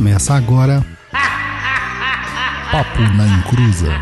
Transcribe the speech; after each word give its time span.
Começa 0.00 0.32
agora. 0.32 0.82
Papo 2.72 3.00
na 3.18 3.26
Encruza. 3.36 3.92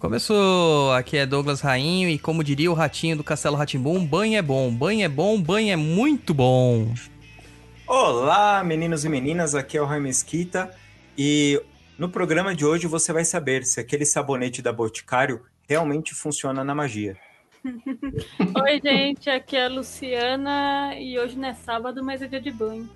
Começou, 0.00 0.92
aqui 0.92 1.16
é 1.18 1.24
Douglas 1.24 1.60
Rainho 1.60 2.08
e 2.08 2.18
como 2.18 2.42
diria 2.42 2.68
o 2.68 2.74
ratinho 2.74 3.16
do 3.16 3.22
Castelo 3.22 3.54
Ratimbum, 3.54 4.04
banho 4.04 4.36
é 4.36 4.42
bom, 4.42 4.72
banho 4.72 5.04
é 5.04 5.08
bom, 5.08 5.40
banho 5.40 5.72
é 5.72 5.76
muito 5.76 6.34
bom. 6.34 6.92
Olá, 7.86 8.64
meninos 8.64 9.04
e 9.04 9.08
meninas, 9.08 9.54
aqui 9.54 9.78
é 9.78 9.80
o 9.80 9.86
Raio 9.86 10.02
Mesquita 10.02 10.68
e 11.16 11.62
no 11.98 12.08
programa 12.08 12.54
de 12.54 12.64
hoje 12.64 12.86
você 12.86 13.12
vai 13.12 13.24
saber 13.24 13.64
se 13.64 13.80
aquele 13.80 14.06
sabonete 14.06 14.62
da 14.62 14.72
Boticário 14.72 15.42
realmente 15.68 16.14
funciona 16.14 16.62
na 16.62 16.72
magia. 16.74 17.16
Oi, 17.64 18.80
gente, 18.82 19.28
aqui 19.28 19.56
é 19.56 19.66
a 19.66 19.68
Luciana 19.68 20.94
e 20.96 21.18
hoje 21.18 21.36
não 21.36 21.48
é 21.48 21.54
sábado, 21.54 22.02
mas 22.04 22.22
é 22.22 22.28
dia 22.28 22.40
de 22.40 22.52
banho. 22.52 22.88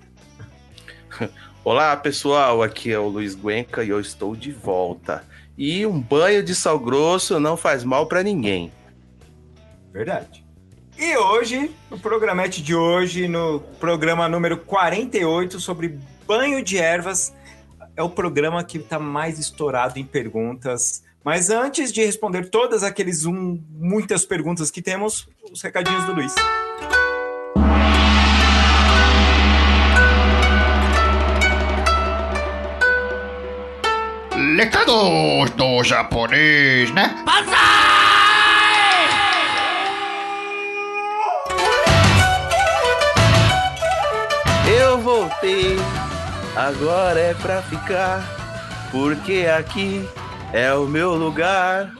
Olá, 1.65 1.95
pessoal, 1.97 2.63
aqui 2.63 2.91
é 2.91 2.97
o 2.97 3.09
Luiz 3.09 3.35
Guenca 3.35 3.83
e 3.83 3.89
eu 3.89 3.99
estou 3.99 4.35
de 4.37 4.53
volta. 4.53 5.27
E 5.57 5.85
um 5.85 5.99
banho 5.99 6.41
de 6.41 6.55
sal 6.55 6.79
grosso 6.79 7.39
não 7.41 7.57
faz 7.57 7.83
mal 7.83 8.07
para 8.07 8.23
ninguém. 8.23 8.71
Verdade. 9.91 10.43
E 10.97 11.17
hoje, 11.17 11.71
no 11.91 11.99
programete 11.99 12.61
de 12.61 12.73
hoje, 12.73 13.27
no 13.27 13.59
programa 13.79 14.29
número 14.29 14.57
48 14.57 15.59
sobre 15.59 15.99
banho 16.25 16.63
de 16.63 16.77
ervas, 16.77 17.33
é 17.95 18.03
o 18.03 18.09
programa 18.09 18.63
que 18.63 18.77
está 18.77 18.99
mais 18.99 19.39
estourado 19.39 19.99
em 19.99 20.05
perguntas. 20.05 21.03
Mas 21.23 21.49
antes 21.49 21.91
de 21.91 22.03
responder 22.03 22.49
todas 22.49 22.83
aqueles 22.83 23.25
um, 23.25 23.61
muitas 23.71 24.25
perguntas 24.25 24.69
que 24.69 24.81
temos, 24.81 25.27
os 25.51 25.61
recadinhos 25.61 26.03
do 26.05 26.13
Luiz. 26.13 26.33
Recados 34.57 35.49
do 35.51 35.83
japonês, 35.83 36.91
né? 36.91 37.23
Eu 44.77 44.97
voltei, 44.99 45.75
agora 46.55 47.19
é 47.19 47.33
pra 47.33 47.61
ficar, 47.61 48.23
porque 48.91 49.45
aqui 49.47 50.07
é 50.51 50.73
o 50.73 50.85
meu 50.85 51.15
lugar. 51.15 51.93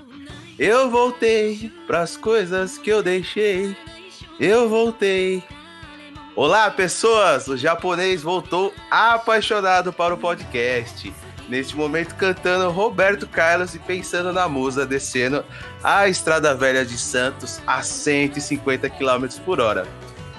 Eu 0.58 0.90
voltei 0.90 1.72
pras 1.88 2.16
coisas 2.16 2.78
que 2.78 2.90
eu 2.90 3.02
deixei. 3.02 3.76
Eu 4.40 4.70
voltei. 4.70 5.44
Olá, 6.36 6.70
pessoas! 6.70 7.48
O 7.48 7.58
japonês 7.58 8.22
voltou 8.22 8.74
apaixonado 8.90 9.92
para 9.92 10.14
o 10.14 10.18
podcast. 10.18 11.14
Neste 11.50 11.76
momento, 11.76 12.16
cantando 12.16 12.72
Roberto 12.72 13.28
Carlos 13.28 13.76
e 13.76 13.80
pensando 13.80 14.32
na 14.32 14.48
musa 14.48 14.86
descendo 14.86 15.44
a 15.84 16.08
Estrada 16.08 16.56
Velha 16.56 16.86
de 16.86 16.98
Santos 16.98 17.60
a 17.68 17.82
150 17.84 18.90
km 18.90 19.28
por 19.44 19.60
hora. 19.60 19.88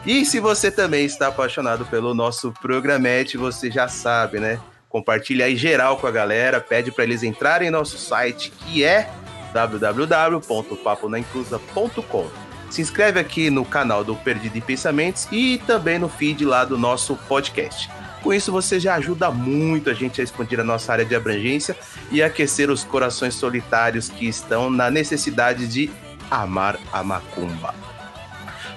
E 0.07 0.25
se 0.25 0.39
você 0.39 0.71
também 0.71 1.05
está 1.07 1.27
apaixonado 1.29 1.87
pelo 1.87 2.13
nosso 2.13 2.53
programete, 2.53 3.39
você 3.39 3.71
já 3.71 3.89
sabe, 3.89 4.39
né? 4.39 4.61
Compartilha 4.89 5.47
aí 5.47 5.57
geral 5.57 5.97
com 5.97 6.07
a 6.07 6.11
galera, 6.11 6.61
pede 6.61 6.93
para 6.93 7.05
eles 7.05 7.23
entrarem 7.23 7.69
em 7.69 7.71
nosso 7.71 7.97
site, 7.97 8.51
que 8.51 8.85
é 8.85 9.11
www.paponainclusa.com. 9.53 12.29
Se 12.71 12.83
inscreve 12.83 13.19
aqui 13.19 13.49
no 13.51 13.65
canal 13.65 14.05
do 14.05 14.15
Perdido 14.15 14.59
em 14.59 14.61
Pensamentos 14.61 15.27
e 15.33 15.59
também 15.67 15.99
no 15.99 16.09
feed 16.09 16.45
lá 16.45 16.65
do 16.65 16.77
nosso 16.77 17.17
podcast. 17.29 17.91
Com 18.23 18.33
isso, 18.33 18.53
você 18.53 18.79
já 18.81 18.97
ajuda 18.97 19.31
muito 19.31 19.91
a 19.91 19.95
gente 19.95 20.21
a 20.21 20.25
expandir 20.25 20.61
a 20.61 20.65
nossa 20.65 20.93
área 20.93 21.05
de 21.05 21.15
abrangência 21.15 21.77
e 22.11 22.23
aquecer 22.23 22.71
os 22.71 22.85
corações 22.85 23.35
solitários 23.35 24.09
que 24.09 24.27
estão 24.27 24.71
na 24.71 24.91
necessidade 24.91 25.67
de 25.67 25.91
amar 26.31 26.79
a 26.93 27.03
macumba. 27.03 27.75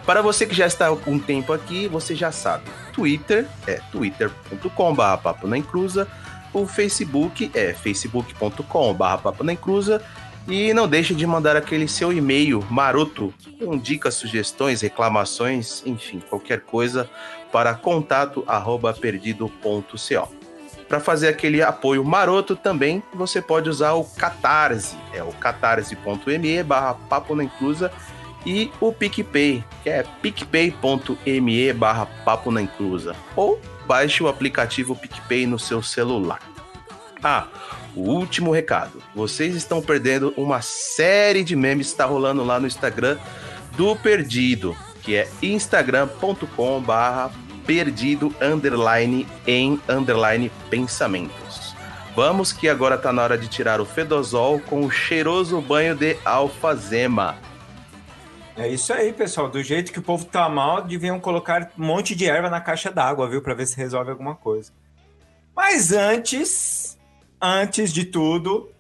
Para 0.08 0.22
você 0.22 0.46
que 0.46 0.56
já 0.56 0.66
está 0.66 0.88
algum 0.88 1.20
tempo 1.20 1.52
aqui, 1.52 1.86
você 1.86 2.16
já 2.16 2.32
sabe. 2.32 2.64
Twitter 2.94 3.46
é 3.68 3.82
twitter.com.br 3.92 5.22
papo 5.22 5.48
na 5.48 5.58
encruza. 5.58 6.08
O 6.54 6.66
Facebook 6.66 7.52
é 7.54 7.74
facebook.com.br 7.74 9.22
papo 9.22 9.44
na 9.44 9.52
encruza. 9.52 10.02
E 10.48 10.74
não 10.74 10.88
deixe 10.88 11.14
de 11.14 11.28
mandar 11.28 11.58
aquele 11.58 11.90
seu 11.90 12.14
e-mail 12.14 12.66
maroto 12.70 13.34
com 13.60 13.78
dicas, 13.78 14.14
sugestões, 14.14 14.80
reclamações, 14.80 15.84
enfim, 15.86 16.22
qualquer 16.22 16.62
coisa 16.62 17.10
para 17.52 17.74
contato 17.74 18.46
arroba 18.48 18.94
perdido.co. 18.94 20.38
Para 20.88 21.02
fazer 21.02 21.28
aquele 21.28 21.62
apoio 21.62 22.02
maroto 22.06 22.56
também, 22.56 23.04
você 23.14 23.42
pode 23.42 23.70
usar 23.70 23.92
o 23.92 24.06
Catarse, 24.06 24.96
é 25.14 25.22
o 25.22 25.34
catarse.me 25.34 26.64
barra 26.64 26.94
papo 26.94 27.36
na 27.36 27.44
encruza 27.44 27.92
e 28.48 28.72
o 28.80 28.94
PicPay, 28.94 29.62
que 29.84 29.90
é 29.90 30.06
picpay.me 30.22 31.74
barra 31.74 32.06
papo 32.24 32.50
na 32.50 32.62
encruza. 32.62 33.14
Ou 33.36 33.62
baixe 33.86 34.24
o 34.24 34.30
aplicativo 34.30 34.96
PicPay 34.96 35.46
no 35.46 35.60
seu 35.60 35.84
celular. 35.84 36.40
Ah, 37.22 37.48
o 37.94 38.04
último 38.04 38.52
recado. 38.52 39.04
Vocês 39.14 39.54
estão 39.54 39.82
perdendo 39.82 40.34
uma 40.38 40.62
série 40.62 41.44
de 41.44 41.58
memes 41.58 41.88
que 41.88 41.94
está 41.94 42.06
rolando 42.06 42.42
lá 42.46 42.58
no 42.58 42.68
Instagram 42.68 43.18
do 43.76 43.94
Perdido, 43.98 44.78
que 45.04 45.18
é 45.18 45.28
instagram.com 45.42 46.80
barra 46.80 47.30
perdido 47.66 48.34
underline 48.42 49.28
em 49.46 49.78
underline 49.90 50.50
pensamentos. 50.70 51.76
Vamos 52.16 52.54
que 52.54 52.70
agora 52.70 52.98
tá 52.98 53.12
na 53.12 53.22
hora 53.24 53.38
de 53.38 53.50
tirar 53.50 53.82
o 53.82 53.86
fedozol 53.86 54.62
com 54.62 54.86
o 54.86 54.90
cheiroso 54.90 55.60
banho 55.60 55.94
de 55.94 56.18
alfazema. 56.24 57.38
É 58.58 58.68
isso 58.68 58.92
aí, 58.92 59.14
pessoal. 59.14 59.50
Do 59.50 59.62
jeito 59.62 59.92
que 59.92 60.00
o 60.00 60.02
povo 60.02 60.26
tá 60.26 60.50
mal, 60.50 60.82
deviam 60.82 61.20
colocar 61.20 61.72
um 61.78 61.86
monte 61.86 62.16
de 62.16 62.26
erva 62.26 62.50
na 62.50 62.60
caixa 62.60 62.92
d'água, 62.92 63.30
viu? 63.30 63.42
Para 63.42 63.54
ver 63.54 63.68
se 63.68 63.78
resolve 63.78 64.10
alguma 64.10 64.36
coisa. 64.36 64.72
Mas 65.56 65.92
antes, 65.92 66.98
antes 67.40 67.94
de 67.94 68.06
tudo, 68.06 68.72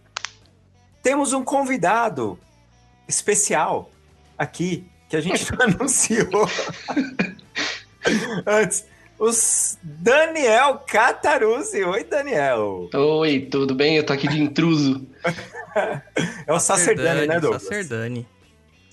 temos 1.03 1.31
um 1.31 1.43
convidado 1.43 2.39
especial 3.07 3.91
aqui 4.35 4.89
que 5.07 5.15
a 5.15 5.21
gente 5.21 5.45
não 5.55 5.65
anunciou 5.65 6.49
antes. 8.45 8.85
Os 9.19 9.77
Daniel 9.81 10.83
Cataruzzi. 10.87 11.83
Oi, 11.83 12.03
Daniel. 12.03 12.87
Oi, 12.93 13.47
tudo 13.49 13.73
bem? 13.73 13.97
Eu 13.97 14.05
tô 14.05 14.13
aqui 14.13 14.27
de 14.27 14.41
intruso. 14.41 15.05
É 16.47 16.51
o 16.51 16.59
Sacerdani, 16.59 17.27
né, 17.27 17.39
Douglas? 17.39 17.61
Sacerdani. 17.61 18.27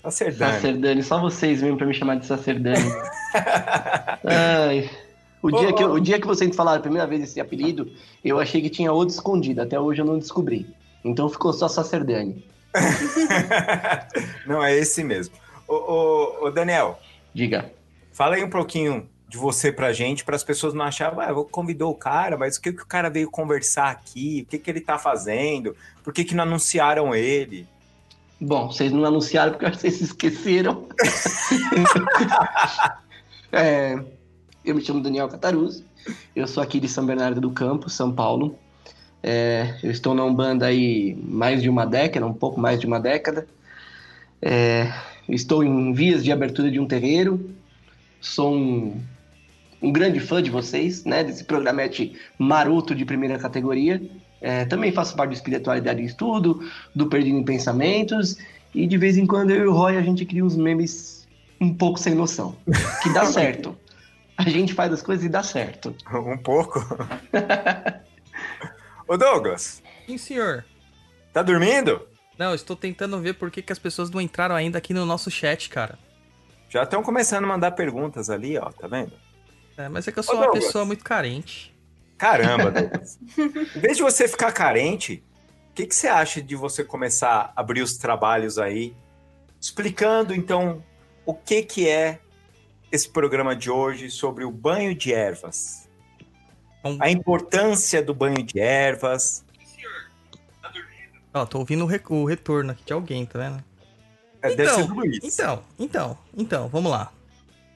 Sacerdani. 0.05 0.53
Sacerdani, 0.55 1.03
só 1.03 1.21
vocês 1.21 1.63
mesmo 1.63 1.77
pra 1.79 1.87
me 1.87 1.95
chamar 1.95 2.17
de 2.17 2.27
Sacerdani. 2.27 2.91
Ai, 4.25 4.91
o, 5.43 5.51
dia 5.51 5.73
que 5.73 5.83
eu- 5.83 5.93
o 5.93 6.01
dia 6.01 6.21
que 6.21 6.27
vocês 6.27 6.55
falaram 6.55 6.79
a 6.79 6.83
primeira 6.83 7.07
vez 7.07 7.23
esse 7.23 7.41
apelido, 7.41 7.91
eu 8.25 8.39
achei 8.39 8.61
que 8.63 8.71
tinha 8.71 8.93
outro 8.93 9.15
escondido. 9.15 9.63
Até 9.63 9.79
hoje 9.79 10.01
eu 10.03 10.07
não 10.07 10.19
descobri. 10.19 10.67
Então 11.05 11.29
ficou 11.29 11.53
só 11.53 11.69
Sacerdani. 11.69 12.45
não, 14.47 14.63
é 14.63 14.75
esse 14.77 15.03
mesmo. 15.05 15.35
Ô, 15.67 15.75
ô, 15.75 16.47
ô, 16.47 16.51
Daniel, 16.51 16.99
Diga. 17.33 17.71
fala 18.13 18.37
aí 18.37 18.45
um 18.45 18.51
pouquinho 18.51 19.09
de 19.29 19.39
você 19.39 19.73
pra 19.73 19.93
gente, 19.93 20.25
para 20.25 20.37
as 20.37 20.45
pessoas 20.45 20.75
não 20.75 20.85
acharem, 20.85 21.19
ah, 21.21 21.31
eu 21.31 21.45
convidou 21.45 21.91
o 21.91 21.95
cara, 21.95 22.37
mas 22.37 22.57
o 22.57 22.61
que, 22.61 22.73
que 22.73 22.83
o 22.83 22.87
cara 22.87 23.09
veio 23.11 23.31
conversar 23.31 23.91
aqui? 23.91 24.43
O 24.47 24.51
que, 24.51 24.59
que 24.59 24.71
ele 24.71 24.81
tá 24.81 24.99
fazendo? 24.99 25.75
Por 26.03 26.13
que, 26.13 26.25
que 26.25 26.35
não 26.35 26.45
anunciaram 26.45 27.15
ele? 27.15 27.67
Bom, 28.47 28.71
vocês 28.71 28.93
não 28.93 29.07
anunciaram 29.07 29.53
porque 29.53 29.65
eu 29.65 29.71
acho 29.71 29.79
que 29.79 29.83
vocês 29.83 29.95
se 29.95 30.05
esqueceram. 30.05 30.87
É, 33.57 33.97
eu 34.65 34.75
me 34.75 34.85
chamo 34.85 35.01
Daniel 35.01 35.29
Cataruzzi, 35.29 35.85
eu 36.35 36.49
sou 36.49 36.61
aqui 36.61 36.81
de 36.81 36.89
São 36.89 37.07
Bernardo 37.07 37.41
do 37.41 37.53
Campo, 37.53 37.89
São 37.89 38.13
Paulo. 38.13 38.59
É, 39.23 39.79
eu 39.81 39.93
estou 39.93 40.13
na 40.13 40.25
Umbanda 40.25 40.67
aí 40.67 41.17
mais 41.23 41.63
de 41.63 41.69
uma 41.69 41.87
década, 41.87 42.27
um 42.27 42.35
pouco 42.35 42.61
mais 42.61 42.81
de 42.81 42.87
uma 42.89 42.99
década. 42.99 43.47
É, 44.43 44.93
estou 45.29 45.63
em 45.63 45.93
vias 45.93 46.25
de 46.25 46.33
abertura 46.33 46.69
de 46.69 46.81
um 46.81 46.89
terreiro. 46.89 47.49
Sou 48.21 48.53
um, 48.53 49.01
um 49.81 49.93
grande 49.93 50.19
fã 50.19 50.43
de 50.43 50.51
vocês, 50.51 51.05
né? 51.05 51.23
Desse 51.23 51.45
programete 51.45 52.19
maroto 52.37 52.93
de 52.93 53.05
primeira 53.05 53.39
categoria. 53.39 54.03
É, 54.41 54.65
também 54.67 54.93
faço 54.93 55.17
parte 55.17 55.31
do 55.31 55.35
Espiritualidade 55.35 56.03
em 56.03 56.05
Estudo, 56.05 56.61
do 56.95 57.09
Perdido 57.09 57.39
em 57.39 57.45
Pensamentos, 57.45 58.37
e 58.75 58.87
de 58.87 58.99
vez 58.99 59.17
em 59.17 59.27
quando 59.27 59.51
eu 59.51 59.65
e 59.65 59.67
o 59.67 59.73
Roy 59.73 59.97
a 59.97 60.03
gente 60.03 60.25
cria 60.27 60.45
uns 60.45 60.57
memes 60.57 61.27
um 61.61 61.73
pouco 61.73 61.99
sem 61.99 62.15
noção. 62.15 62.57
Que 63.03 63.11
dá 63.13 63.25
certo. 63.27 63.77
A 64.37 64.43
gente 64.49 64.75
faz 64.75 64.93
as 64.93 65.01
coisas 65.03 65.25
e 65.25 65.29
dá 65.29 65.43
certo. 65.43 65.95
Um 66.13 66.37
pouco. 66.37 66.81
Ô, 69.07 69.17
Douglas, 69.17 69.83
Sim, 70.07 70.19
senhor. 70.19 70.65
tá 71.33 71.43
dormindo? 71.43 72.01
Não, 72.39 72.55
estou 72.55 72.75
tentando 72.75 73.21
ver 73.21 73.35
por 73.35 73.51
que, 73.51 73.63
que 73.63 73.73
as 73.73 73.79
pessoas 73.79 74.11
não 74.11 74.21
entraram 74.21 74.55
ainda 74.57 74.79
aqui 74.79 74.93
no 74.93 75.07
nosso 75.07 75.31
chat, 75.31 75.69
cara. 75.69 75.99
Já 76.69 76.83
estão 76.83 77.03
começando 77.03 77.45
a 77.45 77.47
mandar 77.47 77.71
perguntas 77.73 78.29
ali, 78.29 78.59
ó, 78.59 78.71
tá 78.71 78.89
vendo? 78.89 79.13
É, 79.77 79.89
mas 79.89 80.09
é 80.09 80.13
que 80.13 80.19
eu 80.19 80.23
sou 80.23 80.35
Ô, 80.35 80.39
uma 80.39 80.45
Douglas. 80.47 80.65
pessoa 80.67 80.85
muito 80.85 81.05
carente. 81.05 81.74
Caramba, 82.25 82.71
Douglas. 82.73 83.19
em 83.37 83.81
vez 83.81 83.97
de 83.99 84.03
você 84.03 84.27
ficar 84.27 84.51
carente, 84.53 85.23
o 85.71 85.75
que, 85.75 85.87
que 85.87 85.95
você 85.95 86.09
acha 86.09 86.41
de 86.41 86.57
você 86.57 86.83
começar 86.83 87.53
a 87.55 87.61
abrir 87.61 87.83
os 87.83 87.99
trabalhos 87.99 88.59
aí, 88.59 88.97
explicando 89.61 90.35
então 90.35 90.83
o 91.27 91.35
que, 91.35 91.63
que 91.63 91.87
é 91.89 92.19
esse 92.91 93.09
programa 93.11 93.55
de 93.55 93.71
hoje 93.71 94.11
sobre 94.11 94.45
o 94.45 94.51
banho 94.51 94.95
de 94.95 95.13
ervas? 95.13 95.87
Bom. 96.83 96.97
A 97.01 97.11
importância 97.11 98.03
do 98.03 98.15
banho 98.15 98.43
de 98.43 98.59
ervas. 98.59 99.45
Ó, 101.33 101.45
tô 101.45 101.59
ouvindo 101.59 101.85
o, 101.85 101.87
re- 101.87 102.01
o 102.09 102.25
retorno 102.25 102.73
aqui 102.73 102.85
de 102.85 102.93
alguém, 102.93 103.27
tá 103.27 103.39
vendo? 103.39 103.65
É, 104.41 104.55
Deve 104.55 104.71
ser 104.71 104.87
do 104.87 104.95
Luiz. 104.95 105.19
Então, 105.23 105.63
então, 105.79 106.19
então, 106.37 106.69
vamos 106.69 106.91
lá. 106.93 107.13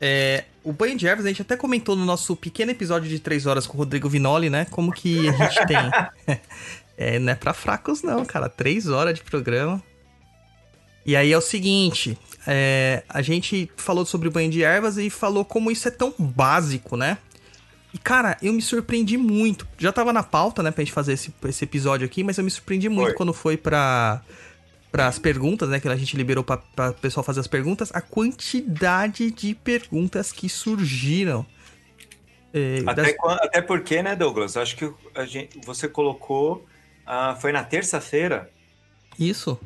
É, 0.00 0.44
o 0.68 0.72
banho 0.72 0.96
de 0.96 1.06
ervas, 1.06 1.24
a 1.24 1.28
gente 1.28 1.40
até 1.40 1.56
comentou 1.56 1.96
no 1.96 2.04
nosso 2.04 2.36
pequeno 2.36 2.70
episódio 2.70 3.08
de 3.08 3.18
3 3.18 3.46
horas 3.46 3.66
com 3.66 3.74
o 3.74 3.78
Rodrigo 3.78 4.06
Vinoli, 4.06 4.50
né? 4.50 4.66
Como 4.70 4.92
que 4.92 5.26
a 5.26 5.32
gente 5.32 5.66
tem. 5.66 5.78
é, 6.96 7.18
não 7.18 7.32
é 7.32 7.34
pra 7.34 7.54
fracos, 7.54 8.02
não, 8.02 8.22
cara. 8.24 8.50
3 8.50 8.88
horas 8.88 9.14
de 9.14 9.22
programa. 9.22 9.82
E 11.06 11.16
aí 11.16 11.32
é 11.32 11.38
o 11.38 11.40
seguinte: 11.40 12.18
é, 12.46 13.02
a 13.08 13.22
gente 13.22 13.70
falou 13.76 14.04
sobre 14.04 14.28
o 14.28 14.30
banho 14.30 14.50
de 14.50 14.62
ervas 14.62 14.98
e 14.98 15.08
falou 15.08 15.42
como 15.42 15.70
isso 15.70 15.88
é 15.88 15.90
tão 15.90 16.14
básico, 16.18 16.98
né? 16.98 17.16
E, 17.94 17.96
cara, 17.96 18.36
eu 18.42 18.52
me 18.52 18.60
surpreendi 18.60 19.16
muito. 19.16 19.66
Já 19.78 19.90
tava 19.90 20.12
na 20.12 20.22
pauta, 20.22 20.62
né, 20.62 20.70
pra 20.70 20.84
gente 20.84 20.92
fazer 20.92 21.14
esse, 21.14 21.32
esse 21.46 21.64
episódio 21.64 22.04
aqui, 22.04 22.22
mas 22.22 22.36
eu 22.36 22.44
me 22.44 22.50
surpreendi 22.50 22.90
muito 22.90 23.08
Foi. 23.08 23.14
quando 23.14 23.32
foi 23.32 23.56
pra, 23.56 24.20
as 24.93 25.19
perguntas, 25.19 25.69
né, 25.69 25.79
que 25.81 25.88
a 25.88 25.96
gente 25.96 26.17
liberou 26.17 26.43
pra, 26.43 26.56
pra 26.56 26.93
pessoal 26.93 27.23
fazer 27.25 27.40
as 27.40 27.46
perguntas, 27.46 27.90
a 27.93 28.00
quantidade 28.00 29.31
de 29.31 29.55
perguntas 29.55 30.32
que 30.32 30.49
surgiram. 30.49 31.44
É, 32.55 32.79
Até, 32.87 33.02
das- 33.02 33.17
quan- 33.17 33.37
até 33.43 33.61
porque, 33.61 34.02
né, 34.02 34.17
Douglas? 34.17 34.56
Acho 34.56 34.76
que 34.76 34.90
a 35.14 35.25
gente, 35.26 35.61
você 35.64 35.87
colocou. 35.88 36.67
ah, 37.06 37.37
foi 37.40 37.52
na 37.52 37.62
terça-feira. 37.64 38.50
Isso. 39.19 39.58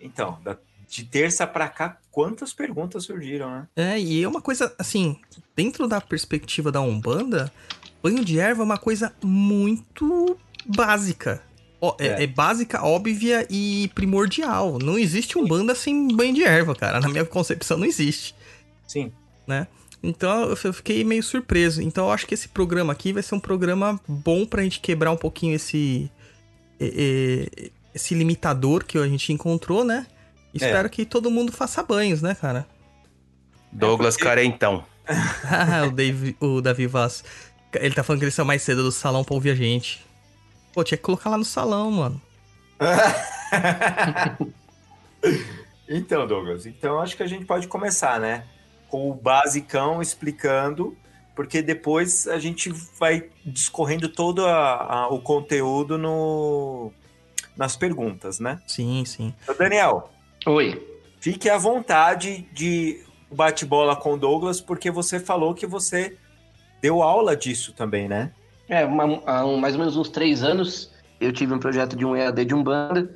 Então, 0.00 0.38
da- 0.42 0.56
de 0.88 1.04
terça 1.04 1.46
pra 1.46 1.68
cá, 1.68 1.98
quantas 2.10 2.52
perguntas 2.54 3.04
surgiram, 3.04 3.50
né? 3.50 3.66
É, 3.76 4.00
e 4.00 4.22
é 4.22 4.28
uma 4.28 4.40
coisa, 4.40 4.74
assim, 4.78 5.18
dentro 5.54 5.86
da 5.86 6.00
perspectiva 6.00 6.70
da 6.72 6.80
Umbanda, 6.80 7.52
banho 8.02 8.24
de 8.24 8.38
erva 8.38 8.62
é 8.62 8.64
uma 8.64 8.78
coisa 8.78 9.12
muito 9.22 10.38
básica. 10.66 11.42
É, 11.98 12.06
É. 12.06 12.22
é 12.24 12.26
básica, 12.26 12.82
óbvia 12.84 13.46
e 13.48 13.90
primordial. 13.94 14.78
Não 14.82 14.98
existe 14.98 15.38
Umbanda 15.38 15.74
sem 15.74 16.08
banho 16.08 16.34
de 16.34 16.42
erva, 16.42 16.74
cara. 16.74 17.00
Na 17.00 17.08
minha 17.08 17.24
concepção, 17.24 17.78
não 17.78 17.86
existe. 17.86 18.34
Sim. 18.86 19.12
Então 20.02 20.50
eu 20.50 20.72
fiquei 20.72 21.02
meio 21.04 21.22
surpreso. 21.22 21.82
Então 21.82 22.06
eu 22.06 22.12
acho 22.12 22.26
que 22.26 22.34
esse 22.34 22.48
programa 22.48 22.92
aqui 22.92 23.12
vai 23.12 23.22
ser 23.22 23.34
um 23.34 23.40
programa 23.40 24.00
bom 24.06 24.44
pra 24.46 24.62
gente 24.62 24.80
quebrar 24.80 25.10
um 25.10 25.16
pouquinho 25.16 25.54
esse. 25.56 26.10
esse 27.94 28.14
limitador 28.14 28.84
que 28.84 28.98
a 28.98 29.06
gente 29.08 29.32
encontrou, 29.32 29.84
né? 29.84 30.06
Espero 30.54 30.88
que 30.90 31.04
todo 31.04 31.30
mundo 31.30 31.52
faça 31.52 31.82
banhos, 31.82 32.22
né, 32.22 32.34
cara? 32.34 32.66
Douglas 33.72 34.14
porque- 34.16 34.28
Carentão. 34.28 34.84
Ah, 35.44 35.86
o, 35.86 35.90
Dave, 35.90 36.36
o 36.40 36.60
Davi 36.60 36.86
Vaz. 36.86 37.24
Ele 37.74 37.94
tá 37.94 38.02
falando 38.02 38.20
que 38.20 38.24
ele 38.26 38.32
saiu 38.32 38.46
mais 38.46 38.62
cedo 38.62 38.82
do 38.82 38.92
salão 38.92 39.24
pra 39.24 39.34
ouvir 39.34 39.50
a 39.50 39.54
gente. 39.54 40.04
Pô, 40.72 40.84
tinha 40.84 40.98
que 40.98 41.04
colocar 41.04 41.30
lá 41.30 41.38
no 41.38 41.44
salão, 41.44 41.90
mano. 41.90 42.20
então, 45.88 46.26
Douglas, 46.26 46.66
então 46.66 47.00
acho 47.00 47.16
que 47.16 47.22
a 47.22 47.26
gente 47.26 47.44
pode 47.44 47.66
começar, 47.68 48.20
né? 48.20 48.44
Com 48.88 49.10
o 49.10 49.14
basicão 49.14 50.00
explicando, 50.00 50.96
porque 51.34 51.60
depois 51.62 52.26
a 52.28 52.38
gente 52.38 52.70
vai 52.98 53.28
discorrendo 53.44 54.08
todo 54.08 54.44
a- 54.46 55.04
a- 55.04 55.08
o 55.08 55.20
conteúdo 55.20 55.98
no, 55.98 56.92
nas 57.56 57.76
perguntas, 57.76 58.38
né? 58.38 58.60
Sim, 58.66 59.04
sim. 59.04 59.34
Então, 59.42 59.56
Daniel, 59.56 60.10
Oi. 60.46 60.80
fique 61.20 61.48
à 61.50 61.58
vontade 61.58 62.48
de 62.52 63.02
bate-bola 63.30 63.94
com 63.96 64.14
o 64.14 64.18
Douglas, 64.18 64.60
porque 64.60 64.90
você 64.90 65.20
falou 65.20 65.54
que 65.54 65.66
você 65.66 66.16
deu 66.80 67.02
aula 67.02 67.36
disso 67.36 67.72
também, 67.72 68.08
né? 68.08 68.32
É, 68.68 68.84
uma- 68.84 69.22
há 69.26 69.44
um- 69.46 69.56
mais 69.56 69.74
ou 69.74 69.80
menos 69.80 69.96
uns 69.96 70.08
três 70.08 70.42
anos, 70.42 70.90
eu 71.20 71.32
tive 71.32 71.54
um 71.54 71.58
projeto 71.58 71.96
de 71.96 72.04
um 72.04 72.14
EAD 72.14 72.44
de 72.44 72.54
Umbanda, 72.54 73.10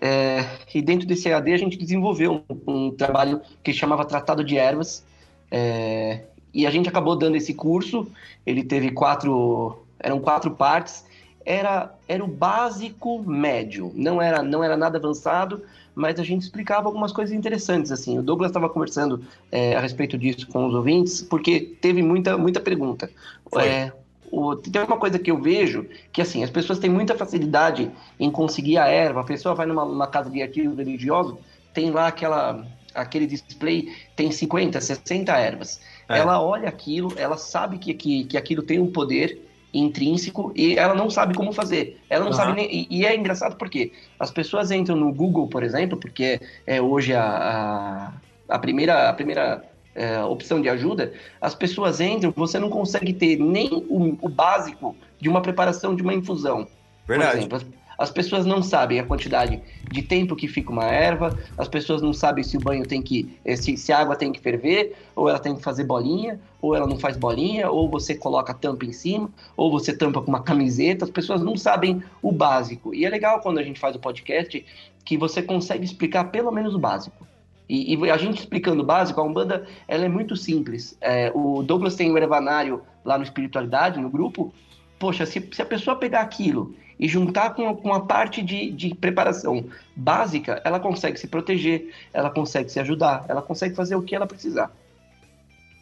é, 0.00 0.44
e 0.74 0.82
dentro 0.82 1.06
desse 1.06 1.28
EAD 1.28 1.52
a 1.52 1.56
gente 1.58 1.76
desenvolveu 1.76 2.42
um, 2.48 2.86
um 2.86 2.90
trabalho 2.90 3.40
que 3.62 3.72
chamava 3.72 4.04
Tratado 4.04 4.44
de 4.44 4.56
Ervas, 4.56 5.04
é, 5.50 6.24
e 6.52 6.66
a 6.66 6.70
gente 6.70 6.88
acabou 6.88 7.16
dando 7.16 7.36
esse 7.36 7.52
curso, 7.54 8.06
ele 8.46 8.62
teve 8.62 8.90
quatro, 8.90 9.84
eram 9.98 10.20
quatro 10.20 10.50
partes, 10.52 11.04
era, 11.44 11.94
era 12.08 12.24
o 12.24 12.28
básico 12.28 13.22
médio, 13.22 13.92
não 13.94 14.20
era, 14.20 14.42
não 14.42 14.62
era 14.62 14.76
nada 14.76 14.98
avançado, 14.98 15.62
mas 15.94 16.20
a 16.20 16.24
gente 16.24 16.42
explicava 16.42 16.88
algumas 16.88 17.12
coisas 17.12 17.34
interessantes, 17.34 17.90
assim, 17.90 18.18
o 18.18 18.22
Douglas 18.22 18.50
estava 18.50 18.68
conversando 18.68 19.22
é, 19.50 19.74
a 19.74 19.80
respeito 19.80 20.18
disso 20.18 20.46
com 20.48 20.66
os 20.66 20.74
ouvintes, 20.74 21.22
porque 21.22 21.60
teve 21.80 22.02
muita, 22.02 22.36
muita 22.36 22.60
pergunta. 22.60 23.10
Foi. 23.50 23.66
É, 23.66 23.92
o- 24.30 24.56
tem 24.56 24.82
uma 24.82 24.98
coisa 24.98 25.18
que 25.18 25.30
eu 25.30 25.40
vejo 25.40 25.88
que 26.12 26.20
assim 26.22 26.42
as 26.42 26.50
pessoas 26.50 26.78
têm 26.78 26.90
muita 26.90 27.16
facilidade 27.16 27.90
em 28.18 28.30
conseguir 28.30 28.78
a 28.78 28.86
erva. 28.88 29.20
A 29.20 29.24
pessoa 29.24 29.54
vai 29.54 29.66
numa, 29.66 29.84
numa 29.84 30.06
casa 30.06 30.30
de 30.30 30.42
artigos 30.42 30.76
religiosos, 30.76 31.38
tem 31.72 31.90
lá 31.90 32.08
aquela 32.08 32.66
aquele 32.94 33.26
display 33.26 33.88
tem 34.16 34.30
50, 34.32 34.80
60 34.80 35.36
ervas. 35.36 35.80
É. 36.08 36.18
Ela 36.18 36.40
olha 36.42 36.68
aquilo, 36.68 37.12
ela 37.18 37.36
sabe 37.36 37.78
que, 37.78 37.92
que, 37.94 38.24
que 38.24 38.36
aquilo 38.38 38.62
tem 38.62 38.78
um 38.80 38.90
poder 38.90 39.42
intrínseco 39.72 40.52
e 40.56 40.78
ela 40.78 40.94
não 40.94 41.10
sabe 41.10 41.34
como 41.34 41.52
fazer. 41.52 42.00
Ela 42.08 42.24
não 42.24 42.32
Aham. 42.32 42.36
sabe 42.36 42.52
nem. 42.54 42.86
E, 42.90 43.00
e 43.00 43.06
é 43.06 43.14
engraçado 43.14 43.56
porque 43.56 43.92
as 44.18 44.30
pessoas 44.30 44.70
entram 44.70 44.96
no 44.96 45.12
Google, 45.12 45.48
por 45.48 45.62
exemplo, 45.62 45.98
porque 45.98 46.40
é 46.66 46.80
hoje 46.80 47.12
a, 47.12 48.12
a, 48.48 48.54
a 48.54 48.58
primeira, 48.58 49.10
a 49.10 49.12
primeira 49.12 49.62
é, 49.96 50.22
opção 50.22 50.60
de 50.60 50.68
ajuda, 50.68 51.12
as 51.40 51.54
pessoas 51.54 52.00
entram, 52.00 52.32
você 52.36 52.58
não 52.58 52.68
consegue 52.68 53.12
ter 53.12 53.38
nem 53.38 53.68
o, 53.88 54.16
o 54.20 54.28
básico 54.28 54.94
de 55.18 55.28
uma 55.28 55.40
preparação 55.40 55.96
de 55.96 56.02
uma 56.02 56.14
infusão. 56.14 56.64
Por 57.06 57.16
Verdade. 57.16 57.38
exemplo, 57.38 57.56
as, 57.56 57.66
as 57.98 58.10
pessoas 58.10 58.44
não 58.44 58.62
sabem 58.62 59.00
a 59.00 59.04
quantidade 59.04 59.60
de 59.90 60.02
tempo 60.02 60.36
que 60.36 60.46
fica 60.46 60.70
uma 60.70 60.84
erva, 60.84 61.34
as 61.56 61.66
pessoas 61.66 62.02
não 62.02 62.12
sabem 62.12 62.44
se 62.44 62.56
o 62.56 62.60
banho 62.60 62.86
tem 62.86 63.00
que. 63.00 63.38
eh, 63.44 63.56
se, 63.56 63.76
se 63.76 63.90
a 63.90 63.98
água 63.98 64.14
tem 64.14 64.30
que 64.32 64.40
ferver, 64.40 64.94
ou 65.14 65.28
ela 65.28 65.38
tem 65.38 65.56
que 65.56 65.62
fazer 65.62 65.84
bolinha, 65.84 66.38
ou 66.60 66.74
ela 66.74 66.86
não 66.86 66.98
faz 66.98 67.16
bolinha, 67.16 67.70
ou 67.70 67.88
você 67.88 68.14
coloca 68.14 68.52
a 68.52 68.54
tampa 68.54 68.84
em 68.84 68.92
cima, 68.92 69.30
ou 69.56 69.70
você 69.70 69.96
tampa 69.96 70.20
com 70.20 70.28
uma 70.28 70.42
camiseta, 70.42 71.06
as 71.06 71.10
pessoas 71.10 71.42
não 71.42 71.56
sabem 71.56 72.02
o 72.20 72.30
básico. 72.30 72.94
E 72.94 73.06
é 73.06 73.08
legal 73.08 73.40
quando 73.40 73.58
a 73.58 73.62
gente 73.62 73.80
faz 73.80 73.96
o 73.96 73.98
podcast 73.98 74.62
que 75.04 75.16
você 75.16 75.42
consegue 75.42 75.84
explicar 75.84 76.24
pelo 76.24 76.50
menos 76.50 76.74
o 76.74 76.78
básico. 76.78 77.25
E, 77.68 77.94
e 77.94 78.10
a 78.10 78.16
gente 78.16 78.38
explicando 78.38 78.82
o 78.82 78.86
básico, 78.86 79.20
a 79.20 79.24
Umbanda 79.24 79.66
ela 79.88 80.04
é 80.04 80.08
muito 80.08 80.36
simples. 80.36 80.96
É, 81.00 81.32
o 81.34 81.62
Douglas 81.62 81.96
tem 81.96 82.10
o 82.10 82.18
Ervanário 82.18 82.82
lá 83.04 83.18
no 83.18 83.24
Espiritualidade, 83.24 84.00
no 84.00 84.08
grupo. 84.08 84.52
Poxa, 84.98 85.26
se, 85.26 85.46
se 85.52 85.60
a 85.60 85.66
pessoa 85.66 85.96
pegar 85.96 86.20
aquilo 86.20 86.74
e 86.98 87.08
juntar 87.08 87.54
com, 87.54 87.74
com 87.76 87.92
a 87.92 88.00
parte 88.00 88.42
de, 88.42 88.70
de 88.70 88.94
preparação 88.94 89.66
básica, 89.94 90.60
ela 90.64 90.80
consegue 90.80 91.18
se 91.18 91.26
proteger, 91.26 91.92
ela 92.12 92.30
consegue 92.30 92.70
se 92.70 92.80
ajudar, 92.80 93.24
ela 93.28 93.42
consegue 93.42 93.74
fazer 93.74 93.96
o 93.96 94.02
que 94.02 94.14
ela 94.14 94.26
precisar. 94.26 94.70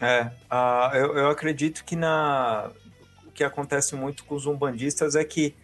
É, 0.01 0.31
ah, 0.51 0.91
eu, 0.95 1.17
eu 1.17 1.29
acredito 1.29 1.85
que 1.85 1.95
na 1.95 2.71
o 3.27 3.31
que 3.31 3.45
acontece 3.45 3.95
muito 3.95 4.25
com 4.25 4.35
os 4.35 4.47
umbandistas 4.47 5.15
é 5.15 5.25
que 5.25 5.55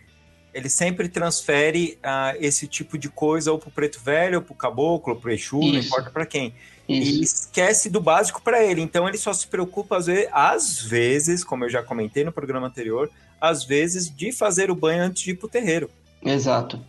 ele 0.53 0.69
sempre 0.69 1.09
transfere 1.09 1.99
ah, 2.03 2.35
esse 2.39 2.67
tipo 2.67 2.99
de 2.99 3.09
coisa 3.09 3.53
ou 3.53 3.59
pro 3.59 3.71
preto 3.71 4.01
velho, 4.01 4.39
ou 4.39 4.43
pro 4.43 4.55
caboclo, 4.55 5.15
ou 5.15 5.21
pro 5.21 5.31
Exu, 5.33 5.59
não 5.59 5.79
Isso. 5.79 5.89
importa 5.89 6.11
para 6.11 6.27
quem. 6.27 6.55
E 6.89 7.23
Isso. 7.23 7.45
esquece 7.45 7.89
do 7.89 8.01
básico 8.01 8.43
para 8.43 8.63
ele. 8.65 8.81
Então 8.81 9.07
ele 9.09 9.17
só 9.19 9.33
se 9.33 9.47
preocupa 9.47 9.97
às 9.97 10.07
vezes, 10.07 10.29
às 10.33 10.81
vezes, 10.83 11.45
como 11.45 11.65
eu 11.65 11.69
já 11.71 11.83
comentei 11.83 12.25
no 12.25 12.33
programa 12.33 12.67
anterior, 12.67 13.09
às 13.41 13.65
vezes 13.65 14.11
de 14.15 14.33
fazer 14.33 14.71
o 14.71 14.75
banho 14.75 15.03
antes 15.05 15.23
de 15.23 15.31
ir 15.31 15.35
pro 15.35 15.49
terreiro. 15.49 15.89
Exato. 16.23 16.81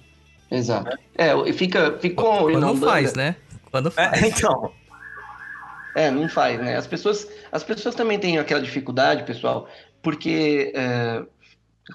Exato. 0.50 0.98
É, 1.18 1.34
e 1.48 1.53
fica, 1.53 1.98
ficou 2.00 2.50
Quando 2.51 2.58
Umbanda- 2.68 2.88
faz, 2.88 3.13
né? 3.13 3.36
Quando 3.70 3.89
faz. 3.91 4.22
É, 4.22 4.27
então, 4.27 4.74
É, 5.96 6.10
não 6.12 6.27
faz, 6.27 6.60
né? 6.60 6.75
As 6.75 6.88
pessoas, 6.88 7.27
as 7.51 7.63
pessoas 7.63 7.96
também 7.96 8.18
têm 8.18 8.38
aquela 8.38 8.62
dificuldade, 8.62 9.24
pessoal, 9.24 9.68
porque 10.01 10.72
é, 10.75 11.22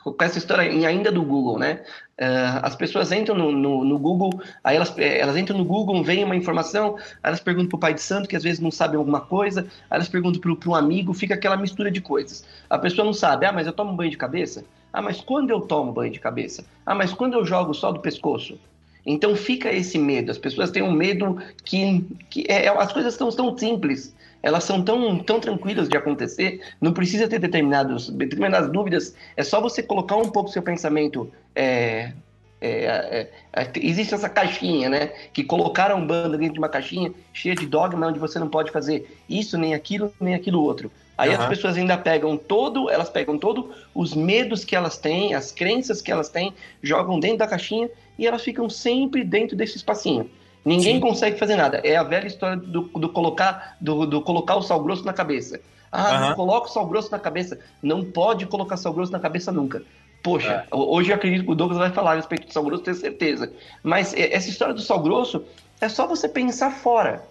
com 0.02 0.16
essa 0.20 0.38
história 0.38 0.64
ainda 0.86 1.10
do 1.12 1.22
Google, 1.22 1.58
né? 1.58 1.84
É, 2.18 2.26
as 2.62 2.74
pessoas 2.74 3.12
entram 3.12 3.36
no, 3.36 3.52
no, 3.52 3.84
no 3.84 3.98
Google, 3.98 4.40
aí 4.64 4.76
elas, 4.76 4.96
é, 4.98 5.20
elas 5.20 5.36
entram 5.36 5.56
no 5.56 5.64
Google, 5.64 6.02
veem 6.02 6.24
uma 6.24 6.34
informação, 6.34 6.96
elas 7.22 7.40
perguntam 7.40 7.68
pro 7.68 7.78
pai 7.78 7.94
de 7.94 8.00
santo, 8.00 8.28
que 8.28 8.36
às 8.36 8.42
vezes 8.42 8.58
não 8.58 8.70
sabe 8.70 8.96
alguma 8.96 9.20
coisa, 9.20 9.66
elas 9.90 10.08
perguntam 10.08 10.40
pro 10.40 10.58
um 10.70 10.74
amigo, 10.74 11.12
fica 11.12 11.34
aquela 11.34 11.56
mistura 11.56 11.90
de 11.90 12.00
coisas. 12.00 12.44
A 12.68 12.78
pessoa 12.78 13.04
não 13.04 13.12
sabe, 13.12 13.46
ah, 13.46 13.52
mas 13.52 13.66
eu 13.66 13.72
tomo 13.72 13.94
banho 13.94 14.10
de 14.10 14.16
cabeça? 14.16 14.64
Ah, 14.92 15.02
mas 15.02 15.20
quando 15.20 15.50
eu 15.50 15.60
tomo 15.60 15.92
banho 15.92 16.12
de 16.12 16.20
cabeça? 16.20 16.64
Ah, 16.84 16.94
mas 16.94 17.12
quando 17.12 17.34
eu 17.34 17.44
jogo 17.44 17.74
só 17.74 17.92
do 17.92 18.00
pescoço? 18.00 18.58
Então 19.04 19.36
fica 19.36 19.72
esse 19.72 19.98
medo. 19.98 20.32
As 20.32 20.38
pessoas 20.38 20.70
têm 20.70 20.82
um 20.82 20.90
medo 20.90 21.38
que, 21.64 22.04
que 22.28 22.44
é, 22.48 22.68
as 22.68 22.92
coisas 22.92 23.12
estão 23.14 23.30
tão 23.30 23.56
simples, 23.56 24.14
elas 24.42 24.64
são 24.64 24.82
tão, 24.82 25.18
tão 25.18 25.40
tranquilas 25.40 25.88
de 25.88 25.96
acontecer, 25.96 26.60
não 26.80 26.92
precisa 26.92 27.28
ter 27.28 27.38
determinados, 27.38 28.10
determinadas 28.10 28.70
dúvidas, 28.70 29.14
é 29.36 29.42
só 29.42 29.60
você 29.60 29.82
colocar 29.82 30.16
um 30.16 30.28
pouco 30.28 30.50
seu 30.50 30.62
pensamento. 30.62 31.30
É, 31.54 32.12
é, 32.60 32.68
é, 32.68 33.30
é, 33.52 33.70
existe 33.76 34.14
essa 34.14 34.28
caixinha, 34.28 34.88
né? 34.88 35.08
Que 35.32 35.44
colocaram 35.44 36.06
banda 36.06 36.38
dentro 36.38 36.54
de 36.54 36.58
uma 36.58 36.68
caixinha 36.68 37.12
cheia 37.32 37.54
de 37.54 37.66
dogma, 37.66 38.06
onde 38.06 38.18
você 38.18 38.38
não 38.38 38.48
pode 38.48 38.70
fazer 38.70 39.18
isso, 39.28 39.58
nem 39.58 39.74
aquilo, 39.74 40.12
nem 40.20 40.34
aquilo 40.34 40.62
outro. 40.62 40.90
Aí 41.18 41.30
uhum. 41.30 41.40
as 41.40 41.46
pessoas 41.46 41.76
ainda 41.76 41.96
pegam 41.96 42.36
todo, 42.36 42.90
elas 42.90 43.08
pegam 43.08 43.38
todo 43.38 43.70
os 43.94 44.14
medos 44.14 44.64
que 44.64 44.76
elas 44.76 44.98
têm, 44.98 45.34
as 45.34 45.50
crenças 45.50 46.02
que 46.02 46.12
elas 46.12 46.28
têm, 46.28 46.52
jogam 46.82 47.18
dentro 47.18 47.38
da 47.38 47.46
caixinha 47.46 47.90
e 48.18 48.26
elas 48.26 48.42
ficam 48.42 48.68
sempre 48.68 49.24
dentro 49.24 49.56
desse 49.56 49.76
espacinho. 49.76 50.30
Ninguém 50.66 50.96
Sim. 50.96 51.00
consegue 51.00 51.38
fazer 51.38 51.54
nada. 51.54 51.80
É 51.84 51.94
a 51.96 52.02
velha 52.02 52.26
história 52.26 52.56
do, 52.56 52.82
do 52.82 53.08
colocar 53.08 53.76
do, 53.80 54.04
do, 54.04 54.20
colocar 54.20 54.56
o 54.56 54.62
sal 54.62 54.82
grosso 54.82 55.04
na 55.04 55.12
cabeça. 55.12 55.60
Ah, 55.92 56.14
uhum. 56.14 56.28
não 56.28 56.34
coloca 56.34 56.66
o 56.66 56.72
sal 56.72 56.84
grosso 56.88 57.08
na 57.12 57.20
cabeça. 57.20 57.56
Não 57.80 58.04
pode 58.04 58.46
colocar 58.46 58.76
sal 58.76 58.92
grosso 58.92 59.12
na 59.12 59.20
cabeça 59.20 59.52
nunca. 59.52 59.80
Poxa, 60.24 60.66
é. 60.68 60.74
hoje 60.74 61.12
eu 61.12 61.14
acredito 61.14 61.44
que 61.44 61.52
o 61.52 61.54
Douglas 61.54 61.78
vai 61.78 61.92
falar 61.92 62.12
a 62.12 62.14
respeito 62.16 62.48
do 62.48 62.52
sal 62.52 62.64
grosso, 62.64 62.82
tenho 62.82 62.96
certeza. 62.96 63.52
Mas 63.80 64.12
essa 64.12 64.50
história 64.50 64.74
do 64.74 64.80
sal 64.80 65.00
grosso 65.00 65.44
é 65.80 65.88
só 65.88 66.04
você 66.04 66.28
pensar 66.28 66.72
fora. 66.72 67.22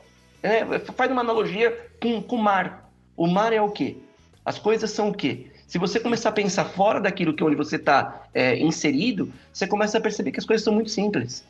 É, 0.41 0.63
faz 0.79 1.11
uma 1.11 1.19
analogia 1.19 1.77
com, 2.01 2.21
com 2.21 2.37
o 2.37 2.41
mar. 2.41 2.89
O 3.17 3.27
mar 3.27 3.51
é 3.51 3.61
o 3.61 3.69
quê? 3.69 3.97
As 4.45 4.57
coisas 4.57 4.89
são 4.91 5.09
o 5.09 5.13
quê? 5.13 5.47
Se 5.67 5.77
você 5.77 5.99
começar 5.99 6.29
a 6.29 6.31
pensar 6.31 6.63
fora 6.63 7.01
daquilo 7.01 7.33
que 7.33 7.43
onde 7.43 7.55
você 7.57 7.75
está 7.75 8.27
é, 8.33 8.57
inserido, 8.59 9.29
você 9.51 9.67
começa 9.67 9.97
a 9.97 10.01
perceber 10.01 10.31
que 10.31 10.39
as 10.39 10.45
coisas 10.45 10.63
são 10.63 10.73
muito 10.73 10.89
simples. 10.89 11.43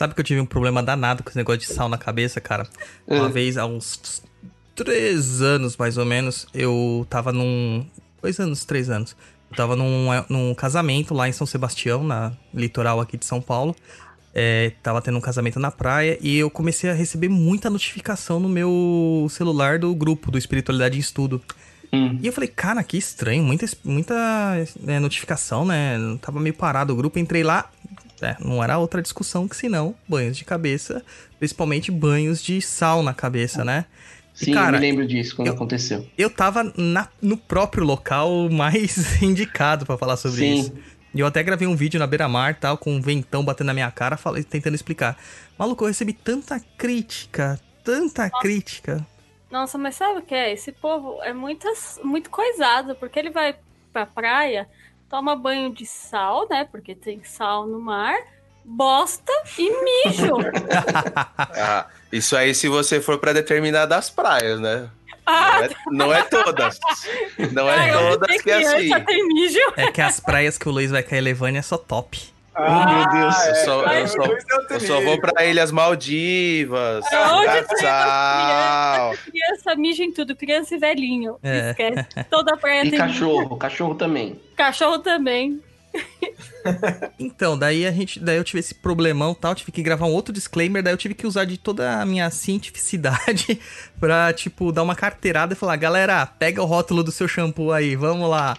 Sabe 0.00 0.14
que 0.14 0.20
eu 0.20 0.24
tive 0.24 0.40
um 0.40 0.46
problema 0.46 0.82
danado 0.82 1.22
com 1.22 1.28
esse 1.28 1.36
negócio 1.36 1.60
de 1.60 1.66
sal 1.66 1.86
na 1.86 1.98
cabeça, 1.98 2.40
cara? 2.40 2.66
Uma 3.06 3.26
é. 3.26 3.28
vez, 3.28 3.58
há 3.58 3.66
uns 3.66 4.22
três 4.74 5.42
anos 5.42 5.76
mais 5.76 5.98
ou 5.98 6.06
menos, 6.06 6.46
eu 6.54 7.06
tava 7.10 7.34
num. 7.34 7.84
Dois 8.22 8.40
anos, 8.40 8.64
três 8.64 8.88
anos. 8.88 9.14
Eu 9.50 9.56
tava 9.58 9.76
num, 9.76 10.06
num 10.26 10.54
casamento 10.54 11.12
lá 11.12 11.28
em 11.28 11.32
São 11.32 11.46
Sebastião, 11.46 12.02
na 12.02 12.32
litoral 12.54 12.98
aqui 12.98 13.18
de 13.18 13.26
São 13.26 13.42
Paulo. 13.42 13.76
É, 14.32 14.72
tava 14.82 15.02
tendo 15.02 15.18
um 15.18 15.20
casamento 15.20 15.60
na 15.60 15.70
praia 15.70 16.16
e 16.22 16.38
eu 16.38 16.48
comecei 16.48 16.88
a 16.88 16.94
receber 16.94 17.28
muita 17.28 17.68
notificação 17.68 18.40
no 18.40 18.48
meu 18.48 19.26
celular 19.28 19.78
do 19.78 19.94
grupo 19.94 20.30
do 20.30 20.38
Espiritualidade 20.38 20.96
em 20.96 21.00
Estudo. 21.00 21.42
Hum. 21.92 22.18
E 22.22 22.26
eu 22.26 22.32
falei, 22.32 22.48
cara, 22.48 22.82
que 22.82 22.96
estranho, 22.96 23.42
muita, 23.42 23.66
muita 23.84 24.14
é, 24.86 24.98
notificação, 24.98 25.66
né? 25.66 25.98
Tava 26.22 26.40
meio 26.40 26.54
parado 26.54 26.94
o 26.94 26.96
grupo, 26.96 27.18
entrei 27.18 27.42
lá, 27.42 27.68
é, 28.22 28.36
não 28.40 28.62
era 28.62 28.78
outra 28.78 29.02
discussão 29.02 29.48
que 29.48 29.56
senão 29.56 29.94
banhos 30.08 30.36
de 30.36 30.44
cabeça, 30.44 31.02
principalmente 31.38 31.90
banhos 31.90 32.42
de 32.42 32.60
sal 32.60 33.02
na 33.02 33.14
cabeça, 33.14 33.64
né? 33.64 33.86
Sim, 34.32 34.54
cara, 34.54 34.76
eu 34.76 34.80
me 34.80 34.86
lembro 34.86 35.06
disso 35.06 35.36
quando 35.36 35.48
eu, 35.48 35.54
aconteceu. 35.54 36.06
Eu 36.16 36.30
tava 36.30 36.72
na, 36.76 37.08
no 37.20 37.36
próprio 37.36 37.84
local 37.84 38.48
mais 38.48 39.20
indicado 39.22 39.84
para 39.84 39.98
falar 39.98 40.16
sobre 40.16 40.40
Sim. 40.40 40.60
isso. 40.60 40.72
E 41.12 41.20
eu 41.20 41.26
até 41.26 41.42
gravei 41.42 41.66
um 41.66 41.74
vídeo 41.74 41.98
na 41.98 42.06
beira-mar, 42.06 42.54
tal, 42.54 42.78
com 42.78 42.94
um 42.94 43.00
ventão 43.00 43.44
batendo 43.44 43.66
na 43.66 43.74
minha 43.74 43.90
cara, 43.90 44.16
falei, 44.16 44.44
tentando 44.44 44.74
explicar. 44.74 45.18
Maluco, 45.58 45.84
eu 45.84 45.88
recebi 45.88 46.12
tanta 46.12 46.60
crítica, 46.78 47.60
tanta 47.84 48.28
Nossa. 48.28 48.38
crítica. 48.40 49.06
Nossa, 49.50 49.76
mas 49.76 49.96
sabe 49.96 50.20
o 50.20 50.22
que 50.22 50.34
é? 50.34 50.52
Esse 50.52 50.70
povo 50.70 51.20
é 51.22 51.32
muitas, 51.32 51.98
muito 52.04 52.30
coisado, 52.30 52.94
porque 52.94 53.18
ele 53.18 53.30
vai 53.30 53.56
pra 53.92 54.06
praia, 54.06 54.68
toma 55.10 55.34
banho 55.34 55.74
de 55.74 55.84
sal, 55.84 56.46
né? 56.48 56.66
Porque 56.70 56.94
tem 56.94 57.22
sal 57.24 57.66
no 57.66 57.80
mar, 57.80 58.16
bosta 58.64 59.32
e 59.58 59.68
mijo. 59.84 60.36
ah, 61.36 61.86
isso 62.12 62.36
aí 62.36 62.54
se 62.54 62.68
você 62.68 63.00
for 63.00 63.18
para 63.18 63.32
determinadas 63.32 64.08
praias, 64.08 64.60
né? 64.60 64.88
Ah, 65.26 65.60
não, 65.60 65.64
é, 65.64 65.70
não 65.90 66.14
é 66.14 66.22
todas. 66.22 66.80
Não 67.52 67.68
é 67.68 67.92
todas 67.92 68.42
que 68.42 68.50
é 68.50 68.56
assim. 68.56 68.90
É 69.76 69.92
que 69.92 70.00
as 70.00 70.18
praias 70.18 70.56
que 70.56 70.68
o 70.68 70.72
Luiz 70.72 70.90
vai 70.90 71.02
cair 71.02 71.20
levando 71.20 71.56
é 71.56 71.62
só 71.62 71.76
top. 71.76 72.32
Ah, 72.54 72.82
oh, 72.82 72.94
meu 72.94 73.22
Deus. 73.22 73.46
eu, 73.46 73.54
só, 73.54 73.92
eu, 73.92 74.08
só, 74.08 74.22
eu 74.70 74.80
só 74.80 75.00
vou 75.02 75.20
pra 75.20 75.46
Ilhas 75.46 75.70
Maldivas. 75.70 77.04
Criança, 77.08 79.12
criança 79.30 79.76
mija 79.76 80.02
em 80.02 80.12
tudo, 80.12 80.34
criança 80.34 80.74
e 80.74 80.78
velhinho. 80.78 81.36
É. 81.42 81.70
Esquece. 81.70 82.06
Toda 82.28 82.56
praia 82.56 82.84
e 82.84 82.90
tem. 82.90 82.98
cachorro, 82.98 83.56
cachorro 83.56 83.94
também. 83.94 84.40
Cachorro 84.56 84.98
também. 84.98 85.62
então, 87.18 87.58
daí 87.58 87.86
a 87.86 87.90
gente, 87.90 88.20
daí 88.20 88.36
eu 88.36 88.44
tive 88.44 88.60
esse 88.60 88.74
problemão 88.74 89.34
tal, 89.34 89.54
tive 89.54 89.72
que 89.72 89.82
gravar 89.82 90.06
um 90.06 90.12
outro 90.12 90.32
disclaimer, 90.32 90.82
daí 90.82 90.92
eu 90.92 90.98
tive 90.98 91.14
que 91.14 91.26
usar 91.26 91.44
de 91.44 91.56
toda 91.56 92.00
a 92.00 92.06
minha 92.06 92.30
cientificidade 92.30 93.60
pra, 93.98 94.32
tipo, 94.32 94.72
dar 94.72 94.82
uma 94.82 94.94
carteirada 94.94 95.52
e 95.52 95.56
falar, 95.56 95.76
galera, 95.76 96.24
pega 96.26 96.62
o 96.62 96.66
rótulo 96.66 97.02
do 97.02 97.12
seu 97.12 97.26
shampoo 97.26 97.72
aí, 97.72 97.96
vamos 97.96 98.28
lá. 98.28 98.56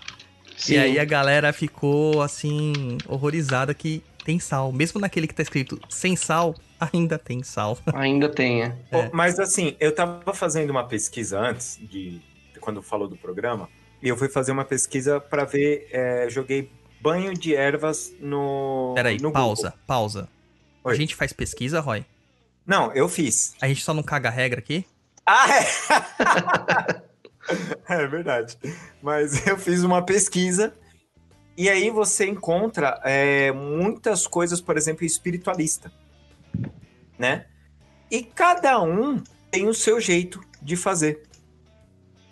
Sim. 0.62 0.76
E 0.76 0.78
aí 0.78 1.00
a 1.00 1.06
galera 1.06 1.52
ficou, 1.52 2.22
assim, 2.22 2.98
horrorizada 3.08 3.74
que 3.74 4.04
tem 4.24 4.40
sal. 4.40 4.72
Mesmo 4.72 5.02
naquele 5.02 5.28
que 5.28 5.34
tá 5.34 5.42
escrito 5.42 5.80
sem 5.90 6.16
sal, 6.16 6.56
ainda 6.80 7.18
tem 7.18 7.42
sal. 7.42 7.80
Ainda 7.96 8.30
tem, 8.30 8.64
é. 8.64 8.76
é. 8.92 9.10
Mas 9.12 9.40
assim, 9.40 9.76
eu 9.80 9.94
tava 9.94 10.34
fazendo 10.36 10.70
uma 10.70 10.84
pesquisa 10.84 11.40
antes 11.40 11.80
de 11.82 12.22
quando 12.60 12.80
falou 12.84 13.08
do 13.08 13.18
programa, 13.18 13.68
e 14.04 14.08
eu 14.08 14.16
fui 14.16 14.30
fazer 14.30 14.52
uma 14.52 14.64
pesquisa 14.64 15.20
para 15.20 15.46
ver, 15.46 15.88
é, 15.92 16.28
joguei 16.30 16.70
banho 17.02 17.34
de 17.34 17.56
ervas 17.56 18.14
no. 18.20 18.94
Peraí, 18.96 19.18
no 19.18 19.32
pausa, 19.32 19.70
Google. 19.70 19.80
pausa. 19.88 20.30
Oi. 20.84 20.94
A 20.94 20.96
gente 20.96 21.16
faz 21.16 21.34
pesquisa, 21.34 21.80
Roy? 21.80 22.06
Não, 22.68 22.92
eu 22.94 23.10
fiz. 23.10 23.56
A 23.60 23.68
gente 23.68 23.84
só 23.84 23.96
não 23.96 24.04
caga 24.04 24.30
a 24.30 24.32
regra 24.32 24.60
aqui? 24.60 24.86
Ah, 25.26 25.48
é! 25.50 27.02
é 27.88 28.08
verdade. 28.08 28.58
Mas 29.02 29.46
eu 29.48 29.58
fiz 29.58 29.84
uma 29.84 30.04
pesquisa 30.04 30.74
e 31.58 31.70
aí 31.70 31.90
você 31.90 32.26
encontra 32.26 33.00
é, 33.04 33.52
muitas 33.52 34.26
coisas, 34.26 34.62
por 34.62 34.78
exemplo, 34.78 35.06
espiritualista, 35.06 35.92
né? 37.18 37.46
E 38.10 38.24
cada 38.24 38.82
um 38.82 39.22
tem 39.50 39.68
o 39.68 39.74
seu 39.74 40.00
jeito 40.00 40.42
de 40.62 40.76
fazer, 40.76 41.24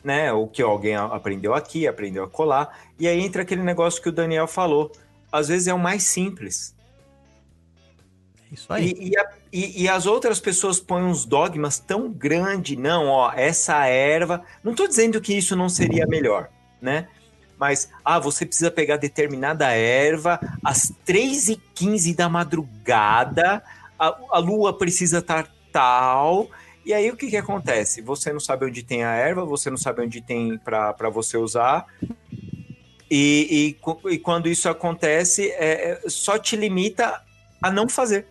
né? 0.03 0.31
O 0.31 0.47
que 0.47 0.61
alguém 0.61 0.95
aprendeu 0.95 1.53
aqui, 1.53 1.87
aprendeu 1.87 2.23
a 2.23 2.29
colar. 2.29 2.79
E 2.97 3.07
aí 3.07 3.19
entra 3.19 3.41
aquele 3.41 3.63
negócio 3.63 4.01
que 4.01 4.09
o 4.09 4.11
Daniel 4.11 4.47
falou. 4.47 4.91
Às 5.31 5.49
vezes 5.49 5.67
é 5.67 5.73
o 5.73 5.79
mais 5.79 6.03
simples. 6.03 6.75
Isso 8.51 8.71
aí. 8.73 8.93
E, 8.97 9.09
e, 9.09 9.17
a, 9.17 9.29
e, 9.51 9.83
e, 9.83 9.89
as 9.89 10.05
outras 10.05 10.39
pessoas 10.39 10.79
põem 10.79 11.03
uns 11.03 11.25
dogmas 11.25 11.79
tão 11.79 12.11
grandes, 12.11 12.77
não, 12.77 13.07
ó, 13.07 13.31
essa 13.33 13.85
erva. 13.85 14.43
Não 14.63 14.71
estou 14.71 14.87
dizendo 14.87 15.19
que 15.19 15.33
isso 15.33 15.55
não 15.55 15.67
seria 15.67 16.05
melhor, 16.05 16.49
né? 16.81 17.07
Mas, 17.57 17.89
ah, 18.05 18.19
você 18.19 18.45
precisa 18.45 18.71
pegar 18.71 18.97
determinada 18.97 19.67
erva 19.71 20.39
às 20.63 20.93
3h15 21.05 22.15
da 22.15 22.29
madrugada, 22.29 23.63
a, 23.97 24.17
a 24.31 24.39
lua 24.39 24.77
precisa 24.77 25.17
estar 25.17 25.51
tal. 25.71 26.49
E 26.85 26.93
aí 26.93 27.09
o 27.11 27.17
que, 27.17 27.29
que 27.29 27.37
acontece? 27.37 28.01
Você 28.01 28.31
não 28.31 28.39
sabe 28.39 28.65
onde 28.65 28.83
tem 28.83 29.03
a 29.03 29.13
erva, 29.13 29.43
você 29.45 29.69
não 29.69 29.77
sabe 29.77 30.03
onde 30.03 30.21
tem 30.21 30.57
para 30.57 31.09
você 31.09 31.37
usar. 31.37 31.85
E, 33.11 33.75
e, 33.75 34.11
e, 34.11 34.19
quando 34.19 34.47
isso 34.47 34.69
acontece, 34.69 35.49
é, 35.51 35.91
é, 35.91 36.09
só 36.09 36.37
te 36.37 36.55
limita 36.55 37.21
a 37.61 37.71
não 37.71 37.89
fazer. 37.89 38.27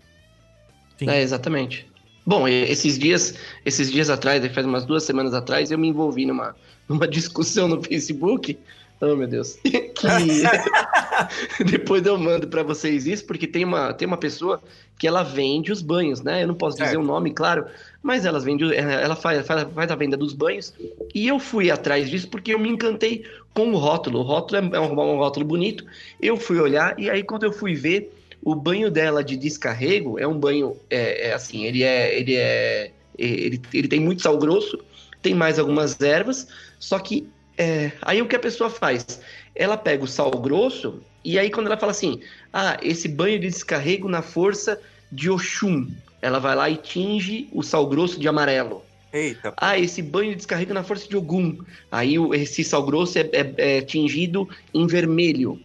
Sim. 0.98 1.08
É, 1.08 1.22
exatamente. 1.22 1.86
Bom, 2.26 2.46
esses 2.46 2.98
dias, 2.98 3.34
esses 3.64 3.90
dias 3.90 4.10
atrás, 4.10 4.44
faz 4.52 4.66
umas 4.66 4.84
duas 4.84 5.02
semanas 5.02 5.32
atrás, 5.32 5.70
eu 5.70 5.78
me 5.78 5.88
envolvi 5.88 6.26
numa, 6.26 6.54
numa 6.88 7.08
discussão 7.08 7.68
no 7.68 7.82
Facebook. 7.82 8.58
Oh, 9.00 9.14
meu 9.14 9.28
Deus. 9.28 9.58
Que 9.98 11.64
depois 11.64 12.06
eu 12.06 12.16
mando 12.16 12.46
para 12.46 12.62
vocês 12.62 13.06
isso, 13.06 13.24
porque 13.26 13.48
tem 13.48 13.64
uma, 13.64 13.92
tem 13.92 14.06
uma 14.06 14.16
pessoa 14.16 14.62
que 14.96 15.08
ela 15.08 15.24
vende 15.24 15.72
os 15.72 15.82
banhos, 15.82 16.20
né? 16.20 16.44
Eu 16.44 16.48
não 16.48 16.54
posso 16.54 16.78
dizer 16.78 16.96
o 16.96 17.00
um 17.00 17.04
nome, 17.04 17.32
claro, 17.32 17.66
mas 18.00 18.24
ela 18.24 18.38
vende, 18.38 18.72
ela 18.74 19.16
faz, 19.16 19.44
faz, 19.44 19.66
faz 19.72 19.90
a 19.90 19.96
venda 19.96 20.16
dos 20.16 20.32
banhos. 20.32 20.72
E 21.12 21.26
eu 21.26 21.40
fui 21.40 21.70
atrás 21.70 22.08
disso 22.08 22.28
porque 22.28 22.54
eu 22.54 22.58
me 22.58 22.68
encantei 22.68 23.24
com 23.52 23.72
o 23.72 23.76
rótulo. 23.76 24.20
O 24.20 24.22
rótulo 24.22 24.74
é 24.74 24.80
um, 24.80 24.92
um 24.92 25.16
rótulo 25.16 25.44
bonito. 25.44 25.84
Eu 26.20 26.36
fui 26.36 26.60
olhar 26.60 26.98
e 26.98 27.10
aí 27.10 27.24
quando 27.24 27.44
eu 27.44 27.52
fui 27.52 27.74
ver, 27.74 28.12
o 28.42 28.54
banho 28.54 28.90
dela 28.90 29.22
de 29.22 29.36
descarrego 29.36 30.18
é 30.18 30.26
um 30.26 30.38
banho, 30.38 30.76
é, 30.88 31.28
é 31.28 31.34
assim, 31.34 31.64
ele 31.64 31.82
é, 31.82 32.18
ele 32.18 32.34
é, 32.36 32.92
ele, 33.18 33.60
ele 33.72 33.88
tem 33.88 34.00
muito 34.00 34.22
sal 34.22 34.38
grosso, 34.38 34.78
tem 35.20 35.34
mais 35.34 35.58
algumas 35.58 36.00
ervas, 36.00 36.46
só 36.78 36.98
que 36.98 37.28
é, 37.56 37.92
aí 38.02 38.22
o 38.22 38.28
que 38.28 38.36
a 38.36 38.40
pessoa 38.40 38.70
faz? 38.70 39.20
Ela 39.54 39.76
pega 39.76 40.04
o 40.04 40.08
sal 40.08 40.30
grosso 40.30 41.02
e 41.24 41.38
aí 41.38 41.50
quando 41.50 41.66
ela 41.66 41.76
fala 41.76 41.92
assim, 41.92 42.20
ah, 42.52 42.78
esse 42.82 43.08
banho 43.08 43.38
de 43.38 43.48
descarrego 43.48 44.08
na 44.08 44.22
força 44.22 44.80
de 45.10 45.28
Oxum, 45.28 45.88
ela 46.22 46.38
vai 46.38 46.54
lá 46.54 46.70
e 46.70 46.76
tinge 46.76 47.48
o 47.52 47.62
sal 47.62 47.86
grosso 47.86 48.18
de 48.18 48.28
amarelo. 48.28 48.82
Eita. 49.12 49.54
Ah, 49.56 49.78
esse 49.78 50.02
banho 50.02 50.30
de 50.30 50.36
descarrego 50.36 50.74
na 50.74 50.84
força 50.84 51.08
de 51.08 51.16
Ogum. 51.16 51.58
Aí 51.90 52.14
esse 52.34 52.62
sal 52.62 52.84
grosso 52.84 53.18
é, 53.18 53.28
é, 53.32 53.78
é 53.78 53.80
tingido 53.80 54.48
em 54.74 54.86
vermelho. 54.86 55.60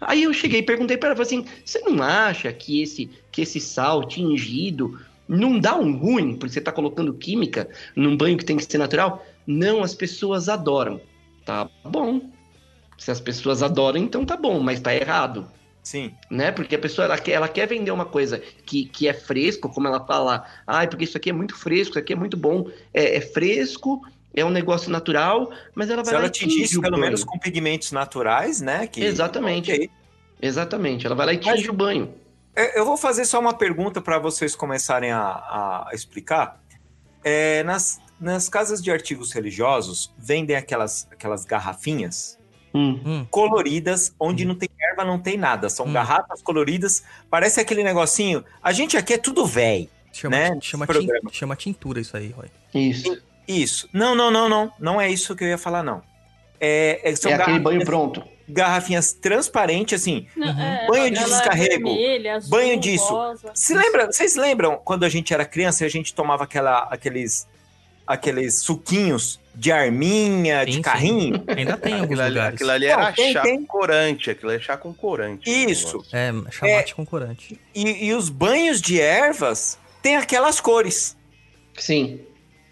Aí 0.00 0.24
eu 0.24 0.32
cheguei 0.32 0.60
e 0.60 0.62
perguntei 0.62 0.96
pra 0.96 1.10
ela, 1.10 1.22
assim, 1.22 1.44
você 1.64 1.78
não 1.80 2.02
acha 2.02 2.52
que 2.52 2.82
esse, 2.82 3.10
que 3.32 3.42
esse 3.42 3.60
sal 3.60 4.06
tingido 4.06 5.00
não 5.26 5.58
dá 5.58 5.76
um 5.76 5.96
ruim, 5.96 6.36
porque 6.36 6.52
você 6.52 6.60
tá 6.60 6.70
colocando 6.70 7.14
química 7.14 7.68
num 7.96 8.16
banho 8.16 8.36
que 8.36 8.44
tem 8.44 8.56
que 8.56 8.64
ser 8.64 8.78
natural? 8.78 9.24
Não, 9.46 9.82
as 9.82 9.94
pessoas 9.94 10.48
adoram. 10.48 11.00
Tá 11.44 11.68
bom. 11.84 12.20
Se 12.98 13.10
as 13.10 13.20
pessoas 13.20 13.62
adoram, 13.62 13.98
então 14.00 14.24
tá 14.24 14.36
bom, 14.36 14.60
mas 14.60 14.80
tá 14.80 14.94
errado 14.94 15.48
Sim. 15.84 16.14
né? 16.30 16.50
Porque 16.50 16.74
a 16.74 16.78
pessoa 16.78 17.04
ela 17.04 17.18
quer, 17.18 17.32
ela 17.32 17.46
quer 17.46 17.68
vender 17.68 17.90
uma 17.90 18.06
coisa 18.06 18.38
que, 18.64 18.86
que 18.86 19.06
é 19.06 19.12
fresco, 19.12 19.68
como 19.68 19.86
ela 19.86 20.04
fala, 20.04 20.46
ai, 20.66 20.88
porque 20.88 21.04
isso 21.04 21.16
aqui 21.18 21.28
é 21.28 21.32
muito 21.32 21.54
fresco, 21.54 21.90
isso 21.90 21.98
aqui 21.98 22.14
é 22.14 22.16
muito 22.16 22.38
bom, 22.38 22.70
é, 22.92 23.16
é 23.16 23.20
fresco, 23.20 24.00
é 24.34 24.44
um 24.44 24.50
negócio 24.50 24.90
natural, 24.90 25.50
mas 25.74 25.88
ela 25.90 26.02
vai 26.02 26.06
Se 26.06 26.12
lá 26.12 26.18
ela 26.18 26.26
e 26.28 26.30
tinge 26.30 26.46
atingisse 26.54 26.78
o 26.78 26.80
pelo 26.80 26.92
banho. 26.92 27.04
menos 27.04 27.24
com 27.24 27.38
pigmentos 27.38 27.92
naturais, 27.92 28.60
né? 28.60 28.86
Que, 28.86 29.02
Exatamente. 29.04 29.72
Ok. 29.72 29.90
Exatamente, 30.42 31.06
ela 31.06 31.14
vai 31.14 31.26
lá 31.26 31.32
e 31.32 31.40
Mas- 31.42 31.56
tinge 31.56 31.70
o 31.70 31.72
banho. 31.72 32.12
É, 32.56 32.78
Eu 32.78 32.84
vou 32.84 32.96
fazer 32.96 33.24
só 33.24 33.40
uma 33.40 33.54
pergunta 33.54 34.00
para 34.00 34.18
vocês 34.18 34.54
começarem 34.54 35.10
a, 35.10 35.20
a 35.20 35.90
explicar. 35.92 36.60
É, 37.24 37.62
nas, 37.62 37.98
nas 38.20 38.48
casas 38.48 38.82
de 38.82 38.90
artigos 38.90 39.32
religiosos, 39.32 40.12
vendem 40.18 40.54
aquelas, 40.56 41.08
aquelas 41.10 41.44
garrafinhas 41.44 42.38
Hum. 42.76 43.00
Hum, 43.06 43.26
coloridas, 43.30 44.12
onde 44.18 44.44
não 44.44 44.56
tem 44.56 44.68
erva, 44.90 45.04
não 45.04 45.16
tem 45.18 45.36
nada. 45.36 45.70
São 45.70 45.86
Hum. 45.86 45.92
garrafas 45.92 46.42
coloridas, 46.42 47.04
parece 47.30 47.60
aquele 47.60 47.84
negocinho. 47.84 48.44
A 48.60 48.72
gente 48.72 48.96
aqui 48.96 49.14
é 49.14 49.18
tudo 49.18 49.46
velho. 49.46 49.88
chama, 50.12 50.36
Né, 50.36 50.58
chama, 50.60 50.86
tin- 50.88 51.08
chama 51.30 51.54
tintura 51.56 52.00
isso 52.00 52.16
aí, 52.16 52.30
Roy. 52.30 52.48
Isso. 52.74 53.16
Isso. 53.46 53.88
Não, 53.92 54.14
não, 54.14 54.30
não, 54.30 54.48
não. 54.48 54.72
Não 54.78 55.00
é 55.00 55.10
isso 55.10 55.34
que 55.36 55.44
eu 55.44 55.48
ia 55.48 55.58
falar, 55.58 55.82
não. 55.82 56.02
É, 56.60 57.00
é- 57.04 57.16
são 57.16 57.30
é 57.30 57.34
aquele 57.34 57.58
banho 57.58 57.84
pronto. 57.84 58.22
garrafinhas 58.48 59.12
transparentes, 59.12 60.00
assim. 60.00 60.26
Não, 60.36 60.48
Uhum. 60.48 60.60
é, 60.62 60.86
Banho 60.86 61.10
de 61.12 61.18
é 61.20 61.24
descarrego, 61.24 61.88
vermelha, 61.94 62.36
azul, 62.36 62.50
banho 62.50 62.78
disso. 62.80 63.08
rosa. 63.08 63.50
Se 63.54 63.74
lembra, 63.74 64.06
vocês 64.06 64.36
lembram 64.36 64.80
quando 64.84 65.04
a 65.04 65.08
gente 65.08 65.32
era 65.34 65.44
criança 65.44 65.84
e 65.84 65.86
a 65.86 65.90
gente 65.90 66.14
tomava 66.14 66.44
aquela, 66.44 66.80
aqueles, 66.90 67.46
aqueles 68.06 68.56
suquinhos 68.60 69.40
de 69.54 69.70
arminha, 69.72 70.60
Sim, 70.60 70.66
de 70.66 70.72
sim. 70.74 70.82
carrinho? 70.82 71.44
Ainda 71.56 71.76
tem 71.76 71.94
em 71.94 72.00
alguns 72.00 72.18
Aquilo 72.18 72.28
lugares. 72.28 72.54
aquilo 72.54 72.70
ali 72.70 72.86
Não, 72.88 72.92
era 73.00 73.12
tem- 73.12 73.32
chá 73.32 73.42
tem. 73.42 73.56
com 73.60 73.66
corante, 73.66 74.30
aquilo 74.30 74.50
é 74.52 74.58
chá 74.58 74.76
com 74.76 74.92
corante. 74.94 75.50
Isso. 75.70 76.04
É, 76.12 76.32
chamate 76.50 76.94
com 76.94 77.04
corante. 77.06 77.60
E, 77.74 78.06
e 78.06 78.12
os 78.14 78.28
banhos 78.28 78.80
de 78.80 79.00
ervas 79.00 79.78
têm 80.02 80.16
aquelas 80.16 80.60
cores. 80.60 81.16
Sim. 81.78 82.20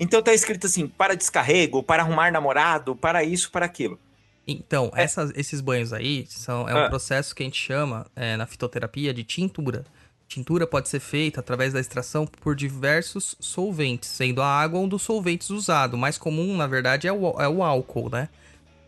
Então 0.02 0.20
tá 0.20 0.34
escrito 0.34 0.66
assim, 0.66 0.88
para 0.88 1.14
descarrego, 1.14 1.80
para 1.82 2.02
arrumar 2.02 2.32
namorado, 2.32 2.96
para 2.96 3.22
isso, 3.22 3.50
para 3.52 3.64
aquilo. 3.66 3.98
Então, 4.46 4.90
É. 4.96 5.04
essas- 5.04 5.30
esses 5.36 5.60
banhos 5.60 5.92
aí 5.92 6.26
são, 6.28 6.68
é 6.68 6.74
um 6.74 6.84
Ah. 6.86 6.88
processo 6.88 7.32
que 7.34 7.44
a 7.44 7.46
gente 7.46 7.60
chama 7.60 8.04
é, 8.16 8.36
na 8.36 8.44
fitoterapia 8.44 9.14
de 9.14 9.22
tintura. 9.22 9.84
Tintura 10.26 10.66
pode 10.66 10.88
ser 10.88 10.98
feita 10.98 11.38
através 11.38 11.72
da 11.72 11.78
extração 11.78 12.26
por 12.26 12.56
diversos 12.56 13.36
solventes, 13.38 14.08
sendo 14.08 14.42
a 14.42 14.46
água 14.46 14.80
um 14.80 14.88
dos 14.88 15.02
solventes 15.02 15.50
usado. 15.50 15.94
O 15.94 15.98
mais 15.98 16.18
comum, 16.18 16.56
na 16.56 16.66
verdade, 16.66 17.06
é 17.06 17.12
o, 17.12 17.40
é 17.40 17.46
o 17.48 17.62
álcool, 17.62 18.10
né? 18.10 18.28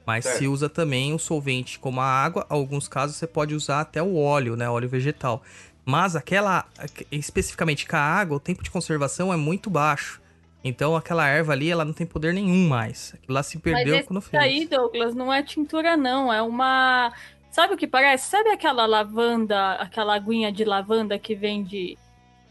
Mas 0.06 0.24
Certo. 0.24 0.38
se 0.38 0.48
usa 0.48 0.68
também 0.68 1.14
o 1.14 1.18
solvente 1.18 1.78
como 1.78 2.00
a 2.00 2.04
água. 2.04 2.44
Em 2.50 2.54
alguns 2.54 2.88
casos 2.88 3.14
você 3.16 3.26
pode 3.26 3.54
usar 3.54 3.80
até 3.82 4.02
o 4.02 4.16
óleo, 4.16 4.56
né? 4.56 4.68
Óleo 4.68 4.88
vegetal. 4.88 5.42
Mas 5.84 6.16
aquela, 6.16 6.64
especificamente 7.12 7.86
com 7.86 7.94
a 7.96 8.00
água, 8.00 8.36
o 8.38 8.40
tempo 8.40 8.62
de 8.64 8.70
conservação 8.70 9.32
é 9.32 9.36
muito 9.36 9.70
baixo. 9.70 10.20
Então 10.64 10.96
aquela 10.96 11.28
erva 11.28 11.52
ali, 11.52 11.70
ela 11.70 11.84
não 11.84 11.92
tem 11.92 12.06
poder 12.06 12.32
nenhum 12.32 12.66
mais. 12.68 13.12
Aquilo 13.14 13.34
lá 13.34 13.42
se 13.42 13.58
perdeu 13.58 13.96
Mas 13.96 14.06
quando 14.06 14.20
fez. 14.22 14.42
aí, 14.42 14.66
Douglas, 14.66 15.14
não 15.14 15.30
é 15.32 15.42
tintura, 15.42 15.96
não. 15.96 16.32
É 16.32 16.40
uma. 16.40 17.12
Sabe 17.50 17.74
o 17.74 17.76
que 17.76 17.86
parece? 17.86 18.30
Sabe 18.30 18.48
aquela 18.50 18.86
lavanda, 18.86 19.72
aquela 19.74 20.14
aguinha 20.14 20.50
de 20.50 20.64
lavanda 20.64 21.18
que 21.18 21.34
vende 21.34 21.98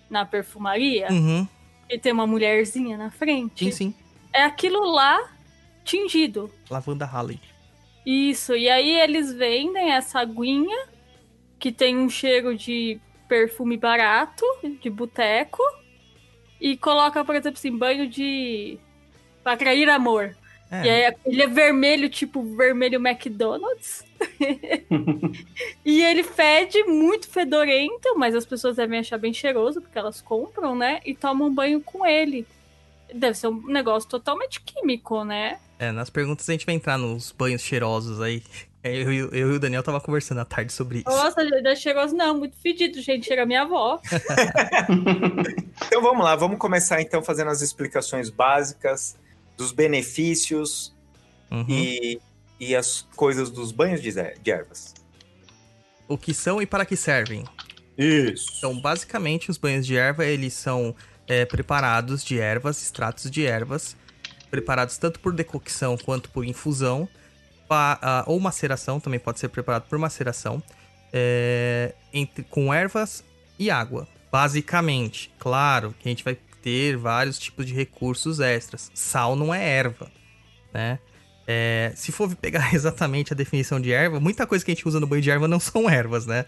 na 0.10 0.26
perfumaria? 0.26 1.08
Uhum, 1.10 1.48
E 1.90 1.98
tem 1.98 2.12
uma 2.14 2.28
mulherzinha 2.28 2.98
na 2.98 3.10
frente? 3.10 3.66
sim, 3.66 3.72
sim. 3.72 3.94
É 4.32 4.44
aquilo 4.44 4.84
lá 4.92 5.30
tingido. 5.84 6.50
Lavanda 6.70 7.06
Halley. 7.06 7.40
Isso. 8.06 8.56
E 8.56 8.70
aí 8.70 8.92
eles 9.00 9.34
vendem 9.34 9.92
essa 9.92 10.20
aguinha 10.20 10.88
que 11.60 11.72
tem 11.72 11.98
um 11.98 12.10
cheiro 12.10 12.56
de 12.56 13.00
perfume 13.28 13.78
barato, 13.78 14.46
de 14.82 14.90
boteco. 14.90 15.62
E 16.64 16.78
coloca, 16.78 17.26
por 17.26 17.36
exemplo, 17.36 17.58
assim, 17.60 17.78
banho 17.78 18.08
de. 18.08 18.80
Pra 19.44 19.52
atrair 19.52 19.90
amor. 19.90 20.34
É, 20.72 20.86
E 20.86 20.90
aí 20.90 21.14
ele 21.26 21.44
é 21.44 21.48
vermelho, 21.48 22.10
tipo 22.10 22.42
vermelho 22.56 23.06
McDonald's. 23.06 24.06
e 25.84 26.02
ele 26.02 26.24
fede 26.24 26.82
muito 26.86 27.28
fedorento, 27.28 28.18
mas 28.18 28.34
as 28.34 28.46
pessoas 28.46 28.78
devem 28.78 29.00
achar 29.00 29.18
bem 29.18 29.34
cheiroso, 29.34 29.82
porque 29.82 30.00
elas 30.00 30.22
compram, 30.22 30.74
né? 30.74 31.02
E 31.06 31.14
tomam 31.14 31.54
banho 31.54 31.82
com 31.82 32.06
ele. 32.06 32.48
Deve 33.14 33.38
ser 33.38 33.48
um 33.48 33.68
negócio 33.68 34.10
totalmente 34.10 34.62
químico, 34.62 35.26
né? 35.26 35.60
é, 35.78 35.92
nas 35.92 36.10
perguntas 36.10 36.48
a 36.48 36.54
gente 36.54 36.66
vai 36.66 36.76
entrar 36.76 36.98
nos 36.98 37.34
banhos 37.34 37.62
cheirosos 37.62 38.22
aí. 38.22 38.42
É, 38.84 38.94
Eu, 38.96 39.14
eu, 39.14 39.30
eu 39.30 39.54
e 39.54 39.56
o 39.56 39.60
Daniel 39.60 39.82
tava 39.82 40.02
conversando 40.02 40.42
à 40.42 40.46
tarde 40.46 40.74
sobre 40.74 41.00
isso. 41.00 41.10
Nossa, 41.10 41.42
ele 41.42 41.68
é 41.68 41.76
cheiroso, 41.76 42.16
não, 42.16 42.38
muito 42.38 42.58
fedido, 42.58 43.02
gente. 43.02 43.26
Chega 43.26 43.44
a 43.44 43.46
minha 43.46 43.62
avó. 43.64 44.00
Então 45.88 46.02
vamos 46.02 46.24
lá, 46.24 46.36
vamos 46.36 46.58
começar 46.58 47.02
então 47.02 47.22
fazendo 47.24 47.50
as 47.50 47.62
explicações 47.62 48.30
básicas 48.30 49.16
dos 49.58 49.72
benefícios 49.72 50.94
Uhum. 51.52 51.66
e, 51.70 52.20
e 52.60 52.76
as 52.76 53.08
coisas 53.16 53.52
dos 53.52 53.72
banhos 53.72 54.02
de, 54.02 54.12
de 54.12 54.52
ervas. 54.52 54.94
O 56.08 56.18
que 56.18 56.34
são 56.34 56.60
e 56.60 56.66
para 56.66 56.84
que 56.84 56.96
servem? 56.96 57.44
Isso. 57.96 58.54
Então, 58.58 58.80
basicamente, 58.82 59.52
os 59.52 59.58
banhos 59.58 59.86
de 59.86 59.96
erva, 59.96 60.26
eles 60.26 60.54
são 60.54 60.96
é, 61.28 61.46
preparados 61.46 62.24
de 62.24 62.40
ervas, 62.40 62.82
extratos 62.82 63.30
de 63.30 63.46
ervas, 63.46 63.96
preparados 64.50 64.98
tanto 64.98 65.20
por 65.20 65.32
decocção 65.32 65.96
quanto 65.96 66.32
por 66.32 66.44
infusão, 66.44 67.08
pa- 67.74 68.24
ou 68.28 68.40
maceração, 68.40 69.00
também 69.00 69.20
pode 69.20 69.40
ser 69.40 69.50
preparado 69.50 69.88
por 69.90 69.98
maceração, 69.98 70.62
é, 71.12 71.96
entre, 72.14 72.44
com 72.44 72.72
ervas 72.74 73.24
e 73.58 73.72
água. 73.72 74.08
Basicamente, 74.32 75.32
claro 75.40 75.96
que 76.00 76.08
a 76.08 76.12
gente 76.12 76.24
vai 76.24 76.38
ter 76.62 76.98
vários 76.98 77.40
tipos 77.40 77.66
de 77.66 77.74
recursos 77.74 78.40
extras. 78.40 78.92
Sal 78.94 79.36
não 79.36 79.54
é 79.54 79.68
erva, 79.68 80.12
né? 80.74 81.00
É, 81.48 81.92
se 81.96 82.12
for 82.12 82.34
pegar 82.36 82.72
exatamente 82.74 83.34
a 83.34 83.36
definição 83.36 83.80
de 83.80 83.92
erva, 83.92 84.20
muita 84.20 84.46
coisa 84.46 84.64
que 84.64 84.72
a 84.72 84.74
gente 84.76 84.88
usa 84.88 85.00
no 85.00 85.08
banho 85.08 85.22
de 85.22 85.30
erva 85.32 85.48
não 85.48 85.60
são 85.60 85.90
ervas, 85.90 86.26
né? 86.26 86.46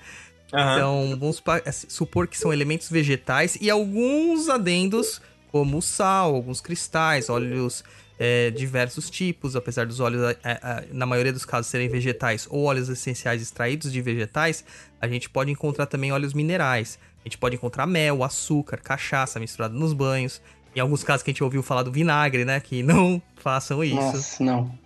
Aham. 0.53 0.75
Então, 0.75 1.17
vamos 1.19 1.41
assim, 1.65 1.89
supor 1.89 2.27
que 2.27 2.37
são 2.37 2.53
elementos 2.53 2.89
vegetais 2.89 3.57
e 3.59 3.69
alguns 3.69 4.47
adendos, 4.47 5.21
como 5.51 5.79
o 5.79 5.81
sal, 5.81 6.35
alguns 6.35 6.61
cristais, 6.61 7.29
óleos 7.29 7.83
é, 8.17 8.49
diversos 8.51 9.09
tipos, 9.09 9.55
apesar 9.55 9.85
dos 9.85 9.99
óleos, 9.99 10.23
é, 10.23 10.37
é, 10.43 10.87
na 10.91 11.05
maioria 11.05 11.33
dos 11.33 11.45
casos, 11.45 11.67
serem 11.67 11.89
vegetais 11.89 12.47
ou 12.49 12.63
óleos 12.63 12.89
essenciais 12.89 13.41
extraídos 13.41 13.91
de 13.91 14.01
vegetais, 14.01 14.63
a 15.01 15.07
gente 15.07 15.29
pode 15.29 15.51
encontrar 15.51 15.85
também 15.85 16.11
óleos 16.11 16.33
minerais. 16.33 16.97
A 17.23 17.27
gente 17.27 17.37
pode 17.37 17.55
encontrar 17.55 17.85
mel, 17.87 18.23
açúcar, 18.23 18.77
cachaça 18.77 19.39
misturado 19.39 19.73
nos 19.73 19.93
banhos. 19.93 20.41
Em 20.75 20.79
alguns 20.79 21.03
casos 21.03 21.23
que 21.23 21.31
a 21.31 21.33
gente 21.33 21.43
ouviu 21.43 21.63
falar 21.63 21.83
do 21.83 21.91
vinagre, 21.91 22.43
né? 22.43 22.59
Que 22.59 22.83
não 22.83 23.21
façam 23.37 23.83
isso 23.83 23.95
Nossa, 23.95 24.43
não. 24.43 24.77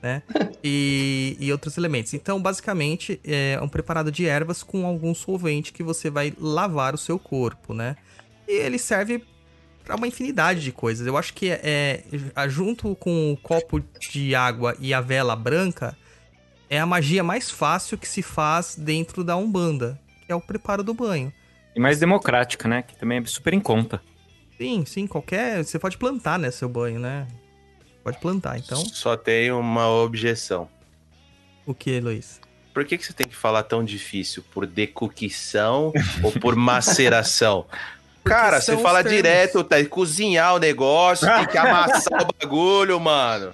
e, 0.64 1.36
e 1.40 1.52
outros 1.52 1.78
elementos. 1.78 2.14
Então, 2.14 2.40
basicamente, 2.42 3.20
é 3.24 3.60
um 3.62 3.68
preparado 3.68 4.12
de 4.12 4.26
ervas 4.26 4.64
com 4.64 4.86
algum 4.86 5.14
solvente 5.16 5.74
que 5.74 5.84
você 5.84 6.10
vai 6.10 6.34
lavar 6.40 6.94
o 6.94 6.98
seu 6.98 7.18
corpo, 7.18 7.74
né? 7.74 7.98
E 8.48 8.54
ele 8.54 8.78
serve 8.78 9.24
para 9.90 9.96
uma 9.96 10.08
infinidade 10.08 10.62
de 10.62 10.72
coisas. 10.72 11.08
Eu 11.08 11.18
acho 11.18 11.34
que 11.34 11.50
é, 11.50 12.04
é 12.36 12.48
junto 12.48 12.96
com 12.96 13.34
o 13.34 13.38
copo 13.38 13.80
de 14.00 14.36
água 14.36 14.76
e 14.80 14.94
a 14.94 15.02
vela 15.02 15.36
branca 15.36 15.98
é 16.70 16.80
a 16.80 16.86
magia 16.86 17.24
mais 17.24 17.50
fácil 17.50 17.98
que 17.98 18.08
se 18.08 18.22
faz 18.22 18.76
dentro 18.76 19.24
da 19.24 19.36
Umbanda, 19.36 20.00
que 20.28 20.32
é 20.32 20.36
o 20.36 20.40
preparo 20.40 20.84
do 20.84 20.94
banho. 20.94 21.34
E 21.76 21.80
mais 21.80 22.00
democrática, 22.00 22.68
né? 22.68 22.84
Que 22.84 22.96
também 22.96 23.18
é 23.18 23.26
super 23.26 23.52
em 23.52 23.60
conta. 23.60 24.00
Sim, 24.60 24.86
sim, 24.86 25.08
qualquer. 25.08 25.64
Você 25.64 25.80
pode 25.80 25.98
plantar, 25.98 26.38
né, 26.38 26.52
seu 26.52 26.70
banho, 26.70 27.00
né? 27.00 27.26
Pode 28.04 28.20
plantar, 28.20 28.60
então. 28.60 28.78
Só 28.86 29.18
tem 29.18 29.52
uma 29.52 29.90
objeção. 29.90 30.70
O 31.66 31.74
que, 31.74 32.00
Luiz? 32.00 32.40
Por 32.76 32.86
que, 32.86 32.96
que 32.96 33.04
você 33.04 33.14
tem 33.14 33.28
que 33.28 33.36
falar 33.36 33.64
tão 33.64 33.84
difícil? 33.84 34.44
Por 34.52 34.68
decocção 34.68 35.92
ou 36.22 36.32
por 36.34 36.56
maceração? 36.56 37.66
Cara, 38.24 38.62
você 38.62 38.78
fala 38.78 39.00
os 39.00 39.04
termos. 39.04 39.18
direto, 39.18 39.64
tá? 39.64 39.84
Cozinhar 39.86 40.56
o 40.56 40.60
negócio, 40.60 41.28
tem 41.28 41.48
que 41.48 41.58
amassar 41.58 42.22
o 42.24 42.28
bagulho, 42.40 43.00
mano. 43.00 43.52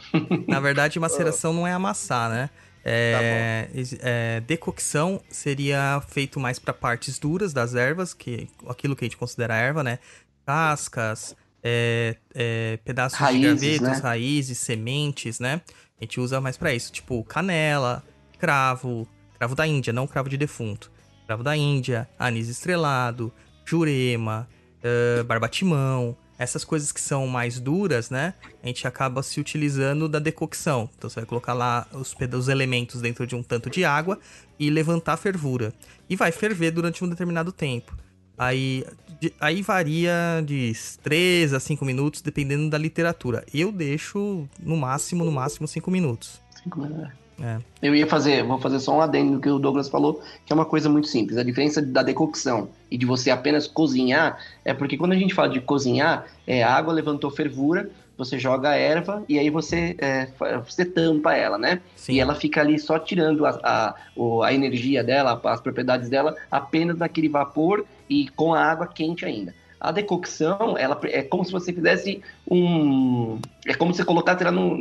Na 0.47 0.59
verdade, 0.59 0.99
maceração 0.99 1.53
não 1.53 1.65
é 1.67 1.71
amassar, 1.71 2.29
né? 2.29 2.49
É, 2.87 3.67
ex- 3.73 3.97
é, 4.01 4.41
decocção 4.41 5.19
seria 5.29 6.01
feito 6.07 6.39
mais 6.39 6.59
para 6.59 6.73
partes 6.73 7.17
duras 7.17 7.51
das 7.53 7.73
ervas, 7.73 8.13
que 8.13 8.47
aquilo 8.67 8.95
que 8.95 9.03
a 9.03 9.07
gente 9.07 9.17
considera 9.17 9.55
erva, 9.55 9.83
né? 9.83 9.97
Cascas, 10.45 11.35
é, 11.63 12.15
é, 12.33 12.77
pedaços 12.85 13.17
Raízes, 13.17 13.59
de 13.59 13.67
gravetos, 13.79 14.01
né? 14.03 14.09
raízes, 14.09 14.57
sementes, 14.59 15.39
né? 15.39 15.61
A 15.99 16.03
gente 16.03 16.19
usa 16.19 16.39
mais 16.39 16.57
para 16.57 16.73
isso, 16.73 16.91
tipo 16.91 17.23
canela, 17.23 18.03
cravo, 18.37 19.07
cravo 19.07 19.15
Cravo 19.37 19.55
da 19.55 19.67
Índia, 19.67 19.91
não 19.91 20.05
cravo 20.07 20.29
de 20.29 20.37
defunto. 20.37 20.91
Cravo 21.25 21.43
da 21.43 21.55
Índia, 21.57 22.07
anis 22.19 22.47
estrelado, 22.49 23.33
jurema, 23.65 24.47
barbatimão, 25.25 26.15
essas 26.37 26.65
coisas 26.65 26.91
que 26.91 26.99
são 26.99 27.27
mais 27.27 27.59
duras, 27.59 28.09
né? 28.09 28.33
A 28.61 28.67
gente 28.67 28.87
acaba 28.87 29.23
se 29.23 29.39
utilizando 29.39 30.09
da 30.09 30.19
decocção. 30.19 30.89
Então 30.97 31.09
você 31.09 31.21
vai 31.21 31.25
colocar 31.25 31.53
lá 31.53 31.87
os, 31.93 32.15
os 32.33 32.47
elementos 32.47 33.01
dentro 33.01 33.25
de 33.25 33.35
um 33.35 33.43
tanto 33.43 33.69
de 33.69 33.85
água 33.85 34.19
e 34.59 34.69
levantar 34.69 35.13
a 35.13 35.17
fervura. 35.17 35.73
E 36.09 36.15
vai 36.15 36.31
ferver 36.31 36.71
durante 36.71 37.03
um 37.03 37.09
determinado 37.09 37.51
tempo. 37.51 37.95
Aí, 38.37 38.85
de, 39.19 39.33
aí 39.39 39.61
varia 39.61 40.43
de 40.45 40.73
3 41.01 41.53
a 41.53 41.59
5 41.59 41.85
minutos, 41.85 42.21
dependendo 42.21 42.69
da 42.69 42.77
literatura. 42.77 43.45
Eu 43.53 43.71
deixo 43.71 44.47
no 44.59 44.75
máximo, 44.75 45.23
no 45.23 45.31
máximo 45.31 45.67
5 45.67 45.89
minutos. 45.89 46.41
5 46.63 46.79
minutos. 46.79 47.24
É. 47.41 47.57
Eu 47.81 47.93
ia 47.93 48.07
fazer, 48.07 48.43
vou 48.43 48.57
fazer 48.57 48.79
só 48.79 48.95
um 48.95 49.01
adendo 49.01 49.33
no 49.33 49.41
que 49.41 49.49
o 49.49 49.59
Douglas 49.59 49.89
falou, 49.89 50.21
que 50.45 50.53
é 50.53 50.55
uma 50.55 50.65
coisa 50.65 50.89
muito 50.89 51.07
simples. 51.07 51.37
A 51.37 51.43
diferença 51.43 51.81
da 51.81 52.01
decocção 52.01 52.69
e 52.89 52.97
de 52.97 53.05
você 53.05 53.29
apenas 53.29 53.67
cozinhar 53.67 54.39
é 54.63 54.73
porque 54.73 54.97
quando 54.97 55.11
a 55.11 55.17
gente 55.17 55.33
fala 55.33 55.49
de 55.49 55.59
cozinhar, 55.59 56.25
é 56.47 56.63
a 56.63 56.73
água 56.73 56.93
levantou 56.93 57.29
fervura, 57.29 57.89
você 58.17 58.39
joga 58.39 58.69
a 58.69 58.75
erva 58.75 59.23
e 59.27 59.37
aí 59.37 59.49
você, 59.49 59.95
é, 59.97 60.29
você 60.65 60.85
tampa 60.85 61.35
ela, 61.35 61.57
né? 61.57 61.81
Sim. 61.95 62.13
E 62.13 62.19
ela 62.19 62.33
fica 62.35 62.61
ali 62.61 62.79
só 62.79 62.97
tirando 62.97 63.45
a, 63.45 63.59
a, 63.61 63.95
a 64.45 64.53
energia 64.53 65.03
dela, 65.03 65.39
as 65.43 65.59
propriedades 65.59 66.09
dela, 66.09 66.35
apenas 66.49 66.97
naquele 66.97 67.27
vapor 67.27 67.85
e 68.09 68.29
com 68.29 68.53
a 68.53 68.63
água 68.63 68.87
quente 68.87 69.25
ainda. 69.25 69.53
A 69.77 69.91
decocção, 69.91 70.77
ela 70.77 70.97
é 71.03 71.21
como 71.21 71.43
se 71.43 71.51
você 71.51 71.73
fizesse 71.73 72.21
um. 72.49 73.37
É 73.67 73.73
como 73.73 73.93
se 73.93 73.97
você 73.97 74.05
colocasse 74.05 74.41
ela 74.41 74.51
no, 74.51 74.75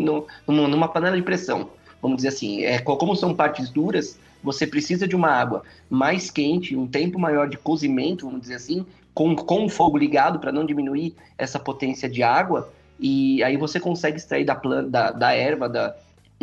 no, 0.47 0.69
numa 0.69 0.89
panela 0.89 1.17
de 1.17 1.23
pressão 1.23 1.69
vamos 2.05 2.19
dizer 2.19 2.29
assim, 2.29 2.63
é, 2.65 2.79
como 2.81 3.17
são 3.17 3.35
partes 3.35 3.71
duras, 3.71 4.19
você 4.43 4.67
precisa 4.67 5.09
de 5.09 5.17
uma 5.17 5.31
água 5.31 5.63
mais 5.89 6.31
quente, 6.31 6.77
um 6.77 6.87
tempo 6.87 7.19
maior 7.19 7.49
de 7.49 7.57
cozimento, 7.57 8.27
vamos 8.27 8.43
dizer 8.43 8.57
assim, 8.57 8.85
com, 9.15 9.35
com 9.35 9.65
o 9.65 9.71
fogo 9.71 9.97
ligado 9.97 10.39
para 10.39 10.53
não 10.53 10.67
diminuir 10.67 11.15
essa 11.39 11.59
potência 11.59 12.07
de 12.07 12.23
água, 12.23 12.71
e 13.01 13.43
aí 13.43 13.57
você 13.57 13.81
consegue 13.81 14.19
extrair 14.19 14.45
da 14.45 14.55
planta, 14.55 14.91
da, 14.91 15.11
da 15.13 15.33
erva, 15.33 15.67
da, 15.67 15.97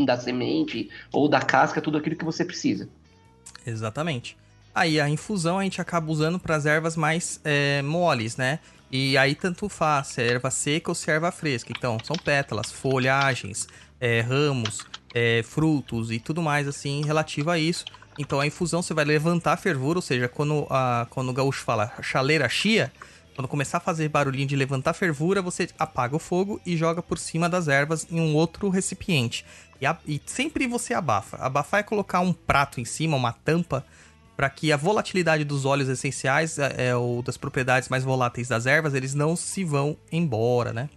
da 0.03 0.17
semente 0.17 0.89
ou 1.11 1.29
da 1.29 1.39
casca 1.39 1.79
tudo 1.79 1.99
aquilo 1.99 2.15
que 2.15 2.25
você 2.25 2.43
precisa. 2.43 2.89
Exatamente. 3.63 4.35
Aí 4.73 4.99
a 4.99 5.07
infusão 5.07 5.59
a 5.59 5.63
gente 5.63 5.79
acaba 5.79 6.11
usando 6.11 6.39
para 6.39 6.55
as 6.55 6.65
ervas 6.65 6.97
mais 6.97 7.39
é, 7.43 7.83
moles, 7.83 8.35
né? 8.35 8.57
E 8.91 9.15
aí 9.15 9.35
tanto 9.35 9.69
faz, 9.69 10.07
se 10.07 10.23
é 10.23 10.27
erva 10.27 10.49
seca 10.49 10.89
ou 10.89 10.95
se 10.95 11.11
é 11.11 11.13
erva 11.13 11.31
fresca. 11.31 11.71
Então, 11.71 11.99
são 12.03 12.15
pétalas, 12.15 12.71
folhagens, 12.71 13.67
é, 13.99 14.21
ramos, 14.21 14.79
é, 15.13 15.43
frutos 15.43 16.11
e 16.11 16.19
tudo 16.19 16.41
mais 16.41 16.67
assim 16.67 17.03
relativo 17.03 17.49
a 17.49 17.57
isso. 17.57 17.85
Então 18.19 18.39
a 18.39 18.47
infusão 18.47 18.81
você 18.81 18.93
vai 18.93 19.05
levantar 19.05 19.53
a 19.53 19.57
fervura, 19.57 19.97
ou 19.97 20.01
seja, 20.01 20.27
quando, 20.27 20.67
a, 20.69 21.07
quando 21.09 21.29
o 21.29 21.33
gaúcho 21.33 21.63
fala 21.63 21.91
chaleira 22.01 22.47
chia, 22.49 22.91
quando 23.35 23.47
começar 23.47 23.77
a 23.77 23.81
fazer 23.81 24.09
barulhinho 24.09 24.47
de 24.47 24.55
levantar 24.55 24.93
fervura, 24.93 25.41
você 25.41 25.69
apaga 25.79 26.15
o 26.15 26.19
fogo 26.19 26.59
e 26.65 26.75
joga 26.75 27.01
por 27.01 27.17
cima 27.17 27.47
das 27.47 27.67
ervas 27.67 28.05
em 28.11 28.19
um 28.19 28.35
outro 28.35 28.69
recipiente. 28.69 29.45
E, 29.79 29.85
a, 29.85 29.97
e 30.05 30.21
sempre 30.25 30.67
você 30.67 30.93
abafa. 30.93 31.37
Abafar 31.37 31.79
é 31.79 31.83
colocar 31.83 32.19
um 32.19 32.33
prato 32.33 32.81
em 32.81 32.85
cima, 32.85 33.15
uma 33.17 33.31
tampa, 33.31 33.85
para 34.35 34.49
que 34.49 34.71
a 34.71 34.77
volatilidade 34.77 35.43
dos 35.43 35.65
óleos 35.65 35.89
essenciais 35.89 36.59
é, 36.59 36.89
é, 36.89 36.95
ou 36.95 37.21
das 37.21 37.37
propriedades 37.37 37.89
mais 37.89 38.03
voláteis 38.03 38.47
das 38.47 38.65
ervas, 38.65 38.93
eles 38.93 39.13
não 39.13 39.35
se 39.35 39.63
vão 39.63 39.97
embora, 40.11 40.73
né? 40.73 40.89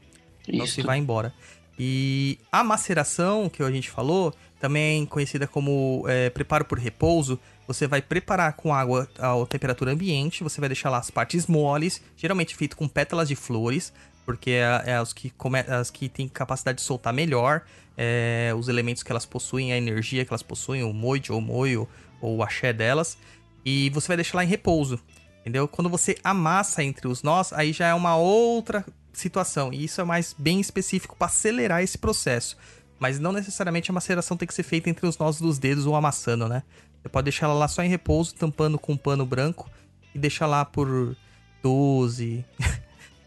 Isso. 0.48 0.58
Não 0.58 0.66
se 0.66 0.82
vai 0.82 0.98
embora. 0.98 1.32
E 1.78 2.38
a 2.52 2.62
maceração, 2.62 3.48
que 3.48 3.62
a 3.62 3.70
gente 3.70 3.90
falou, 3.90 4.32
também 4.60 5.04
conhecida 5.06 5.46
como 5.46 6.04
é, 6.08 6.30
preparo 6.30 6.64
por 6.64 6.78
repouso, 6.78 7.38
você 7.66 7.86
vai 7.86 8.00
preparar 8.00 8.52
com 8.54 8.72
água 8.72 9.08
a 9.18 9.46
temperatura 9.46 9.92
ambiente, 9.92 10.44
você 10.44 10.60
vai 10.60 10.68
deixar 10.68 10.90
lá 10.90 10.98
as 10.98 11.10
partes 11.10 11.46
moles, 11.46 12.00
geralmente 12.16 12.54
feito 12.54 12.76
com 12.76 12.86
pétalas 12.86 13.28
de 13.28 13.34
flores, 13.34 13.92
porque 14.24 14.50
é, 14.50 14.82
é 14.86 14.94
as, 14.96 15.12
que 15.12 15.30
come, 15.30 15.60
as 15.60 15.90
que 15.90 16.08
têm 16.08 16.28
capacidade 16.28 16.78
de 16.78 16.84
soltar 16.84 17.12
melhor 17.12 17.62
é, 17.96 18.52
os 18.56 18.68
elementos 18.68 19.02
que 19.02 19.10
elas 19.10 19.26
possuem, 19.26 19.72
a 19.72 19.76
energia 19.76 20.24
que 20.24 20.32
elas 20.32 20.42
possuem, 20.42 20.82
o 20.82 20.92
mojo, 20.92 21.34
ou 21.34 21.40
moio, 21.40 21.88
ou 22.20 22.36
o 22.36 22.42
axé 22.42 22.72
delas, 22.72 23.18
e 23.64 23.90
você 23.90 24.08
vai 24.08 24.16
deixar 24.16 24.36
lá 24.38 24.44
em 24.44 24.48
repouso, 24.48 25.00
entendeu? 25.40 25.66
Quando 25.66 25.90
você 25.90 26.16
amassa 26.22 26.82
entre 26.82 27.08
os 27.08 27.22
nós, 27.22 27.52
aí 27.52 27.72
já 27.72 27.88
é 27.88 27.94
uma 27.94 28.16
outra 28.16 28.84
situação. 29.18 29.72
E 29.72 29.84
isso 29.84 30.00
é 30.00 30.04
mais 30.04 30.34
bem 30.36 30.60
específico 30.60 31.16
para 31.16 31.26
acelerar 31.26 31.82
esse 31.82 31.98
processo. 31.98 32.56
Mas 32.98 33.18
não 33.18 33.32
necessariamente 33.32 33.90
a 33.90 33.94
maceração 33.94 34.36
tem 34.36 34.46
que 34.46 34.54
ser 34.54 34.62
feita 34.62 34.88
entre 34.88 35.06
os 35.06 35.18
nós 35.18 35.38
dos 35.38 35.58
dedos 35.58 35.86
ou 35.86 35.96
amassando, 35.96 36.48
né? 36.48 36.62
Você 37.02 37.08
pode 37.08 37.24
deixar 37.24 37.46
ela 37.46 37.54
lá 37.54 37.68
só 37.68 37.82
em 37.82 37.88
repouso, 37.88 38.34
tampando 38.34 38.78
com 38.78 38.92
um 38.92 38.96
pano 38.96 39.26
branco 39.26 39.70
e 40.14 40.18
deixar 40.18 40.46
lá 40.46 40.64
por 40.64 41.14
12, 41.62 42.44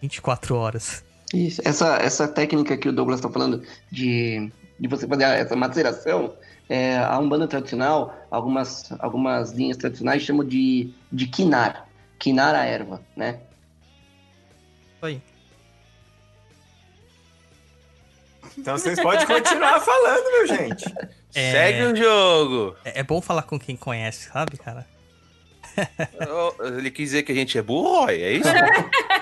24 0.01 0.55
horas. 0.57 1.03
Isso. 1.33 1.61
Essa, 1.63 1.97
essa 1.97 2.27
técnica 2.27 2.77
que 2.77 2.89
o 2.89 2.93
Douglas 2.93 3.19
está 3.19 3.29
falando 3.29 3.61
de, 3.91 4.51
de 4.79 4.87
você 4.87 5.05
fazer 5.07 5.25
essa 5.25 5.55
maceração, 5.55 6.33
é, 6.69 6.97
a 6.97 7.19
Umbanda 7.19 7.47
tradicional, 7.47 8.15
algumas, 8.31 8.91
algumas 8.99 9.51
linhas 9.51 9.77
tradicionais 9.77 10.23
chamam 10.23 10.45
de, 10.45 10.91
de 11.11 11.27
quinar. 11.27 11.87
Quinar 12.17 12.55
a 12.55 12.65
erva, 12.65 13.01
né? 13.15 13.39
Aí. 15.01 15.21
Então 18.57 18.77
vocês 18.77 18.99
podem 18.99 19.25
continuar 19.25 19.79
falando, 19.79 20.23
meu 20.31 20.47
gente. 20.47 20.85
É... 21.35 21.51
Segue 21.51 21.83
o 21.83 21.95
jogo. 21.95 22.75
É, 22.83 22.99
é, 22.99 23.03
bom 23.03 23.21
falar 23.21 23.43
com 23.43 23.59
quem 23.59 23.75
conhece, 23.75 24.29
sabe, 24.29 24.57
cara? 24.57 24.85
Ele 26.77 26.89
quis 26.89 27.09
dizer 27.09 27.23
que 27.23 27.31
a 27.31 27.35
gente 27.35 27.57
é 27.57 27.61
burro, 27.61 28.09
é 28.09 28.31
isso? 28.31 28.49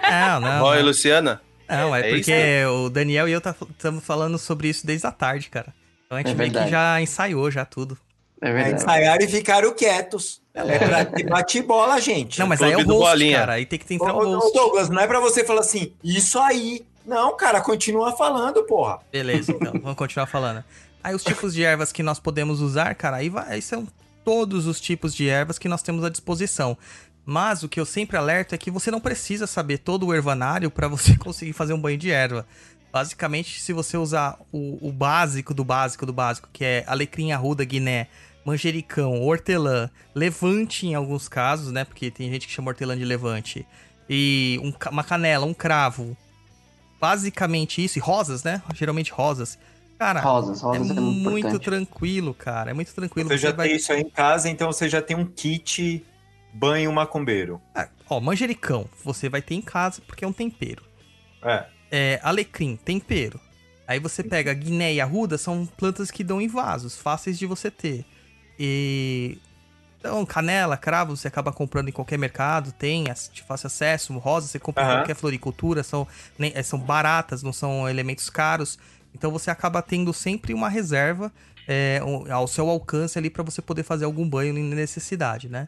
Não, 0.09 0.39
não. 0.39 0.61
Roy, 0.61 0.81
Luciana? 0.81 1.41
Não, 1.67 1.95
é, 1.95 1.99
é 1.99 2.15
porque 2.15 2.31
isso? 2.31 2.69
o 2.69 2.89
Daniel 2.89 3.27
e 3.27 3.31
eu 3.31 3.39
estamos 3.39 3.73
tá, 3.77 3.91
falando 4.01 4.37
sobre 4.37 4.69
isso 4.69 4.85
desde 4.85 5.05
a 5.07 5.11
tarde, 5.11 5.49
cara. 5.49 5.73
Então 6.05 6.17
a 6.17 6.21
gente 6.21 6.31
é 6.31 6.35
meio 6.35 6.51
que 6.51 6.69
já 6.69 7.01
ensaiou 7.01 7.49
já 7.49 7.65
tudo. 7.65 7.97
É 8.41 8.51
verdade. 8.51 8.73
É, 8.73 8.75
ensaiaram 8.75 9.25
e 9.25 9.27
ficaram 9.27 9.73
quietos. 9.73 10.41
É 10.53 10.79
pra 10.79 11.29
bate 11.29 11.61
bola, 11.61 11.99
gente. 11.99 12.39
Não, 12.39 12.47
mas 12.47 12.61
aí 12.61 12.71
é 12.71 12.77
o 12.77 12.85
host, 12.85 12.99
bolinha. 12.99 13.39
cara. 13.39 13.53
Aí 13.53 13.65
tem 13.65 13.79
que 13.79 13.93
entrar 13.93 14.13
o, 14.13 14.19
o 14.19 14.39
host. 14.39 14.53
Douglas, 14.53 14.89
não 14.89 15.01
é 15.01 15.07
pra 15.07 15.19
você 15.19 15.43
falar 15.43 15.61
assim, 15.61 15.93
isso 16.03 16.39
aí. 16.39 16.85
Não, 17.05 17.35
cara, 17.37 17.61
continua 17.61 18.15
falando, 18.15 18.63
porra. 18.63 18.99
Beleza, 19.11 19.51
então, 19.51 19.73
vamos 19.79 19.97
continuar 19.97 20.25
falando. 20.25 20.63
Aí 21.03 21.13
os 21.13 21.23
tipos 21.23 21.53
de 21.53 21.63
ervas 21.63 21.91
que 21.91 22.01
nós 22.01 22.19
podemos 22.19 22.61
usar, 22.61 22.95
cara, 22.95 23.17
aí, 23.17 23.29
vai, 23.29 23.53
aí 23.53 23.61
são 23.61 23.87
todos 24.23 24.65
os 24.65 24.81
tipos 24.81 25.13
de 25.13 25.29
ervas 25.29 25.59
que 25.59 25.69
nós 25.69 25.83
temos 25.83 26.03
à 26.03 26.09
disposição. 26.09 26.75
Mas 27.23 27.63
o 27.63 27.69
que 27.69 27.79
eu 27.79 27.85
sempre 27.85 28.17
alerto 28.17 28.53
é 28.53 28.57
que 28.57 28.71
você 28.71 28.89
não 28.89 28.99
precisa 28.99 29.47
saber 29.47 29.79
todo 29.79 30.07
o 30.07 30.13
ervanário 30.13 30.69
para 30.71 30.87
você 30.87 31.15
conseguir 31.17 31.53
fazer 31.53 31.73
um 31.73 31.79
banho 31.79 31.97
de 31.97 32.11
erva. 32.11 32.45
Basicamente, 32.91 33.61
se 33.61 33.73
você 33.73 33.97
usar 33.97 34.39
o, 34.51 34.87
o, 34.87 34.91
básico 34.91 35.53
do 35.53 35.65
básico 35.65 36.05
do 36.05 36.13
básico, 36.13 36.49
que 36.53 36.63
é 36.63 36.83
alecrim 36.87 37.31
arruda, 37.31 37.65
guiné, 37.65 38.07
manjericão, 38.45 39.21
hortelã, 39.21 39.89
levante 40.13 40.87
em 40.87 40.95
alguns 40.95 41.27
casos, 41.27 41.71
né? 41.71 41.83
Porque 41.83 42.09
tem 42.09 42.31
gente 42.31 42.47
que 42.47 42.53
chama 42.53 42.69
hortelã 42.69 42.97
de 42.97 43.03
levante. 43.03 43.67
E 44.09 44.59
um, 44.63 44.71
uma 44.91 45.03
canela, 45.03 45.45
um 45.45 45.53
cravo, 45.53 46.15
basicamente 46.99 47.84
isso. 47.84 47.97
E 47.97 48.01
rosas, 48.01 48.43
né? 48.43 48.62
Geralmente 48.73 49.12
rosas. 49.12 49.58
Cara, 49.97 50.19
rosas, 50.19 50.62
rosas 50.62 50.89
é, 50.89 50.91
é 50.91 50.99
muito, 50.99 51.29
muito 51.29 51.60
tranquilo, 51.60 52.34
cara. 52.34 52.71
É 52.71 52.73
muito 52.73 52.93
tranquilo. 52.93 53.29
Você, 53.29 53.38
você 53.38 53.47
já 53.47 53.51
vai... 53.51 53.67
tem 53.67 53.77
isso 53.77 53.91
aí 53.93 54.01
em 54.01 54.10
casa, 54.10 54.49
então 54.49 54.71
você 54.71 54.89
já 54.89 55.01
tem 55.01 55.15
um 55.15 55.25
kit 55.25 56.05
banho 56.53 56.91
macumbeiro. 56.91 57.62
Ah, 57.73 57.88
ó, 58.10 58.19
manjericão, 58.19 58.89
você 59.03 59.29
vai 59.29 59.41
ter 59.41 59.55
em 59.55 59.62
casa 59.62 60.01
porque 60.05 60.25
é 60.25 60.27
um 60.27 60.34
tempero. 60.34 60.84
É. 61.43 61.65
é 61.91 62.19
alecrim, 62.23 62.75
tempero. 62.75 63.39
Aí 63.88 63.99
você 63.99 64.23
pega 64.23 64.53
guiné 64.53 64.93
e 64.93 65.01
arruda, 65.01 65.38
são 65.38 65.65
plantas 65.65 66.10
que 66.10 66.23
dão 66.23 66.41
em 66.41 66.47
vasos, 66.47 66.97
fáceis 66.97 67.38
de 67.38 67.45
você 67.45 67.69
ter. 67.69 68.03
E 68.60 69.38
então, 70.05 70.23
canela, 70.23 70.77
cravo, 70.77 71.17
você 71.17 71.27
acaba 71.27 71.51
comprando 71.51 71.89
em 71.89 71.91
qualquer 71.91 72.19
mercado, 72.19 72.71
tem 72.71 73.05
de 73.33 73.41
fácil 73.41 73.65
acesso. 73.65 74.15
Rosa, 74.19 74.47
você 74.47 74.59
compra 74.59 74.83
uhum. 74.83 74.91
em 74.91 74.95
qualquer 74.97 75.15
floricultura, 75.15 75.81
são, 75.81 76.07
eh, 76.39 76.61
são 76.61 76.77
baratas, 76.77 77.41
não 77.41 77.51
são 77.51 77.89
elementos 77.89 78.29
caros. 78.29 78.77
Então 79.15 79.31
você 79.31 79.49
acaba 79.49 79.81
tendo 79.81 80.13
sempre 80.13 80.53
uma 80.53 80.69
reserva 80.69 81.33
é, 81.67 81.99
ao 82.29 82.47
seu 82.47 82.69
alcance 82.69 83.17
ali 83.17 83.31
para 83.31 83.41
você 83.41 83.63
poder 83.63 83.81
fazer 83.81 84.05
algum 84.05 84.29
banho 84.29 84.55
em 84.55 84.63
necessidade, 84.75 85.49
né? 85.49 85.67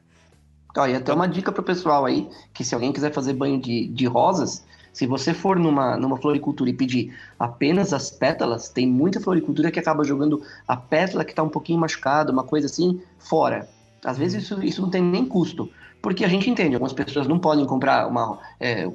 Ó, 0.77 0.85
e 0.85 0.93
até 0.93 1.11
uma 1.11 1.27
dica 1.27 1.51
pro 1.51 1.63
pessoal 1.63 2.05
aí, 2.05 2.29
que 2.53 2.63
se 2.63 2.75
alguém 2.75 2.93
quiser 2.93 3.11
fazer 3.11 3.33
banho 3.33 3.59
de, 3.59 3.87
de 3.87 4.05
rosas, 4.05 4.63
se 4.93 5.07
você 5.07 5.33
for 5.33 5.57
numa, 5.57 5.97
numa 5.97 6.17
floricultura 6.17 6.69
e 6.69 6.73
pedir 6.73 7.17
apenas 7.39 7.91
as 7.91 8.11
pétalas, 8.11 8.69
tem 8.69 8.87
muita 8.87 9.19
floricultura 9.19 9.71
que 9.71 9.79
acaba 9.79 10.03
jogando 10.03 10.43
a 10.67 10.77
pétala 10.77 11.25
que 11.25 11.33
tá 11.33 11.41
um 11.41 11.49
pouquinho 11.49 11.79
machucada, 11.79 12.31
uma 12.31 12.43
coisa 12.43 12.67
assim, 12.67 13.01
fora. 13.17 13.67
Às 14.03 14.17
vezes 14.17 14.43
isso, 14.43 14.63
isso 14.63 14.81
não 14.81 14.89
tem 14.89 15.01
nem 15.01 15.25
custo. 15.25 15.69
Porque 16.01 16.23
a 16.23 16.27
gente 16.27 16.49
entende, 16.49 16.75
algumas 16.75 16.93
pessoas 16.93 17.27
não 17.27 17.39
podem 17.39 17.65
comprar 17.65 18.07
uma, 18.07 18.39
é, 18.59 18.85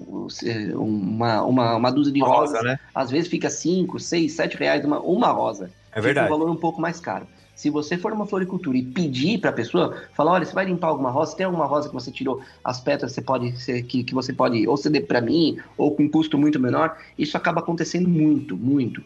uma, 0.75 1.43
uma, 1.43 1.77
uma 1.77 1.91
dúzia 1.91 2.13
de 2.13 2.21
rosas. 2.21 2.57
Rosa, 2.57 2.63
né? 2.63 2.79
Às 2.95 3.11
vezes 3.11 3.29
fica 3.29 3.51
5, 3.51 3.99
6, 3.99 4.33
7 4.33 4.57
reais 4.57 4.85
uma, 4.85 5.01
uma 5.01 5.29
rosa. 5.29 5.71
É 5.93 6.01
verdade. 6.01 6.27
Fica 6.27 6.35
um 6.35 6.39
valor 6.39 6.53
um 6.53 6.59
pouco 6.59 6.81
mais 6.81 7.01
caro. 7.01 7.27
Se 7.55 7.71
você 7.71 7.99
for 7.99 8.13
numa 8.13 8.27
floricultura 8.27 8.79
e 8.79 8.83
pedir 8.83 9.39
para 9.39 9.51
a 9.51 9.53
pessoa, 9.53 10.03
falar, 10.15 10.33
olha, 10.33 10.45
você 10.45 10.55
vai 10.55 10.65
limpar 10.65 10.89
alguma 10.89 11.11
rosa, 11.11 11.37
tem 11.37 11.45
alguma 11.45 11.67
rosa 11.67 11.89
que 11.89 11.95
você 11.95 12.11
tirou 12.11 12.41
as 12.65 12.81
pétalas, 12.81 13.13
você 13.13 13.21
pode 13.21 13.61
ser, 13.61 13.83
que, 13.83 14.03
que 14.03 14.15
você 14.15 14.33
pode 14.33 14.67
ou 14.67 14.77
ceder 14.77 15.07
para 15.07 15.21
mim, 15.21 15.59
ou 15.77 15.95
com 15.95 16.05
um 16.05 16.09
custo 16.09 16.39
muito 16.39 16.59
menor, 16.59 16.97
isso 17.19 17.37
acaba 17.37 17.61
acontecendo 17.61 18.09
muito, 18.09 18.57
muito. 18.57 19.03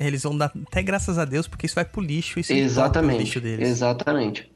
Eles 0.00 0.22
vão 0.22 0.36
dar 0.36 0.52
até 0.66 0.82
graças 0.82 1.18
a 1.18 1.24
Deus, 1.24 1.46
porque 1.46 1.66
isso 1.66 1.74
vai 1.74 1.84
pro 1.84 2.00
lixo. 2.00 2.40
Isso 2.40 2.52
Exatamente. 2.52 3.20
lixo 3.20 3.40
deles. 3.40 3.68
Exatamente. 3.68 4.50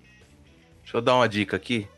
Deixa 0.86 0.98
eu 0.98 1.02
dar 1.02 1.16
uma 1.16 1.28
dica 1.28 1.56
aqui. 1.56 1.88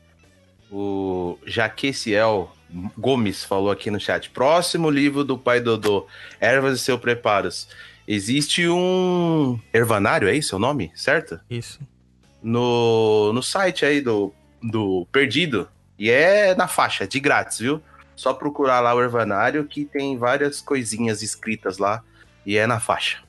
O 0.72 1.38
Jaqueciel 1.44 2.50
Gomes 2.96 3.44
falou 3.44 3.70
aqui 3.70 3.90
no 3.90 4.00
chat. 4.00 4.30
Próximo 4.30 4.88
livro 4.88 5.22
do 5.24 5.36
pai 5.36 5.60
Dodô, 5.60 6.06
Ervas 6.40 6.80
e 6.80 6.82
seus 6.82 6.98
preparos. 6.98 7.68
Existe 8.06 8.66
um 8.66 9.60
ervanário, 9.74 10.26
é 10.26 10.34
isso 10.34 10.56
o 10.56 10.58
nome? 10.58 10.90
Certo? 10.94 11.38
Isso. 11.50 11.78
No, 12.42 13.30
no 13.34 13.42
site 13.42 13.84
aí 13.84 14.00
do, 14.00 14.32
do 14.62 15.06
Perdido. 15.12 15.68
E 15.98 16.08
é 16.08 16.54
na 16.54 16.66
faixa, 16.66 17.06
de 17.06 17.20
grátis, 17.20 17.58
viu? 17.58 17.82
Só 18.16 18.32
procurar 18.32 18.80
lá 18.80 18.94
o 18.94 19.02
ervanário 19.02 19.66
que 19.66 19.84
tem 19.84 20.16
várias 20.16 20.62
coisinhas 20.62 21.22
escritas 21.22 21.76
lá. 21.76 22.02
E 22.46 22.56
é 22.56 22.66
na 22.66 22.80
faixa. 22.80 23.22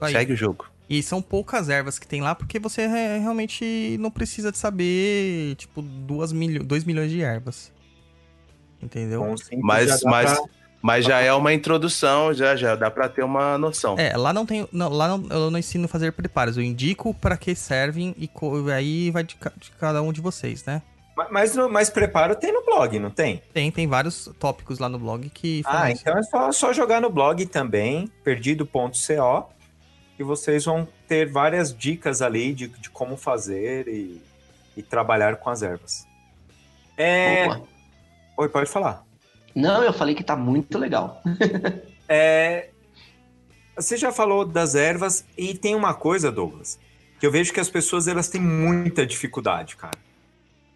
Aí. 0.00 0.12
Segue 0.12 0.32
o 0.32 0.36
jogo. 0.36 0.73
E 0.88 1.02
são 1.02 1.22
poucas 1.22 1.68
ervas 1.70 1.98
que 1.98 2.06
tem 2.06 2.20
lá, 2.20 2.34
porque 2.34 2.58
você 2.58 2.86
realmente 2.86 3.96
não 3.98 4.10
precisa 4.10 4.52
de 4.52 4.58
saber, 4.58 5.54
tipo, 5.56 5.80
2 5.80 6.30
milho, 6.32 6.62
dois 6.62 6.84
milhões 6.84 7.10
de 7.10 7.22
ervas. 7.22 7.72
Entendeu? 8.82 9.20
Com 9.24 9.36
cinco 9.36 9.60
já 9.62 9.66
Mas, 9.66 10.00
dá 10.02 10.10
mas, 10.10 10.32
pra- 10.32 10.44
mas 10.82 11.04
já 11.06 11.20
é 11.20 11.32
uma 11.32 11.54
introdução, 11.54 12.34
já, 12.34 12.54
já 12.54 12.76
dá 12.76 12.90
pra 12.90 13.08
ter 13.08 13.24
uma 13.24 13.56
noção. 13.56 13.96
É, 13.98 14.14
lá 14.16 14.32
não 14.32 14.44
tem. 14.44 14.68
Não, 14.70 14.90
lá 14.90 15.08
não, 15.08 15.26
eu 15.30 15.50
não 15.50 15.58
ensino 15.58 15.86
a 15.86 15.88
fazer 15.88 16.12
preparos. 16.12 16.58
Eu 16.58 16.62
indico 16.62 17.14
para 17.14 17.36
que 17.38 17.54
servem 17.54 18.14
e 18.18 18.28
aí 18.74 19.10
vai 19.10 19.24
de, 19.24 19.36
de 19.56 19.70
cada 19.80 20.02
um 20.02 20.12
de 20.12 20.20
vocês, 20.20 20.64
né? 20.66 20.82
Ma- 21.16 21.28
Mas, 21.30 21.56
mas 21.56 21.88
preparo 21.88 22.34
tem 22.34 22.52
no 22.52 22.62
blog, 22.64 22.98
não 22.98 23.08
tem? 23.10 23.40
Tem, 23.54 23.70
tem 23.70 23.86
vários 23.86 24.28
tópicos 24.38 24.78
lá 24.78 24.88
no 24.88 24.98
blog 24.98 25.30
que 25.30 25.62
Ah, 25.64 25.90
isso. 25.90 26.02
então 26.02 26.18
é 26.18 26.22
só, 26.24 26.52
só 26.52 26.72
jogar 26.74 27.00
no 27.00 27.08
blog 27.08 27.46
também, 27.46 28.10
perdido.co, 28.22 29.53
e 30.18 30.22
vocês 30.22 30.64
vão 30.64 30.86
ter 31.08 31.30
várias 31.30 31.76
dicas 31.76 32.22
ali 32.22 32.52
de, 32.52 32.68
de 32.68 32.90
como 32.90 33.16
fazer 33.16 33.88
e, 33.88 34.20
e 34.76 34.82
trabalhar 34.82 35.36
com 35.36 35.50
as 35.50 35.62
ervas. 35.62 36.06
É... 36.96 37.46
Opa. 37.46 37.62
Oi, 38.36 38.48
pode 38.48 38.70
falar. 38.70 39.04
Não, 39.54 39.82
eu 39.82 39.92
falei 39.92 40.14
que 40.14 40.24
tá 40.24 40.36
muito 40.36 40.78
legal. 40.78 41.22
É, 42.06 42.68
Você 43.76 43.96
já 43.96 44.12
falou 44.12 44.44
das 44.44 44.74
ervas 44.74 45.24
e 45.38 45.54
tem 45.54 45.74
uma 45.74 45.94
coisa, 45.94 46.30
Douglas, 46.30 46.78
que 47.18 47.26
eu 47.26 47.30
vejo 47.30 47.50
que 47.50 47.60
as 47.60 47.70
pessoas 47.70 48.06
elas 48.06 48.28
têm 48.28 48.42
muita 48.42 49.06
dificuldade, 49.06 49.74
cara. 49.74 49.98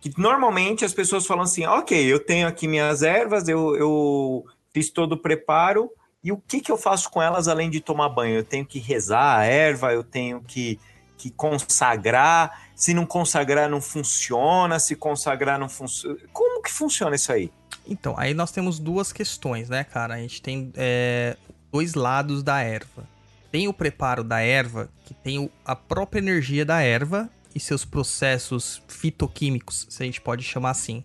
Que 0.00 0.10
normalmente 0.16 0.86
as 0.86 0.94
pessoas 0.94 1.26
falam 1.26 1.42
assim, 1.42 1.66
ok, 1.66 2.02
eu 2.02 2.18
tenho 2.18 2.48
aqui 2.48 2.66
minhas 2.66 3.02
ervas, 3.02 3.46
eu, 3.46 3.76
eu 3.76 4.46
fiz 4.72 4.88
todo 4.88 5.12
o 5.12 5.18
preparo, 5.18 5.90
e 6.22 6.32
o 6.32 6.36
que, 6.36 6.60
que 6.60 6.72
eu 6.72 6.76
faço 6.76 7.10
com 7.10 7.22
elas 7.22 7.48
além 7.48 7.70
de 7.70 7.80
tomar 7.80 8.08
banho? 8.08 8.36
Eu 8.36 8.44
tenho 8.44 8.66
que 8.66 8.78
rezar 8.78 9.38
a 9.38 9.44
erva, 9.44 9.92
eu 9.92 10.02
tenho 10.02 10.40
que, 10.40 10.78
que 11.16 11.30
consagrar, 11.30 12.68
se 12.74 12.92
não 12.92 13.06
consagrar 13.06 13.68
não 13.68 13.80
funciona, 13.80 14.78
se 14.78 14.96
consagrar 14.96 15.58
não 15.58 15.68
funciona. 15.68 16.16
Como 16.32 16.62
que 16.62 16.72
funciona 16.72 17.14
isso 17.14 17.32
aí? 17.32 17.52
Então, 17.86 18.14
aí 18.18 18.34
nós 18.34 18.50
temos 18.50 18.78
duas 18.78 19.12
questões, 19.12 19.68
né, 19.68 19.84
cara? 19.84 20.14
A 20.14 20.18
gente 20.18 20.42
tem 20.42 20.72
é, 20.76 21.36
dois 21.72 21.94
lados 21.94 22.42
da 22.42 22.60
erva. 22.60 23.08
Tem 23.50 23.66
o 23.66 23.72
preparo 23.72 24.22
da 24.22 24.40
erva, 24.40 24.90
que 25.04 25.14
tem 25.14 25.50
a 25.64 25.74
própria 25.74 26.18
energia 26.18 26.64
da 26.64 26.82
erva 26.82 27.30
e 27.54 27.60
seus 27.60 27.84
processos 27.84 28.82
fitoquímicos, 28.88 29.86
se 29.88 30.02
a 30.02 30.06
gente 30.06 30.20
pode 30.20 30.42
chamar 30.42 30.70
assim. 30.70 31.02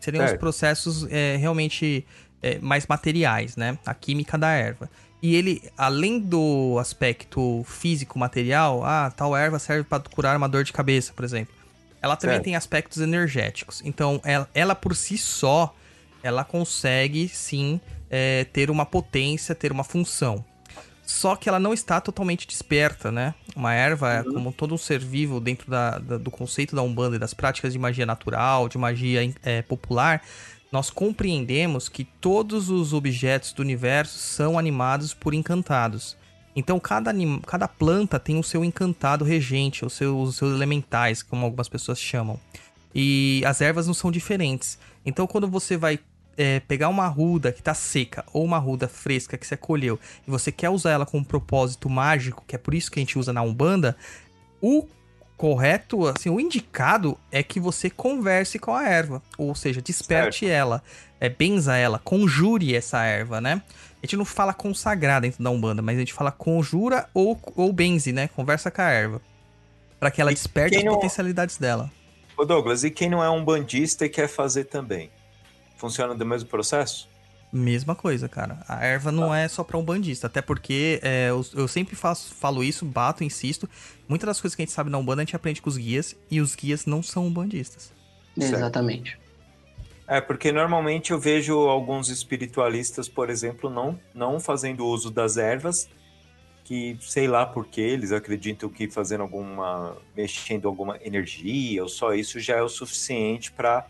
Seriam 0.00 0.26
os 0.26 0.34
processos 0.34 1.06
é, 1.10 1.36
realmente 1.36 2.06
é, 2.44 2.58
mais 2.60 2.86
materiais, 2.86 3.56
né? 3.56 3.78
A 3.86 3.94
química 3.94 4.36
da 4.36 4.50
erva. 4.52 4.90
E 5.22 5.34
ele, 5.34 5.62
além 5.78 6.20
do 6.20 6.76
aspecto 6.78 7.64
físico, 7.66 8.18
material, 8.18 8.84
ah, 8.84 9.10
tal 9.10 9.34
erva 9.34 9.58
serve 9.58 9.84
para 9.84 10.02
curar 10.02 10.36
uma 10.36 10.46
dor 10.48 10.62
de 10.64 10.72
cabeça, 10.72 11.14
por 11.14 11.24
exemplo. 11.24 11.54
Ela 12.02 12.14
também 12.16 12.36
Certo. 12.36 12.44
tem 12.44 12.54
aspectos 12.56 13.00
energéticos. 13.00 13.80
Então, 13.82 14.20
ela, 14.22 14.46
ela 14.54 14.74
por 14.74 14.94
si 14.94 15.16
só, 15.16 15.74
ela 16.22 16.44
consegue 16.44 17.26
sim 17.28 17.80
é, 18.10 18.44
ter 18.44 18.70
uma 18.70 18.84
potência, 18.84 19.54
ter 19.54 19.72
uma 19.72 19.82
função. 19.82 20.44
Só 21.06 21.36
que 21.36 21.48
ela 21.48 21.58
não 21.58 21.72
está 21.72 22.00
totalmente 22.00 22.46
desperta, 22.46 23.10
né? 23.10 23.34
Uma 23.56 23.72
erva, 23.74 24.12
é 24.12 24.22
como 24.22 24.52
todo 24.52 24.74
um 24.74 24.78
ser 24.78 24.98
vivo 24.98 25.40
dentro 25.40 25.70
da- 25.70 25.98
da- 25.98 26.18
do 26.18 26.30
conceito 26.30 26.76
da 26.76 26.82
Umbanda 26.82 27.16
e 27.16 27.18
das 27.18 27.32
práticas 27.34 27.72
de 27.72 27.78
magia 27.78 28.04
natural, 28.06 28.68
de 28.68 28.76
magia 28.78 29.20
é, 29.42 29.62
popular, 29.62 30.22
nós 30.74 30.90
compreendemos 30.90 31.88
que 31.88 32.02
todos 32.02 32.68
os 32.68 32.92
objetos 32.92 33.52
do 33.52 33.62
universo 33.62 34.18
são 34.18 34.58
animados 34.58 35.14
por 35.14 35.32
encantados. 35.32 36.16
Então, 36.56 36.80
cada, 36.80 37.12
cada 37.46 37.68
planta 37.68 38.18
tem 38.18 38.40
o 38.40 38.42
seu 38.42 38.64
encantado 38.64 39.24
regente, 39.24 39.84
os 39.84 39.92
seus, 39.92 40.30
os 40.30 40.36
seus 40.36 40.52
elementais, 40.52 41.22
como 41.22 41.44
algumas 41.44 41.68
pessoas 41.68 42.00
chamam. 42.00 42.40
E 42.92 43.40
as 43.46 43.60
ervas 43.60 43.86
não 43.86 43.94
são 43.94 44.10
diferentes. 44.10 44.76
Então, 45.06 45.28
quando 45.28 45.46
você 45.46 45.76
vai 45.76 46.00
é, 46.36 46.58
pegar 46.58 46.88
uma 46.88 47.04
arruda 47.04 47.52
que 47.52 47.62
tá 47.62 47.72
seca 47.72 48.24
ou 48.32 48.42
uma 48.42 48.56
arruda 48.56 48.88
fresca 48.88 49.38
que 49.38 49.46
você 49.46 49.56
colheu 49.56 49.96
e 50.26 50.30
você 50.32 50.50
quer 50.50 50.70
usar 50.70 50.90
ela 50.90 51.06
com 51.06 51.18
um 51.18 51.24
propósito 51.24 51.88
mágico, 51.88 52.42
que 52.48 52.56
é 52.56 52.58
por 52.58 52.74
isso 52.74 52.90
que 52.90 52.98
a 52.98 53.02
gente 53.02 53.16
usa 53.16 53.32
na 53.32 53.42
Umbanda, 53.42 53.96
o 54.60 54.88
correto, 55.36 56.06
assim, 56.06 56.30
o 56.30 56.38
indicado 56.40 57.18
é 57.30 57.42
que 57.42 57.58
você 57.60 57.90
converse 57.90 58.58
com 58.58 58.74
a 58.74 58.88
erva, 58.88 59.22
ou 59.36 59.54
seja, 59.54 59.82
desperte 59.82 60.46
ela, 60.46 60.82
é, 61.20 61.28
benza 61.28 61.76
ela, 61.76 61.98
conjure 61.98 62.74
essa 62.74 63.02
erva, 63.04 63.40
né? 63.40 63.60
A 64.02 64.06
gente 64.06 64.16
não 64.16 64.24
fala 64.24 64.52
consagrar 64.52 65.20
dentro 65.20 65.42
da 65.42 65.50
Umbanda, 65.50 65.80
mas 65.82 65.96
a 65.96 66.00
gente 66.00 66.12
fala 66.12 66.30
conjura 66.30 67.08
ou, 67.14 67.38
ou 67.56 67.72
benze, 67.72 68.12
né? 68.12 68.28
Conversa 68.28 68.70
com 68.70 68.82
a 68.82 68.90
erva. 68.90 69.20
Pra 69.98 70.10
que 70.10 70.20
ela 70.20 70.30
E 70.30 70.34
desperte 70.34 70.76
as 70.76 70.84
não- 70.84 70.94
potencialidades 70.94 71.56
dela. 71.56 71.90
Ô 72.36 72.44
Douglas, 72.44 72.84
e 72.84 72.90
quem 72.90 73.08
não 73.08 73.22
é 73.24 73.30
um 73.30 73.44
bandista 73.44 74.04
e 74.04 74.08
quer 74.08 74.28
fazer 74.28 74.64
também? 74.64 75.10
Funciona 75.78 76.14
do 76.14 76.26
mesmo 76.26 76.48
processo? 76.48 77.08
Mesma 77.56 77.94
coisa, 77.94 78.28
cara. 78.28 78.58
A 78.66 78.84
erva 78.84 79.12
não 79.12 79.32
é 79.32 79.46
só 79.46 79.62
pra 79.62 79.78
um 79.78 79.84
bandista. 79.84 80.26
Até 80.26 80.42
porque 80.42 80.98
é, 81.04 81.30
eu, 81.30 81.46
eu 81.54 81.68
sempre 81.68 81.94
faço, 81.94 82.34
falo 82.34 82.64
isso, 82.64 82.84
bato, 82.84 83.22
insisto. 83.22 83.70
Muitas 84.08 84.26
das 84.26 84.40
coisas 84.40 84.56
que 84.56 84.62
a 84.62 84.64
gente 84.64 84.74
sabe 84.74 84.90
na 84.90 84.98
Umbanda 84.98 85.22
a 85.22 85.24
gente 85.24 85.36
aprende 85.36 85.62
com 85.62 85.70
os 85.70 85.76
guias. 85.76 86.16
E 86.28 86.40
os 86.40 86.56
guias 86.56 86.84
não 86.84 87.00
são 87.00 87.28
umbandistas. 87.28 87.92
Exatamente. 88.36 89.16
É, 90.08 90.20
porque 90.20 90.50
normalmente 90.50 91.12
eu 91.12 91.20
vejo 91.20 91.56
alguns 91.68 92.08
espiritualistas, 92.08 93.08
por 93.08 93.30
exemplo, 93.30 93.70
não, 93.70 94.00
não 94.12 94.40
fazendo 94.40 94.84
uso 94.84 95.08
das 95.08 95.36
ervas, 95.36 95.88
que 96.64 96.98
sei 97.00 97.28
lá 97.28 97.46
por 97.46 97.68
que 97.68 97.80
eles 97.80 98.10
acreditam 98.10 98.68
que 98.68 98.90
fazendo 98.90 99.20
alguma. 99.20 99.96
mexendo 100.16 100.66
alguma 100.66 100.98
energia, 101.04 101.84
ou 101.84 101.88
só 101.88 102.12
isso 102.12 102.40
já 102.40 102.56
é 102.56 102.62
o 102.62 102.68
suficiente 102.68 103.52
para 103.52 103.86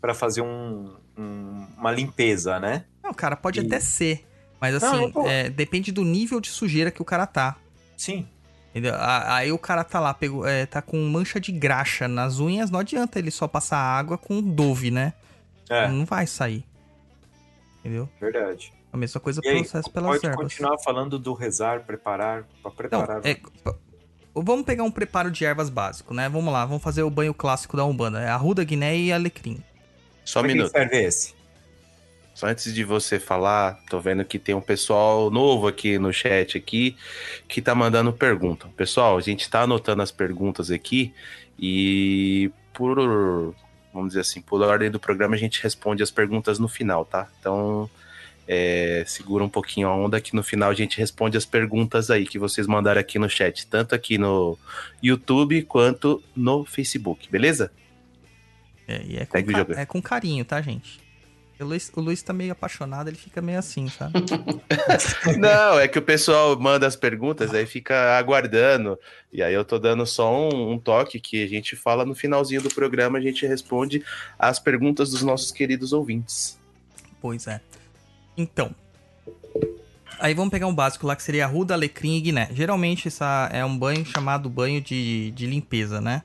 para 0.00 0.14
fazer 0.14 0.42
um, 0.42 0.94
um- 1.16 1.66
uma 1.76 1.90
limpeza, 1.90 2.58
né? 2.60 2.84
Não, 3.02 3.12
cara, 3.14 3.36
pode 3.36 3.60
E- 3.60 3.66
até 3.66 3.80
ser. 3.80 4.24
Mas 4.60 4.80
Não, 4.80 4.88
assim, 5.04 5.12
não, 5.14 5.28
é, 5.28 5.50
depende 5.50 5.92
do 5.92 6.02
nível 6.02 6.40
de 6.40 6.48
sujeira 6.48 6.90
que 6.90 7.02
o 7.02 7.04
cara 7.04 7.26
tá. 7.26 7.56
Sim. 7.96 8.26
Entendeu? 8.70 8.94
Aí 8.98 9.50
o 9.52 9.58
cara 9.58 9.82
tá 9.84 9.98
lá, 10.00 10.12
pegou, 10.12 10.46
é, 10.46 10.66
tá 10.66 10.82
com 10.82 10.98
mancha 11.08 11.40
de 11.40 11.50
graxa 11.52 12.06
nas 12.06 12.38
unhas, 12.40 12.70
não 12.70 12.80
adianta 12.80 13.18
ele 13.18 13.30
só 13.30 13.46
passar 13.48 13.78
água 13.78 14.18
com 14.18 14.42
Dove, 14.42 14.90
né? 14.90 15.14
É, 15.68 15.88
Não 15.88 16.04
vai 16.04 16.26
sair. 16.26 16.64
Entendeu? 17.80 18.08
verdade. 18.20 18.72
A 18.92 18.96
mesma 18.96 19.20
coisa 19.20 19.40
E 19.44 19.48
aí, 19.48 19.58
processo 19.60 19.90
pelas 19.90 20.12
pode 20.12 20.26
ervas. 20.26 20.42
continuar 20.42 20.78
falando 20.78 21.18
do 21.18 21.32
rezar, 21.34 21.80
preparar, 21.84 22.44
para 22.62 22.70
Não, 22.70 22.70
preparar. 22.72 23.20
é, 23.26 23.34
p- 23.34 23.74
vamos 24.34 24.64
pegar 24.64 24.84
um 24.84 24.90
preparo 24.90 25.30
de 25.30 25.44
ervas 25.44 25.68
básico, 25.68 26.14
né? 26.14 26.28
Vamos 26.28 26.52
lá, 26.52 26.64
vamos 26.64 26.82
fazer 26.82 27.02
o 27.02 27.10
banho 27.10 27.34
clássico 27.34 27.76
da 27.76 27.84
Umbanda. 27.84 28.20
É 28.20 28.28
arruda, 28.28 28.64
guiné 28.64 28.96
e 28.96 29.12
alecrim. 29.12 29.58
Só 30.26 30.40
um 30.40 30.42
Pra 30.42 30.52
minuto. 30.52 30.70
serve 30.72 31.02
esse? 31.02 31.34
Só 32.34 32.48
antes 32.48 32.74
de 32.74 32.84
você 32.84 33.18
falar, 33.18 33.80
tô 33.88 33.98
vendo 33.98 34.22
que 34.22 34.38
tem 34.38 34.54
um 34.54 34.60
pessoal 34.60 35.30
novo 35.30 35.66
aqui 35.66 35.98
no 35.98 36.12
chat 36.12 36.58
aqui 36.58 36.94
que 37.48 37.62
tá 37.62 37.74
mandando 37.74 38.12
pergunta. 38.12 38.68
Pessoal, 38.76 39.16
a 39.16 39.20
gente 39.22 39.48
tá 39.48 39.62
anotando 39.62 40.02
as 40.02 40.10
perguntas 40.10 40.70
aqui 40.70 41.14
e 41.58 42.50
por, 42.74 43.54
vamos 43.90 44.08
dizer 44.08 44.20
assim, 44.20 44.42
por 44.42 44.60
ordem 44.60 44.90
do 44.90 45.00
programa 45.00 45.34
a 45.34 45.38
gente 45.38 45.62
responde 45.62 46.02
as 46.02 46.10
perguntas 46.10 46.58
no 46.58 46.68
final, 46.68 47.06
tá? 47.06 47.26
Então, 47.40 47.88
é, 48.46 49.02
segura 49.06 49.42
um 49.42 49.48
pouquinho 49.48 49.88
a 49.88 49.96
onda 49.96 50.20
que 50.20 50.36
no 50.36 50.42
final 50.42 50.70
a 50.70 50.74
gente 50.74 50.98
responde 50.98 51.38
as 51.38 51.46
perguntas 51.46 52.10
aí 52.10 52.26
que 52.26 52.38
vocês 52.38 52.66
mandaram 52.66 53.00
aqui 53.00 53.18
no 53.18 53.30
chat, 53.30 53.66
tanto 53.66 53.94
aqui 53.94 54.18
no 54.18 54.58
YouTube 55.02 55.62
quanto 55.62 56.22
no 56.36 56.66
Facebook, 56.66 57.30
beleza? 57.30 57.72
É, 58.88 59.02
e 59.04 59.16
é 59.16 59.26
com, 59.26 59.44
ca- 59.44 59.80
é 59.80 59.86
com 59.86 60.02
carinho, 60.02 60.44
tá, 60.44 60.60
gente? 60.60 61.00
O 61.58 61.64
Luiz, 61.64 61.90
o 61.96 62.00
Luiz 62.02 62.22
tá 62.22 62.34
meio 62.34 62.52
apaixonado, 62.52 63.08
ele 63.08 63.16
fica 63.16 63.40
meio 63.40 63.58
assim, 63.58 63.88
sabe? 63.88 64.12
Não, 65.40 65.78
é 65.80 65.88
que 65.88 65.98
o 65.98 66.02
pessoal 66.02 66.58
manda 66.60 66.86
as 66.86 66.94
perguntas, 66.94 67.54
aí 67.54 67.64
fica 67.64 68.18
aguardando. 68.18 68.98
E 69.32 69.42
aí 69.42 69.54
eu 69.54 69.64
tô 69.64 69.78
dando 69.78 70.04
só 70.04 70.30
um, 70.38 70.72
um, 70.72 70.78
toque 70.78 71.18
que 71.18 71.42
a 71.42 71.48
gente 71.48 71.74
fala 71.74 72.04
no 72.04 72.14
finalzinho 72.14 72.60
do 72.60 72.68
programa, 72.68 73.16
a 73.16 73.22
gente 73.22 73.46
responde 73.46 74.04
as 74.38 74.58
perguntas 74.58 75.10
dos 75.10 75.22
nossos 75.22 75.50
queridos 75.50 75.94
ouvintes. 75.94 76.60
Pois 77.22 77.46
é. 77.46 77.58
Então. 78.36 78.74
Aí 80.18 80.34
vamos 80.34 80.50
pegar 80.50 80.66
um 80.66 80.74
básico 80.74 81.06
lá 81.06 81.16
que 81.16 81.22
seria 81.22 81.46
arruda, 81.46 81.72
alecrim 81.72 82.16
e 82.16 82.20
guiné. 82.20 82.48
Geralmente 82.52 83.08
essa 83.08 83.48
é 83.50 83.64
um 83.64 83.76
banho 83.76 84.04
chamado 84.04 84.50
banho 84.50 84.80
de, 84.82 85.30
de 85.30 85.46
limpeza, 85.46 86.02
né? 86.02 86.22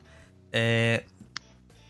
É, 0.51 1.03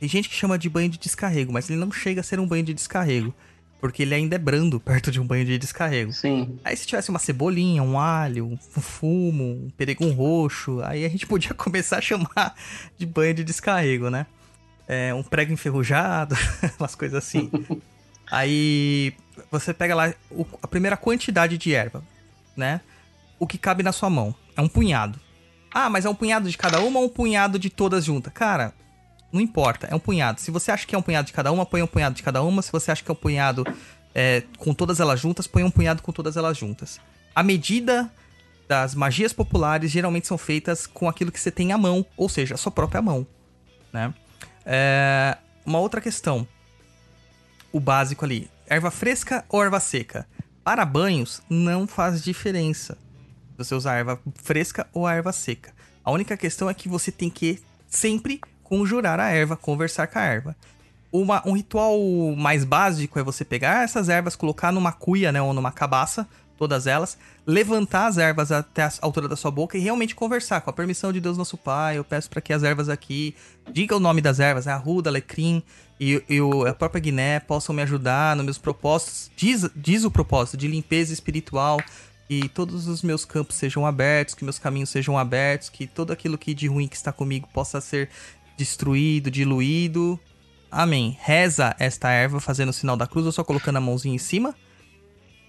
tem 0.01 0.09
gente 0.09 0.27
que 0.27 0.33
chama 0.33 0.57
de 0.57 0.67
banho 0.67 0.89
de 0.89 0.97
descarrego, 0.97 1.53
mas 1.53 1.69
ele 1.69 1.77
não 1.77 1.91
chega 1.91 2.21
a 2.21 2.23
ser 2.23 2.39
um 2.39 2.47
banho 2.47 2.63
de 2.63 2.73
descarrego. 2.73 3.31
Porque 3.79 4.01
ele 4.01 4.15
ainda 4.15 4.35
é 4.35 4.39
brando 4.39 4.79
perto 4.79 5.11
de 5.11 5.21
um 5.21 5.27
banho 5.27 5.45
de 5.45 5.59
descarrego. 5.59 6.11
Sim. 6.11 6.57
Aí 6.63 6.75
se 6.75 6.87
tivesse 6.87 7.11
uma 7.11 7.19
cebolinha, 7.19 7.83
um 7.83 7.99
alho, 7.99 8.47
um 8.47 8.57
fumo, 8.57 9.43
um 9.43 9.69
peregum 9.77 10.11
roxo, 10.11 10.81
aí 10.81 11.05
a 11.05 11.09
gente 11.09 11.25
podia 11.27 11.53
começar 11.53 11.99
a 11.99 12.01
chamar 12.01 12.55
de 12.97 13.05
banho 13.05 13.35
de 13.35 13.43
descarrego, 13.43 14.09
né? 14.09 14.25
É, 14.87 15.13
um 15.13 15.21
prego 15.21 15.53
enferrujado, 15.53 16.35
umas 16.79 16.95
coisas 16.95 17.23
assim. 17.23 17.51
aí 18.31 19.13
você 19.51 19.75
pega 19.75 19.93
lá 19.93 20.11
a 20.63 20.67
primeira 20.67 20.97
quantidade 20.97 21.59
de 21.59 21.75
erva, 21.75 22.03
né? 22.57 22.81
O 23.37 23.45
que 23.45 23.59
cabe 23.59 23.83
na 23.83 23.91
sua 23.91 24.09
mão. 24.09 24.33
É 24.57 24.61
um 24.61 24.67
punhado. 24.67 25.19
Ah, 25.71 25.91
mas 25.91 26.05
é 26.05 26.09
um 26.09 26.15
punhado 26.15 26.49
de 26.49 26.57
cada 26.57 26.79
uma 26.79 26.99
ou 26.99 27.05
um 27.05 27.09
punhado 27.09 27.59
de 27.59 27.69
todas 27.69 28.03
juntas? 28.03 28.33
Cara, 28.33 28.73
não 29.31 29.41
importa, 29.41 29.87
é 29.87 29.95
um 29.95 29.99
punhado. 29.99 30.39
Se 30.39 30.51
você 30.51 30.71
acha 30.71 30.85
que 30.85 30.95
é 30.95 30.97
um 30.97 31.01
punhado 31.01 31.27
de 31.27 31.33
cada 31.33 31.51
uma, 31.51 31.65
põe 31.65 31.81
um 31.81 31.87
punhado 31.87 32.15
de 32.15 32.23
cada 32.23 32.41
uma. 32.43 32.61
Se 32.61 32.71
você 32.71 32.91
acha 32.91 33.03
que 33.03 33.09
é 33.09 33.13
um 33.13 33.15
punhado 33.15 33.65
é, 34.13 34.43
com 34.57 34.73
todas 34.73 34.99
elas 34.99 35.19
juntas, 35.19 35.47
põe 35.47 35.63
um 35.63 35.71
punhado 35.71 36.01
com 36.01 36.11
todas 36.11 36.37
elas 36.37 36.57
juntas. 36.57 36.99
A 37.33 37.41
medida 37.41 38.11
das 38.67 38.95
magias 38.95 39.33
populares 39.33 39.91
geralmente 39.91 40.27
são 40.27 40.37
feitas 40.37 40.85
com 40.85 41.07
aquilo 41.07 41.31
que 41.31 41.39
você 41.39 41.51
tem 41.51 41.71
à 41.71 41.77
mão, 41.77 42.05
ou 42.17 42.29
seja, 42.29 42.55
a 42.55 42.57
sua 42.57 42.71
própria 42.71 43.01
mão. 43.01 43.25
Né? 43.91 44.13
É, 44.65 45.37
uma 45.65 45.79
outra 45.79 46.01
questão. 46.01 46.47
O 47.71 47.79
básico 47.79 48.25
ali. 48.25 48.49
Erva 48.67 48.91
fresca 48.91 49.45
ou 49.49 49.63
erva 49.63 49.79
seca? 49.79 50.27
Para 50.63 50.85
banhos, 50.85 51.41
não 51.49 51.87
faz 51.87 52.23
diferença 52.23 52.97
você 53.63 53.75
usar 53.75 53.95
erva 53.95 54.19
fresca 54.35 54.87
ou 54.93 55.07
erva 55.07 55.31
seca. 55.31 55.73
A 56.03 56.11
única 56.11 56.35
questão 56.35 56.69
é 56.69 56.73
que 56.73 56.89
você 56.89 57.11
tem 57.11 57.29
que 57.29 57.61
sempre 57.87 58.41
conjurar 58.71 59.19
a 59.19 59.29
erva, 59.29 59.57
conversar 59.57 60.07
com 60.07 60.17
a 60.17 60.21
erva. 60.21 60.55
Uma, 61.11 61.45
um 61.45 61.51
ritual 61.51 61.99
mais 62.37 62.63
básico 62.63 63.19
é 63.19 63.23
você 63.23 63.43
pegar 63.43 63.83
essas 63.83 64.07
ervas, 64.07 64.33
colocar 64.33 64.71
numa 64.71 64.93
cuia, 64.93 65.29
né, 65.29 65.41
ou 65.41 65.53
numa 65.53 65.73
cabaça, 65.73 66.25
todas 66.57 66.87
elas, 66.87 67.17
levantar 67.45 68.07
as 68.07 68.17
ervas 68.17 68.49
até 68.49 68.83
a 68.83 68.91
altura 69.01 69.27
da 69.27 69.35
sua 69.35 69.51
boca 69.51 69.77
e 69.77 69.81
realmente 69.81 70.15
conversar 70.15 70.61
com 70.61 70.69
a 70.69 70.73
permissão 70.73 71.11
de 71.11 71.19
Deus 71.19 71.37
nosso 71.37 71.57
Pai. 71.57 71.97
Eu 71.97 72.05
peço 72.05 72.29
para 72.29 72.39
que 72.39 72.53
as 72.53 72.63
ervas 72.63 72.87
aqui, 72.87 73.35
diga 73.73 73.93
o 73.93 73.99
nome 73.99 74.21
das 74.21 74.39
ervas, 74.39 74.65
né, 74.65 74.71
arruda, 74.71 75.09
alecrim 75.09 75.61
e, 75.99 76.23
e 76.29 76.39
o, 76.39 76.65
a 76.65 76.73
própria 76.73 77.01
Guiné 77.01 77.41
possam 77.41 77.75
me 77.75 77.81
ajudar 77.81 78.37
nos 78.37 78.45
meus 78.45 78.57
propósitos. 78.57 79.29
Diz, 79.35 79.69
diz 79.75 80.05
o 80.05 80.11
propósito 80.11 80.55
de 80.55 80.69
limpeza 80.69 81.11
espiritual, 81.11 81.81
que 82.31 82.47
todos 82.47 82.87
os 82.87 83.01
meus 83.01 83.25
campos 83.25 83.57
sejam 83.57 83.85
abertos, 83.85 84.33
que 84.33 84.45
meus 84.45 84.57
caminhos 84.57 84.89
sejam 84.89 85.17
abertos, 85.17 85.67
que 85.67 85.85
tudo 85.85 86.13
aquilo 86.13 86.37
que 86.37 86.53
de 86.53 86.65
ruim 86.65 86.87
que 86.87 86.95
está 86.95 87.11
comigo 87.11 87.49
possa 87.51 87.81
ser 87.81 88.07
destruído, 88.61 89.31
diluído. 89.31 90.19
Amém. 90.69 91.17
Reza 91.19 91.75
esta 91.79 92.11
erva 92.11 92.39
fazendo 92.39 92.69
o 92.69 92.73
sinal 92.73 92.95
da 92.95 93.07
cruz, 93.07 93.25
ou 93.25 93.31
só 93.31 93.43
colocando 93.43 93.77
a 93.77 93.81
mãozinha 93.81 94.15
em 94.15 94.19
cima. 94.19 94.55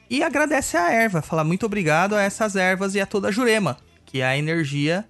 E 0.08 0.22
agradece 0.22 0.76
a 0.76 0.90
erva, 0.90 1.22
fala 1.22 1.44
muito 1.44 1.64
obrigado 1.64 2.14
a 2.14 2.22
essas 2.22 2.56
ervas 2.56 2.94
e 2.94 3.00
a 3.00 3.06
toda 3.06 3.28
a 3.28 3.30
jurema, 3.30 3.76
que 4.04 4.20
é 4.20 4.26
a 4.26 4.36
energia 4.36 5.08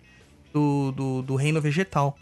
do, 0.52 0.92
do, 0.92 1.22
do 1.22 1.34
reino 1.34 1.60
vegetal. 1.60 2.16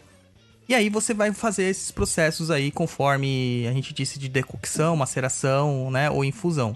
E 0.69 0.73
aí 0.73 0.89
você 0.89 1.13
vai 1.13 1.33
fazer 1.33 1.63
esses 1.63 1.91
processos 1.91 2.49
aí 2.49 2.71
conforme 2.71 3.67
a 3.67 3.73
gente 3.73 3.93
disse 3.93 4.17
de 4.17 4.29
decocção, 4.29 4.95
maceração, 4.95 5.91
né, 5.91 6.09
ou 6.09 6.23
infusão. 6.23 6.75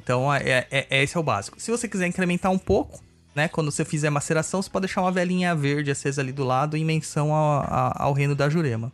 Então 0.00 0.32
é, 0.32 0.66
é, 0.70 0.86
é, 0.90 1.02
esse 1.02 1.16
é 1.16 1.20
o 1.20 1.22
básico. 1.22 1.60
Se 1.60 1.70
você 1.70 1.88
quiser 1.88 2.06
incrementar 2.06 2.52
um 2.52 2.58
pouco, 2.58 3.02
né? 3.36 3.48
Quando 3.48 3.70
você 3.70 3.84
fizer 3.84 4.08
maceração, 4.08 4.62
você 4.62 4.70
pode 4.70 4.86
deixar 4.86 5.02
uma 5.02 5.12
velinha 5.12 5.54
verde 5.54 5.90
acesa 5.90 6.22
ali 6.22 6.32
do 6.32 6.42
lado 6.42 6.74
em 6.74 6.84
menção 6.84 7.34
ao, 7.34 7.92
ao 7.94 8.12
reino 8.14 8.34
da 8.34 8.48
Jurema. 8.48 8.90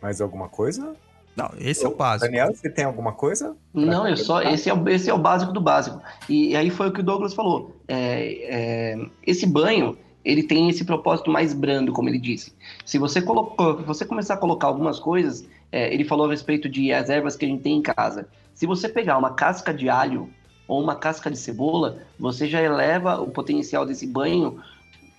Mais 0.00 0.22
alguma 0.22 0.48
coisa? 0.48 0.96
Não, 1.36 1.50
esse 1.58 1.84
é 1.84 1.88
o 1.88 1.94
básico. 1.94 2.30
Daniel, 2.30 2.54
você 2.54 2.70
tem 2.70 2.86
alguma 2.86 3.12
coisa? 3.12 3.54
Não, 3.74 4.08
eu 4.08 4.16
só. 4.16 4.40
Esse 4.40 4.70
é, 4.70 4.74
o, 4.74 4.88
esse 4.88 5.10
é 5.10 5.12
o 5.12 5.18
básico 5.18 5.52
do 5.52 5.60
básico. 5.60 6.00
E, 6.26 6.52
e 6.52 6.56
aí 6.56 6.70
foi 6.70 6.88
o 6.88 6.92
que 6.92 7.00
o 7.00 7.02
Douglas 7.02 7.34
falou. 7.34 7.76
É, 7.86 8.94
é, 8.94 9.06
esse 9.26 9.46
banho, 9.46 9.98
ele 10.24 10.42
tem 10.42 10.70
esse 10.70 10.86
propósito 10.86 11.30
mais 11.30 11.52
brando, 11.52 11.92
como 11.92 12.08
ele 12.08 12.18
disse. 12.18 12.54
Se 12.86 12.96
você 12.96 13.20
colocou, 13.20 13.82
você 13.82 14.06
começar 14.06 14.34
a 14.34 14.38
colocar 14.38 14.68
algumas 14.68 14.98
coisas, 14.98 15.46
é, 15.70 15.92
ele 15.92 16.04
falou 16.04 16.26
a 16.26 16.30
respeito 16.30 16.66
de 16.66 16.90
as 16.94 17.10
ervas 17.10 17.36
que 17.36 17.44
a 17.44 17.48
gente 17.48 17.62
tem 17.62 17.76
em 17.76 17.82
casa. 17.82 18.26
Se 18.54 18.64
você 18.64 18.88
pegar 18.88 19.18
uma 19.18 19.34
casca 19.34 19.74
de 19.74 19.90
alho 19.90 20.30
ou 20.66 20.82
uma 20.82 20.96
casca 20.96 21.30
de 21.30 21.38
cebola, 21.38 21.98
você 22.18 22.48
já 22.48 22.60
eleva 22.60 23.20
o 23.20 23.30
potencial 23.30 23.86
desse 23.86 24.06
banho 24.06 24.60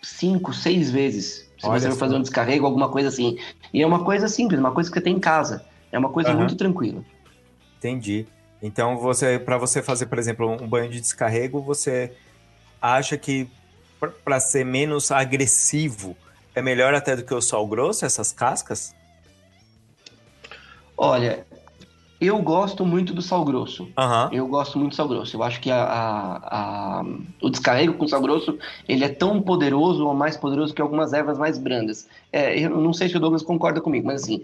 cinco, 0.01 0.53
seis 0.53 0.91
vezes. 0.91 1.49
Se 1.59 1.65
Olha 1.65 1.79
você 1.79 1.87
vai 1.89 1.97
fazer 1.97 2.15
um 2.15 2.21
descarrego, 2.21 2.65
alguma 2.65 2.89
coisa 2.89 3.09
assim. 3.09 3.37
E 3.73 3.81
é 3.81 3.87
uma 3.87 4.03
coisa 4.03 4.27
simples, 4.27 4.59
uma 4.59 4.71
coisa 4.71 4.89
que 4.89 4.97
você 4.97 5.03
tem 5.03 5.15
em 5.15 5.19
casa. 5.19 5.65
É 5.91 5.97
uma 5.97 6.09
coisa 6.09 6.31
uhum. 6.31 6.37
muito 6.37 6.55
tranquila. 6.55 7.03
Entendi. 7.77 8.25
Então, 8.61 8.97
você, 8.97 9.39
para 9.39 9.57
você 9.57 9.81
fazer, 9.81 10.07
por 10.07 10.17
exemplo, 10.17 10.49
um 10.49 10.67
banho 10.67 10.89
de 10.89 10.99
descarrego, 10.99 11.61
você 11.61 12.11
acha 12.81 13.17
que 13.17 13.47
para 14.23 14.39
ser 14.39 14.65
menos 14.65 15.11
agressivo 15.11 16.15
é 16.53 16.61
melhor 16.61 16.93
até 16.93 17.15
do 17.15 17.23
que 17.23 17.33
o 17.33 17.41
sal 17.41 17.65
grosso, 17.67 18.05
essas 18.05 18.31
cascas? 18.31 18.95
Olha, 20.97 21.45
eu 22.19 22.41
gosto 22.41 22.85
muito 22.85 23.13
do 23.13 23.21
sal 23.21 23.45
grosso. 23.45 23.83
Uhum. 23.83 24.29
Eu 24.31 24.47
gosto 24.47 24.77
muito 24.79 24.91
do 24.91 24.95
sal 24.95 25.07
grosso. 25.07 25.35
Eu 25.35 25.43
acho 25.43 25.59
que 25.59 25.69
a, 25.69 25.83
a, 25.83 26.99
a, 26.99 27.05
o 27.41 27.49
descarrego 27.49 27.93
com 27.93 28.07
sal 28.07 28.21
grosso 28.21 28.57
ele 28.87 29.03
é 29.03 29.09
tão 29.09 29.41
poderoso 29.41 30.05
ou 30.05 30.13
mais 30.15 30.35
poderoso 30.35 30.73
que 30.73 30.81
algumas 30.81 31.13
ervas 31.13 31.37
mais 31.37 31.57
brandas. 31.57 32.07
É, 32.31 32.59
eu 32.59 32.71
não 32.71 32.91
sei 32.91 33.07
se 33.07 33.17
o 33.17 33.19
Douglas 33.19 33.43
concorda 33.43 33.79
comigo, 33.79 34.07
mas 34.07 34.23
assim, 34.23 34.43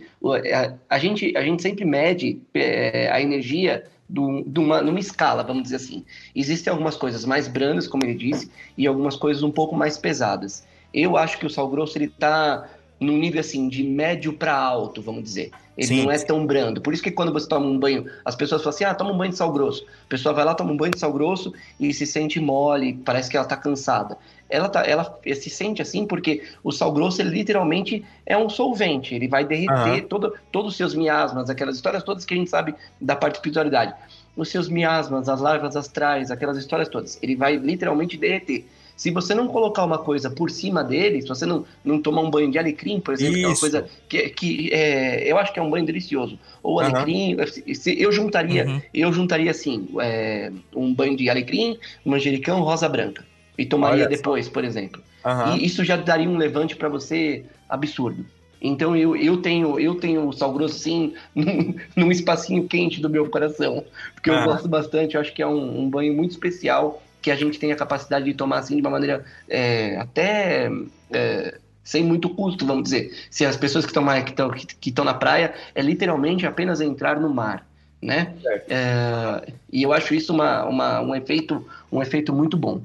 a, 0.53 0.73
a 0.95 0.99
gente, 0.99 1.35
a 1.35 1.41
gente 1.41 1.61
sempre 1.61 1.83
mede 1.83 2.39
é, 2.53 3.09
a 3.11 3.19
energia 3.19 3.85
do, 4.07 4.43
de 4.45 4.59
uma, 4.59 4.81
numa 4.81 4.99
escala, 4.99 5.43
vamos 5.43 5.63
dizer 5.63 5.77
assim. 5.77 6.05
Existem 6.35 6.69
algumas 6.71 6.95
coisas 6.95 7.25
mais 7.25 7.47
brandas, 7.47 7.87
como 7.87 8.03
ele 8.05 8.13
disse, 8.13 8.51
e 8.77 8.85
algumas 8.85 9.15
coisas 9.15 9.41
um 9.41 9.51
pouco 9.51 9.75
mais 9.75 9.97
pesadas. 9.97 10.63
Eu 10.93 11.17
acho 11.17 11.39
que 11.39 11.45
o 11.45 11.49
sal 11.49 11.67
grosso 11.69 11.97
ele 11.97 12.05
está 12.05 12.69
num 13.03 13.17
nível 13.17 13.39
assim 13.39 13.67
de 13.67 13.83
médio 13.83 14.33
para 14.33 14.55
alto, 14.55 15.01
vamos 15.01 15.23
dizer. 15.23 15.51
Ele 15.77 15.87
Sim. 15.87 16.03
não 16.03 16.11
é 16.11 16.17
tão 16.19 16.45
brando. 16.45 16.81
Por 16.81 16.93
isso 16.93 17.01
que 17.01 17.11
quando 17.11 17.33
você 17.33 17.47
toma 17.47 17.65
um 17.65 17.79
banho, 17.79 18.05
as 18.23 18.35
pessoas 18.35 18.61
falam 18.61 18.75
assim: 18.75 18.83
ah, 18.83 18.93
toma 18.93 19.11
um 19.11 19.17
banho 19.17 19.31
de 19.31 19.37
sal 19.37 19.51
grosso. 19.51 19.85
A 20.05 20.09
pessoa 20.09 20.33
vai 20.33 20.45
lá, 20.45 20.53
toma 20.53 20.71
um 20.71 20.77
banho 20.77 20.93
de 20.93 20.99
sal 20.99 21.11
grosso 21.11 21.53
e 21.79 21.93
se 21.93 22.05
sente 22.05 22.39
mole, 22.39 22.93
parece 23.05 23.29
que 23.29 23.35
ela 23.35 23.45
está 23.45 23.57
cansada. 23.57 24.17
Ela, 24.49 24.69
tá, 24.69 24.83
ela 24.85 25.19
se 25.25 25.49
sente 25.49 25.81
assim 25.81 26.05
porque 26.05 26.43
o 26.63 26.71
sal 26.71 26.91
grosso, 26.91 27.21
ele 27.21 27.31
literalmente 27.31 28.05
é 28.23 28.37
um 28.37 28.49
solvente. 28.49 29.15
Ele 29.15 29.27
vai 29.27 29.43
derreter 29.43 30.03
uhum. 30.03 30.07
todo, 30.07 30.33
todos 30.51 30.71
os 30.71 30.77
seus 30.77 30.93
miasmas, 30.93 31.49
aquelas 31.49 31.75
histórias 31.75 32.03
todas 32.03 32.23
que 32.23 32.35
a 32.35 32.37
gente 32.37 32.51
sabe 32.51 32.75
da 33.01 33.15
parte 33.15 33.33
de 33.33 33.37
espiritualidade. 33.39 33.95
Os 34.37 34.49
seus 34.49 34.69
miasmas, 34.69 35.27
as 35.27 35.41
larvas 35.41 35.75
astrais, 35.75 36.29
aquelas 36.29 36.57
histórias 36.57 36.87
todas. 36.87 37.17
Ele 37.21 37.35
vai 37.35 37.55
literalmente 37.55 38.15
derreter. 38.15 38.65
Se 38.95 39.11
você 39.11 39.33
não 39.33 39.47
colocar 39.47 39.83
uma 39.83 39.97
coisa 39.97 40.29
por 40.29 40.49
cima 40.49 40.83
dele, 40.83 41.21
se 41.21 41.27
você 41.27 41.45
não, 41.45 41.65
não 41.83 42.01
tomar 42.01 42.21
um 42.21 42.29
banho 42.29 42.51
de 42.51 42.57
alecrim, 42.57 42.99
por 42.99 43.13
exemplo, 43.13 43.35
que 43.35 43.43
é 43.43 43.47
uma 43.47 43.59
coisa 43.59 43.87
que, 44.07 44.29
que 44.29 44.69
é, 44.71 45.31
eu 45.31 45.37
acho 45.37 45.51
que 45.51 45.59
é 45.59 45.61
um 45.61 45.69
banho 45.69 45.85
delicioso. 45.85 46.37
Ou 46.61 46.79
alecrim, 46.79 47.35
uhum. 47.35 47.73
se, 47.73 48.01
eu 48.01 48.11
juntaria, 48.11 48.65
uhum. 48.65 48.81
eu 48.93 49.11
juntaria 49.11 49.51
assim, 49.51 49.89
é, 49.99 50.51
um 50.75 50.93
banho 50.93 51.17
de 51.17 51.29
alecrim, 51.29 51.77
manjericão, 52.05 52.61
rosa 52.61 52.87
branca. 52.87 53.25
E 53.57 53.65
tomaria 53.65 54.07
depois, 54.07 54.49
por 54.49 54.63
exemplo. 54.63 55.01
Uhum. 55.25 55.57
E 55.57 55.65
isso 55.65 55.83
já 55.83 55.95
daria 55.95 56.29
um 56.29 56.37
levante 56.37 56.75
para 56.75 56.89
você 56.89 57.45
absurdo. 57.69 58.25
Então 58.61 58.95
eu, 58.95 59.15
eu 59.15 59.37
tenho 59.37 59.77
eu 59.77 59.95
tenho 59.95 60.27
o 60.27 60.31
sal 60.31 60.53
grosso 60.53 60.79
sim 60.79 61.13
num, 61.35 61.75
num 61.95 62.11
espacinho 62.11 62.65
quente 62.65 63.01
do 63.01 63.09
meu 63.09 63.29
coração, 63.29 63.83
porque 64.13 64.29
eu 64.29 64.43
gosto 64.45 64.69
bastante, 64.69 65.15
eu 65.15 65.21
acho 65.21 65.33
que 65.33 65.41
é 65.41 65.47
um, 65.47 65.81
um 65.81 65.89
banho 65.89 66.13
muito 66.13 66.31
especial 66.31 67.03
que 67.23 67.31
a 67.31 67.35
gente 67.35 67.57
tem 67.57 67.71
a 67.71 67.75
capacidade 67.75 68.25
de 68.25 68.33
tomar 68.33 68.59
assim 68.59 68.75
de 68.75 68.81
uma 68.81 68.89
maneira 68.89 69.23
é, 69.47 69.97
até 69.97 70.69
é, 71.09 71.57
sem 71.81 72.03
muito 72.03 72.29
custo, 72.29 72.65
vamos 72.65 72.83
dizer. 72.83 73.15
Se 73.31 73.45
as 73.45 73.55
pessoas 73.55 73.85
que 73.85 73.91
estão 73.91 74.05
que 74.23 74.29
estão 74.29 74.51
que 74.51 74.89
estão 74.89 75.05
na 75.05 75.13
praia 75.13 75.53
é 75.73 75.81
literalmente 75.81 76.45
apenas 76.45 76.81
entrar 76.81 77.19
no 77.19 77.33
mar, 77.33 77.65
né? 78.01 78.35
É, 78.67 79.53
e 79.71 79.81
eu 79.81 79.93
acho 79.93 80.13
isso 80.13 80.33
uma, 80.33 80.65
uma, 80.65 81.01
um 81.01 81.15
efeito 81.15 81.65
um 81.89 82.01
efeito 82.01 82.33
muito 82.33 82.57
bom. 82.57 82.81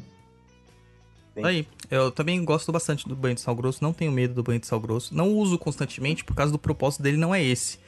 Aí, 1.42 1.66
eu 1.88 2.10
também 2.10 2.44
gosto 2.44 2.72
bastante 2.72 3.08
do 3.08 3.14
banho 3.14 3.34
de 3.34 3.40
sal 3.40 3.54
grosso, 3.54 3.82
não 3.82 3.92
tenho 3.92 4.10
medo 4.10 4.34
do 4.34 4.42
banho 4.42 4.58
de 4.58 4.66
sal 4.66 4.80
grosso, 4.80 5.14
não 5.14 5.28
uso 5.28 5.56
constantemente 5.56 6.24
por 6.24 6.34
causa 6.34 6.50
do 6.50 6.58
propósito 6.58 7.02
dele 7.02 7.16
não 7.16 7.32
é 7.34 7.42
esse. 7.42 7.78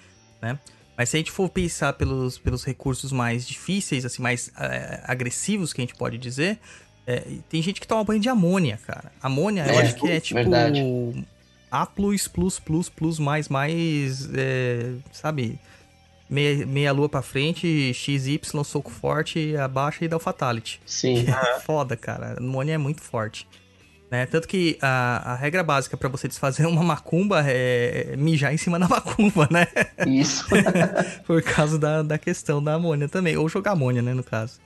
né? 0.41 0.59
Mas 1.01 1.09
se 1.09 1.17
a 1.17 1.19
gente 1.19 1.31
for 1.31 1.49
pensar 1.49 1.95
pelos, 1.95 2.37
pelos 2.37 2.63
recursos 2.63 3.11
mais 3.11 3.49
difíceis, 3.49 4.05
assim, 4.05 4.21
mais 4.21 4.53
é, 4.59 5.01
agressivos, 5.05 5.73
que 5.73 5.81
a 5.81 5.85
gente 5.87 5.95
pode 5.95 6.19
dizer, 6.19 6.59
é, 7.07 7.23
tem 7.49 7.63
gente 7.63 7.81
que 7.81 7.89
toma 7.89 8.05
banho 8.05 8.21
de 8.21 8.29
amônia, 8.29 8.79
cara. 8.87 9.11
Amônia, 9.23 9.65
eu 9.67 9.81
É, 9.81 9.83
acho 9.83 9.95
que 9.97 10.11
é 10.11 10.21
tipo 10.21 10.39
verdade. 10.39 10.83
A 11.71 11.87
plus, 11.87 12.29
plus, 12.29 12.59
plus, 12.59 12.91
plus, 12.91 13.19
mais, 13.19 13.49
mais, 13.49 14.29
é, 14.35 14.93
sabe? 15.11 15.59
Meia, 16.29 16.67
meia 16.67 16.93
lua 16.93 17.09
pra 17.09 17.23
frente, 17.23 17.95
XY, 17.95 18.39
soco 18.63 18.91
forte, 18.91 19.57
abaixa 19.57 20.05
e 20.05 20.09
dá 20.09 20.19
o 20.19 20.21
fatality. 20.21 20.83
Sim. 20.85 21.25
É 21.27 21.61
foda, 21.65 21.97
cara. 21.97 22.35
A 22.35 22.41
amônia 22.41 22.75
é 22.75 22.79
muito 22.79 23.01
forte. 23.01 23.49
Né? 24.11 24.27
Tanto 24.27 24.49
que 24.49 24.77
a, 24.83 25.33
a 25.33 25.35
regra 25.37 25.63
básica 25.63 25.97
pra 25.97 26.09
você 26.09 26.27
desfazer 26.27 26.67
uma 26.67 26.83
macumba 26.83 27.45
é 27.47 28.17
mijar 28.17 28.53
em 28.53 28.57
cima 28.57 28.79
da 28.79 28.89
macumba, 28.89 29.47
né? 29.51 29.67
Isso. 30.07 30.47
Por 31.27 31.41
causa 31.43 31.79
da, 31.79 32.03
da 32.03 32.19
questão 32.19 32.63
da 32.63 32.75
amônia 32.75 33.09
também. 33.09 33.37
Ou 33.37 33.49
jogar 33.49 33.73
amônia, 33.73 34.03
né, 34.03 34.13
no 34.13 34.25
caso. 34.25 34.59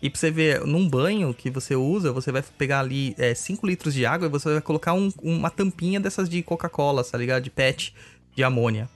E 0.00 0.08
pra 0.08 0.16
você 0.20 0.30
ver, 0.30 0.60
num 0.64 0.88
banho 0.88 1.34
que 1.34 1.50
você 1.50 1.74
usa, 1.74 2.12
você 2.12 2.30
vai 2.30 2.40
pegar 2.56 2.78
ali 2.78 3.16
5 3.34 3.66
litros 3.66 3.92
de 3.92 4.06
água 4.06 4.28
e 4.28 4.30
você 4.30 4.52
vai 4.52 4.60
colocar 4.62 4.92
um- 4.94 5.12
uma 5.20 5.50
tampinha 5.50 5.98
dessas 5.98 6.28
de 6.28 6.40
Coca-Cola, 6.40 7.02
tá 7.02 7.18
ligado? 7.18 7.42
De 7.42 7.50
PET, 7.50 7.92
de 8.36 8.44
amônia. 8.44 8.88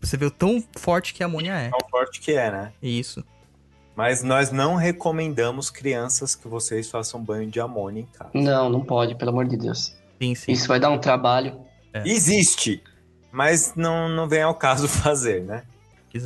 Pra 0.00 0.08
Você 0.08 0.16
vê 0.16 0.24
o 0.24 0.30
tão 0.30 0.64
forte 0.78 1.12
que 1.12 1.22
a 1.22 1.26
amônia 1.26 1.52
é. 1.52 1.68
Tão 1.68 1.90
forte 1.90 2.20
que 2.22 2.32
é, 2.32 2.50
né? 2.50 2.72
Isso. 2.82 3.22
Mas 3.94 4.22
nós 4.22 4.50
não 4.50 4.74
recomendamos 4.74 5.68
crianças 5.70 6.34
que 6.34 6.48
vocês 6.48 6.88
façam 6.88 7.20
banho 7.22 7.50
de 7.50 7.60
amônia 7.60 8.00
em 8.02 8.06
casa. 8.06 8.30
Não, 8.32 8.70
não 8.70 8.80
pode, 8.80 9.14
pelo 9.14 9.30
amor 9.30 9.46
de 9.46 9.56
Deus. 9.56 9.94
Sim, 10.20 10.34
sim. 10.34 10.52
Isso 10.52 10.66
vai 10.68 10.80
dar 10.80 10.90
um 10.90 10.98
trabalho. 10.98 11.60
É. 11.92 12.02
Existe, 12.08 12.82
mas 13.30 13.74
não, 13.76 14.08
não 14.08 14.26
vem 14.28 14.42
ao 14.42 14.54
caso 14.54 14.88
fazer, 14.88 15.42
né? 15.42 15.62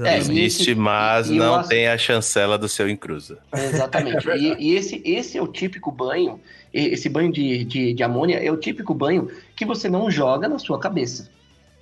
É, 0.04 0.18
Existe, 0.18 0.72
e- 0.72 0.74
mas 0.74 1.30
e 1.30 1.34
não 1.36 1.54
acho- 1.56 1.68
tem 1.68 1.86
a 1.86 1.96
chancela 1.96 2.58
do 2.58 2.68
seu 2.68 2.88
encruza. 2.90 3.38
Exatamente. 3.56 4.28
E, 4.30 4.54
e 4.72 4.74
esse, 4.74 5.00
esse 5.04 5.38
é 5.38 5.42
o 5.42 5.46
típico 5.46 5.92
banho, 5.92 6.40
e- 6.74 6.88
esse 6.88 7.08
banho 7.08 7.32
de, 7.32 7.64
de, 7.64 7.92
de 7.94 8.02
amônia 8.02 8.36
é 8.44 8.50
o 8.50 8.56
típico 8.56 8.92
banho 8.92 9.30
que 9.54 9.64
você 9.64 9.88
não 9.88 10.10
joga 10.10 10.48
na 10.48 10.58
sua 10.58 10.78
cabeça. 10.80 11.30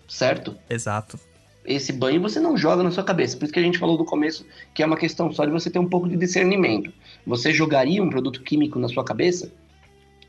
Certo? 0.06 0.54
Exato. 0.68 1.18
Esse 1.64 1.92
banho 1.92 2.20
você 2.20 2.38
não 2.38 2.56
joga 2.56 2.82
na 2.82 2.90
sua 2.90 3.02
cabeça. 3.04 3.36
Por 3.36 3.44
isso 3.44 3.52
que 3.52 3.58
a 3.58 3.62
gente 3.62 3.78
falou 3.78 3.96
do 3.96 4.04
começo 4.04 4.44
que 4.74 4.82
é 4.82 4.86
uma 4.86 4.96
questão 4.96 5.32
só 5.32 5.44
de 5.44 5.50
você 5.50 5.70
ter 5.70 5.78
um 5.78 5.88
pouco 5.88 6.08
de 6.08 6.16
discernimento. 6.16 6.92
Você 7.26 7.52
jogaria 7.52 8.02
um 8.02 8.10
produto 8.10 8.42
químico 8.42 8.78
na 8.78 8.88
sua 8.88 9.04
cabeça? 9.04 9.50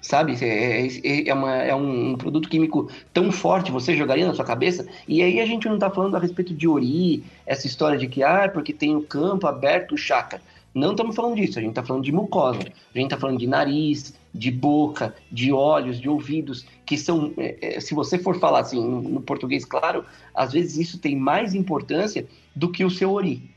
Sabe? 0.02 0.38
É, 0.40 0.86
é- 0.86 1.28
é 1.30 1.34
uma- 1.34 1.56
é 1.56 1.76
um, 1.76 2.12
um 2.12 2.16
produto 2.16 2.48
químico 2.48 2.90
tão 3.12 3.32
forte, 3.32 3.72
você 3.72 3.96
jogaria 3.98 4.28
na 4.28 4.36
sua 4.36 4.46
cabeça? 4.46 4.86
E 5.08 5.24
aí 5.24 5.40
a 5.40 5.46
gente 5.46 5.68
não 5.68 5.80
tá 5.80 5.90
falando 5.90 6.16
a 6.16 6.20
respeito 6.20 6.54
de 6.54 6.68
ori, 6.68 7.24
essa 7.46 7.66
história 7.66 7.98
de 7.98 8.08
que, 8.08 8.22
ah, 8.22 8.48
porque 8.48 8.72
tem 8.72 8.96
o 8.96 9.02
campo 9.02 9.48
aberto, 9.48 9.98
chácara. 9.98 10.42
Não 10.76 10.92
estamos 10.92 11.16
falando 11.16 11.38
disso, 11.38 11.58
a 11.58 11.62
gente 11.62 11.72
está 11.72 11.82
falando 11.84 12.04
de 12.04 12.12
mucosa, 12.12 12.60
a 12.60 12.98
gente 12.98 13.06
está 13.08 13.18
falando 13.18 13.40
de 13.40 13.48
nariz, 13.48 14.14
de 14.34 14.52
boca, 14.52 15.16
de 15.32 15.52
olhos, 15.52 16.00
de 16.00 16.10
ouvidos, 16.10 16.66
que 16.86 16.98
são, 16.98 17.34
é, 17.38 17.78
é, 17.78 17.80
se 17.80 17.94
você 17.94 18.18
for 18.18 18.40
falar 18.40 18.60
assim 18.60 18.82
no, 18.82 19.02
no 19.02 19.22
português 19.22 19.66
claro, 19.66 20.06
às 20.34 20.54
vezes 20.54 20.78
isso 20.78 21.00
tem 21.00 21.16
mais 21.16 21.54
importância 21.54 22.28
do 22.56 22.72
que 22.72 22.86
o 22.86 22.90
seu 22.90 23.12
ori. 23.12 23.50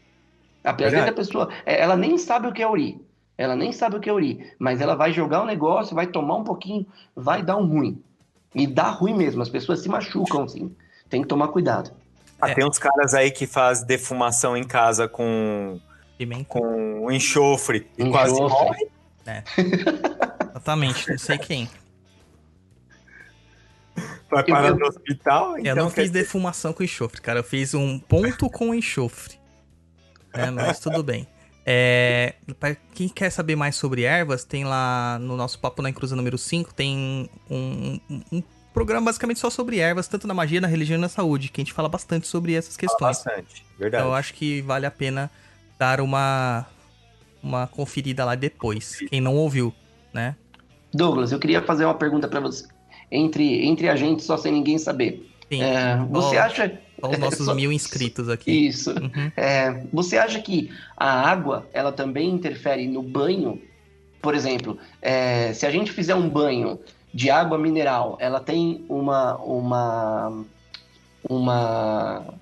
Apesar 0.65 1.05
da 1.05 1.13
pessoa, 1.13 1.49
é, 1.65 1.81
ela 1.81 1.97
nem 1.97 2.19
sabe 2.19 2.49
o 2.49 2.53
que 2.53 2.63
é 2.63 2.67
ori, 2.67 3.01
ela 3.37 3.55
nem 3.55 3.73
sabe 3.73 3.97
o 3.97 4.01
que 4.01 4.11
é 4.11 4.13
ori, 4.13 4.53
mas 4.59 4.81
ela 4.81 4.95
vai 4.95 5.13
jogar 5.13 5.43
o 5.43 5.47
negócio, 5.47 5.95
vai 5.95 6.07
tomar 6.07 6.37
um 6.37 6.45
pouquinho, 6.45 6.87
vai 7.15 7.43
dar 7.43 7.57
um 7.57 7.67
ruim. 7.67 8.03
E 8.55 8.67
dá 8.67 8.89
ruim 8.91 9.15
mesmo, 9.15 9.43
as 9.43 9.49
pessoas 9.49 9.81
se 9.81 9.89
machucam, 9.89 10.45
assim. 10.45 10.75
Tem 11.09 11.23
que 11.23 11.29
tomar 11.29 11.49
cuidado. 11.49 11.93
Ah, 12.41 12.51
É. 12.51 12.55
Tem 12.55 12.65
uns 12.65 12.79
caras 12.79 13.15
aí 13.15 13.31
que 13.31 13.47
faz 13.47 13.83
defumação 13.83 14.57
em 14.57 14.65
casa 14.65 15.09
com, 15.09 15.81
Pimenta. 16.17 16.45
com 16.45 17.11
enxofre 17.11 17.87
e 17.97 18.09
quase 18.11 18.33
Enxofre. 18.33 18.59
morre. 18.59 18.89
Exatamente. 20.51 21.11
Não 21.11 21.19
sei 21.19 21.39
quem. 21.39 21.69
Vai 24.31 24.45
parar 24.45 24.69
Eu- 24.69 24.77
no 24.77 24.87
hospital. 24.87 25.53
Eu 25.53 25.59
então 25.61 25.77
não 25.77 25.91
quer 25.91 26.03
fiz 26.03 26.11
defumação 26.11 26.73
com 26.73 26.83
enxofre, 26.83 27.21
cara. 27.21 27.39
Eu 27.41 27.45
fiz 27.45 27.73
um 27.75 27.99
ponto 27.99 28.49
com 28.51 28.75
enxofre. 28.75 29.39
É, 30.33 30.51
mas 30.51 30.79
tudo 30.79 31.03
bem. 31.03 31.27
É, 31.65 32.35
pra 32.59 32.75
quem 32.75 33.09
quer 33.09 33.31
saber 33.31 33.57
mais 33.57 33.77
sobre 33.77 34.03
ervas, 34.05 34.45
tem 34.45 34.65
lá 34.65 35.19
no 35.21 35.37
nosso 35.37 35.59
Papo 35.59 35.83
na 35.83 35.91
Encruza 35.91 36.17
número 36.17 36.39
5, 36.39 36.73
tem 36.73 37.29
um, 37.51 38.01
um- 38.11 38.23
um 38.33 38.43
programa 38.73 39.07
basicamente 39.07 39.39
só 39.41 39.51
sobre 39.51 39.79
ervas, 39.79 40.09
tanto 40.09 40.27
na 40.27 40.33
magia, 40.35 40.61
na 40.61 40.69
religião 40.69 40.97
e 40.99 41.01
na 41.01 41.09
saúde, 41.09 41.49
que 41.49 41.61
a 41.61 41.65
gente 41.65 41.73
fala 41.75 41.89
bastante 41.89 42.27
sobre 42.27 42.55
essas 42.55 42.75
Fala 42.77 42.81
questões. 42.89 43.17
bastante. 43.25 43.67
Verdade. 43.79 44.03
Então 44.03 44.09
eu 44.13 44.15
acho 44.15 44.33
que 44.35 44.63
vale 44.63 44.87
a 44.87 44.91
pena 44.91 45.31
dar 45.79 46.01
uma, 46.01 46.67
uma 47.43 47.67
conferida 47.67 48.25
lá 48.25 48.35
depois. 48.35 48.99
Quem 49.09 49.21
não 49.21 49.35
ouviu, 49.35 49.75
né? 50.13 50.37
Douglas, 50.93 51.33
eu 51.33 51.39
queria 51.39 51.63
fazer 51.63 51.85
uma 51.85 51.95
pergunta 51.95 52.27
para 52.29 52.41
você. 52.41 52.67
Entre, 53.11 53.67
entre 53.67 53.89
a 53.89 53.97
gente, 53.97 54.23
só 54.23 54.37
sem 54.37 54.53
ninguém 54.53 54.79
saber. 54.79 55.29
Sim. 55.51 55.63
É, 55.63 55.97
você 56.11 56.37
Ó, 56.37 56.43
acha. 56.43 56.79
Olha 57.01 57.13
os 57.13 57.19
nossos 57.19 57.47
só- 57.47 57.55
mil 57.55 57.73
inscritos 57.73 58.29
aqui. 58.29 58.51
Isso. 58.51 58.91
Uhum. 58.91 59.31
É, 59.37 59.85
você 59.93 60.19
acha 60.19 60.41
que 60.41 60.71
a 60.97 61.31
água 61.31 61.67
ela 61.73 61.93
também 61.93 62.29
interfere 62.29 62.87
no 62.89 63.03
banho? 63.03 63.61
Por 64.21 64.35
exemplo, 64.35 64.77
é, 65.01 65.53
se 65.53 65.65
a 65.65 65.71
gente 65.71 65.93
fizer 65.93 66.15
um 66.17 66.29
banho 66.29 66.79
de 67.15 67.31
água 67.31 67.57
mineral, 67.57 68.17
ela 68.21 68.41
tem 68.41 68.85
uma 68.89 69.37
uma 69.37 70.45
uma 71.29 72.35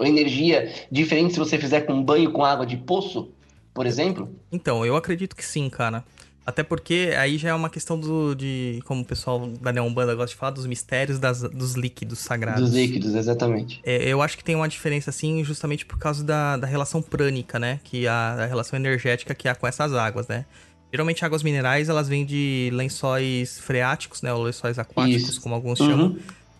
energia 0.00 0.72
diferente 0.90 1.34
se 1.34 1.38
você 1.38 1.58
fizer 1.58 1.82
com 1.82 1.92
um 1.94 2.02
banho 2.02 2.32
com 2.32 2.44
água 2.44 2.66
de 2.66 2.76
poço, 2.76 3.30
por 3.72 3.86
exemplo? 3.86 4.34
Então, 4.50 4.84
eu 4.84 4.96
acredito 4.96 5.36
que 5.36 5.44
sim, 5.44 5.68
cara. 5.68 6.04
Até 6.46 6.62
porque 6.62 7.14
aí 7.18 7.38
já 7.38 7.48
é 7.48 7.54
uma 7.54 7.70
questão 7.70 7.98
do, 7.98 8.34
de, 8.34 8.80
como 8.84 9.00
o 9.00 9.04
pessoal 9.04 9.46
da 9.48 9.72
Neombanda 9.72 10.14
gosta 10.14 10.34
de 10.34 10.38
falar, 10.38 10.50
dos 10.50 10.66
mistérios 10.66 11.18
das- 11.18 11.40
dos 11.40 11.72
líquidos 11.74 12.18
sagrados. 12.18 12.60
Dos 12.64 12.74
líquidos, 12.74 13.14
exatamente. 13.14 13.80
É, 13.82 14.06
eu 14.06 14.20
acho 14.20 14.36
que 14.36 14.44
tem 14.44 14.54
uma 14.54 14.68
diferença, 14.68 15.08
assim, 15.08 15.42
justamente 15.42 15.86
por 15.86 15.98
causa 15.98 16.22
da, 16.22 16.58
da 16.58 16.66
relação 16.66 17.00
prânica, 17.00 17.58
né? 17.58 17.80
Que 17.82 18.06
a, 18.06 18.34
a 18.42 18.46
relação 18.46 18.78
energética 18.78 19.34
que 19.34 19.48
há 19.48 19.54
com 19.54 19.66
essas 19.66 19.94
águas, 19.94 20.28
né? 20.28 20.44
Geralmente 20.92 21.24
águas 21.24 21.42
minerais, 21.42 21.88
elas 21.88 22.08
vêm 22.08 22.26
de 22.26 22.68
lençóis 22.74 23.58
freáticos, 23.58 24.20
né? 24.20 24.32
Ou 24.32 24.42
lençóis 24.42 24.78
aquáticos, 24.78 25.30
Isso. 25.30 25.40
como 25.40 25.54
alguns 25.54 25.80
Uhum. 25.80 25.86
chamam. 25.88 26.16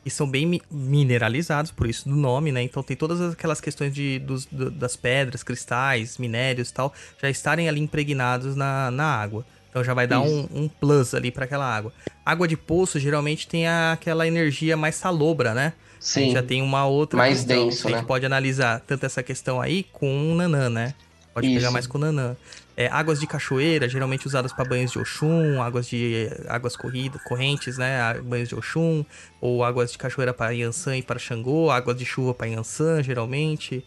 E 0.07 0.11
são 0.11 0.29
bem 0.29 0.45
mi- 0.47 0.63
mineralizados, 0.71 1.71
por 1.71 1.87
isso 1.89 2.09
do 2.09 2.15
nome, 2.17 2.51
né? 2.53 2.63
Então 2.63 2.83
tem 2.83 2.97
todas 2.97 3.21
aquelas 3.33 3.61
questões 3.61 3.93
de, 3.95 4.19
dos- 4.19 4.47
do- 4.47 4.71
das 4.71 4.97
pedras, 4.97 5.43
cristais, 5.43 6.19
minérios 6.19 6.71
e 6.71 6.75
tal, 6.75 6.93
já 7.21 7.29
estarem 7.31 7.69
ali 7.69 7.81
impregnados 7.81 8.57
na, 8.57 8.91
na 8.91 9.05
água. 9.05 9.45
Então 9.75 9.83
já 9.83 9.93
vai 9.93 10.07
dar 10.07 10.21
um, 10.21 10.47
um 10.55 10.69
plus 10.69 11.15
ali 11.15 11.33
para 11.33 11.47
aquela 11.47 11.67
água. 11.67 11.93
Água 12.25 12.47
de 12.47 12.57
poço 12.57 12.97
geralmente 13.01 13.49
tem 13.49 13.67
a- 13.67 13.91
aquela 13.91 14.25
energia 14.25 14.77
mais 14.77 14.95
salobra, 14.95 15.53
né? 15.53 15.73
A 15.75 16.21
gente 16.21 16.29
Sim. 16.29 16.31
já 16.31 16.45
tem 16.45 16.63
uma 16.63 16.87
outra 16.87 17.17
Mais 17.19 17.39
questão. 17.41 17.65
denso, 17.65 17.89
a 17.89 17.91
gente 17.91 18.01
né? 18.03 18.07
pode 18.07 18.25
analisar 18.25 18.79
tanto 18.87 19.05
essa 19.05 19.21
questão 19.21 19.61
aí 19.61 19.83
com 19.93 20.31
o 20.31 20.35
nanã, 20.37 20.71
né? 20.71 20.95
Pode 21.35 21.49
pegar 21.49 21.61
Isso. 21.63 21.73
mais 21.73 21.89
com 21.89 21.99
o 21.99 22.01
nanã. 22.01 22.37
É, 22.77 22.87
águas 22.87 23.19
de 23.19 23.27
cachoeira, 23.27 23.89
geralmente 23.89 24.29
usadas 24.29 24.53
para 24.53 24.65
banhos 24.65 24.93
de 24.93 24.99
Oxum, 25.01 25.61
águas 25.61 25.89
de 25.89 26.29
águas 26.49 26.77
corridas, 26.77 27.21
correntes, 27.25 27.77
né? 27.77 28.15
Banhos 28.23 28.49
de 28.49 28.55
Oxum, 28.55 29.05
ou 29.41 29.65
águas 29.65 29.91
de 29.91 29.99
cachoeira 29.99 30.33
para 30.33 30.53
Yansan 30.53 30.99
e 30.99 31.03
para 31.03 31.19
Xangô, 31.19 31.69
águas 31.69 31.97
de 31.97 32.05
chuva 32.05 32.33
para 32.33 32.47
Yansan, 32.47 33.03
geralmente. 33.03 33.85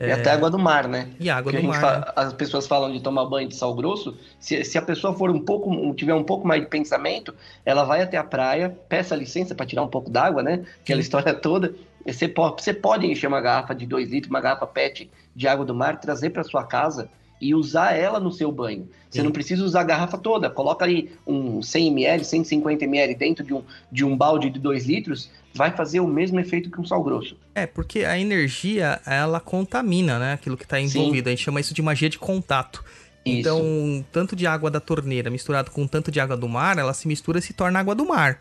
E 0.00 0.10
até 0.10 0.30
água 0.30 0.48
do 0.50 0.58
mar, 0.58 0.88
né? 0.88 1.08
E 1.20 1.28
água 1.28 1.52
Porque 1.52 1.66
do 1.66 1.68
mar. 1.68 1.74
né? 1.76 1.80
fa- 1.80 2.12
as 2.16 2.32
pessoas 2.32 2.66
falam 2.66 2.90
de 2.90 3.00
tomar 3.00 3.26
banho 3.26 3.48
de 3.48 3.54
sal 3.54 3.74
grosso. 3.74 4.16
Se, 4.38 4.64
se 4.64 4.78
a 4.78 4.82
pessoa 4.82 5.12
for 5.12 5.30
um 5.30 5.40
pouco, 5.40 5.94
tiver 5.94 6.14
um 6.14 6.24
pouco 6.24 6.46
mais 6.48 6.62
de 6.62 6.68
pensamento, 6.68 7.34
ela 7.66 7.84
vai 7.84 8.00
até 8.02 8.16
a 8.16 8.24
praia, 8.24 8.74
peça 8.88 9.14
licença 9.14 9.54
para 9.54 9.66
tirar 9.66 9.82
um 9.82 9.88
pouco 9.88 10.10
d'água, 10.10 10.42
né? 10.42 10.64
Aquela 10.82 11.00
Sim. 11.00 11.04
história 11.04 11.34
toda. 11.34 11.74
Você 12.06 12.26
pode, 12.26 12.62
você 12.62 12.72
pode 12.72 13.06
encher 13.06 13.26
uma 13.26 13.42
garrafa 13.42 13.74
de 13.74 13.84
2 13.84 14.08
litros, 14.08 14.30
uma 14.30 14.40
garrafa 14.40 14.66
PET 14.66 15.10
de 15.36 15.46
água 15.46 15.66
do 15.66 15.74
mar, 15.74 16.00
trazer 16.00 16.30
para 16.30 16.42
sua 16.44 16.64
casa 16.64 17.10
e 17.38 17.54
usar 17.54 17.94
ela 17.94 18.18
no 18.20 18.32
seu 18.32 18.50
banho. 18.50 18.88
Você 19.10 19.18
Sim. 19.18 19.24
não 19.24 19.32
precisa 19.32 19.64
usar 19.64 19.80
a 19.80 19.84
garrafa 19.84 20.16
toda. 20.18 20.48
Coloca 20.48 20.84
ali 20.84 21.10
um 21.26 21.60
100 21.62 21.88
ml, 21.88 22.24
150 22.24 22.84
ml 22.84 23.14
dentro 23.14 23.44
de 23.44 23.52
um, 23.52 23.62
de 23.92 24.04
um 24.04 24.16
balde 24.16 24.48
de 24.50 24.58
2 24.58 24.86
litros, 24.86 25.30
vai 25.54 25.70
fazer 25.72 26.00
o 26.00 26.06
mesmo 26.06 26.38
efeito 26.38 26.70
que 26.70 26.80
um 26.80 26.84
sal 26.84 27.02
grosso. 27.02 27.36
É, 27.54 27.66
porque 27.66 28.04
a 28.04 28.18
energia, 28.18 29.00
ela 29.06 29.40
contamina, 29.40 30.18
né? 30.18 30.32
Aquilo 30.34 30.56
que 30.56 30.66
tá 30.66 30.80
envolvido. 30.80 31.28
A 31.28 31.30
gente 31.30 31.42
chama 31.42 31.60
isso 31.60 31.74
de 31.74 31.82
magia 31.82 32.08
de 32.08 32.18
contato. 32.18 32.84
Isso. 33.24 33.38
Então, 33.38 34.04
tanto 34.12 34.34
de 34.34 34.46
água 34.46 34.70
da 34.70 34.80
torneira 34.80 35.30
misturado 35.30 35.70
com 35.70 35.86
tanto 35.86 36.10
de 36.10 36.20
água 36.20 36.36
do 36.36 36.48
mar, 36.48 36.78
ela 36.78 36.94
se 36.94 37.06
mistura 37.06 37.38
e 37.38 37.42
se 37.42 37.52
torna 37.52 37.80
água 37.80 37.94
do 37.94 38.06
mar. 38.06 38.40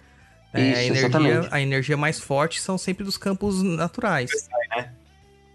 É, 0.53 0.62
a, 0.62 0.64
Isso, 0.64 0.80
energia, 0.80 0.99
exatamente. 0.99 1.47
a 1.51 1.62
energia 1.62 1.97
mais 1.97 2.20
forte 2.20 2.60
são 2.60 2.78
sempre 2.78 3.03
dos 3.03 3.18
campos 3.18 3.62
naturais. 3.62 4.32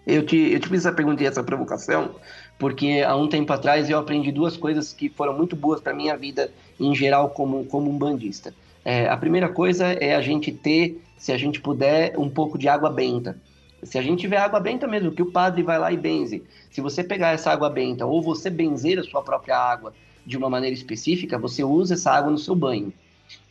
Eu 0.06 0.24
te, 0.24 0.36
eu 0.36 0.60
te 0.60 0.68
fiz 0.68 0.80
essa 0.80 0.92
pergunta 0.92 1.22
e 1.22 1.26
essa 1.26 1.42
provocação, 1.42 2.16
porque 2.58 3.02
há 3.06 3.16
um 3.16 3.26
tempo 3.26 3.52
atrás 3.52 3.88
eu 3.88 3.98
aprendi 3.98 4.30
duas 4.30 4.56
coisas 4.56 4.92
que 4.92 5.08
foram 5.08 5.36
muito 5.36 5.56
boas 5.56 5.80
para 5.80 5.94
minha 5.94 6.16
vida 6.16 6.52
em 6.78 6.94
geral 6.94 7.30
como, 7.30 7.64
como 7.64 7.90
um 7.90 7.96
bandista. 7.96 8.54
É, 8.84 9.08
a 9.08 9.16
primeira 9.16 9.48
coisa 9.48 9.86
é 9.86 10.14
a 10.14 10.20
gente 10.20 10.52
ter, 10.52 11.00
se 11.16 11.32
a 11.32 11.38
gente 11.38 11.60
puder, 11.60 12.18
um 12.18 12.28
pouco 12.28 12.58
de 12.58 12.68
água 12.68 12.90
benta. 12.90 13.36
Se 13.82 13.98
a 13.98 14.02
gente 14.02 14.20
tiver 14.20 14.38
água 14.38 14.60
benta 14.60 14.86
mesmo, 14.86 15.12
que 15.12 15.22
o 15.22 15.30
padre 15.30 15.62
vai 15.62 15.78
lá 15.78 15.92
e 15.92 15.96
benze. 15.96 16.42
Se 16.70 16.80
você 16.80 17.04
pegar 17.04 17.32
essa 17.32 17.50
água 17.50 17.68
benta 17.70 18.06
ou 18.06 18.22
você 18.22 18.50
benzer 18.50 18.98
a 18.98 19.02
sua 19.02 19.22
própria 19.22 19.56
água 19.56 19.92
de 20.24 20.36
uma 20.36 20.48
maneira 20.48 20.74
específica, 20.74 21.38
você 21.38 21.62
usa 21.62 21.94
essa 21.94 22.10
água 22.10 22.30
no 22.30 22.38
seu 22.38 22.54
banho. 22.54 22.92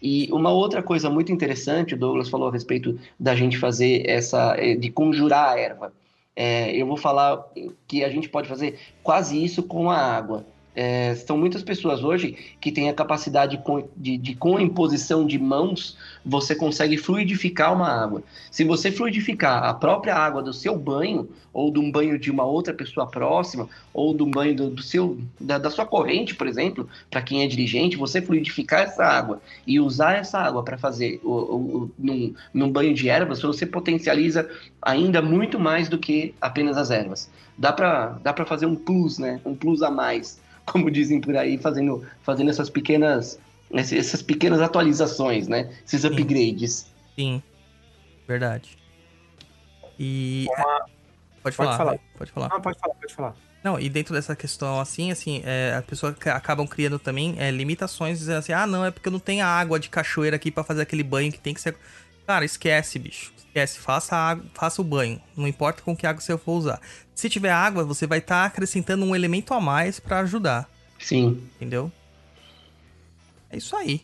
E 0.01 0.27
uma 0.31 0.51
outra 0.51 0.81
coisa 0.83 1.09
muito 1.09 1.31
interessante, 1.31 1.93
o 1.93 1.97
Douglas 1.97 2.29
falou 2.29 2.49
a 2.49 2.51
respeito 2.51 2.99
da 3.19 3.35
gente 3.35 3.57
fazer 3.57 4.07
essa, 4.07 4.55
eh, 4.57 4.75
de 4.75 4.89
conjurar 4.89 5.53
a 5.53 5.59
erva. 5.59 5.93
É, 6.35 6.75
eu 6.75 6.87
vou 6.87 6.97
falar 6.97 7.43
que 7.87 8.03
a 8.03 8.09
gente 8.09 8.27
pode 8.27 8.47
fazer 8.47 8.79
quase 9.03 9.41
isso 9.41 9.63
com 9.63 9.89
a 9.89 9.97
água. 9.97 10.45
É, 10.75 11.13
são 11.15 11.37
muitas 11.37 11.61
pessoas 11.61 12.03
hoje 12.03 12.35
que 12.59 12.71
têm 12.71 12.89
a 12.89 12.93
capacidade 12.93 13.61
de, 13.95 14.17
de, 14.17 14.35
com 14.35 14.57
a 14.57 14.61
imposição 14.61 15.25
de 15.25 15.37
mãos, 15.37 15.95
você 16.25 16.55
consegue 16.55 16.97
fluidificar 16.97 17.73
uma 17.73 17.87
água. 17.87 18.23
Se 18.49 18.63
você 18.63 18.91
fluidificar 18.91 19.63
a 19.63 19.73
própria 19.73 20.15
água 20.15 20.41
do 20.41 20.51
seu 20.51 20.77
banho, 20.77 21.29
ou 21.53 21.71
de 21.71 21.79
um 21.79 21.91
banho 21.91 22.17
de 22.17 22.31
uma 22.31 22.43
outra 22.43 22.73
pessoa 22.73 23.05
próxima, 23.05 23.69
ou 23.93 24.15
de 24.15 24.23
um 24.23 24.31
banho 24.31 24.55
do, 24.55 24.69
do 24.71 24.81
seu, 24.81 25.19
da, 25.39 25.59
da, 25.59 25.69
sua 25.69 25.85
corrente, 25.85 26.33
por 26.33 26.47
exemplo, 26.47 26.89
para 27.11 27.21
quem 27.21 27.43
é 27.43 27.47
dirigente, 27.47 27.95
você 27.95 28.19
fluidificar 28.19 28.81
essa 28.81 29.05
água 29.05 29.39
e 29.67 29.79
usar 29.79 30.15
essa 30.15 30.39
água 30.39 30.63
para 30.63 30.77
fazer 30.77 31.21
o, 31.23 31.29
o, 31.29 31.55
o, 31.55 31.91
num, 31.99 32.33
num 32.51 32.71
banho 32.71 32.95
de 32.95 33.07
ervas, 33.07 33.41
você 33.41 33.67
potencializa 33.67 34.49
ainda 34.81 35.21
muito 35.21 35.59
mais 35.59 35.87
do 35.87 35.99
que 35.99 36.33
apenas 36.41 36.77
as 36.77 36.89
ervas. 36.89 37.29
Dá 37.55 37.71
para 37.71 38.17
dá 38.23 38.33
fazer 38.45 38.65
um 38.65 38.75
plus, 38.75 39.19
né? 39.19 39.39
Um 39.45 39.53
plus 39.53 39.83
a 39.83 39.91
mais 39.91 40.41
como 40.71 40.89
dizem 40.89 41.19
por 41.19 41.35
aí, 41.35 41.57
fazendo, 41.57 42.05
fazendo 42.21 42.49
essas 42.49 42.69
pequenas 42.69 43.39
essas 43.75 44.21
pequenas 44.21 44.61
atualizações, 44.61 45.47
né? 45.47 45.73
Esses 45.85 46.01
Sim. 46.01 46.07
upgrades. 46.07 46.85
Sim, 47.15 47.41
verdade. 48.27 48.77
E 49.97 50.45
Uma... 50.55 50.85
pode, 51.41 51.55
falar, 51.55 51.77
falar, 51.77 51.99
pode 52.17 52.31
falar. 52.31 52.49
Não, 52.49 52.61
pode 52.61 52.79
falar, 52.79 52.93
pode 52.95 53.13
falar. 53.13 53.35
Não, 53.63 53.79
e 53.79 53.89
dentro 53.89 54.13
dessa 54.13 54.35
questão 54.35 54.79
assim, 54.79 55.11
assim, 55.11 55.41
é, 55.45 55.73
as 55.75 55.85
pessoas 55.85 56.15
acabam 56.27 56.67
criando 56.67 56.99
também 56.99 57.35
é, 57.39 57.49
limitações, 57.49 58.19
dizendo 58.19 58.37
assim, 58.37 58.51
ah, 58.51 58.67
não, 58.67 58.85
é 58.85 58.91
porque 58.91 59.07
eu 59.07 59.11
não 59.11 59.19
tenho 59.19 59.45
água 59.45 59.79
de 59.79 59.89
cachoeira 59.89 60.35
aqui 60.35 60.51
para 60.51 60.63
fazer 60.63 60.81
aquele 60.81 61.03
banho 61.03 61.31
que 61.31 61.39
tem 61.39 61.53
que 61.53 61.61
ser. 61.61 61.75
Cara, 62.27 62.43
esquece, 62.43 62.99
bicho. 62.99 63.32
Esquece, 63.53 63.77
faça, 63.77 64.15
água, 64.15 64.43
faça 64.55 64.81
o 64.81 64.83
banho. 64.83 65.21
Não 65.37 65.47
importa 65.47 65.83
com 65.83 65.95
que 65.95 66.07
água 66.07 66.19
você 66.19 66.35
for 66.35 66.53
usar. 66.53 66.81
Se 67.13 67.29
tiver 67.29 67.51
água, 67.51 67.85
você 67.85 68.07
vai 68.07 68.17
estar 68.17 68.41
tá 68.41 68.45
acrescentando 68.45 69.05
um 69.05 69.15
elemento 69.15 69.53
a 69.53 69.61
mais 69.61 69.99
para 69.99 70.21
ajudar. 70.21 70.67
Sim. 70.97 71.47
Entendeu? 71.55 71.91
É 73.51 73.57
isso 73.57 73.75
aí. 73.75 74.01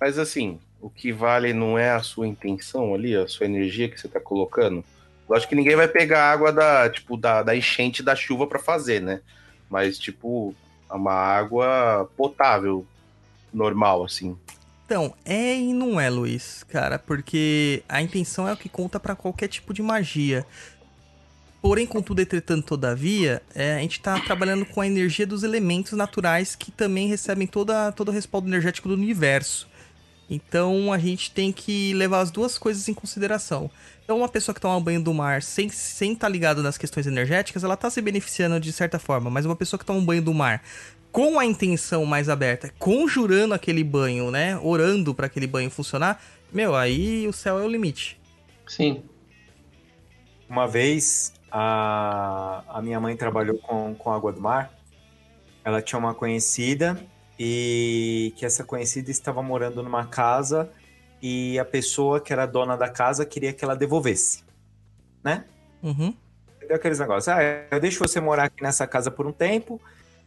Mas 0.00 0.18
assim, 0.18 0.58
o 0.80 0.88
que 0.88 1.12
vale 1.12 1.52
não 1.52 1.78
é 1.78 1.90
a 1.90 2.02
sua 2.02 2.26
intenção 2.26 2.94
ali, 2.94 3.14
a 3.14 3.28
sua 3.28 3.44
energia 3.44 3.86
que 3.86 4.00
você 4.00 4.08
tá 4.08 4.18
colocando. 4.18 4.82
Eu 5.28 5.36
acho 5.36 5.46
que 5.46 5.54
ninguém 5.54 5.76
vai 5.76 5.86
pegar 5.86 6.32
água 6.32 6.50
da, 6.50 6.88
tipo, 6.88 7.18
da, 7.18 7.42
da 7.42 7.54
enchente 7.54 8.02
da 8.02 8.16
chuva 8.16 8.46
para 8.46 8.58
fazer, 8.58 9.02
né? 9.02 9.20
Mas, 9.68 9.98
tipo, 9.98 10.54
uma 10.90 11.12
água 11.12 12.10
potável, 12.16 12.86
normal, 13.52 14.04
assim. 14.04 14.38
Então, 14.86 15.14
é 15.24 15.56
e 15.56 15.72
não 15.72 15.98
é, 15.98 16.10
Luiz, 16.10 16.62
cara, 16.68 16.98
porque 16.98 17.82
a 17.88 18.02
intenção 18.02 18.46
é 18.46 18.52
o 18.52 18.56
que 18.56 18.68
conta 18.68 19.00
para 19.00 19.16
qualquer 19.16 19.48
tipo 19.48 19.72
de 19.72 19.82
magia. 19.82 20.46
Porém, 21.62 21.86
contudo, 21.86 22.20
entretanto, 22.20 22.66
todavia, 22.66 23.40
é, 23.54 23.76
a 23.76 23.78
gente 23.78 23.98
está 23.98 24.20
trabalhando 24.20 24.66
com 24.66 24.82
a 24.82 24.86
energia 24.86 25.26
dos 25.26 25.42
elementos 25.42 25.92
naturais 25.92 26.54
que 26.54 26.70
também 26.70 27.08
recebem 27.08 27.46
toda, 27.46 27.90
todo 27.92 28.08
o 28.08 28.12
respaldo 28.12 28.46
energético 28.46 28.86
do 28.86 28.92
universo. 28.94 29.66
Então, 30.28 30.92
a 30.92 30.98
gente 30.98 31.30
tem 31.30 31.50
que 31.50 31.94
levar 31.94 32.20
as 32.20 32.30
duas 32.30 32.58
coisas 32.58 32.86
em 32.86 32.92
consideração. 32.92 33.70
Então, 34.04 34.18
uma 34.18 34.28
pessoa 34.28 34.54
que 34.54 34.60
toma 34.60 34.78
banho 34.78 35.02
do 35.02 35.14
mar 35.14 35.42
sem 35.42 35.66
estar 35.66 35.78
sem 35.78 36.14
tá 36.14 36.28
ligado 36.28 36.62
nas 36.62 36.76
questões 36.76 37.06
energéticas, 37.06 37.64
ela 37.64 37.72
está 37.72 37.88
se 37.88 38.02
beneficiando 38.02 38.60
de 38.60 38.70
certa 38.70 38.98
forma. 38.98 39.30
Mas 39.30 39.46
uma 39.46 39.56
pessoa 39.56 39.78
que 39.78 39.86
toma 39.86 39.98
um 39.98 40.04
banho 40.04 40.20
do 40.20 40.34
mar 40.34 40.62
com 41.14 41.38
a 41.38 41.46
intenção 41.46 42.04
mais 42.04 42.28
aberta, 42.28 42.74
conjurando 42.76 43.54
aquele 43.54 43.84
banho, 43.84 44.32
né? 44.32 44.58
Orando 44.60 45.14
para 45.14 45.26
aquele 45.26 45.46
banho 45.46 45.70
funcionar, 45.70 46.20
meu, 46.52 46.74
aí 46.74 47.28
o 47.28 47.32
céu 47.32 47.56
é 47.60 47.62
o 47.62 47.68
limite. 47.68 48.20
Sim. 48.66 49.04
Uma 50.48 50.66
vez 50.66 51.32
a, 51.52 52.64
a 52.66 52.82
minha 52.82 52.98
mãe 52.98 53.16
trabalhou 53.16 53.56
com, 53.58 53.94
com 53.94 54.10
água 54.10 54.32
do 54.32 54.40
mar. 54.40 54.74
Ela 55.64 55.80
tinha 55.80 56.00
uma 56.00 56.12
conhecida 56.14 57.00
e 57.38 58.34
que 58.36 58.44
essa 58.44 58.64
conhecida 58.64 59.08
estava 59.08 59.40
morando 59.40 59.84
numa 59.84 60.06
casa 60.06 60.68
e 61.22 61.56
a 61.60 61.64
pessoa 61.64 62.20
que 62.20 62.32
era 62.32 62.44
dona 62.44 62.76
da 62.76 62.88
casa 62.88 63.24
queria 63.24 63.52
que 63.52 63.64
ela 63.64 63.76
devolvesse, 63.76 64.42
né? 65.22 65.44
Uhum. 65.80 66.12
Entendeu 66.56 66.74
aqueles 66.74 66.98
negócios? 66.98 67.28
Ah, 67.28 67.40
eu 67.70 67.78
deixo 67.78 68.00
você 68.00 68.20
morar 68.20 68.46
aqui 68.46 68.64
nessa 68.64 68.84
casa 68.84 69.12
por 69.12 69.28
um 69.28 69.32
tempo 69.32 69.80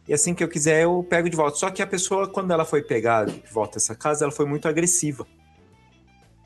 e 0.08 0.14
assim 0.14 0.34
que 0.34 0.42
eu 0.42 0.48
quiser 0.48 0.84
eu 0.84 1.06
pego 1.08 1.28
de 1.28 1.36
volta. 1.36 1.58
Só 1.58 1.70
que 1.70 1.82
a 1.82 1.86
pessoa, 1.86 2.26
quando 2.26 2.50
ela 2.50 2.64
foi 2.64 2.82
pegar 2.82 3.26
de 3.26 3.42
volta 3.52 3.76
essa 3.76 3.94
casa, 3.94 4.24
ela 4.24 4.32
foi 4.32 4.46
muito 4.46 4.66
agressiva. 4.66 5.26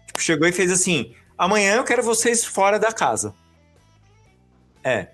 Tipo, 0.09 0.21
chegou 0.21 0.49
e 0.49 0.53
fez 0.53 0.73
assim: 0.73 1.15
amanhã 1.39 1.77
eu 1.77 1.85
quero 1.85 2.03
vocês 2.03 2.45
fora 2.45 2.79
da 2.79 2.93
casa. 2.93 3.33
É. 4.83 5.09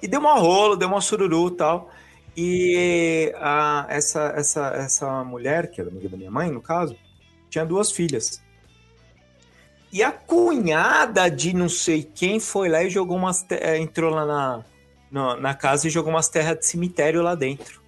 E 0.00 0.06
deu 0.06 0.20
uma 0.20 0.38
rolo, 0.38 0.76
deu 0.76 0.88
uma 0.88 1.00
sururu 1.00 1.48
e 1.48 1.56
tal. 1.56 1.90
E 2.36 3.32
a, 3.36 3.86
essa, 3.88 4.32
essa, 4.36 4.68
essa 4.76 5.24
mulher, 5.24 5.70
que 5.70 5.80
era 5.80 5.90
amiga 5.90 6.08
da 6.08 6.16
minha 6.16 6.30
mãe, 6.30 6.50
no 6.50 6.62
caso, 6.62 6.96
tinha 7.50 7.66
duas 7.66 7.90
filhas. 7.90 8.40
E 9.92 10.04
a 10.04 10.12
cunhada 10.12 11.28
de 11.28 11.52
não 11.52 11.68
sei 11.68 12.04
quem 12.04 12.38
foi 12.38 12.68
lá 12.68 12.84
e 12.84 12.88
jogou 12.88 13.16
umas. 13.16 13.44
É, 13.50 13.76
entrou 13.76 14.14
lá 14.14 14.24
na, 14.24 14.64
na, 15.10 15.36
na, 15.36 15.54
casa 15.54 15.86
e 15.86 15.90
jogou 15.90 16.12
umas 16.12 16.28
terras 16.28 16.58
de 16.58 16.66
cemitério 16.66 17.22
lá 17.22 17.34
dentro. 17.34 17.80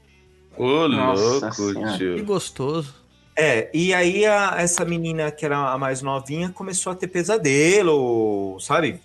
Ô, 0.56 0.86
louco, 0.86 1.96
tio. 1.96 2.16
Que 2.16 2.22
gostoso. 2.22 3.02
É, 3.34 3.70
e 3.72 3.94
aí 3.94 4.26
a, 4.26 4.56
essa 4.58 4.84
menina 4.84 5.30
que 5.30 5.44
era 5.44 5.72
a 5.72 5.78
mais 5.78 6.02
novinha 6.02 6.50
começou 6.50 6.92
a 6.92 6.96
ter 6.96 7.08
pesadelo, 7.08 8.58
sabe? 8.60 9.00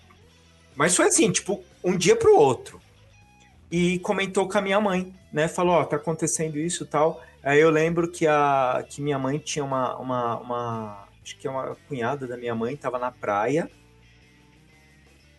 Mas 0.75 0.95
foi 0.95 1.05
assim, 1.07 1.31
tipo, 1.31 1.63
um 1.83 1.95
dia 1.95 2.15
pro 2.15 2.35
outro. 2.35 2.81
E 3.71 3.99
comentou 3.99 4.47
com 4.47 4.57
a 4.57 4.61
minha 4.61 4.79
mãe, 4.79 5.13
né? 5.31 5.47
Falou, 5.47 5.75
ó, 5.75 5.81
oh, 5.81 5.85
tá 5.85 5.95
acontecendo 5.95 6.57
isso 6.57 6.83
e 6.83 6.87
tal. 6.87 7.21
Aí 7.43 7.59
eu 7.59 7.69
lembro 7.69 8.09
que, 8.09 8.27
a, 8.27 8.85
que 8.87 9.01
minha 9.01 9.17
mãe 9.17 9.37
tinha 9.37 9.63
uma, 9.63 9.95
uma, 9.97 10.37
uma. 10.37 11.07
Acho 11.23 11.37
que 11.37 11.47
é 11.47 11.49
uma 11.49 11.75
cunhada 11.87 12.27
da 12.27 12.37
minha 12.37 12.53
mãe, 12.53 12.75
tava 12.75 12.99
na 12.99 13.11
praia. 13.11 13.69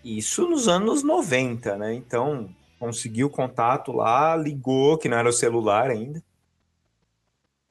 Isso 0.04 0.48
nos 0.48 0.68
anos 0.68 1.02
90, 1.02 1.76
né? 1.76 1.94
Então, 1.94 2.48
conseguiu 2.78 3.28
contato 3.28 3.92
lá, 3.92 4.36
ligou, 4.36 4.96
que 4.96 5.08
não 5.08 5.16
era 5.16 5.28
o 5.28 5.32
celular 5.32 5.90
ainda. 5.90 6.22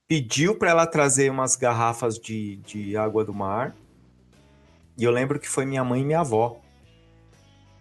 Pediu 0.07 0.55
para 0.55 0.69
ela 0.69 0.87
trazer 0.87 1.31
umas 1.31 1.55
garrafas 1.55 2.17
de, 2.17 2.57
de 2.57 2.95
água 2.95 3.23
do 3.25 3.33
mar. 3.33 3.75
E 4.97 5.03
eu 5.03 5.11
lembro 5.11 5.39
que 5.39 5.47
foi 5.47 5.65
minha 5.65 5.83
mãe 5.83 6.01
e 6.01 6.05
minha 6.05 6.21
avó 6.21 6.59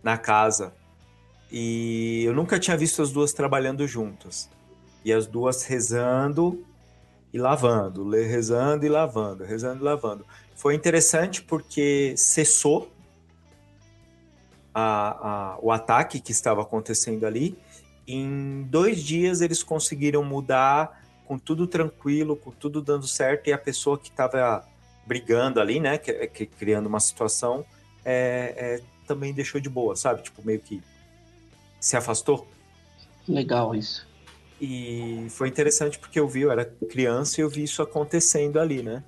na 0.02 0.16
casa. 0.16 0.74
E 1.50 2.24
eu 2.24 2.34
nunca 2.34 2.58
tinha 2.58 2.76
visto 2.76 3.00
as 3.02 3.12
duas 3.12 3.32
trabalhando 3.32 3.86
juntas. 3.86 4.50
E 5.04 5.12
as 5.12 5.26
duas 5.26 5.64
rezando 5.64 6.64
e 7.32 7.38
lavando, 7.38 8.08
rezando 8.10 8.84
e 8.84 8.88
lavando, 8.88 9.44
rezando 9.44 9.80
e 9.80 9.84
lavando. 9.84 10.26
Foi 10.54 10.74
interessante 10.74 11.42
porque 11.42 12.14
cessou 12.16 12.90
a, 14.78 15.54
a, 15.54 15.58
o 15.62 15.72
ataque 15.72 16.20
que 16.20 16.32
estava 16.32 16.60
acontecendo 16.60 17.24
ali. 17.24 17.56
Em 18.06 18.62
dois 18.64 19.02
dias 19.02 19.40
eles 19.40 19.62
conseguiram 19.62 20.22
mudar 20.22 21.02
com 21.24 21.38
tudo 21.38 21.66
tranquilo, 21.66 22.36
com 22.36 22.50
tudo 22.50 22.82
dando 22.82 23.08
certo, 23.08 23.48
e 23.48 23.54
a 23.54 23.58
pessoa 23.58 23.98
que 23.98 24.10
estava 24.10 24.68
brigando 25.06 25.60
ali, 25.60 25.80
né, 25.80 25.96
que, 25.96 26.26
que, 26.26 26.44
criando 26.44 26.86
uma 26.86 27.00
situação, 27.00 27.64
é, 28.04 28.54
é, 28.58 28.82
também 29.06 29.32
deixou 29.32 29.58
de 29.60 29.70
boa, 29.70 29.96
sabe? 29.96 30.22
Tipo, 30.22 30.44
meio 30.44 30.60
que 30.60 30.82
se 31.80 31.96
afastou. 31.96 32.46
Legal 33.26 33.74
isso. 33.74 34.06
E 34.60 35.26
foi 35.30 35.48
interessante 35.48 35.98
porque 35.98 36.20
eu 36.20 36.28
vi, 36.28 36.42
eu 36.42 36.52
era 36.52 36.66
criança 36.66 37.40
e 37.40 37.42
eu 37.42 37.48
vi 37.48 37.62
isso 37.62 37.80
acontecendo 37.80 38.60
ali, 38.60 38.82
né? 38.82 39.02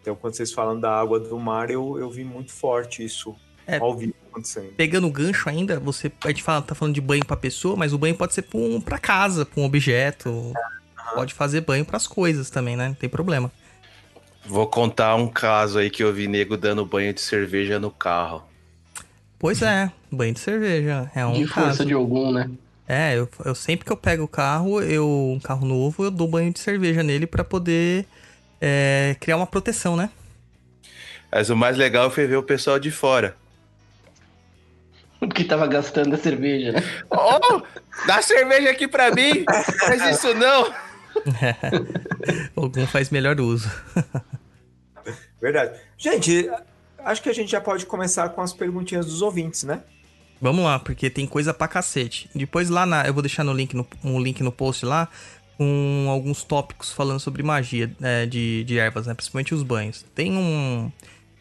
Então, 0.00 0.14
quando 0.14 0.34
vocês 0.34 0.52
falam 0.52 0.78
da 0.78 0.92
água 0.92 1.18
do 1.18 1.38
mar, 1.38 1.70
eu, 1.70 1.98
eu 1.98 2.10
vi 2.10 2.24
muito 2.24 2.52
forte 2.52 3.02
isso 3.02 3.34
é, 3.68 3.76
ao 3.76 3.94
vivo 3.94 4.14
acontecendo. 4.30 4.72
Pegando 4.76 5.06
o 5.06 5.10
gancho 5.10 5.48
ainda, 5.48 5.78
você, 5.78 6.10
a 6.24 6.28
gente 6.28 6.42
fala, 6.42 6.62
tá 6.62 6.74
falando 6.74 6.94
de 6.94 7.00
banho 7.00 7.24
pra 7.24 7.36
pessoa, 7.36 7.76
mas 7.76 7.92
o 7.92 7.98
banho 7.98 8.14
pode 8.14 8.32
ser 8.32 8.42
pra, 8.42 8.58
um, 8.58 8.80
pra 8.80 8.98
casa, 8.98 9.44
pra 9.44 9.60
um 9.60 9.64
objeto. 9.64 10.30
uhum. 10.30 10.54
Pode 11.14 11.34
fazer 11.34 11.60
banho 11.60 11.84
pras 11.84 12.06
coisas 12.06 12.48
também, 12.48 12.76
né? 12.76 12.88
Não 12.88 12.94
tem 12.94 13.08
problema. 13.08 13.52
Vou 14.46 14.66
contar 14.66 15.14
um 15.16 15.28
caso 15.28 15.78
aí 15.78 15.90
que 15.90 16.02
eu 16.02 16.12
vi 16.12 16.26
nego 16.26 16.56
dando 16.56 16.84
banho 16.86 17.12
de 17.12 17.20
cerveja 17.20 17.78
no 17.78 17.90
carro. 17.90 18.42
Pois 19.38 19.60
é, 19.60 19.92
banho 20.10 20.32
de 20.32 20.40
cerveja. 20.40 21.10
É 21.14 21.24
um 21.26 21.34
de 21.34 21.46
caso. 21.46 21.66
força 21.66 21.84
de 21.84 21.92
algum, 21.92 22.32
né? 22.32 22.50
É, 22.88 23.18
eu, 23.18 23.28
eu, 23.44 23.54
sempre 23.54 23.84
que 23.84 23.92
eu 23.92 23.96
pego 23.96 24.24
o 24.24 24.28
carro, 24.28 24.80
eu 24.80 25.06
um 25.36 25.38
carro 25.38 25.66
novo, 25.66 26.04
eu 26.04 26.10
dou 26.10 26.26
banho 26.26 26.50
de 26.50 26.58
cerveja 26.58 27.02
nele 27.02 27.26
para 27.26 27.44
poder 27.44 28.06
é, 28.58 29.14
criar 29.20 29.36
uma 29.36 29.46
proteção, 29.46 29.94
né? 29.94 30.08
Mas 31.30 31.50
o 31.50 31.56
mais 31.56 31.76
legal 31.76 32.10
foi 32.10 32.26
ver 32.26 32.36
o 32.36 32.42
pessoal 32.42 32.78
de 32.78 32.90
fora. 32.90 33.36
Porque 35.18 35.44
tava 35.44 35.66
gastando 35.66 36.14
a 36.14 36.18
cerveja, 36.18 36.72
né? 36.72 36.82
Oh, 37.10 37.62
dá 38.06 38.22
cerveja 38.22 38.70
aqui 38.70 38.86
pra 38.86 39.10
mim! 39.10 39.44
Faz 39.80 40.16
isso 40.16 40.32
não! 40.34 40.72
Algum 42.56 42.86
faz 42.86 43.10
melhor 43.10 43.40
uso. 43.40 43.70
Verdade. 45.40 45.78
Gente, 45.96 46.48
acho 46.98 47.22
que 47.22 47.28
a 47.28 47.32
gente 47.32 47.50
já 47.50 47.60
pode 47.60 47.86
começar 47.86 48.28
com 48.30 48.40
as 48.40 48.52
perguntinhas 48.52 49.06
dos 49.06 49.22
ouvintes, 49.22 49.64
né? 49.64 49.82
Vamos 50.40 50.64
lá, 50.64 50.78
porque 50.78 51.10
tem 51.10 51.26
coisa 51.26 51.52
pra 51.52 51.66
cacete. 51.66 52.30
Depois 52.34 52.70
lá 52.70 52.86
na. 52.86 53.04
Eu 53.06 53.12
vou 53.12 53.22
deixar 53.22 53.42
no 53.42 53.52
link 53.52 53.74
no, 53.74 53.86
um 54.04 54.20
link 54.20 54.42
no 54.42 54.52
post 54.52 54.86
lá 54.86 55.08
com 55.56 56.06
alguns 56.08 56.44
tópicos 56.44 56.92
falando 56.92 57.18
sobre 57.18 57.42
magia 57.42 57.90
é, 58.00 58.24
de, 58.24 58.62
de 58.62 58.78
ervas, 58.78 59.08
né? 59.08 59.14
Principalmente 59.14 59.54
os 59.54 59.64
banhos. 59.64 60.04
Tem 60.14 60.32
um. 60.32 60.90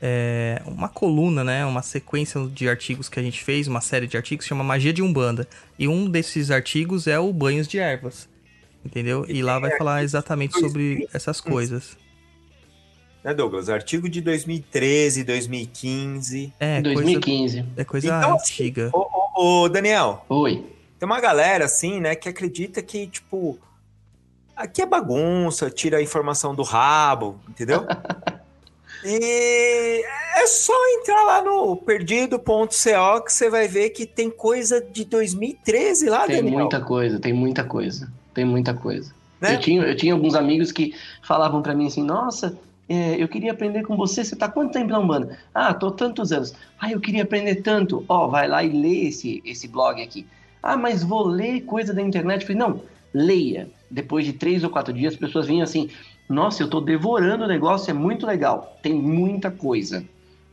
É, 0.02 0.62
uma 0.66 0.88
coluna, 0.88 1.44
né? 1.44 1.66
Uma 1.66 1.82
sequência 1.82 2.46
de 2.48 2.70
artigos 2.70 3.10
que 3.10 3.20
a 3.20 3.24
gente 3.24 3.44
fez, 3.44 3.68
uma 3.68 3.82
série 3.82 4.08
de 4.08 4.16
artigos 4.16 4.46
que 4.46 4.50
chama 4.50 4.64
Magia 4.64 4.94
de 4.94 5.02
Umbanda. 5.02 5.48
E 5.78 5.88
um 5.88 6.10
desses 6.10 6.52
artigos 6.52 7.08
é 7.08 7.20
o 7.20 7.34
Banhos 7.34 7.68
de 7.68 7.80
Ervas. 7.80 8.30
Entendeu? 8.86 9.26
E 9.28 9.42
lá 9.42 9.60
vai 9.60 9.76
falar 9.78 10.04
exatamente 10.04 10.58
sobre 10.60 11.08
essas 11.14 11.42
coisas. 11.42 11.98
Né, 13.24 13.34
Douglas? 13.34 13.70
Artigo 13.70 14.08
de 14.08 14.22
2013, 14.22 15.24
2015. 15.24 16.54
É, 16.60 16.82
2015. 16.82 17.58
Coisa, 17.58 17.72
é 17.76 17.84
coisa 17.84 18.08
Então, 18.08 18.36
assim, 18.36 18.54
antiga. 18.54 18.90
Ô, 18.94 19.08
ô, 19.36 19.64
ô, 19.64 19.70
Daniel, 19.70 20.26
Oi. 20.30 20.66
tem 20.98 21.06
uma 21.06 21.20
galera 21.20 21.66
assim, 21.66 22.00
né, 22.00 22.16
que 22.16 22.30
acredita 22.30 22.82
que, 22.82 23.08
tipo, 23.08 23.60
aqui 24.56 24.82
é 24.82 24.86
bagunça, 24.86 25.70
tira 25.70 25.98
a 25.98 26.02
informação 26.02 26.56
do 26.56 26.64
rabo, 26.64 27.38
entendeu? 27.50 27.86
e 29.04 30.04
é 30.36 30.48
só 30.48 30.74
entrar 31.00 31.24
lá 31.24 31.44
no 31.44 31.76
perdido.co 31.78 33.22
que 33.24 33.34
você 33.34 33.50
vai 33.50 33.68
ver 33.68 33.90
que 33.92 34.06
tem 34.06 34.30
coisa 34.30 34.82
de 34.82 35.06
2013 35.06 36.10
lá, 36.10 36.26
Tem 36.26 36.38
Daniel. 36.38 36.60
muita 36.60 36.82
coisa, 36.82 37.20
tem 37.20 37.34
muita 37.34 37.64
coisa. 37.64 38.12
Tem 38.34 38.46
muita 38.46 38.74
coisa. 38.74 39.14
Né? 39.42 39.56
Eu, 39.56 39.60
tinha, 39.60 39.82
eu 39.84 39.96
tinha 39.96 40.14
alguns 40.14 40.36
amigos 40.36 40.72
que 40.72 40.94
falavam 41.22 41.62
pra 41.62 41.74
mim 41.76 41.88
assim, 41.88 42.04
nossa, 42.04 42.58
é, 42.90 43.22
eu 43.22 43.28
queria 43.28 43.52
aprender 43.52 43.84
com 43.84 43.98
você, 43.98 44.24
você 44.24 44.36
tá 44.36 44.48
quanto 44.48 44.72
tempo 44.74 44.92
na 44.92 45.00
Umbanda? 45.00 45.38
Ah, 45.54 45.74
tô 45.74 45.92
tantos 45.92 46.32
anos. 46.32 46.54
Ah, 46.80 46.92
eu 46.92 47.00
queria 47.00 47.24
aprender 47.24 47.56
tanto. 47.56 48.06
Ó, 48.08 48.28
vai 48.28 48.48
lá 48.48 48.64
e 48.64 48.70
lê 48.70 49.08
esse, 49.08 49.42
esse 49.46 49.68
blog 49.68 50.02
aqui. 50.02 50.26
Ah, 50.62 50.78
mas 50.78 51.04
vou 51.04 51.26
ler 51.26 51.62
coisa 51.62 51.94
da 51.94 52.02
internet. 52.02 52.42
Eu 52.42 52.48
falei, 52.48 52.60
não, 52.62 52.82
leia. 53.14 53.70
Depois 53.90 54.26
de 54.26 54.34
três 54.34 54.64
ou 54.64 54.70
quatro 54.70 54.94
dias, 54.94 55.14
as 55.14 55.20
pessoas 55.20 55.48
vinham 55.48 55.64
assim, 55.64 55.90
nossa, 56.30 56.62
eu 56.64 56.70
tô 56.70 56.82
devorando 56.82 57.44
o 57.46 57.48
negócio, 57.48 57.90
é 57.90 57.94
muito 57.94 58.26
legal. 58.26 58.78
Tem 58.82 58.94
muita 58.94 59.50
coisa. 59.52 60.04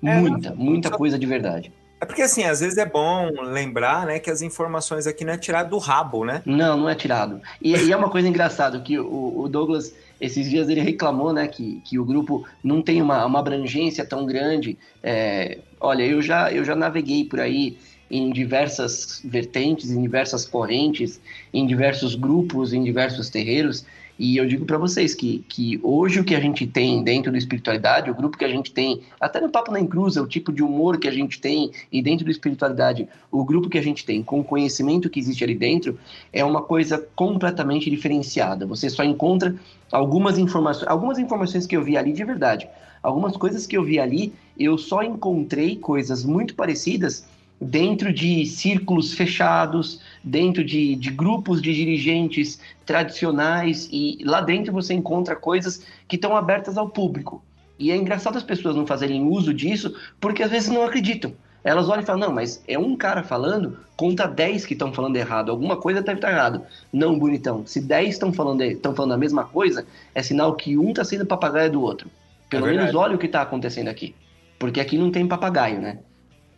É, 0.03 0.21
Muita, 0.21 0.55
muita 0.55 0.89
só- 0.91 0.97
coisa 0.97 1.19
de 1.19 1.27
verdade. 1.27 1.73
É 2.01 2.05
porque, 2.07 2.21
assim, 2.23 2.45
às 2.45 2.61
vezes 2.61 2.77
é 2.77 2.85
bom 2.85 3.31
lembrar, 3.43 4.05
né, 4.07 4.19
que 4.19 4.31
as 4.31 4.43
informações 4.43 5.07
aqui 5.07 5.25
não 5.25 5.33
é 5.33 5.39
tirado 5.39 5.71
do 5.71 5.79
rabo, 5.79 6.25
né? 6.25 6.43
Não, 6.45 6.77
não 6.77 6.89
é 6.89 6.95
tirado. 6.95 7.41
E, 7.63 7.73
e 7.75 7.93
é 7.93 7.97
uma 7.97 8.11
coisa 8.11 8.29
engraçada 8.29 8.79
que 8.81 8.99
o, 8.99 9.39
o 9.41 9.49
Douglas, 9.49 9.95
esses 10.21 10.51
dias, 10.51 10.69
ele 10.69 10.83
reclamou, 10.83 11.33
né, 11.33 11.49
que, 11.49 11.81
que 11.83 11.99
o 11.99 12.05
grupo 12.05 12.47
não 12.63 12.83
tem 12.83 13.01
uma, 13.01 13.25
uma 13.25 13.39
abrangência 13.39 14.05
tão 14.05 14.27
grande. 14.27 14.77
É, 15.03 15.59
olha, 15.81 16.03
eu 16.05 16.21
já, 16.21 16.53
eu 16.53 16.63
já 16.65 16.75
naveguei 16.77 17.25
por 17.25 17.41
aí 17.41 17.79
em 18.11 18.31
diversas 18.31 19.23
vertentes, 19.25 19.91
em 19.91 20.03
diversas 20.03 20.45
correntes, 20.45 21.21
em 21.55 21.67
diversos 21.67 22.15
grupos, 22.15 22.75
em 22.75 22.85
diversos 22.85 23.31
terreiros. 23.31 23.87
E 24.17 24.37
eu 24.37 24.47
digo 24.47 24.65
para 24.65 24.79
vocês 24.79 25.13
que, 25.13 25.45
que 25.49 25.81
hoje 25.83 26.21
o 26.21 26.25
que 26.25 26.37
a 26.37 26.41
gente 26.41 26.67
tem 26.67 27.03
dentro 27.03 27.33
da 27.33 27.39
espiritualidade, 27.39 28.11
o 28.11 28.15
grupo 28.15 28.39
que 28.39 28.45
a 28.45 28.49
gente 28.49 28.73
tem, 28.73 29.01
até 29.21 29.41
no 29.41 29.51
Papo 29.51 29.73
na 29.73 29.81
Encruza, 29.81 30.23
o 30.23 30.27
tipo 30.27 30.53
de 30.53 30.63
humor 30.63 30.99
que 30.99 31.09
a 31.09 31.11
gente 31.11 31.41
tem, 31.41 31.73
e 31.91 32.01
dentro 32.01 32.25
da 32.25 32.31
espiritualidade, 32.31 33.09
o 33.31 33.45
grupo 33.45 33.69
que 33.69 33.79
a 33.79 33.83
gente 33.83 34.05
tem, 34.05 34.23
com 34.23 34.39
o 34.39 34.45
conhecimento 34.45 35.11
que 35.11 35.19
existe 35.19 35.43
ali 35.43 35.55
dentro, 35.55 35.99
é 36.33 36.45
uma 36.45 36.63
coisa 36.63 37.05
completamente 37.17 37.91
diferenciada. 37.91 38.65
Você 38.67 38.89
só 38.89 39.03
encontra 39.03 39.57
algumas 39.91 40.39
informações, 40.39 40.89
algumas 40.89 41.19
informações 41.19 41.67
que 41.67 41.77
eu 41.77 41.83
vi 41.83 41.97
ali 41.97 42.13
de 42.13 42.25
verdade. 42.25 42.69
Algumas 43.03 43.37
coisas 43.37 43.67
que 43.67 43.77
eu 43.77 43.83
vi 43.83 43.99
ali, 43.99 44.33
eu 44.59 44.79
só 44.79 45.03
encontrei 45.03 45.77
coisas 45.77 46.25
muito 46.25 46.55
parecidas 46.55 47.27
dentro 47.61 48.13
de 48.13 48.45
círculos 48.47 49.15
fechados, 49.15 50.01
dentro 50.23 50.65
de, 50.65 50.97
de 50.97 51.11
grupos 51.11 51.63
de 51.63 51.73
dirigentes 51.73 52.59
tradicionais, 52.85 53.89
e 53.93 54.19
lá 54.25 54.41
dentro 54.41 54.73
você 54.73 54.95
encontra 54.95 55.37
coisas 55.37 55.85
que 56.07 56.17
estão 56.17 56.37
abertas 56.37 56.77
ao 56.77 56.89
público. 56.89 57.43
E 57.79 57.91
é 57.91 57.97
engraçado 57.97 58.37
as 58.37 58.43
pessoas 58.43 58.77
não 58.77 58.87
fazerem 58.87 59.27
uso 59.27 59.53
disso, 59.53 59.95
porque 60.21 60.43
às 60.43 60.51
vezes 60.51 60.69
não 60.69 60.85
acreditam. 60.85 61.33
Elas 61.65 61.89
olham 61.89 62.03
e 62.03 62.07
falam, 62.07 62.29
não, 62.29 62.35
mas 62.35 62.63
é 62.69 62.79
um 62.79 62.95
cara 62.95 63.23
falando 63.23 63.79
contra 63.97 64.27
10 64.27 64.67
que 64.67 64.75
estão 64.75 64.93
falando 64.93 65.17
errado. 65.17 65.51
Alguma 65.51 65.79
coisa 65.79 66.03
deve 66.03 66.19
estar 66.19 66.31
errado. 66.31 66.63
Não, 66.93 67.19
bonitão. 67.19 67.67
Se 67.67 67.81
10 67.81 68.11
estão 68.11 68.33
falando, 68.35 68.63
estão 68.63 68.95
falando 68.95 69.13
a 69.13 69.17
mesma 69.17 69.45
coisa, 69.45 69.87
é 70.15 70.23
sinal 70.23 70.55
que 70.55 70.77
um 70.77 70.91
está 70.91 71.03
sendo 71.03 71.25
papagaio 71.25 71.73
do 71.73 71.81
outro. 71.81 72.11
Pelo 72.51 72.69
É 72.69 72.77
menos 72.77 72.95
olha 72.95 73.17
o 73.17 73.19
que 73.19 73.27
está 73.27 73.41
acontecendo 73.41 73.89
aqui. 73.89 74.15
Porque 74.59 74.79
aqui 74.79 74.99
não 74.99 75.11
tem 75.11 75.27
papagaio, 75.27 75.81
né? 75.81 75.99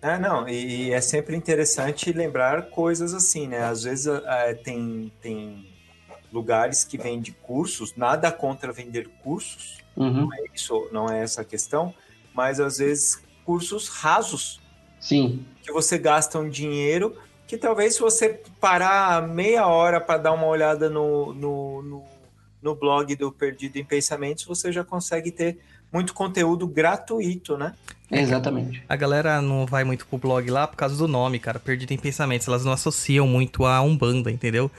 É, 0.03 0.19
não, 0.19 0.49
e, 0.49 0.89
e 0.89 0.93
é 0.93 1.01
sempre 1.01 1.35
interessante 1.37 2.13
lembrar 2.13 2.71
coisas 2.71 3.15
assim, 3.15 3.47
né? 3.47 3.65
Às 3.65 3.83
vezes 3.85 4.07
é, 4.07 4.55
tem, 4.55 5.13
tem 5.21 5.69
lugares 6.33 6.85
que 6.85 6.99
vendem 6.99 7.35
cursos, 7.43 7.95
nada 7.97 8.31
contra 8.31 8.73
vender 8.73 9.09
cursos, 9.23 9.85
Uhum. 9.97 10.29
isso 10.55 10.89
não 10.93 11.09
é 11.09 11.23
essa 11.23 11.41
a 11.41 11.45
questão, 11.45 11.95
mas 12.35 12.61
às 12.61 12.77
vezes 12.77 13.23
cursos 13.47 13.89
rasos, 13.89 14.61
Sim. 15.01 15.47
que 15.63 15.73
você 15.73 15.97
gasta 15.97 16.39
um 16.39 16.51
dinheiro 16.51 17.17
que 17.47 17.57
talvez 17.57 17.95
se 17.95 18.01
você 18.01 18.41
parar 18.61 19.27
meia 19.27 19.67
hora 19.67 20.01
para 20.01 20.19
dar 20.19 20.33
uma 20.33 20.47
olhada 20.47 20.91
no, 20.91 21.33
no, 21.33 21.83
no, 21.83 22.05
no 22.61 22.75
blog 22.75 23.15
do 23.15 23.33
Perdido 23.33 23.79
em 23.79 23.85
Pensamentos, 23.85 24.45
você 24.45 24.71
já 24.71 24.85
consegue 24.85 25.31
ter 25.31 25.59
muito 25.93 26.13
conteúdo 26.13 26.67
gratuito, 26.67 27.57
né? 27.57 27.75
Exatamente. 28.11 28.83
A 28.89 28.95
galera 28.97 29.43
não 29.43 29.67
vai 29.67 29.83
muito 29.85 30.07
pro 30.07 30.19
blog 30.19 30.49
lá 30.51 30.67
por 30.67 30.77
causa 30.77 30.97
do 30.97 31.09
nome, 31.09 31.39
cara. 31.39 31.59
Perdido 31.59 31.93
em 31.93 31.99
pensamentos. 31.99 32.47
Elas 32.47 32.65
não 32.65 32.73
associam 32.73 33.27
muito 33.27 33.65
a 33.65 33.81
Umbanda, 33.83 34.31
entendeu? 34.31 34.71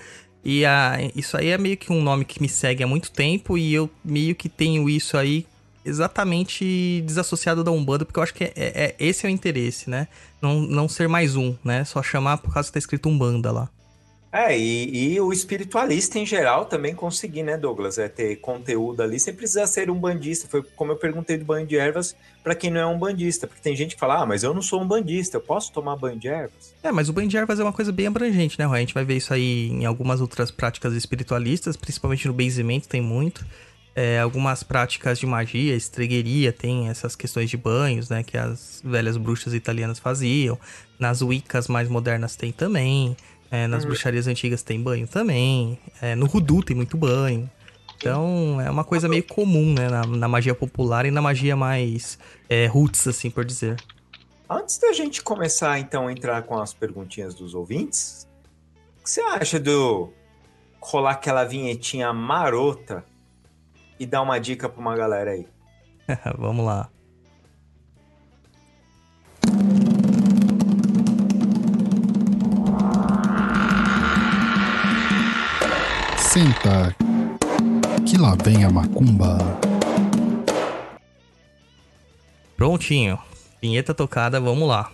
E 0.46 0.66
a, 0.66 0.98
isso 1.16 1.36
aí 1.36 1.50
é 1.50 1.58
meio 1.58 1.76
que 1.76 1.92
um 1.92 2.02
nome 2.02 2.24
que 2.24 2.42
me 2.42 2.48
segue 2.48 2.84
há 2.84 2.88
muito 2.88 3.12
tempo 3.12 3.58
e 3.58 3.74
eu 3.74 3.90
meio 4.04 4.34
que 4.34 4.48
tenho 4.48 4.90
isso 4.90 5.18
aí 5.18 5.46
exatamente 5.84 7.02
desassociado 7.06 7.64
da 7.64 7.72
Umbanda, 7.72 8.06
porque 8.06 8.20
eu 8.20 8.24
acho 8.24 8.34
que 8.34 8.44
é, 8.46 8.54
é- 8.56 8.72
é- 8.84 8.96
esse 9.00 9.26
é 9.26 9.30
o 9.30 9.32
interesse, 9.32 9.90
né? 9.90 10.08
Não, 10.42 10.62
não 10.62 10.88
ser 10.88 11.08
mais 11.10 11.36
um, 11.36 11.56
né? 11.64 11.84
Só 11.84 12.02
chamar 12.04 12.38
por 12.38 12.54
causa 12.54 12.70
que 12.70 12.74
tá 12.74 12.80
escrito 12.80 13.10
Umbanda 13.10 13.52
lá. 13.52 13.70
É, 14.38 14.56
e, 14.56 15.14
e 15.14 15.20
o 15.20 15.34
espiritualista 15.34 16.20
em 16.20 16.26
geral 16.26 16.66
também 16.66 16.94
conseguir, 16.94 17.42
né, 17.42 17.58
Douglas? 17.58 17.98
É 17.98 18.08
ter 18.08 18.36
conteúdo 18.36 19.02
ali 19.02 19.20
sem 19.20 19.34
precisar 19.34 19.66
ser 19.66 19.90
um 19.90 20.00
bandista. 20.00 20.48
Foi 20.48 20.62
como 20.76 20.92
eu 20.92 20.96
perguntei 20.96 21.38
do 21.38 21.44
banho 21.44 21.66
de 21.66 21.76
ervas 21.76 22.16
para 22.44 22.54
quem 22.54 22.70
não 22.70 22.80
é 22.80 22.86
um 22.86 23.00
bandista. 23.00 23.48
Porque 23.48 23.64
tem 23.64 23.76
gente 23.76 23.96
que 23.96 24.00
fala, 24.00 24.22
ah, 24.22 24.26
mas 24.28 24.44
eu 24.44 24.54
não 24.54 24.62
sou 24.62 24.80
um 24.80 24.88
bandista, 24.88 25.38
eu 25.38 25.42
posso 25.42 25.72
tomar 25.72 25.96
banho 25.96 26.20
de 26.20 26.28
ervas? 26.28 26.76
É, 26.84 26.92
mas 26.92 27.10
o 27.10 27.14
banho 27.14 27.28
de 27.28 27.36
ervas 27.36 27.60
é 27.60 27.64
uma 27.64 27.74
coisa 27.74 27.92
bem 27.92 28.06
abrangente, 28.06 28.60
né, 28.60 28.66
Roy? 28.66 28.78
A 28.78 28.82
gente 28.82 28.94
vai 28.94 29.04
ver 29.04 29.18
isso 29.18 29.34
aí 29.34 29.70
em 29.70 29.86
algumas 29.86 30.22
outras 30.22 30.52
práticas 30.52 30.94
espiritualistas, 30.94 31.76
principalmente 31.76 32.28
no 32.28 32.34
benzimento 32.34 32.88
tem 32.88 33.02
muito. 33.02 33.44
É, 33.96 34.20
algumas 34.20 34.62
práticas 34.62 35.18
de 35.18 35.26
magia, 35.26 35.76
estregueria, 35.76 36.54
tem 36.54 36.90
essas 36.90 37.16
questões 37.16 37.50
de 37.50 37.58
banhos, 37.58 38.10
né, 38.10 38.22
que 38.22 38.38
as 38.38 38.80
velhas 38.86 39.18
bruxas 39.18 39.56
italianas 39.56 39.98
faziam. 39.98 40.60
Nas 41.00 41.24
wiccas 41.24 41.68
mais 41.68 41.90
modernas 41.90 42.36
tem 42.36 42.52
também. 42.52 43.18
É, 43.50 43.66
nas 43.68 43.86
bruxarias 43.86 44.28
antigas 44.28 44.62
tem 44.62 44.82
banho 44.82 45.08
também. 45.08 45.80
É, 46.02 46.16
no 46.16 46.26
Rudu 46.26 46.62
tem 46.64 46.76
muito 46.76 46.98
banho. 46.98 47.50
Então, 47.96 48.62
é 48.62 48.70
uma 48.70 48.84
coisa 48.84 49.10
meio 49.10 49.24
comum, 49.24 49.74
né, 49.74 49.90
na, 49.90 50.06
na 50.06 50.28
magia 50.28 50.54
popular 50.54 51.06
e 51.06 51.12
na 51.12 51.22
magia 51.22 51.56
mais 51.56 52.20
é, 52.48 52.68
roots, 52.68 53.08
assim 53.08 53.30
por 53.30 53.44
dizer. 53.44 53.76
Antes 54.50 54.78
da 54.78 54.94
gente 54.94 55.22
começar, 55.24 55.80
então, 55.80 56.08
a 56.08 56.12
entrar 56.12 56.44
com 56.44 56.60
as 56.60 56.74
perguntinhas 56.74 57.34
dos 57.34 57.56
ouvintes, 57.56 58.28
o 59.00 59.04
que 59.04 59.10
você 59.10 59.22
acha 59.22 59.60
do 59.60 60.14
rolar 60.80 61.12
aquela 61.12 61.44
vinhetinha 61.44 62.14
marota 62.14 63.04
e 64.00 64.06
dar 64.06 64.22
uma 64.22 64.40
dica 64.40 64.70
para 64.70 64.80
uma 64.80 64.96
galera 64.96 65.32
aí? 65.32 65.48
Vamos 66.38 66.66
lá. 66.66 66.90
Senta, 76.38 76.96
que 78.06 78.16
lá 78.16 78.38
vem 78.44 78.64
a 78.64 78.70
macumba. 78.70 79.40
Prontinho. 82.56 83.18
Vinheta 83.60 83.92
tocada, 83.92 84.40
vamos 84.40 84.68
lá. 84.70 84.92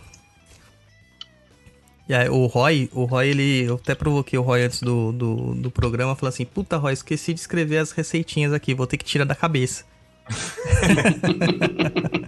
E 2.07 2.13
aí, 2.13 2.29
o 2.29 2.45
Roy, 2.45 2.89
o 2.93 3.03
Roy, 3.03 3.27
ele. 3.27 3.63
Eu 3.65 3.75
até 3.75 3.93
provoquei 3.93 4.39
o 4.39 4.41
Roy 4.41 4.63
antes 4.63 4.81
do, 4.81 5.11
do, 5.11 5.53
do 5.55 5.69
programa, 5.69 6.15
falou 6.15 6.29
assim: 6.29 6.45
Puta, 6.45 6.77
Roy, 6.77 6.93
esqueci 6.93 7.33
de 7.33 7.41
escrever 7.41 7.79
as 7.79 7.91
receitinhas 7.91 8.53
aqui, 8.53 8.73
vou 8.73 8.87
ter 8.87 8.95
que 8.95 9.03
tirar 9.03 9.25
da 9.25 9.35
cabeça. 9.35 9.83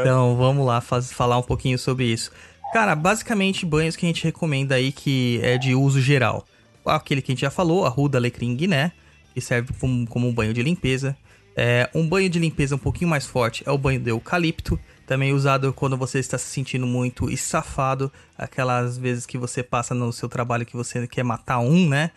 Então, 0.00 0.34
vamos 0.36 0.64
lá 0.64 0.80
faz- 0.80 1.12
falar 1.12 1.36
um 1.36 1.42
pouquinho 1.42 1.78
sobre 1.78 2.06
isso. 2.06 2.30
Cara, 2.72 2.94
basicamente 2.94 3.66
banhos 3.66 3.94
que 3.94 4.06
a 4.06 4.08
gente 4.08 4.24
recomenda 4.24 4.76
aí 4.76 4.90
que 4.90 5.38
é 5.42 5.58
de 5.58 5.74
uso 5.74 6.00
geral. 6.00 6.46
Aquele 6.86 7.20
que 7.20 7.32
a 7.32 7.34
gente 7.34 7.40
já 7.42 7.50
falou, 7.50 7.84
a 7.84 7.88
Ruda 7.88 8.18
Alecrim 8.18 8.54
Guiné, 8.54 8.92
que 9.34 9.40
serve 9.40 9.72
como, 9.78 10.06
como 10.06 10.28
um 10.28 10.32
banho 10.32 10.54
de 10.54 10.62
limpeza. 10.62 11.16
É, 11.58 11.88
um 11.94 12.06
banho 12.06 12.28
de 12.28 12.38
limpeza 12.38 12.74
um 12.74 12.78
pouquinho 12.78 13.08
mais 13.08 13.24
forte 13.24 13.62
é 13.66 13.70
o 13.70 13.78
banho 13.78 13.98
de 13.98 14.10
eucalipto, 14.10 14.78
também 15.06 15.32
usado 15.32 15.72
quando 15.72 15.96
você 15.96 16.18
está 16.18 16.36
se 16.36 16.44
sentindo 16.44 16.86
muito 16.86 17.30
estafado, 17.30 18.12
aquelas 18.36 18.98
vezes 18.98 19.24
que 19.24 19.38
você 19.38 19.62
passa 19.62 19.94
no 19.94 20.12
seu 20.12 20.28
trabalho 20.28 20.66
que 20.66 20.76
você 20.76 21.06
quer 21.06 21.22
matar 21.22 21.60
um, 21.60 21.88
né? 21.88 22.10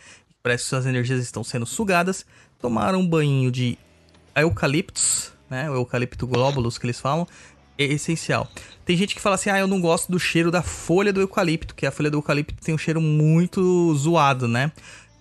Parece 0.43 0.63
que 0.63 0.69
suas 0.69 0.85
energias 0.85 1.21
estão 1.21 1.43
sendo 1.43 1.65
sugadas. 1.65 2.25
Tomar 2.59 2.95
um 2.95 3.05
banho 3.05 3.49
de 3.51 3.77
eucaliptos, 4.35 5.31
né? 5.49 5.69
O 5.69 5.75
eucalipto 5.75 6.27
glóbulos 6.27 6.77
que 6.77 6.85
eles 6.85 6.99
falam, 6.99 7.27
é 7.79 7.85
essencial. 7.85 8.47
Tem 8.85 8.97
gente 8.97 9.15
que 9.15 9.21
fala 9.21 9.35
assim: 9.35 9.49
ah, 9.49 9.57
eu 9.57 9.67
não 9.67 9.79
gosto 9.79 10.11
do 10.11 10.19
cheiro 10.19 10.51
da 10.51 10.61
folha 10.61 11.13
do 11.13 11.21
eucalipto, 11.21 11.73
que 11.73 11.85
a 11.85 11.91
folha 11.91 12.11
do 12.11 12.17
eucalipto 12.17 12.61
tem 12.63 12.75
um 12.75 12.77
cheiro 12.77 12.99
muito 12.99 13.93
zoado, 13.95 14.47
né? 14.47 14.71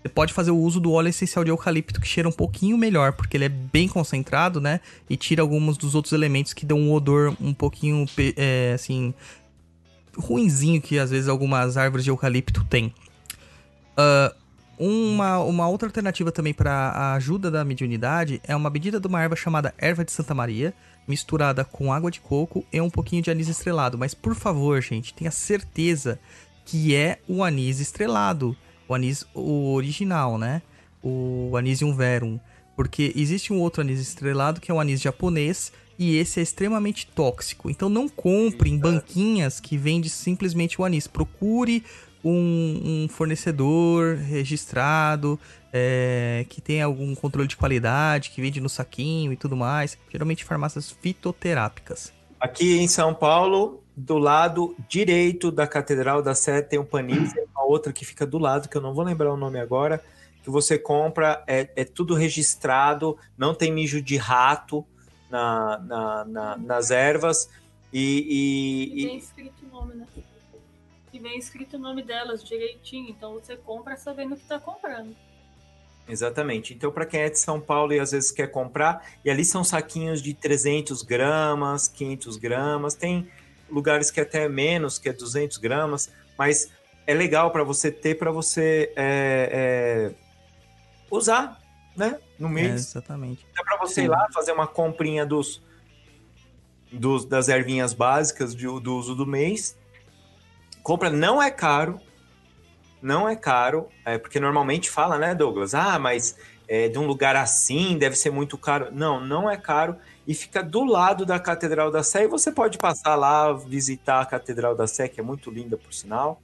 Você 0.03 0.09
pode 0.09 0.33
fazer 0.33 0.51
o 0.51 0.57
uso 0.57 0.81
do 0.81 0.93
óleo 0.93 1.09
essencial 1.09 1.45
de 1.45 1.51
eucalipto, 1.51 2.01
que 2.01 2.07
cheira 2.07 2.29
um 2.29 2.33
pouquinho 2.33 2.79
melhor, 2.79 3.13
porque 3.13 3.37
ele 3.37 3.45
é 3.45 3.49
bem 3.49 3.89
concentrado, 3.89 4.61
né? 4.61 4.81
E 5.09 5.17
tira 5.17 5.43
alguns 5.43 5.77
dos 5.77 5.95
outros 5.95 6.13
elementos 6.13 6.53
que 6.53 6.65
dão 6.65 6.79
um 6.79 6.93
odor 6.93 7.37
um 7.41 7.53
pouquinho, 7.53 8.07
é, 8.37 8.73
assim, 8.75 9.13
ruinzinho 10.17 10.81
que 10.81 10.99
às 10.99 11.11
vezes 11.11 11.29
algumas 11.29 11.77
árvores 11.77 12.05
de 12.05 12.11
eucalipto 12.11 12.65
têm. 12.65 12.93
Uh, 13.99 14.35
uma, 14.79 15.39
uma 15.39 15.69
outra 15.69 15.89
alternativa 15.89 16.31
também 16.31 16.55
para 16.55 16.71
a 16.71 17.15
ajuda 17.15 17.51
da 17.51 17.65
mediunidade 17.65 18.41
é 18.45 18.55
uma 18.55 18.71
medida 18.71 19.01
de 19.01 19.07
uma 19.09 19.21
erva 19.21 19.35
chamada 19.35 19.75
erva 19.77 20.05
de 20.05 20.13
Santa 20.13 20.33
Maria, 20.33 20.73
misturada 21.09 21.65
com 21.65 21.93
água 21.93 22.11
de 22.11 22.21
coco 22.21 22.65
e 22.73 22.81
um 22.81 22.91
pouquinho 22.91 23.23
de 23.23 23.31
anis 23.31 23.49
estrelado. 23.49 23.99
Mas 23.99 24.15
por 24.15 24.35
favor, 24.35 24.81
gente, 24.83 25.15
tenha 25.15 25.31
certeza 25.31 26.21
que 26.65 26.95
é 26.95 27.19
o 27.27 27.43
anis 27.43 27.81
estrelado, 27.81 28.57
o 28.87 28.95
anis 28.95 29.27
o 29.35 29.73
original, 29.73 30.37
né? 30.37 30.63
O 31.03 31.57
Anisium 31.57 31.95
verum, 31.95 32.39
porque 32.77 33.13
existe 33.17 33.53
um 33.53 33.61
outro 33.61 33.81
anis 33.81 34.01
estrelado 34.01 34.61
que 34.61 34.71
é 34.71 34.75
o 34.75 34.81
anis 34.81 35.01
japonês 35.01 35.73
e 35.99 36.17
esse 36.17 36.41
é 36.41 36.43
extremamente 36.43 37.07
tóxico. 37.07 37.71
Então 37.71 37.89
não 37.89 38.09
compre 38.09 38.71
em 38.71 38.79
banquinhas 38.79 39.59
que 39.59 39.77
vende 39.77 40.09
simplesmente 40.09 40.81
o 40.81 40.85
anis. 40.85 41.07
Procure 41.07 41.83
um, 42.25 43.05
um 43.05 43.09
fornecedor 43.09 44.17
registrado, 44.17 45.39
é, 45.73 46.45
que 46.49 46.61
tem 46.61 46.83
algum 46.83 47.15
controle 47.15 47.49
de 47.49 47.57
qualidade, 47.57 48.31
que 48.31 48.41
vende 48.41 48.61
no 48.61 48.69
saquinho 48.69 49.33
e 49.33 49.37
tudo 49.37 49.57
mais. 49.57 49.99
Geralmente 50.11 50.45
farmácias 50.45 50.91
fitoterápicas. 50.91 52.13
Aqui 52.41 52.79
em 52.79 52.89
São 52.89 53.15
Paulo, 53.15 53.83
do 53.97 54.17
lado 54.17 54.77
direito 54.89 55.51
da 55.51 55.67
Catedral 55.67 56.23
da 56.23 56.35
Sé 56.35 56.63
tem 56.63 56.79
um 56.79 56.85
tem 56.85 57.45
uma 57.55 57.65
outra 57.65 57.93
que 57.93 58.05
fica 58.05 58.25
do 58.25 58.39
lado, 58.39 58.69
que 58.69 58.77
eu 58.77 58.81
não 58.81 58.95
vou 58.95 59.05
lembrar 59.05 59.33
o 59.33 59.37
nome 59.37 59.59
agora, 59.59 60.03
que 60.43 60.51
você 60.51 60.79
compra, 60.79 61.43
é, 61.47 61.69
é 61.75 61.85
tudo 61.85 62.15
registrado, 62.15 63.19
não 63.37 63.55
tem 63.55 63.73
mijo 63.73 64.01
de 64.01 64.17
rato 64.17 64.87
na, 65.29 65.79
na, 65.79 66.25
na 66.25 66.57
nas 66.57 66.91
ervas. 66.91 67.51
E, 67.93 68.93
e, 68.95 69.03
e... 69.03 69.07
Tem 69.07 69.19
escrito 69.19 69.65
o 69.65 69.69
nome, 69.69 69.95
né? 69.95 70.07
que 71.11 71.19
vem 71.19 71.39
escrito 71.39 71.77
o 71.77 71.79
nome 71.79 72.03
delas 72.03 72.45
direitinho. 72.45 73.11
Então 73.11 73.35
você 73.35 73.57
compra 73.57 73.97
sabendo 73.97 74.35
o 74.35 74.37
que 74.37 74.43
está 74.43 74.61
comprando. 74.61 75.15
Exatamente. 76.09 76.75
Então, 76.75 76.91
para 76.91 77.05
quem 77.05 77.21
é 77.21 77.31
de 77.31 77.39
São 77.39 77.61
Paulo 77.61 77.93
e 77.93 78.01
às 78.01 78.13
vezes 78.13 78.31
quer 78.31 78.51
comprar, 78.51 79.07
e 79.25 79.31
ali 79.31 79.45
são 79.45 79.63
saquinhos 79.63 80.23
de 80.23 80.35
300 80.35 81.03
gramas, 81.03 81.89
500 81.89 82.37
gramas, 82.37 82.95
tem 82.95 83.29
lugares 83.71 84.11
que 84.11 84.21
é 84.21 84.23
até 84.23 84.49
menos, 84.49 84.99
que 84.99 85.09
é 85.09 85.13
200 85.13 85.59
gramas, 85.59 86.11
mas 86.39 86.71
é 87.07 87.15
legal 87.15 87.51
para 87.51 87.63
você 87.63 87.91
ter, 87.91 88.17
para 88.17 88.31
você 88.31 88.93
é, 88.97 89.51
é, 89.53 90.15
usar, 91.11 91.61
né? 91.97 92.19
No 92.39 92.49
mês. 92.49 92.71
É, 92.71 92.75
exatamente. 92.75 93.47
Dá 93.55 93.63
para 93.63 93.77
você 93.77 93.97
Sim. 93.97 94.05
ir 94.05 94.09
lá 94.09 94.27
fazer 94.33 94.53
uma 94.53 94.67
comprinha 94.67 95.27
dos, 95.27 95.63
dos 96.91 97.25
das 97.25 97.49
ervinhas 97.49 97.93
básicas 97.93 98.55
de, 98.55 98.67
do 98.67 98.97
uso 98.97 99.15
do 99.15 99.27
mês 99.27 99.77
compra 100.89 101.11
não 101.11 101.43
é 101.43 101.51
caro, 101.51 102.01
não 103.01 103.29
é 103.29 103.37
caro, 103.37 103.89
é, 104.05 104.19
porque 104.19 104.41
normalmente 104.41 104.91
fala, 104.91 105.19
né, 105.19 105.35
Douglas? 105.35 105.75
Ah, 105.75 105.99
mas 105.99 106.37
é, 106.69 106.89
de 106.89 106.99
um 106.99 107.07
lugar 107.07 107.35
assim 107.35 107.97
deve 107.97 108.17
ser 108.17 108.31
muito 108.31 108.59
caro. 108.59 108.89
Não, 108.93 109.25
não 109.25 109.51
é 109.51 109.57
caro 109.57 109.97
e 110.27 110.35
fica 110.35 110.63
do 110.63 110.85
lado 110.85 111.25
da 111.25 111.41
Catedral 111.41 111.91
da 111.91 112.03
Sé 112.03 112.25
e 112.25 112.29
você 112.29 112.53
pode 112.53 112.77
passar 112.77 113.15
lá, 113.15 113.53
visitar 113.55 114.21
a 114.21 114.27
Catedral 114.27 114.77
da 114.77 114.87
Sé, 114.87 115.09
que 115.09 115.19
é 115.19 115.23
muito 115.23 115.51
linda, 115.51 115.79
por 115.79 115.95
sinal, 115.95 116.43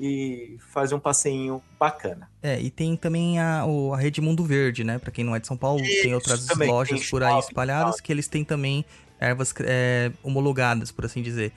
e 0.00 0.56
fazer 0.72 0.94
um 0.94 1.00
passeinho 1.00 1.62
bacana. 1.78 2.30
É, 2.42 2.58
e 2.58 2.70
tem 2.70 2.96
também 2.96 3.38
a, 3.38 3.64
a 3.92 3.96
Rede 3.98 4.22
Mundo 4.22 4.44
Verde, 4.44 4.82
né? 4.82 4.98
Para 4.98 5.10
quem 5.10 5.24
não 5.24 5.36
é 5.36 5.40
de 5.40 5.46
São 5.46 5.58
Paulo, 5.58 5.82
Isso, 5.82 6.02
tem 6.02 6.14
outras 6.14 6.48
lojas 6.56 7.00
tem 7.00 7.10
por 7.10 7.22
aí 7.22 7.38
espalhadas 7.38 8.00
que 8.00 8.10
eles 8.10 8.26
têm 8.28 8.44
também 8.44 8.82
ervas 9.20 9.52
é, 9.60 10.10
homologadas, 10.22 10.90
por 10.90 11.04
assim 11.04 11.20
dizer. 11.20 11.52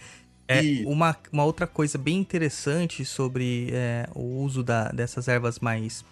É, 0.51 0.63
e... 0.63 0.85
uma, 0.85 1.15
uma 1.31 1.43
outra 1.43 1.67
coisa 1.67 1.97
bem 1.97 2.17
interessante 2.17 3.05
sobre 3.05 3.69
é, 3.71 4.07
o 4.13 4.43
uso 4.43 4.63
da, 4.63 4.89
dessas 4.89 5.27
ervas 5.27 5.59
mais, 5.59 6.05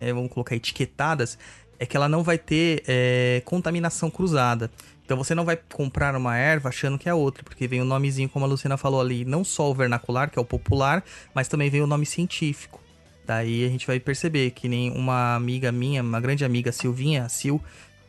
é, 0.00 0.12
vamos 0.12 0.32
colocar, 0.32 0.54
etiquetadas, 0.54 1.38
é 1.78 1.86
que 1.86 1.96
ela 1.96 2.08
não 2.08 2.22
vai 2.22 2.38
ter 2.38 2.82
é, 2.86 3.42
contaminação 3.44 4.10
cruzada. 4.10 4.70
Então 5.04 5.16
você 5.18 5.34
não 5.34 5.44
vai 5.44 5.58
comprar 5.72 6.16
uma 6.16 6.36
erva 6.36 6.70
achando 6.70 6.98
que 6.98 7.08
é 7.08 7.14
outra, 7.14 7.44
porque 7.44 7.68
vem 7.68 7.82
o 7.82 7.84
nomezinho, 7.84 8.28
como 8.28 8.44
a 8.44 8.48
Luciana 8.48 8.76
falou 8.76 9.00
ali, 9.00 9.24
não 9.24 9.44
só 9.44 9.70
o 9.70 9.74
vernacular, 9.74 10.30
que 10.30 10.38
é 10.38 10.42
o 10.42 10.44
popular, 10.44 11.04
mas 11.34 11.46
também 11.46 11.68
vem 11.68 11.82
o 11.82 11.86
nome 11.86 12.06
científico. 12.06 12.80
Daí 13.26 13.64
a 13.64 13.68
gente 13.68 13.86
vai 13.86 14.00
perceber 14.00 14.50
que 14.50 14.68
nem 14.68 14.90
uma 14.92 15.34
amiga 15.34 15.70
minha, 15.72 16.02
uma 16.02 16.20
grande 16.20 16.44
amiga, 16.44 16.72
Silvinha, 16.72 17.24
a 17.24 17.28
Sil, 17.28 17.56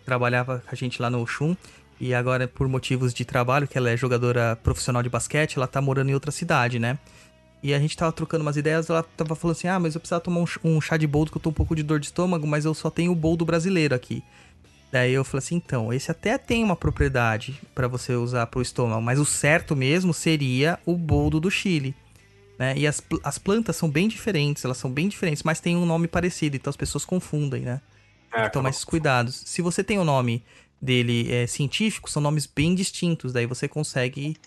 trabalhava 0.06 0.60
com 0.66 0.70
a 0.72 0.76
gente 0.76 1.02
lá 1.02 1.10
no 1.10 1.22
Oxum, 1.22 1.56
e 2.00 2.14
agora, 2.14 2.48
por 2.48 2.68
motivos 2.68 3.14
de 3.14 3.24
trabalho, 3.24 3.68
que 3.68 3.78
ela 3.78 3.90
é 3.90 3.96
jogadora 3.96 4.58
profissional 4.58 5.02
de 5.02 5.10
basquete, 5.10 5.58
ela 5.58 5.68
tá 5.68 5.82
morando 5.82 6.10
em 6.10 6.14
outra 6.14 6.32
cidade, 6.32 6.78
né? 6.78 6.98
E 7.64 7.74
a 7.74 7.80
gente 7.80 7.96
tava 7.96 8.12
trocando 8.12 8.44
umas 8.44 8.58
ideias, 8.58 8.90
ela 8.90 9.02
tava 9.02 9.36
falando 9.36 9.56
assim: 9.56 9.68
ah, 9.68 9.80
mas 9.80 9.96
eu 9.96 10.02
precisava 10.02 10.22
tomar 10.22 10.42
um, 10.42 10.46
um 10.64 10.82
chá 10.82 10.98
de 10.98 11.08
boldo 11.08 11.32
que 11.32 11.38
eu 11.38 11.42
tô 11.42 11.50
um 11.50 11.54
pouco 11.54 11.76
de 11.76 11.84
dor 11.84 12.00
de 12.00 12.08
estômago, 12.08 12.46
mas 12.46 12.66
eu 12.66 12.74
só 12.74 12.90
tenho 12.90 13.12
o 13.12 13.16
boldo 13.16 13.46
brasileiro 13.46 13.96
aqui. 13.96 14.24
Daí 14.92 15.14
eu 15.14 15.24
falei 15.24 15.40
assim: 15.40 15.56
então, 15.56 15.92
esse 15.92 16.12
até 16.12 16.38
tem 16.38 16.64
uma 16.64 16.76
propriedade 16.76 17.60
para 17.74 17.88
você 17.88 18.14
usar 18.14 18.46
pro 18.48 18.62
estômago, 18.62 19.02
mas 19.02 19.18
o 19.18 19.26
certo 19.26 19.76
mesmo 19.76 20.14
seria 20.14 20.78
o 20.86 20.96
boldo 20.96 21.40
do 21.40 21.50
Chile. 21.50 21.96
Né? 22.60 22.78
E 22.78 22.88
as, 22.88 23.02
as 23.24 23.38
plantas 23.38 23.76
são 23.76 23.90
bem 23.90 24.08
diferentes, 24.08 24.64
elas 24.64 24.78
são 24.78 24.92
bem 24.92 25.08
diferentes, 25.08 25.44
mas 25.44 25.60
tem 25.60 25.76
um 25.76 25.86
nome 25.86 26.08
parecido, 26.08 26.56
então 26.56 26.70
as 26.70 26.78
pessoas 26.78 27.04
confundem, 27.04 27.64
né? 27.64 27.82
É, 28.34 28.46
então, 28.46 28.62
mais 28.62 28.84
cuidados. 28.84 29.44
Se 29.46 29.62
você 29.62 29.84
tem 29.84 29.98
o 29.98 30.02
um 30.02 30.06
nome 30.06 30.44
dele 30.82 31.32
é, 31.34 31.48
científico 31.48 32.10
são 32.10 32.22
nomes 32.22 32.46
bem 32.46 32.76
distintos, 32.76 33.34
daí 33.34 33.46
você 33.46 33.68
consegue 33.68 34.38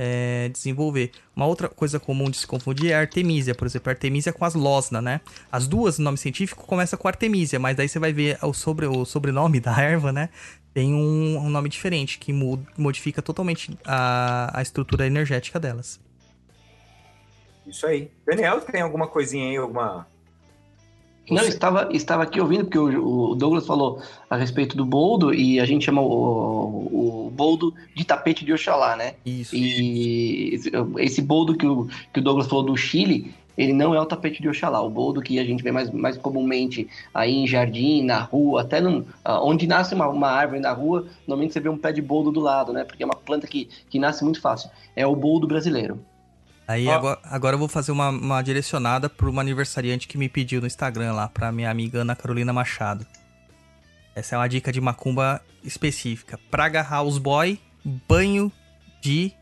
é, 0.00 0.48
desenvolver. 0.50 1.10
Uma 1.34 1.46
outra 1.46 1.68
coisa 1.68 1.98
comum 1.98 2.30
de 2.30 2.36
se 2.36 2.46
confundir 2.46 2.92
é 2.92 2.94
Artemisia, 2.94 3.52
por 3.52 3.66
exemplo, 3.66 3.90
Artemisia 3.90 4.32
com 4.32 4.44
as 4.44 4.54
Losna, 4.54 5.02
né? 5.02 5.20
As 5.50 5.66
duas, 5.66 5.98
o 5.98 6.02
nome 6.02 6.16
científico 6.16 6.64
começa 6.64 6.96
com 6.96 7.08
Artemisia, 7.08 7.58
mas 7.58 7.76
daí 7.76 7.88
você 7.88 7.98
vai 7.98 8.12
ver 8.12 8.38
o, 8.40 8.52
sobre, 8.52 8.86
o 8.86 9.04
sobrenome 9.04 9.58
da 9.60 9.76
erva, 9.80 10.12
né? 10.12 10.28
Tem 10.72 10.94
um, 10.94 11.38
um 11.38 11.50
nome 11.50 11.68
diferente, 11.68 12.18
que 12.18 12.32
modifica 12.76 13.20
totalmente 13.20 13.76
a, 13.84 14.56
a 14.56 14.62
estrutura 14.62 15.04
energética 15.04 15.58
delas. 15.58 15.98
Isso 17.66 17.84
aí. 17.84 18.12
Daniel, 18.24 18.60
tem 18.60 18.80
alguma 18.80 19.08
coisinha 19.08 19.48
aí, 19.48 19.56
alguma 19.56 20.06
não, 21.30 21.42
estava, 21.44 21.88
estava 21.92 22.22
aqui 22.22 22.40
ouvindo, 22.40 22.64
porque 22.64 22.78
o, 22.78 23.30
o, 23.30 23.34
Douglas 23.34 23.66
falou 23.66 24.00
a 24.28 24.36
respeito 24.36 24.76
do 24.76 24.84
boldo, 24.84 25.32
e 25.34 25.60
a 25.60 25.64
gente 25.64 25.84
chama 25.84 26.00
o, 26.00 27.26
o 27.26 27.30
boldo 27.30 27.74
de 27.94 28.04
tapete 28.04 28.44
de 28.44 28.52
Oxalá, 28.52 28.96
né? 28.96 29.14
Isso. 29.24 29.54
E 29.54 30.54
esse, 30.54 30.70
esse 30.98 31.22
boldo 31.22 31.56
que 31.56 31.66
o, 31.66 31.88
que 32.12 32.20
o 32.20 32.22
Douglas 32.22 32.46
falou 32.46 32.64
do 32.64 32.76
Chile, 32.76 33.34
ele 33.58 33.72
não 33.72 33.92
é 33.92 34.00
o 34.00 34.06
tapete 34.06 34.40
de 34.40 34.48
Oxalá. 34.48 34.80
O 34.80 34.88
boldo 34.88 35.20
que 35.20 35.38
a 35.40 35.44
gente 35.44 35.62
vê 35.62 35.72
mais, 35.72 35.90
mais 35.90 36.16
comumente 36.16 36.88
aí 37.12 37.34
em 37.34 37.46
jardim, 37.46 38.04
na 38.04 38.20
rua, 38.20 38.62
até 38.62 38.80
no, 38.80 39.04
onde 39.42 39.66
nasce 39.66 39.94
uma, 39.94 40.08
uma 40.08 40.28
árvore 40.28 40.60
na 40.60 40.72
rua, 40.72 41.06
normalmente 41.26 41.52
você 41.52 41.60
vê 41.60 41.68
um 41.68 41.76
pé 41.76 41.92
de 41.92 42.00
boldo 42.00 42.30
do 42.30 42.40
lado, 42.40 42.72
né? 42.72 42.84
Porque 42.84 43.02
é 43.02 43.06
uma 43.06 43.16
planta 43.16 43.48
que, 43.48 43.68
que 43.90 43.98
nasce 43.98 44.22
muito 44.22 44.40
fácil. 44.40 44.70
É 44.94 45.04
o 45.04 45.16
boldo 45.16 45.48
brasileiro. 45.48 45.98
Aí 46.68 46.86
agora, 46.86 47.18
agora 47.24 47.54
eu 47.54 47.58
vou 47.58 47.66
fazer 47.66 47.90
uma, 47.90 48.10
uma 48.10 48.42
direcionada 48.42 49.08
para 49.08 49.26
uma 49.26 49.40
aniversariante 49.40 50.06
que 50.06 50.18
me 50.18 50.28
pediu 50.28 50.60
no 50.60 50.66
Instagram 50.66 51.14
lá, 51.14 51.26
pra 51.26 51.50
minha 51.50 51.70
amiga 51.70 52.00
Ana 52.00 52.14
Carolina 52.14 52.52
Machado. 52.52 53.06
Essa 54.14 54.34
é 54.34 54.38
uma 54.38 54.46
dica 54.46 54.70
de 54.70 54.78
macumba 54.78 55.40
específica. 55.64 56.38
Praga 56.50 56.82
House 56.82 57.16
Boy, 57.16 57.58
banho 58.06 58.52
de 59.00 59.32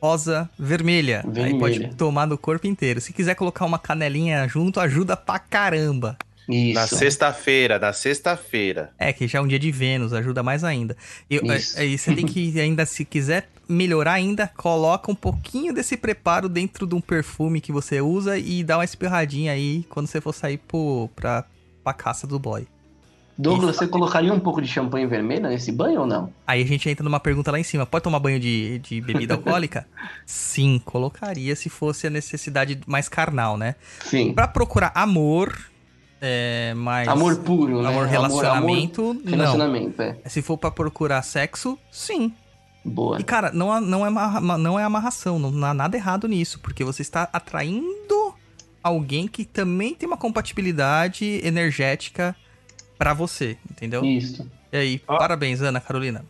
rosa 0.00 0.48
vermelha. 0.56 1.24
vermelha. 1.26 1.46
Aí 1.46 1.58
pode 1.58 1.96
tomar 1.96 2.26
no 2.26 2.38
corpo 2.38 2.68
inteiro. 2.68 3.00
Se 3.00 3.12
quiser 3.12 3.34
colocar 3.34 3.64
uma 3.64 3.78
canelinha 3.78 4.46
junto, 4.46 4.78
ajuda 4.78 5.16
pra 5.16 5.40
caramba. 5.40 6.16
Isso. 6.48 6.74
Na 6.74 6.86
sexta-feira, 6.86 7.78
na 7.78 7.92
sexta-feira. 7.92 8.92
É, 8.98 9.12
que 9.12 9.26
já 9.26 9.38
é 9.38 9.42
um 9.42 9.46
dia 9.48 9.58
de 9.58 9.72
Vênus, 9.72 10.12
ajuda 10.12 10.42
mais 10.42 10.62
ainda. 10.62 10.96
E, 11.30 11.40
aí 11.76 11.98
você 11.98 12.14
tem 12.14 12.26
que, 12.26 12.60
ainda, 12.60 12.84
se 12.86 13.04
quiser 13.04 13.48
melhorar 13.68 14.14
ainda, 14.14 14.48
coloca 14.56 15.10
um 15.10 15.14
pouquinho 15.14 15.72
desse 15.72 15.96
preparo 15.96 16.48
dentro 16.48 16.86
de 16.86 16.94
um 16.94 17.00
perfume 17.00 17.60
que 17.60 17.72
você 17.72 18.00
usa 18.00 18.38
e 18.38 18.62
dá 18.62 18.78
uma 18.78 18.84
espirradinha 18.84 19.52
aí 19.52 19.84
quando 19.88 20.06
você 20.06 20.20
for 20.20 20.32
sair 20.32 20.58
pro, 20.58 21.08
pra, 21.14 21.44
pra 21.82 21.92
caça 21.92 22.26
do 22.26 22.38
boy. 22.38 22.66
Douglas, 23.36 23.76
você 23.76 23.88
colocaria 23.88 24.32
um 24.32 24.38
pouco 24.38 24.60
de 24.60 24.68
champanhe 24.68 25.06
vermelho 25.06 25.48
nesse 25.48 25.72
banho 25.72 26.02
ou 26.02 26.06
não? 26.06 26.32
Aí 26.46 26.62
a 26.62 26.66
gente 26.66 26.88
entra 26.88 27.02
numa 27.02 27.18
pergunta 27.18 27.50
lá 27.50 27.58
em 27.58 27.62
cima: 27.62 27.86
pode 27.86 28.04
tomar 28.04 28.18
banho 28.18 28.38
de, 28.38 28.78
de 28.80 29.00
bebida 29.00 29.34
alcoólica? 29.34 29.86
Sim, 30.26 30.80
colocaria 30.84 31.56
se 31.56 31.70
fosse 31.70 32.06
a 32.06 32.10
necessidade 32.10 32.78
mais 32.86 33.08
carnal, 33.08 33.56
né? 33.56 33.74
Sim. 34.04 34.34
Pra 34.34 34.46
procurar 34.46 34.92
amor, 34.94 35.58
é, 36.20 36.72
mais. 36.74 37.08
Amor 37.08 37.36
puro, 37.38 37.82
né? 37.82 37.88
Amor, 37.88 38.06
relacionamento, 38.06 39.14
não. 39.24 39.30
Relacionamento, 39.32 40.00
é. 40.02 40.16
Se 40.26 40.40
for 40.40 40.56
pra 40.56 40.70
procurar 40.70 41.22
sexo, 41.22 41.76
sim. 41.90 42.32
Boa. 42.84 43.20
E 43.20 43.24
cara, 43.24 43.52
não, 43.52 43.70
há- 43.72 43.80
não, 43.80 44.04
é, 44.04 44.08
amarra- 44.08 44.58
não 44.58 44.78
é 44.78 44.84
amarração, 44.84 45.38
não 45.38 45.64
há 45.66 45.72
nada 45.74 45.96
errado 45.96 46.26
nisso, 46.26 46.58
porque 46.60 46.82
você 46.84 47.02
está 47.02 47.28
atraindo 47.32 48.34
alguém 48.82 49.28
que 49.28 49.44
também 49.44 49.94
tem 49.94 50.06
uma 50.08 50.16
compatibilidade 50.16 51.40
energética 51.44 52.34
pra 52.98 53.14
você, 53.14 53.56
entendeu? 53.70 54.04
Isso. 54.04 54.48
E 54.72 54.76
aí, 54.76 55.02
Ó. 55.06 55.16
parabéns, 55.18 55.60
Ana 55.62 55.80
Carolina. 55.80 56.24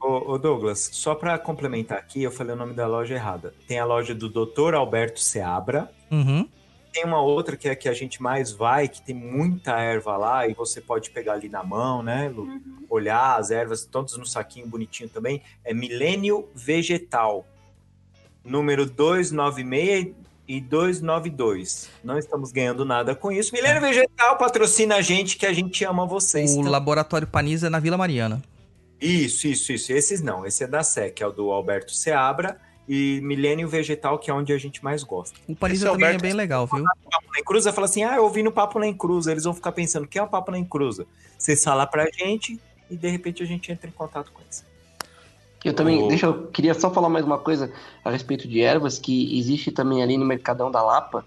Ô, 0.00 0.32
ô, 0.32 0.38
Douglas, 0.38 0.90
só 0.92 1.14
pra 1.14 1.38
complementar 1.38 1.96
aqui, 1.96 2.22
eu 2.22 2.30
falei 2.30 2.52
o 2.54 2.56
nome 2.58 2.74
da 2.74 2.86
loja 2.86 3.14
errada. 3.14 3.54
Tem 3.66 3.78
a 3.78 3.84
loja 3.86 4.14
do 4.14 4.28
Dr. 4.28 4.74
Alberto 4.74 5.18
Seabra. 5.20 5.90
Uhum. 6.10 6.46
Tem 6.94 7.04
uma 7.04 7.20
outra 7.20 7.56
que 7.56 7.68
é 7.68 7.72
a 7.72 7.76
que 7.76 7.88
a 7.88 7.92
gente 7.92 8.22
mais 8.22 8.52
vai, 8.52 8.86
que 8.86 9.02
tem 9.02 9.16
muita 9.16 9.72
erva 9.80 10.16
lá 10.16 10.46
e 10.46 10.54
você 10.54 10.80
pode 10.80 11.10
pegar 11.10 11.32
ali 11.32 11.48
na 11.48 11.64
mão, 11.64 12.04
né, 12.04 12.28
Lu? 12.28 12.46
Olhar 12.88 13.36
as 13.36 13.50
ervas, 13.50 13.84
todas 13.84 14.16
no 14.16 14.24
saquinho 14.24 14.68
bonitinho 14.68 15.08
também. 15.08 15.42
É 15.64 15.74
Milênio 15.74 16.48
Vegetal. 16.54 17.44
Número 18.44 18.86
296 18.86 20.14
e 20.46 20.60
292. 20.60 21.90
Não 22.04 22.16
estamos 22.16 22.52
ganhando 22.52 22.84
nada 22.84 23.12
com 23.16 23.32
isso. 23.32 23.52
Milênio 23.52 23.80
Vegetal 23.80 24.38
patrocina 24.38 24.94
a 24.94 25.02
gente, 25.02 25.36
que 25.36 25.46
a 25.46 25.52
gente 25.52 25.84
ama 25.84 26.06
vocês. 26.06 26.52
O 26.52 26.58
também. 26.58 26.70
Laboratório 26.70 27.26
Panisa 27.26 27.66
é 27.66 27.70
na 27.70 27.80
Vila 27.80 27.98
Mariana. 27.98 28.40
Isso, 29.00 29.48
isso, 29.48 29.72
isso. 29.72 29.92
Esses 29.92 30.22
não. 30.22 30.46
Esse 30.46 30.62
é 30.62 30.68
da 30.68 30.84
SEC, 30.84 31.20
é 31.20 31.26
o 31.26 31.32
do 31.32 31.50
Alberto 31.50 31.92
Seabra. 31.92 32.56
E 32.88 33.20
Milênio 33.22 33.66
Vegetal, 33.68 34.18
que 34.18 34.30
é 34.30 34.34
onde 34.34 34.52
a 34.52 34.58
gente 34.58 34.84
mais 34.84 35.02
gosta. 35.02 35.38
O 35.48 35.52
Esse 35.52 35.84
também 35.84 36.06
Alberto- 36.06 36.16
é 36.16 36.18
bem 36.18 36.32
legal, 36.34 36.66
viu? 36.66 36.84
Papo 36.84 37.26
na 37.32 37.40
Encruza 37.40 37.72
fala 37.72 37.86
assim: 37.86 38.04
ah, 38.04 38.16
eu 38.16 38.24
ouvi 38.24 38.42
no 38.42 38.52
Papo 38.52 38.78
na 38.78 38.86
Encruza. 38.86 39.30
Eles 39.32 39.44
vão 39.44 39.54
ficar 39.54 39.72
pensando: 39.72 40.04
o 40.04 40.08
que 40.08 40.18
é 40.18 40.22
o 40.22 40.28
Papo 40.28 40.50
na 40.50 40.58
Encruza? 40.58 41.06
Vocês 41.38 41.64
falam 41.64 41.86
pra 41.86 42.06
gente 42.10 42.60
e 42.90 42.96
de 42.96 43.08
repente 43.08 43.42
a 43.42 43.46
gente 43.46 43.72
entra 43.72 43.88
em 43.88 43.92
contato 43.92 44.30
com 44.32 44.40
eles. 44.42 44.64
Eu 45.64 45.72
também, 45.72 46.02
O- 46.02 46.08
deixa 46.08 46.26
eu 46.26 46.46
queria 46.48 46.74
só 46.74 46.90
falar 46.92 47.08
mais 47.08 47.24
uma 47.24 47.38
coisa 47.38 47.72
a 48.04 48.10
respeito 48.10 48.46
de 48.46 48.60
ervas 48.60 48.98
que 48.98 49.38
existe 49.38 49.72
também 49.72 50.02
ali 50.02 50.18
no 50.18 50.24
Mercadão 50.26 50.70
da 50.70 50.82
Lapa. 50.82 51.24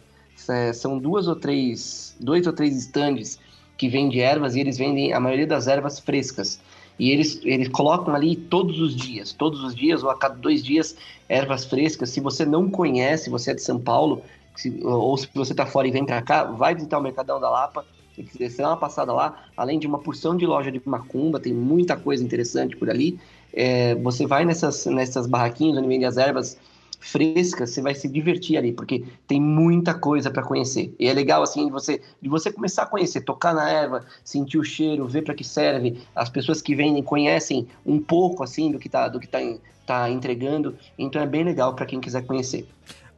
É, 0.47 0.71
são 0.73 0.99
duas 0.99 1.27
ou 1.27 1.35
três, 1.35 2.15
dois 2.19 2.45
ou 2.45 2.53
três 2.53 2.77
estandes 2.77 3.39
que 3.75 3.89
vendem 3.89 4.21
ervas 4.21 4.55
e 4.55 4.59
eles 4.59 4.77
vendem 4.77 5.11
a 5.11 5.19
maioria 5.19 5.47
das 5.47 5.65
ervas 5.67 5.99
frescas. 5.99 6.61
E 6.99 7.11
eles, 7.11 7.39
eles 7.43 7.67
colocam 7.69 8.13
ali 8.15 8.35
todos 8.35 8.79
os 8.79 8.95
dias, 8.95 9.33
todos 9.33 9.63
os 9.63 9.75
dias 9.75 10.03
ou 10.03 10.09
a 10.09 10.17
cada 10.17 10.35
dois 10.35 10.63
dias, 10.63 10.95
ervas 11.27 11.65
frescas. 11.65 12.09
Se 12.11 12.19
você 12.21 12.45
não 12.45 12.69
conhece, 12.69 13.29
você 13.29 13.51
é 13.51 13.53
de 13.53 13.61
São 13.61 13.79
Paulo, 13.81 14.23
se- 14.55 14.79
ou 14.83 15.17
se 15.17 15.27
você 15.33 15.53
está 15.53 15.65
fora 15.65 15.87
e 15.87 15.91
vem 15.91 16.05
para 16.05 16.21
cá, 16.21 16.43
vai 16.45 16.73
visitar 16.75 16.97
o 16.99 17.01
Mercadão 17.01 17.39
da 17.39 17.49
Lapa. 17.49 17.85
Quiser 18.15 18.49
dar 18.57 18.69
uma 18.69 18.77
passada 18.79 19.13
lá, 19.13 19.45
além 19.55 19.77
de 19.77 19.85
uma 19.85 20.01
porção 20.01 20.35
de 20.35 20.43
loja 20.45 20.71
de 20.71 20.81
macumba, 20.85 21.39
tem 21.39 21.53
muita 21.53 21.95
coisa 21.95 22.23
interessante 22.23 22.75
por 22.75 22.89
ali. 22.89 23.19
É, 23.53 23.93
você 23.95 24.25
vai 24.25 24.43
nessas, 24.43 24.85
nessas 24.87 25.27
barraquinhas 25.27 25.77
onde 25.77 25.87
vende 25.87 26.03
as 26.05 26.17
ervas 26.17 26.57
frescas, 26.99 27.71
você 27.71 27.81
vai 27.81 27.95
se 27.95 28.07
divertir 28.07 28.57
ali, 28.57 28.71
porque 28.71 29.03
tem 29.27 29.39
muita 29.39 29.93
coisa 29.93 30.29
para 30.29 30.43
conhecer. 30.43 30.93
E 30.99 31.07
é 31.07 31.13
legal 31.13 31.41
assim 31.43 31.65
de 31.65 31.71
você, 31.71 32.01
de 32.21 32.29
você 32.29 32.51
começar 32.51 32.83
a 32.83 32.87
conhecer, 32.87 33.21
tocar 33.21 33.53
na 33.53 33.69
erva, 33.69 34.05
sentir 34.23 34.57
o 34.57 34.63
cheiro, 34.63 35.07
ver 35.07 35.23
para 35.23 35.33
que 35.33 35.43
serve. 35.43 36.01
As 36.15 36.29
pessoas 36.29 36.61
que 36.61 36.75
vendem 36.75 37.03
conhecem 37.03 37.67
um 37.85 37.99
pouco 37.99 38.43
assim 38.43 38.71
do 38.71 38.79
que 38.79 38.89
tá, 38.89 39.07
do 39.07 39.19
que 39.19 39.27
tá, 39.27 39.39
tá 39.85 40.09
entregando. 40.09 40.75
Então 40.97 41.21
é 41.21 41.25
bem 41.25 41.43
legal 41.43 41.73
para 41.75 41.85
quem 41.85 41.99
quiser 41.99 42.25
conhecer. 42.25 42.67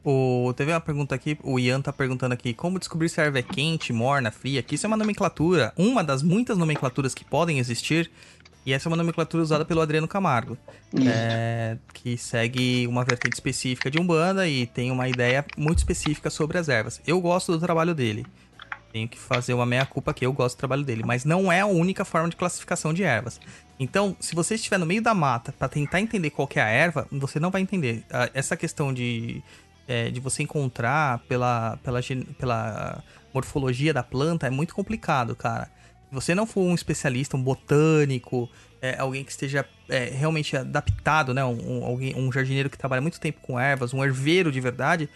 O, 0.02 0.54
teve 0.56 0.72
uma 0.72 0.80
pergunta 0.80 1.14
aqui, 1.14 1.38
o 1.42 1.58
Ian 1.58 1.82
tá 1.82 1.92
perguntando 1.92 2.32
aqui, 2.32 2.54
como 2.54 2.78
descobrir 2.78 3.10
se 3.10 3.20
a 3.20 3.24
erva 3.24 3.40
é 3.40 3.42
quente, 3.42 3.92
morna, 3.92 4.30
fria? 4.30 4.62
Que 4.62 4.74
isso 4.74 4.86
é 4.86 4.88
uma 4.88 4.96
nomenclatura, 4.96 5.74
uma 5.76 6.02
das 6.02 6.22
muitas 6.22 6.56
nomenclaturas 6.56 7.14
que 7.14 7.22
podem 7.22 7.58
existir, 7.58 8.10
e 8.64 8.72
essa 8.72 8.88
é 8.88 8.90
uma 8.90 8.96
nomenclatura 8.96 9.42
usada 9.42 9.64
pelo 9.64 9.80
Adriano 9.80 10.06
Camargo, 10.06 10.56
é, 11.06 11.76
que 11.94 12.16
segue 12.16 12.86
uma 12.86 13.04
vertente 13.04 13.34
específica 13.34 13.90
de 13.90 13.98
Umbanda 13.98 14.46
e 14.46 14.66
tem 14.66 14.90
uma 14.90 15.08
ideia 15.08 15.44
muito 15.56 15.78
específica 15.78 16.30
sobre 16.30 16.58
as 16.58 16.68
ervas. 16.68 17.00
Eu 17.06 17.20
gosto 17.20 17.52
do 17.52 17.58
trabalho 17.58 17.94
dele, 17.94 18.26
tenho 18.92 19.08
que 19.08 19.18
fazer 19.18 19.54
uma 19.54 19.64
meia-culpa 19.64 20.10
aqui, 20.10 20.26
eu 20.26 20.32
gosto 20.32 20.56
do 20.56 20.58
trabalho 20.58 20.84
dele, 20.84 21.02
mas 21.04 21.24
não 21.24 21.50
é 21.50 21.60
a 21.60 21.66
única 21.66 22.04
forma 22.04 22.28
de 22.28 22.36
classificação 22.36 22.92
de 22.92 23.02
ervas. 23.02 23.40
Então, 23.78 24.14
se 24.20 24.34
você 24.34 24.56
estiver 24.56 24.78
no 24.78 24.84
meio 24.84 25.02
da 25.02 25.14
mata 25.14 25.52
para 25.52 25.68
tentar 25.68 26.00
entender 26.00 26.30
qual 26.30 26.46
que 26.46 26.58
é 26.58 26.62
a 26.62 26.68
erva, 26.68 27.06
você 27.10 27.40
não 27.40 27.50
vai 27.50 27.62
entender. 27.62 28.04
Essa 28.34 28.56
questão 28.56 28.92
de 28.92 29.42
é, 29.90 30.08
de 30.08 30.20
você 30.20 30.44
encontrar 30.44 31.18
pela, 31.28 31.76
pela, 31.82 32.00
pela 32.38 33.02
morfologia 33.34 33.92
da 33.92 34.04
planta 34.04 34.46
é 34.46 34.50
muito 34.50 34.72
complicado, 34.72 35.34
cara. 35.34 35.68
Você 36.12 36.34
não 36.34 36.46
for 36.46 36.62
um 36.62 36.74
especialista, 36.74 37.36
um 37.36 37.42
botânico, 37.42 38.48
é, 38.82 38.98
alguém 38.98 39.22
que 39.24 39.30
esteja 39.30 39.64
é, 39.88 40.04
realmente 40.06 40.56
adaptado, 40.56 41.32
né? 41.34 41.44
Um, 41.44 41.80
um- 41.80 41.84
alguém, 41.84 42.14
um 42.16 42.30
jardineiro 42.32 42.68
que 42.70 42.78
trabalha 42.78 43.00
muito 43.02 43.20
tempo 43.20 43.40
com 43.42 43.58
ervas, 43.58 43.92
um 43.94 44.02
herveiro 44.04 44.50
de 44.50 44.60
verdade, 44.60 45.08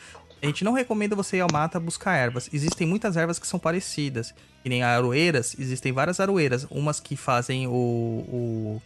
a 0.42 0.46
gente 0.46 0.62
não 0.64 0.72
recomenda 0.72 1.16
você 1.16 1.38
ir 1.38 1.40
ao 1.40 1.48
mata 1.50 1.80
buscar 1.80 2.16
ervas. 2.16 2.50
Existem 2.52 2.86
muitas 2.86 3.16
ervas 3.16 3.38
que 3.38 3.46
são 3.46 3.58
parecidas. 3.58 4.34
Que 4.62 4.68
nem 4.68 4.82
aroeiras, 4.82 5.56
existem 5.58 5.92
várias 5.92 6.20
aroeiras. 6.20 6.66
Umas 6.70 7.00
que 7.00 7.16
fazem 7.16 7.66
o, 7.66 7.70
o- 7.72 8.82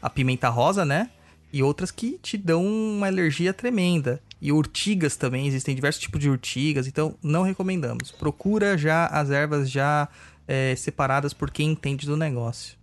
a 0.00 0.08
pimenta 0.08 0.48
rosa, 0.48 0.84
né? 0.84 1.10
E 1.52 1.62
outras 1.64 1.90
que 1.90 2.18
te 2.22 2.36
dão 2.36 2.64
uma 2.64 3.08
alergia 3.08 3.52
tremenda. 3.52 4.20
E 4.40 4.52
urtigas 4.52 5.16
também, 5.16 5.46
existem 5.46 5.74
diversos 5.74 6.00
tipos 6.00 6.18
de 6.20 6.30
urtigas, 6.30 6.86
então 6.86 7.14
não 7.22 7.42
recomendamos. 7.42 8.10
Procura 8.12 8.78
já 8.78 9.06
as 9.06 9.30
ervas 9.30 9.68
já 9.70 10.08
é, 10.50 10.74
separadas 10.74 11.32
por 11.32 11.48
quem 11.48 11.70
entende 11.70 12.06
do 12.06 12.16
negócio. 12.16 12.76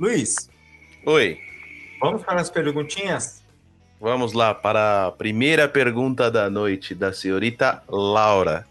Luiz, 0.00 0.48
Oi, 1.04 1.38
vamos 2.00 2.22
para 2.24 2.40
as 2.40 2.48
perguntinhas? 2.48 3.44
vamos 4.00 4.32
lá 4.32 4.54
para 4.54 5.06
a 5.06 5.12
primeira 5.12 5.68
pergunta 5.68 6.30
da 6.30 6.48
noite 6.50 6.94
da 6.94 7.12
senhorita 7.12 7.82
Laura, 7.88 8.66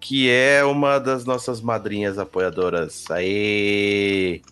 que 0.00 0.30
é 0.30 0.62
uma 0.64 0.98
das 0.98 1.24
nossas 1.24 1.60
madrinhas 1.62 2.18
apoiadoras. 2.18 3.10
Aê! 3.10 4.42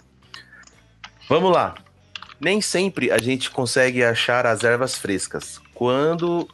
Vamos 1.29 1.53
lá. 1.53 1.75
Nem 2.41 2.61
sempre 2.61 3.11
a 3.11 3.18
gente 3.18 3.51
consegue 3.51 4.03
achar 4.03 4.47
as 4.47 4.64
ervas 4.64 4.95
frescas. 4.97 5.61
Quando 5.75 6.49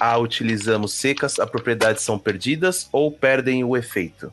a 0.00 0.16
utilizamos 0.18 0.94
secas, 0.94 1.38
as 1.38 1.50
propriedades 1.50 2.02
são 2.02 2.18
perdidas 2.18 2.88
ou 2.90 3.12
perdem 3.12 3.64
o 3.64 3.76
efeito? 3.76 4.32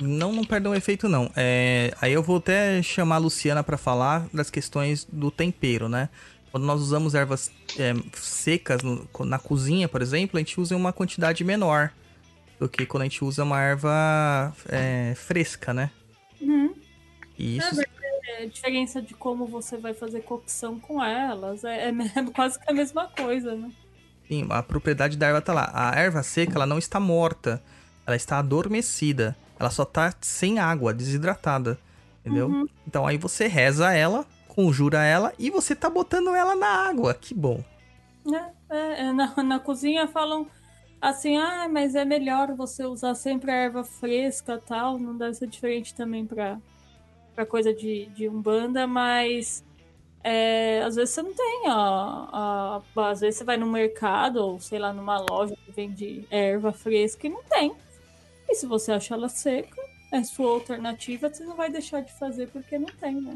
Não, 0.00 0.32
não 0.32 0.44
perdam 0.44 0.72
o 0.72 0.74
efeito, 0.74 1.08
não. 1.08 1.30
É, 1.36 1.94
aí 2.00 2.12
eu 2.12 2.22
vou 2.22 2.38
até 2.38 2.82
chamar 2.82 3.16
a 3.16 3.18
Luciana 3.18 3.62
para 3.62 3.76
falar 3.76 4.26
das 4.32 4.50
questões 4.50 5.06
do 5.10 5.30
tempero, 5.30 5.88
né? 5.88 6.08
Quando 6.50 6.64
nós 6.64 6.80
usamos 6.80 7.14
ervas 7.14 7.50
é, 7.78 7.92
secas 8.12 8.82
no- 8.82 9.08
na 9.24 9.38
cozinha, 9.38 9.88
por 9.88 10.02
exemplo, 10.02 10.36
a 10.36 10.40
gente 10.40 10.60
usa 10.60 10.74
em 10.74 10.76
uma 10.76 10.92
quantidade 10.92 11.42
menor 11.44 11.90
do 12.58 12.68
que 12.68 12.86
quando 12.86 13.02
a 13.02 13.06
gente 13.06 13.24
usa 13.24 13.42
uma 13.44 13.60
erva 13.60 14.54
é, 14.68 15.14
fresca, 15.16 15.72
né? 15.74 15.90
Uhum. 16.40 16.74
Isso 17.38 17.80
É, 18.26 18.44
a 18.44 18.46
diferença 18.46 19.02
de 19.02 19.14
como 19.14 19.46
você 19.46 19.76
vai 19.76 19.94
fazer 19.94 20.20
cocção 20.22 20.78
com 20.80 21.02
elas 21.02 21.62
é, 21.64 21.88
é 21.90 22.24
quase 22.34 22.58
que 22.58 22.70
a 22.70 22.74
mesma 22.74 23.06
coisa, 23.08 23.54
né? 23.54 23.70
Sim, 24.26 24.46
a 24.50 24.62
propriedade 24.62 25.16
da 25.16 25.26
erva 25.26 25.40
tá 25.40 25.52
lá. 25.52 25.70
A 25.72 25.94
erva 26.00 26.22
seca, 26.22 26.54
ela 26.54 26.66
não 26.66 26.78
está 26.78 26.98
morta. 26.98 27.62
Ela 28.06 28.16
está 28.16 28.38
adormecida. 28.38 29.36
Ela 29.58 29.70
só 29.70 29.84
tá 29.84 30.12
sem 30.20 30.58
água, 30.58 30.92
desidratada. 30.92 31.78
Entendeu? 32.20 32.48
Então 32.86 33.06
aí 33.06 33.18
você 33.18 33.46
reza 33.46 33.92
ela, 33.92 34.26
conjura 34.48 35.02
ela 35.04 35.32
e 35.38 35.50
você 35.50 35.74
tá 35.76 35.90
botando 35.90 36.34
ela 36.34 36.54
na 36.56 36.88
água. 36.88 37.14
Que 37.14 37.34
bom. 37.34 37.62
É, 38.26 38.74
é, 38.76 39.00
é, 39.06 39.12
na, 39.12 39.42
na 39.42 39.58
cozinha 39.60 40.08
falam 40.08 40.46
assim, 41.00 41.36
ah, 41.36 41.68
mas 41.68 41.94
é 41.94 42.04
melhor 42.04 42.54
você 42.54 42.84
usar 42.84 43.14
sempre 43.14 43.50
a 43.50 43.54
erva 43.54 43.84
fresca 43.84 44.58
tal. 44.66 44.98
Não 44.98 45.16
deve 45.16 45.34
ser 45.34 45.46
diferente 45.46 45.94
também 45.94 46.24
pra, 46.26 46.58
pra 47.34 47.44
coisa 47.44 47.74
de, 47.74 48.06
de 48.06 48.28
Umbanda, 48.28 48.86
mas 48.86 49.62
é, 50.22 50.82
às 50.82 50.96
vezes 50.96 51.14
você 51.14 51.22
não 51.22 51.34
tem 51.34 51.64
a- 51.68 52.80
Às 52.96 53.20
vezes 53.20 53.36
você 53.38 53.44
vai 53.44 53.56
no 53.58 53.66
mercado, 53.66 54.36
ou 54.36 54.60
sei 54.60 54.78
lá, 54.78 54.92
numa 54.92 55.18
loja 55.18 55.54
que 55.64 55.70
vende 55.72 56.26
erva 56.30 56.72
fresca 56.72 57.26
e 57.26 57.30
não 57.30 57.42
tem. 57.44 57.74
E 58.48 58.54
se 58.54 58.66
você 58.66 58.92
acha 58.92 59.14
ela 59.14 59.28
seca, 59.28 59.80
é 60.12 60.22
sua 60.22 60.50
alternativa, 60.50 61.28
você 61.28 61.44
não 61.44 61.56
vai 61.56 61.70
deixar 61.70 62.00
de 62.00 62.12
fazer 62.12 62.48
porque 62.48 62.78
não 62.78 62.86
tem, 62.86 63.20
né? 63.20 63.34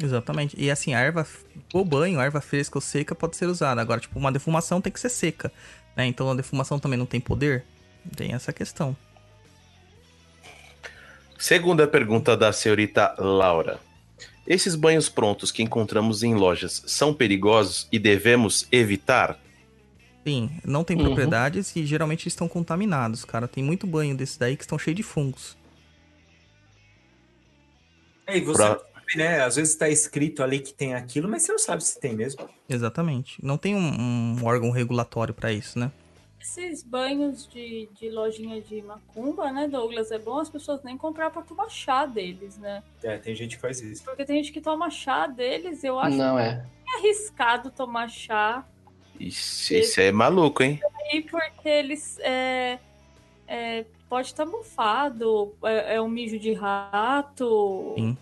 Exatamente. 0.00 0.54
E 0.58 0.70
assim, 0.70 0.94
a 0.94 1.00
erva, 1.00 1.26
o 1.72 1.84
banho, 1.84 2.20
a 2.20 2.24
erva 2.24 2.40
fresca 2.40 2.78
ou 2.78 2.82
seca 2.82 3.14
pode 3.14 3.36
ser 3.36 3.46
usada. 3.46 3.80
Agora, 3.80 4.00
tipo, 4.00 4.18
uma 4.18 4.32
defumação 4.32 4.80
tem 4.80 4.92
que 4.92 5.00
ser 5.00 5.08
seca. 5.08 5.52
Né? 5.96 6.06
Então 6.06 6.30
a 6.30 6.34
defumação 6.34 6.78
também 6.78 6.98
não 6.98 7.06
tem 7.06 7.20
poder. 7.20 7.64
Tem 8.16 8.32
essa 8.32 8.52
questão. 8.52 8.96
Segunda 11.38 11.86
pergunta 11.86 12.36
da 12.36 12.52
senhorita 12.52 13.14
Laura. 13.18 13.80
Esses 14.46 14.74
banhos 14.74 15.08
prontos 15.08 15.52
que 15.52 15.62
encontramos 15.62 16.22
em 16.22 16.34
lojas 16.34 16.82
são 16.86 17.14
perigosos 17.14 17.88
e 17.92 17.98
devemos 17.98 18.66
evitar? 18.72 19.38
Sim, 20.24 20.50
não 20.64 20.84
tem 20.84 20.96
Uhum. 20.96 21.04
propriedades 21.04 21.74
e 21.74 21.84
geralmente 21.84 22.28
estão 22.28 22.46
contaminados, 22.48 23.24
cara. 23.24 23.48
Tem 23.48 23.62
muito 23.62 23.86
banho 23.86 24.16
desses 24.16 24.36
daí 24.36 24.56
que 24.56 24.62
estão 24.62 24.78
cheios 24.78 24.96
de 24.96 25.02
fungos. 25.02 25.56
É, 28.26 28.36
E 28.36 28.40
você 28.40 28.62
Pra- 28.62 28.78
sabe, 28.78 29.16
né? 29.16 29.40
Às 29.42 29.56
vezes 29.56 29.74
tá 29.74 29.88
escrito 29.88 30.42
ali 30.42 30.60
que 30.60 30.72
tem 30.72 30.94
aquilo, 30.94 31.28
mas 31.28 31.42
você 31.42 31.52
não 31.52 31.58
sabe 31.58 31.82
se 31.82 31.98
tem 31.98 32.14
mesmo. 32.14 32.48
Exatamente. 32.68 33.44
Não 33.44 33.58
tem 33.58 33.74
um, 33.74 34.00
um 34.40 34.44
órgão 34.44 34.70
regulatório 34.70 35.34
pra 35.34 35.52
isso, 35.52 35.78
né? 35.78 35.90
Esses 36.40 36.82
banhos 36.82 37.46
de, 37.48 37.88
de 37.92 38.10
lojinha 38.10 38.60
de 38.60 38.82
macumba, 38.82 39.52
né, 39.52 39.68
Douglas? 39.68 40.10
É 40.10 40.18
bom 40.18 40.38
as 40.38 40.48
pessoas 40.50 40.82
nem 40.82 40.96
comprar 40.96 41.30
pra 41.30 41.42
tomar 41.42 41.68
chá 41.68 42.04
deles, 42.06 42.56
né? 42.58 42.82
É, 43.02 43.16
tem 43.18 43.34
gente 43.34 43.54
que 43.56 43.62
faz 43.62 43.80
isso. 43.80 44.02
Porque 44.04 44.24
tem 44.24 44.36
gente 44.42 44.52
que 44.52 44.60
toma 44.60 44.90
chá 44.90 45.26
deles, 45.26 45.84
eu 45.84 45.98
acho 46.00 46.16
Não 46.16 46.38
é. 46.38 46.64
arriscado 46.98 47.70
tomar 47.70 48.08
chá. 48.08 48.64
Isso, 49.22 49.74
isso 49.74 50.00
é 50.00 50.10
maluco, 50.10 50.62
hein? 50.62 50.80
E 51.12 51.22
porque 51.22 51.68
eles 51.68 52.18
é, 52.20 52.78
é, 53.46 53.84
pode 54.08 54.28
estar 54.28 54.44
mofado, 54.44 55.54
é, 55.62 55.94
é 55.96 56.00
um 56.00 56.08
mijo 56.08 56.38
de 56.38 56.52
rato. 56.52 57.94
Sim. 57.96 58.16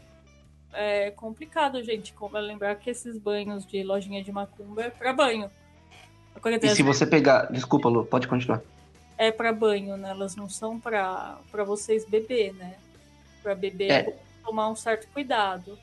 É 0.73 1.11
complicado, 1.11 1.83
gente. 1.83 2.13
Como 2.13 2.37
é 2.37 2.41
lembrar 2.41 2.77
que 2.77 2.91
esses 2.91 3.19
banhos 3.19 3.67
de 3.67 3.83
lojinha 3.83 4.23
de 4.23 4.31
macumba 4.31 4.83
é 4.83 4.91
pra 4.91 5.13
banho. 5.13 5.51
E 6.63 6.69
se 6.69 6.83
você 6.83 7.07
pegar. 7.07 7.51
Desculpa, 7.51 7.89
Lu, 7.89 8.05
pode 8.05 8.29
continuar. 8.29 8.63
É 9.19 9.33
pra 9.33 9.53
banho, 9.53 9.97
né? 9.97 10.11
Elas 10.11 10.37
não 10.37 10.49
são 10.49 10.79
pra, 10.79 11.39
pra 11.51 11.65
vocês 11.65 12.05
beber, 12.05 12.55
né? 12.55 12.77
Pra 13.43 13.55
beber 13.55 13.91
É. 13.91 14.17
tomar 14.45 14.69
um 14.69 14.77
certo 14.77 15.09
cuidado. 15.13 15.79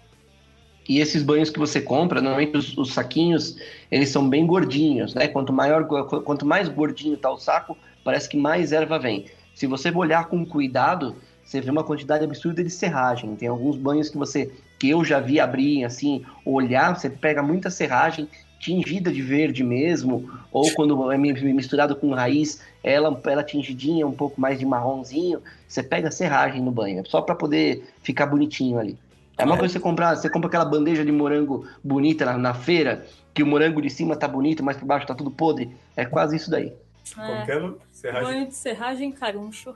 E 0.88 1.00
esses 1.00 1.22
banhos 1.24 1.50
que 1.50 1.60
você 1.60 1.82
compra, 1.82 2.22
normalmente 2.22 2.58
os, 2.58 2.78
os 2.78 2.94
saquinhos, 2.94 3.58
eles 3.92 4.10
são 4.10 4.28
bem 4.28 4.46
gordinhos, 4.46 5.14
né? 5.14 5.28
Quanto 5.28 5.52
maior, 5.52 5.86
quanto 5.86 6.46
mais 6.46 6.70
gordinho 6.70 7.18
tá 7.18 7.30
o 7.30 7.38
saco, 7.38 7.78
parece 8.04 8.30
que 8.30 8.38
mais 8.38 8.72
erva 8.72 8.98
vem. 8.98 9.26
Se 9.54 9.68
você 9.68 9.92
olhar 9.92 10.28
com 10.28 10.46
cuidado, 10.46 11.16
você 11.44 11.60
vê 11.60 11.72
uma 11.72 11.84
quantidade 11.84 12.24
absurda 12.24 12.64
de 12.64 12.70
serragem. 12.70 13.36
Tem 13.36 13.48
alguns 13.48 13.78
banhos 13.78 14.10
que 14.10 14.18
você, 14.18 14.52
que 14.78 14.90
eu 14.90 15.04
já 15.04 15.20
vi 15.20 15.40
abrir, 15.40 15.84
assim, 15.84 16.24
olhar, 16.46 16.96
você 16.96 17.10
pega 17.10 17.42
muita 17.42 17.70
serragem 17.70 18.28
tingida 18.60 19.12
de 19.12 19.22
verde 19.22 19.64
mesmo, 19.64 20.30
ou 20.52 20.72
quando 20.74 21.12
é 21.12 21.18
mi- 21.18 21.34
misturado 21.54 21.96
com 21.96 22.12
raiz, 22.14 22.60
ela, 22.84 23.20
ela 23.26 23.44
tingidinha, 23.44 24.08
um 24.08 24.12
pouco 24.12 24.40
mais 24.42 24.58
de 24.58 24.66
marronzinho, 24.66 25.42
você 25.68 25.84
pega 25.84 26.10
serragem 26.10 26.62
no 26.62 26.72
banho, 26.72 27.04
só 27.06 27.22
para 27.22 27.36
poder 27.36 27.84
ficar 28.02 28.26
bonitinho 28.26 28.80
ali. 28.80 28.98
É 29.38 29.46
uma 29.46 29.58
coisa 29.58 29.74
você 29.74 29.80
comprar, 29.80 30.16
você 30.16 30.30
compra 30.30 30.48
aquela 30.48 30.66
bandeja 30.66 31.06
de 31.06 31.12
morango 31.12 31.68
bonita 31.84 32.26
na, 32.26 32.38
na 32.38 32.54
feira, 32.54 33.06
que 33.34 33.44
o 33.44 33.46
morango 33.46 33.82
de 33.82 33.90
cima 33.90 34.16
tá 34.16 34.28
bonito, 34.28 34.64
mas 34.64 34.78
por 34.78 34.86
baixo 34.86 35.06
tá 35.06 35.14
tudo 35.14 35.30
podre. 35.30 35.70
É 35.96 36.06
quase 36.06 36.36
isso 36.36 36.50
daí. 36.50 36.74
É, 37.18 37.46
Qualquer 37.46 37.74
serragem. 37.92 38.24
banho 38.24 38.48
de 38.48 38.56
serragem 38.56 39.12
caruncho. 39.12 39.76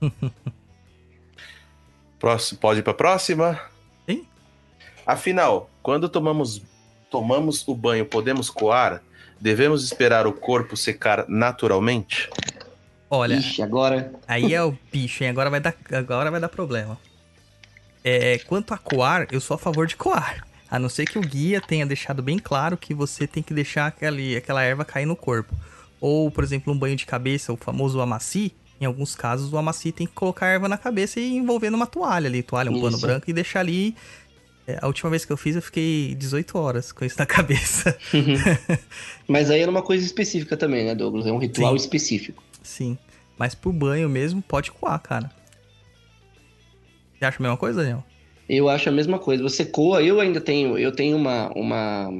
Próximo, 2.18 2.60
pode 2.60 2.80
ir 2.80 2.82
pra 2.82 2.94
próxima? 2.94 3.60
Sim. 4.08 4.24
Afinal, 5.04 5.68
quando 5.82 6.08
tomamos, 6.08 6.62
tomamos 7.10 7.66
o 7.66 7.74
banho, 7.74 8.06
podemos 8.06 8.48
coar? 8.48 9.02
Devemos 9.40 9.82
esperar 9.84 10.24
o 10.24 10.32
corpo 10.32 10.76
secar 10.76 11.24
naturalmente? 11.28 12.30
Olha, 13.10 13.34
Ixi, 13.34 13.60
agora. 13.60 14.12
aí 14.26 14.54
é 14.54 14.62
o 14.62 14.76
bicho, 14.92 15.24
hein? 15.24 15.30
Agora 15.30 15.50
vai 15.50 15.60
dar, 15.60 15.74
agora 15.92 16.30
vai 16.30 16.40
dar 16.40 16.48
problema. 16.48 16.96
É, 18.04 18.38
quanto 18.46 18.74
a 18.74 18.78
coar, 18.78 19.26
eu 19.30 19.40
sou 19.40 19.54
a 19.54 19.58
favor 19.58 19.86
de 19.86 19.96
coar. 19.96 20.44
A 20.70 20.78
não 20.78 20.88
ser 20.88 21.06
que 21.06 21.18
o 21.18 21.20
guia 21.20 21.60
tenha 21.60 21.84
deixado 21.84 22.22
bem 22.22 22.38
claro 22.38 22.76
que 22.76 22.94
você 22.94 23.26
tem 23.26 23.42
que 23.42 23.52
deixar 23.52 23.86
aquele, 23.86 24.36
aquela 24.36 24.62
erva 24.62 24.84
cair 24.84 25.06
no 25.06 25.14
corpo. 25.14 25.54
Ou, 26.00 26.30
por 26.30 26.42
exemplo, 26.42 26.72
um 26.72 26.78
banho 26.78 26.96
de 26.96 27.06
cabeça, 27.06 27.52
o 27.52 27.56
famoso 27.56 28.00
amaci. 28.00 28.52
Em 28.80 28.84
alguns 28.84 29.14
casos, 29.14 29.52
o 29.52 29.58
amaci 29.58 29.92
tem 29.92 30.06
que 30.06 30.14
colocar 30.14 30.46
a 30.46 30.48
erva 30.48 30.68
na 30.68 30.76
cabeça 30.78 31.20
e 31.20 31.36
envolver 31.36 31.70
numa 31.70 31.86
toalha 31.86 32.26
ali. 32.26 32.42
Toalha, 32.42 32.70
um 32.70 32.80
pano 32.80 32.96
Isso. 32.96 33.06
branco 33.06 33.30
e 33.30 33.32
deixar 33.32 33.60
ali. 33.60 33.94
É, 34.66 34.78
a 34.80 34.86
última 34.86 35.10
vez 35.10 35.24
que 35.24 35.32
eu 35.32 35.36
fiz, 35.36 35.54
eu 35.54 35.62
fiquei 35.62 36.14
18 36.14 36.58
horas 36.58 36.90
com 36.90 37.04
isso 37.04 37.16
na 37.18 37.26
cabeça. 37.26 37.96
Mas 39.28 39.50
aí 39.50 39.60
era 39.60 39.70
uma 39.70 39.82
coisa 39.82 40.04
específica 40.04 40.56
também, 40.56 40.84
né, 40.84 40.94
Douglas? 40.94 41.26
É 41.26 41.32
um 41.32 41.38
ritual 41.38 41.78
Sim. 41.78 41.84
específico. 41.84 42.42
Sim. 42.62 42.98
Mas 43.38 43.54
pro 43.54 43.72
banho 43.72 44.08
mesmo, 44.08 44.40
pode 44.40 44.70
coar, 44.72 44.98
cara. 45.00 45.30
Você 47.22 47.26
acha 47.26 47.38
a 47.38 47.42
mesma 47.42 47.56
coisa, 47.56 47.80
Daniel? 47.82 48.04
Eu 48.48 48.68
acho 48.68 48.88
a 48.88 48.92
mesma 48.92 49.18
coisa. 49.18 49.42
Você 49.44 49.64
coa, 49.64 50.02
eu 50.02 50.18
ainda 50.18 50.40
tenho, 50.40 50.76
eu 50.76 50.90
tenho 50.90 51.16
uma, 51.16 51.52
uma 51.54 52.12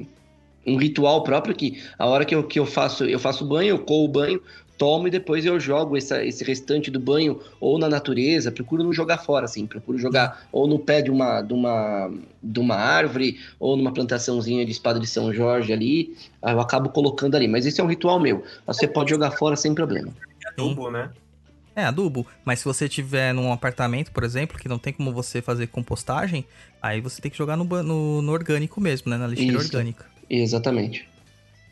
um 0.65 0.77
ritual 0.77 1.25
próprio 1.25 1.55
que 1.57 1.83
a 1.99 2.07
hora 2.07 2.25
que 2.25 2.33
eu, 2.33 2.45
que 2.45 2.61
eu 2.61 2.65
faço, 2.65 3.05
eu 3.05 3.19
faço 3.19 3.45
banho, 3.45 3.71
eu 3.71 3.79
coo 3.81 4.05
o 4.05 4.09
banho, 4.09 4.41
tomo 4.79 5.09
e 5.09 5.11
depois 5.11 5.45
eu 5.45 5.59
jogo 5.59 5.97
essa, 5.97 6.25
esse 6.25 6.45
restante 6.45 6.89
do 6.89 7.01
banho 7.01 7.41
ou 7.61 7.79
na 7.79 7.89
natureza, 7.89 8.53
procuro 8.53 8.85
não 8.85 8.93
jogar 8.93 9.19
fora 9.19 9.45
assim, 9.45 9.67
procuro 9.67 9.99
jogar 9.99 10.47
ou 10.53 10.69
no 10.69 10.79
pé 10.79 11.03
de 11.03 11.11
uma 11.11 11.43
de 11.43 11.53
uma 11.53 12.09
de 12.41 12.61
uma 12.61 12.77
árvore 12.77 13.41
ou 13.59 13.77
numa 13.77 13.93
plantaçãozinha 13.93 14.65
de 14.65 14.71
espada 14.71 15.01
de 15.01 15.07
São 15.09 15.35
Jorge 15.35 15.73
ali, 15.73 16.17
aí 16.41 16.55
eu 16.55 16.61
acabo 16.61 16.91
colocando 16.91 17.35
ali, 17.35 17.49
mas 17.49 17.67
esse 17.67 17.81
é 17.81 17.85
um 17.85 17.89
ritual 17.89 18.21
meu. 18.21 18.45
Você 18.69 18.87
pode 18.87 19.11
jogar 19.11 19.33
fora 19.33 19.57
sem 19.57 19.75
problema. 19.75 20.13
Adubo, 20.47 20.93
né? 20.93 21.11
É, 21.75 21.85
adubo. 21.85 22.27
Mas 22.45 22.59
se 22.59 22.65
você 22.65 22.89
tiver 22.89 23.33
num 23.33 23.53
apartamento, 23.53 24.13
por 24.13 24.25
exemplo, 24.25 24.59
que 24.59 24.69
não 24.69 24.79
tem 24.79 24.93
como 24.93 25.13
você 25.13 25.41
fazer 25.41 25.67
compostagem, 25.69 26.45
aí 26.81 27.01
você 27.01 27.21
tem 27.21 27.31
que 27.31 27.39
jogar 27.39 27.57
no, 27.57 27.65
no, 27.65 28.23
no 28.23 28.33
orgânico 28.33 28.81
mesmo, 28.81 29.11
né? 29.11 29.17
Na 29.17 29.27
lixeira 29.27 29.57
Isso. 29.57 29.67
orgânica. 29.67 30.07
Exatamente. 30.29 31.09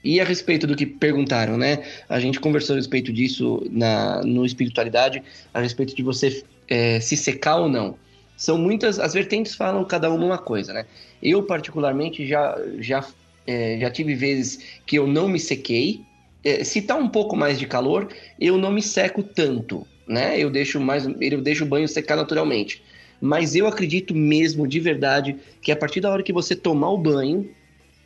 E 0.03 0.19
a 0.19 0.25
respeito 0.25 0.67
do 0.67 0.75
que 0.75 0.87
perguntaram, 0.87 1.59
né? 1.59 1.85
A 2.09 2.19
gente 2.19 2.41
conversou 2.41 2.75
a 2.75 2.79
respeito 2.79 3.13
disso 3.13 3.63
na, 3.71 4.23
no 4.23 4.47
Espiritualidade, 4.47 5.23
a 5.53 5.61
respeito 5.61 5.95
de 5.95 6.03
você 6.03 6.43
é, 6.69 7.01
se 7.01 7.17
secar 7.17 7.57
ou 7.57 7.69
não. 7.69 7.97
São 8.37 8.57
muitas, 8.57 8.99
as 8.99 9.13
vertentes 9.13 9.55
falam 9.55 9.85
cada 9.85 10.11
uma 10.11 10.25
uma 10.25 10.39
coisa, 10.39 10.73
né? 10.73 10.87
Eu, 11.23 11.43
particularmente, 11.43 12.27
já, 12.27 12.57
já, 12.79 13.07
é, 13.47 13.79
já 13.79 13.91
tive 13.91 14.15
vezes 14.15 14.61
que 14.87 14.97
eu 14.97 15.07
não 15.07 15.29
me 15.29 15.39
sequei. 15.39 16.01
É, 16.45 16.65
se 16.65 16.83
tá 16.83 16.97
um 16.97 17.09
pouco 17.09 17.37
mais 17.37 17.59
de 17.59 17.67
calor, 17.67 18.09
eu 18.39 18.57
não 18.57 18.73
me 18.73 18.83
seco 18.83 19.23
tanto, 19.23 19.87
né? 20.07 20.39
Eu 20.39 20.51
deixo 20.51 20.81
mais, 20.81 21.07
eu 21.21 21.41
deixo 21.41 21.65
o 21.65 21.69
banho 21.69 21.87
secar 21.87 22.17
naturalmente. 22.17 22.83
Mas 23.21 23.55
eu 23.55 23.67
acredito 23.67 24.15
mesmo, 24.15 24.67
de 24.67 24.81
verdade, 24.81 25.37
que 25.61 25.71
a 25.71 25.77
partir 25.77 26.01
da 26.01 26.11
hora 26.11 26.23
que 26.23 26.33
você 26.33 26.57
tomar 26.57 26.91
o 26.91 26.99
banho, 26.99 27.51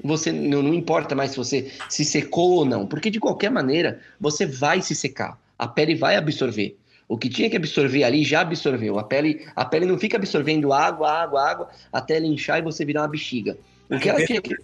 você 0.02 0.32
não, 0.32 0.62
não 0.62 0.74
importa 0.74 1.14
mais 1.14 1.30
se 1.30 1.36
você 1.36 1.70
se 1.88 2.04
secou 2.04 2.50
ou 2.52 2.64
não, 2.64 2.86
porque 2.86 3.10
de 3.10 3.20
qualquer 3.20 3.50
maneira 3.50 4.00
você 4.20 4.44
vai 4.44 4.82
se 4.82 4.94
secar, 4.94 5.38
a 5.56 5.68
pele 5.68 5.94
vai 5.94 6.16
absorver. 6.16 6.76
O 7.06 7.18
que 7.18 7.28
tinha 7.28 7.50
que 7.50 7.56
absorver 7.56 8.02
ali 8.02 8.24
já 8.24 8.40
absorveu. 8.40 8.98
A 8.98 9.04
pele, 9.04 9.46
a 9.54 9.64
pele 9.64 9.84
não 9.84 9.98
fica 9.98 10.16
absorvendo 10.16 10.72
água, 10.72 11.10
água, 11.10 11.48
água 11.48 11.68
até 11.92 12.16
ela 12.16 12.26
inchar 12.26 12.58
e 12.58 12.62
você 12.62 12.84
virar 12.84 13.02
uma 13.02 13.08
bexiga. 13.08 13.58
Que 14.00 14.08
ela 14.08 14.24
tinha 14.24 14.40
que 14.40 14.56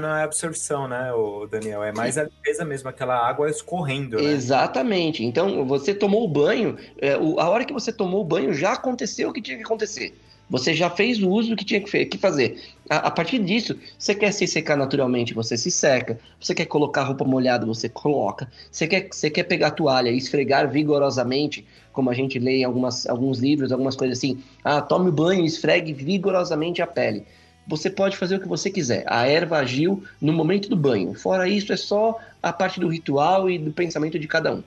Não 0.00 0.16
é 0.16 0.22
absorção, 0.22 0.88
né, 0.88 1.12
o 1.12 1.46
Daniel? 1.46 1.82
É 1.84 1.92
mais 1.92 2.18
a 2.18 2.24
limpeza 2.24 2.64
mesmo, 2.64 2.88
aquela 2.88 3.16
água 3.16 3.48
escorrendo, 3.48 4.16
né? 4.16 4.32
Exatamente. 4.32 5.24
Então, 5.24 5.64
você 5.64 5.94
tomou 5.94 6.24
o 6.24 6.28
banho, 6.28 6.76
o- 7.20 7.38
a 7.40 7.48
hora 7.48 7.64
que 7.64 7.72
você 7.72 7.92
tomou 7.92 8.20
o 8.20 8.24
banho 8.24 8.52
já 8.52 8.72
aconteceu 8.72 9.30
o 9.30 9.32
que 9.32 9.40
tinha 9.40 9.56
que 9.56 9.62
acontecer. 9.62 10.14
Você 10.50 10.74
já 10.74 10.90
fez 10.90 11.22
o 11.22 11.28
uso 11.30 11.50
do 11.50 11.56
que 11.56 11.64
tinha 11.64 11.80
que, 11.80 12.18
fazer. 12.18 12.60
A, 12.88 12.96
a 13.06 13.10
partir 13.12 13.38
disso, 13.38 13.78
você 13.96 14.16
quer 14.16 14.32
se 14.32 14.48
secar 14.48 14.76
naturalmente, 14.76 15.32
você 15.32 15.56
se 15.56 15.70
seca. 15.70 16.18
Você 16.40 16.52
quer 16.52 16.66
colocar 16.66 17.04
roupa 17.04 17.24
molhada, 17.24 17.64
você 17.64 17.88
coloca. 17.88 18.50
Você 18.68 18.88
quer, 18.88 19.06
você 19.12 19.30
quer 19.30 19.44
pegar 19.44 19.68
a 19.68 19.70
toalha 19.70 20.10
e 20.10 20.18
esfregar 20.18 20.68
vigorosamente, 20.68 21.64
como 21.92 22.10
a 22.10 22.14
gente 22.14 22.36
lê 22.40 22.58
em 22.58 22.64
algumas, 22.64 23.06
alguns 23.06 23.38
livros, 23.38 23.70
algumas 23.70 23.94
coisas 23.94 24.18
assim. 24.18 24.42
Ah, 24.64 24.82
tome 24.82 25.08
o 25.08 25.12
banho 25.12 25.44
e 25.44 25.46
esfregue 25.46 25.92
vigorosamente 25.92 26.82
a 26.82 26.86
pele. 26.86 27.24
Você 27.70 27.88
pode 27.88 28.16
fazer 28.16 28.36
o 28.36 28.40
que 28.40 28.48
você 28.48 28.68
quiser. 28.68 29.04
A 29.06 29.26
erva 29.26 29.58
agiu 29.58 30.02
no 30.20 30.32
momento 30.32 30.68
do 30.68 30.76
banho. 30.76 31.14
Fora 31.14 31.48
isso, 31.48 31.72
é 31.72 31.76
só 31.76 32.18
a 32.42 32.52
parte 32.52 32.80
do 32.80 32.88
ritual 32.88 33.48
e 33.48 33.58
do 33.58 33.70
pensamento 33.70 34.18
de 34.18 34.26
cada 34.26 34.52
um. 34.52 34.62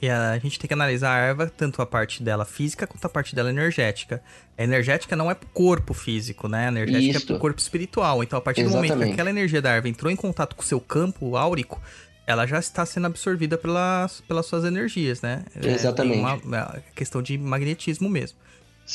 E 0.00 0.08
a 0.08 0.38
gente 0.38 0.58
tem 0.58 0.68
que 0.68 0.74
analisar 0.74 1.14
a 1.14 1.18
erva, 1.18 1.46
tanto 1.46 1.80
a 1.82 1.86
parte 1.86 2.22
dela 2.22 2.44
física 2.44 2.86
quanto 2.86 3.04
a 3.04 3.08
parte 3.08 3.34
dela 3.34 3.50
energética. 3.50 4.22
A 4.56 4.62
energética 4.62 5.16
não 5.16 5.30
é 5.30 5.34
pro 5.34 5.48
corpo 5.48 5.94
físico, 5.94 6.46
né? 6.46 6.66
A 6.66 6.68
energética 6.68 7.18
Isso. 7.18 7.24
é 7.24 7.26
pro 7.26 7.38
corpo 7.38 7.60
espiritual. 7.60 8.22
Então, 8.22 8.38
a 8.38 8.42
partir 8.42 8.62
do 8.62 8.70
momento 8.70 8.82
que 8.82 8.86
Exatamente. 8.92 9.12
aquela 9.14 9.30
energia 9.30 9.62
da 9.62 9.70
erva 9.70 9.88
entrou 9.88 10.12
em 10.12 10.16
contato 10.16 10.54
com 10.54 10.62
o 10.62 10.64
seu 10.64 10.80
campo 10.80 11.36
áurico, 11.36 11.80
ela 12.26 12.46
já 12.46 12.58
está 12.58 12.84
sendo 12.86 13.06
absorvida 13.06 13.58
pelas, 13.58 14.20
pelas 14.22 14.46
suas 14.46 14.64
energias, 14.64 15.22
né? 15.22 15.44
É, 15.60 15.72
Exatamente. 15.72 16.14
tem 16.14 16.20
uma, 16.22 16.34
uma 16.34 16.82
questão 16.94 17.20
de 17.20 17.36
magnetismo 17.36 18.08
mesmo. 18.08 18.38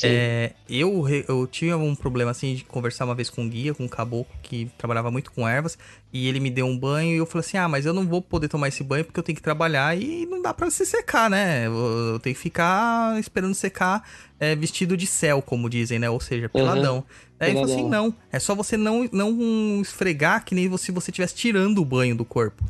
É, 0.04 0.52
eu, 0.68 1.04
eu 1.28 1.46
tinha 1.48 1.76
um 1.76 1.96
problema 1.96 2.30
assim 2.30 2.54
de 2.54 2.64
conversar 2.64 3.04
uma 3.04 3.14
vez 3.14 3.28
com 3.28 3.42
um 3.42 3.48
guia, 3.48 3.74
com 3.74 3.84
um 3.84 3.88
caboclo 3.88 4.32
que 4.40 4.70
trabalhava 4.78 5.10
muito 5.10 5.32
com 5.32 5.48
ervas, 5.48 5.76
e 6.12 6.28
ele 6.28 6.38
me 6.38 6.48
deu 6.48 6.66
um 6.66 6.78
banho 6.78 7.14
e 7.14 7.16
eu 7.16 7.26
falei 7.26 7.44
assim: 7.44 7.56
ah, 7.56 7.68
mas 7.68 7.86
eu 7.86 7.92
não 7.92 8.06
vou 8.06 8.22
poder 8.22 8.48
tomar 8.48 8.68
esse 8.68 8.84
banho 8.84 9.04
porque 9.04 9.18
eu 9.18 9.24
tenho 9.24 9.36
que 9.36 9.42
trabalhar 9.42 9.96
e 10.00 10.26
não 10.26 10.40
dá 10.40 10.54
pra 10.54 10.70
se 10.70 10.86
secar, 10.86 11.28
né? 11.28 11.66
Eu, 11.66 11.72
eu 12.12 12.18
tenho 12.20 12.34
que 12.34 12.40
ficar 12.40 13.18
esperando 13.18 13.54
secar 13.54 14.08
é, 14.38 14.54
vestido 14.54 14.96
de 14.96 15.06
céu, 15.06 15.42
como 15.42 15.68
dizem, 15.68 15.98
né? 15.98 16.08
Ou 16.08 16.20
seja, 16.20 16.48
peladão. 16.48 17.04
Aí 17.40 17.50
ele 17.50 17.60
falou 17.60 17.74
assim: 17.74 17.88
não, 17.88 18.14
é 18.30 18.38
só 18.38 18.54
você 18.54 18.76
não, 18.76 19.08
não 19.12 19.80
esfregar 19.80 20.44
que 20.44 20.54
nem 20.54 20.64
se 20.78 20.92
você 20.92 21.10
estivesse 21.10 21.34
tirando 21.34 21.78
o 21.78 21.84
banho 21.84 22.14
do 22.14 22.24
corpo. 22.24 22.62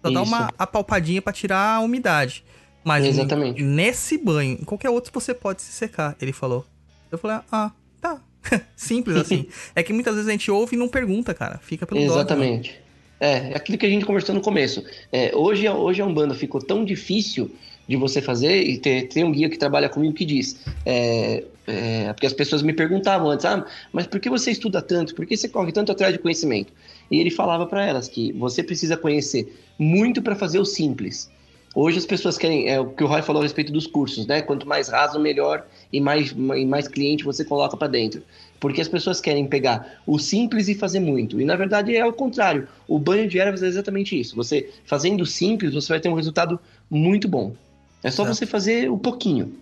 Só 0.00 0.12
dá 0.12 0.22
Isso. 0.22 0.32
uma 0.32 0.52
apalpadinha 0.56 1.20
pra 1.20 1.32
tirar 1.32 1.76
a 1.76 1.80
umidade. 1.80 2.44
Mas 2.84 3.04
Exatamente. 3.04 3.62
nesse 3.62 4.16
banho, 4.16 4.58
em 4.60 4.64
qualquer 4.64 4.90
outro 4.90 5.12
você 5.12 5.34
pode 5.34 5.62
se 5.62 5.72
secar, 5.72 6.16
ele 6.20 6.32
falou. 6.32 6.64
Eu 7.10 7.18
falei, 7.18 7.38
ah, 7.50 7.72
tá. 8.00 8.20
Simples 8.76 9.16
assim. 9.16 9.46
é 9.74 9.82
que 9.82 9.92
muitas 9.92 10.14
vezes 10.14 10.28
a 10.28 10.32
gente 10.32 10.50
ouve 10.50 10.76
e 10.76 10.78
não 10.78 10.88
pergunta, 10.88 11.34
cara. 11.34 11.58
Fica 11.58 11.86
pelo. 11.86 12.00
Exatamente. 12.00 12.80
É, 13.20 13.52
é 13.52 13.56
aquilo 13.56 13.76
que 13.76 13.86
a 13.86 13.90
gente 13.90 14.04
conversou 14.04 14.34
no 14.34 14.40
começo. 14.40 14.84
É, 15.10 15.34
hoje, 15.34 15.68
hoje 15.68 16.00
a 16.00 16.06
Umbanda 16.06 16.34
ficou 16.34 16.62
tão 16.62 16.84
difícil 16.84 17.50
de 17.88 17.96
você 17.96 18.20
fazer, 18.20 18.62
e 18.62 18.76
ter, 18.76 19.08
tem 19.08 19.24
um 19.24 19.32
guia 19.32 19.48
que 19.48 19.56
trabalha 19.56 19.88
comigo 19.88 20.12
que 20.12 20.26
diz, 20.26 20.60
é, 20.84 21.42
é, 21.66 22.12
porque 22.12 22.26
as 22.26 22.34
pessoas 22.34 22.60
me 22.60 22.74
perguntavam 22.74 23.30
antes, 23.30 23.46
ah, 23.46 23.64
mas 23.90 24.06
por 24.06 24.20
que 24.20 24.28
você 24.28 24.50
estuda 24.50 24.82
tanto? 24.82 25.14
Por 25.14 25.24
que 25.24 25.34
você 25.34 25.48
corre 25.48 25.72
tanto 25.72 25.90
atrás 25.90 26.12
de 26.12 26.18
conhecimento? 26.18 26.70
E 27.10 27.18
ele 27.18 27.30
falava 27.30 27.66
para 27.66 27.84
elas 27.84 28.06
que 28.06 28.30
você 28.32 28.62
precisa 28.62 28.94
conhecer 28.94 29.56
muito 29.78 30.20
para 30.20 30.36
fazer 30.36 30.58
o 30.58 30.66
simples. 30.66 31.30
Hoje 31.74 31.98
as 31.98 32.06
pessoas 32.06 32.38
querem, 32.38 32.68
é 32.68 32.80
o 32.80 32.88
que 32.90 33.04
o 33.04 33.06
Roy 33.06 33.22
falou 33.22 33.40
a 33.40 33.44
respeito 33.44 33.72
dos 33.72 33.86
cursos, 33.86 34.26
né? 34.26 34.42
Quanto 34.42 34.66
mais 34.66 34.88
raso, 34.88 35.20
melhor, 35.20 35.66
e 35.92 36.00
mais, 36.00 36.32
e 36.32 36.64
mais 36.64 36.88
cliente 36.88 37.24
você 37.24 37.44
coloca 37.44 37.76
para 37.76 37.88
dentro. 37.88 38.22
Porque 38.58 38.80
as 38.80 38.88
pessoas 38.88 39.20
querem 39.20 39.46
pegar 39.46 40.00
o 40.06 40.18
simples 40.18 40.68
e 40.68 40.74
fazer 40.74 40.98
muito. 41.00 41.40
E 41.40 41.44
na 41.44 41.54
verdade 41.54 41.94
é 41.94 42.04
o 42.04 42.12
contrário. 42.12 42.66
O 42.88 42.98
banho 42.98 43.28
de 43.28 43.38
ervas 43.38 43.62
é 43.62 43.66
exatamente 43.66 44.18
isso. 44.18 44.34
Você 44.34 44.72
fazendo 44.84 45.24
simples, 45.24 45.74
você 45.74 45.88
vai 45.88 46.00
ter 46.00 46.08
um 46.08 46.14
resultado 46.14 46.58
muito 46.90 47.28
bom. 47.28 47.54
É 48.02 48.10
só 48.10 48.22
Exato. 48.22 48.36
você 48.36 48.46
fazer 48.46 48.90
o 48.90 48.98
pouquinho. 48.98 49.54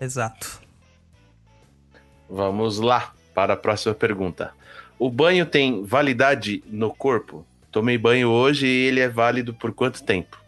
Exato. 0.00 0.60
Vamos 2.28 2.78
lá 2.78 3.14
para 3.34 3.54
a 3.54 3.56
próxima 3.56 3.94
pergunta. 3.94 4.52
O 4.98 5.10
banho 5.10 5.46
tem 5.46 5.82
validade 5.84 6.62
no 6.66 6.94
corpo? 6.94 7.44
Tomei 7.70 7.98
banho 7.98 8.28
hoje 8.28 8.66
e 8.66 8.86
ele 8.86 9.00
é 9.00 9.08
válido 9.08 9.52
por 9.52 9.72
quanto 9.72 10.02
tempo? 10.02 10.38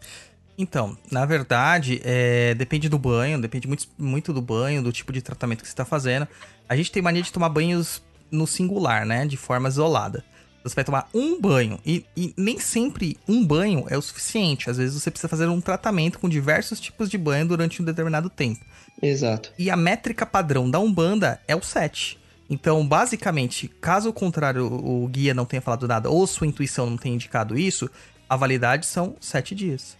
Então, 0.57 0.97
na 1.09 1.25
verdade, 1.25 2.01
é, 2.03 2.53
depende 2.53 2.89
do 2.89 2.99
banho, 2.99 3.39
depende 3.39 3.65
muito, 3.67 3.87
muito 3.97 4.33
do 4.33 4.41
banho, 4.41 4.83
do 4.83 4.91
tipo 4.91 5.13
de 5.13 5.21
tratamento 5.21 5.61
que 5.61 5.67
você 5.67 5.71
está 5.71 5.85
fazendo. 5.85 6.27
A 6.67 6.75
gente 6.75 6.91
tem 6.91 7.01
mania 7.01 7.21
de 7.21 7.31
tomar 7.31 7.47
banhos 7.47 8.03
no 8.29 8.45
singular, 8.45 9.05
né? 9.05 9.25
De 9.25 9.37
forma 9.37 9.69
isolada. 9.69 10.23
Você 10.61 10.75
vai 10.75 10.83
tomar 10.83 11.07
um 11.13 11.39
banho 11.39 11.79
e, 11.85 12.05
e 12.15 12.33
nem 12.35 12.59
sempre 12.59 13.17
um 13.27 13.45
banho 13.45 13.85
é 13.89 13.97
o 13.97 14.01
suficiente. 14.01 14.69
Às 14.69 14.77
vezes 14.77 15.01
você 15.01 15.09
precisa 15.09 15.29
fazer 15.29 15.47
um 15.47 15.61
tratamento 15.61 16.19
com 16.19 16.27
diversos 16.27 16.79
tipos 16.79 17.09
de 17.09 17.17
banho 17.17 17.47
durante 17.47 17.81
um 17.81 17.85
determinado 17.85 18.29
tempo. 18.29 18.59
Exato. 19.01 19.53
E 19.57 19.69
a 19.69 19.77
métrica 19.77 20.25
padrão 20.25 20.69
da 20.69 20.79
Umbanda 20.79 21.39
é 21.47 21.55
o 21.55 21.61
7. 21.61 22.18
Então, 22.49 22.85
basicamente, 22.85 23.67
caso 23.79 24.11
contrário, 24.11 24.65
o 24.65 25.07
guia 25.07 25.33
não 25.33 25.45
tenha 25.45 25.61
falado 25.61 25.87
nada 25.87 26.09
ou 26.09 26.25
sua 26.25 26.47
intuição 26.47 26.89
não 26.89 26.97
tenha 26.97 27.13
indicado 27.13 27.57
isso, 27.57 27.89
a 28.27 28.35
validade 28.35 28.87
são 28.87 29.15
7 29.19 29.53
dias. 29.53 29.97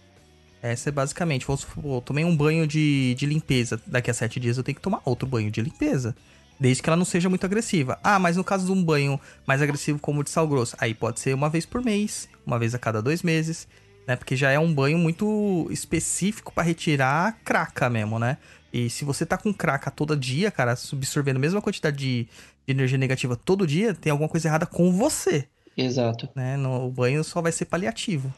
Essa 0.60 0.88
é 0.88 0.92
basicamente, 0.92 1.46
vamos 1.46 1.62
supor, 1.62 1.96
eu 1.96 2.00
tomei 2.00 2.24
um 2.24 2.36
banho 2.36 2.66
de, 2.66 3.14
de 3.14 3.24
limpeza, 3.24 3.80
daqui 3.86 4.10
a 4.10 4.14
7 4.14 4.40
dias 4.40 4.58
eu 4.58 4.64
tenho 4.64 4.74
que 4.74 4.82
tomar 4.82 5.00
outro 5.04 5.28
banho 5.28 5.50
de 5.50 5.62
limpeza. 5.62 6.14
Desde 6.58 6.82
que 6.82 6.90
ela 6.90 6.96
não 6.96 7.06
seja 7.06 7.30
muito 7.30 7.46
agressiva. 7.46 7.98
Ah, 8.04 8.18
mas 8.18 8.36
no 8.36 8.44
caso 8.44 8.66
de 8.66 8.72
um 8.72 8.84
banho 8.84 9.18
mais 9.46 9.62
agressivo 9.62 9.98
como 9.98 10.20
o 10.20 10.24
de 10.24 10.28
sal 10.28 10.46
grosso, 10.46 10.76
aí 10.78 10.92
pode 10.92 11.18
ser 11.18 11.34
uma 11.34 11.48
vez 11.48 11.64
por 11.64 11.82
mês, 11.82 12.28
uma 12.44 12.58
vez 12.58 12.74
a 12.74 12.78
cada 12.78 13.00
dois 13.00 13.22
meses, 13.22 13.66
né? 14.10 14.16
Porque 14.16 14.36
já 14.36 14.50
é 14.50 14.58
um 14.58 14.72
banho 14.74 14.98
muito 14.98 15.68
específico 15.70 16.52
pra 16.52 16.62
retirar 16.64 17.28
a 17.28 17.32
craca 17.32 17.88
mesmo, 17.90 18.18
né? 18.18 18.38
E 18.72 18.90
se 18.90 19.04
você 19.04 19.26
tá 19.26 19.36
com 19.38 19.52
craca 19.52 19.90
todo 19.90 20.16
dia, 20.16 20.50
cara, 20.50 20.72
absorvendo 20.92 21.36
a 21.36 21.40
mesma 21.40 21.62
quantidade 21.62 21.96
de, 21.96 22.24
de 22.24 22.28
energia 22.72 22.98
negativa 22.98 23.36
todo 23.36 23.66
dia, 23.66 23.94
tem 23.94 24.10
alguma 24.12 24.28
coisa 24.28 24.48
errada 24.48 24.66
com 24.66 24.92
você, 24.92 25.48
Exato. 25.76 26.28
né? 26.34 26.56
No, 26.56 26.86
o 26.86 26.90
banho 26.92 27.24
só 27.24 27.42
vai 27.42 27.52
ser 27.52 27.66
paliativo. 27.66 28.34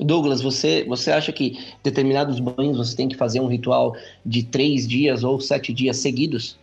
Douglas, 0.00 0.40
você, 0.40 0.84
você 0.84 1.10
acha 1.10 1.32
que 1.32 1.58
determinados 1.82 2.38
banhos 2.38 2.76
você 2.76 2.96
tem 2.96 3.08
que 3.08 3.16
fazer 3.16 3.40
um 3.40 3.48
ritual 3.48 3.96
de 4.24 4.44
três 4.44 4.86
dias 4.86 5.24
ou 5.24 5.40
sete 5.40 5.72
dias 5.72 5.96
seguidos? 5.96 6.56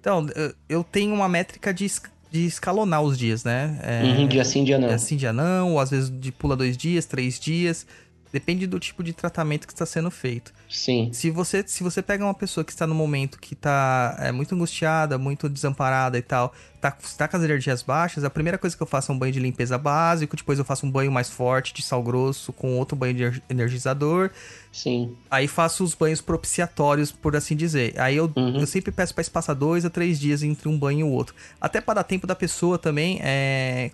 Então, 0.00 0.26
eu- 0.68 0.84
tenho 0.84 1.12
uma 1.14 1.28
métrica 1.28 1.72
de, 1.74 1.86
de 2.30 2.44
escalonar 2.46 3.02
os 3.02 3.16
dias, 3.18 3.44
né? 3.44 3.78
É, 3.82 4.02
Uhum, 4.04 4.26
dia 4.28 4.44
sim, 4.44 4.64
dia 4.64 4.78
não. 4.78 4.88
É 4.88 4.94
assim, 4.94 5.16
dia 5.16 5.32
não, 5.32 5.72
ou 5.72 5.80
às 5.80 5.90
vezes 5.90 6.10
de 6.10 6.30
pula 6.32 6.56
dois 6.56 6.76
dias, 6.76 7.06
três 7.06 7.38
dias. 7.38 7.86
Depende 8.32 8.66
do 8.66 8.78
tipo 8.78 9.02
de 9.02 9.12
tratamento 9.12 9.66
que 9.66 9.72
está 9.72 9.86
sendo 9.86 10.10
feito. 10.10 10.52
Sim. 10.68 11.10
Se 11.12 11.30
você, 11.30 11.64
se 11.66 11.82
você 11.82 12.02
pega 12.02 12.24
uma 12.24 12.34
pessoa 12.34 12.62
que 12.64 12.72
está 12.72 12.86
no 12.86 12.94
momento 12.94 13.38
que 13.40 13.54
tá 13.54 14.16
é, 14.18 14.30
muito 14.32 14.54
angustiada, 14.54 15.16
muito 15.18 15.48
desamparada 15.48 16.18
e 16.18 16.22
tal, 16.22 16.52
tá, 16.80 16.90
tá 17.16 17.26
com 17.26 17.36
as 17.36 17.42
energias 17.42 17.82
baixas, 17.82 18.24
a 18.24 18.30
primeira 18.30 18.58
coisa 18.58 18.76
que 18.76 18.82
eu 18.82 18.86
faço 18.86 19.10
é 19.10 19.14
um 19.14 19.18
banho 19.18 19.32
de 19.32 19.40
limpeza 19.40 19.78
básico, 19.78 20.36
depois 20.36 20.58
eu 20.58 20.64
faço 20.64 20.84
um 20.84 20.90
banho 20.90 21.10
mais 21.10 21.30
forte 21.30 21.72
de 21.72 21.80
sal 21.82 22.02
grosso 22.02 22.52
com 22.52 22.76
outro 22.76 22.94
banho 22.96 23.14
de 23.14 23.42
energizador, 23.48 24.30
Sim. 24.70 25.16
Aí 25.30 25.48
faço 25.48 25.82
os 25.82 25.94
banhos 25.94 26.20
propiciatórios, 26.20 27.10
por 27.10 27.34
assim 27.34 27.56
dizer. 27.56 27.98
Aí 27.98 28.16
eu, 28.16 28.30
Uhum. 28.36 28.60
eu 28.60 28.66
sempre 28.66 28.92
peço 28.92 29.12
pra 29.14 29.22
espaçar 29.22 29.56
dois 29.56 29.84
a 29.84 29.90
três 29.90 30.20
dias 30.20 30.42
entre 30.42 30.68
um 30.68 30.78
banho 30.78 31.00
e 31.00 31.04
o 31.04 31.08
outro. 31.08 31.34
Até 31.60 31.80
para 31.80 31.94
dar 31.94 32.04
tempo 32.04 32.26
da 32.26 32.34
pessoa 32.36 32.78
também 32.78 33.18
é, 33.22 33.90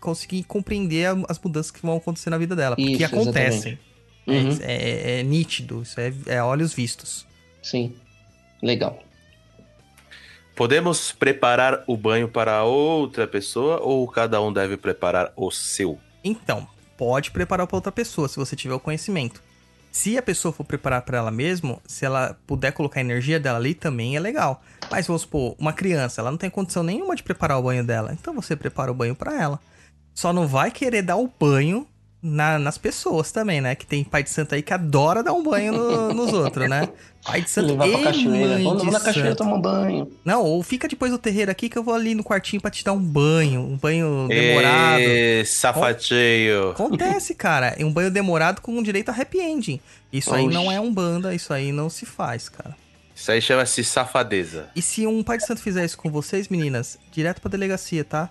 conseguir 0.00 0.44
compreender 0.44 1.06
as 1.28 1.38
mudanças 1.38 1.70
que 1.70 1.80
vão 1.82 1.96
acontecer 1.96 2.30
na 2.30 2.38
vida 2.38 2.54
dela. 2.56 2.76
Porque 2.76 2.92
Isso, 2.92 3.04
acontecem. 3.04 3.78
É, 4.26 4.32
Uhum. 4.32 4.58
é- 4.60 5.20
é 5.20 5.22
nítido, 5.22 5.82
isso 5.82 5.98
é, 6.00 6.12
é 6.26 6.42
olhos 6.42 6.72
vistos. 6.72 7.26
Sim. 7.62 7.94
Legal. 8.62 8.98
Podemos 10.54 11.12
preparar 11.12 11.82
o 11.86 11.96
banho 11.96 12.28
para 12.28 12.62
outra 12.64 13.26
pessoa 13.26 13.80
ou 13.80 14.06
cada 14.06 14.40
um 14.42 14.52
deve 14.52 14.76
preparar 14.76 15.32
o 15.36 15.50
seu? 15.50 15.98
Então, 16.22 16.68
pode 16.98 17.30
preparar 17.30 17.66
para 17.66 17.76
outra 17.76 17.90
pessoa, 17.90 18.28
se 18.28 18.36
você 18.36 18.54
tiver 18.54 18.74
o 18.74 18.80
conhecimento. 18.80 19.42
Se 19.90 20.16
a 20.18 20.22
pessoa 20.22 20.52
for 20.52 20.62
preparar 20.64 21.02
para 21.02 21.18
ela 21.18 21.30
mesmo, 21.30 21.80
se 21.86 22.04
ela 22.04 22.36
puder 22.46 22.72
colocar 22.72 23.00
a 23.00 23.02
energia 23.02 23.40
dela 23.40 23.58
ali, 23.58 23.74
também 23.74 24.14
é 24.16 24.20
legal. 24.20 24.62
Mas 24.90 25.06
vamos 25.06 25.22
supor, 25.22 25.56
uma 25.58 25.72
criança, 25.72 26.20
ela 26.20 26.30
não 26.30 26.38
tem 26.38 26.50
condição 26.50 26.82
nenhuma 26.82 27.16
de 27.16 27.22
preparar 27.22 27.58
o 27.58 27.62
banho 27.62 27.82
dela. 27.82 28.12
Então 28.12 28.34
você 28.34 28.54
prepara 28.54 28.90
o 28.92 28.94
banho 28.94 29.16
para 29.16 29.40
ela. 29.40 29.58
Só 30.14 30.32
não 30.32 30.46
vai 30.46 30.70
querer 30.70 31.02
dar 31.02 31.16
o 31.16 31.30
banho 31.40 31.86
na- 32.22 32.58
nas 32.58 32.76
pessoas 32.76 33.32
também, 33.32 33.60
né? 33.62 33.74
Que 33.74 33.86
tem 33.86 34.04
pai 34.04 34.22
de 34.22 34.28
santo 34.30 34.54
aí 34.54 34.60
que 34.62 34.74
adora 34.74 35.22
dar 35.22 35.32
um 35.32 35.42
banho 35.42 35.72
no- 35.72 36.12
nos 36.14 36.32
outros, 36.32 36.68
né? 36.68 36.88
Pai 37.24 37.40
de 37.42 37.50
santo 37.50 37.68
Levar 37.68 37.88
pra 37.88 37.98
e 38.00 38.02
cachoeira. 38.04 38.58
Vamos, 38.62 38.84
na 38.92 39.00
cachoeira 39.00 39.34
tomar 39.36 39.54
um 39.54 39.60
banho. 39.60 40.10
Não, 40.24 40.42
ou 40.44 40.62
fica 40.62 40.86
depois 40.88 41.10
do 41.12 41.18
terreiro 41.18 41.50
aqui 41.50 41.68
que 41.68 41.78
eu 41.78 41.82
vou 41.82 41.94
ali 41.94 42.14
no 42.14 42.22
quartinho 42.24 42.60
pra 42.60 42.70
te 42.70 42.84
dar 42.84 42.92
um 42.92 43.00
banho. 43.00 43.60
Um 43.62 43.76
banho 43.76 44.26
demorado. 44.28 45.00
Ê, 45.00 45.44
safateio. 45.46 46.70
Acontece, 46.70 47.34
cara. 47.34 47.74
É 47.78 47.84
um 47.84 47.92
banho 47.92 48.10
demorado 48.10 48.60
com 48.60 48.82
direito 48.82 49.10
a 49.10 49.12
happy 49.14 49.38
ending. 49.40 49.80
Isso 50.12 50.34
aí 50.34 50.44
Oxi. 50.46 50.54
não 50.54 50.70
é 50.70 50.80
um 50.80 50.92
banda, 50.92 51.34
isso 51.34 51.52
aí 51.52 51.72
não 51.72 51.88
se 51.88 52.04
faz, 52.04 52.48
cara. 52.48 52.76
Isso 53.14 53.30
aí 53.30 53.40
chama-se 53.40 53.84
safadeza. 53.84 54.68
E 54.74 54.80
se 54.82 55.06
um 55.06 55.22
pai 55.22 55.36
de 55.38 55.46
santo 55.46 55.60
fizer 55.60 55.84
isso 55.84 55.96
com 55.98 56.10
vocês, 56.10 56.48
meninas, 56.48 56.98
direto 57.12 57.40
pra 57.40 57.50
delegacia, 57.50 58.02
tá? 58.02 58.30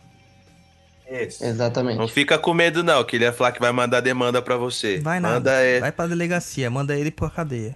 Isso. 1.09 1.43
Exatamente. 1.43 1.97
Não 1.97 2.07
fica 2.07 2.37
com 2.37 2.53
medo 2.53 2.83
não, 2.83 3.03
que 3.03 3.15
ele 3.15 3.25
ia 3.25 3.33
falar 3.33 3.51
que 3.51 3.59
vai 3.59 3.71
mandar 3.71 3.99
demanda 4.01 4.41
pra 4.41 4.57
você. 4.57 4.99
Vai 4.99 5.19
Manda 5.19 5.33
nada. 5.33 5.51
é... 5.63 5.79
Vai 5.79 5.91
pra 5.91 6.07
delegacia, 6.07 6.69
manda 6.69 6.95
ele 6.97 7.09
pra 7.11 7.29
cadeia. 7.29 7.75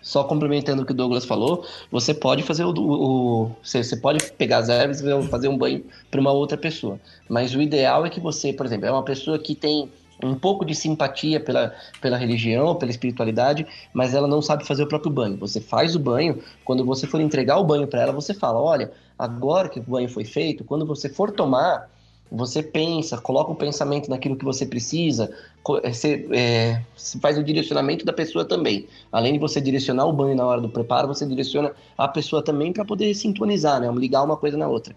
Só 0.00 0.24
complementando 0.24 0.82
o 0.82 0.86
que 0.86 0.92
o 0.92 0.94
Douglas 0.94 1.24
falou, 1.24 1.66
você 1.90 2.14
pode 2.14 2.42
fazer 2.42 2.64
o. 2.64 2.70
o- 2.72 3.56
você, 3.62 3.82
você 3.82 3.96
pode 3.96 4.24
pegar 4.32 4.58
as 4.58 4.68
ervas 4.68 5.00
e 5.00 5.28
fazer 5.28 5.48
um 5.48 5.58
banho 5.58 5.84
para 6.10 6.20
uma 6.20 6.32
outra 6.32 6.56
pessoa. 6.56 6.98
Mas 7.28 7.54
o 7.54 7.60
ideal 7.60 8.06
é 8.06 8.10
que 8.10 8.20
você, 8.20 8.52
por 8.52 8.64
exemplo, 8.64 8.86
é 8.86 8.90
uma 8.90 9.02
pessoa 9.02 9.38
que 9.38 9.54
tem 9.54 9.90
um 10.22 10.34
pouco 10.34 10.64
de 10.64 10.74
simpatia 10.74 11.38
pela, 11.38 11.74
pela 12.00 12.16
religião, 12.16 12.74
pela 12.74 12.90
espiritualidade, 12.90 13.66
mas 13.92 14.14
ela 14.14 14.26
não 14.26 14.42
sabe 14.42 14.66
fazer 14.66 14.82
o 14.82 14.88
próprio 14.88 15.12
banho. 15.12 15.36
Você 15.38 15.60
faz 15.60 15.94
o 15.94 15.98
banho, 15.98 16.42
quando 16.64 16.84
você 16.84 17.06
for 17.06 17.20
entregar 17.20 17.58
o 17.58 17.64
banho 17.64 17.86
para 17.86 18.02
ela, 18.02 18.12
você 18.12 18.34
fala: 18.34 18.60
olha, 18.60 18.90
agora 19.18 19.68
que 19.68 19.78
o 19.78 19.82
banho 19.82 20.08
foi 20.08 20.24
feito, 20.24 20.64
quando 20.64 20.84
você 20.84 21.08
for 21.08 21.30
tomar, 21.30 21.88
você 22.30 22.62
pensa, 22.62 23.16
coloca 23.18 23.52
o 23.52 23.54
pensamento 23.54 24.10
naquilo 24.10 24.36
que 24.36 24.44
você 24.44 24.66
precisa, 24.66 25.34
é, 25.82 25.92
você, 25.92 26.28
é, 26.32 26.82
faz 27.20 27.38
o 27.38 27.42
direcionamento 27.42 28.04
da 28.04 28.12
pessoa 28.12 28.44
também. 28.44 28.86
Além 29.10 29.34
de 29.34 29.38
você 29.38 29.60
direcionar 29.60 30.06
o 30.06 30.12
banho 30.12 30.36
na 30.36 30.44
hora 30.44 30.60
do 30.60 30.68
preparo, 30.68 31.08
você 31.08 31.26
direciona 31.26 31.72
a 31.96 32.06
pessoa 32.08 32.42
também 32.42 32.72
para 32.72 32.84
poder 32.84 33.14
sintonizar, 33.14 33.80
né? 33.80 33.90
Ligar 33.94 34.24
uma 34.24 34.36
coisa 34.36 34.56
na 34.56 34.68
outra. 34.68 34.94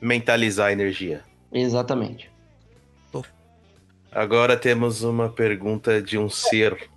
mentalizar 0.00 0.68
a 0.68 0.72
energia. 0.72 1.22
Exatamente. 1.52 2.30
Agora 4.12 4.56
temos 4.56 5.02
uma 5.02 5.28
pergunta 5.28 6.00
de 6.00 6.18
um 6.18 6.28
ser. 6.28 6.88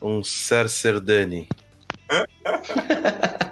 Um 0.00 0.22
ser 0.22 0.68
Serdani. 0.68 1.48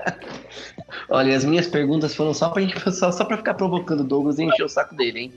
Olha, 1.09 1.37
as 1.37 1.45
minhas 1.45 1.67
perguntas 1.67 2.15
foram 2.15 2.33
só 2.33 2.49
pra, 2.49 2.63
gente, 2.63 2.91
só, 2.91 3.13
só 3.13 3.25
pra 3.27 3.37
ficar 3.37 3.53
provocando 3.53 4.01
o 4.01 4.05
Douglas 4.05 4.39
e 4.39 4.45
encher 4.45 4.65
o 4.65 4.69
saco 4.69 4.95
dele, 4.95 5.21
hein? 5.21 5.33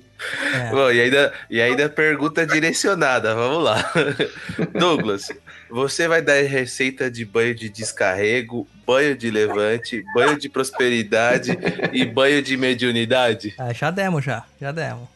É. 0.54 0.70
Bom, 0.70 0.90
e 0.90 1.02
ainda, 1.02 1.34
e 1.50 1.62
ainda 1.62 1.90
pergunta 1.90 2.48
direcionada, 2.48 3.36
vamos 3.36 3.62
lá. 3.62 3.92
Douglas, 4.78 5.28
você 5.70 6.08
vai 6.08 6.22
dar 6.22 6.42
receita 6.44 7.12
de 7.12 7.26
banho 7.26 7.54
de 7.54 7.68
descarrego, 7.68 8.66
banho 8.88 9.18
de 9.18 9.30
levante, 9.30 10.02
banho 10.14 10.40
de 10.40 10.48
prosperidade 10.48 11.58
e 11.92 12.06
banho 12.06 12.42
de 12.42 12.56
mediunidade? 12.56 13.54
Ah, 13.58 13.74
já 13.74 13.92
demos, 13.92 14.24
já, 14.24 14.46
já 14.62 14.72
demos. 14.72 15.15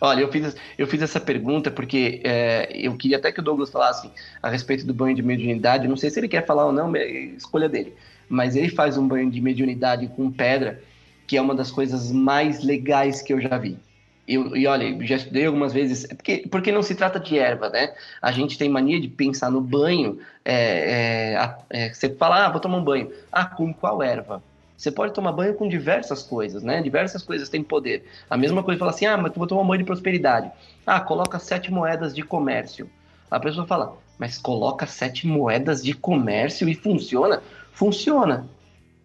Olha, 0.00 0.20
eu 0.20 0.30
fiz, 0.30 0.56
eu 0.76 0.86
fiz 0.86 1.02
essa 1.02 1.20
pergunta 1.20 1.70
porque 1.70 2.20
é, 2.24 2.70
eu 2.72 2.96
queria 2.96 3.16
até 3.16 3.32
que 3.32 3.40
o 3.40 3.42
Douglas 3.42 3.70
falasse 3.70 4.10
a 4.42 4.48
respeito 4.48 4.86
do 4.86 4.94
banho 4.94 5.16
de 5.16 5.22
mediunidade. 5.22 5.88
Não 5.88 5.96
sei 5.96 6.10
se 6.10 6.20
ele 6.20 6.28
quer 6.28 6.46
falar 6.46 6.66
ou 6.66 6.72
não, 6.72 6.94
é 6.94 7.06
escolha 7.08 7.68
dele 7.68 7.94
mas 8.28 8.54
ele 8.54 8.68
faz 8.68 8.98
um 8.98 9.08
banho 9.08 9.30
de 9.30 9.40
mediunidade 9.40 10.06
com 10.08 10.30
pedra, 10.30 10.82
que 11.26 11.36
é 11.36 11.40
uma 11.40 11.54
das 11.54 11.70
coisas 11.70 12.12
mais 12.12 12.62
legais 12.62 13.22
que 13.22 13.32
eu 13.32 13.40
já 13.40 13.56
vi. 13.56 13.78
Eu, 14.26 14.54
e 14.54 14.66
olha, 14.66 15.06
já 15.06 15.16
estudei 15.16 15.46
algumas 15.46 15.72
vezes, 15.72 16.04
é 16.10 16.14
porque, 16.14 16.46
porque 16.50 16.70
não 16.70 16.82
se 16.82 16.94
trata 16.94 17.18
de 17.18 17.38
erva, 17.38 17.70
né? 17.70 17.94
A 18.20 18.30
gente 18.30 18.58
tem 18.58 18.68
mania 18.68 19.00
de 19.00 19.08
pensar 19.08 19.50
no 19.50 19.60
banho, 19.60 20.18
é, 20.44 21.32
é, 21.34 21.56
é, 21.70 21.94
você 21.94 22.10
fala, 22.10 22.44
ah, 22.44 22.50
vou 22.50 22.60
tomar 22.60 22.76
um 22.76 22.84
banho. 22.84 23.10
Ah, 23.32 23.46
com 23.46 23.72
qual 23.72 24.02
erva? 24.02 24.42
Você 24.78 24.90
pode 24.90 25.12
tomar 25.12 25.32
banho 25.32 25.52
com 25.52 25.68
diversas 25.68 26.22
coisas, 26.22 26.62
né? 26.62 26.80
Diversas 26.80 27.22
coisas 27.22 27.50
têm 27.50 27.62
poder. 27.62 28.06
A 28.30 28.36
mesma 28.38 28.62
coisa 28.62 28.78
fala 28.78 28.92
assim, 28.92 29.04
ah, 29.04 29.18
mas 29.18 29.32
eu 29.32 29.38
vou 29.38 29.46
tomar 29.46 29.64
banho 29.64 29.80
de 29.80 29.84
prosperidade. 29.84 30.50
Ah, 30.86 31.00
coloca 31.00 31.38
sete 31.38 31.70
moedas 31.70 32.14
de 32.14 32.22
comércio. 32.22 32.88
A 33.30 33.38
pessoa 33.38 33.66
fala, 33.66 33.98
mas 34.18 34.38
coloca 34.38 34.86
sete 34.86 35.26
moedas 35.26 35.82
de 35.82 35.92
comércio 35.92 36.66
e 36.66 36.74
funciona? 36.74 37.42
funciona, 37.78 38.44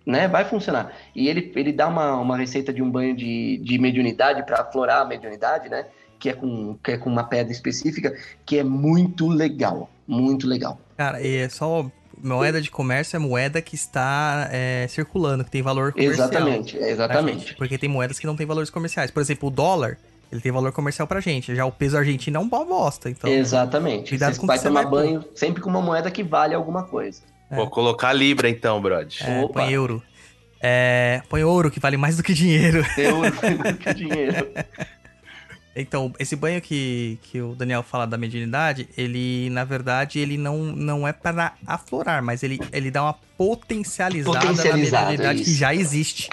né? 0.04 0.28
Vai 0.28 0.46
funcionar. 0.46 0.92
E 1.16 1.30
ele, 1.30 1.52
ele 1.56 1.72
dá 1.72 1.88
uma, 1.88 2.16
uma 2.16 2.36
receita 2.36 2.74
de 2.74 2.82
um 2.82 2.90
banho 2.90 3.16
de, 3.16 3.60
de 3.64 3.78
mediunidade 3.78 4.44
para 4.44 4.62
aflorar 4.62 5.02
a 5.02 5.06
mediunidade, 5.06 5.70
né? 5.70 5.86
Que 6.20 6.30
é, 6.30 6.34
com, 6.34 6.76
que 6.84 6.92
é 6.92 6.98
com 6.98 7.10
uma 7.10 7.24
pedra 7.24 7.52
específica, 7.52 8.18
que 8.46 8.58
é 8.58 8.64
muito 8.64 9.28
legal. 9.28 9.90
Muito 10.08 10.48
legal. 10.48 10.80
Cara, 10.98 11.26
é 11.26 11.48
só 11.50 11.86
moeda 12.24 12.62
de 12.62 12.72
comércio 12.72 13.16
é 13.16 13.20
moeda 13.20 13.62
que 13.62 13.76
está 13.76 14.50
é, 14.52 14.88
circulando, 14.88 15.44
que 15.44 15.52
tem 15.52 15.62
valor 15.62 15.92
comercial. 15.92 16.28
Exatamente, 16.28 16.78
exatamente. 16.78 17.40
Gente, 17.40 17.56
porque 17.56 17.78
tem 17.78 17.90
moedas 17.90 18.18
que 18.18 18.26
não 18.26 18.36
têm 18.36 18.46
valores 18.46 18.70
comerciais. 18.70 19.12
Por 19.12 19.22
exemplo, 19.22 19.50
o 19.50 19.52
dólar, 19.52 19.98
ele 20.32 20.42
tem 20.42 20.52
valor 20.52 20.72
comercial 20.72 21.08
pra 21.08 21.20
gente. 21.20 21.54
Já 21.56 21.66
o 21.66 21.72
peso 21.72 21.98
argentino 21.98 22.38
é 22.38 22.40
um 22.40 22.48
bosta, 22.48 23.10
então... 23.10 23.30
Exatamente. 23.30 24.10
Cuidado 24.10 24.34
você 24.34 24.40
com 24.40 24.48
vai 24.48 24.60
tomar 24.60 24.86
banho 24.86 25.24
sempre 25.36 25.62
com 25.62 25.70
uma 25.70 25.82
moeda 25.82 26.10
que 26.10 26.24
vale 26.24 26.56
alguma 26.56 26.84
coisa. 26.84 27.22
É. 27.50 27.56
Vou 27.56 27.70
colocar 27.70 28.14
Libra 28.14 28.50
então, 28.50 28.82
Brod. 28.82 29.20
É, 29.22 29.48
põe 29.48 29.72
euro. 29.72 30.02
É, 30.62 31.22
põe 31.30 31.44
ouro, 31.44 31.70
que 31.70 31.80
vale 31.80 31.98
mais 31.98 32.16
do 32.16 32.24
que 32.24 32.34
dinheiro. 32.34 32.86
Euro 32.98 33.32
do 33.32 33.78
que 33.78 33.94
dinheiro. 33.94 34.48
Então, 35.76 36.14
esse 36.20 36.36
banho 36.36 36.62
que, 36.62 37.18
que 37.24 37.42
o 37.42 37.56
Daniel 37.56 37.82
fala 37.82 38.06
da 38.06 38.18
mediunidade, 38.18 38.88
ele, 38.96 39.50
na 39.50 39.64
verdade, 39.64 40.20
ele 40.20 40.38
não, 40.38 40.58
não 40.60 41.08
é 41.08 41.12
para 41.12 41.54
aflorar, 41.66 42.22
mas 42.22 42.44
ele, 42.44 42.60
ele 42.72 42.92
dá 42.92 43.02
uma 43.02 43.16
potencializada, 43.38 44.40
potencializada 44.40 45.06
na 45.06 45.12
mediunidade 45.12 45.42
isso. 45.42 45.52
que 45.52 45.58
já 45.58 45.74
existe. 45.74 46.30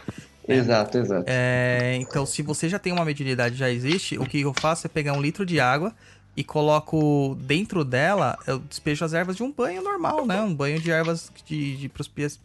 Exato, 0.47 0.99
exato. 0.99 1.25
É, 1.27 1.97
então, 2.01 2.27
se 2.27 2.43
você 2.43 2.69
já 2.69 2.79
tem 2.79 2.93
uma 2.93 3.05
mediunidade 3.05 3.55
já 3.57 3.71
existe, 3.71 4.19
o 4.19 4.27
que 4.27 4.41
eu 4.41 4.53
faço 4.53 4.87
é 4.87 4.91
pegar 4.91 5.15
um 5.15 5.23
litro 5.23 5.47
de 5.47 5.59
água, 5.59 5.95
e 6.37 6.45
coloco 6.45 7.37
dentro 7.41 7.85
dela, 7.85 8.39
eu 8.47 8.59
despejo 8.61 9.05
as 9.05 9.12
ervas 9.12 9.37
de 9.37 9.43
um 9.43 9.51
banho 9.51 9.83
normal, 9.83 10.25
né? 10.27 10.41
Um 10.41 10.55
banho 10.55 10.81
de 10.81 10.91
ervas 10.91 11.31
de, 11.45 11.77
de 11.77 11.91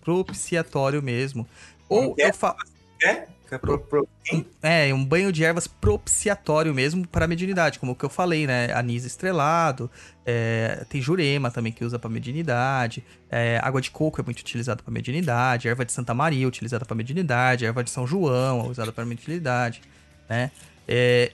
propiciatório 0.04 1.02
mesmo. 1.02 1.48
Ou 1.88 2.16
eu 2.18 2.34
faço. 2.34 2.58
É? 3.04 3.28
É, 4.62 4.94
um 4.94 5.04
banho 5.04 5.32
de 5.32 5.44
ervas 5.44 5.68
propiciatório 5.68 6.74
mesmo 6.74 7.08
para 7.08 7.28
mediunidade, 7.28 7.80
como 7.80 7.92
o 7.92 7.96
que 7.96 8.04
eu 8.04 8.10
falei, 8.10 8.48
né? 8.48 8.72
Anis 8.74 9.06
estrelado, 9.06 9.90
é, 10.26 10.86
tem 10.90 11.02
jurema 11.02 11.52
também 11.52 11.72
que 11.72 11.86
usa 11.86 12.00
para 12.00 12.10
mediunidade, 12.10 13.04
é, 13.30 13.60
água 13.62 13.82
de 13.82 13.92
coco 13.92 14.20
é 14.20 14.24
muito 14.24 14.40
utilizada 14.40 14.82
para 14.82 14.92
mediunidade, 14.92 15.68
erva 15.68 15.86
de 15.86 15.92
Santa 15.92 16.14
Maria 16.14 16.48
utilizada 16.48 16.86
para 16.86 16.96
mediunidade, 16.96 17.66
erva 17.66 17.84
de 17.84 17.90
São 17.90 18.08
João 18.08 18.68
usada 18.68 18.92
para 18.92 19.06
mediunidade, 19.06 19.82
né? 20.28 20.52
É, 20.88 21.32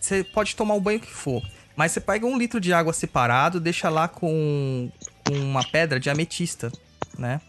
você 0.00 0.22
pode 0.22 0.54
tomar 0.54 0.74
o 0.74 0.80
banho 0.80 1.00
que 1.00 1.10
for. 1.10 1.42
Mas 1.76 1.92
você 1.92 2.00
pega 2.00 2.26
um 2.26 2.38
litro 2.38 2.60
de 2.60 2.72
água 2.72 2.92
separado, 2.92 3.58
deixa 3.58 3.88
lá 3.88 4.06
com, 4.06 4.90
com 5.26 5.34
uma 5.34 5.64
pedra 5.64 5.98
de 5.98 6.08
ametista, 6.08 6.70
né? 7.18 7.40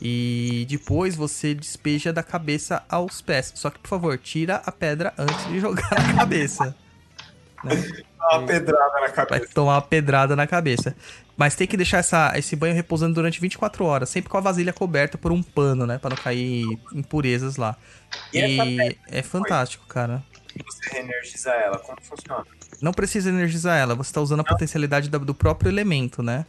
E 0.00 0.66
depois 0.68 1.14
você 1.14 1.54
despeja 1.54 2.12
da 2.12 2.22
cabeça 2.22 2.82
aos 2.88 3.20
pés. 3.20 3.52
Só 3.54 3.70
que, 3.70 3.78
por 3.78 3.88
favor, 3.88 4.18
tira 4.18 4.62
a 4.64 4.70
pedra 4.70 5.14
antes 5.16 5.46
de 5.48 5.58
jogar 5.60 5.90
na 5.90 6.14
cabeça. 6.14 6.76
Né? 7.64 7.82
Uma 8.30 8.46
pedrada 8.46 9.00
na 9.00 9.08
cabeça. 9.08 9.38
Vai 9.38 9.48
tomar 9.48 9.74
uma 9.74 9.82
pedrada 9.82 10.36
na 10.36 10.46
cabeça. 10.46 10.94
Mas 11.36 11.54
tem 11.54 11.66
que 11.66 11.76
deixar 11.76 11.98
essa, 11.98 12.32
esse 12.36 12.56
banho 12.56 12.74
repousando 12.74 13.14
durante 13.14 13.40
24 13.40 13.84
horas, 13.84 14.08
sempre 14.08 14.30
com 14.30 14.38
a 14.38 14.40
vasilha 14.40 14.72
coberta 14.72 15.18
por 15.18 15.30
um 15.30 15.42
pano, 15.42 15.86
né? 15.86 15.98
Pra 15.98 16.10
não 16.10 16.16
cair 16.16 16.64
impurezas 16.94 17.56
lá. 17.56 17.76
E, 18.32 18.38
e 18.38 18.98
é 19.08 19.22
fantástico, 19.22 19.86
cara. 19.86 20.24
Você 20.64 20.90
reenergiza 20.90 21.50
ela, 21.50 21.78
como 21.78 21.98
funciona? 22.00 22.44
Não 22.80 22.92
precisa 22.92 23.28
energizar 23.28 23.78
ela, 23.78 23.94
você 23.94 24.10
está 24.10 24.20
usando 24.20 24.40
a 24.40 24.44
potencialidade 24.44 25.10
do 25.10 25.34
próprio 25.34 25.70
elemento, 25.70 26.22
né? 26.22 26.46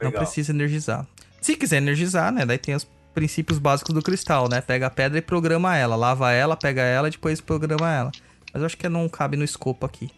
Legal. 0.00 0.12
Não 0.12 0.12
precisa 0.12 0.50
energizar. 0.50 1.06
Se 1.42 1.56
quiser 1.56 1.78
energizar, 1.78 2.32
né? 2.32 2.46
Daí 2.46 2.56
tem 2.56 2.74
os 2.74 2.88
princípios 3.12 3.58
básicos 3.58 3.94
do 3.94 4.00
cristal, 4.00 4.48
né? 4.48 4.60
Pega 4.60 4.86
a 4.86 4.90
pedra 4.90 5.18
e 5.18 5.22
programa 5.22 5.76
ela. 5.76 5.96
Lava 5.96 6.32
ela, 6.32 6.56
pega 6.56 6.80
ela 6.80 7.08
e 7.08 7.10
depois 7.10 7.40
programa 7.40 7.92
ela. 7.92 8.12
Mas 8.52 8.62
eu 8.62 8.66
acho 8.66 8.76
que 8.76 8.88
não 8.88 9.08
cabe 9.08 9.36
no 9.36 9.44
escopo 9.44 9.84
aqui. 9.84 10.10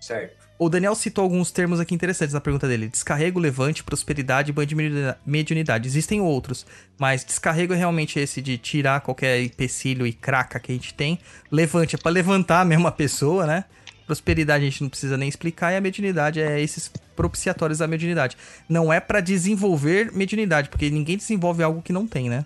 Certo. 0.00 0.40
O 0.58 0.68
Daniel 0.68 0.94
citou 0.94 1.22
alguns 1.22 1.50
termos 1.50 1.80
aqui 1.80 1.94
interessantes 1.94 2.34
na 2.34 2.40
pergunta 2.40 2.68
dele: 2.68 2.86
descarrego, 2.86 3.40
levante, 3.40 3.82
prosperidade 3.82 4.50
e 4.50 4.52
banho 4.52 4.66
de 4.68 4.76
mediunidade. 5.24 5.88
Existem 5.88 6.20
outros, 6.20 6.66
mas 6.98 7.24
descarrego 7.24 7.72
é 7.72 7.76
realmente 7.76 8.20
esse 8.20 8.42
de 8.42 8.58
tirar 8.58 9.00
qualquer 9.00 9.42
empecilho 9.42 10.06
e 10.06 10.12
craca 10.12 10.60
que 10.60 10.70
a 10.70 10.74
gente 10.74 10.92
tem. 10.92 11.18
Levante 11.50 11.96
é 11.96 11.98
para 11.98 12.10
levantar 12.10 12.60
a 12.60 12.64
mesma 12.64 12.92
pessoa, 12.92 13.46
né? 13.46 13.64
Prosperidade 14.10 14.64
a 14.64 14.68
gente 14.68 14.82
não 14.82 14.88
precisa 14.90 15.16
nem 15.16 15.28
explicar, 15.28 15.72
e 15.72 15.76
a 15.76 15.80
mediunidade 15.80 16.40
é 16.40 16.60
esses 16.60 16.90
propiciatórios 17.14 17.78
da 17.78 17.86
mediunidade. 17.86 18.36
Não 18.68 18.92
é 18.92 18.98
para 18.98 19.20
desenvolver 19.20 20.10
mediunidade, 20.10 20.68
porque 20.68 20.90
ninguém 20.90 21.16
desenvolve 21.16 21.62
algo 21.62 21.80
que 21.80 21.92
não 21.92 22.08
tem, 22.08 22.28
né? 22.28 22.44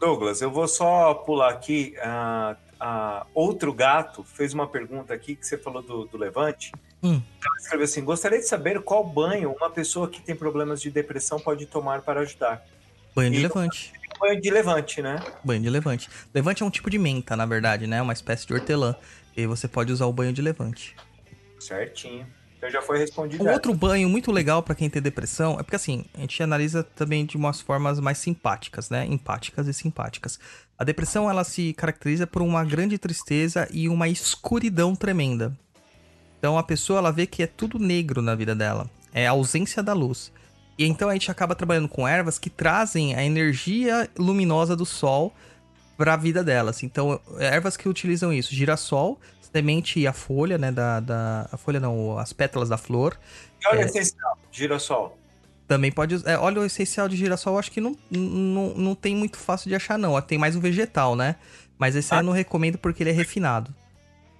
Douglas, 0.00 0.40
eu 0.40 0.50
vou 0.50 0.66
só 0.66 1.12
pular 1.12 1.50
aqui. 1.50 1.94
Uh, 1.98 2.56
uh, 2.82 3.26
outro 3.34 3.74
gato 3.74 4.24
fez 4.24 4.54
uma 4.54 4.66
pergunta 4.66 5.12
aqui 5.12 5.36
que 5.36 5.46
você 5.46 5.58
falou 5.58 5.82
do, 5.82 6.06
do 6.06 6.16
Levante. 6.16 6.72
Hum. 7.02 7.20
Ela 7.44 7.56
escreveu 7.58 7.84
assim: 7.84 8.02
gostaria 8.02 8.38
de 8.38 8.48
saber 8.48 8.80
qual 8.80 9.04
banho 9.04 9.52
uma 9.52 9.68
pessoa 9.68 10.08
que 10.08 10.22
tem 10.22 10.34
problemas 10.34 10.80
de 10.80 10.90
depressão 10.90 11.38
pode 11.38 11.66
tomar 11.66 12.00
para 12.00 12.20
ajudar. 12.20 12.64
Banho 13.14 13.30
de 13.30 13.38
e 13.38 13.42
levante. 13.42 13.92
Banho 14.18 14.40
de 14.40 14.50
levante, 14.50 15.02
né? 15.02 15.22
Banho 15.44 15.60
de 15.60 15.68
levante. 15.68 16.08
Levante 16.32 16.62
é 16.62 16.66
um 16.66 16.70
tipo 16.70 16.88
de 16.88 16.98
menta, 16.98 17.36
na 17.36 17.44
verdade, 17.44 17.86
né? 17.86 18.00
Uma 18.00 18.14
espécie 18.14 18.46
de 18.46 18.54
hortelã. 18.54 18.96
E 19.36 19.46
você 19.46 19.66
pode 19.66 19.92
usar 19.92 20.06
o 20.06 20.12
banho 20.12 20.32
de 20.32 20.42
levante. 20.42 20.96
Certinho. 21.58 22.26
Então 22.62 22.70
já 22.70 22.80
foi 22.80 22.98
respondido. 22.98 23.42
Um 23.42 23.50
outro 23.50 23.74
banho 23.74 24.08
muito 24.08 24.30
legal 24.30 24.62
para 24.62 24.76
quem 24.76 24.88
tem 24.88 25.02
depressão 25.02 25.58
é 25.58 25.64
porque 25.64 25.74
assim, 25.74 26.04
a 26.14 26.20
gente 26.20 26.40
analisa 26.40 26.84
também 26.84 27.26
de 27.26 27.36
umas 27.36 27.60
formas 27.60 27.98
mais 27.98 28.18
simpáticas, 28.18 28.88
né? 28.88 29.04
Empáticas 29.04 29.66
e 29.66 29.74
simpáticas. 29.74 30.38
A 30.78 30.84
depressão 30.84 31.28
ela 31.28 31.42
se 31.42 31.72
caracteriza 31.72 32.24
por 32.24 32.40
uma 32.40 32.64
grande 32.64 32.98
tristeza 32.98 33.68
e 33.72 33.88
uma 33.88 34.08
escuridão 34.08 34.94
tremenda. 34.94 35.52
Então 36.38 36.56
a 36.56 36.62
pessoa 36.62 37.00
ela 37.00 37.10
vê 37.10 37.26
que 37.26 37.42
é 37.42 37.48
tudo 37.48 37.80
negro 37.80 38.22
na 38.22 38.36
vida 38.36 38.54
dela, 38.54 38.88
é 39.12 39.26
a 39.26 39.32
ausência 39.32 39.82
da 39.82 39.92
luz. 39.92 40.32
E 40.78 40.86
então 40.86 41.08
a 41.08 41.12
gente 41.14 41.30
acaba 41.30 41.56
trabalhando 41.56 41.88
com 41.88 42.06
ervas 42.06 42.38
que 42.38 42.48
trazem 42.48 43.14
a 43.14 43.24
energia 43.24 44.08
luminosa 44.16 44.76
do 44.76 44.86
sol 44.86 45.34
para 45.96 46.14
a 46.14 46.16
vida 46.16 46.42
delas. 46.42 46.82
Então, 46.82 47.20
ervas 47.38 47.76
que 47.76 47.88
utilizam 47.88 48.32
isso: 48.32 48.54
girassol, 48.54 49.20
semente 49.40 50.00
e 50.00 50.06
a 50.06 50.12
folha, 50.12 50.58
né? 50.58 50.72
Da, 50.72 51.00
da 51.00 51.48
a 51.52 51.56
folha 51.56 51.78
não, 51.78 52.18
as 52.18 52.32
pétalas 52.32 52.68
da 52.68 52.76
flor. 52.76 53.18
E 53.60 53.66
óleo 53.68 53.80
é, 53.80 53.84
essencial, 53.84 54.38
girassol. 54.50 55.18
Também 55.68 55.92
pode 55.92 56.14
usar. 56.14 56.30
É, 56.30 56.38
óleo 56.38 56.64
essencial 56.64 57.08
de 57.08 57.16
girassol, 57.16 57.58
acho 57.58 57.70
que 57.70 57.80
não, 57.80 57.96
não, 58.10 58.74
não 58.74 58.94
tem 58.94 59.14
muito 59.14 59.36
fácil 59.36 59.68
de 59.68 59.74
achar, 59.74 59.98
não. 59.98 60.20
Tem 60.20 60.38
mais 60.38 60.56
o 60.56 60.60
vegetal, 60.60 61.14
né? 61.14 61.36
Mas 61.78 61.96
esse 61.96 62.14
ah. 62.14 62.18
eu 62.18 62.22
não 62.22 62.32
recomendo 62.32 62.78
porque 62.78 63.02
ele 63.02 63.10
é 63.10 63.12
refinado. 63.12 63.74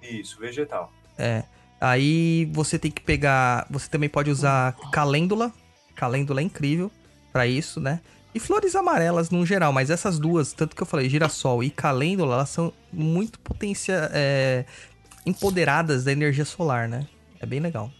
Isso, 0.01 0.39
vegetal. 0.39 0.91
É. 1.17 1.43
Aí 1.79 2.49
você 2.53 2.79
tem 2.79 2.91
que 2.91 3.01
pegar. 3.01 3.67
Você 3.69 3.89
também 3.89 4.09
pode 4.09 4.29
usar 4.29 4.75
calêndula. 4.91 5.51
Calêndula 5.95 6.41
é 6.41 6.43
incrível 6.43 6.91
para 7.31 7.45
isso, 7.47 7.79
né? 7.79 7.99
E 8.35 8.39
flores 8.39 8.75
amarelas 8.75 9.29
no 9.29 9.45
geral, 9.45 9.71
mas 9.71 9.89
essas 9.89 10.17
duas, 10.17 10.53
tanto 10.53 10.75
que 10.75 10.81
eu 10.81 10.87
falei, 10.87 11.07
girassol 11.07 11.63
e 11.63 11.69
calêndula, 11.69 12.35
elas 12.35 12.49
são 12.49 12.73
muito 12.91 13.39
potência 13.39 14.09
é, 14.11 14.65
empoderadas 15.25 16.03
da 16.03 16.11
energia 16.11 16.45
solar, 16.45 16.87
né? 16.87 17.07
É 17.39 17.45
bem 17.45 17.59
legal. 17.59 17.91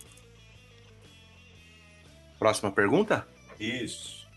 Próxima 2.39 2.72
pergunta? 2.72 3.27
Isso. 3.60 4.27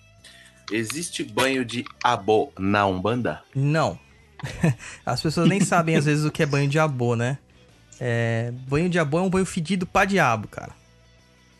Existe 0.70 1.24
banho 1.24 1.64
de 1.64 1.84
abô 2.02 2.52
na 2.58 2.86
Umbanda? 2.86 3.42
Não. 3.54 3.98
As 5.06 5.22
pessoas 5.22 5.48
nem 5.48 5.60
sabem, 5.60 5.96
às 5.96 6.04
vezes, 6.04 6.24
o 6.24 6.30
que 6.30 6.42
é 6.42 6.46
banho 6.46 6.68
de 6.68 6.78
abô, 6.78 7.16
né? 7.16 7.38
É, 7.98 8.52
banho 8.68 8.90
de 8.90 8.98
abô 8.98 9.18
é 9.18 9.22
um 9.22 9.30
banho 9.30 9.46
fedido 9.46 9.86
pra 9.86 10.04
diabo, 10.04 10.48
cara. 10.48 10.72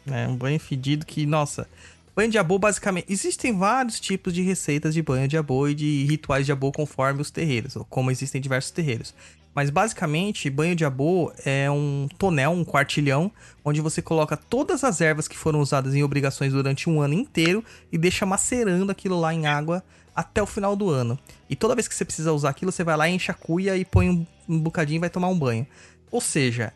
É 0.07 0.29
um 0.29 0.37
banho 0.37 0.59
fedido 0.61 1.07
que, 1.07 1.27
nossa. 1.27 1.69
Banho 2.17 2.31
de 2.31 2.39
abô, 2.39 2.59
basicamente. 2.59 3.13
Existem 3.13 3.55
vários 3.55 4.01
tipos 4.01 4.33
de 4.33 4.41
receitas 4.41 4.95
de 4.95 5.03
banho 5.03 5.29
de 5.29 5.37
abô 5.37 5.69
e 5.69 5.75
de 5.75 6.07
rituais 6.07 6.47
de 6.47 6.51
abô 6.51 6.73
conforme 6.73 7.21
os 7.21 7.31
terreiros, 7.31 7.77
ou 7.77 7.85
como 7.85 8.11
existem 8.11 8.41
diversos 8.41 8.71
terreiros. 8.71 9.15
Mas 9.55 9.69
basicamente, 9.69 10.49
banho 10.49 10.75
de 10.75 10.83
abô 10.83 11.31
é 11.45 11.71
um 11.71 12.09
tonel, 12.17 12.53
um 12.53 12.65
quartilhão, 12.65 13.31
onde 13.63 13.83
você 13.83 14.01
coloca 14.01 14.35
todas 14.35 14.83
as 14.83 15.03
ervas 15.03 15.29
que 15.29 15.37
foram 15.37 15.61
usadas 15.61 15.95
em 15.95 16.03
obrigações 16.03 16.55
durante 16.55 16.89
um 16.89 17.03
ano 17.03 17.13
inteiro 17.13 17.63
e 17.93 17.99
deixa 17.99 18.25
macerando 18.25 18.91
aquilo 18.91 19.21
lá 19.21 19.35
em 19.35 19.47
água 19.47 19.85
até 20.15 20.43
o 20.43 20.47
final 20.47 20.75
do 20.75 20.89
ano. 20.89 21.19
E 21.51 21.55
toda 21.55 21.75
vez 21.75 21.87
que 21.87 21.95
você 21.95 22.05
precisa 22.05 22.33
usar 22.33 22.49
aquilo, 22.49 22.73
você 22.73 22.83
vai 22.83 22.97
lá, 22.97 23.07
enche 23.11 23.31
a 23.31 23.35
cuia 23.35 23.77
e 23.77 23.85
põe 23.85 24.09
um, 24.09 24.27
um 24.49 24.59
bocadinho 24.59 24.97
e 24.97 25.01
vai 25.01 25.11
tomar 25.11 25.29
um 25.29 25.39
banho. 25.39 25.67
Ou 26.11 26.23
seja, 26.23 26.73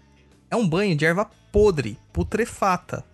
é 0.51 0.57
um 0.57 0.69
banho 0.69 0.95
de 0.95 1.07
erva 1.07 1.31
podre, 1.51 1.97
putrefata. 2.13 3.09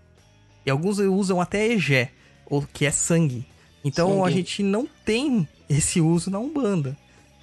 E 0.66 0.70
alguns 0.70 0.98
usam 0.98 1.40
até 1.40 1.66
egé, 1.68 2.10
ou 2.50 2.62
que 2.62 2.84
é 2.84 2.90
sangue. 2.90 3.46
Então 3.84 4.08
Sangue. 4.08 4.26
a 4.26 4.30
gente 4.30 4.62
não 4.62 4.86
tem 5.04 5.48
esse 5.70 6.00
uso 6.00 6.28
na 6.28 6.40
Umbanda. 6.40 6.96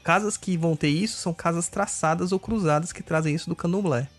Casas 0.04 0.36
que 0.36 0.58
vão 0.58 0.76
ter 0.76 0.90
isso 0.90 1.18
são 1.18 1.34
casas 1.34 1.70
traçadas 1.70 2.34
ou 2.34 2.40
cruzadas 2.40 2.92
que 2.92 3.02
trazem 3.02 3.34
isso 3.34 3.50
do 3.50 3.56
candomblé. 3.56 4.10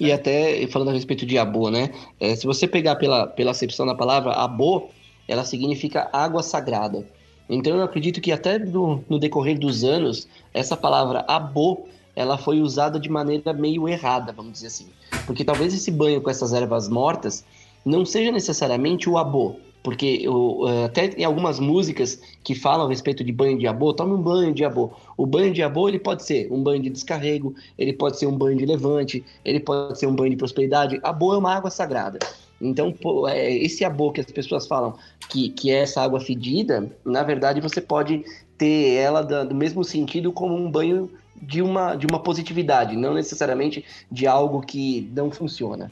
E 0.00 0.12
até 0.12 0.66
falando 0.68 0.90
a 0.90 0.92
respeito 0.92 1.24
de 1.24 1.38
abô, 1.38 1.70
né? 1.70 1.90
É, 2.18 2.34
se 2.34 2.46
você 2.46 2.66
pegar 2.66 2.96
pela, 2.96 3.26
pela 3.26 3.52
acepção 3.52 3.86
da 3.86 3.94
palavra, 3.94 4.32
abô, 4.32 4.90
ela 5.26 5.44
significa 5.44 6.08
água 6.12 6.42
sagrada. 6.42 7.06
Então 7.48 7.76
eu 7.76 7.82
acredito 7.82 8.20
que 8.20 8.32
até 8.32 8.58
no, 8.58 9.04
no 9.08 9.18
decorrer 9.18 9.58
dos 9.58 9.84
anos, 9.84 10.28
essa 10.52 10.76
palavra 10.76 11.24
abô, 11.26 11.86
ela 12.18 12.36
foi 12.36 12.60
usada 12.60 12.98
de 12.98 13.08
maneira 13.08 13.52
meio 13.52 13.88
errada, 13.88 14.32
vamos 14.32 14.54
dizer 14.54 14.66
assim. 14.66 14.88
Porque 15.24 15.44
talvez 15.44 15.72
esse 15.72 15.88
banho 15.88 16.20
com 16.20 16.28
essas 16.28 16.52
ervas 16.52 16.88
mortas 16.88 17.44
não 17.84 18.04
seja 18.04 18.32
necessariamente 18.32 19.08
o 19.08 19.16
abô. 19.16 19.54
Porque 19.84 20.18
eu, 20.20 20.64
eh, 20.66 20.84
até 20.86 21.06
em 21.16 21.24
algumas 21.24 21.60
músicas 21.60 22.20
que 22.42 22.56
falam 22.56 22.86
a 22.86 22.88
respeito 22.88 23.22
de 23.22 23.30
banho 23.30 23.56
de 23.56 23.68
abô, 23.68 23.94
tome 23.94 24.14
um 24.14 24.20
banho 24.20 24.52
de 24.52 24.64
abô. 24.64 24.90
O 25.16 25.24
banho 25.24 25.54
de 25.54 25.62
abô 25.62 25.88
ele 25.88 26.00
pode 26.00 26.24
ser 26.24 26.52
um 26.52 26.60
banho 26.60 26.82
de 26.82 26.90
descarrego, 26.90 27.54
ele 27.78 27.92
pode 27.92 28.18
ser 28.18 28.26
um 28.26 28.36
banho 28.36 28.58
de 28.58 28.66
levante, 28.66 29.24
ele 29.44 29.60
pode 29.60 29.96
ser 29.96 30.08
um 30.08 30.14
banho 30.16 30.30
de 30.30 30.36
prosperidade. 30.36 30.98
Abô 31.04 31.32
é 31.34 31.38
uma 31.38 31.54
água 31.54 31.70
sagrada. 31.70 32.18
Então, 32.60 32.92
é, 33.28 33.54
esse 33.54 33.84
abô 33.84 34.10
que 34.10 34.20
as 34.20 34.26
pessoas 34.26 34.66
falam 34.66 34.96
que, 35.30 35.50
que 35.50 35.70
é 35.70 35.82
essa 35.82 36.02
água 36.02 36.18
fedida, 36.18 36.90
na 37.04 37.22
verdade 37.22 37.60
você 37.60 37.80
pode 37.80 38.24
ter 38.58 38.94
ela 38.94 39.22
do 39.22 39.54
mesmo 39.54 39.84
sentido 39.84 40.32
como 40.32 40.56
um 40.56 40.68
banho 40.68 41.08
de 41.40 41.62
uma, 41.62 41.94
de 41.94 42.06
uma 42.06 42.22
positividade, 42.22 42.96
não 42.96 43.14
necessariamente 43.14 43.84
de 44.10 44.26
algo 44.26 44.60
que 44.60 45.10
não 45.14 45.30
funciona. 45.30 45.90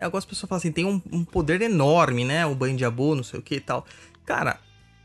É, 0.00 0.04
algumas 0.04 0.24
pessoas 0.24 0.48
falam 0.48 0.58
assim, 0.58 0.72
tem 0.72 0.84
um, 0.84 1.00
um 1.10 1.24
poder 1.24 1.60
enorme, 1.60 2.24
né? 2.24 2.46
O 2.46 2.54
banho 2.54 2.76
de 2.76 2.84
abô, 2.84 3.14
não 3.14 3.24
sei 3.24 3.40
o 3.40 3.42
que 3.42 3.56
e 3.56 3.60
tal. 3.60 3.84
Cara, 4.24 4.60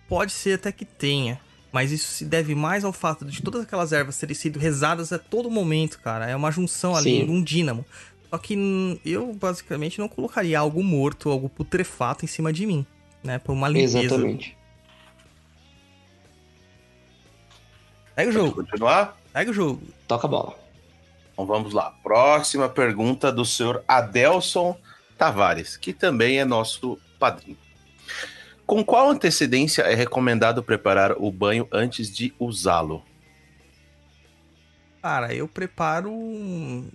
pode 0.08 0.32
ser 0.32 0.56
até 0.56 0.72
que 0.72 0.86
tenha. 0.86 1.40
Mas 1.72 1.92
isso 1.92 2.08
se 2.12 2.26
deve 2.26 2.54
mais 2.54 2.86
ao 2.86 2.94
fato 2.94 3.26
de 3.26 3.42
todas 3.42 3.64
aquelas 3.64 3.92
ervas 3.92 4.20
terem 4.20 4.36
sido 4.36 4.60
rezadas 4.60 5.12
a 5.12 5.18
todo 5.18 5.50
momento, 5.50 6.00
cara. 6.00 6.30
É 6.30 6.36
uma 6.36 6.52
junção 6.52 6.96
ali, 6.96 7.26
Sim. 7.26 7.30
um 7.32 7.42
dínamo. 7.42 7.84
Só 8.30 8.38
que 8.38 9.00
eu, 9.04 9.34
basicamente, 9.34 9.98
não 9.98 10.08
colocaria 10.08 10.60
algo 10.60 10.84
morto, 10.84 11.30
algo 11.30 11.50
putrefato 11.50 12.24
em 12.24 12.28
cima 12.28 12.54
de 12.54 12.68
mim, 12.68 12.86
né? 13.24 13.40
Por 13.40 13.54
uma 13.54 13.68
limpeza. 13.68 14.00
Exatamente. 14.00 14.56
Pega 18.16 18.30
o 18.30 18.34
Pode 18.34 18.46
jogo, 18.46 18.64
continuar? 18.64 19.18
Pega 19.34 19.52
o 19.52 19.54
jogo. 19.54 19.82
Toca 20.08 20.28
a 20.28 20.30
bola. 20.30 20.64
Então 21.34 21.46
vamos 21.46 21.74
lá. 21.74 21.92
Próxima 22.04 22.70
pergunta 22.70 23.32
do 23.32 23.44
senhor 23.44 23.84
Adelson 23.88 24.78
Tavares, 25.18 25.76
que 25.76 25.92
também 25.92 26.40
é 26.40 26.46
nosso 26.46 26.98
padrinho. 27.20 27.58
Com 28.66 28.84
qual 28.84 29.10
antecedência 29.10 29.82
é 29.82 29.94
recomendado 29.94 30.64
preparar 30.64 31.14
o 31.18 31.32
banho 31.32 31.68
antes 31.72 32.10
de 32.10 32.34
usá-lo? 32.40 33.04
Cara, 35.02 35.34
eu 35.34 35.48
preparo 35.48 36.10
um, 36.10 36.90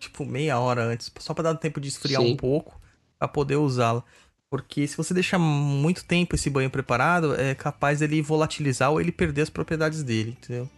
tipo 0.00 0.24
meia 0.24 0.58
hora 0.58 0.82
antes, 0.82 1.12
só 1.20 1.32
pra 1.32 1.44
dar 1.44 1.54
tempo 1.54 1.80
de 1.80 1.88
esfriar 1.88 2.20
Sim. 2.20 2.32
um 2.32 2.36
pouco 2.36 2.80
pra 3.18 3.28
poder 3.28 3.56
usá-la. 3.56 4.02
Porque 4.50 4.86
se 4.86 4.96
você 4.96 5.14
deixar 5.14 5.38
muito 5.38 6.04
tempo 6.04 6.34
esse 6.34 6.50
banho 6.50 6.68
preparado, 6.68 7.34
é 7.40 7.54
capaz 7.54 8.00
dele 8.00 8.20
volatilizar 8.20 8.90
ou 8.90 9.00
ele 9.00 9.12
perder 9.12 9.42
as 9.42 9.50
propriedades 9.50 10.02
dele, 10.02 10.36
entendeu? 10.38 10.68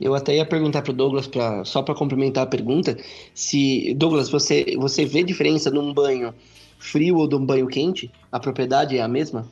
Eu 0.00 0.14
até 0.14 0.36
ia 0.36 0.46
perguntar 0.46 0.82
pro 0.82 0.92
Douglas, 0.92 1.26
pra, 1.26 1.64
só 1.64 1.82
para 1.82 1.94
complementar 1.94 2.44
a 2.44 2.46
pergunta, 2.46 2.96
se 3.34 3.94
Douglas, 3.94 4.28
você, 4.28 4.76
você 4.78 5.04
vê 5.04 5.22
diferença 5.22 5.70
num 5.70 5.92
banho 5.92 6.32
frio 6.78 7.16
ou 7.16 7.28
num 7.28 7.44
banho 7.44 7.66
quente? 7.66 8.10
A 8.30 8.38
propriedade 8.38 8.96
é 8.96 9.02
a 9.02 9.08
mesma? 9.08 9.48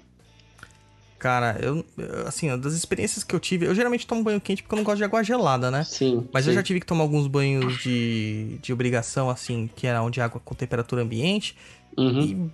Cara, 1.18 1.58
eu, 1.60 1.84
assim, 2.26 2.56
das 2.58 2.74
experiências 2.74 3.24
que 3.24 3.34
eu 3.34 3.40
tive, 3.40 3.66
eu 3.66 3.74
geralmente 3.74 4.06
tomo 4.06 4.22
banho 4.22 4.40
quente 4.40 4.62
porque 4.62 4.74
eu 4.74 4.76
não 4.76 4.84
gosto 4.84 4.98
de 4.98 5.04
água 5.04 5.24
gelada, 5.24 5.70
né? 5.70 5.82
Sim. 5.82 6.28
Mas 6.32 6.44
sim. 6.44 6.50
eu 6.50 6.54
já 6.54 6.62
tive 6.62 6.78
que 6.78 6.86
tomar 6.86 7.02
alguns 7.02 7.26
banhos 7.26 7.78
de, 7.82 8.58
de 8.62 8.72
obrigação, 8.72 9.30
assim, 9.30 9.68
que 9.74 9.86
eram 9.86 10.10
de 10.10 10.20
água 10.20 10.40
com 10.44 10.54
temperatura 10.54 11.02
ambiente. 11.02 11.56
Uhum, 11.96 12.20
E 12.20 12.50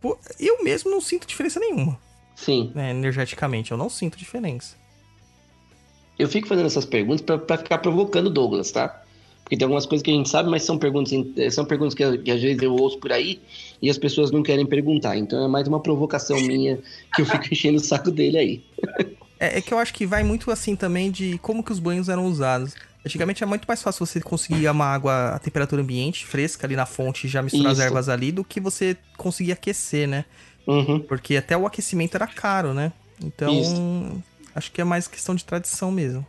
pô, 0.00 0.18
eu 0.40 0.64
mesmo 0.64 0.90
não 0.90 1.00
sinto 1.00 1.26
diferença 1.26 1.60
nenhuma, 1.60 1.98
Sim. 2.34 2.72
né? 2.74 2.90
Energeticamente, 2.90 3.70
eu 3.70 3.76
não 3.76 3.90
sinto 3.90 4.16
diferença. 4.16 4.74
Eu 6.18 6.28
fico 6.28 6.48
fazendo 6.48 6.66
essas 6.66 6.84
perguntas 6.84 7.20
pra 7.20 7.58
ficar 7.58 7.78
provocando 7.78 8.26
o 8.26 8.30
Douglas, 8.30 8.70
tá? 8.70 8.88
Porque 9.42 9.56
tem 9.56 9.64
algumas 9.64 9.86
coisas 9.86 10.02
que 10.04 10.10
a 10.10 10.14
gente 10.14 10.28
sabe, 10.28 10.50
mas 10.50 10.62
são 10.62 10.78
perguntas, 10.78 11.12
in- 11.12 11.32
são 11.50 11.64
perguntas 11.64 11.94
que, 11.94 12.18
que 12.18 12.30
às 12.30 12.42
vezes 12.42 12.60
eu 12.62 12.74
ouço 12.74 12.98
por 12.98 13.12
aí 13.12 13.40
e 13.80 13.88
as 13.88 13.96
pessoas 13.96 14.30
não 14.30 14.42
querem 14.42 14.66
perguntar. 14.66 15.16
Então 15.16 15.42
é 15.42 15.48
mais 15.48 15.66
uma 15.68 15.80
provocação 15.80 16.40
minha 16.40 16.78
que 17.14 17.22
eu 17.22 17.26
fico 17.26 17.44
enchendo 17.52 17.78
o 17.78 17.80
saco 17.80 18.10
dele 18.10 18.36
aí. 18.36 18.62
É, 19.40 19.58
é 19.58 19.62
que 19.62 19.72
eu 19.72 19.78
acho 19.78 19.94
que 19.94 20.04
vai 20.04 20.22
muito 20.22 20.50
assim 20.50 20.76
também 20.76 21.10
de 21.10 21.38
como 21.38 21.62
que 21.62 21.72
os 21.72 21.78
banhos 21.78 22.08
eram 22.08 22.26
usados. 22.26 22.74
Antigamente 23.06 23.42
é 23.42 23.46
muito 23.46 23.64
mais 23.66 23.82
fácil 23.82 24.04
você 24.04 24.20
conseguir 24.20 24.68
uma 24.68 24.84
água 24.84 25.30
a 25.36 25.38
temperatura 25.38 25.80
ambiente, 25.80 26.26
fresca 26.26 26.66
ali 26.66 26.76
na 26.76 26.84
fonte 26.84 27.26
e 27.26 27.30
já 27.30 27.40
misturar 27.42 27.72
as 27.72 27.78
Isso. 27.78 27.86
ervas 27.86 28.08
ali, 28.08 28.32
do 28.32 28.44
que 28.44 28.60
você 28.60 28.96
conseguir 29.16 29.52
aquecer, 29.52 30.06
né? 30.08 30.24
Uhum. 30.66 31.00
Porque 31.00 31.36
até 31.36 31.56
o 31.56 31.66
aquecimento 31.66 32.16
era 32.16 32.26
caro, 32.26 32.74
né? 32.74 32.92
Então, 33.22 33.54
Isso. 33.54 34.22
Acho 34.58 34.72
que 34.72 34.80
é 34.80 34.84
mais 34.84 35.08
questão 35.08 35.34
de 35.34 35.44
tradição 35.44 35.90
mesmo. 35.90 36.26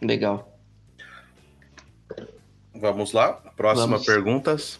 Legal. 0.00 0.50
Vamos 2.74 3.12
lá. 3.12 3.32
Próxima 3.56 3.86
Vamos. 3.98 4.06
perguntas. 4.06 4.78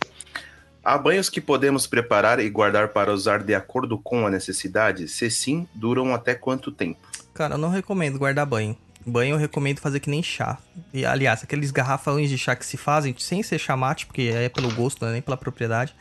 Há 0.82 0.98
banhos 0.98 1.30
que 1.30 1.40
podemos 1.40 1.86
preparar 1.86 2.40
e 2.40 2.50
guardar 2.50 2.88
para 2.88 3.12
usar 3.12 3.42
de 3.42 3.54
acordo 3.54 3.96
com 3.98 4.26
a 4.26 4.30
necessidade? 4.30 5.08
Se 5.08 5.30
sim, 5.30 5.66
duram 5.74 6.12
até 6.12 6.34
quanto 6.34 6.72
tempo? 6.72 7.00
Cara, 7.32 7.54
eu 7.54 7.58
não 7.58 7.70
recomendo 7.70 8.18
guardar 8.18 8.44
banho. 8.44 8.76
Banho 9.06 9.34
eu 9.34 9.38
recomendo 9.38 9.80
fazer 9.80 10.00
que 10.00 10.10
nem 10.10 10.22
chá. 10.22 10.58
E, 10.92 11.04
aliás, 11.04 11.42
aqueles 11.42 11.70
garrafões 11.70 12.28
de 12.28 12.38
chá 12.38 12.56
que 12.56 12.64
se 12.64 12.76
fazem, 12.76 13.14
sem 13.18 13.42
ser 13.42 13.58
chamate, 13.58 14.06
porque 14.06 14.32
é 14.34 14.48
pelo 14.48 14.74
gosto, 14.74 15.02
não 15.02 15.08
é 15.08 15.12
nem 15.12 15.22
pela 15.22 15.36
propriedade. 15.36 15.94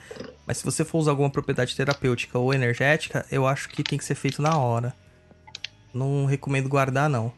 Mas 0.45 0.57
se 0.57 0.65
você 0.65 0.84
for 0.84 0.99
usar 0.99 1.11
alguma 1.11 1.30
propriedade 1.30 1.76
terapêutica 1.76 2.40
ou 2.40 2.53
energética, 2.53 3.26
eu 3.32 3.45
acho 3.45 3.70
que 3.70 3.84
tem 3.84 3.98
que 3.98 4.06
ser 4.06 4.15
feito 4.15 4.41
na 4.41 4.57
hora. 4.57 4.94
Não 5.94 6.26
recomendo 6.26 6.68
guardar, 6.68 7.10
não. 7.10 7.32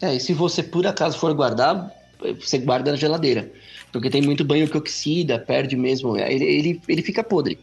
É, 0.00 0.14
e 0.14 0.20
se 0.20 0.32
você 0.32 0.62
por 0.62 0.86
acaso 0.86 1.18
for 1.18 1.34
guardar, 1.34 1.92
você 2.40 2.58
guarda 2.58 2.90
na 2.90 2.96
geladeira. 2.96 3.50
Porque 3.92 4.08
tem 4.08 4.22
muito 4.22 4.44
banho 4.44 4.68
que 4.68 4.76
oxida, 4.76 5.38
perde 5.38 5.76
mesmo. 5.76 6.16
Ele, 6.16 6.44
ele, 6.44 6.80
ele 6.88 7.02
fica 7.02 7.24
podre. 7.24 7.58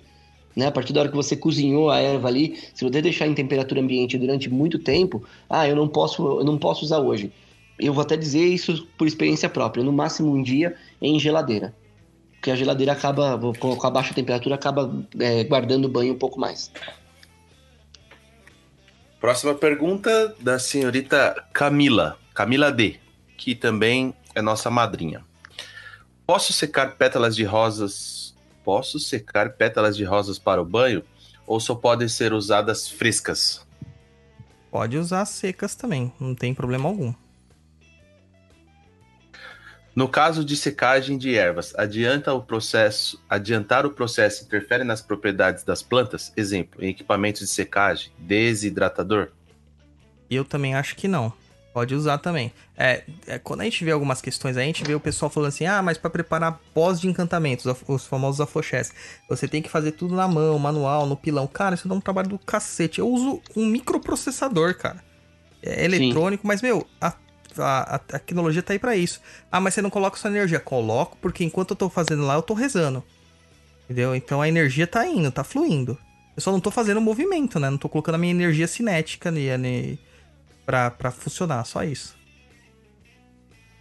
Né? 0.55 0.67
A 0.67 0.71
partir 0.71 0.91
da 0.91 1.01
hora 1.01 1.09
que 1.09 1.15
você 1.15 1.35
cozinhou 1.35 1.89
a 1.89 1.99
erva 1.99 2.27
ali, 2.27 2.57
se 2.73 2.83
você 2.83 3.01
deixar 3.01 3.27
em 3.27 3.33
temperatura 3.33 3.79
ambiente 3.79 4.17
durante 4.17 4.49
muito 4.49 4.79
tempo, 4.79 5.23
ah, 5.49 5.67
eu 5.67 5.75
não 5.75 5.87
posso, 5.87 6.39
eu 6.39 6.43
não 6.43 6.57
posso 6.57 6.83
usar 6.83 6.99
hoje. 6.99 7.31
Eu 7.79 7.93
vou 7.93 8.01
até 8.01 8.17
dizer 8.17 8.43
isso 8.43 8.87
por 8.97 9.07
experiência 9.07 9.47
própria, 9.47 9.83
no 9.83 9.93
máximo 9.93 10.33
um 10.33 10.41
dia 10.41 10.75
em 11.01 11.19
geladeira. 11.19 11.75
Porque 12.33 12.49
a 12.49 12.55
geladeira 12.55 12.91
acaba, 12.91 13.39
com 13.59 13.75
com 13.75 13.87
a 13.87 13.91
baixa 13.91 14.13
temperatura, 14.13 14.55
acaba 14.55 15.05
é, 15.19 15.43
guardando 15.43 15.85
o 15.85 15.89
banho 15.89 16.13
um 16.13 16.17
pouco 16.17 16.39
mais. 16.39 16.71
Próxima 19.19 19.55
pergunta 19.55 20.35
da 20.39 20.59
senhorita 20.59 21.43
Camila, 21.51 22.17
Camila 22.35 22.71
D, 22.71 22.99
que 23.35 23.55
também 23.55 24.13
é 24.35 24.41
nossa 24.41 24.69
madrinha. 24.69 25.25
Posso 26.25 26.53
secar 26.53 26.97
pétalas 26.97 27.35
de 27.35 27.43
rosas? 27.43 28.35
Posso 28.63 28.99
secar 28.99 29.53
pétalas 29.53 29.97
de 29.97 30.03
rosas 30.03 30.37
para 30.37 30.61
o 30.61 30.65
banho? 30.65 31.03
Ou 31.47 31.59
só 31.59 31.73
podem 31.73 32.07
ser 32.07 32.31
usadas 32.31 32.87
frescas? 32.87 33.65
Pode 34.69 34.97
usar 34.97 35.25
secas 35.25 35.73
também, 35.73 36.13
não 36.19 36.35
tem 36.35 36.53
problema 36.53 36.87
algum. 36.87 37.13
No 39.97 40.07
caso 40.07 40.45
de 40.45 40.55
secagem 40.55 41.17
de 41.17 41.35
ervas, 41.35 41.73
adianta 41.75 42.31
o 42.31 42.39
processo, 42.39 43.19
adiantar 43.27 43.83
o 43.83 43.89
processo 43.89 44.43
interfere 44.43 44.83
nas 44.83 45.01
propriedades 45.01 45.63
das 45.63 45.81
plantas? 45.81 46.31
Exemplo, 46.37 46.85
em 46.85 46.89
equipamentos 46.89 47.41
de 47.41 47.47
secagem, 47.47 48.11
desidratador? 48.15 49.29
Eu 50.29 50.45
também 50.45 50.75
acho 50.75 50.95
que 50.95 51.07
não. 51.07 51.33
Pode 51.73 51.95
usar 51.95 52.19
também. 52.19 52.53
É, 52.77 53.05
é, 53.25 53.39
quando 53.39 53.61
a 53.61 53.63
gente 53.63 53.83
vê 53.83 53.89
algumas 53.89 54.21
questões, 54.21 54.55
aí, 54.55 54.65
a 54.65 54.67
gente 54.67 54.83
vê 54.83 54.93
o 54.93 54.99
pessoal 54.99 55.31
falando 55.31 55.49
assim: 55.49 55.65
ah, 55.65 55.81
mas 55.81 55.97
para 55.97 56.11
preparar 56.11 56.59
pós 56.75 57.01
de 57.01 57.07
encantamentos, 57.07 57.65
os 57.87 58.05
famosos 58.05 58.39
afoxés, 58.39 58.93
você 59.27 59.47
tem 59.47 59.63
que 59.63 59.69
fazer 59.69 59.93
tudo 59.93 60.13
na 60.13 60.27
mão, 60.27 60.59
manual, 60.59 61.07
no 61.07 61.17
pilão. 61.17 61.47
Cara, 61.47 61.73
isso 61.73 61.87
dá 61.87 61.95
um 61.95 62.01
trabalho 62.01 62.29
do 62.29 62.37
cacete. 62.37 62.99
Eu 62.99 63.09
uso 63.09 63.41
um 63.55 63.65
microprocessador, 63.65 64.77
cara. 64.77 65.03
É 65.59 65.85
eletrônico, 65.85 66.43
Sim. 66.43 66.47
mas, 66.47 66.61
meu, 66.61 66.85
a, 67.01 67.15
a, 67.59 67.81
a, 67.81 67.99
tecnologia 67.99 68.63
tá 68.63 68.73
aí 68.73 68.79
para 68.79 68.95
isso. 68.95 69.21
Ah, 69.51 69.59
mas 69.59 69.73
você 69.73 69.81
não 69.81 69.89
coloca 69.89 70.17
sua 70.17 70.29
energia? 70.29 70.59
Coloco, 70.59 71.17
porque 71.21 71.43
enquanto 71.43 71.71
eu 71.71 71.75
tô 71.75 71.89
fazendo 71.89 72.25
lá, 72.25 72.35
eu 72.35 72.41
tô 72.41 72.53
rezando. 72.53 73.03
Entendeu? 73.85 74.15
Então 74.15 74.41
a 74.41 74.47
energia 74.47 74.85
tá 74.85 75.07
indo, 75.07 75.31
tá 75.31 75.43
fluindo. 75.43 75.97
Eu 76.35 76.41
só 76.41 76.51
não 76.51 76.59
tô 76.59 76.69
fazendo 76.69 77.01
movimento, 77.01 77.59
né? 77.59 77.69
Não 77.69 77.77
tô 77.77 77.89
colocando 77.89 78.15
a 78.15 78.17
minha 78.17 78.31
energia 78.31 78.67
cinética 78.67 79.29
ali, 79.29 79.49
para 80.65 81.11
funcionar, 81.11 81.63
só 81.65 81.83
isso. 81.83 82.15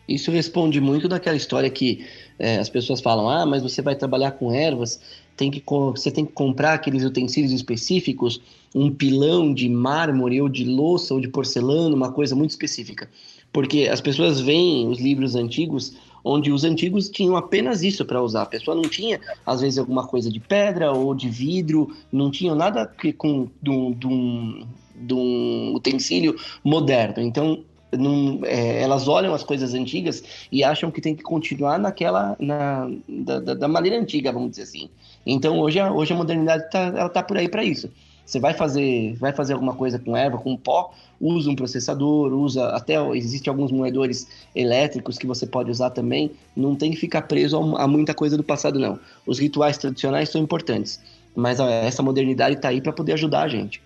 Isso 0.09 0.31
responde 0.31 0.81
muito 0.81 1.09
daquela 1.09 1.37
história 1.37 1.69
que 1.69 2.07
é, 2.39 2.59
as 2.59 2.69
pessoas 2.69 3.01
falam: 3.01 3.29
ah, 3.29 3.45
mas 3.45 3.63
você 3.63 3.83
vai 3.83 3.97
trabalhar 3.97 4.33
com 4.33 4.55
ervas, 4.55 5.01
tem 5.37 5.51
que, 5.51 5.63
você 5.67 6.11
tem 6.11 6.25
que 6.25 6.33
comprar 6.33 6.75
aqueles 6.75 7.05
utensílios 7.05 7.53
específicos, 7.53 8.41
um 8.75 8.91
pilão 8.91 9.53
de 9.53 9.69
mármore 9.69 10.41
ou 10.41 10.49
de 10.49 10.65
louça 10.65 11.13
ou 11.13 11.21
de 11.21 11.29
porcelana, 11.29 11.95
uma 11.95 12.13
coisa 12.13 12.35
muito 12.35 12.51
específica. 12.51 13.11
Porque 13.57 13.89
as 13.91 14.03
pessoas 14.03 14.39
veem 14.39 14.87
os 14.87 15.01
livros 15.01 15.35
antigos, 15.35 15.97
onde 16.23 16.53
os 16.53 16.63
antigos 16.63 17.09
tinham 17.09 17.37
apenas 17.39 17.83
isso 17.83 18.05
para 18.05 18.21
usar. 18.21 18.43
A 18.43 18.47
pessoa 18.47 18.75
não 18.75 18.83
tinha, 18.83 19.19
às 19.47 19.63
vezes, 19.63 19.79
alguma 19.79 20.07
coisa 20.07 20.31
de 20.31 20.39
pedra 20.39 20.93
ou 20.93 21.15
de 21.15 21.31
vidro, 21.31 21.97
não 22.13 22.31
tinha 22.31 22.55
nada 22.55 22.85
que, 22.85 23.15
com, 23.15 23.49
de 23.63 23.71
um, 23.71 24.67
de 24.95 25.15
um 25.15 25.73
utensílio 25.75 26.37
moderno. 26.63 27.23
Então, 27.23 27.65
não, 27.93 28.41
é, 28.45 28.83
elas 28.83 29.09
olham 29.09 29.33
as 29.33 29.43
coisas 29.43 29.73
antigas 29.73 30.23
e 30.53 30.63
acham 30.63 30.91
que 30.91 31.01
tem 31.01 31.15
que 31.15 31.23
continuar 31.23 31.79
naquela 31.79 32.37
na, 32.39 32.91
da, 33.09 33.55
da, 33.55 33.69
maneira 33.69 33.99
antiga, 33.99 34.33
vamos 34.33 34.51
dizer 34.51 34.65
assim. 34.65 34.91
Então 35.25 35.59
hoje 35.61 35.81
a, 35.81 35.91
hoje 35.91 36.13
a 36.13 36.17
modernidade 36.17 36.71
tá, 36.71 36.93
ela 36.95 37.09
tá 37.09 37.23
por 37.23 37.39
aí 37.39 37.49
para 37.49 37.65
isso. 37.65 37.91
Você 38.27 38.41
vai 38.41 38.53
fazer 38.53 39.15
vai 39.15 39.33
fazer 39.33 39.53
alguma 39.53 39.73
coisa 39.73 40.01
com 40.01 40.17
erva, 40.17 40.37
com 40.37 40.57
pó, 40.57 40.93
usa 41.21 41.49
um 41.49 41.55
processador, 41.55 42.33
usa 42.33 42.71
até 42.71 42.95
existe 43.17 43.49
alguns 43.49 43.71
moedores 43.71 44.27
elétricos 44.53 45.17
que 45.17 45.29
você 45.29 45.47
pode 45.47 45.71
usar 45.71 45.91
também. 45.91 46.33
Não 46.55 46.75
tem 46.75 46.91
que 46.91 46.97
ficar 46.97 47.23
preso 47.23 47.57
a, 47.77 47.87
muita 47.87 48.13
coisa 48.13 48.37
do 48.37 48.43
passado 48.43 48.81
não. 48.81 48.99
Os 49.25 49.39
rituais 49.39 49.79
tradicionais 49.79 50.29
são 50.29 50.43
importantes, 50.43 51.01
mas 51.37 51.61
essa 51.61 52.03
modernidade 52.03 52.57
está 52.57 52.71
aí 52.71 52.81
para 52.81 52.93
poder 52.93 53.13
ajudar 53.13 53.43
a 53.43 53.49
gente. 53.49 53.81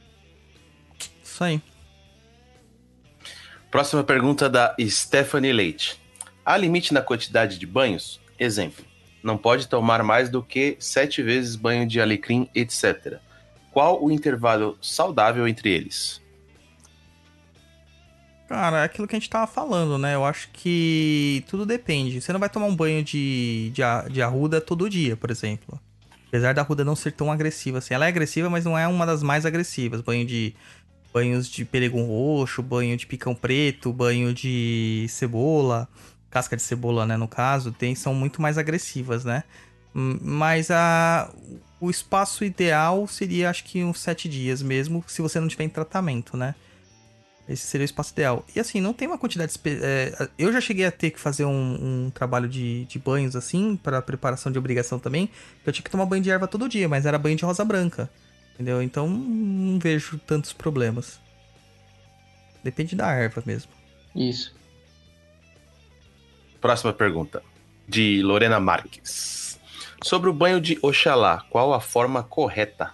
Isso 1.22 1.44
aí. 1.44 1.60
Próxima 3.70 4.02
pergunta 4.02 4.48
da 4.48 4.74
Stephanie 4.80 5.52
Leite. 5.52 6.00
Há 6.44 6.56
limite 6.56 6.94
na 6.94 7.02
quantidade 7.02 7.58
de 7.58 7.66
banhos? 7.66 8.18
Exemplo, 8.38 8.84
não 9.22 9.36
pode 9.36 9.68
tomar 9.68 10.02
mais 10.02 10.30
do 10.30 10.42
que 10.42 10.78
sete 10.80 11.22
vezes 11.22 11.56
banho 11.56 11.86
de 11.86 12.00
alecrim, 12.00 12.48
etc. 12.54 13.20
Qual 13.72 14.02
o 14.02 14.10
intervalo 14.10 14.76
saudável 14.80 15.46
entre 15.46 15.70
eles? 15.70 16.20
Cara, 18.48 18.80
é 18.80 18.84
aquilo 18.84 19.06
que 19.06 19.14
a 19.14 19.18
gente 19.18 19.30
tava 19.30 19.46
falando, 19.46 19.96
né? 19.96 20.16
Eu 20.16 20.24
acho 20.24 20.48
que 20.52 21.44
tudo 21.48 21.64
depende. 21.64 22.20
Você 22.20 22.32
não 22.32 22.40
vai 22.40 22.48
tomar 22.48 22.66
um 22.66 22.74
banho 22.74 23.02
de, 23.02 23.70
de, 23.72 23.82
de 24.10 24.20
arruda 24.20 24.60
todo 24.60 24.90
dia, 24.90 25.16
por 25.16 25.30
exemplo. 25.30 25.80
Apesar 26.26 26.52
da 26.52 26.62
arruda 26.62 26.84
não 26.84 26.96
ser 26.96 27.12
tão 27.12 27.30
agressiva 27.30 27.78
assim. 27.78 27.94
Ela 27.94 28.06
é 28.06 28.08
agressiva, 28.08 28.50
mas 28.50 28.64
não 28.64 28.76
é 28.76 28.88
uma 28.88 29.06
das 29.06 29.22
mais 29.22 29.46
agressivas. 29.46 30.00
Banho 30.00 30.26
de 30.26 30.54
banhos 31.12 31.48
de 31.48 31.64
peregum 31.64 32.06
roxo, 32.06 32.62
banho 32.62 32.96
de 32.96 33.06
picão 33.06 33.34
preto, 33.34 33.92
banho 33.92 34.32
de 34.34 35.06
cebola, 35.08 35.88
casca 36.30 36.56
de 36.56 36.62
cebola, 36.62 37.04
né, 37.04 37.16
no 37.16 37.26
caso, 37.26 37.72
tem 37.72 37.94
são 37.94 38.14
muito 38.14 38.40
mais 38.40 38.56
agressivas, 38.56 39.24
né? 39.24 39.42
Mas 39.92 40.70
a 40.70 41.32
o 41.80 41.90
espaço 41.90 42.44
ideal 42.44 43.06
seria 43.06 43.50
acho 43.50 43.64
que 43.64 43.82
uns 43.82 44.00
sete 44.00 44.28
dias 44.28 44.60
mesmo, 44.62 45.02
se 45.06 45.22
você 45.22 45.40
não 45.40 45.48
tiver 45.48 45.64
em 45.64 45.68
tratamento, 45.68 46.36
né? 46.36 46.54
Esse 47.48 47.66
seria 47.66 47.84
o 47.84 47.86
espaço 47.86 48.12
ideal. 48.12 48.44
E 48.54 48.60
assim, 48.60 48.80
não 48.80 48.92
tem 48.92 49.08
uma 49.08 49.18
quantidade. 49.18 49.52
É, 49.64 50.28
eu 50.38 50.52
já 50.52 50.60
cheguei 50.60 50.86
a 50.86 50.92
ter 50.92 51.10
que 51.10 51.18
fazer 51.18 51.44
um, 51.44 52.06
um 52.06 52.10
trabalho 52.10 52.48
de, 52.48 52.84
de 52.84 52.96
banhos 52.96 53.34
assim, 53.34 53.76
para 53.76 54.00
preparação 54.00 54.52
de 54.52 54.58
obrigação 54.58 55.00
também. 55.00 55.26
Que 55.64 55.68
eu 55.68 55.72
tinha 55.72 55.82
que 55.82 55.90
tomar 55.90 56.06
banho 56.06 56.22
de 56.22 56.30
erva 56.30 56.46
todo 56.46 56.68
dia, 56.68 56.88
mas 56.88 57.06
era 57.06 57.18
banho 57.18 57.36
de 57.36 57.44
rosa 57.44 57.64
branca. 57.64 58.08
Entendeu? 58.54 58.80
Então 58.80 59.08
não 59.08 59.80
vejo 59.80 60.16
tantos 60.18 60.52
problemas. 60.52 61.18
Depende 62.62 62.94
da 62.94 63.10
erva 63.10 63.42
mesmo. 63.44 63.72
Isso. 64.14 64.54
Próxima 66.60 66.92
pergunta. 66.92 67.42
De 67.88 68.22
Lorena 68.22 68.60
Marques. 68.60 69.49
Sobre 70.02 70.30
o 70.30 70.32
banho 70.32 70.60
de 70.60 70.78
Oxalá, 70.82 71.44
qual 71.50 71.74
a 71.74 71.80
forma 71.80 72.22
correta? 72.22 72.90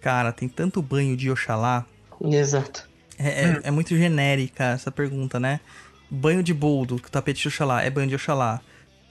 Cara, 0.00 0.32
tem 0.32 0.48
tanto 0.48 0.82
banho 0.82 1.16
de 1.16 1.30
Oxalá. 1.30 1.86
Exato. 2.20 2.88
É, 3.18 3.28
é, 3.28 3.60
é 3.64 3.70
muito 3.70 3.96
genérica 3.96 4.64
essa 4.64 4.90
pergunta, 4.90 5.40
né? 5.40 5.60
Banho 6.10 6.42
de 6.42 6.52
boldo, 6.52 7.00
tapete 7.10 7.42
de 7.42 7.48
Oxalá, 7.48 7.82
é 7.82 7.88
banho 7.88 8.08
de 8.08 8.14
Oxalá. 8.14 8.60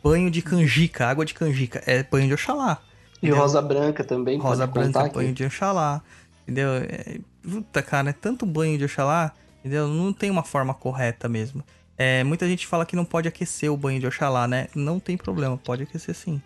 Banho 0.03 0.29
de 0.29 0.41
canjica, 0.41 1.07
água 1.07 1.25
de 1.25 1.33
canjica, 1.33 1.81
é 1.87 2.03
banho 2.03 2.27
de 2.27 2.33
Oxalá. 2.33 2.79
E 3.21 3.29
rosa 3.31 3.61
branca 3.61 4.03
também. 4.03 4.37
Rosa 4.37 4.67
branca, 4.67 5.07
banho 5.07 5.33
de 5.33 5.45
Oxalá. 5.45 6.01
Entendeu? 6.43 6.69
É, 6.75 7.19
puta, 7.41 7.81
cara, 7.81 8.09
é 8.09 8.13
tanto 8.13 8.45
banho 8.45 8.77
de 8.77 8.83
Oxalá, 8.83 9.31
entendeu? 9.59 9.87
Não 9.87 10.13
tem 10.13 10.29
uma 10.29 10.43
forma 10.43 10.73
correta 10.73 11.27
mesmo. 11.27 11.63
É, 11.97 12.23
muita 12.23 12.47
gente 12.47 12.67
fala 12.67 12.85
que 12.85 12.95
não 12.95 13.05
pode 13.05 13.27
aquecer 13.27 13.71
o 13.71 13.77
banho 13.77 13.99
de 13.99 14.05
Oxalá, 14.05 14.47
né? 14.47 14.67
Não 14.75 14.99
tem 14.99 15.17
problema, 15.17 15.57
pode 15.57 15.83
aquecer 15.83 16.13
sim. 16.13 16.41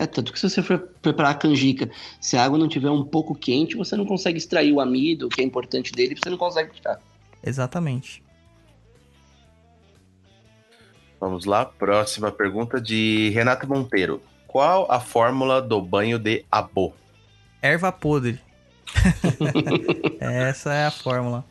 É, 0.00 0.06
tanto 0.06 0.32
que 0.32 0.40
se 0.40 0.48
você 0.48 0.62
for 0.62 0.78
preparar 1.02 1.32
a 1.32 1.34
canjica, 1.34 1.90
se 2.18 2.34
a 2.34 2.42
água 2.42 2.58
não 2.58 2.66
tiver 2.66 2.88
um 2.88 3.04
pouco 3.04 3.34
quente, 3.34 3.76
você 3.76 3.94
não 3.94 4.06
consegue 4.06 4.38
extrair 4.38 4.72
o 4.72 4.80
amido, 4.80 5.28
que 5.28 5.42
é 5.42 5.44
importante 5.44 5.92
dele, 5.92 6.16
você 6.16 6.30
não 6.30 6.38
consegue 6.38 6.72
tirar. 6.72 6.98
Exatamente. 7.44 8.22
Vamos 11.20 11.44
lá, 11.44 11.66
próxima 11.66 12.32
pergunta 12.32 12.80
de 12.80 13.28
Renato 13.34 13.68
Monteiro. 13.68 14.22
Qual 14.46 14.90
a 14.90 14.98
fórmula 14.98 15.60
do 15.60 15.82
banho 15.82 16.18
de 16.18 16.46
abo? 16.50 16.94
Erva 17.60 17.92
podre. 17.92 18.40
Essa 20.18 20.72
é 20.72 20.86
a 20.86 20.90
fórmula. 20.90 21.44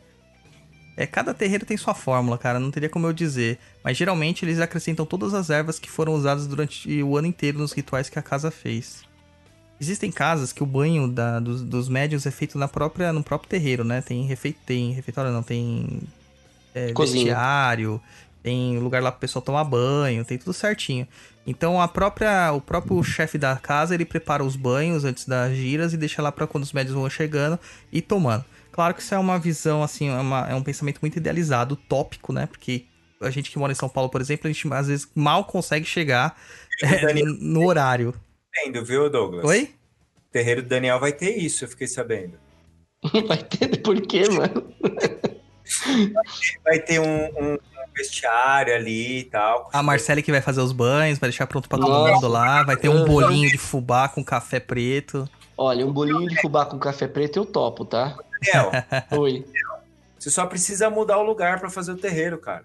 É, 1.00 1.06
cada 1.06 1.32
terreiro 1.32 1.64
tem 1.64 1.78
sua 1.78 1.94
fórmula, 1.94 2.36
cara, 2.36 2.60
não 2.60 2.70
teria 2.70 2.90
como 2.90 3.06
eu 3.06 3.12
dizer. 3.14 3.58
Mas 3.82 3.96
geralmente 3.96 4.44
eles 4.44 4.60
acrescentam 4.60 5.06
todas 5.06 5.32
as 5.32 5.48
ervas 5.48 5.78
que 5.78 5.90
foram 5.90 6.12
usadas 6.12 6.46
durante 6.46 7.02
o 7.02 7.16
ano 7.16 7.26
inteiro 7.26 7.58
nos 7.58 7.72
rituais 7.72 8.10
que 8.10 8.18
a 8.18 8.22
casa 8.22 8.50
fez. 8.50 9.02
Existem 9.80 10.12
casas 10.12 10.52
que 10.52 10.62
o 10.62 10.66
banho 10.66 11.08
da, 11.08 11.40
dos, 11.40 11.62
dos 11.62 11.88
médios 11.88 12.26
é 12.26 12.30
feito 12.30 12.58
na 12.58 12.68
própria, 12.68 13.14
no 13.14 13.22
próprio 13.22 13.48
terreiro, 13.48 13.82
né? 13.82 14.02
Tem, 14.02 14.26
refe, 14.26 14.52
tem 14.52 14.92
refeitório, 14.92 15.32
não, 15.32 15.42
tem 15.42 16.02
é, 16.74 16.92
vestiário, 16.92 17.98
tem 18.42 18.78
lugar 18.78 19.02
lá 19.02 19.10
pro 19.10 19.22
pessoal 19.22 19.42
tomar 19.42 19.64
banho, 19.64 20.22
tem 20.22 20.36
tudo 20.36 20.52
certinho. 20.52 21.08
Então 21.46 21.80
a 21.80 21.88
própria, 21.88 22.52
o 22.52 22.60
próprio 22.60 23.02
chefe 23.02 23.38
da 23.38 23.56
casa 23.56 23.94
ele 23.94 24.04
prepara 24.04 24.44
os 24.44 24.54
banhos 24.54 25.06
antes 25.06 25.24
das 25.24 25.56
giras 25.56 25.94
e 25.94 25.96
deixa 25.96 26.20
lá 26.20 26.30
para 26.30 26.46
quando 26.46 26.64
os 26.64 26.74
médios 26.74 26.94
vão 26.94 27.08
chegando 27.08 27.58
e 27.90 28.02
tomando. 28.02 28.44
Claro 28.72 28.94
que 28.94 29.00
isso 29.00 29.14
é 29.14 29.18
uma 29.18 29.38
visão 29.38 29.82
assim, 29.82 30.08
é, 30.08 30.14
uma, 30.14 30.48
é 30.48 30.54
um 30.54 30.62
pensamento 30.62 31.00
muito 31.00 31.16
idealizado, 31.16 31.76
tópico, 31.76 32.32
né? 32.32 32.46
Porque 32.46 32.86
a 33.20 33.30
gente 33.30 33.50
que 33.50 33.58
mora 33.58 33.72
em 33.72 33.76
São 33.76 33.88
Paulo, 33.88 34.08
por 34.08 34.20
exemplo, 34.20 34.48
a 34.48 34.52
gente 34.52 34.72
às 34.72 34.88
vezes 34.88 35.08
mal 35.14 35.44
consegue 35.44 35.84
chegar 35.84 36.36
é, 36.82 37.12
no 37.14 37.66
horário. 37.66 38.14
Entendo, 38.56 38.84
viu, 38.84 39.10
Douglas? 39.10 39.44
Oi? 39.44 39.74
O 40.16 40.32
terreiro 40.32 40.62
do 40.62 40.68
Daniel 40.68 40.98
vai 40.98 41.12
ter 41.12 41.36
isso, 41.36 41.64
eu 41.64 41.68
fiquei 41.68 41.86
sabendo. 41.86 42.38
Vai 43.26 43.38
ter? 43.38 43.80
Por 43.80 43.98
quê, 44.02 44.28
mano? 44.28 44.74
Vai 46.62 46.78
ter 46.80 47.00
um, 47.00 47.54
um 47.54 47.58
vestiário 47.96 48.74
ali 48.74 49.20
e 49.20 49.24
tal. 49.24 49.70
A 49.72 49.82
Marcele 49.82 50.22
que 50.22 50.32
vai 50.32 50.40
fazer 50.40 50.60
os 50.60 50.72
banhos, 50.72 51.18
vai 51.18 51.30
deixar 51.30 51.46
pronto 51.46 51.68
pra 51.68 51.78
todo 51.78 51.88
Nossa. 51.88 52.14
mundo 52.14 52.28
lá. 52.28 52.62
Vai 52.62 52.76
ter 52.76 52.88
um 52.88 53.04
bolinho 53.04 53.48
de 53.50 53.58
fubá 53.58 54.08
com 54.08 54.24
café 54.24 54.60
preto. 54.60 55.28
Olha, 55.56 55.86
um 55.86 55.92
bolinho 55.92 56.26
de 56.28 56.40
fubá 56.40 56.64
com 56.64 56.78
café 56.78 57.06
preto 57.06 57.38
eu 57.38 57.46
topo, 57.46 57.84
tá? 57.84 58.16
Daniel, 58.40 58.70
Oi. 59.18 59.44
Você 60.18 60.30
só 60.30 60.46
precisa 60.46 60.90
mudar 60.90 61.18
o 61.18 61.22
lugar 61.22 61.58
para 61.60 61.70
fazer 61.70 61.92
o 61.92 61.96
terreiro, 61.96 62.38
cara. 62.38 62.64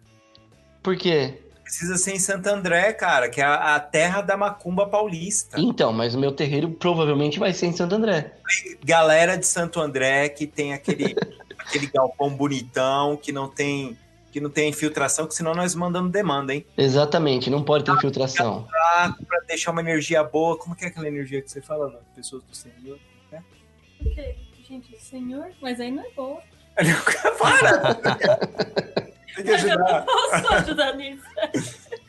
Por 0.83 0.97
quê? 0.97 1.39
Precisa 1.63 1.97
ser 1.97 2.13
em 2.13 2.19
Santo 2.19 2.47
André, 2.47 2.93
cara, 2.93 3.27
que 3.27 3.41
é 3.41 3.43
a, 3.43 3.75
a, 3.75 3.79
terra 3.79 4.21
da 4.21 4.37
macumba 4.37 4.87
paulista. 4.87 5.59
Então, 5.59 5.91
mas 5.91 6.13
o 6.13 6.19
meu 6.19 6.31
terreiro 6.31 6.69
provavelmente 6.69 7.39
vai 7.39 7.53
ser 7.53 7.67
em 7.67 7.73
Santo 7.75 7.95
André. 7.95 8.33
Galera 8.83 9.35
de 9.35 9.47
Santo 9.47 9.79
André 9.79 10.29
que 10.29 10.45
tem 10.45 10.73
aquele, 10.73 11.15
aquele 11.57 11.87
galpão 11.87 12.29
bonitão, 12.29 13.17
que 13.17 13.31
não 13.31 13.47
tem 13.47 13.97
que 14.31 14.41
não 14.41 14.49
tenha 14.49 14.67
infiltração, 14.67 15.25
que 15.25 15.33
senão 15.33 15.55
nós 15.55 15.73
mandamos 15.73 16.11
demanda, 16.11 16.53
hein? 16.53 16.65
Exatamente, 16.77 17.49
não 17.49 17.63
pode 17.63 17.85
ter 17.85 17.93
infiltração. 17.93 18.63
Pra, 18.63 19.15
pra 19.25 19.39
deixar 19.47 19.71
uma 19.71 19.79
energia 19.79 20.21
boa. 20.25 20.57
Como 20.57 20.75
que 20.75 20.83
é 20.83 20.89
aquela 20.89 21.07
energia 21.07 21.41
que 21.41 21.49
você 21.49 21.61
fala, 21.61 21.87
né? 21.87 21.99
pessoas 22.13 22.43
do 22.43 22.53
Senhor? 22.53 22.99
Ok, 24.05 24.35
gente, 24.67 24.97
senhor, 24.99 25.51
mas 25.61 25.79
aí 25.79 25.91
não 25.91 26.03
é 26.03 26.09
boa. 26.15 26.41
Para! 27.39 27.95
Tem 29.35 29.43
que 29.43 29.49
Eu 29.51 29.55
ajudar. 29.55 29.77
não 29.77 30.05
posso 30.05 30.53
ajudar 30.53 30.93
nisso. 30.95 31.23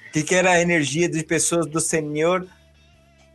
O 0.08 0.12
que, 0.12 0.22
que 0.22 0.34
era 0.34 0.52
a 0.52 0.60
energia 0.60 1.08
de 1.08 1.22
pessoas 1.24 1.66
do 1.66 1.80
Senhor? 1.80 2.46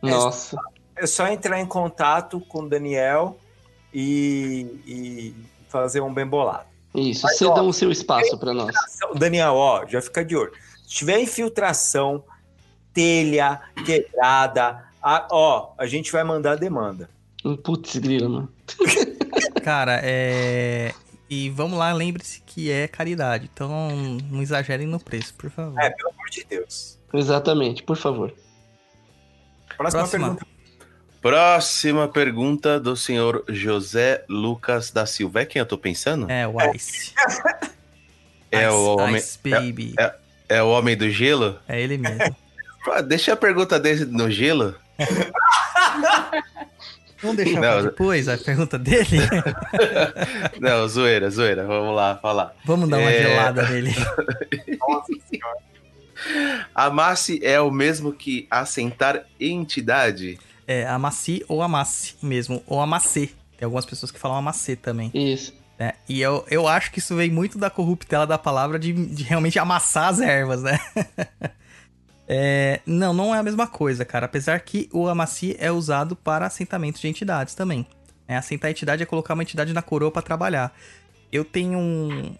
Nossa. 0.00 0.56
É 0.96 1.06
só 1.06 1.26
entrar 1.28 1.60
em 1.60 1.66
contato 1.66 2.40
com 2.40 2.60
o 2.60 2.68
Daniel 2.68 3.38
e, 3.92 4.80
e 4.86 5.34
fazer 5.68 6.00
um 6.00 6.12
bem 6.12 6.26
bolado. 6.26 6.66
Isso, 6.94 7.22
Mas, 7.24 7.38
cedam 7.38 7.64
ó, 7.66 7.68
o 7.68 7.72
seu 7.72 7.90
espaço 7.90 8.36
para 8.38 8.52
nós. 8.52 8.74
Daniel, 9.14 9.54
ó, 9.54 9.86
já 9.86 10.00
fica 10.02 10.24
de 10.24 10.36
olho. 10.36 10.52
Se 10.86 10.94
tiver 10.96 11.20
infiltração, 11.20 12.24
telha, 12.92 13.60
quebrada, 13.86 14.84
a- 15.02 15.26
ó, 15.30 15.72
a 15.78 15.86
gente 15.86 16.12
vai 16.12 16.22
mandar 16.24 16.56
demanda. 16.56 17.08
Um 17.44 17.56
Putz, 17.56 17.96
grilo, 17.96 18.28
mano. 18.30 18.52
Cara, 19.64 20.00
é. 20.02 20.92
E 21.28 21.48
vamos 21.50 21.78
lá, 21.78 21.92
lembre-se 21.92 22.42
que 22.44 22.70
é 22.70 22.86
caridade. 22.86 23.48
Então 23.52 23.68
não 24.30 24.42
exagerem 24.42 24.86
no 24.86 25.00
preço, 25.00 25.34
por 25.34 25.50
favor. 25.50 25.80
É, 25.80 25.90
pelo 25.90 26.10
amor 26.10 26.28
de 26.30 26.44
Deus. 26.44 26.98
Exatamente, 27.12 27.82
por 27.82 27.96
favor. 27.96 28.32
Próxima, 29.76 30.00
Próxima. 30.02 30.20
pergunta. 30.36 30.46
Próxima 31.20 32.08
pergunta 32.08 32.80
do 32.80 32.96
senhor 32.96 33.44
José 33.48 34.24
Lucas 34.28 34.90
da 34.90 35.06
Silva. 35.06 35.40
É 35.42 35.46
quem 35.46 35.60
eu 35.60 35.66
tô 35.66 35.78
pensando? 35.78 36.30
É, 36.30 36.46
o 36.46 36.54
Ice. 36.74 37.12
É 38.50 38.66
Ice, 38.66 38.68
o 38.74 38.96
homem- 38.96 39.16
Ice 39.16 39.38
Baby. 39.42 39.94
é- 39.98 40.14
É 40.48 40.62
o 40.62 40.68
homem 40.68 40.94
do 40.96 41.08
gelo? 41.08 41.58
É 41.66 41.80
ele 41.80 41.96
mesmo. 41.98 42.18
Ah, 42.84 43.00
Deixa 43.00 43.32
a 43.32 43.36
pergunta 43.36 43.78
dele 43.78 44.04
no 44.06 44.28
gelo. 44.28 44.74
Vamos 47.22 47.36
deixar 47.36 47.60
Não, 47.60 47.72
pra 47.72 47.82
depois 47.82 48.28
a 48.28 48.36
pergunta 48.36 48.78
dele? 48.78 49.18
Não, 50.60 50.88
zoeira, 50.88 51.30
zoeira. 51.30 51.64
Vamos 51.64 51.94
lá, 51.94 52.16
falar. 52.16 52.54
Vamos 52.64 52.88
dar 52.88 52.98
uma 52.98 53.10
É. 53.10 53.22
gelada 53.22 53.68
nele. 53.68 53.94
Amasse 56.74 57.40
é 57.44 57.60
o 57.60 57.70
mesmo 57.70 58.12
que 58.12 58.46
assentar 58.50 59.24
entidade? 59.40 60.38
É 60.66 60.86
amaci 60.86 61.44
ou 61.48 61.62
amasse 61.62 62.14
mesmo. 62.22 62.62
Ou 62.66 62.80
amacê. 62.80 63.30
Tem 63.58 63.64
algumas 63.66 63.84
pessoas 63.84 64.10
que 64.10 64.18
falam 64.18 64.36
amacê 64.36 64.74
também. 64.76 65.10
Isso. 65.14 65.52
né? 65.78 65.92
E 66.08 66.20
eu, 66.20 66.44
eu 66.50 66.66
acho 66.68 66.90
que 66.92 66.98
isso 66.98 67.14
vem 67.16 67.30
muito 67.30 67.58
da 67.58 67.68
corruptela 67.70 68.26
da 68.26 68.38
palavra 68.38 68.78
de, 68.78 68.92
de 68.92 69.22
realmente 69.24 69.58
amassar 69.58 70.08
as 70.08 70.20
ervas, 70.20 70.62
né? 70.62 70.78
É, 72.28 72.80
não, 72.86 73.12
não 73.12 73.34
é 73.34 73.38
a 73.38 73.42
mesma 73.42 73.66
coisa, 73.66 74.04
cara. 74.04 74.26
Apesar 74.26 74.60
que 74.60 74.88
o 74.92 75.08
amaci 75.08 75.56
é 75.58 75.70
usado 75.70 76.14
para 76.14 76.46
assentamento 76.46 77.00
de 77.00 77.08
entidades 77.08 77.54
também. 77.54 77.86
É, 78.26 78.36
assentar 78.36 78.70
entidade 78.70 79.02
é 79.02 79.06
colocar 79.06 79.34
uma 79.34 79.42
entidade 79.42 79.72
na 79.72 79.82
coroa 79.82 80.10
para 80.10 80.22
trabalhar. 80.22 80.74
Eu 81.30 81.44
tenho 81.44 81.78
um, 81.78 82.34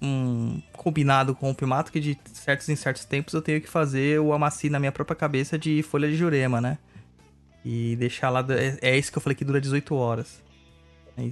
um 0.00 0.62
combinado 0.72 1.34
com 1.34 1.50
o 1.50 1.54
Primato 1.54 1.90
que 1.90 2.00
de 2.00 2.18
certos 2.32 2.68
em 2.68 2.76
certos 2.76 3.04
tempos 3.04 3.34
eu 3.34 3.42
tenho 3.42 3.60
que 3.60 3.68
fazer 3.68 4.20
o 4.20 4.32
amaci 4.32 4.68
na 4.68 4.78
minha 4.78 4.92
própria 4.92 5.16
cabeça 5.16 5.58
de 5.58 5.82
folha 5.82 6.08
de 6.08 6.16
jurema, 6.16 6.60
né? 6.60 6.78
E 7.64 7.96
deixar 7.96 8.30
lá. 8.30 8.44
É, 8.50 8.90
é 8.90 8.98
isso 8.98 9.10
que 9.10 9.18
eu 9.18 9.22
falei 9.22 9.36
que 9.36 9.44
dura 9.44 9.60
18 9.60 9.94
horas. 9.94 10.42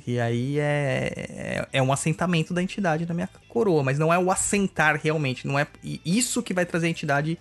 E 0.06 0.20
aí 0.20 0.58
é, 0.58 1.12
é, 1.16 1.68
é 1.72 1.82
um 1.82 1.92
assentamento 1.92 2.52
da 2.52 2.62
entidade 2.62 3.06
na 3.06 3.14
minha 3.14 3.28
coroa, 3.48 3.82
mas 3.82 3.98
não 3.98 4.12
é 4.12 4.18
o 4.18 4.30
assentar 4.30 5.00
realmente, 5.02 5.46
não 5.46 5.58
é 5.58 5.66
isso 6.04 6.42
que 6.42 6.52
vai 6.52 6.66
trazer 6.66 6.86
a 6.86 6.90
entidade 6.90 7.38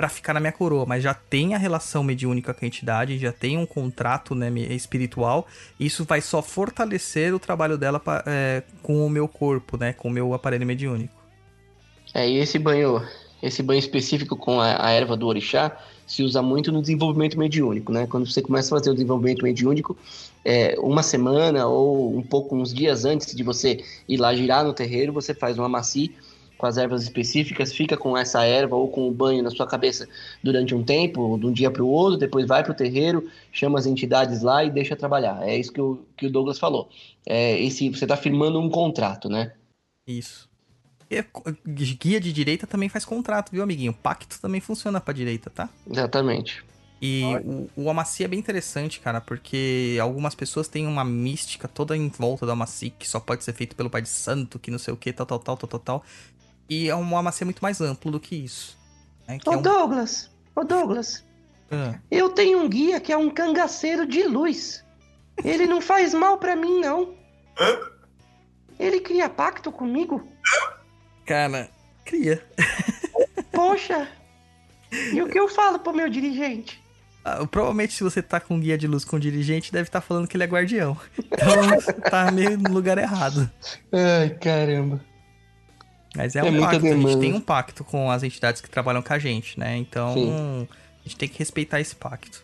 pra 0.00 0.08
ficar 0.08 0.32
na 0.32 0.40
minha 0.40 0.50
coroa, 0.50 0.86
mas 0.86 1.02
já 1.02 1.12
tem 1.12 1.54
a 1.54 1.58
relação 1.58 2.02
mediúnica 2.02 2.54
com 2.54 2.64
a 2.64 2.66
entidade, 2.66 3.18
já 3.18 3.32
tem 3.32 3.58
um 3.58 3.66
contrato 3.66 4.34
né, 4.34 4.50
espiritual, 4.70 5.46
isso 5.78 6.06
vai 6.06 6.22
só 6.22 6.40
fortalecer 6.40 7.34
o 7.34 7.38
trabalho 7.38 7.76
dela 7.76 8.00
pa- 8.00 8.24
é, 8.26 8.62
com 8.82 9.04
o 9.04 9.10
meu 9.10 9.28
corpo, 9.28 9.76
né, 9.76 9.92
com 9.92 10.08
o 10.08 10.10
meu 10.10 10.32
aparelho 10.32 10.64
mediúnico. 10.64 11.12
É, 12.14 12.26
e 12.26 12.38
esse 12.38 12.58
banho, 12.58 13.06
esse 13.42 13.62
banho 13.62 13.78
específico 13.78 14.34
com 14.36 14.58
a, 14.58 14.86
a 14.86 14.90
erva 14.90 15.18
do 15.18 15.26
orixá 15.26 15.76
se 16.06 16.22
usa 16.22 16.40
muito 16.40 16.72
no 16.72 16.80
desenvolvimento 16.80 17.38
mediúnico, 17.38 17.92
né? 17.92 18.06
Quando 18.06 18.26
você 18.26 18.40
começa 18.40 18.74
a 18.74 18.78
fazer 18.78 18.90
o 18.90 18.94
desenvolvimento 18.94 19.42
mediúnico, 19.42 19.98
é, 20.42 20.76
uma 20.78 21.02
semana 21.02 21.66
ou 21.66 22.16
um 22.16 22.22
pouco, 22.22 22.56
uns 22.56 22.72
dias 22.72 23.04
antes 23.04 23.36
de 23.36 23.42
você 23.42 23.84
ir 24.08 24.16
lá 24.16 24.34
girar 24.34 24.64
no 24.64 24.72
terreiro, 24.72 25.12
você 25.12 25.34
faz 25.34 25.58
um 25.58 25.62
amaci 25.62 26.10
com 26.60 26.66
as 26.66 26.76
ervas 26.76 27.02
específicas, 27.02 27.72
fica 27.72 27.96
com 27.96 28.16
essa 28.16 28.44
erva 28.44 28.76
ou 28.76 28.88
com 28.90 29.08
o 29.08 29.12
banho 29.12 29.42
na 29.42 29.50
sua 29.50 29.66
cabeça 29.66 30.08
durante 30.42 30.74
um 30.74 30.84
tempo, 30.84 31.38
de 31.38 31.46
um 31.46 31.52
dia 31.52 31.70
para 31.70 31.82
o 31.82 31.88
outro, 31.88 32.18
depois 32.18 32.46
vai 32.46 32.62
para 32.62 32.72
o 32.72 32.74
terreiro, 32.76 33.28
chama 33.52 33.78
as 33.78 33.86
entidades 33.86 34.42
lá 34.42 34.64
e 34.64 34.70
deixa 34.70 34.94
trabalhar. 34.96 35.42
É 35.48 35.56
isso 35.56 35.72
que 35.72 35.80
o, 35.80 36.04
que 36.16 36.26
o 36.26 36.30
Douglas 36.30 36.58
falou. 36.58 36.88
É, 37.26 37.58
esse, 37.60 37.88
você 37.88 38.04
está 38.04 38.16
firmando 38.16 38.60
um 38.60 38.68
contrato, 38.70 39.28
né? 39.28 39.52
Isso. 40.06 40.48
E 41.10 41.22
co- 41.22 41.44
guia 41.66 42.20
de 42.20 42.32
direita 42.32 42.66
também 42.66 42.88
faz 42.88 43.04
contrato, 43.04 43.50
viu, 43.52 43.62
amiguinho? 43.62 43.94
Pacto 43.94 44.40
também 44.40 44.60
funciona 44.60 45.00
pra 45.00 45.14
direita, 45.14 45.50
tá? 45.50 45.70
Exatamente. 45.86 46.64
E 47.02 47.40
o, 47.76 47.84
o 47.84 47.90
Amaci 47.90 48.24
é 48.24 48.28
bem 48.28 48.38
interessante, 48.38 49.00
cara, 49.00 49.22
porque 49.22 49.96
algumas 50.02 50.34
pessoas 50.34 50.68
têm 50.68 50.86
uma 50.86 51.02
mística 51.02 51.66
toda 51.66 51.96
em 51.96 52.08
volta 52.10 52.44
do 52.44 52.52
Amaci, 52.52 52.90
que 52.90 53.08
só 53.08 53.18
pode 53.18 53.42
ser 53.42 53.54
feito 53.54 53.74
pelo 53.74 53.88
Pai 53.88 54.02
de 54.02 54.08
Santo, 54.10 54.58
que 54.58 54.70
não 54.70 54.78
sei 54.78 54.92
o 54.92 54.96
que, 54.98 55.10
tal, 55.10 55.24
tal, 55.24 55.38
tal, 55.38 55.56
tal, 55.56 55.68
tal, 55.68 55.80
tal. 55.80 56.04
E 56.70 56.88
é 56.88 56.94
um 56.94 57.16
Amaci 57.18 57.44
muito 57.44 57.60
mais 57.60 57.80
amplo 57.80 58.10
do 58.12 58.20
que 58.20 58.36
isso. 58.36 58.78
né? 59.26 59.38
Que 59.38 59.48
Ô 59.50 59.54
é 59.54 59.56
um- 59.56 59.62
Douglas, 59.62 60.30
ô 60.54 60.62
Douglas, 60.64 61.24
Ah, 61.72 61.98
eu 62.10 62.30
tenho 62.30 62.58
um 62.62 62.68
guia 62.68 63.00
que 63.00 63.12
é 63.12 63.16
um 63.16 63.28
cangaceiro 63.30 64.06
de 64.06 64.22
luz. 64.24 64.84
Ele 65.44 65.66
não 65.66 65.80
faz 65.80 66.12
mal 66.14 66.38
pra 66.38 66.54
mim, 66.56 66.80
não. 66.80 67.14
Ele 68.78 69.00
cria 69.00 69.28
pacto 69.28 69.70
comigo? 69.72 70.26
cara, 71.26 71.70
cria. 72.04 72.44
Poxa! 73.52 74.08
E 75.12 75.20
o 75.22 75.28
que 75.28 75.38
eu 75.38 75.48
falo 75.48 75.78
pro 75.78 75.92
meu 75.94 76.08
dirigente? 76.08 76.82
Ah, 77.24 77.46
provavelmente 77.46 77.92
se 77.94 78.02
você 78.02 78.20
tá 78.22 78.40
com 78.40 78.58
guia 78.58 78.76
de 78.78 78.86
luz 78.88 79.04
com 79.04 79.16
o 79.16 79.20
dirigente, 79.20 79.70
deve 79.72 79.88
estar 79.88 80.00
falando 80.00 80.26
que 80.26 80.36
ele 80.36 80.44
é 80.44 80.46
guardião. 80.48 80.96
Então 81.18 82.00
tá 82.10 82.30
meio 82.32 82.56
no 82.58 82.70
lugar 82.72 82.98
errado. 82.98 83.48
Ai, 83.92 84.30
caramba. 84.30 85.00
Mas 86.16 86.34
é, 86.34 86.40
É 86.40 86.44
um 86.44 86.50
muita 86.52 86.66
pacto, 86.70 86.86
a 86.86 86.88
gente 86.90 86.98
demanda. 86.98 87.20
tem 87.20 87.32
um 87.34 87.40
pacto 87.40 87.84
com 87.84 88.10
as 88.10 88.22
entidades 88.22 88.60
que 88.60 88.68
trabalham 88.68 89.00
com 89.02 89.12
a 89.12 89.18
gente, 89.18 89.58
né? 89.58 89.76
Então 89.76 90.12
Sim. 90.14 90.68
a 90.72 91.08
gente 91.08 91.16
tem 91.16 91.28
que 91.28 91.38
respeitar 91.38 91.80
esse 91.80 91.94
pacto. 91.94 92.42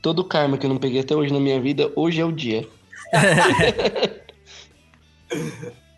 Todo 0.00 0.20
o 0.20 0.24
karma 0.24 0.56
que 0.58 0.66
eu 0.66 0.70
não 0.70 0.78
peguei 0.78 1.00
até 1.00 1.14
hoje 1.14 1.32
na 1.32 1.38
minha 1.40 1.60
vida, 1.60 1.92
hoje 1.94 2.20
é 2.20 2.24
o 2.24 2.32
dia. 2.32 2.66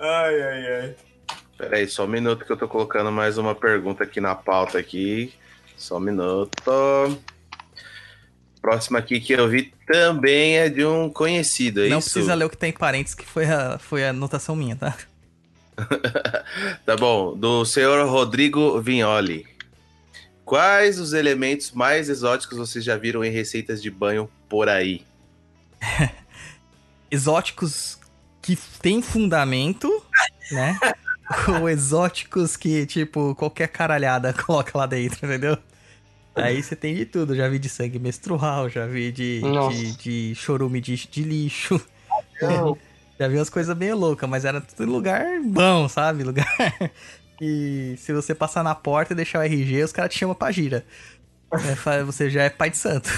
Ai, 0.01 0.43
ai, 0.43 0.67
ai. 0.81 0.95
Peraí, 1.57 1.89
só 1.89 2.05
um 2.05 2.09
minuto 2.09 2.45
que 2.45 2.53
eu 2.53 2.57
tô 2.57 2.69
colocando 2.69 3.11
mais 3.11 3.39
uma 3.39 3.55
pergunta 3.55 4.05
aqui 4.05 4.21
na 4.21 4.35
pauta 4.35 4.79
aqui. 4.79 5.33
Só 5.77 5.97
um 5.97 6.01
minuto. 6.01 6.53
Próxima 8.61 8.99
aqui 8.99 9.21
que 9.21 9.33
eu 9.33 9.49
vi 9.49 9.73
também 9.87 10.57
é 10.59 10.69
de 10.69 10.85
um 10.85 11.11
conhecido, 11.11 11.85
é 11.85 11.89
Não 11.89 11.99
isso? 11.99 12.13
precisa 12.13 12.35
ler 12.35 12.45
o 12.47 12.51
que 12.51 12.57
tem 12.57 12.71
em 12.71 12.73
parênteses, 12.73 13.15
que 13.15 13.25
foi 13.27 13.45
a, 13.47 13.79
foi 13.79 14.05
a 14.05 14.11
anotação 14.11 14.57
minha, 14.57 14.75
tá? 14.77 14.97
Tá 16.85 16.97
bom, 16.97 17.37
do 17.37 17.65
senhor 17.65 18.09
Rodrigo 18.09 18.81
Vignoli. 18.81 19.47
Quais 20.45 20.99
os 20.99 21.13
elementos 21.13 21.73
mais 21.73 22.09
exóticos 22.09 22.59
vocês 22.59 22.85
já 22.85 22.97
viram 22.97 23.25
em 23.25 23.31
receitas 23.31 23.83
de 23.83 23.91
banho 23.91 24.31
por 24.49 24.69
aí? 24.69 25.03
Exóticos 27.11 27.99
que 28.43 28.57
tem 28.81 29.01
fundamento, 29.01 29.91
né? 30.51 30.79
Ou 31.61 31.69
exóticos 31.71 32.57
que, 32.57 32.85
tipo, 32.85 33.35
qualquer 33.35 33.69
caralhada 33.69 34.33
coloca 34.35 34.77
lá 34.77 34.85
dentro, 34.85 35.27
entendeu? 35.27 35.57
Aí 36.35 36.63
você 36.63 36.77
tem 36.77 36.95
de 36.95 37.07
tudo. 37.07 37.35
Já 37.35 37.49
vi 37.49 37.59
de 37.59 37.69
sangue 37.69 37.99
menstrual, 37.99 38.69
já 38.69 38.87
vi 38.87 39.11
de, 39.13 39.41
de, 39.41 39.97
de 39.97 40.35
chorume 40.35 40.81
de, 40.81 40.97
de 41.09 41.23
lixo. 41.23 41.81
Não, 42.43 42.77
Já 43.19 43.29
vi 43.29 43.37
umas 43.37 43.51
coisas 43.51 43.77
bem 43.77 43.93
loucas, 43.93 44.29
mas 44.29 44.45
era 44.45 44.61
tudo 44.61 44.91
lugar 44.91 45.25
bom, 45.43 45.89
sabe? 45.89 46.25
Lugar. 46.25 46.47
E 47.41 47.97
se 47.99 48.13
você 48.13 48.33
passar 48.33 48.63
na 48.63 48.77
porta 48.77 49.13
e 49.13 49.17
deixar 49.17 49.41
o 49.41 49.43
RG, 49.43 49.83
os 49.83 49.93
caras 49.93 50.13
te 50.13 50.21
chamam 50.21 50.37
pra 50.37 50.53
gira. 50.53 50.85
É, 51.53 52.03
você 52.05 52.31
já 52.31 52.45
é 52.45 52.49
pai 52.49 52.71
de 52.71 52.77
santo. 52.77 53.11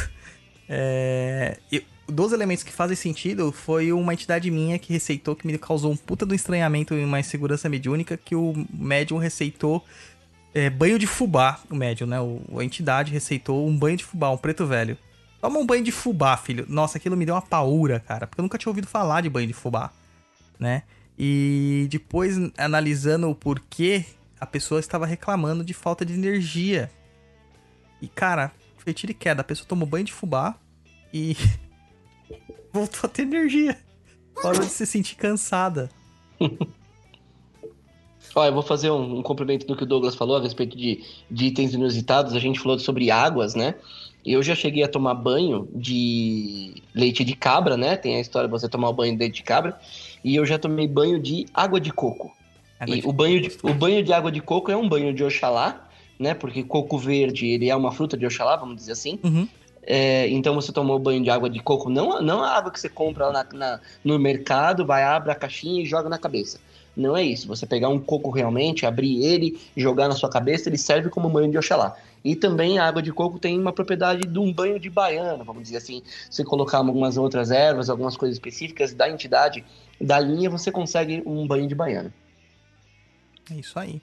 É, 0.68 1.58
e 1.70 1.84
dos 2.08 2.32
elementos 2.32 2.64
que 2.64 2.72
fazem 2.72 2.96
sentido 2.96 3.52
foi 3.52 3.92
uma 3.92 4.12
entidade 4.12 4.50
minha 4.50 4.78
que 4.78 4.92
receitou, 4.92 5.36
que 5.36 5.46
me 5.46 5.58
causou 5.58 5.92
um 5.92 5.96
puta 5.96 6.24
do 6.24 6.34
estranhamento 6.34 6.94
e 6.94 7.04
uma 7.04 7.20
insegurança 7.20 7.68
mediúnica, 7.68 8.16
que 8.16 8.34
o 8.34 8.54
médium 8.72 9.18
receitou 9.18 9.84
é, 10.54 10.70
banho 10.70 10.98
de 10.98 11.06
fubá. 11.06 11.60
O 11.70 11.76
médium, 11.76 12.06
né? 12.06 12.20
O, 12.20 12.58
a 12.58 12.64
entidade 12.64 13.12
receitou 13.12 13.66
um 13.66 13.76
banho 13.76 13.96
de 13.96 14.04
fubá, 14.04 14.30
um 14.30 14.36
preto 14.36 14.66
velho. 14.66 14.96
Toma 15.40 15.58
um 15.58 15.66
banho 15.66 15.84
de 15.84 15.92
fubá, 15.92 16.36
filho. 16.36 16.66
Nossa, 16.68 16.98
aquilo 16.98 17.16
me 17.16 17.26
deu 17.26 17.34
uma 17.34 17.42
paura, 17.42 18.00
cara. 18.00 18.26
Porque 18.26 18.40
eu 18.40 18.42
nunca 18.42 18.58
tinha 18.58 18.70
ouvido 18.70 18.86
falar 18.86 19.20
de 19.20 19.28
banho 19.28 19.46
de 19.46 19.52
fubá, 19.52 19.90
né? 20.58 20.82
E 21.18 21.86
depois, 21.90 22.36
analisando 22.58 23.28
o 23.30 23.34
porquê 23.34 24.04
a 24.38 24.46
pessoa 24.46 24.80
estava 24.80 25.06
reclamando 25.06 25.64
de 25.64 25.72
falta 25.72 26.04
de 26.04 26.12
energia. 26.12 26.90
E, 28.00 28.08
cara, 28.08 28.52
foi 28.78 28.92
tiro 28.92 29.12
e 29.12 29.14
queda. 29.14 29.40
A 29.40 29.44
pessoa 29.44 29.66
tomou 29.66 29.86
banho 29.86 30.04
de 30.04 30.12
fubá 30.12 30.54
e 31.12 31.36
voltou 32.72 33.00
a 33.04 33.08
ter 33.08 33.22
energia. 33.22 33.78
Parou 34.42 34.60
de 34.60 34.70
se 34.70 34.86
sentir 34.86 35.16
cansada. 35.16 35.90
Olha, 38.36 38.50
eu 38.50 38.52
vou 38.52 38.62
fazer 38.62 38.90
um, 38.90 39.18
um 39.18 39.22
complemento 39.22 39.66
do 39.66 39.74
que 39.74 39.84
o 39.84 39.86
Douglas 39.86 40.14
falou 40.14 40.36
a 40.36 40.42
respeito 40.42 40.76
de, 40.76 41.02
de 41.30 41.46
itens 41.46 41.72
inusitados. 41.72 42.34
A 42.34 42.38
gente 42.38 42.60
falou 42.60 42.78
sobre 42.78 43.10
águas, 43.10 43.54
né? 43.54 43.74
Eu 44.26 44.42
já 44.42 44.54
cheguei 44.54 44.82
a 44.82 44.88
tomar 44.88 45.14
banho 45.14 45.66
de 45.74 46.74
leite 46.94 47.24
de 47.24 47.34
cabra, 47.34 47.78
né? 47.78 47.96
Tem 47.96 48.16
a 48.16 48.20
história 48.20 48.46
de 48.46 48.52
você 48.52 48.68
tomar 48.68 48.90
o 48.90 48.92
banho 48.92 49.14
de 49.14 49.18
leite 49.20 49.36
de 49.36 49.42
cabra. 49.42 49.78
E 50.22 50.36
eu 50.36 50.44
já 50.44 50.58
tomei 50.58 50.86
banho 50.86 51.18
de 51.18 51.46
água 51.54 51.80
de 51.80 51.90
coco. 51.90 52.36
Água 52.78 52.94
E 52.94 53.00
de 53.00 53.08
o 53.08 53.12
banho 53.12 53.40
de, 53.40 53.56
o 53.62 53.72
banho 53.72 54.02
de 54.02 54.12
água 54.12 54.30
de 54.30 54.42
coco 54.42 54.70
é 54.70 54.76
um 54.76 54.86
banho 54.86 55.14
de 55.14 55.24
Oxalá, 55.24 55.88
né? 56.18 56.34
Porque 56.34 56.62
coco 56.62 56.98
verde, 56.98 57.46
ele 57.46 57.70
é 57.70 57.74
uma 57.74 57.90
fruta 57.90 58.18
de 58.18 58.26
Oxalá, 58.26 58.56
vamos 58.56 58.76
dizer 58.76 58.92
assim. 58.92 59.18
Uhum. 59.24 59.48
É, 59.86 60.28
então 60.28 60.54
você 60.54 60.72
tomou 60.72 60.98
banho 60.98 61.22
de 61.22 61.30
água 61.30 61.48
de 61.48 61.60
coco, 61.60 61.88
não, 61.88 62.20
não 62.20 62.42
a 62.42 62.50
água 62.50 62.72
que 62.72 62.80
você 62.80 62.88
compra 62.88 63.28
lá 63.28 63.32
na- 63.32 63.46
na- 63.58 63.80
no 64.04 64.18
mercado, 64.18 64.84
vai, 64.84 65.04
abre 65.04 65.30
a 65.30 65.34
caixinha 65.34 65.80
e 65.80 65.86
joga 65.86 66.08
na 66.08 66.18
cabeça. 66.18 66.58
Não 66.96 67.16
é 67.16 67.22
isso. 67.22 67.46
Você 67.46 67.66
pegar 67.66 67.90
um 67.90 68.00
coco 68.00 68.30
realmente, 68.30 68.86
abrir 68.86 69.22
ele, 69.22 69.60
jogar 69.76 70.08
na 70.08 70.14
sua 70.14 70.30
cabeça, 70.30 70.68
ele 70.68 70.78
serve 70.78 71.10
como 71.10 71.28
banho 71.28 71.50
de 71.50 71.58
Oxalá. 71.58 71.96
E 72.24 72.34
também 72.34 72.78
a 72.78 72.88
água 72.88 73.02
de 73.02 73.12
coco 73.12 73.38
tem 73.38 73.58
uma 73.60 73.72
propriedade 73.72 74.26
de 74.26 74.38
um 74.38 74.52
banho 74.52 74.80
de 74.80 74.88
baiana, 74.88 75.44
vamos 75.44 75.64
dizer 75.64 75.76
assim. 75.76 76.02
Se 76.30 76.42
colocar 76.42 76.78
algumas 76.78 77.18
outras 77.18 77.50
ervas, 77.50 77.90
algumas 77.90 78.16
coisas 78.16 78.36
específicas 78.36 78.94
da 78.94 79.08
entidade, 79.10 79.64
da 80.00 80.18
linha, 80.18 80.48
você 80.48 80.72
consegue 80.72 81.22
um 81.26 81.46
banho 81.46 81.68
de 81.68 81.74
baiana. 81.74 82.12
É 83.50 83.54
isso 83.54 83.78
aí. 83.78 84.00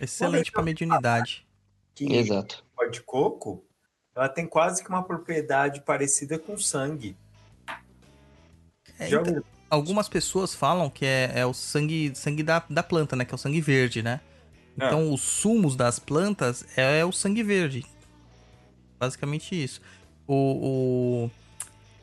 Excelente 0.00 0.52
pra 0.52 0.62
mediunidade. 0.62 1.46
Que 1.94 2.12
Exato. 2.14 2.64
água 2.76 2.90
de 2.90 3.02
coco, 3.02 3.64
ela 4.14 4.28
tem 4.28 4.46
quase 4.46 4.82
que 4.82 4.88
uma 4.88 5.02
propriedade 5.02 5.80
parecida 5.80 6.38
com 6.38 6.56
sangue. 6.58 7.16
É, 8.98 9.08
Já 9.08 9.20
então, 9.20 9.34
ouviu? 9.34 9.51
Algumas 9.72 10.06
pessoas 10.06 10.54
falam 10.54 10.90
que 10.90 11.06
é, 11.06 11.32
é 11.34 11.46
o 11.46 11.54
sangue, 11.54 12.12
sangue 12.14 12.42
da, 12.42 12.62
da 12.68 12.82
planta, 12.82 13.16
né? 13.16 13.24
Que 13.24 13.32
é 13.32 13.36
o 13.36 13.38
sangue 13.38 13.60
verde, 13.60 14.02
né? 14.02 14.20
É. 14.78 14.86
Então, 14.86 15.12
os 15.12 15.22
sumos 15.22 15.74
das 15.74 15.98
plantas 15.98 16.64
é, 16.76 17.02
o 17.04 17.10
sangue 17.10 17.42
verde. 17.42 17.84
Basicamente 19.00 19.60
isso. 19.60 19.80
O, 20.26 21.30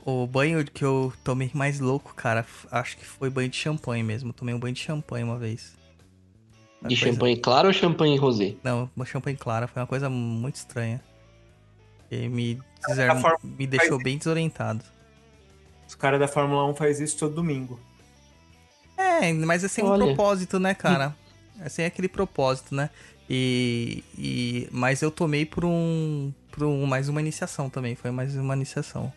o, 0.06 0.24
o 0.24 0.28
banho 0.28 0.66
que 0.66 0.84
eu 0.84 1.14
tomei 1.24 1.52
mais 1.54 1.80
louco, 1.80 2.14
cara, 2.16 2.44
acho 2.72 2.98
que 2.98 3.06
foi 3.06 3.30
banho 3.30 3.50
de 3.50 3.58
champanhe 3.58 4.04
mesmo. 4.04 4.34
Tomei 4.34 4.56
um 4.56 4.60
banho 4.60 4.74
de 4.74 4.82
champanhe 4.82 5.24
uma 5.24 5.38
vez. 5.38 5.78
Uma 6.82 6.90
De 6.90 6.96
coisa- 6.96 7.14
champanhe 7.14 7.38
claro 7.38 7.68
ou 7.68 7.74
champanhe 7.74 8.18
rosé? 8.18 8.56
Não, 8.64 8.90
uma 8.96 9.06
champanhe 9.06 9.38
clara. 9.38 9.68
Foi 9.68 9.80
uma 9.82 9.88
coisa 9.88 10.10
muito 10.10 10.56
estranha. 10.56 11.02
E 12.10 12.28
me, 12.28 12.60
me 13.44 13.68
deixou 13.68 14.02
bem 14.02 14.18
desorientado. 14.18 14.84
Os 15.90 15.95
caras 15.95 16.20
da 16.20 16.28
Fórmula 16.28 16.64
1 16.68 16.76
faz 16.76 16.99
isso 16.99 17.18
todo 17.18 17.34
domingo. 17.34 17.80
É, 18.95 19.34
mas 19.34 19.64
é 19.64 19.68
sem 19.68 19.84
um 19.84 19.88
Olha. 19.88 20.06
propósito, 20.06 20.60
né, 20.60 20.76
cara? 20.76 21.16
É 21.60 21.68
sem 21.68 21.84
aquele 21.84 22.07
propósito, 22.07 22.76
né? 22.76 22.91
E, 23.28 24.03
e 24.16 24.68
mas 24.72 25.02
eu 25.02 25.10
tomei 25.10 25.45
por 25.48 25.66
um 25.66 26.32
por 26.52 26.64
um, 26.64 26.86
mais 26.86 27.10
uma 27.10 27.20
iniciação 27.20 27.72
também, 27.72 27.95
foi 27.95 28.11
mais 28.11 28.36
uma 28.36 28.56
iniciação. 28.56 29.11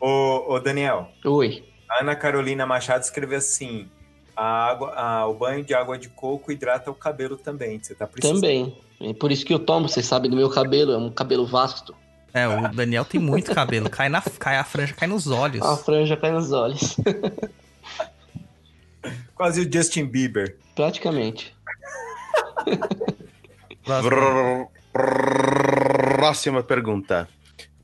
Ô, 0.00 0.54
ô 0.54 0.58
Daniel, 0.58 1.08
Oi. 1.24 1.64
a 1.88 2.00
Ana 2.02 2.16
Carolina 2.16 2.66
Machado 2.66 3.02
escreveu 3.04 3.38
assim: 3.38 3.88
a 4.36 4.42
água, 4.70 4.92
a- 4.96 5.26
o 5.28 5.34
banho 5.34 5.64
de 5.64 5.72
água 5.72 5.96
de 5.96 6.08
coco 6.08 6.50
hidrata 6.50 6.90
o 6.90 6.94
cabelo 6.94 7.36
também. 7.36 7.78
Você 7.80 7.94
tá 7.94 8.08
precisando. 8.08 8.40
Também. 8.40 8.76
É 9.00 9.12
por 9.14 9.30
isso 9.30 9.44
que 9.46 9.54
eu 9.54 9.60
tomo, 9.60 9.88
você 9.88 10.02
sabe 10.02 10.28
do 10.28 10.34
meu 10.34 10.50
cabelo, 10.50 10.90
é 10.92 10.98
um 10.98 11.10
cabelo 11.12 11.46
vasto. 11.46 11.94
É, 12.32 12.46
o 12.46 12.68
Daniel 12.68 13.04
tem 13.04 13.20
muito 13.20 13.54
cabelo, 13.54 13.88
cai 13.88 14.08
na 14.08 14.20
cai 14.20 14.56
a 14.56 14.64
franja 14.64 14.94
cai 14.94 15.08
nos 15.08 15.26
olhos. 15.26 15.62
A 15.62 15.76
franja 15.76 16.16
cai 16.16 16.30
nos 16.30 16.52
olhos. 16.52 16.96
Quase 19.34 19.60
o 19.60 19.72
Justin 19.72 20.06
Bieber. 20.06 20.56
Praticamente. 20.74 21.54
Próxima 26.16 26.62
pergunta. 26.62 27.28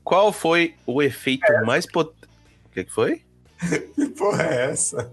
Qual 0.03 0.31
foi 0.31 0.75
o 0.85 1.01
efeito 1.01 1.51
mais 1.65 1.89
potente. 1.89 2.29
O 2.65 2.73
que, 2.73 2.83
que 2.83 2.91
foi? 2.91 3.24
Que 3.95 4.05
porra 4.09 4.43
é 4.43 4.71
essa? 4.71 5.11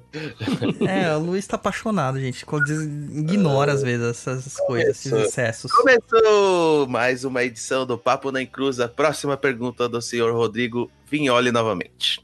É, 0.89 1.15
o 1.17 1.21
Luiz 1.21 1.47
tá 1.47 1.57
apaixonado, 1.57 2.21
gente. 2.21 2.45
Quando 2.45 2.65
diz- 2.65 2.83
Ignora 2.83 3.73
às 3.73 3.83
vezes 3.83 4.07
essas 4.27 4.57
coisas, 4.57 4.91
esses 4.91 5.11
Começou. 5.11 5.29
excessos. 5.29 5.73
Começou 5.73 6.87
mais 6.89 7.25
uma 7.25 7.43
edição 7.45 7.87
do 7.87 7.97
Papo 7.97 8.31
na 8.33 8.43
Encruza. 8.43 8.89
Próxima 8.89 9.37
pergunta 9.37 9.89
do 9.89 10.01
senhor 10.03 10.33
Rodrigo 10.35 10.91
Vignoli 11.09 11.53
novamente. 11.53 12.21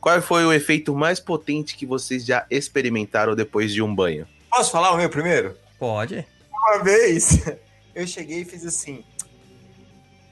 Qual 0.00 0.22
foi 0.22 0.44
o 0.44 0.52
efeito 0.52 0.94
mais 0.94 1.18
potente 1.20 1.76
que 1.76 1.84
vocês 1.84 2.24
já 2.24 2.46
experimentaram 2.50 3.34
depois 3.34 3.72
de 3.72 3.82
um 3.82 3.92
banho? 3.94 4.26
Posso 4.50 4.70
falar 4.70 4.92
o 4.92 4.96
meu 4.96 5.10
primeiro? 5.10 5.56
Pode. 5.78 6.24
Uma 6.52 6.82
vez 6.82 7.42
eu 7.94 8.06
cheguei 8.06 8.42
e 8.42 8.44
fiz 8.44 8.64
assim. 8.64 9.04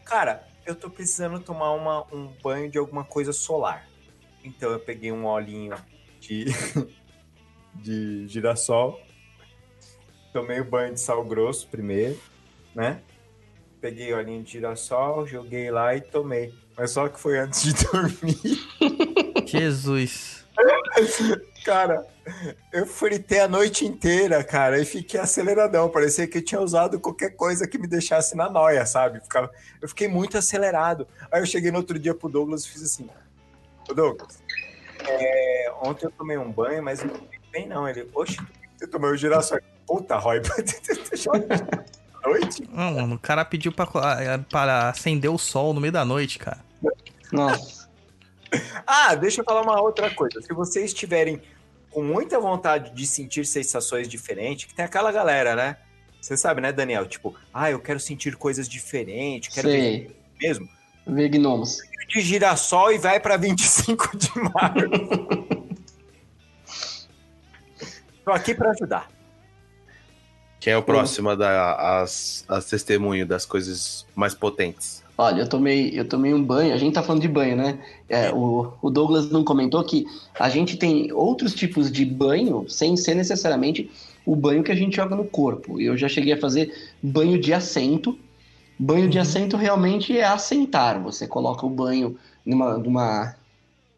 Cara, 0.05 0.47
eu 0.65 0.75
tô 0.75 0.89
precisando 0.89 1.39
tomar 1.41 1.73
uma, 1.73 2.03
um 2.13 2.31
banho 2.43 2.71
de 2.71 2.79
alguma 2.79 3.05
coisa 3.05 3.33
solar. 3.33 3.88
Então 4.49 4.71
eu 4.73 4.81
peguei 4.81 5.13
um 5.13 5.27
olhinho 5.27 5.75
de, 6.21 6.47
de 7.75 8.27
girassol. 8.29 9.01
Tomei 10.33 10.61
o 10.61 10.65
banho 10.65 10.95
de 10.95 11.01
sal 11.01 11.25
grosso 11.25 11.69
primeiro, 11.69 12.19
né? 12.75 13.01
Peguei 13.81 14.13
o 14.13 14.17
olhinho 14.17 14.43
de 14.43 14.53
girassol, 14.53 15.27
joguei 15.27 15.71
lá 15.71 15.95
e 15.95 16.01
tomei. 16.01 16.53
Mas 16.77 16.91
só 16.93 17.09
que 17.09 17.19
foi 17.21 17.39
antes 17.39 17.63
de 17.63 17.75
dormir. 17.87 19.47
Jesus. 19.47 20.47
Cara, 21.65 22.05
eu 22.73 22.87
fritei 22.87 23.41
a 23.41 23.49
noite 23.49 23.85
inteira, 23.85 24.43
cara, 24.43 24.81
e 24.81 24.85
fiquei 24.85 25.21
aceleradão. 25.21 25.89
Parecia 25.89 26.27
que 26.27 26.39
eu 26.39 26.45
tinha 26.45 26.61
usado 26.61 26.99
qualquer 26.99 27.31
coisa 27.37 27.67
que 27.69 27.79
me 27.79 27.87
deixasse 27.87 28.37
na 28.37 28.49
noia, 28.51 28.85
sabe? 28.87 29.21
Ficava- 29.21 29.51
eu 29.81 29.89
fiquei 29.89 30.09
muito 30.09 30.37
acelerado. 30.39 31.07
Aí 31.31 31.41
eu 31.41 31.47
cheguei 31.47 31.71
no 31.71 31.79
outro 31.79 31.99
dia 31.99 32.15
pro 32.15 32.29
Douglas 32.29 32.65
e 32.65 32.71
fiz 32.71 32.83
assim: 32.83 33.09
Ô 33.89 33.95
Douglas, 33.95 34.43
é, 35.07 35.73
ontem 35.83 36.07
eu 36.07 36.11
tomei 36.11 36.37
um 36.37 36.51
banho, 36.51 36.83
mas 36.83 37.03
não 37.03 37.11
tomei 37.11 37.41
bem, 37.53 37.67
não. 37.67 37.89
Ele, 37.89 38.09
oxe, 38.15 38.37
você 38.77 38.87
tomou 38.87 39.11
o 39.11 39.17
girassol. 39.17 39.59
Puta, 39.87 40.17
Roy, 40.17 40.43
noite? 42.29 42.69
Não, 42.71 42.95
mano, 42.95 43.15
o 43.15 43.19
cara 43.19 43.45
pediu 43.45 43.73
pra, 43.73 43.87
para 44.51 44.91
acender 44.91 45.31
o 45.31 45.39
sol 45.39 45.73
no 45.73 45.81
meio 45.81 45.93
da 45.93 46.05
noite, 46.05 46.39
cara. 46.39 46.59
Nossa. 47.33 47.89
Ah, 48.87 49.15
deixa 49.15 49.41
eu 49.41 49.45
falar 49.45 49.63
uma 49.63 49.81
outra 49.81 50.11
coisa. 50.11 50.41
Se 50.41 50.53
vocês 50.53 50.87
estiverem 50.87 51.41
com 51.91 52.03
muita 52.03 52.39
vontade 52.39 52.95
de 52.95 53.07
sentir 53.07 53.45
sensações 53.47 54.09
diferentes, 54.09 54.67
que 54.67 54.75
tem 54.75 54.85
aquela 54.85 55.11
galera, 55.13 55.55
né? 55.55 55.77
Você 56.21 56.37
sabe, 56.37 56.61
né, 56.61 56.73
Daniel? 56.73 57.07
Tipo, 57.07 57.35
ah, 57.53 57.71
eu 57.71 57.81
quero 57.81 58.01
sentir 58.01 58.37
coisas 58.37 58.69
diferentes, 58.69 59.55
quero 59.55 59.69
ver 59.69 59.81
Sei. 59.81 60.17
mesmo. 60.41 60.69
Ver 61.09 61.29
gnomos. 61.31 61.79
De 62.09 62.21
girassol 62.21 62.93
e 62.93 62.99
vai 62.99 63.21
pra 63.21 63.37
25 63.37 64.17
de 64.17 64.31
março. 64.39 64.89
Tô 68.25 68.33
aqui 68.33 68.55
pra 68.55 68.71
ajudar. 68.71 69.11
Quem 70.61 70.73
é 70.73 70.77
o 70.77 70.83
próximo 70.83 71.31
a 71.31 71.35
dar 71.35 72.03
as, 72.03 72.45
as 72.49 72.65
testemunho 72.67 73.27
das 73.27 73.47
coisas 73.47 74.07
mais 74.15 74.35
potentes? 74.35 75.03
Olha, 75.17 75.43
eu 75.43 75.49
tomei, 75.49 75.91
eu 75.99 76.07
tomei 76.07 76.33
um 76.33 76.43
banho, 76.43 76.73
a 76.73 76.77
gente 76.77 76.95
tá 76.95 77.03
falando 77.03 77.23
de 77.23 77.29
banho, 77.29 77.57
né? 77.57 77.79
É, 78.09 78.31
o, 78.31 78.73
o 78.81 78.91
Douglas 78.91 79.31
não 79.31 79.43
comentou 79.43 79.83
que 79.83 80.07
a 80.39 80.49
gente 80.49 80.77
tem 80.77 81.11
outros 81.13 81.55
tipos 81.55 81.91
de 81.91 82.05
banho 82.05 82.67
sem 82.69 82.97
ser 82.97 83.15
necessariamente 83.15 83.91
o 84.25 84.37
banho 84.37 84.63
que 84.63 84.71
a 84.71 84.77
gente 84.77 84.95
joga 84.95 85.17
no 85.17 85.25
corpo. 85.25 85.81
Eu 85.81 85.97
já 85.97 86.09
cheguei 86.09 86.35
a 86.35 86.41
fazer 86.41 86.73
banho 87.03 87.41
de 87.41 87.53
assento. 87.53 88.19
Banho 88.79 89.09
de 89.09 89.17
Uhum. 89.19 89.23
assento 89.23 89.57
realmente 89.57 90.17
é 90.17 90.25
assentar. 90.25 91.03
Você 91.03 91.27
coloca 91.27 91.67
o 91.67 91.71
banho 91.71 92.17
numa, 92.47 92.79
numa 92.79 93.35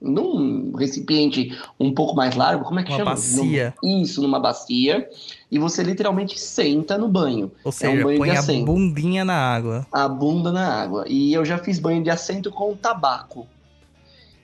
num 0.00 0.72
recipiente 0.74 1.54
um 1.78 1.92
pouco 1.92 2.16
mais 2.16 2.34
largo, 2.34 2.64
como 2.64 2.80
é 2.80 2.82
que 2.82 2.88
Uma 2.90 2.96
chama? 2.98 3.10
bacia. 3.10 3.74
Num- 3.82 4.00
isso, 4.02 4.22
numa 4.22 4.40
bacia. 4.40 5.06
E 5.50 5.58
você 5.58 5.82
literalmente 5.82 6.40
senta 6.40 6.96
no 6.96 7.06
banho. 7.06 7.52
Ou 7.62 7.70
seja, 7.70 8.00
É 8.00 8.02
banho 8.04 8.18
põe 8.18 8.30
de 8.30 8.36
a 8.36 8.40
assento. 8.40 8.64
bundinha 8.64 9.24
na 9.26 9.34
água. 9.36 9.86
a 9.92 10.08
bunda 10.08 10.50
na 10.50 10.66
água. 10.82 11.04
E 11.06 11.34
eu 11.34 11.44
já 11.44 11.58
fiz 11.58 11.78
banho 11.78 12.02
de 12.02 12.08
assento 12.08 12.50
com 12.50 12.74
tabaco. 12.74 13.46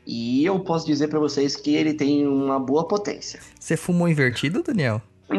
E 0.06 0.44
eu 0.44 0.60
posso 0.60 0.84
dizer 0.86 1.08
pra 1.08 1.18
vocês 1.18 1.56
que 1.56 1.74
ele 1.74 1.94
tem 1.94 2.26
uma 2.28 2.60
boa 2.60 2.86
potência. 2.86 3.40
Você 3.58 3.76
fumou 3.78 4.08
invertido, 4.08 4.62
Daniel? 4.62 5.00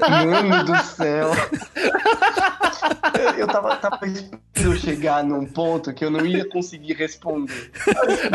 Mano 0.00 0.64
do 0.64 0.76
céu. 0.84 1.30
Eu 3.38 3.46
tava, 3.46 3.76
tava 3.76 4.06
esperando 4.06 4.76
chegar 4.78 5.24
num 5.24 5.46
ponto 5.46 5.92
que 5.92 6.04
eu 6.04 6.10
não 6.10 6.24
ia 6.24 6.48
conseguir 6.48 6.94
responder. 6.94 7.70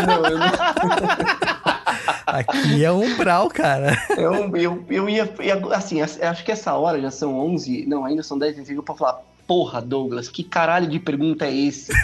Não, 0.06 0.26
eu 0.26 0.38
não... 0.38 0.48
Aqui 2.26 2.84
é 2.84 2.92
umbral, 2.92 3.50
cara. 3.50 3.98
Eu, 4.18 4.56
eu, 4.56 4.86
eu 4.90 5.10
ia, 5.10 5.30
assim, 5.74 6.02
acho 6.02 6.46
que 6.46 6.52
essa 6.52 6.74
hora 6.74 7.02
já 7.02 7.12
são 7.12 7.38
11, 7.40 7.86
não, 7.86 8.06
ainda 8.06 8.24
são 8.24 8.38
10, 8.38 8.58
25, 8.58 8.84
pra 8.84 8.96
falar, 8.96 9.22
porra, 9.48 9.82
Douglas, 9.82 10.28
que 10.28 10.44
caralho 10.44 10.88
de 10.88 11.00
pergunta 11.00 11.46
é 11.46 11.56
esse? 11.56 11.92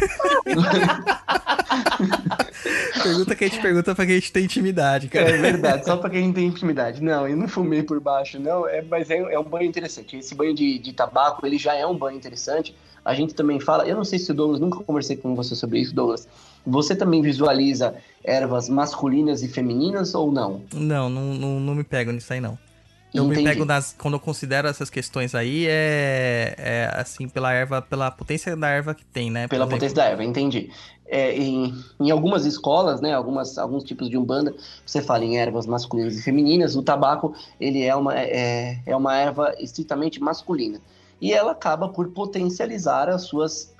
Pergunta 3.03 3.35
que 3.35 3.43
a 3.43 3.47
gente 3.47 3.61
pergunta 3.61 3.95
pra 3.95 4.05
que 4.05 4.11
a 4.11 4.15
gente 4.15 4.31
tem 4.31 4.45
intimidade, 4.45 5.07
cara. 5.07 5.30
É 5.30 5.38
verdade, 5.38 5.85
só 5.85 5.97
pra 5.97 6.09
quem 6.09 6.31
tem 6.34 6.47
intimidade. 6.47 7.01
Não, 7.01 7.27
eu 7.27 7.38
não 7.38 7.47
fumei 7.47 7.84
por 7.84 7.99
baixo, 7.99 8.39
não, 8.39 8.67
é, 8.67 8.81
mas 8.81 9.09
é, 9.09 9.17
é 9.17 9.39
um 9.39 9.43
banho 9.43 9.67
interessante. 9.67 10.17
Esse 10.17 10.34
banho 10.34 10.53
de, 10.53 10.80
de 10.80 10.93
tabaco, 10.93 11.45
ele 11.45 11.57
já 11.57 11.75
é 11.75 11.85
um 11.85 11.97
banho 11.97 12.17
interessante. 12.17 12.75
A 13.05 13.13
gente 13.13 13.35
também 13.35 13.59
fala, 13.59 13.85
eu 13.85 13.95
não 13.95 14.05
sei 14.05 14.17
se 14.17 14.31
o 14.31 14.34
Douglas, 14.34 14.59
nunca 14.59 14.84
conversei 14.84 15.17
com 15.17 15.35
você 15.35 15.55
sobre 15.55 15.80
isso, 15.80 15.93
Douglas. 15.93 16.27
Você 16.65 16.95
também 16.95 17.21
visualiza 17.21 17.95
ervas 18.23 18.69
masculinas 18.69 19.43
e 19.43 19.49
femininas 19.49 20.15
ou 20.15 20.31
não? 20.31 20.63
Não, 20.73 21.09
não, 21.09 21.34
não, 21.34 21.59
não 21.59 21.75
me 21.75 21.84
pego 21.84 22.11
nisso 22.11 22.31
aí, 22.31 22.39
não. 22.39 22.57
Eu 23.13 23.25
me 23.25 23.34
Entendi. 23.34 23.49
pego 23.49 23.63
nas. 23.63 23.93
Quando 23.95 24.15
eu 24.15 24.19
considero 24.19 24.67
essas 24.67 24.89
questões 24.89 25.35
aí, 25.35 25.67
é, 25.67 26.55
é 26.57 26.91
assim, 26.95 27.30
pela 27.30 27.53
erva, 27.53 27.80
pela 27.80 28.09
potência 28.09 28.55
da 28.57 28.67
erva 28.69 28.95
que 28.95 29.05
tem, 29.05 29.30
né? 29.30 29.47
Pela 29.47 29.65
exemplo, 29.65 29.77
potência 29.77 29.95
da 29.95 30.05
erva, 30.05 30.23
entendi. 30.23 30.71
É, 31.15 31.38
em, 31.38 31.72
em 31.99 32.10
algumas 32.10 32.44
escolas, 32.44 32.99
né, 32.99 33.14
algumas, 33.14 33.60
alguns 33.60 33.84
tipos 33.84 34.10
de 34.10 34.18
umbanda, 34.18 34.56
você 34.84 34.99
fala 34.99 35.23
em 35.23 35.38
ervas 35.38 35.68
masculinas 35.68 36.18
e 36.18 36.23
femininas, 36.23 36.76
o 36.76 36.81
tabaco, 36.81 37.35
ele 37.60 37.84
é 37.84 37.95
uma, 37.95 38.19
é, 38.19 38.81
é 38.84 38.95
uma 38.95 39.15
erva 39.15 39.53
estritamente 39.60 40.19
masculina. 40.19 40.81
E 41.22 41.31
ela 41.31 41.52
acaba 41.52 41.88
por 41.88 42.07
potencializar 42.07 43.10
as 43.10 43.22
suas, 43.23 43.72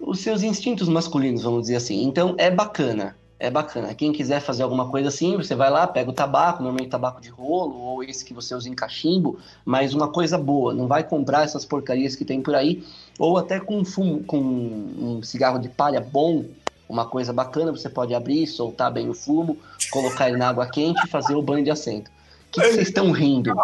os 0.00 0.18
seus 0.18 0.42
instintos 0.42 0.88
masculinos, 0.88 1.44
vamos 1.44 1.62
dizer 1.62 1.76
assim. 1.76 2.02
Então, 2.02 2.34
é 2.36 2.50
bacana, 2.50 3.16
é 3.38 3.50
bacana. 3.50 3.94
Quem 3.94 4.12
quiser 4.12 4.40
fazer 4.40 4.62
alguma 4.62 4.88
coisa 4.88 5.08
assim, 5.08 5.36
você 5.36 5.54
vai 5.54 5.70
lá, 5.70 5.86
pega 5.86 6.10
o 6.10 6.12
tabaco, 6.12 6.62
normalmente 6.62 6.90
tabaco 6.90 7.20
de 7.20 7.28
rolo, 7.28 7.76
ou 7.76 8.02
esse 8.02 8.24
que 8.24 8.34
você 8.34 8.54
usa 8.54 8.68
em 8.68 8.74
cachimbo, 8.74 9.38
mas 9.64 9.94
uma 9.94 10.08
coisa 10.08 10.36
boa, 10.36 10.74
não 10.74 10.88
vai 10.88 11.04
comprar 11.04 11.44
essas 11.44 11.64
porcarias 11.64 12.16
que 12.16 12.24
tem 12.24 12.40
por 12.40 12.54
aí, 12.54 12.84
ou 13.18 13.38
até 13.38 13.60
com 13.60 13.84
fumo, 13.84 14.24
com 14.24 14.38
um 14.38 15.22
cigarro 15.22 15.58
de 15.58 15.68
palha 15.68 16.00
bom, 16.00 16.44
uma 16.88 17.04
coisa 17.04 17.32
bacana, 17.32 17.70
você 17.70 17.88
pode 17.88 18.14
abrir, 18.14 18.46
soltar 18.46 18.90
bem 18.90 19.08
o 19.08 19.14
fumo, 19.14 19.58
colocar 19.90 20.28
ele 20.28 20.38
na 20.38 20.48
água 20.48 20.66
quente 20.66 21.00
e 21.04 21.08
fazer 21.08 21.34
o 21.34 21.42
banho 21.42 21.64
de 21.64 21.70
assento. 21.70 22.10
O 22.48 22.60
que 22.60 22.60
vocês 22.60 22.88
estão 22.88 23.12
rindo? 23.12 23.54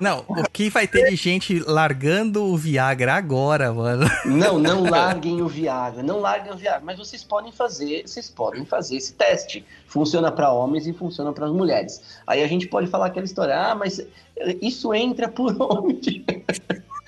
Não, 0.00 0.24
o 0.26 0.42
que 0.50 0.70
vai 0.70 0.88
ter 0.88 1.10
de 1.10 1.16
gente 1.16 1.58
largando 1.60 2.44
o 2.44 2.56
Viagra 2.56 3.14
agora, 3.14 3.72
mano? 3.72 4.06
Não, 4.24 4.58
não 4.58 4.88
larguem 4.88 5.42
o 5.42 5.48
Viagra, 5.48 6.02
não 6.02 6.20
larguem 6.20 6.52
o 6.52 6.56
Viagra, 6.56 6.80
mas 6.82 6.98
vocês 6.98 7.22
podem 7.22 7.52
fazer, 7.52 8.02
vocês 8.06 8.30
podem 8.30 8.64
fazer 8.64 8.96
esse 8.96 9.12
teste. 9.12 9.64
Funciona 9.86 10.32
para 10.32 10.50
homens 10.50 10.86
e 10.86 10.92
funciona 10.92 11.32
para 11.32 11.46
mulheres. 11.48 12.02
Aí 12.26 12.42
a 12.42 12.46
gente 12.46 12.66
pode 12.66 12.86
falar 12.86 13.06
aquela 13.06 13.26
história, 13.26 13.54
ah, 13.54 13.74
mas 13.74 14.00
isso 14.62 14.94
entra 14.94 15.28
por 15.28 15.54
onde? 15.60 16.24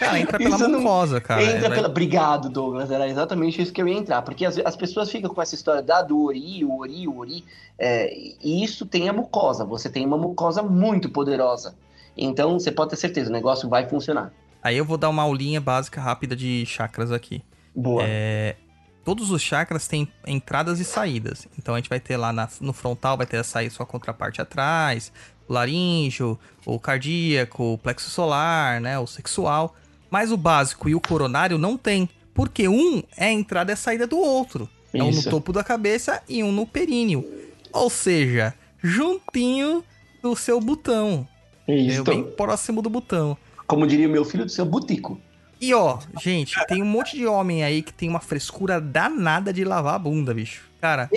Cara, 0.01 0.19
entra 0.19 0.39
pela 0.39 0.57
Isso 0.57 0.67
não- 0.69 0.81
mucosa, 0.81 1.21
cara. 1.21 1.43
entra 1.43 1.69
É, 1.69 1.71
pela... 1.71 1.89
Obrigado, 1.89 2.49
Douglas. 2.49 2.91
Era 2.91 3.07
exatamente 3.09 3.61
isso 3.63 3.73
que 3.73 3.81
eu 3.81 3.87
ia 3.87 3.97
entrar. 3.99 4.23
Porque 4.23 4.45
as, 4.45 4.59
as 4.59 4.75
pessoas 4.75 5.11
ficam 5.11 5.33
com 5.33 5.41
essa 5.43 5.55
história 5.55 5.83
da 5.83 6.03
do 6.03 6.25
ori, 6.25 6.65
o 6.65 6.79
ori, 6.81 7.07
o 7.07 7.19
ori. 7.19 7.45
é, 7.79 8.13
e 8.43 8.65
isso 8.65 8.85
tem 8.87 9.09
a 9.09 9.13
mucosa. 9.13 9.65
Você 9.65 9.89
tem 9.89 10.05
uma 10.05 10.19
mucosa 10.19 10.63
muito 10.63 11.09
poderosa. 11.11 11.75
Então 12.17 12.59
você 12.59 12.73
pode 12.73 12.91
ter 12.91 12.97
certeza, 12.97 13.31
o 13.31 13.33
negócio 13.33 13.69
vai 13.69 13.89
funcionar. 13.89 14.33
Aí 14.63 14.77
eu 14.77 14.85
vou 14.85 14.99
dar 14.99 15.09
uma 15.09 15.23
aulinha 15.23 15.61
básica 15.61 16.01
rápida 16.01 16.35
de 16.35 16.67
chakras 16.67 17.13
aqui. 17.13 17.43
Boa. 17.75 18.03
É, 18.05 18.57
todos 19.05 19.31
os 19.31 19.41
chakras 19.41 19.87
têm 19.89 20.07
entradas 20.27 20.81
e 20.81 20.85
saídas. 20.85 21.47
Então 21.59 21.75
a 21.75 21.79
gente 21.79 21.89
vai 21.89 22.01
ter 22.01 22.17
lá 22.17 22.33
na- 22.33 22.49
no 22.61 22.73
frontal, 22.73 23.17
vai 23.17 23.27
ter 23.27 23.39
a 23.39 23.45
sair 23.45 23.71
sua 23.71 23.87
contraparte 23.87 24.41
atrás, 24.43 25.11
o 25.49 25.53
laríngeo, 25.53 26.39
o 26.67 26.79
cardíaco, 26.79 27.75
o 27.75 27.79
plexo 27.79 28.11
solar, 28.11 28.81
né, 28.81 28.99
o 28.99 29.07
sexual. 29.07 29.75
Mas 30.11 30.33
o 30.33 30.37
básico 30.37 30.89
e 30.89 30.95
o 30.95 31.01
coronário 31.01 31.57
não 31.59 31.77
tem, 31.77 32.09
porque 32.35 32.67
um 32.69 33.03
é 33.17 33.27
a 33.27 33.33
entrada 33.33 33.73
e 33.73 33.75
a 33.75 33.77
saída 33.77 34.07
do 34.07 34.19
outro. 34.19 34.69
É 34.93 35.03
um 35.03 35.07
no 35.07 35.11
Isso. 35.19 35.31
topo 35.31 35.53
da 35.53 35.63
cabeça 35.63 36.21
e 36.29 36.43
um 36.43 36.51
no 36.51 36.67
períneo. 36.67 37.25
Ou 37.73 37.89
seja, 37.89 38.53
juntinho 38.83 39.85
do 40.23 40.35
seu 40.35 40.61
botão. 40.61 41.27
Isso. 41.69 42.01
É 42.01 42.05
bem 42.05 42.25
próximo 42.25 42.83
do 42.83 42.91
botão. 42.91 43.37
Como 43.67 43.87
diria 43.87 44.09
o 44.09 44.11
meu 44.11 44.25
filho, 44.25 44.45
do 44.45 44.51
seu 44.51 44.65
butico. 44.65 45.21
E 45.61 45.73
ó, 45.75 45.99
gente, 46.21 46.57
tem 46.67 46.83
um 46.83 46.87
monte 46.87 47.17
de 47.17 47.27
homem 47.27 47.63
aí 47.63 47.83
que 47.83 47.93
tem 47.93 48.09
uma 48.09 48.19
frescura 48.19 48.81
danada 48.81 49.53
de 49.53 49.63
lavar 49.65 49.95
a 49.95 49.99
bunda, 49.99 50.35
bicho. 50.35 50.69
Cara, 50.81 51.09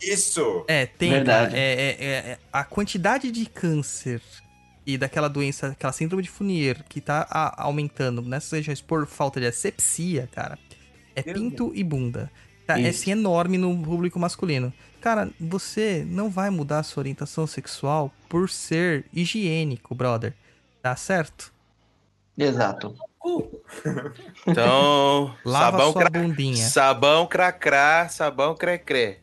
Isso! 0.00 0.64
é, 0.68 0.84
tem. 0.86 1.10
Verdade. 1.10 1.50
cara, 1.52 1.58
é, 1.58 1.72
é- 1.72 1.96
é- 2.04 2.30
é- 2.32 2.38
a 2.52 2.64
quantidade 2.64 3.30
de 3.30 3.46
câncer 3.46 4.20
e 4.86 4.98
daquela 4.98 5.28
doença, 5.28 5.68
aquela 5.68 5.92
síndrome 5.92 6.22
de 6.22 6.30
Fournier 6.30 6.84
que 6.88 7.00
tá 7.00 7.26
a- 7.30 7.62
aumentando, 7.62 8.22
né? 8.22 8.40
Seja 8.40 8.72
por 8.86 9.06
falta 9.06 9.40
de 9.40 9.46
asepsia, 9.46 10.28
cara. 10.32 10.58
É 11.14 11.22
Meu 11.24 11.34
pinto 11.34 11.72
e 11.74 11.84
bunda. 11.84 12.30
Tá, 12.66 12.80
é 12.80 12.88
assim 12.88 13.10
enorme 13.10 13.58
no 13.58 13.76
público 13.82 14.18
masculino. 14.18 14.72
Cara, 15.00 15.30
você 15.40 16.04
não 16.08 16.30
vai 16.30 16.48
mudar 16.48 16.78
a 16.78 16.82
sua 16.82 17.00
orientação 17.02 17.46
sexual 17.46 18.12
por 18.28 18.48
ser 18.48 19.04
higiênico, 19.12 19.94
brother. 19.94 20.32
Tá 20.80 20.94
certo? 20.96 21.52
Exato. 22.38 22.94
Então, 24.46 25.36
Lava 25.44 25.78
sabão, 25.78 25.92
sua 25.92 26.02
cra... 26.02 26.10
bundinha. 26.10 26.56
sabão 26.56 27.26
cracrá, 27.26 28.08
sabão 28.08 28.54
crecré. 28.54 29.21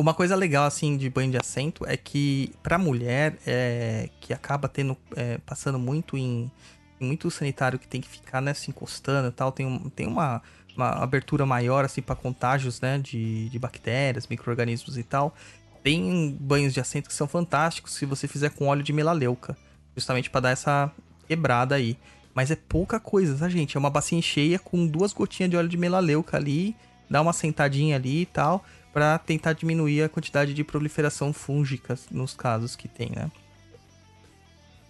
Uma 0.00 0.14
coisa 0.14 0.34
legal, 0.34 0.64
assim, 0.64 0.96
de 0.96 1.10
banho 1.10 1.30
de 1.30 1.36
assento 1.36 1.84
é 1.86 1.94
que 1.94 2.54
pra 2.62 2.78
mulher 2.78 3.36
é, 3.46 4.08
que 4.18 4.32
acaba 4.32 4.66
tendo, 4.66 4.96
é, 5.14 5.36
passando 5.44 5.78
muito 5.78 6.16
em, 6.16 6.50
em 6.98 7.06
muito 7.06 7.30
sanitário 7.30 7.78
que 7.78 7.86
tem 7.86 8.00
que 8.00 8.08
ficar, 8.08 8.40
né, 8.40 8.54
se 8.54 8.70
encostando 8.70 9.28
e 9.28 9.30
tal, 9.30 9.52
tem, 9.52 9.78
tem 9.94 10.06
uma, 10.06 10.40
uma 10.74 10.88
abertura 11.02 11.44
maior, 11.44 11.84
assim, 11.84 12.00
pra 12.00 12.16
contágios, 12.16 12.80
né, 12.80 12.98
de, 12.98 13.50
de 13.50 13.58
bactérias, 13.58 14.26
micro-organismos 14.26 14.96
e 14.96 15.02
tal. 15.02 15.34
Tem 15.82 16.34
banhos 16.40 16.72
de 16.72 16.80
assento 16.80 17.06
que 17.06 17.14
são 17.14 17.28
fantásticos 17.28 17.92
se 17.92 18.06
você 18.06 18.26
fizer 18.26 18.48
com 18.52 18.68
óleo 18.68 18.82
de 18.82 18.94
melaleuca, 18.94 19.54
justamente 19.94 20.30
pra 20.30 20.40
dar 20.40 20.50
essa 20.50 20.90
quebrada 21.28 21.74
aí. 21.74 21.98
Mas 22.34 22.50
é 22.50 22.56
pouca 22.56 22.98
coisa, 22.98 23.36
tá, 23.36 23.50
gente? 23.50 23.76
É 23.76 23.78
uma 23.78 23.90
bacia 23.90 24.22
cheia 24.22 24.58
com 24.58 24.86
duas 24.86 25.12
gotinhas 25.12 25.50
de 25.50 25.58
óleo 25.58 25.68
de 25.68 25.76
melaleuca 25.76 26.38
ali, 26.38 26.74
dá 27.10 27.20
uma 27.20 27.34
sentadinha 27.34 27.96
ali 27.96 28.22
e 28.22 28.26
tal, 28.26 28.64
pra 28.92 29.18
tentar 29.18 29.52
diminuir 29.52 30.02
a 30.02 30.08
quantidade 30.08 30.52
de 30.52 30.64
proliferação 30.64 31.32
fúngica 31.32 31.98
nos 32.10 32.34
casos 32.34 32.74
que 32.74 32.88
tem, 32.88 33.10
né? 33.10 33.30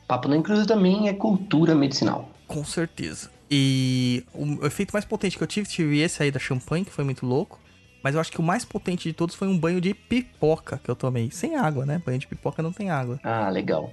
Papo 0.06 0.28
na 0.28 0.36
Encruzilhada 0.36 0.74
também 0.74 1.08
é 1.08 1.12
cultura 1.12 1.74
medicinal. 1.74 2.28
Com 2.46 2.64
certeza. 2.64 3.30
E 3.50 4.24
o 4.34 4.66
efeito 4.66 4.92
mais 4.92 5.04
potente 5.04 5.36
que 5.36 5.42
eu 5.42 5.46
tive, 5.46 5.68
tive 5.68 6.00
esse 6.00 6.22
aí 6.22 6.30
da 6.30 6.38
champanhe, 6.38 6.84
que 6.84 6.90
foi 6.90 7.04
muito 7.04 7.26
louco. 7.26 7.60
Mas 8.02 8.14
eu 8.14 8.20
acho 8.20 8.32
que 8.32 8.40
o 8.40 8.42
mais 8.42 8.64
potente 8.64 9.08
de 9.08 9.12
todos 9.12 9.34
foi 9.34 9.46
um 9.46 9.58
banho 9.58 9.80
de 9.80 9.92
pipoca 9.92 10.80
que 10.82 10.90
eu 10.90 10.96
tomei. 10.96 11.30
Sem 11.30 11.56
água, 11.56 11.84
né? 11.84 12.00
Banho 12.04 12.18
de 12.18 12.26
pipoca 12.26 12.62
não 12.62 12.72
tem 12.72 12.90
água. 12.90 13.20
Ah, 13.22 13.50
legal. 13.50 13.92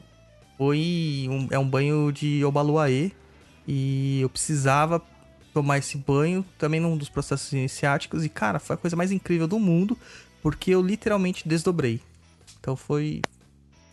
Foi 0.58 1.28
um, 1.30 1.48
é 1.52 1.60
um 1.60 1.68
banho 1.68 2.12
de 2.12 2.44
Obaluaê. 2.46 3.12
E 3.68 4.22
eu 4.22 4.30
precisava 4.30 5.02
tomar 5.58 5.80
esse 5.80 5.98
banho 5.98 6.46
também 6.56 6.80
num 6.80 6.96
dos 6.96 7.10
processos 7.10 7.52
iniciáticos. 7.52 8.24
E, 8.24 8.30
cara, 8.30 8.60
foi 8.60 8.76
a 8.76 8.78
coisa 8.78 8.96
mais 8.96 9.12
incrível 9.12 9.48
do 9.48 9.58
mundo. 9.58 9.98
Porque 10.42 10.72
eu 10.72 10.82
literalmente 10.82 11.48
desdobrei. 11.48 12.00
Então 12.60 12.76
foi. 12.76 13.22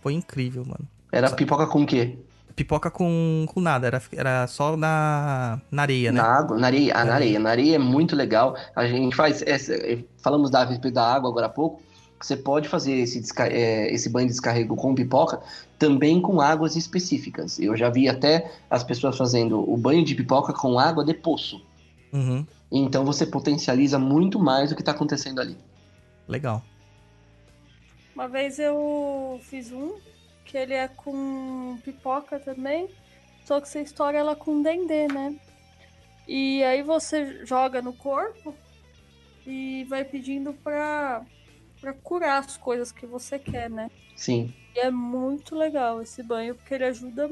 Foi 0.03 0.13
incrível, 0.13 0.63
mano. 0.65 0.87
Era 1.11 1.31
pipoca 1.31 1.67
com 1.67 1.83
o 1.83 1.87
quê? 1.87 2.19
Pipoca 2.55 2.91
com, 2.91 3.47
com 3.49 3.61
nada, 3.61 3.87
era, 3.87 4.03
era 4.13 4.47
só 4.47 4.77
na, 4.77 5.61
na 5.71 5.83
areia, 5.83 6.13
né? 6.13 6.21
Na 6.21 6.29
água, 6.29 6.59
na 6.59 6.67
areia, 6.67 6.93
ah, 6.95 7.05
na 7.05 7.15
areia. 7.15 7.39
Na 7.39 7.51
areia 7.51 7.77
é 7.77 7.79
muito 7.79 8.15
legal. 8.15 8.55
A 8.77 8.87
gente 8.87 9.17
faz, 9.17 9.43
essa- 9.43 9.75
falamos 10.23 10.51
da 10.51 10.65
da 10.65 11.15
água 11.15 11.31
agora 11.31 11.47
há 11.47 11.49
pouco. 11.49 11.83
Você 12.21 12.37
pode 12.37 12.69
fazer 12.69 12.93
esse, 12.93 13.23
é, 13.41 13.93
esse 13.93 14.09
banho 14.09 14.27
de 14.29 14.33
descarrego 14.33 14.77
com 14.77 14.95
pipoca 14.95 15.41
também 15.85 16.19
com 16.19 16.41
águas 16.41 16.77
específicas. 16.77 17.59
Eu 17.59 17.77
já 17.77 17.91
vi 17.91 18.09
até 18.09 18.51
as 18.71 18.83
pessoas 18.83 19.19
fazendo 19.19 19.71
o 19.71 19.77
banho 19.77 20.03
de 20.03 20.15
pipoca 20.15 20.51
com 20.55 20.79
água 20.79 21.05
de 21.05 21.13
poço. 21.13 21.61
Uhum, 22.11 22.47
Então 22.73 23.05
você 23.05 23.27
potencializa 23.27 23.99
muito 23.99 24.39
mais 24.39 24.73
o 24.73 24.75
que 24.75 24.81
está 24.81 24.93
acontecendo 24.93 25.41
ali. 25.43 25.59
legal. 26.27 26.63
Uma 28.15 28.29
vez 28.29 28.59
eu 28.59 29.39
fiz 29.43 29.73
um, 29.73 29.97
que 30.45 30.57
ele 30.57 30.73
é 30.73 30.89
com 30.89 31.77
pipoca 31.85 32.39
também, 32.39 32.89
só 33.45 33.61
que 33.61 33.69
você 33.69 33.83
estoura 33.83 34.17
ela 34.17 34.35
com 34.35 34.63
dendê, 34.63 35.07
né? 35.09 35.35
E 36.27 36.63
aí 36.65 36.83
você 36.83 37.45
joga 37.45 37.83
no 37.83 37.93
corpo 37.93 38.55
e 39.47 39.85
vai 39.91 40.03
pedindo 40.05 40.55
pra, 40.55 41.23
pra 41.85 41.93
curar 41.93 42.39
as 42.43 42.57
coisas 42.57 42.91
que 42.91 43.05
você 43.05 43.39
quer, 43.39 43.69
né? 43.69 43.91
Sim. 44.17 44.55
E 44.75 44.81
é 44.81 44.91
muito 44.91 45.55
legal 45.55 46.01
esse 46.01 46.23
banho, 46.23 46.55
porque 46.55 46.73
ele 46.73 46.85
ajuda 46.85 47.29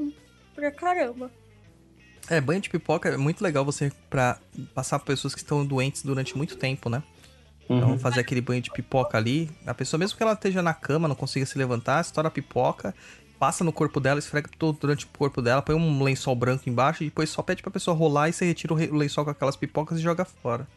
pra 0.53 0.71
caramba. 0.71 1.31
É, 2.29 2.39
banho 2.39 2.61
de 2.61 2.69
pipoca 2.69 3.09
é 3.09 3.17
muito 3.17 3.43
legal 3.43 3.65
você 3.65 3.91
pra 4.11 4.37
passar 4.75 4.99
pra 4.99 5.07
pessoas 5.07 5.33
que 5.33 5.41
estão 5.41 5.65
doentes 5.65 6.03
durante 6.03 6.37
muito 6.37 6.55
tempo, 6.55 6.87
né? 6.87 7.01
Então, 7.67 7.91
Uhum. 7.91 7.99
fazer 7.99 8.19
aquele 8.19 8.41
banho 8.41 8.61
de 8.61 8.69
pipoca 8.71 9.17
ali. 9.17 9.49
A 9.65 9.73
pessoa, 9.73 9.97
mesmo 9.97 10.15
que 10.15 10.21
ela 10.23 10.33
esteja 10.33 10.61
na 10.61 10.73
cama, 10.73 11.07
não 11.07 11.15
consiga 11.15 11.45
se 11.47 11.57
levantar, 11.57 11.99
estoura 12.01 12.27
a 12.27 12.31
pipoca, 12.31 12.93
passa 13.39 13.63
no 13.63 13.73
corpo 13.73 13.99
dela, 13.99 14.19
esfrega 14.19 14.49
todo 14.57 14.77
durante 14.79 15.05
o 15.05 15.09
corpo 15.17 15.41
dela, 15.41 15.61
põe 15.63 15.75
um 15.75 16.03
lençol 16.03 16.35
branco 16.35 16.69
embaixo 16.69 17.03
e 17.03 17.07
depois 17.07 17.29
só 17.29 17.41
pede 17.41 17.61
pra 17.63 17.71
pessoa 17.71 17.97
rolar 17.97 18.29
e 18.29 18.33
você 18.33 18.45
retira 18.45 18.73
o 18.73 18.75
re- 18.77 18.89
o 18.91 18.95
lençol 18.95 19.25
com 19.25 19.31
aquelas 19.31 19.55
pipocas 19.55 19.97
e 19.97 20.01
joga 20.01 20.23
fora. 20.23 20.67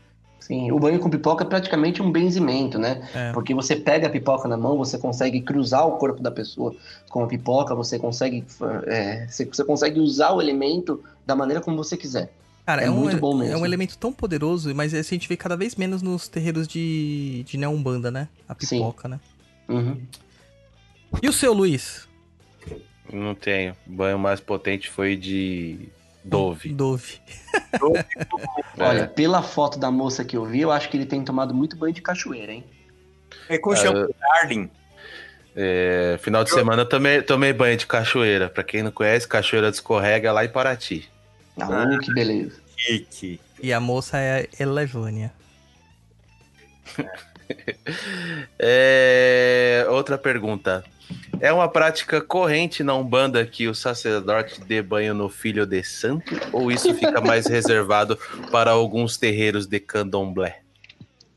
Sim, 0.46 0.70
o 0.70 0.78
banho 0.78 1.00
com 1.00 1.10
pipoca 1.10 1.42
é 1.42 1.46
praticamente 1.46 2.00
um 2.00 2.12
benzimento, 2.12 2.78
né? 2.78 3.08
É. 3.12 3.32
Porque 3.32 3.52
você 3.52 3.74
pega 3.74 4.06
a 4.06 4.10
pipoca 4.10 4.46
na 4.46 4.56
mão, 4.56 4.76
você 4.76 4.96
consegue 4.96 5.40
cruzar 5.40 5.84
o 5.88 5.98
corpo 5.98 6.22
da 6.22 6.30
pessoa 6.30 6.72
com 7.10 7.24
a 7.24 7.26
pipoca, 7.26 7.74
você 7.74 7.98
consegue, 7.98 8.44
é, 8.86 9.26
você, 9.26 9.44
consegue 9.64 9.98
usar 9.98 10.30
o 10.30 10.40
elemento 10.40 11.02
da 11.26 11.34
maneira 11.34 11.60
como 11.60 11.76
você 11.76 11.96
quiser. 11.96 12.32
Cara, 12.64 12.82
É 12.82 12.86
é, 12.86 12.90
um, 12.90 12.94
muito 12.94 13.16
bom 13.18 13.34
é 13.42 13.46
mesmo. 13.46 13.58
um 13.58 13.66
elemento 13.66 13.98
tão 13.98 14.12
poderoso, 14.12 14.72
mas 14.72 14.94
esse 14.94 15.12
a 15.12 15.18
gente 15.18 15.28
vê 15.28 15.36
cada 15.36 15.56
vez 15.56 15.74
menos 15.74 16.00
nos 16.00 16.28
terreiros 16.28 16.68
de, 16.68 17.42
de 17.44 17.58
Neombanda, 17.58 18.08
né? 18.12 18.28
A 18.48 18.54
Sim. 18.60 18.76
pipoca, 18.78 19.08
né? 19.08 19.18
Uhum. 19.68 20.00
E 21.20 21.28
o 21.28 21.32
seu, 21.32 21.52
Luiz? 21.52 22.06
Não 23.12 23.34
tenho. 23.34 23.74
O 23.84 23.90
banho 23.90 24.18
mais 24.18 24.38
potente 24.40 24.88
foi 24.88 25.16
de 25.16 25.88
Dove. 26.26 26.70
Dove. 26.70 27.20
Olha, 28.78 29.06
pela 29.06 29.42
foto 29.42 29.78
da 29.78 29.90
moça 29.90 30.24
que 30.24 30.36
eu 30.36 30.44
vi, 30.44 30.60
eu 30.60 30.72
acho 30.72 30.88
que 30.88 30.96
ele 30.96 31.06
tem 31.06 31.22
tomado 31.22 31.54
muito 31.54 31.76
banho 31.76 31.94
de 31.94 32.02
cachoeira, 32.02 32.52
hein? 32.52 32.64
É 33.48 33.58
com 33.58 33.74
shampoo 33.76 34.14
Darling. 34.20 34.70
É, 35.54 36.18
final 36.20 36.44
de 36.44 36.50
semana 36.50 36.82
eu 36.82 36.88
tomei, 36.88 37.22
tomei 37.22 37.52
banho 37.52 37.76
de 37.76 37.86
cachoeira. 37.86 38.48
Pra 38.48 38.64
quem 38.64 38.82
não 38.82 38.90
conhece, 38.90 39.26
cachoeira 39.26 39.70
de 39.70 39.76
escorrega 39.76 40.32
lá 40.32 40.44
em 40.44 40.48
Paraty. 40.48 41.08
Ah, 41.58 41.98
que 42.02 42.12
beleza. 42.12 42.60
Chique. 42.76 43.40
E 43.62 43.72
a 43.72 43.80
moça 43.80 44.18
é 44.18 44.42
a 44.42 44.62
Elevânia. 44.62 45.32
É, 48.58 49.86
outra 49.88 50.18
pergunta. 50.18 50.84
É 51.40 51.52
uma 51.52 51.68
prática 51.68 52.20
corrente 52.20 52.82
na 52.82 52.94
Umbanda 52.94 53.44
que 53.46 53.68
o 53.68 53.74
sacerdote 53.74 54.60
dê 54.60 54.80
banho 54.80 55.14
no 55.14 55.28
filho 55.28 55.66
de 55.66 55.82
santo? 55.82 56.34
Ou 56.52 56.70
isso 56.70 56.94
fica 56.94 57.20
mais 57.20 57.46
reservado 57.48 58.18
para 58.50 58.70
alguns 58.70 59.16
terreiros 59.16 59.66
de 59.66 59.78
candomblé? 59.78 60.62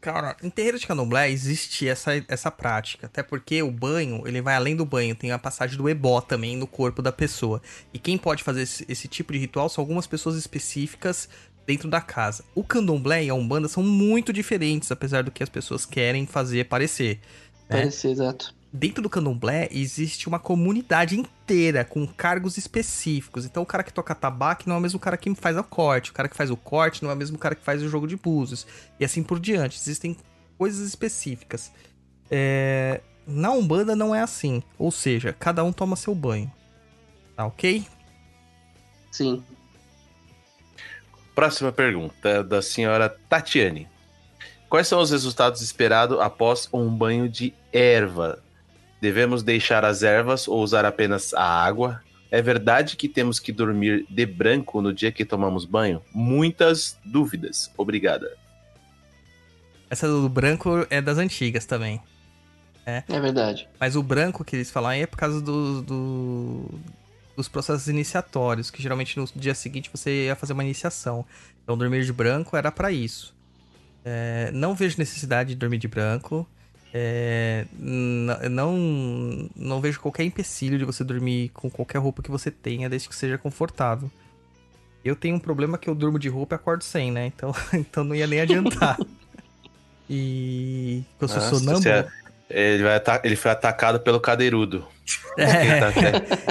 Cara, 0.02 0.38
em 0.42 0.50
terreiro 0.50 0.80
de 0.80 0.88
candomblé 0.88 1.30
existe 1.30 1.86
essa, 1.88 2.12
essa 2.30 2.50
prática, 2.50 3.08
até 3.08 3.22
porque 3.22 3.62
o 3.62 3.70
banho, 3.70 4.26
ele 4.26 4.42
vai 4.42 4.56
além 4.56 4.74
do 4.74 4.86
banho, 4.86 5.14
tem 5.14 5.32
a 5.32 5.38
passagem 5.38 5.78
do 5.78 5.90
ebó 5.90 6.22
também 6.22 6.56
no 6.56 6.66
corpo 6.66 7.02
da 7.02 7.12
pessoa. 7.12 7.62
E 7.94 8.00
quem 8.00 8.18
pode 8.18 8.42
fazer 8.42 8.62
esse, 8.62 8.86
esse 8.88 9.10
tipo 9.10 9.34
de 9.34 9.40
ritual 9.40 9.68
são 9.68 9.82
algumas 9.82 10.08
pessoas 10.08 10.38
específicas 10.38 11.28
dentro 11.68 11.90
da 11.90 12.00
casa. 12.00 12.46
O 12.56 12.64
candomblé 12.64 13.26
e 13.26 13.30
a 13.30 13.34
umbanda 13.34 13.68
são 13.68 13.84
muito 13.84 14.32
diferentes, 14.32 14.90
apesar 14.90 15.22
do 15.22 15.32
que 15.32 15.44
as 15.44 15.50
pessoas 15.50 15.86
querem 15.86 16.26
fazer 16.26 16.66
parecer. 16.66 17.20
É. 17.68 17.80
Parece 17.80 18.08
exato. 18.08 18.56
Dentro 18.72 19.02
do 19.02 19.10
candomblé 19.10 19.68
existe 19.72 20.28
uma 20.28 20.38
comunidade 20.38 21.20
inteira 21.20 21.84
com 21.84 22.06
cargos 22.06 22.56
específicos. 22.56 23.44
Então 23.44 23.64
o 23.64 23.66
cara 23.66 23.84
que 23.84 23.92
toca 23.92 24.14
tabaco 24.14 24.64
não 24.68 24.76
é 24.76 24.78
o 24.78 24.82
mesmo 24.82 25.00
cara 25.00 25.18
que 25.18 25.34
faz 25.34 25.58
o 25.58 25.64
corte, 25.64 26.12
o 26.12 26.14
cara 26.14 26.30
que 26.30 26.36
faz 26.36 26.52
o 26.52 26.58
corte 26.58 27.02
não 27.02 27.10
é 27.10 27.14
o 27.14 27.18
mesmo 27.18 27.38
cara 27.38 27.56
que 27.56 27.64
faz 27.64 27.82
o 27.82 27.90
jogo 27.90 28.08
de 28.08 28.16
búzios. 28.16 28.68
E 29.00 29.06
assim 29.06 29.24
por 29.24 29.40
diante. 29.40 29.78
Existem 29.78 30.16
coisas 30.56 30.88
específicas. 30.88 31.72
É, 32.30 33.02
Na 33.26 33.52
Umbanda 33.52 33.96
não 33.96 34.14
é 34.14 34.22
assim. 34.22 34.62
Ou 34.78 34.92
seja, 34.92 35.34
cada 35.34 35.64
um 35.64 35.74
toma 35.74 35.96
seu 35.96 36.14
banho. 36.14 36.52
Tá 37.36 37.48
ok? 37.48 37.84
Sim. 39.12 39.44
Próxima 41.34 41.72
pergunta 41.72 42.44
da 42.44 42.62
senhora 42.62 43.10
Tatiane. 43.10 43.88
Quais 44.70 44.88
são 44.88 45.02
os 45.02 45.10
resultados 45.10 45.64
esperados 45.64 46.20
após 46.20 46.70
um 46.72 46.88
banho 46.96 47.28
de 47.28 47.52
erva? 47.74 48.44
Devemos 49.02 49.44
deixar 49.44 49.86
as 49.86 50.04
ervas 50.04 50.48
ou 50.48 50.62
usar 50.62 50.86
apenas 50.86 51.34
a 51.34 51.44
água? 51.44 52.02
É 52.32 52.42
verdade 52.42 52.96
que 52.96 53.08
temos 53.08 53.40
que 53.40 53.52
dormir 53.52 54.06
de 54.10 54.26
branco 54.26 54.82
no 54.82 54.94
dia 54.94 55.12
que 55.12 55.26
tomamos 55.26 55.66
banho? 55.66 56.02
Muitas 56.14 56.98
dúvidas. 57.04 57.72
Obrigada. 57.78 58.36
Essa 59.90 60.08
do 60.08 60.30
branco 60.30 60.86
é 60.90 61.02
das 61.02 61.18
antigas 61.18 61.66
também. 61.66 62.02
É 62.86 63.20
verdade. 63.20 63.68
Mas 63.80 63.96
o 63.96 64.02
branco 64.02 64.44
que 64.44 64.56
eles 64.56 64.72
falam 64.72 64.90
aí 64.92 65.02
é 65.02 65.08
por 65.08 65.18
causa 65.18 65.40
do, 65.42 65.82
do- 65.84 66.80
dos 67.38 67.48
processos 67.48 67.88
iniciatórios, 67.88 68.72
que 68.72 68.82
geralmente 68.82 69.16
no 69.18 69.26
dia 69.36 69.54
seguinte 69.54 69.90
você 69.94 70.26
ia 70.26 70.36
fazer 70.36 70.54
uma 70.54 70.64
iniciação. 70.64 71.24
Então 71.64 71.78
dormir 71.78 72.04
de 72.04 72.12
branco 72.12 72.58
era 72.58 72.72
pra 72.72 72.92
isso. 72.92 73.36
É, 74.04 74.50
não 74.54 74.74
vejo 74.74 74.96
necessidade 74.98 75.50
de 75.50 75.56
dormir 75.56 75.78
de 75.78 75.88
branco. 75.88 76.48
É, 76.94 77.66
não, 77.78 78.76
não 79.56 79.80
vejo 79.80 80.00
qualquer 80.00 80.24
empecilho 80.24 80.78
de 80.78 80.86
você 80.86 81.04
dormir 81.04 81.50
com 81.50 81.70
qualquer 81.70 82.00
roupa 82.00 82.24
que 82.24 82.32
você 82.32 82.50
tenha, 82.50 82.90
desde 82.90 83.08
que 83.08 83.16
seja 83.16 83.38
confortável. 83.38 84.10
Eu 85.06 85.16
tenho 85.16 85.36
um 85.36 85.40
problema 85.40 85.78
que 85.78 85.90
eu 85.90 85.96
durmo 85.96 86.20
de 86.20 86.28
roupa 86.28 86.56
e 86.56 86.58
acordo 86.58 86.84
sem, 86.84 87.12
né? 87.12 87.28
Então, 87.28 87.54
então 87.74 88.04
não 88.04 88.16
ia 88.16 88.28
nem 88.28 88.42
adiantar. 88.42 88.98
E 90.12 91.04
eu 91.22 91.28
sou 91.28 91.40
sonâmbulo. 91.40 91.88
é- 91.88 92.08
Ele, 92.50 92.82
vai 92.82 93.00
ele 93.24 93.36
foi 93.36 93.52
atacado 93.52 94.00
pelo 94.00 94.20
cadeirudo. 94.20 94.84
É. 95.38 95.78
Tá 95.80 95.92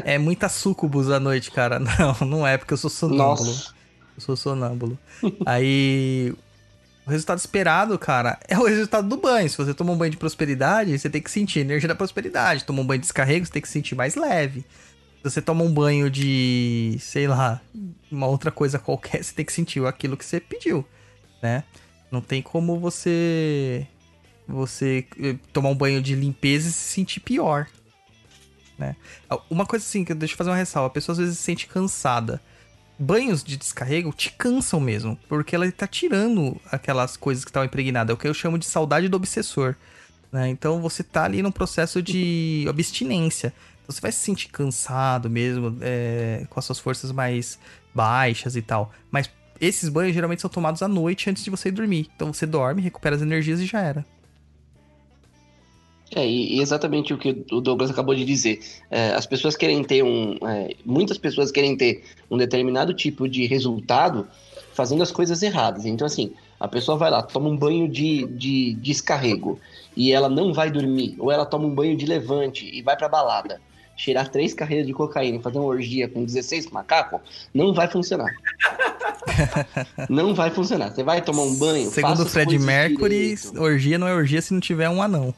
É 0.05 0.17
muita 0.17 0.49
sucubus 0.49 1.11
à 1.11 1.19
noite, 1.19 1.51
cara. 1.51 1.81
Não, 1.81 2.15
não 2.25 2.47
é 2.47 2.57
porque 2.57 2.73
eu 2.73 2.77
sou 2.77 2.89
sonâmbulo. 2.89 3.27
Nossa. 3.51 3.75
Eu 4.17 4.21
sou 4.21 4.37
sonâmbulo. 4.37 4.97
Aí. 5.45 6.33
O 7.09 7.11
resultado 7.11 7.39
esperado, 7.39 7.99
cara, 7.99 8.39
é 8.47 8.59
o 8.59 8.67
resultado 8.67 9.09
do 9.09 9.17
banho. 9.17 9.49
Se 9.49 9.57
você 9.57 9.73
toma 9.73 9.93
um 9.93 9.97
banho 9.97 10.11
de 10.11 10.19
prosperidade, 10.19 10.97
você 10.97 11.09
tem 11.09 11.23
que 11.23 11.31
sentir 11.31 11.61
a 11.61 11.63
energia 11.63 11.89
da 11.89 11.95
prosperidade. 11.95 12.67
Toma 12.67 12.83
um 12.83 12.87
banho 12.87 13.01
de 13.01 13.07
descarrego, 13.07 13.47
você 13.47 13.53
tem 13.53 13.63
que 13.63 13.69
sentir 13.69 13.95
mais 13.95 14.15
leve. 14.15 14.61
Se 14.61 15.25
você 15.25 15.41
toma 15.41 15.65
um 15.65 15.73
banho 15.73 16.11
de, 16.11 16.99
sei 17.01 17.27
lá, 17.27 17.63
uma 18.13 18.27
outra 18.27 18.51
coisa 18.51 18.79
qualquer, 18.79 19.25
você 19.25 19.35
tem 19.35 19.43
que 19.43 19.55
sentir 19.55 19.83
aquilo 19.87 20.19
que 20.19 20.25
você 20.25 20.39
pediu, 20.39 20.87
né? 21.43 21.65
Não 22.13 22.21
tem 22.21 22.43
como 22.43 22.79
você 22.79 23.87
você 24.47 25.07
eh, 25.19 25.37
tomar 25.51 25.71
um 25.71 25.75
banho 25.75 26.03
de 26.03 26.15
limpeza 26.15 26.69
e 26.69 26.73
se 26.73 26.93
sentir 26.93 27.21
pior, 27.21 27.69
né? 28.79 28.95
Uma 29.49 29.65
coisa 29.65 29.83
assim, 29.83 30.05
que 30.05 30.13
deixa 30.13 30.35
eu 30.35 30.37
fazer 30.37 30.51
uma 30.51 30.57
ressalva, 30.57 30.89
a 30.89 30.91
pessoa 30.91 31.15
às 31.15 31.19
vezes 31.19 31.39
se 31.39 31.45
sente 31.45 31.67
cansada. 31.69 32.39
Banhos 32.99 33.45
de 33.45 33.57
descarrego 33.57 34.13
te 34.13 34.33
cansam 34.33 34.81
mesmo, 34.81 35.17
porque 35.29 35.55
ela 35.55 35.71
tá 35.71 35.87
tirando 35.87 36.61
aquelas 36.71 37.17
coisas 37.17 37.45
que 37.45 37.51
estavam 37.51 37.67
impregnadas, 37.67 38.11
é 38.11 38.15
o 38.15 38.17
que 38.17 38.27
eu 38.27 38.35
chamo 38.35 38.59
de 38.59 38.67
saudade 38.67 39.09
do 39.09 39.17
obsessor. 39.17 39.77
né? 40.33 40.49
Então 40.49 40.81
você 40.81 41.03
tá 41.03 41.25
ali 41.25 41.41
num 41.41 41.53
processo 41.53 42.03
de 42.03 42.67
abstinência. 42.69 43.53
Então 43.83 43.95
você 43.95 44.01
vai 44.01 44.13
se 44.13 44.19
sentir 44.19 44.49
cansado 44.49 45.31
mesmo, 45.31 45.79
é, 45.81 46.45
com 46.51 46.59
as 46.59 46.65
suas 46.65 46.79
forças 46.79 47.13
mais 47.13 47.59
baixas 47.95 48.57
e 48.57 48.63
tal. 48.63 48.93
Mas 49.11 49.31
esses 49.61 49.89
banhos 49.89 50.15
geralmente 50.15 50.43
são 50.43 50.51
tomados 50.51 50.83
à 50.83 50.89
noite 50.89 51.31
antes 51.31 51.45
de 51.45 51.51
você 51.51 51.69
ir 51.69 51.73
dormir. 51.73 52.11
Então 52.15 52.33
você 52.33 52.47
dorme, 52.47 52.83
recupera 52.83 53.17
as 53.17 53.23
energias 53.23 53.61
e 53.61 53.67
já 53.67 53.81
era. 53.81 54.05
É, 56.15 56.27
e 56.27 56.61
exatamente 56.61 57.13
o 57.13 57.19
que 57.19 57.45
o 57.53 57.61
Douglas 57.61 57.91
acabou 57.91 58.15
de 58.15 58.25
dizer. 58.25 58.61
É, 58.91 59.11
as 59.11 59.27
pessoas 59.27 59.57
querem 59.57 59.85
ter 59.85 60.03
um. 60.03 60.37
é, 60.47 60.75
muitas 60.85 61.19
pessoas 61.19 61.51
querem 61.51 61.77
ter 61.77 62.03
um 62.31 62.37
determinado 62.37 62.95
tipo 62.95 63.29
de 63.29 63.47
resultado 63.47 64.27
fazendo 64.73 65.03
as 65.03 65.11
coisas 65.11 65.43
erradas. 65.43 65.85
Então, 65.85 66.07
assim, 66.07 66.33
a 66.59 66.67
pessoa 66.67 66.97
vai 66.97 67.11
lá, 67.11 67.23
toma 67.23 67.49
um 67.49 67.57
banho 67.57 67.89
de, 67.89 68.27
de 68.27 68.75
descarrego 68.75 69.61
e 69.97 70.13
ela 70.13 70.29
não 70.29 70.53
vai 70.53 70.71
dormir, 70.71 71.17
ou 71.19 71.31
ela 71.31 71.45
toma 71.45 71.67
um 71.67 71.75
banho 71.75 71.97
de 71.97 72.07
levante 72.07 72.65
e 72.73 72.81
vai 72.81 72.97
pra 72.97 73.09
balada. 73.09 73.61
Cheirar 73.97 74.29
três 74.29 74.55
carreiras 74.55 74.87
de 74.87 74.93
cocaína 74.93 75.39
e 75.39 75.43
fazer 75.43 75.59
uma 75.59 75.67
orgia 75.67 76.09
com 76.09 76.25
16 76.25 76.71
macacos, 76.71 77.21
não 77.53 77.75
vai 77.75 77.89
funcionar. 77.89 78.33
não 80.09 80.35
vai 80.35 80.51
funcionar. 80.51 80.93
Você 80.93 81.03
vai 81.03 81.21
tomar 81.21 81.43
um 81.43 81.57
banho. 81.57 81.91
Segundo 81.91 82.23
o 82.23 82.27
Fred 82.27 82.57
Mercury, 82.61 83.35
direito. 83.35 83.61
orgia 83.61 83.99
não 83.99 84.07
é 84.07 84.15
orgia 84.15 84.41
se 84.41 84.55
não 84.55 84.61
tiver 84.61 84.89
um 84.89 85.03
anão. 85.03 85.35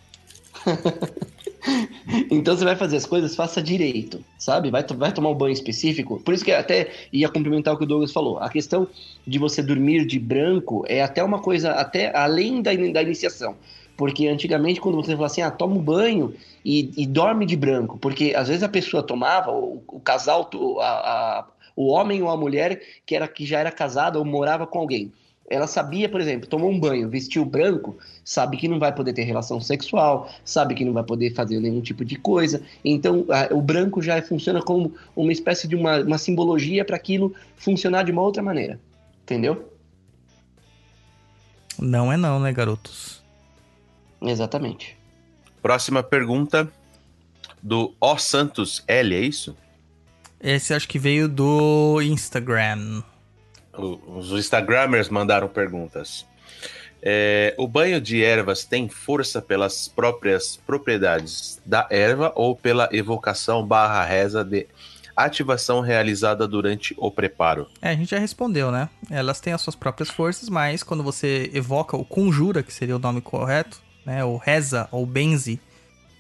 Então 2.31 2.57
você 2.57 2.65
vai 2.65 2.77
fazer 2.77 2.97
as 2.97 3.07
coisas, 3.07 3.37
faça 3.37 3.63
direito, 3.63 4.25
sabe? 4.39 4.71
Vai, 4.71 4.85
vai 4.85 5.13
tomar 5.13 5.31
um 5.31 5.35
banho 5.35 5.53
específico. 5.53 6.21
Por 6.21 6.35
isso 6.35 6.45
que 6.45 6.53
até 6.53 6.91
ia 7.13 7.29
complementar 7.29 7.75
o 7.75 7.79
que 7.79 7.85
o 7.85 7.87
Douglas 7.87 8.13
falou. 8.13 8.39
A 8.39 8.49
questão 8.49 8.89
de 9.27 9.39
você 9.39 9.63
dormir 9.63 10.07
de 10.07 10.19
branco 10.19 10.85
é 10.89 11.03
até 11.03 11.23
uma 11.23 11.41
coisa, 11.41 11.73
até 11.73 12.17
além 12.17 12.63
da, 12.63 12.71
da 12.75 13.03
iniciação. 13.03 13.57
Porque 13.97 14.27
antigamente, 14.29 14.81
quando 14.81 14.97
você 14.97 15.09
falava 15.13 15.27
assim, 15.27 15.43
ah, 15.43 15.51
toma 15.51 15.75
um 15.77 15.83
banho 15.83 16.35
e, 16.65 16.91
e 16.97 17.07
dorme 17.07 17.45
de 17.45 17.57
branco. 17.57 17.99
Porque 17.99 18.33
às 18.35 18.49
vezes 18.49 18.63
a 18.63 18.69
pessoa 18.69 19.03
tomava, 19.03 19.51
o, 19.53 19.83
o 19.87 20.01
casal, 20.01 20.49
a- 20.81 21.41
a- 21.41 21.47
o 21.77 21.87
homem 21.89 22.23
ou 22.23 22.31
a 22.31 22.37
mulher 22.37 22.81
que, 23.07 23.15
era, 23.15 23.29
que 23.29 23.45
já 23.47 23.59
era 23.61 23.71
casada 23.71 24.19
ou 24.19 24.25
morava 24.25 24.67
com 24.67 24.79
alguém. 24.79 25.13
Ela 25.49 25.67
sabia, 25.67 26.09
por 26.09 26.21
exemplo, 26.21 26.49
tomou 26.49 26.71
um 26.71 26.79
banho, 26.79 27.09
vestiu 27.09 27.45
branco, 27.45 27.99
sabe 28.31 28.57
que 28.57 28.69
não 28.69 28.79
vai 28.79 28.95
poder 28.95 29.13
ter 29.13 29.25
relação 29.25 29.61
sexual, 29.61 30.31
sabe 30.45 30.77
que 30.77 30.85
não 30.85 30.93
vai 30.93 31.03
poder 31.03 31.35
fazer 31.35 31.59
nenhum 31.59 31.81
tipo 31.81 32.05
de 32.05 32.15
coisa. 32.15 32.63
Então, 32.85 33.27
a- 33.29 33.53
o 33.53 33.61
branco 33.61 34.01
já 34.01 34.23
funciona 34.23 34.63
como 34.63 34.95
uma 35.17 35.33
espécie 35.33 35.67
de 35.67 35.75
uma, 35.75 35.99
uma 35.99 36.17
simbologia 36.17 36.85
para 36.85 36.95
aquilo 36.95 37.35
funcionar 37.57 38.05
de 38.05 38.13
uma 38.13 38.23
outra 38.23 38.41
maneira. 38.41 38.79
Entendeu? 39.25 39.73
Não 41.77 42.13
é 42.13 42.17
não, 42.17 42.39
né, 42.39 42.53
garotos? 42.53 43.21
Exatamente. 44.23 44.97
Próxima 45.61 46.01
pergunta 46.01 46.71
do 47.61 47.93
O 48.01 48.17
Santos 48.17 48.85
L, 48.87 49.13
é 49.13 49.21
isso? 49.23 49.57
Esse 50.41 50.73
acho 50.73 50.87
que 50.87 51.01
veio 51.01 51.29
do 51.29 52.01
Instagram. 52.01 53.03
O- 53.77 54.19
Os 54.19 54.31
Instagramers 54.31 55.09
mandaram 55.09 55.49
perguntas. 55.49 56.25
É, 57.03 57.55
o 57.59 57.67
banho 57.67 58.01
de 58.01 58.23
ervas 58.23 58.65
tem 58.65 58.89
força 58.89 59.41
pelas 59.41 59.89
próprias 59.89 60.57
propriedades 60.67 61.61
da 61.65 61.87
erva 61.91 62.33
ou 62.35 62.55
pela 62.55 62.89
evocação 62.93 63.67
barra 63.67 64.05
reza 64.05 64.45
de 64.45 64.67
ativação 65.17 65.81
realizada 65.81 66.47
durante 66.47 66.95
o 66.99 67.11
preparo? 67.11 67.67
É, 67.81 67.91
a 67.91 67.95
gente 67.95 68.11
já 68.11 68.19
respondeu, 68.19 68.71
né? 68.71 68.89
Elas 69.11 69.41
têm 69.41 69.53
as 69.53 69.61
suas 69.61 69.77
próprias 69.77 70.11
forças, 70.11 70.49
mas 70.49 70.83
quando 70.83 71.03
você 71.03 71.51
evoca 71.55 71.97
o 71.97 72.05
conjura, 72.05 72.63
que 72.63 72.73
seria 72.73 72.97
o 72.97 73.01
nome 73.01 73.21
correto, 73.21 73.81
né? 74.05 74.25
Ou 74.25 74.37
reza, 74.37 74.89
ou 74.91 75.07
benze, 75.07 75.61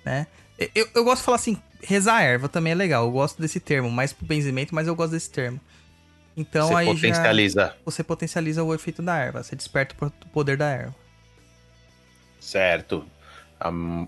né? 0.04 0.26
Eu, 0.74 0.86
eu 0.94 1.04
gosto 1.04 1.20
de 1.20 1.24
falar 1.24 1.36
assim, 1.36 1.56
rezar 1.82 2.22
erva 2.22 2.48
também 2.48 2.72
é 2.72 2.76
legal. 2.76 3.04
Eu 3.04 3.10
gosto 3.10 3.40
desse 3.40 3.60
termo, 3.60 3.90
mais 3.90 4.12
pro 4.12 4.26
benzimento, 4.26 4.74
mas 4.74 4.86
eu 4.86 4.94
gosto 4.94 5.12
desse 5.12 5.30
termo. 5.30 5.60
Então 6.40 6.68
Você 6.68 6.74
aí 6.74 6.86
já 6.86 6.92
potencializa. 6.94 7.74
você 7.84 8.02
potencializa 8.02 8.62
o 8.64 8.74
efeito 8.74 9.02
da 9.02 9.16
erva, 9.18 9.42
você 9.42 9.54
desperta 9.54 9.94
o 10.04 10.28
poder 10.30 10.56
da 10.56 10.70
erva. 10.70 10.94
Certo. 12.40 13.04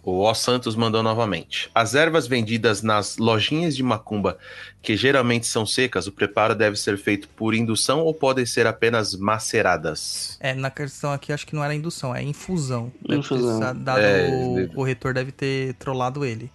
O 0.03 0.23
O 0.25 0.35
Santos 0.35 0.75
mandou 0.75 1.03
novamente. 1.03 1.71
As 1.75 1.95
ervas 1.95 2.27
vendidas 2.27 2.81
nas 2.81 3.19
lojinhas 3.19 3.77
de 3.77 3.83
macumba, 3.83 4.39
que 4.81 4.97
geralmente 4.97 5.47
são 5.47 5.67
secas, 5.67 6.07
o 6.07 6.13
preparo 6.13 6.55
deve 6.55 6.75
ser 6.77 6.97
feito 6.97 7.29
por 7.29 7.55
indução 7.55 8.01
ou 8.01 8.15
podem 8.15 8.47
ser 8.47 8.67
apenas 8.67 9.15
maceradas? 9.15 10.39
É, 10.41 10.55
na 10.55 10.71
questão 10.71 11.13
aqui 11.13 11.35
acho 11.35 11.47
que 11.47 11.55
não 11.55 11.63
era 11.63 11.75
indução, 11.75 12.17
é 12.17 12.23
infusão. 12.23 12.91
Deve 12.95 13.09
ter 13.09 13.19
Infusão. 13.19 13.59
sa- 13.59 13.73
dado 13.75 14.01
É, 14.01 14.29
o 14.31 14.55
deve- 14.55 14.75
corretor 14.75 15.13
deve 15.13 15.33
ter 15.33 15.75
trollado 15.75 16.25
ele. 16.25 16.51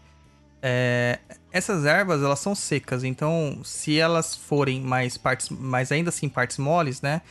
É, 0.69 1.19
essas 1.49 1.85
ervas, 1.85 2.22
elas 2.22 2.39
são 2.39 2.53
secas, 2.53 3.06
então 3.06 3.61
se 3.64 3.98
elas 3.98 4.35
forem 4.35 4.81
mais 4.81 5.18
partes, 5.18 5.48
mas 5.49 5.94
ainda 5.94 6.10
assim 6.10 6.27
partes 6.27 6.57
moles, 6.57 7.02
né? 7.02 7.22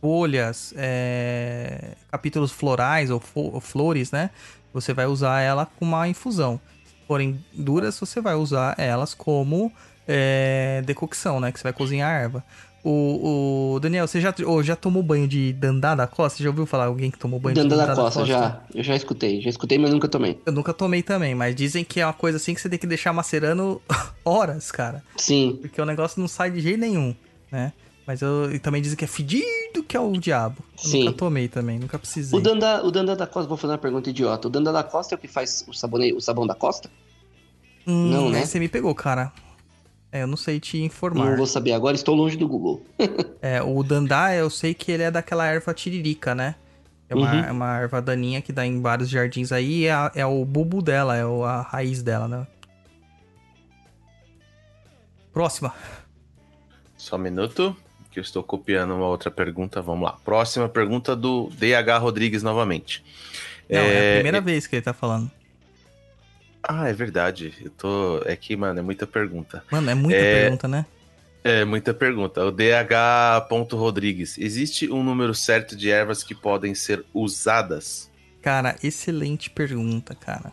Folhas, 0.00 0.72
é, 0.76 1.96
capítulos 2.08 2.52
florais 2.52 3.10
ou, 3.10 3.18
fo- 3.18 3.50
ou 3.52 3.60
flores, 3.60 4.12
né? 4.12 4.30
Você 4.72 4.92
vai 4.94 5.06
usar 5.06 5.40
ela 5.40 5.66
com 5.66 5.84
uma 5.84 6.06
infusão. 6.06 6.60
Se 6.86 6.94
forem 7.08 7.44
duras, 7.52 7.98
você 7.98 8.20
vai 8.20 8.36
usar 8.36 8.76
elas 8.78 9.12
como 9.12 9.72
é, 10.06 10.80
decocção, 10.86 11.40
né? 11.40 11.50
Que 11.50 11.58
você 11.58 11.64
vai 11.64 11.72
cozinhar 11.72 12.10
a 12.10 12.18
erva. 12.20 12.44
O, 12.90 13.74
o- 13.74 13.80
Daniel, 13.80 14.08
você 14.08 14.18
já, 14.18 14.34
ô, 14.46 14.62
já 14.62 14.74
tomou 14.74 15.02
banho 15.02 15.28
de 15.28 15.52
dandá 15.52 15.94
da 15.94 16.06
costa? 16.06 16.38
Você 16.38 16.44
já 16.44 16.48
ouviu 16.48 16.64
falar 16.64 16.86
alguém 16.86 17.10
que 17.10 17.18
tomou 17.18 17.38
banho 17.38 17.54
de 17.54 17.60
Danda 17.60 17.76
dandá 17.76 17.94
da 17.94 18.02
Costa, 18.02 18.24
já. 18.24 18.62
Eu 18.74 18.82
já 18.82 18.96
escutei. 18.96 19.42
Já 19.42 19.50
escutei, 19.50 19.76
mas 19.76 19.90
nunca 19.90 20.08
tomei. 20.08 20.40
Eu 20.46 20.52
nunca 20.54 20.72
tomei 20.72 21.02
também, 21.02 21.34
mas 21.34 21.54
dizem 21.54 21.84
que 21.84 22.00
é 22.00 22.06
uma 22.06 22.14
coisa 22.14 22.38
assim 22.38 22.54
que 22.54 22.60
você 22.62 22.68
tem 22.70 22.78
que 22.78 22.86
deixar 22.86 23.12
macerando 23.12 23.82
horas, 24.24 24.70
cara. 24.72 25.04
Sim. 25.18 25.58
Porque 25.60 25.78
o 25.78 25.84
negócio 25.84 26.18
não 26.18 26.26
sai 26.28 26.50
de 26.50 26.60
jeito 26.60 26.80
nenhum, 26.80 27.14
né? 27.52 27.74
Mas 28.06 28.22
eu 28.22 28.50
e 28.54 28.58
também 28.58 28.80
dizem 28.80 28.96
que 28.96 29.04
é 29.04 29.08
fedido 29.08 29.82
que 29.86 29.94
é 29.94 30.00
o 30.00 30.10
diabo. 30.12 30.56
Eu 30.82 30.88
Sim. 30.88 31.04
Nunca 31.04 31.18
tomei 31.18 31.46
também, 31.46 31.78
nunca 31.78 31.98
precisei. 31.98 32.38
O 32.38 32.42
Danda, 32.42 32.82
o 32.86 32.90
Danda 32.90 33.14
da 33.14 33.26
Costa, 33.26 33.46
vou 33.46 33.58
fazer 33.58 33.72
uma 33.74 33.78
pergunta 33.78 34.08
idiota. 34.08 34.48
O 34.48 34.50
Danda 34.50 34.72
da 34.72 34.82
Costa 34.82 35.14
é 35.14 35.16
o 35.16 35.18
que 35.18 35.28
faz 35.28 35.62
o, 35.68 35.74
sabone, 35.74 36.14
o 36.14 36.20
sabão 36.22 36.46
da 36.46 36.54
Costa? 36.54 36.88
Hum, 37.86 38.10
não, 38.10 38.30
né? 38.30 38.46
Você 38.46 38.58
me 38.58 38.66
pegou, 38.66 38.94
cara. 38.94 39.30
É, 40.10 40.22
eu 40.22 40.26
não 40.26 40.36
sei 40.36 40.58
te 40.58 40.78
Não 40.78 40.86
informar. 40.86 41.36
vou 41.36 41.46
saber 41.46 41.72
agora, 41.72 41.94
estou 41.94 42.14
longe 42.14 42.36
do 42.36 42.48
Google. 42.48 42.82
É, 43.40 43.62
o 43.62 43.82
dandá, 43.84 44.34
eu 44.34 44.50
sei 44.50 44.74
que 44.74 44.90
ele 44.90 45.02
é 45.04 45.10
daquela 45.10 45.46
erva 45.46 45.72
tiririca, 45.72 46.34
né? 46.34 46.56
É 47.08 47.14
uma, 47.14 47.32
Uhum. 47.32 47.44
é 47.44 47.52
uma 47.52 47.78
erva 47.78 48.02
daninha 48.02 48.42
que 48.42 48.52
dá 48.52 48.66
em 48.66 48.80
vários 48.80 49.08
jardins 49.08 49.52
aí, 49.52 49.82
e 49.82 49.86
é, 49.86 49.92
a- 49.92 50.10
é 50.14 50.26
o 50.26 50.44
bulbo 50.44 50.82
dela, 50.82 51.16
é 51.16 51.22
a 51.22 51.60
raiz 51.62 52.02
dela, 52.02 52.26
né? 52.26 52.46
Próxima. 55.32 55.72
Só 56.96 57.16
um 57.16 57.20
minuto, 57.20 57.76
que 58.10 58.18
eu 58.18 58.22
estou 58.22 58.42
copiando 58.42 58.94
uma 58.94 59.06
outra 59.06 59.30
pergunta. 59.30 59.80
Vamos 59.80 60.04
lá. 60.04 60.12
Próxima 60.24 60.68
pergunta 60.68 61.14
do 61.14 61.48
DH 61.52 61.98
Rodrigues 62.00 62.42
novamente. 62.42 63.04
Não, 63.70 63.78
é, 63.80 63.86
É, 63.94 64.10
a 64.10 64.14
primeira 64.16 64.40
vez 64.40 64.66
que 64.66 64.74
ele 64.76 64.82
tá 64.82 64.92
falando. 64.92 65.30
Ah, 66.62 66.88
é 66.88 66.92
verdade. 66.92 67.54
Eu 67.62 67.70
tô. 67.70 68.22
É 68.24 68.36
que, 68.36 68.56
mano, 68.56 68.78
é 68.78 68.82
muita 68.82 69.06
pergunta. 69.06 69.64
Mano, 69.70 69.90
é 69.90 69.94
muita 69.94 70.18
É, 70.18 70.42
pergunta, 70.42 70.68
né? 70.68 70.86
É, 71.44 71.64
muita 71.64 71.94
pergunta. 71.94 72.44
O 72.44 72.50
DH. 72.50 73.48
Rodrigues. 73.72 74.36
Existe 74.38 74.90
um 74.90 75.02
número 75.02 75.34
certo 75.34 75.76
de 75.76 75.90
ervas 75.90 76.22
que 76.22 76.34
podem 76.34 76.74
ser 76.74 77.04
usadas? 77.14 78.10
Cara, 78.42 78.76
excelente 78.82 79.50
pergunta, 79.50 80.14
cara. 80.14 80.52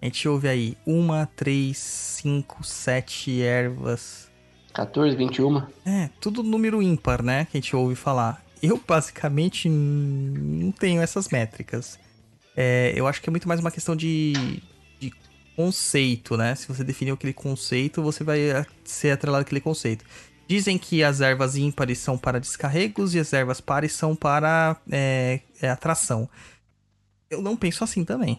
A 0.00 0.04
gente 0.06 0.28
ouve 0.28 0.48
aí 0.48 0.76
uma, 0.84 1.28
três, 1.36 1.78
cinco, 1.78 2.64
sete 2.64 3.40
ervas. 3.40 4.30
14, 4.72 5.14
21. 5.16 5.62
É, 5.84 6.08
tudo 6.20 6.42
número 6.42 6.82
ímpar, 6.82 7.22
né? 7.22 7.46
Que 7.50 7.58
a 7.58 7.60
gente 7.60 7.76
ouve 7.76 7.94
falar. 7.94 8.42
Eu, 8.62 8.80
basicamente, 8.86 9.68
não 9.68 10.72
tenho 10.72 11.02
essas 11.02 11.28
métricas. 11.28 11.98
É, 12.56 12.92
eu 12.96 13.06
acho 13.06 13.20
que 13.20 13.28
é 13.28 13.30
muito 13.30 13.46
mais 13.48 13.60
uma 13.60 13.70
questão 13.70 13.94
de 13.94 14.62
conceito, 15.56 16.36
né? 16.36 16.54
Se 16.54 16.68
você 16.68 16.82
definir 16.84 17.12
aquele 17.12 17.32
conceito, 17.32 18.02
você 18.02 18.24
vai 18.24 18.40
ser 18.84 19.10
atrelado 19.10 19.42
àquele 19.42 19.60
conceito. 19.60 20.04
Dizem 20.48 20.76
que 20.76 21.02
as 21.02 21.20
ervas 21.20 21.56
ímpares 21.56 21.98
são 21.98 22.18
para 22.18 22.40
descarregos 22.40 23.14
e 23.14 23.18
as 23.18 23.32
ervas 23.32 23.60
pares 23.60 23.92
são 23.92 24.14
para 24.14 24.76
é, 24.90 25.40
é, 25.60 25.70
atração. 25.70 26.28
Eu 27.30 27.40
não 27.40 27.56
penso 27.56 27.84
assim 27.84 28.04
também. 28.04 28.38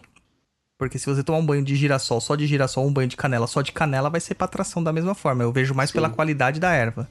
Porque 0.78 0.98
se 0.98 1.06
você 1.06 1.22
tomar 1.22 1.38
um 1.38 1.46
banho 1.46 1.64
de 1.64 1.74
girassol, 1.76 2.20
só 2.20 2.34
de 2.34 2.46
girassol, 2.46 2.86
um 2.86 2.92
banho 2.92 3.08
de 3.08 3.16
canela, 3.16 3.46
só 3.46 3.62
de 3.62 3.72
canela, 3.72 4.10
vai 4.10 4.20
ser 4.20 4.34
para 4.34 4.44
atração 4.44 4.82
da 4.82 4.92
mesma 4.92 5.14
forma. 5.14 5.42
Eu 5.42 5.52
vejo 5.52 5.74
mais 5.74 5.90
Sim. 5.90 5.94
pela 5.94 6.10
qualidade 6.10 6.60
da 6.60 6.72
erva. 6.72 7.08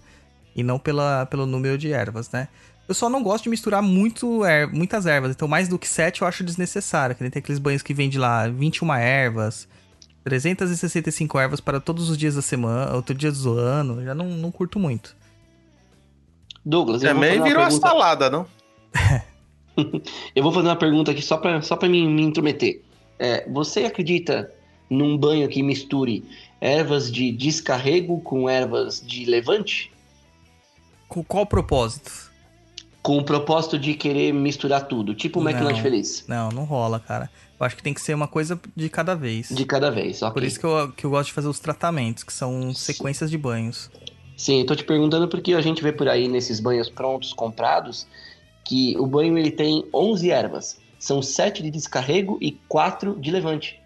E 0.55 0.61
não 0.63 0.77
pela, 0.77 1.25
pelo 1.25 1.45
número 1.45 1.77
de 1.77 1.91
ervas, 1.91 2.29
né? 2.29 2.47
Eu 2.87 2.93
só 2.93 3.09
não 3.09 3.23
gosto 3.23 3.45
de 3.45 3.49
misturar 3.49 3.81
muito 3.81 4.45
er- 4.45 4.67
muitas 4.71 5.05
ervas. 5.05 5.31
Então, 5.31 5.47
mais 5.47 5.67
do 5.67 5.79
que 5.79 5.87
7 5.87 6.21
eu 6.21 6.27
acho 6.27 6.43
desnecessário. 6.43 7.15
Que 7.15 7.23
nem 7.23 7.31
tem 7.31 7.39
aqueles 7.39 7.59
banhos 7.59 7.81
que 7.81 7.93
vende 7.93 8.19
lá 8.19 8.47
21 8.47 8.93
ervas, 8.93 9.67
365 10.23 11.39
ervas 11.39 11.59
para 11.59 11.79
todos 11.79 12.09
os 12.09 12.17
dias 12.17 12.35
da 12.35 12.41
semana, 12.41 12.95
outro 12.95 13.13
dia 13.13 13.31
do 13.31 13.53
ano. 13.53 14.03
Já 14.03 14.15
não, 14.15 14.27
não 14.27 14.51
curto 14.51 14.79
muito. 14.79 15.15
Douglas, 16.65 17.03
eu 17.03 17.13
vou 17.13 17.21
fazer 17.21 17.29
Também 17.29 17.39
uma 17.39 17.45
virou 17.47 17.61
uma 17.61 17.69
pergunta. 17.69 17.87
salada, 17.87 18.29
não? 18.29 18.47
Eu 20.35 20.43
vou 20.43 20.51
fazer 20.51 20.67
uma 20.67 20.75
pergunta 20.75 21.11
aqui 21.11 21.21
só 21.21 21.35
pra, 21.37 21.61
só 21.61 21.75
pra 21.75 21.89
me, 21.89 22.07
me 22.07 22.21
intrometer. 22.21 22.81
É, 23.17 23.49
você 23.49 23.85
acredita 23.85 24.51
num 24.89 25.17
banho 25.17 25.49
que 25.49 25.63
misture 25.63 26.23
ervas 26.61 27.11
de 27.11 27.31
descarrego 27.31 28.21
com 28.21 28.47
ervas 28.47 29.01
de 29.05 29.25
levante? 29.25 29.91
Com 31.07 31.23
qual 31.23 31.45
propósito? 31.45 32.31
Com 33.01 33.17
o 33.17 33.23
propósito 33.23 33.77
de 33.77 33.95
querer 33.95 34.31
misturar 34.31 34.87
tudo, 34.87 35.13
tipo 35.13 35.39
o. 35.39 35.43
McLanche 35.43 35.81
Feliz. 35.81 36.23
Não, 36.27 36.49
não 36.49 36.63
rola, 36.63 36.99
cara. 36.99 37.29
Eu 37.63 37.67
acho 37.67 37.77
que 37.77 37.83
tem 37.83 37.93
que 37.93 38.01
ser 38.01 38.13
uma 38.13 38.27
coisa 38.27 38.59
de 38.75 38.89
cada 38.89 39.15
vez. 39.15 39.47
De 39.49 39.63
cada 39.65 39.89
vez, 39.89 40.21
ok. 40.21 40.33
Por 40.33 40.43
isso 40.43 40.59
que 40.59 40.65
eu, 40.65 40.91
que 40.91 41.05
eu 41.05 41.09
gosto 41.09 41.27
de 41.27 41.33
fazer 41.33 41.47
os 41.47 41.59
tratamentos, 41.59 42.21
que 42.21 42.33
são 42.33 42.73
sequências 42.73 43.31
de 43.31 43.37
banhos. 43.37 43.89
Sim, 44.35 44.59
eu 44.59 44.65
tô 44.65 44.75
te 44.75 44.83
perguntando 44.83 45.29
porque 45.29 45.53
a 45.53 45.61
gente 45.61 45.81
vê 45.81 45.93
por 45.93 46.09
aí 46.09 46.27
nesses 46.27 46.59
banhos 46.59 46.89
prontos, 46.89 47.31
comprados, 47.31 48.05
que 48.65 48.97
o 48.99 49.05
banho 49.05 49.37
ele 49.37 49.49
tem 49.49 49.85
11 49.93 50.29
ervas. 50.29 50.77
São 50.99 51.21
7 51.21 51.63
de 51.63 51.71
descarrego 51.71 52.37
e 52.41 52.51
4 52.67 53.17
de 53.17 53.31
levante. 53.31 53.79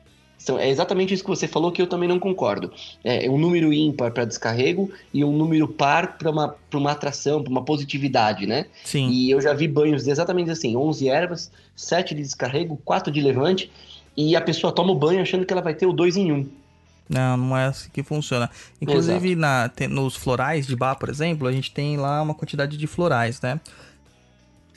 Então, 0.47 0.57
é 0.57 0.69
exatamente 0.69 1.13
isso 1.13 1.23
que 1.23 1.29
você 1.29 1.45
falou 1.45 1.73
que 1.73 1.81
eu 1.81 1.87
também 1.87 2.07
não 2.07 2.17
concordo. 2.17 2.71
É 3.03 3.29
um 3.29 3.37
número 3.37 3.73
ímpar 3.73 4.11
para 4.11 4.23
descarrego 4.23 4.89
e 5.13 5.21
um 5.21 5.35
número 5.35 5.67
par 5.67 6.17
para 6.17 6.31
uma, 6.31 6.55
pra 6.69 6.79
uma 6.79 6.91
atração, 6.91 7.43
para 7.43 7.51
uma 7.51 7.61
positividade, 7.65 8.47
né? 8.47 8.65
Sim. 8.85 9.09
E 9.09 9.29
eu 9.29 9.41
já 9.41 9.51
vi 9.53 9.67
banhos 9.67 10.07
exatamente 10.07 10.49
assim: 10.49 10.77
11 10.77 11.09
ervas, 11.09 11.51
7 11.75 12.15
de 12.15 12.21
descarrego, 12.21 12.79
4 12.85 13.11
de 13.11 13.19
levante, 13.19 13.69
e 14.15 14.37
a 14.37 14.41
pessoa 14.41 14.71
toma 14.71 14.93
o 14.93 14.95
banho 14.95 15.21
achando 15.21 15.45
que 15.45 15.51
ela 15.51 15.61
vai 15.61 15.73
ter 15.73 15.85
o 15.85 15.91
2 15.91 16.15
em 16.15 16.31
1. 16.31 16.47
Não, 17.09 17.35
não 17.35 17.57
é 17.57 17.65
assim 17.65 17.89
que 17.91 18.01
funciona. 18.01 18.49
Inclusive, 18.81 19.35
na, 19.35 19.67
tem- 19.67 19.89
nos 19.89 20.15
florais 20.15 20.65
de 20.65 20.77
bar, 20.77 20.95
por 20.95 21.09
exemplo, 21.09 21.45
a 21.45 21.51
gente 21.51 21.71
tem 21.71 21.97
lá 21.97 22.21
uma 22.21 22.33
quantidade 22.33 22.77
de 22.77 22.87
florais, 22.87 23.41
né? 23.41 23.59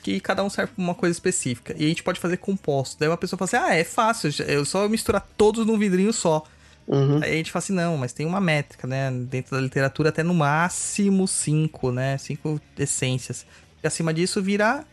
Que 0.01 0.19
cada 0.19 0.43
um 0.43 0.49
serve 0.49 0.73
pra 0.73 0.83
uma 0.83 0.95
coisa 0.95 1.13
específica. 1.13 1.75
E 1.77 1.85
a 1.85 1.87
gente 1.87 2.03
pode 2.03 2.19
fazer 2.19 2.37
composto. 2.37 2.97
Daí 2.99 3.09
uma 3.09 3.17
pessoa 3.17 3.37
fala 3.37 3.47
assim: 3.47 3.71
ah, 3.71 3.75
é 3.75 3.83
fácil, 3.83 4.31
eu 4.47 4.65
só 4.65 4.87
misturar 4.89 5.25
todos 5.37 5.65
num 5.65 5.77
vidrinho 5.77 6.11
só. 6.11 6.43
Uhum. 6.87 7.19
Aí 7.21 7.33
a 7.33 7.35
gente 7.37 7.51
fala 7.51 7.63
assim: 7.63 7.73
não, 7.73 7.97
mas 7.97 8.13
tem 8.13 8.25
uma 8.25 8.41
métrica, 8.41 8.87
né? 8.87 9.11
Dentro 9.11 9.55
da 9.55 9.61
literatura, 9.61 10.09
até 10.09 10.23
no 10.23 10.33
máximo 10.33 11.27
cinco, 11.27 11.91
né? 11.91 12.17
Cinco 12.17 12.59
essências. 12.77 13.45
E 13.83 13.87
acima 13.87 14.13
disso 14.13 14.41
vira 14.41 14.83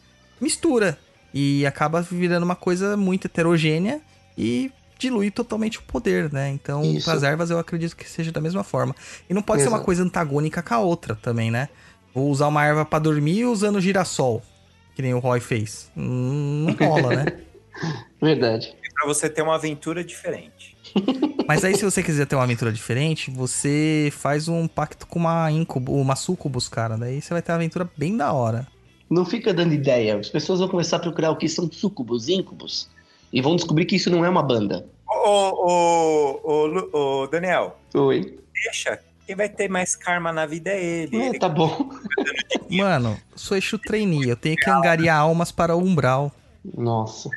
mistura. 0.41 0.99
E 1.33 1.67
acaba 1.67 2.01
virando 2.01 2.45
uma 2.45 2.57
coisa 2.57 2.97
muito 2.97 3.27
heterogênea 3.27 4.01
e 4.37 4.73
dilui 4.99 5.31
totalmente 5.31 5.79
o 5.79 5.83
poder, 5.83 6.33
né? 6.33 6.51
Então, 6.51 6.83
para 7.05 7.13
as 7.15 7.23
ervas 7.23 7.51
eu 7.51 7.59
acredito 7.59 7.97
que 7.97 8.09
seja 8.09 8.33
da 8.33 8.41
mesma 8.41 8.65
forma. 8.65 8.95
E 9.29 9.35
não 9.35 9.43
pode 9.43 9.63
ser 9.63 9.69
uma 9.69 9.77
Exato. 9.77 9.85
coisa 9.85 10.03
antagônica 10.03 10.63
com 10.63 10.75
a 10.75 10.79
outra 10.79 11.15
também, 11.15 11.51
né? 11.51 11.69
Vou 12.15 12.31
usar 12.31 12.49
uma 12.49 12.65
erva 12.65 12.85
para 12.85 12.99
dormir 12.99 13.45
usando 13.45 13.81
girassol, 13.81 14.43
que 14.99 15.03
nem 15.03 15.15
o 15.15 15.21
Roy 15.21 15.39
fez. 15.39 15.89
Hum, 15.97 16.75
Não 16.81 16.89
rola, 16.89 17.15
né? 17.15 17.27
Verdade. 18.21 18.75
pra 18.95 19.07
você 19.07 19.31
ter 19.31 19.43
uma 19.43 19.55
aventura 19.55 20.03
diferente. 20.03 20.77
Mas 21.47 21.65
aí, 21.65 21.77
se 21.77 21.85
você 21.85 22.03
quiser 22.03 22.27
ter 22.27 22.35
uma 22.35 22.43
aventura 22.43 22.73
diferente, 22.73 23.31
você 23.31 24.09
faz 24.11 24.49
um 24.49 24.67
pacto 24.67 25.07
com 25.07 25.21
uma 25.21 25.53
incubo, 25.53 25.93
uma 25.95 26.17
sucubus, 26.17 26.69
cara. 26.69 26.97
Daí 26.99 27.23
você 27.23 27.33
vai 27.33 27.41
ter 27.41 27.53
uma 27.53 27.59
aventura 27.59 27.89
bem 27.97 28.17
da 28.17 28.33
hora. 28.33 28.67
Não 29.09 29.25
fica 29.25 29.55
dando 29.55 29.73
ideia. 29.73 30.19
As 30.19 30.29
pessoas 30.29 30.59
vão 30.59 30.69
começar 30.69 30.97
a 30.97 31.01
procurar 31.01 31.31
o 31.31 31.37
que 31.37 31.49
são 31.49 31.71
sucubus, 31.71 32.29
íncubos. 32.29 32.89
E 33.33 33.41
vão 33.41 33.55
descobrir 33.55 33.85
que 33.85 33.95
isso 33.95 34.11
não 34.11 34.25
é 34.25 34.29
uma 34.29 34.43
banda. 34.43 34.85
Ô, 35.09 35.69
ô, 35.71 36.41
ô, 36.43 36.67
Lu- 36.67 36.91
ô, 36.93 37.27
Daniel, 37.29 37.79
Oi. 37.95 38.37
deixa. 38.53 38.99
Quem 39.29 39.37
vai 39.37 39.51
ter 39.51 39.69
mais 39.69 39.95
karma 39.95 40.33
na 40.33 40.47
vida 40.47 40.71
é 40.71 40.83
ele. 40.83 41.15
É, 41.15 41.27
Ele 41.27 41.39
tá 41.39 41.51
bom. 41.51 41.91
Mano, 42.71 43.21
sou 43.37 43.59
Exu 43.59 43.79
trainee, 43.79 44.27
eu 44.27 44.37
tenho 44.37 44.57
que 44.57 44.71
angariar 44.71 45.19
almas 45.19 45.53
para 45.53 45.77
o 45.77 45.85
umbral. 45.85 46.33
Nossa. 46.65 47.29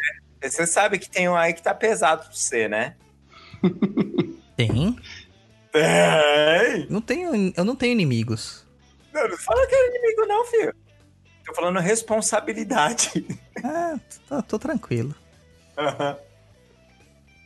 Você 0.41 0.65
sabe 0.65 0.97
que 0.97 1.09
tem 1.09 1.27
um 1.27 1.35
aí 1.35 1.53
que 1.53 1.61
tá 1.61 1.73
pesado 1.73 2.23
pra 2.23 2.33
você, 2.33 2.69
né? 2.69 2.95
Tem? 4.55 4.97
Tem! 5.73 6.87
Não 6.89 7.01
tenho, 7.01 7.51
eu 7.57 7.65
não 7.65 7.75
tenho 7.75 7.91
inimigos. 7.91 8.65
Não, 9.11 9.27
não 9.27 9.37
fala 9.37 9.67
que 9.67 9.75
é 9.75 9.89
inimigo, 9.89 10.25
não, 10.27 10.45
filho. 10.45 10.73
Tô 11.45 11.53
falando 11.53 11.77
responsabilidade. 11.79 13.25
Ah, 13.63 13.99
tô, 14.27 14.41
tô 14.41 14.57
tranquilo. 14.57 15.13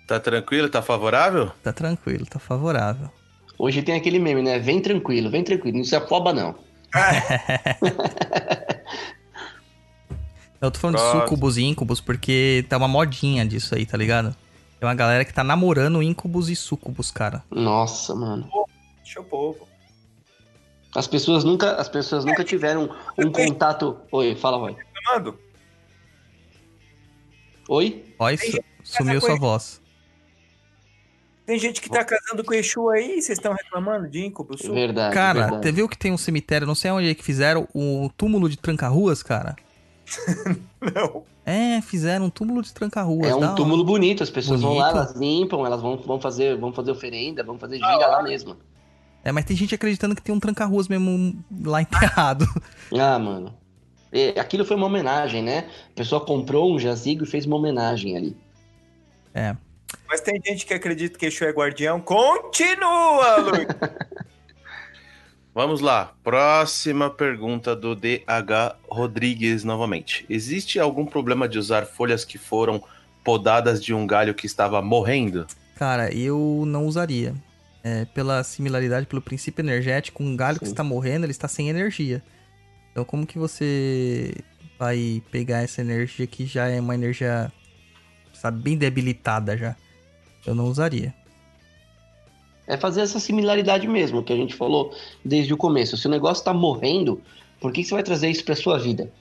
Tá 0.08 0.18
tranquilo? 0.18 0.70
Tá 0.70 0.82
favorável? 0.82 1.52
Tá 1.62 1.74
tranquilo, 1.74 2.26
tá 2.26 2.40
favorável. 2.40 3.12
Hoje 3.57 3.82
tem 3.82 3.95
aquele 3.95 4.19
meme, 4.19 4.41
né? 4.41 4.60
Vem 4.60 4.82
tranquilo, 4.82 5.30
vem 5.30 5.44
tranquilo. 5.44 5.77
Não 5.77 5.84
se 5.84 5.95
afoba, 5.95 6.34
não. 6.34 6.56
Eu 10.61 10.72
tô 10.72 10.80
falando 10.80 10.95
de 10.95 11.02
Próximo. 11.02 11.23
sucubus 11.23 11.57
e 11.57 11.64
incubus 11.64 12.02
porque 12.02 12.65
tá 12.69 12.77
uma 12.77 12.88
modinha 12.88 13.45
disso 13.45 13.76
aí, 13.76 13.86
tá 13.86 13.98
ligado? 13.98 14.36
Tem 14.80 14.88
uma 14.88 14.95
galera 14.95 15.23
que 15.23 15.34
tá 15.34 15.44
namorando 15.44 16.02
incubus 16.02 16.49
e 16.49 16.56
sucubus, 16.56 17.11
cara. 17.11 17.44
Nossa, 17.52 18.15
mano. 18.15 18.49
Deixa 19.03 19.19
o 19.19 19.23
povo. 19.23 19.68
As 20.95 21.07
pessoas 21.07 21.44
nunca, 21.44 21.76
as 21.76 21.90
pessoas 21.90 22.23
nunca 22.23 22.44
tiveram 22.44 22.90
um 23.18 23.32
contato. 23.32 23.98
Oi, 24.11 24.36
fala, 24.36 24.57
Roy. 24.57 24.76
Oi? 27.68 28.06
Gente 28.38 28.61
sumiu 28.84 29.19
sua 29.19 29.38
voz. 29.38 29.82
Tem 31.46 31.60
gente 31.60 31.82
que 31.82 31.90
tá 31.90 32.04
casando 32.04 32.44
com 32.44 32.52
o 32.52 32.54
Exu 32.56 32.90
aí, 32.90 33.22
vocês 33.22 33.38
estão 33.38 33.54
reclamando 33.54 34.10
de 34.10 34.26
Incubo 34.26 34.58
Sul? 34.58 34.74
Verdade. 34.74 35.14
Cara, 35.14 35.42
verdade. 35.42 35.64
você 35.64 35.72
viu 35.72 35.88
que 35.88 35.98
tem 35.98 36.12
um 36.12 36.18
cemitério, 36.18 36.66
não 36.66 36.76
sei 36.76 36.92
onde 36.92 37.10
é 37.10 37.14
que 37.14 37.24
fizeram, 37.24 37.68
o 37.74 38.10
túmulo 38.18 38.50
de 38.50 38.58
tranca-ruas, 38.58 39.22
cara? 39.22 39.56
Não. 40.82 41.24
É, 41.46 41.80
fizeram 41.82 42.26
um 42.26 42.30
túmulo 42.30 42.62
de 42.62 42.74
tranca-ruas. 42.74 43.30
É 43.30 43.36
um 43.36 43.40
hora. 43.40 43.56
túmulo 43.56 43.84
bonito, 43.84 44.24
as 44.24 44.30
pessoas 44.30 44.62
vão 44.62 44.74
lá, 44.74 44.92
Bonito. 44.92 44.98
elas 44.98 45.16
limpam, 45.16 45.66
elas 45.66 45.82
vão, 45.82 45.98
vão, 45.98 46.20
fazer, 46.20 46.58
vão 46.58 46.74
fazer 46.74 46.92
oferenda, 46.92 47.44
vão 47.44 47.58
fazer 47.58 47.78
gira 47.78 48.08
lá 48.08 48.24
mesmo. 48.24 48.56
É, 49.24 49.32
mas 49.32 49.46
tem 49.46 49.56
gente 49.56 49.74
acreditando 49.74 50.16
que 50.16 50.22
tem 50.22 50.34
um 50.34 50.40
tranca-ruas 50.40 50.88
mesmo 50.88 51.36
lá 51.64 51.82
enterrado. 51.82 52.46
Ah, 52.98 53.20
mano. 53.20 53.54
E 54.14 54.40
aquilo 54.40 54.64
foi 54.64 54.78
uma 54.78 54.86
homenagem, 54.86 55.44
né? 55.44 55.68
A 55.92 55.96
pessoa 55.96 56.24
comprou 56.24 56.74
um 56.74 56.80
jazigo 56.80 57.24
e 57.24 57.28
fez 57.28 57.46
uma 57.46 57.58
homenagem 57.58 58.16
ali. 58.16 58.38
É. 59.34 59.56
Mas 60.08 60.22
tem 60.22 60.42
gente 60.46 60.66
que 60.66 60.74
acredita 60.74 61.18
que 61.18 61.26
Exu 61.26 61.46
é 61.46 61.52
guardião. 61.52 62.00
Continua, 62.00 63.38
Luiz! 63.38 63.68
Vamos 65.56 65.80
lá. 65.80 66.14
Próxima 66.22 67.10
pergunta 67.10 67.74
do 67.74 67.96
DH 67.96 68.76
Rodrigues 68.90 69.64
novamente. 69.64 70.26
Existe 70.30 70.80
algum 70.80 71.06
problema 71.06 71.48
de 71.48 71.58
usar 71.58 71.86
folhas 71.86 72.26
que 72.26 72.38
foram 72.38 72.84
podadas 73.24 73.82
de 73.82 73.94
um 73.94 74.06
galho 74.06 74.36
que 74.36 74.46
estava 74.46 74.82
morrendo? 74.82 75.48
Cara, 75.76 76.14
eu 76.14 76.64
não 76.68 76.86
usaria. 76.86 77.34
É, 77.82 78.04
pela 78.04 78.44
similaridade, 78.44 79.06
pelo 79.06 79.22
princípio 79.22 79.62
energético, 79.62 80.24
um 80.24 80.36
galho 80.36 80.60
que 80.60 80.66
Sim. 80.66 80.72
está 80.72 80.84
morrendo, 80.84 81.26
ele 81.26 81.32
está 81.32 81.48
sem 81.48 81.70
energia. 81.70 82.22
Então, 82.92 83.06
como 83.06 83.26
que 83.26 83.38
você 83.38 84.34
vai 84.78 85.22
pegar 85.32 85.62
essa 85.62 85.82
energia 85.82 86.26
que 86.28 86.46
já 86.46 86.68
é 86.68 86.80
uma 86.82 86.96
energia, 86.96 87.52
sabe, 88.34 88.62
bem 88.62 88.78
debilitada 88.78 89.56
já? 89.56 89.76
Eu 90.46 90.56
não 90.56 90.66
usaria. 90.66 91.14
É 92.68 92.78
fazer 92.78 93.02
essa 93.02 93.20
similaridade 93.20 93.88
mesmo, 93.88 94.24
que 94.24 94.34
a 94.34 94.36
gente 94.36 94.56
falou 94.56 94.94
desde 95.24 95.54
o 95.54 95.58
começo. 95.58 95.98
Se 95.98 96.08
o 96.08 96.10
negócio 96.10 96.44
tá 96.44 96.54
morrendo, 96.54 97.22
por 97.60 97.72
que 97.72 97.82
que 97.82 97.88
você 97.88 97.94
vai 97.94 98.04
trazer 98.04 98.30
isso 98.30 98.44
pra 98.44 98.56
sua 98.56 98.80
vida? 98.80 99.12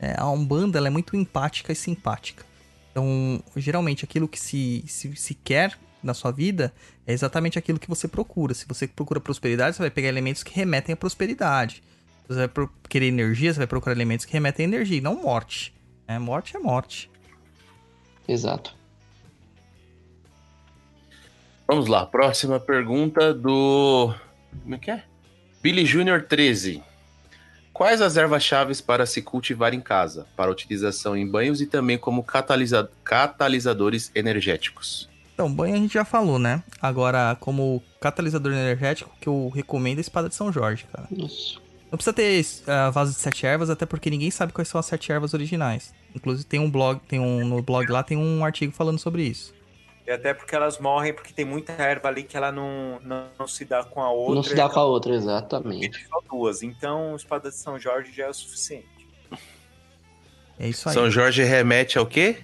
É, 0.00 0.14
a 0.18 0.28
Umbanda 0.28 0.78
ela 0.78 0.88
é 0.88 0.90
muito 0.90 1.14
empática 1.16 1.72
e 1.72 1.76
simpática. 1.76 2.44
Então, 2.90 3.42
geralmente, 3.56 4.04
aquilo 4.04 4.28
que 4.28 4.38
se, 4.38 4.84
se, 4.86 5.14
se 5.16 5.34
quer 5.34 5.78
na 6.02 6.14
sua 6.14 6.30
vida 6.30 6.72
é 7.06 7.12
exatamente 7.12 7.58
aquilo 7.58 7.78
que 7.78 7.88
você 7.88 8.06
procura. 8.06 8.54
Se 8.54 8.66
você 8.66 8.86
procura 8.86 9.20
prosperidade, 9.20 9.76
você 9.76 9.82
vai 9.82 9.90
pegar 9.90 10.08
elementos 10.08 10.42
que 10.42 10.54
remetem 10.54 10.92
à 10.92 10.96
prosperidade. 10.96 11.82
Se 12.22 12.28
você 12.28 12.46
vai 12.46 12.68
querer 12.88 13.06
energia, 13.06 13.52
você 13.52 13.58
vai 13.58 13.66
procurar 13.66 13.94
elementos 13.94 14.24
que 14.24 14.32
remetem 14.32 14.64
à 14.64 14.68
energia, 14.68 15.00
não 15.00 15.22
morte. 15.22 15.74
É, 16.06 16.18
morte 16.18 16.56
é 16.56 16.58
morte. 16.58 17.10
Exato. 18.28 18.74
Vamos 21.66 21.86
lá. 21.86 22.04
Próxima 22.04 22.60
pergunta 22.60 23.32
do. 23.32 24.14
Como 24.62 24.74
é 24.74 24.78
que 24.78 24.90
é? 24.90 25.02
Billy 25.62 25.86
Júnior 25.86 26.22
13. 26.22 26.82
Quais 27.72 28.00
as 28.00 28.16
ervas-chaves 28.16 28.80
para 28.80 29.04
se 29.04 29.20
cultivar 29.20 29.74
em 29.74 29.80
casa, 29.80 30.26
para 30.36 30.50
utilização 30.50 31.16
em 31.16 31.26
banhos 31.26 31.60
e 31.60 31.66
também 31.66 31.98
como 31.98 32.22
catalisa- 32.22 32.88
catalisadores 33.02 34.12
energéticos? 34.14 35.08
Então, 35.34 35.52
banho 35.52 35.74
a 35.74 35.78
gente 35.78 35.94
já 35.94 36.04
falou, 36.04 36.38
né? 36.38 36.62
Agora, 36.80 37.36
como 37.40 37.82
catalisador 38.00 38.52
energético, 38.52 39.10
que 39.20 39.28
eu 39.28 39.50
recomendo 39.52 39.98
é 39.98 40.00
a 40.00 40.02
espada 40.02 40.28
de 40.28 40.36
São 40.36 40.52
Jorge, 40.52 40.86
cara. 40.92 41.08
Isso. 41.10 41.60
Não 41.90 41.96
precisa 41.96 42.12
ter 42.12 42.44
ah, 42.68 42.90
vaso 42.90 43.12
de 43.12 43.18
sete 43.18 43.44
ervas, 43.44 43.70
até 43.70 43.84
porque 43.86 44.10
ninguém 44.10 44.30
sabe 44.30 44.52
quais 44.52 44.68
são 44.68 44.78
as 44.78 44.86
sete 44.86 45.10
ervas 45.10 45.34
originais. 45.34 45.92
Inclusive 46.14 46.44
tem 46.44 46.60
um 46.60 46.70
blog, 46.70 47.00
tem 47.08 47.18
um 47.18 47.44
no 47.44 47.60
blog 47.62 47.90
lá 47.90 48.02
tem 48.04 48.16
um 48.16 48.44
artigo 48.44 48.72
falando 48.72 48.98
sobre 48.98 49.22
isso. 49.24 49.52
E 50.06 50.10
até 50.10 50.34
porque 50.34 50.54
elas 50.54 50.78
morrem 50.78 51.14
porque 51.14 51.32
tem 51.32 51.44
muita 51.46 51.72
erva 51.72 52.08
ali 52.08 52.24
que 52.24 52.36
ela 52.36 52.52
não, 52.52 52.98
não, 53.02 53.26
não 53.38 53.48
se 53.48 53.64
dá 53.64 53.82
com 53.82 54.02
a 54.02 54.10
outra. 54.10 54.34
Não 54.34 54.42
se 54.42 54.54
dá 54.54 54.68
com 54.68 54.80
a 54.80 54.84
outra, 54.84 55.14
exatamente. 55.14 56.06
Só 56.06 56.20
duas. 56.30 56.62
Então, 56.62 57.16
espada 57.16 57.48
de 57.48 57.56
São 57.56 57.78
Jorge 57.78 58.12
já 58.12 58.24
é 58.26 58.28
o 58.28 58.34
suficiente. 58.34 58.86
É 60.58 60.68
isso 60.68 60.88
aí. 60.88 60.94
São 60.94 61.10
Jorge 61.10 61.42
remete 61.42 61.98
ao 61.98 62.06
quê? 62.06 62.36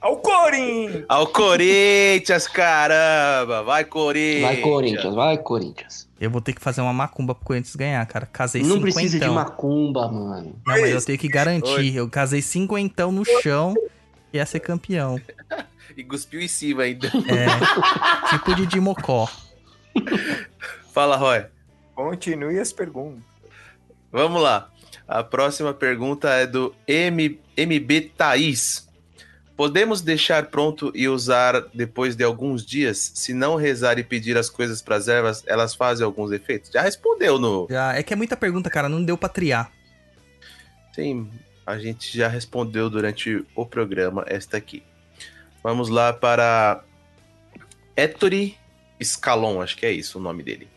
Ao 0.00 0.16
Corinthians! 0.18 1.04
Ao 1.08 1.26
Corinthians, 1.26 2.46
caramba! 2.46 3.62
Vai, 3.62 3.84
Corinthians! 3.84 4.42
Vai, 4.42 4.56
Corinthians, 4.60 5.14
vai, 5.14 5.38
Corinthians. 5.38 6.08
Eu 6.18 6.30
vou 6.30 6.40
ter 6.40 6.52
que 6.54 6.60
fazer 6.60 6.80
uma 6.80 6.92
macumba 6.92 7.34
pro 7.34 7.44
Corinthians 7.44 7.76
ganhar, 7.76 8.06
cara. 8.06 8.24
Casei 8.24 8.62
Não 8.62 8.76
cinquentão. 8.76 8.92
precisa 8.92 9.20
de 9.20 9.28
macumba, 9.28 10.08
mano. 10.08 10.54
Não, 10.66 10.74
mas 10.80 10.90
eu 10.90 11.04
tenho 11.04 11.18
que 11.18 11.28
garantir. 11.28 11.94
Eu 11.94 12.08
casei 12.08 12.40
cinquentão 12.40 13.12
no 13.12 13.24
chão 13.42 13.74
e 14.32 14.38
ia 14.38 14.46
ser 14.46 14.60
campeão. 14.60 15.20
E 15.96 16.04
cuspiu 16.04 16.40
em 16.40 16.48
cima 16.48 16.82
ainda. 16.82 17.06
É, 17.08 18.28
tipo 18.28 18.54
de 18.54 18.66
Dimocó. 18.66 19.30
Fala, 20.92 21.16
Roy. 21.16 21.46
Continue 21.94 22.58
as 22.58 22.72
perguntas. 22.72 23.24
Vamos 24.12 24.42
lá. 24.42 24.70
A 25.08 25.22
próxima 25.22 25.72
pergunta 25.72 26.28
é 26.30 26.46
do 26.46 26.74
M 26.86 27.40
MB 27.56 28.12
Thaís. 28.16 28.86
Podemos 29.56 30.02
deixar 30.02 30.46
pronto 30.46 30.92
e 30.94 31.08
usar 31.08 31.64
depois 31.72 32.14
de 32.14 32.22
alguns 32.22 32.64
dias? 32.64 33.12
Se 33.14 33.32
não 33.32 33.56
rezar 33.56 33.98
e 33.98 34.04
pedir 34.04 34.36
as 34.36 34.50
coisas 34.50 34.82
para 34.82 34.96
as 34.96 35.08
ervas, 35.08 35.42
elas 35.46 35.74
fazem 35.74 36.04
alguns 36.04 36.30
efeitos? 36.30 36.70
Já 36.70 36.82
respondeu 36.82 37.38
no. 37.38 37.66
Já, 37.70 37.94
é 37.94 38.02
que 38.02 38.12
é 38.12 38.16
muita 38.16 38.36
pergunta, 38.36 38.68
cara. 38.68 38.86
Não 38.86 39.02
deu 39.02 39.16
pra 39.16 39.30
triar. 39.30 39.72
Sim, 40.92 41.30
a 41.66 41.78
gente 41.78 42.16
já 42.16 42.28
respondeu 42.28 42.90
durante 42.90 43.46
o 43.54 43.64
programa 43.64 44.24
esta 44.26 44.58
aqui. 44.58 44.82
Vamos 45.66 45.88
lá 45.88 46.12
para 46.12 46.84
Ettore 47.96 48.56
Scalon, 49.02 49.60
acho 49.60 49.76
que 49.76 49.84
é 49.84 49.90
isso 49.90 50.16
o 50.16 50.22
nome 50.22 50.44
dele. 50.44 50.68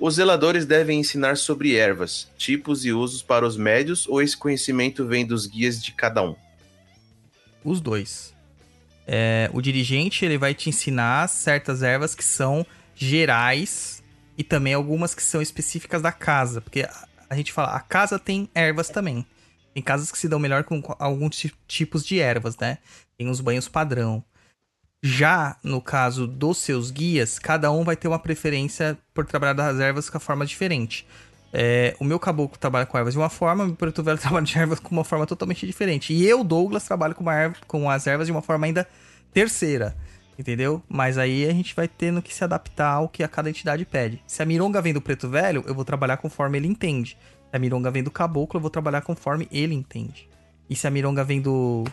Os 0.00 0.16
zeladores 0.16 0.66
devem 0.66 0.98
ensinar 0.98 1.36
sobre 1.36 1.76
ervas, 1.76 2.28
tipos 2.36 2.84
e 2.84 2.92
usos 2.92 3.22
para 3.22 3.46
os 3.46 3.56
médios 3.56 4.08
ou 4.08 4.20
esse 4.20 4.36
conhecimento 4.36 5.06
vem 5.06 5.24
dos 5.24 5.46
guias 5.46 5.80
de 5.80 5.92
cada 5.92 6.24
um? 6.24 6.34
Os 7.64 7.80
dois. 7.80 8.34
É, 9.06 9.48
o 9.54 9.62
dirigente 9.62 10.24
ele 10.24 10.36
vai 10.36 10.54
te 10.54 10.68
ensinar 10.68 11.28
certas 11.28 11.80
ervas 11.80 12.12
que 12.12 12.24
são 12.24 12.66
gerais 12.96 14.02
e 14.36 14.42
também 14.42 14.74
algumas 14.74 15.14
que 15.14 15.22
são 15.22 15.40
específicas 15.40 16.02
da 16.02 16.10
casa. 16.10 16.60
Porque 16.60 16.84
a, 17.28 17.36
gente 17.36 17.52
fala, 17.52 17.76
a 17.76 17.80
casa 17.80 18.18
tem 18.18 18.50
ervas 18.56 18.88
também. 18.88 19.24
Tem 19.74 19.82
casas 19.82 20.10
que 20.10 20.18
se 20.18 20.28
dão 20.28 20.38
melhor 20.38 20.64
com 20.64 20.80
co- 20.82 20.96
alguns 20.98 21.36
ti- 21.36 21.54
tipos 21.66 22.04
de 22.04 22.18
ervas, 22.20 22.56
né? 22.56 22.78
Tem 23.16 23.28
os 23.28 23.40
banhos 23.40 23.68
padrão. 23.68 24.24
Já 25.02 25.56
no 25.62 25.80
caso 25.80 26.26
dos 26.26 26.58
seus 26.58 26.90
guias, 26.90 27.38
cada 27.38 27.70
um 27.72 27.84
vai 27.84 27.96
ter 27.96 28.06
uma 28.08 28.18
preferência 28.18 28.98
por 29.14 29.24
trabalhar 29.24 29.54
das 29.54 29.78
ervas 29.80 30.10
com 30.10 30.16
a 30.18 30.20
forma 30.20 30.44
diferente. 30.44 31.06
É, 31.52 31.96
o 31.98 32.04
meu 32.04 32.18
caboclo 32.18 32.58
trabalha 32.58 32.86
com 32.86 32.96
ervas 32.98 33.14
de 33.14 33.18
uma 33.18 33.30
forma, 33.30 33.64
o 33.64 33.66
meu 33.68 33.76
preto 33.76 34.02
velho 34.02 34.18
trabalha 34.20 34.44
de 34.44 34.58
ervas 34.58 34.78
com 34.78 34.90
uma 34.90 35.04
forma 35.04 35.26
totalmente 35.26 35.66
diferente. 35.66 36.12
E 36.12 36.26
eu, 36.26 36.44
Douglas, 36.44 36.84
trabalho 36.84 37.14
com, 37.14 37.30
erva- 37.30 37.56
com 37.66 37.88
as 37.88 38.06
ervas 38.06 38.26
de 38.26 38.32
uma 38.32 38.42
forma 38.42 38.66
ainda 38.66 38.86
terceira, 39.32 39.96
entendeu? 40.38 40.82
Mas 40.88 41.16
aí 41.16 41.48
a 41.48 41.52
gente 41.52 41.74
vai 41.74 41.88
tendo 41.88 42.20
que 42.20 42.34
se 42.34 42.44
adaptar 42.44 42.90
ao 42.92 43.08
que 43.08 43.22
a 43.22 43.28
cada 43.28 43.48
entidade 43.48 43.84
pede. 43.86 44.22
Se 44.26 44.42
a 44.42 44.46
Mironga 44.46 44.82
vem 44.82 44.92
do 44.92 45.00
preto 45.00 45.28
velho, 45.28 45.64
eu 45.66 45.74
vou 45.74 45.84
trabalhar 45.84 46.18
conforme 46.18 46.58
ele 46.58 46.68
entende. 46.68 47.16
Se 47.50 47.56
a 47.56 47.58
Mironga 47.58 47.90
vem 47.90 48.02
do 48.02 48.10
caboclo, 48.10 48.58
eu 48.58 48.60
vou 48.60 48.70
trabalhar 48.70 49.02
conforme 49.02 49.48
ele 49.50 49.74
entende. 49.74 50.28
E 50.68 50.76
se 50.76 50.86
a 50.86 50.90
Mironga 50.90 51.24
vem 51.24 51.40
do, 51.40 51.84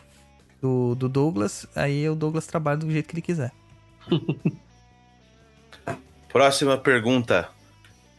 do, 0.62 0.94
do 0.94 1.10
Douglas, 1.10 1.68
aí 1.76 2.08
o 2.08 2.16
Douglas 2.16 2.46
trabalha 2.46 2.78
do 2.78 2.92
jeito 2.92 3.08
que 3.08 3.16
ele 3.16 3.22
quiser. 3.22 3.52
Próxima 6.30 6.78
pergunta. 6.78 7.50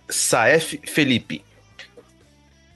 Saef 0.09 0.81
Felipe. 0.85 1.44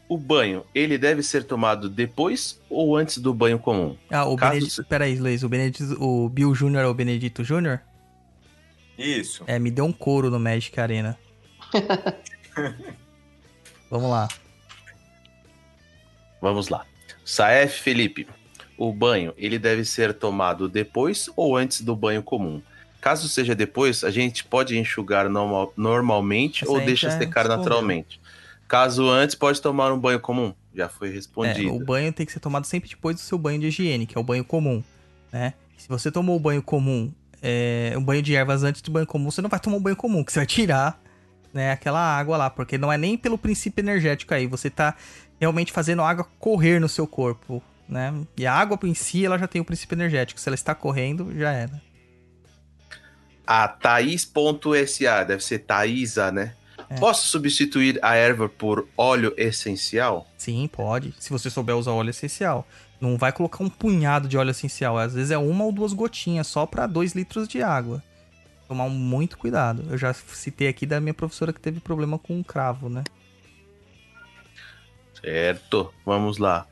O 0.09 0.18
banho, 0.18 0.64
ele 0.74 0.98
deve 0.98 1.22
ser 1.22 1.44
tomado 1.44 1.89
depois 1.89 2.60
ou 2.68 2.97
antes 2.97 3.18
do 3.18 3.32
banho 3.32 3.59
comum? 3.59 3.97
Ah, 4.10 4.26
o 4.26 4.36
Caso 4.36 4.52
Benedito. 4.52 4.84
Peraí, 4.84 5.16
Luiz, 5.16 5.43
o 5.43 5.48
Benedito. 5.48 6.05
O 6.05 6.28
Bill 6.28 6.52
Jr. 6.52 6.76
é 6.76 6.86
o 6.86 6.94
Benedito 6.94 7.43
Jr.? 7.43 7.80
Isso. 8.97 9.43
É, 9.47 9.59
me 9.59 9.70
deu 9.70 9.86
um 9.86 9.93
couro 9.93 10.30
no 10.30 10.39
Magic 10.39 10.78
Arena. 10.78 11.18
Vamos 13.90 14.10
lá. 14.10 14.28
Vamos 16.43 16.69
lá. 16.69 16.85
Saef 17.24 17.81
Felipe. 17.81 18.27
O 18.77 18.93
banho, 18.93 19.32
ele 19.39 19.59
deve 19.59 19.85
ser 19.85 20.12
tomado 20.12 20.69
depois 20.69 21.31
ou 21.36 21.56
antes 21.56 21.81
do 21.82 21.94
banho 21.94 22.23
comum? 22.23 22.60
Caso 23.01 23.28
seja 23.28 23.55
depois, 23.55 24.02
a 24.05 24.10
gente 24.10 24.44
pode 24.44 24.77
enxugar 24.77 25.28
normal- 25.28 25.73
normalmente 25.77 26.64
Essa 26.64 26.73
ou 26.73 26.81
deixa 26.81 27.10
secar 27.10 27.43
respondeu. 27.43 27.56
naturalmente. 27.59 28.20
Caso 28.66 29.09
antes, 29.09 29.35
pode 29.36 29.60
tomar 29.62 29.93
um 29.93 29.98
banho 29.98 30.19
comum. 30.20 30.52
Já 30.74 30.89
foi 30.89 31.10
É, 31.10 31.12
respondido. 31.12 31.73
o 31.74 31.85
banho 31.85 32.12
tem 32.12 32.24
que 32.27 32.32
ser 32.32 32.40
tomado 32.40 32.64
sempre 32.64 32.89
depois 32.89 33.14
do 33.16 33.20
seu 33.20 33.39
banho 33.39 33.60
de 33.60 33.66
higiene, 33.69 34.06
que 34.06 34.16
é 34.16 34.20
o 34.20 34.24
banho 34.24 34.44
comum, 34.44 34.82
né? 35.32 35.55
Se 35.77 35.89
você 35.89 36.10
tomou 36.10 36.35
o 36.36 36.40
banho 36.40 36.62
comum, 36.62 37.12
é, 37.43 37.93
um 37.97 38.02
banho 38.02 38.23
de 38.23 38.35
ervas 38.35 38.62
antes 38.64 38.81
do 38.82 38.90
banho 38.90 39.06
comum, 39.06 39.31
você 39.31 39.43
não 39.43 39.51
vai 39.51 39.60
tomar 39.60 39.77
um 39.77 39.81
banho 39.81 39.97
comum, 39.97 40.24
que 40.24 40.32
você 40.32 40.39
vai 40.39 40.47
tirar, 40.47 41.01
né, 41.52 41.73
aquela 41.73 42.01
água 42.01 42.36
lá, 42.39 42.48
porque 42.48 42.78
não 42.78 42.90
é 42.90 42.97
nem 42.97 43.19
pelo 43.19 43.36
princípio 43.36 43.82
energético 43.82 44.32
aí, 44.32 44.47
você 44.47 44.70
tá 44.70 44.97
realmente 45.43 45.73
fazendo 45.73 46.02
a 46.02 46.09
água 46.09 46.24
correr 46.39 46.78
no 46.78 46.89
seu 46.89 47.05
corpo, 47.05 47.60
né? 47.89 48.14
E 48.36 48.47
a 48.47 48.55
água 48.55 48.78
em 48.85 48.94
si, 48.94 49.27
ela 49.27 49.36
já 49.36 49.48
tem 49.48 49.60
o 49.60 49.64
princípio 49.64 49.97
energético, 49.97 50.39
se 50.39 50.48
ela 50.48 50.55
está 50.55 50.73
correndo, 50.73 51.36
já 51.36 51.51
era. 51.51 51.82
A 53.44 53.66
Thaís.sa, 53.66 55.24
deve 55.24 55.43
ser 55.43 55.59
Thaisa, 55.59 56.31
né? 56.31 56.55
É. 56.89 56.94
Posso 56.94 57.27
substituir 57.27 57.98
a 58.02 58.14
erva 58.14 58.48
por 58.48 58.86
óleo 58.97 59.35
essencial? 59.36 60.28
Sim, 60.39 60.70
pode, 60.73 61.12
se 61.19 61.31
você 61.31 61.51
souber 61.51 61.77
usar 61.77 61.90
óleo 61.90 62.10
essencial. 62.10 62.64
Não 63.01 63.19
vai 63.19 63.32
colocar 63.32 63.64
um 63.64 63.69
punhado 63.69 64.28
de 64.28 64.39
óleo 64.39 64.52
essencial, 64.52 64.97
às 64.97 65.12
vezes 65.12 65.32
é 65.32 65.39
uma 65.39 65.64
ou 65.64 65.73
duas 65.73 65.93
gotinhas 65.93 66.47
só 66.47 66.66
para 66.66 66.86
dois 66.86 67.14
litros 67.14 67.48
de 67.48 67.60
água. 67.60 68.01
Tomar 68.69 68.89
muito 68.89 69.36
cuidado. 69.36 69.85
Eu 69.90 69.98
já 69.98 70.14
citei 70.14 70.69
aqui 70.69 70.86
da 70.86 71.01
minha 71.01 71.12
professora 71.12 71.52
que 71.52 71.60
teve 71.60 71.81
problema 71.81 72.16
com 72.16 72.36
um 72.39 72.44
cravo, 72.44 72.89
né? 72.89 73.02
Certo, 75.22 75.92
vamos 76.04 76.38
lá. 76.38 76.66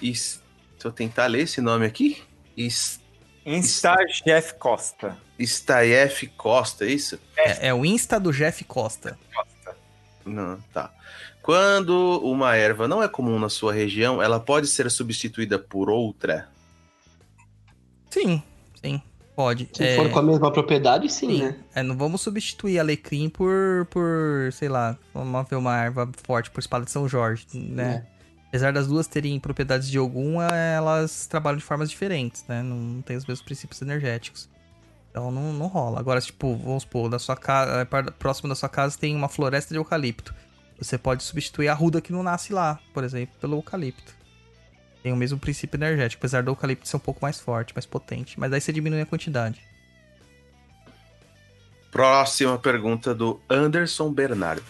Is... 0.00 0.42
Se 0.78 0.86
eu 0.86 0.92
tentar 0.92 1.26
ler 1.26 1.42
esse 1.42 1.60
nome 1.60 1.84
aqui, 1.84 2.22
Is... 2.56 3.00
Insta 3.44 3.96
Jeff 4.24 4.54
Costa. 4.54 5.16
Staef 5.40 6.28
Costa, 6.36 6.84
é 6.84 6.88
isso? 6.88 7.18
É, 7.36 7.68
é 7.68 7.74
o 7.74 7.84
Insta 7.84 8.20
do 8.20 8.32
Jeff 8.32 8.62
Costa. 8.64 9.18
Não, 10.24 10.60
tá. 10.72 10.92
Quando 11.42 12.20
uma 12.22 12.54
erva 12.56 12.86
não 12.86 13.02
é 13.02 13.08
comum 13.08 13.38
na 13.38 13.48
sua 13.48 13.72
região, 13.72 14.22
ela 14.22 14.38
pode 14.38 14.66
ser 14.66 14.90
substituída 14.90 15.58
por 15.58 15.88
outra? 15.88 16.48
Sim, 18.10 18.42
sim, 18.82 19.02
pode. 19.38 19.68
Se 19.72 19.84
é, 19.84 19.94
for 19.94 20.10
com 20.10 20.18
a 20.18 20.22
mesma 20.22 20.50
propriedade, 20.50 21.08
sim, 21.08 21.28
sim. 21.28 21.42
né? 21.44 21.54
É, 21.72 21.80
não 21.80 21.96
vamos 21.96 22.20
substituir 22.20 22.80
alecrim 22.80 23.28
por, 23.28 23.86
por, 23.88 24.52
sei 24.52 24.68
lá, 24.68 24.98
vamos 25.14 25.48
ver 25.48 25.54
uma 25.54 25.76
erva 25.78 26.10
forte 26.26 26.50
por 26.50 26.58
espada 26.58 26.84
de 26.84 26.90
São 26.90 27.08
Jorge, 27.08 27.46
né? 27.54 28.04
Apesar 28.48 28.72
das 28.72 28.88
duas 28.88 29.06
terem 29.06 29.38
propriedades 29.38 29.88
de 29.88 29.96
algum, 29.96 30.42
elas 30.42 31.28
trabalham 31.28 31.56
de 31.56 31.62
formas 31.62 31.88
diferentes, 31.88 32.44
né? 32.48 32.64
Não, 32.64 32.74
não 32.74 33.02
tem 33.02 33.16
os 33.16 33.24
mesmos 33.26 33.44
princípios 33.44 33.80
energéticos. 33.80 34.48
Então 35.12 35.30
não, 35.30 35.52
não 35.52 35.68
rola. 35.68 36.00
Agora, 36.00 36.20
tipo, 36.20 36.56
vamos 36.56 36.82
supor, 36.82 37.08
na 37.08 37.20
sua 37.20 37.36
casa, 37.36 37.86
próximo 38.18 38.48
da 38.48 38.56
sua 38.56 38.68
casa 38.68 38.98
tem 38.98 39.14
uma 39.14 39.28
floresta 39.28 39.72
de 39.72 39.78
eucalipto. 39.78 40.34
Você 40.80 40.98
pode 40.98 41.22
substituir 41.22 41.68
a 41.68 41.74
ruda 41.74 42.00
que 42.00 42.10
não 42.10 42.24
nasce 42.24 42.52
lá, 42.52 42.80
por 42.92 43.04
exemplo, 43.04 43.36
pelo 43.40 43.56
eucalipto. 43.58 44.17
Tem 45.02 45.12
o 45.12 45.16
mesmo 45.16 45.38
princípio 45.38 45.76
energético, 45.76 46.20
apesar 46.20 46.42
do 46.42 46.50
eucalipto 46.50 46.88
ser 46.88 46.96
um 46.96 47.00
pouco 47.00 47.20
mais 47.22 47.38
forte, 47.40 47.74
mais 47.74 47.86
potente. 47.86 48.38
Mas 48.38 48.52
aí 48.52 48.60
você 48.60 48.72
diminui 48.72 49.00
a 49.00 49.06
quantidade. 49.06 49.60
Próxima 51.90 52.58
pergunta 52.58 53.14
do 53.14 53.40
Anderson 53.48 54.12
Bernardo. 54.12 54.62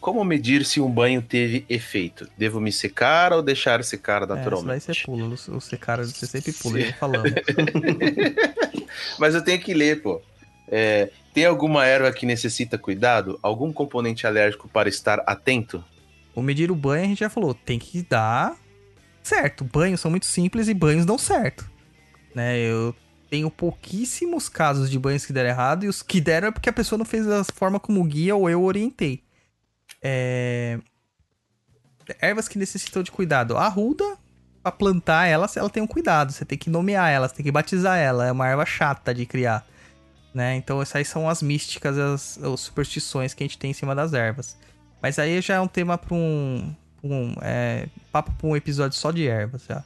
Como 0.00 0.22
medir 0.22 0.64
se 0.64 0.80
um 0.80 0.90
banho 0.90 1.22
teve 1.22 1.64
efeito? 1.68 2.28
Devo 2.36 2.60
me 2.60 2.70
secar 2.70 3.32
ou 3.32 3.42
deixar 3.42 3.82
secar 3.84 4.20
É, 4.22 4.24
isso 4.24 4.28
daí 4.28 4.38
naturalmente? 4.38 4.84
você 4.84 4.94
pula. 5.04 5.34
O 5.56 5.60
secar 5.60 5.98
você 5.98 6.26
sempre 6.26 6.52
pula, 6.60 6.78
eu 6.80 6.92
falando. 6.94 7.34
Mas 9.18 9.34
eu 9.34 9.42
tenho 9.42 9.58
que 9.60 9.72
ler, 9.72 10.02
pô. 10.02 10.20
É, 10.68 11.10
tem 11.32 11.44
alguma 11.46 11.84
erva 11.86 12.12
que 12.12 12.26
necessita 12.26 12.78
cuidado? 12.78 13.38
Algum 13.42 13.72
componente 13.72 14.26
alérgico 14.26 14.68
para 14.68 14.88
estar 14.88 15.22
atento? 15.26 15.82
O 16.34 16.42
medir 16.42 16.70
o 16.70 16.74
banho 16.74 17.04
a 17.04 17.08
gente 17.08 17.20
já 17.20 17.30
falou, 17.30 17.54
tem 17.54 17.78
que 17.78 18.02
dar 18.02 18.56
certo. 19.24 19.64
Banhos 19.64 20.00
são 20.00 20.10
muito 20.10 20.26
simples 20.26 20.68
e 20.68 20.74
banhos 20.74 21.04
dão 21.04 21.18
certo. 21.18 21.68
Né? 22.34 22.58
Eu 22.58 22.94
tenho 23.30 23.50
pouquíssimos 23.50 24.48
casos 24.48 24.90
de 24.90 24.98
banhos 24.98 25.26
que 25.26 25.32
deram 25.32 25.48
errado 25.48 25.84
e 25.84 25.88
os 25.88 26.02
que 26.02 26.20
deram 26.20 26.48
é 26.48 26.50
porque 26.50 26.68
a 26.68 26.72
pessoa 26.72 26.98
não 26.98 27.04
fez 27.04 27.26
da 27.26 27.42
forma 27.42 27.80
como 27.80 28.04
guia 28.04 28.36
ou 28.36 28.48
eu 28.48 28.62
orientei. 28.62 29.24
É... 30.02 30.78
Ervas 32.20 32.46
que 32.46 32.58
necessitam 32.58 33.02
de 33.02 33.10
cuidado. 33.10 33.56
A 33.56 33.66
ruda, 33.66 34.18
pra 34.62 34.70
plantar 34.70 35.26
ela, 35.26 35.50
ela 35.56 35.70
tem 35.70 35.82
um 35.82 35.86
cuidado. 35.86 36.32
Você 36.32 36.44
tem 36.44 36.58
que 36.58 36.68
nomear 36.68 37.10
ela, 37.10 37.28
você 37.28 37.34
tem 37.34 37.44
que 37.44 37.50
batizar 37.50 37.98
ela. 37.98 38.26
É 38.26 38.32
uma 38.32 38.46
erva 38.46 38.66
chata 38.66 39.14
de 39.14 39.24
criar. 39.24 39.66
Né? 40.34 40.56
Então 40.56 40.82
essas 40.82 41.08
são 41.08 41.28
as 41.28 41.42
místicas, 41.42 41.96
as, 41.96 42.38
as 42.42 42.60
superstições 42.60 43.32
que 43.32 43.42
a 43.42 43.46
gente 43.46 43.58
tem 43.58 43.70
em 43.70 43.74
cima 43.74 43.94
das 43.94 44.12
ervas. 44.12 44.58
Mas 45.00 45.18
aí 45.18 45.40
já 45.40 45.54
é 45.54 45.60
um 45.60 45.68
tema 45.68 45.96
para 45.96 46.14
um, 46.14 46.74
pra 47.08 47.16
um 47.16 47.34
é, 47.42 47.88
papo 48.10 48.32
para 48.32 48.46
um 48.46 48.56
episódio 48.56 48.96
só 48.98 49.10
de 49.10 49.26
ervas, 49.26 49.64
já. 49.68 49.82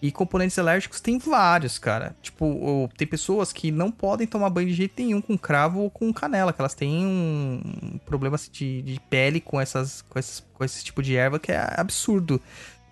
E 0.00 0.10
componentes 0.10 0.58
alérgicos 0.58 1.00
tem 1.00 1.16
vários, 1.16 1.78
cara. 1.78 2.16
Tipo, 2.20 2.44
o- 2.44 2.88
tem 2.96 3.06
pessoas 3.06 3.52
que 3.52 3.70
não 3.70 3.88
podem 3.90 4.26
tomar 4.26 4.50
banho 4.50 4.66
de 4.66 4.74
jeito 4.74 5.00
nenhum 5.00 5.20
com 5.20 5.38
cravo 5.38 5.78
ou 5.80 5.90
com 5.90 6.12
canela, 6.12 6.52
que 6.52 6.60
elas 6.60 6.74
têm 6.74 7.06
um 7.06 8.00
problema 8.04 8.34
assim, 8.34 8.50
de, 8.50 8.82
de 8.82 9.00
pele 9.08 9.40
com, 9.40 9.60
essas, 9.60 10.02
com, 10.02 10.18
esses, 10.18 10.44
com 10.54 10.64
esse 10.64 10.82
tipo 10.82 11.00
de 11.02 11.14
erva 11.16 11.38
que 11.38 11.52
é 11.52 11.74
absurdo. 11.76 12.42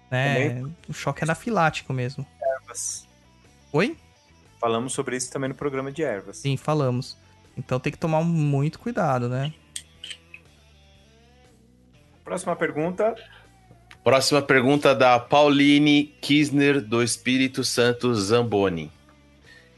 Né? 0.08 0.62
O 0.88 0.92
choque 0.92 1.24
anafilático 1.24 1.92
mesmo. 1.92 2.24
Ervas. 2.40 3.06
Oi? 3.72 3.96
Falamos 4.60 4.92
sobre 4.92 5.16
isso 5.16 5.32
também 5.32 5.48
no 5.48 5.54
programa 5.54 5.90
de 5.90 6.02
ervas. 6.04 6.36
Sim, 6.38 6.56
falamos. 6.56 7.16
Então 7.56 7.80
tem 7.80 7.90
que 7.90 7.98
tomar 7.98 8.22
muito 8.22 8.78
cuidado, 8.78 9.28
né? 9.28 9.52
Próxima 12.24 12.54
pergunta. 12.54 13.14
Próxima 14.02 14.40
pergunta 14.40 14.94
da 14.94 15.18
Pauline 15.18 16.14
Kisner 16.22 16.80
do 16.80 17.02
Espírito 17.02 17.62
Santo 17.62 18.14
Zamboni. 18.14 18.90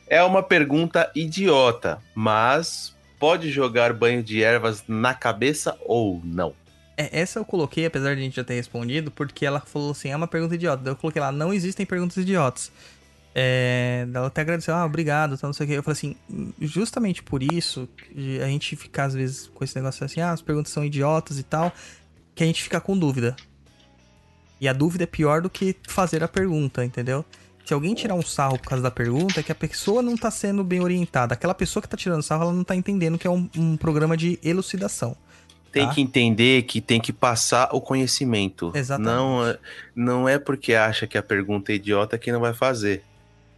É 0.07 0.23
uma 0.23 0.43
pergunta 0.43 1.11
idiota, 1.15 2.01
mas 2.15 2.95
pode 3.19 3.51
jogar 3.51 3.93
banho 3.93 4.23
de 4.23 4.43
ervas 4.43 4.85
na 4.87 5.13
cabeça 5.13 5.77
ou 5.85 6.21
não? 6.23 6.55
É, 6.97 7.21
essa 7.21 7.41
eu 7.41 7.45
coloquei, 7.45 7.87
apesar 7.87 8.15
de 8.15 8.21
a 8.21 8.25
gente 8.25 8.37
já 8.37 8.45
ter 8.45 8.55
respondido, 8.55 9.11
porque 9.11 9.45
ela 9.45 9.59
falou 9.61 9.91
assim, 9.91 10.11
é 10.11 10.17
uma 10.17 10.29
pergunta 10.29 10.55
idiota. 10.55 10.89
Eu 10.89 10.97
coloquei 10.97 11.21
lá, 11.21 11.33
não 11.33 11.53
existem 11.53 11.85
perguntas 11.85 12.19
idiotas. 12.19 12.71
É, 13.35 14.07
ela 14.15 14.27
até 14.27 14.43
agradeceu, 14.43 14.75
ah, 14.75 14.85
obrigado, 14.85 15.37
tá, 15.39 15.47
não 15.47 15.55
sei 15.55 15.65
o 15.65 15.69
que. 15.69 15.75
Eu 15.75 15.83
falei 15.83 15.95
assim, 15.95 16.17
justamente 16.61 17.23
por 17.23 17.43
isso, 17.43 17.89
a 18.43 18.47
gente 18.47 18.77
ficar 18.77 19.05
às 19.05 19.15
vezes 19.15 19.51
com 19.53 19.65
esse 19.65 19.75
negócio 19.75 20.05
assim, 20.05 20.21
ah, 20.21 20.31
as 20.31 20.43
perguntas 20.43 20.73
são 20.73 20.85
idiotas 20.85 21.39
e 21.39 21.43
tal, 21.43 21.73
que 22.35 22.45
a 22.45 22.47
gente 22.47 22.63
fica 22.63 22.81
com 22.81 22.97
dúvida. 22.97 23.35
E 24.63 24.69
a 24.69 24.73
dúvida 24.73 25.03
é 25.03 25.07
pior 25.09 25.43
do 25.43 25.51
que 25.51 25.75
fazer 25.89 26.23
a 26.23 26.29
pergunta, 26.29 26.85
entendeu? 26.85 27.25
Se 27.67 27.75
alguém 27.75 27.95
tirar 27.97 28.15
um 28.15 28.23
sarro 28.23 28.57
por 28.61 28.69
causa 28.69 28.81
da 28.83 28.93
pergunta, 28.93 29.41
é 29.41 29.43
que 29.43 29.51
a 29.51 29.57
pessoa 29.57 30.01
não 30.01 30.17
tá 30.17 30.31
sendo 30.31 30.63
bem 30.63 30.81
orientada. 30.81 31.35
Aquela 31.35 31.53
pessoa 31.53 31.83
que 31.83 31.89
tá 31.89 31.97
tirando 31.97 32.23
sarro, 32.23 32.45
ela 32.45 32.53
não 32.53 32.63
tá 32.63 32.77
entendendo 32.77 33.19
que 33.19 33.27
é 33.27 33.31
um, 33.31 33.51
um 33.57 33.77
programa 33.77 34.17
de 34.17 34.39
elucidação. 34.43 35.17
Tem 35.73 35.87
Tá. 35.87 35.95
que 35.95 36.01
entender 36.01 36.63
que 36.63 36.81
tem 36.81 37.01
que 37.01 37.13
passar 37.13 37.71
o 37.73 37.81
conhecimento. 37.81 38.71
Exatamente. 38.73 39.13
Não, 39.17 39.45
é- 39.47 39.59
não 39.97 40.29
é 40.29 40.39
porque 40.39 40.75
acha 40.75 41.07
que 41.09 41.19
a 41.19 41.23
pergunta 41.25 41.73
é 41.73 41.75
idiota 41.75 42.17
que 42.17 42.31
não 42.31 42.39
vai 42.41 42.55
fazer. 42.55 43.03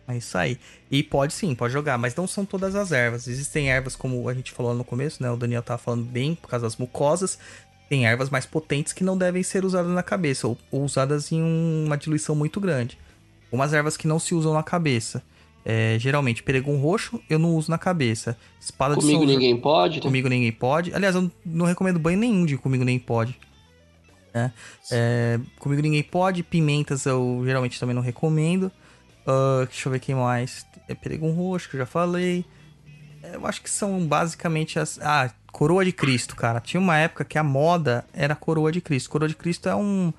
É 0.06 0.16
isso 0.18 0.36
aí. 0.36 0.58
E 0.90 1.02
pode 1.02 1.32
sim, 1.32 1.54
pode 1.54 1.72
jogar, 1.72 1.96
mas 1.96 2.14
não 2.14 2.26
são 2.26 2.44
todas 2.44 2.74
as 2.74 2.92
ervas. 2.92 3.26
Existem 3.26 3.70
ervas, 3.70 3.96
como 3.96 4.28
a 4.28 4.34
gente 4.34 4.52
falou 4.52 4.74
no 4.74 4.84
começo, 4.84 5.22
né? 5.22 5.30
O 5.30 5.36
Daniel 5.36 5.62
tava 5.62 5.78
falando 5.78 6.04
bem 6.04 6.34
por 6.34 6.48
causa 6.48 6.66
das 6.66 6.76
mucosas. 6.76 7.38
Tem 7.88 8.06
ervas 8.06 8.30
mais 8.30 8.46
potentes 8.46 8.92
que 8.92 9.04
não 9.04 9.16
devem 9.16 9.42
ser 9.42 9.64
usadas 9.64 9.92
na 9.92 10.02
cabeça, 10.02 10.48
ou, 10.48 10.58
ou 10.70 10.82
usadas 10.84 11.30
em 11.30 11.42
um- 11.42 11.84
uma 11.86 11.96
diluição 11.96 12.34
muito 12.34 12.58
grande. 12.60 12.98
Umas 13.52 13.72
ervas 13.72 13.96
que 13.96 14.06
não 14.08 14.18
se 14.18 14.34
usam 14.34 14.52
na 14.54 14.62
cabeça. 14.62 15.22
É, 15.66 15.96
geralmente, 15.98 16.42
peregum 16.42 16.76
roxo 16.78 17.20
eu 17.30 17.38
não 17.38 17.54
uso 17.54 17.70
na 17.70 17.78
cabeça. 17.78 18.36
Espada 18.60 18.94
Comigo 18.96 19.20
de 19.20 19.24
São 19.24 19.26
ninguém 19.34 19.56
pode. 19.58 19.96
né? 19.96 20.02
Comigo 20.02 20.28
ninguém 20.28 20.52
pode. 20.52 20.94
Aliás, 20.94 21.14
eu 21.14 21.30
não 21.44 21.64
recomendo 21.66 21.98
banho 21.98 22.18
nenhum 22.18 22.44
de 22.44 22.56
comigo 22.58 22.84
ninguém 22.84 22.98
pode. 22.98 23.38
né? 24.34 24.52
É, 24.90 25.38
comigo 25.58 25.80
ninguém 25.80 26.02
pode. 26.02 26.42
Pimentas 26.42 27.06
eu 27.06 27.42
geralmente 27.44 27.78
também 27.80 27.94
não 27.94 28.02
recomendo. 28.02 28.70
Ah, 29.26 29.64
deixa 29.66 29.88
eu 29.88 29.92
ver 29.92 30.00
quem 30.00 30.14
mais. 30.14 30.66
É 30.88 30.94
peregum 30.94 31.32
roxo, 31.32 31.68
que 31.70 31.76
eu 31.76 31.80
já 31.80 31.86
falei. 31.86 32.44
É, 33.22 33.36
Eu 33.36 33.46
acho 33.46 33.62
que 33.62 33.70
são 33.70 34.04
basicamente 34.06 34.78
as. 34.78 34.98
Ah, 35.00 35.30
coroa 35.54 35.84
de 35.84 35.92
Cristo, 35.92 36.34
cara. 36.36 36.60
Tinha 36.60 36.80
uma 36.80 36.96
época 36.98 37.24
que 37.24 37.38
a 37.38 37.42
moda 37.44 38.04
era 38.12 38.34
coroa 38.34 38.70
de 38.72 38.80
Cristo. 38.80 39.08
Coroa 39.08 39.28
de 39.28 39.36
Cristo 39.36 39.68
é 39.68 39.74
um. 39.74 40.12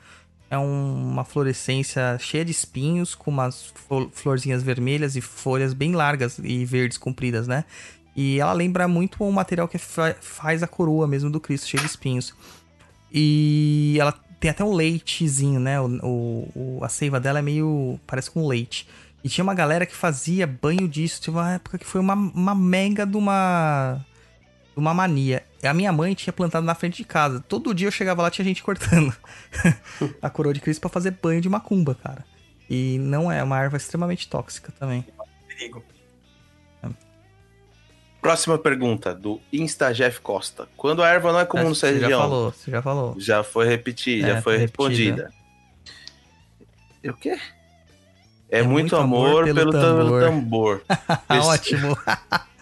É 0.49 0.57
um- 0.57 1.09
uma 1.11 1.25
florescência 1.25 2.17
cheia 2.19 2.45
de 2.45 2.51
espinhos, 2.51 3.15
com 3.15 3.31
umas 3.31 3.73
flo- 3.87 4.09
florzinhas 4.13 4.61
vermelhas 4.63 5.15
e 5.15 5.21
folhas 5.21 5.73
bem 5.73 5.93
largas 5.93 6.39
e 6.41 6.63
verdes 6.63 6.97
compridas, 6.99 7.47
né? 7.47 7.65
E 8.15 8.39
ela 8.39 8.53
lembra 8.53 8.87
muito 8.87 9.23
o 9.23 9.31
material 9.33 9.67
que 9.67 9.77
fa- 9.79 10.15
faz 10.21 10.61
a 10.63 10.67
coroa 10.67 11.07
mesmo 11.07 11.29
do 11.31 11.39
Cristo, 11.39 11.67
cheio 11.67 11.81
de 11.81 11.89
espinhos. 11.89 12.33
E 13.11 13.97
ela 13.99 14.13
tem 14.39 14.51
até 14.51 14.63
um 14.63 14.73
leitezinho, 14.73 15.59
né? 15.59 15.81
O- 15.81 16.47
o- 16.55 16.79
a 16.83 16.89
seiva 16.89 17.19
dela 17.19 17.39
é 17.39 17.41
meio. 17.41 17.99
parece 18.05 18.29
com 18.31 18.47
leite. 18.47 18.87
E 19.23 19.27
tinha 19.29 19.43
uma 19.43 19.53
galera 19.55 19.85
que 19.85 19.95
fazia 19.95 20.45
banho 20.45 20.87
disso. 20.87 21.19
Tinha 21.21 21.33
uma 21.33 21.53
época 21.53 21.77
que 21.79 21.85
foi 21.85 21.99
uma, 21.99 22.13
uma 22.13 22.53
mega 22.55 23.05
de 23.05 23.17
uma. 23.17 24.05
Uma 24.75 24.93
mania. 24.93 25.43
A 25.63 25.73
minha 25.73 25.91
mãe 25.91 26.13
tinha 26.13 26.33
plantado 26.33 26.65
na 26.65 26.75
frente 26.75 26.97
de 26.97 27.05
casa. 27.05 27.39
Todo 27.47 27.73
dia 27.73 27.87
eu 27.87 27.91
chegava 27.91 28.21
lá 28.21 28.29
tinha 28.29 28.45
gente 28.45 28.61
cortando 28.63 29.15
a 30.21 30.29
coroa 30.29 30.53
de 30.53 30.59
Cristo 30.59 30.81
pra 30.81 30.89
fazer 30.89 31.11
banho 31.11 31.41
de 31.41 31.49
macumba, 31.49 31.95
cara. 31.95 32.25
E 32.69 32.97
não 32.99 33.31
é 33.31 33.43
uma 33.43 33.59
erva 33.59 33.77
extremamente 33.77 34.27
tóxica 34.27 34.71
também. 34.77 35.05
Perigo. 35.47 35.83
Próxima 38.21 38.57
pergunta, 38.57 39.13
do 39.13 39.39
Insta 39.53 39.93
Jeff 39.93 40.19
Costa. 40.19 40.67
Quando 40.75 41.03
a 41.03 41.07
erva 41.07 41.31
não 41.31 41.39
é 41.39 41.45
comum 41.45 41.69
no 41.69 41.75
você 41.75 41.99
já 41.99 42.09
falou, 42.09 42.51
você 42.51 42.71
já 42.71 42.81
falou. 42.81 43.15
Já 43.19 43.43
foi 43.43 43.67
repetida, 43.67 44.27
É, 44.27 44.33
já 44.33 44.41
foi 44.41 44.57
repetida. 44.57 45.29
respondida. 45.29 45.33
E 47.03 47.09
o 47.11 47.13
quê? 47.13 47.37
É, 48.49 48.63
muito, 48.63 48.95
amor, 48.95 49.45
pelo, 49.45 49.71
tambor. 49.71 50.21
tambor. 50.23 50.83
Ah, 51.29 51.45
ótimo. 51.45 51.95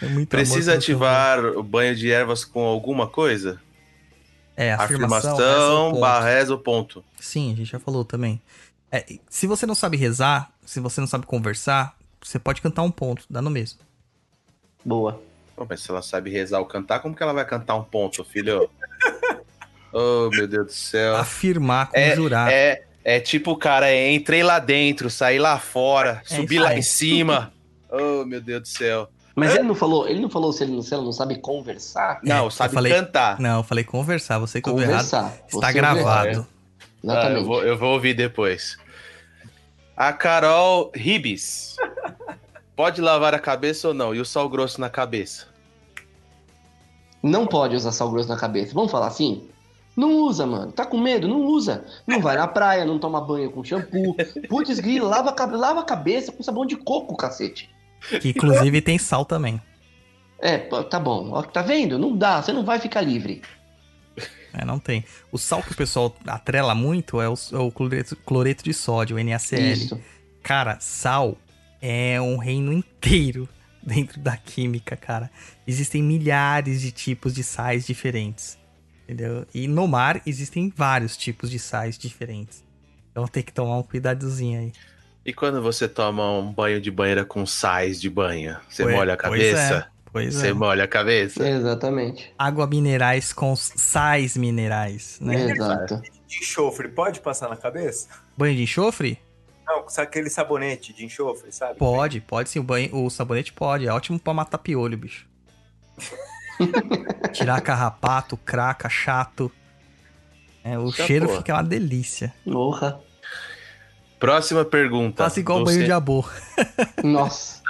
É 0.00 0.06
muito 0.06 0.28
Precisa 0.28 0.74
ativar 0.74 1.44
o 1.44 1.62
banho 1.62 1.94
de 1.94 2.10
ervas 2.10 2.44
com 2.44 2.64
alguma 2.64 3.06
coisa? 3.06 3.60
É, 4.56 4.72
afirmação, 4.72 5.34
Afirmação, 5.34 5.38
reza 5.38 5.72
o 5.72 5.90
ponto. 5.90 6.00
barra 6.00 6.30
reza 6.30 6.54
o 6.54 6.58
ponto. 6.58 7.04
Sim, 7.18 7.52
a 7.52 7.56
gente 7.56 7.70
já 7.70 7.78
falou 7.78 8.04
também. 8.04 8.40
É, 8.90 9.04
se 9.28 9.46
você 9.46 9.64
não 9.64 9.74
sabe 9.74 9.96
rezar, 9.96 10.52
se 10.64 10.78
você 10.80 11.00
não 11.00 11.08
sabe 11.08 11.26
conversar, 11.26 11.96
você 12.22 12.38
pode 12.38 12.60
cantar 12.60 12.82
um 12.82 12.90
ponto, 12.90 13.24
dá 13.28 13.40
no 13.40 13.50
mesmo. 13.50 13.80
Boa. 14.84 15.20
Pô, 15.56 15.66
mas 15.68 15.80
se 15.80 15.90
ela 15.90 16.02
sabe 16.02 16.30
rezar 16.30 16.58
ou 16.58 16.66
cantar, 16.66 17.00
como 17.00 17.14
que 17.14 17.22
ela 17.22 17.32
vai 17.32 17.44
cantar 17.44 17.76
um 17.76 17.84
ponto, 17.84 18.24
filho? 18.24 18.68
oh, 19.92 20.28
meu 20.30 20.46
Deus 20.46 20.66
do 20.66 20.72
céu. 20.72 21.16
Afirmar, 21.16 21.90
conjurar. 21.90 22.52
É, 22.52 22.84
é 23.04 23.20
tipo 23.20 23.52
o 23.52 23.56
cara, 23.56 23.88
é, 23.90 24.12
entrei 24.12 24.42
lá 24.42 24.58
dentro, 24.58 25.08
saí 25.10 25.38
lá 25.38 25.58
fora, 25.58 26.22
É 26.28 26.34
subi 26.36 26.58
lá 26.58 26.76
em 26.76 26.82
cima. 26.82 27.52
Oh, 27.94 28.24
meu 28.24 28.40
Deus 28.40 28.62
do 28.62 28.68
céu. 28.68 29.10
Mas 29.34 29.54
ele 29.54 29.64
não 29.64 29.74
falou, 29.74 30.06
ele 30.08 30.20
não 30.20 30.28
falou 30.28 30.52
se, 30.52 30.62
ele, 30.62 30.72
não- 30.72 30.82
se 30.82 30.92
ela 30.92 31.02
não 31.02 31.12
sabe 31.12 31.36
conversar. 31.36 32.20
Não, 32.22 32.50
sabe 32.50 32.74
falei- 32.74 32.92
cantar. 32.92 33.40
Não, 33.40 33.58
eu 33.58 33.62
falei 33.62 33.82
conversar, 33.84 34.38
você 34.38 34.60
que 34.60 34.68
ouviu 34.68 34.84
errado. 34.84 34.96
Conversar. 35.10 35.34
Está 35.48 35.66
Você 35.68 35.72
gravado. 35.72 36.28
errado. 36.28 36.46
Ah, 37.08 37.30
eu, 37.30 37.44
vou, 37.44 37.62
eu 37.64 37.76
vou 37.78 37.92
ouvir 37.94 38.14
depois. 38.14 38.76
A 39.96 40.12
Carol 40.12 40.90
Ribes. 40.94 41.76
Pode 42.76 43.00
lavar 43.00 43.34
a 43.34 43.38
cabeça 43.38 43.88
ou 43.88 43.94
não? 43.94 44.14
E 44.14 44.20
o 44.20 44.24
sal 44.24 44.48
grosso 44.48 44.80
na 44.80 44.88
cabeça? 44.90 45.46
Não 47.22 47.46
pode 47.46 47.76
usar 47.76 47.92
sal 47.92 48.10
grosso 48.10 48.28
na 48.28 48.36
cabeça. 48.36 48.74
Vamos 48.74 48.90
falar 48.90 49.06
assim? 49.06 49.48
Não 49.96 50.16
usa, 50.22 50.46
mano. 50.46 50.72
Tá 50.72 50.86
com 50.86 50.98
medo? 50.98 51.28
Não 51.28 51.42
usa. 51.42 51.84
Não 52.06 52.20
vai 52.20 52.36
na 52.36 52.48
praia, 52.48 52.84
não 52.84 52.98
toma 52.98 53.20
banho 53.20 53.50
com 53.50 53.62
shampoo. 53.62 54.16
Putz, 54.48 54.80
grilo, 54.80 55.06
lava, 55.08 55.34
lava 55.56 55.80
a 55.80 55.84
cabeça 55.84 56.32
com 56.32 56.42
sabão 56.42 56.64
de 56.66 56.76
coco, 56.76 57.16
cacete. 57.16 57.70
Que 58.20 58.30
inclusive 58.30 58.80
tem 58.80 58.98
sal 58.98 59.24
também. 59.24 59.60
É, 60.38 60.58
tá 60.58 60.98
bom. 60.98 61.30
Ó, 61.30 61.42
Tá 61.42 61.62
vendo? 61.62 61.98
Não 61.98 62.16
dá, 62.16 62.42
você 62.42 62.52
não 62.52 62.64
vai 62.64 62.78
ficar 62.80 63.00
livre. 63.00 63.42
É, 64.52 64.64
não 64.64 64.78
tem. 64.78 65.04
O 65.30 65.38
sal 65.38 65.62
que 65.62 65.72
o 65.72 65.76
pessoal 65.76 66.14
atrela 66.26 66.74
muito 66.74 67.20
é 67.20 67.28
o, 67.28 67.34
é 67.52 67.58
o 67.58 67.70
cloreto, 67.70 68.16
cloreto 68.16 68.62
de 68.64 68.74
sódio, 68.74 69.16
o 69.16 69.22
NaCl. 69.22 69.72
Isso. 69.72 70.00
Cara, 70.42 70.78
sal 70.80 71.38
é 71.80 72.20
um 72.20 72.36
reino 72.36 72.72
inteiro 72.72 73.48
dentro 73.82 74.20
da 74.20 74.36
química, 74.36 74.96
cara. 74.96 75.30
Existem 75.66 76.02
milhares 76.02 76.82
de 76.82 76.92
tipos 76.92 77.34
de 77.34 77.42
sais 77.42 77.86
diferentes. 77.86 78.58
Entendeu? 79.04 79.46
E 79.54 79.66
no 79.66 79.88
mar 79.88 80.22
existem 80.26 80.72
vários 80.74 81.16
tipos 81.16 81.50
de 81.50 81.58
sais 81.58 81.96
diferentes. 81.96 82.62
Então 83.10 83.26
tem 83.26 83.42
que 83.42 83.52
tomar 83.52 83.78
um 83.78 83.82
cuidadozinho 83.82 84.60
aí. 84.60 84.72
E 85.24 85.32
quando 85.32 85.62
você 85.62 85.88
toma 85.88 86.30
um 86.38 86.52
banho 86.52 86.80
de 86.80 86.90
banheira 86.90 87.24
com 87.24 87.46
sais 87.46 88.00
de 88.00 88.10
banho? 88.10 88.56
Você 88.68 88.82
Pois- 88.82 88.96
molha 88.96 89.14
a 89.14 89.16
pois 89.16 89.30
cabeça? 89.30 89.74
é, 89.88 89.92
Pois 90.12 90.34
Você 90.34 90.48
é. 90.48 90.52
molha 90.52 90.84
a 90.84 90.88
cabeça? 90.88 91.48
Exatamente. 91.48 92.30
Água 92.38 92.66
minerais 92.66 93.32
com 93.32 93.56
sais 93.56 94.36
minerais, 94.36 95.18
né? 95.22 95.50
Exato. 95.52 96.02
De 96.26 96.36
enxofre, 96.38 96.88
pode 96.88 97.20
passar 97.20 97.48
na 97.48 97.56
cabeça? 97.56 98.08
Banho 98.36 98.54
de 98.54 98.62
enxofre? 98.64 99.18
Não, 99.66 99.88
sabe 99.88 100.08
aquele 100.08 100.28
sabonete 100.28 100.92
de 100.92 101.06
enxofre, 101.06 101.50
sabe? 101.50 101.78
Pode, 101.78 102.20
pode 102.20 102.50
sim. 102.50 102.58
O, 102.58 102.62
banho, 102.62 102.94
o 102.94 103.08
sabonete 103.08 103.52
pode. 103.54 103.86
É 103.86 103.92
ótimo 103.92 104.18
pra 104.18 104.34
matar 104.34 104.58
piolho, 104.58 104.98
bicho. 104.98 105.26
Tirar 107.32 107.60
carrapato, 107.62 108.36
craca, 108.36 108.88
chato. 108.90 109.50
É, 110.62 110.78
o 110.78 110.92
cheiro 110.92 111.26
boa. 111.26 111.38
fica 111.38 111.54
uma 111.54 111.64
delícia. 111.64 112.34
Porra. 112.44 113.00
Próxima 114.22 114.64
pergunta. 114.64 115.24
Faça 115.24 115.40
igual 115.40 115.58
Do 115.58 115.64
banho 115.64 115.80
ce- 115.80 115.84
de 115.84 115.90
abô. 115.90 116.24
Nossa. 117.02 117.60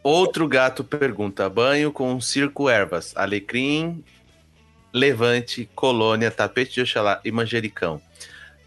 Outro 0.00 0.46
gato 0.46 0.84
pergunta: 0.84 1.48
banho 1.48 1.90
com 1.90 2.20
circo 2.20 2.68
ervas, 2.68 3.12
alecrim, 3.16 4.04
levante, 4.92 5.68
colônia, 5.74 6.30
tapete 6.30 6.74
de 6.74 6.80
Oxalá 6.82 7.20
e 7.24 7.32
manjericão. 7.32 8.00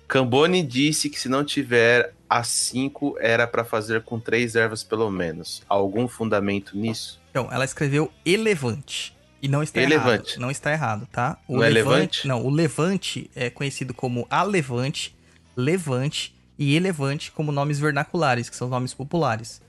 Cambone 0.09 0.61
disse 0.61 1.09
que 1.09 1.17
se 1.17 1.29
não 1.29 1.43
tiver 1.45 2.13
as 2.29 2.49
cinco, 2.49 3.15
era 3.21 3.47
para 3.47 3.63
fazer 3.63 4.01
com 4.03 4.19
três 4.19 4.57
ervas 4.57 4.83
pelo 4.83 5.09
menos. 5.09 5.63
Algum 5.69 6.05
fundamento 6.05 6.77
nisso? 6.77 7.17
Então, 7.31 7.47
ela 7.49 7.63
escreveu 7.63 8.11
elevante. 8.25 9.15
E 9.41 9.47
não 9.47 9.63
está 9.63 9.81
Elevante. 9.81 10.31
errado. 10.31 10.41
Não 10.41 10.51
está 10.51 10.71
errado, 10.73 11.07
tá? 11.11 11.37
O 11.47 11.57
Não 11.57 11.63
é 11.63 11.69
levante? 11.69 12.27
Não, 12.27 12.43
o 12.45 12.49
levante 12.49 13.29
é 13.35 13.49
conhecido 13.49 13.93
como 13.93 14.27
alevante, 14.29 15.14
levante 15.55 16.35
e 16.57 16.75
elevante 16.75 17.31
como 17.31 17.51
nomes 17.51 17.79
vernaculares, 17.79 18.49
que 18.49 18.55
são 18.55 18.67
nomes 18.67 18.93
populares. 18.93 19.61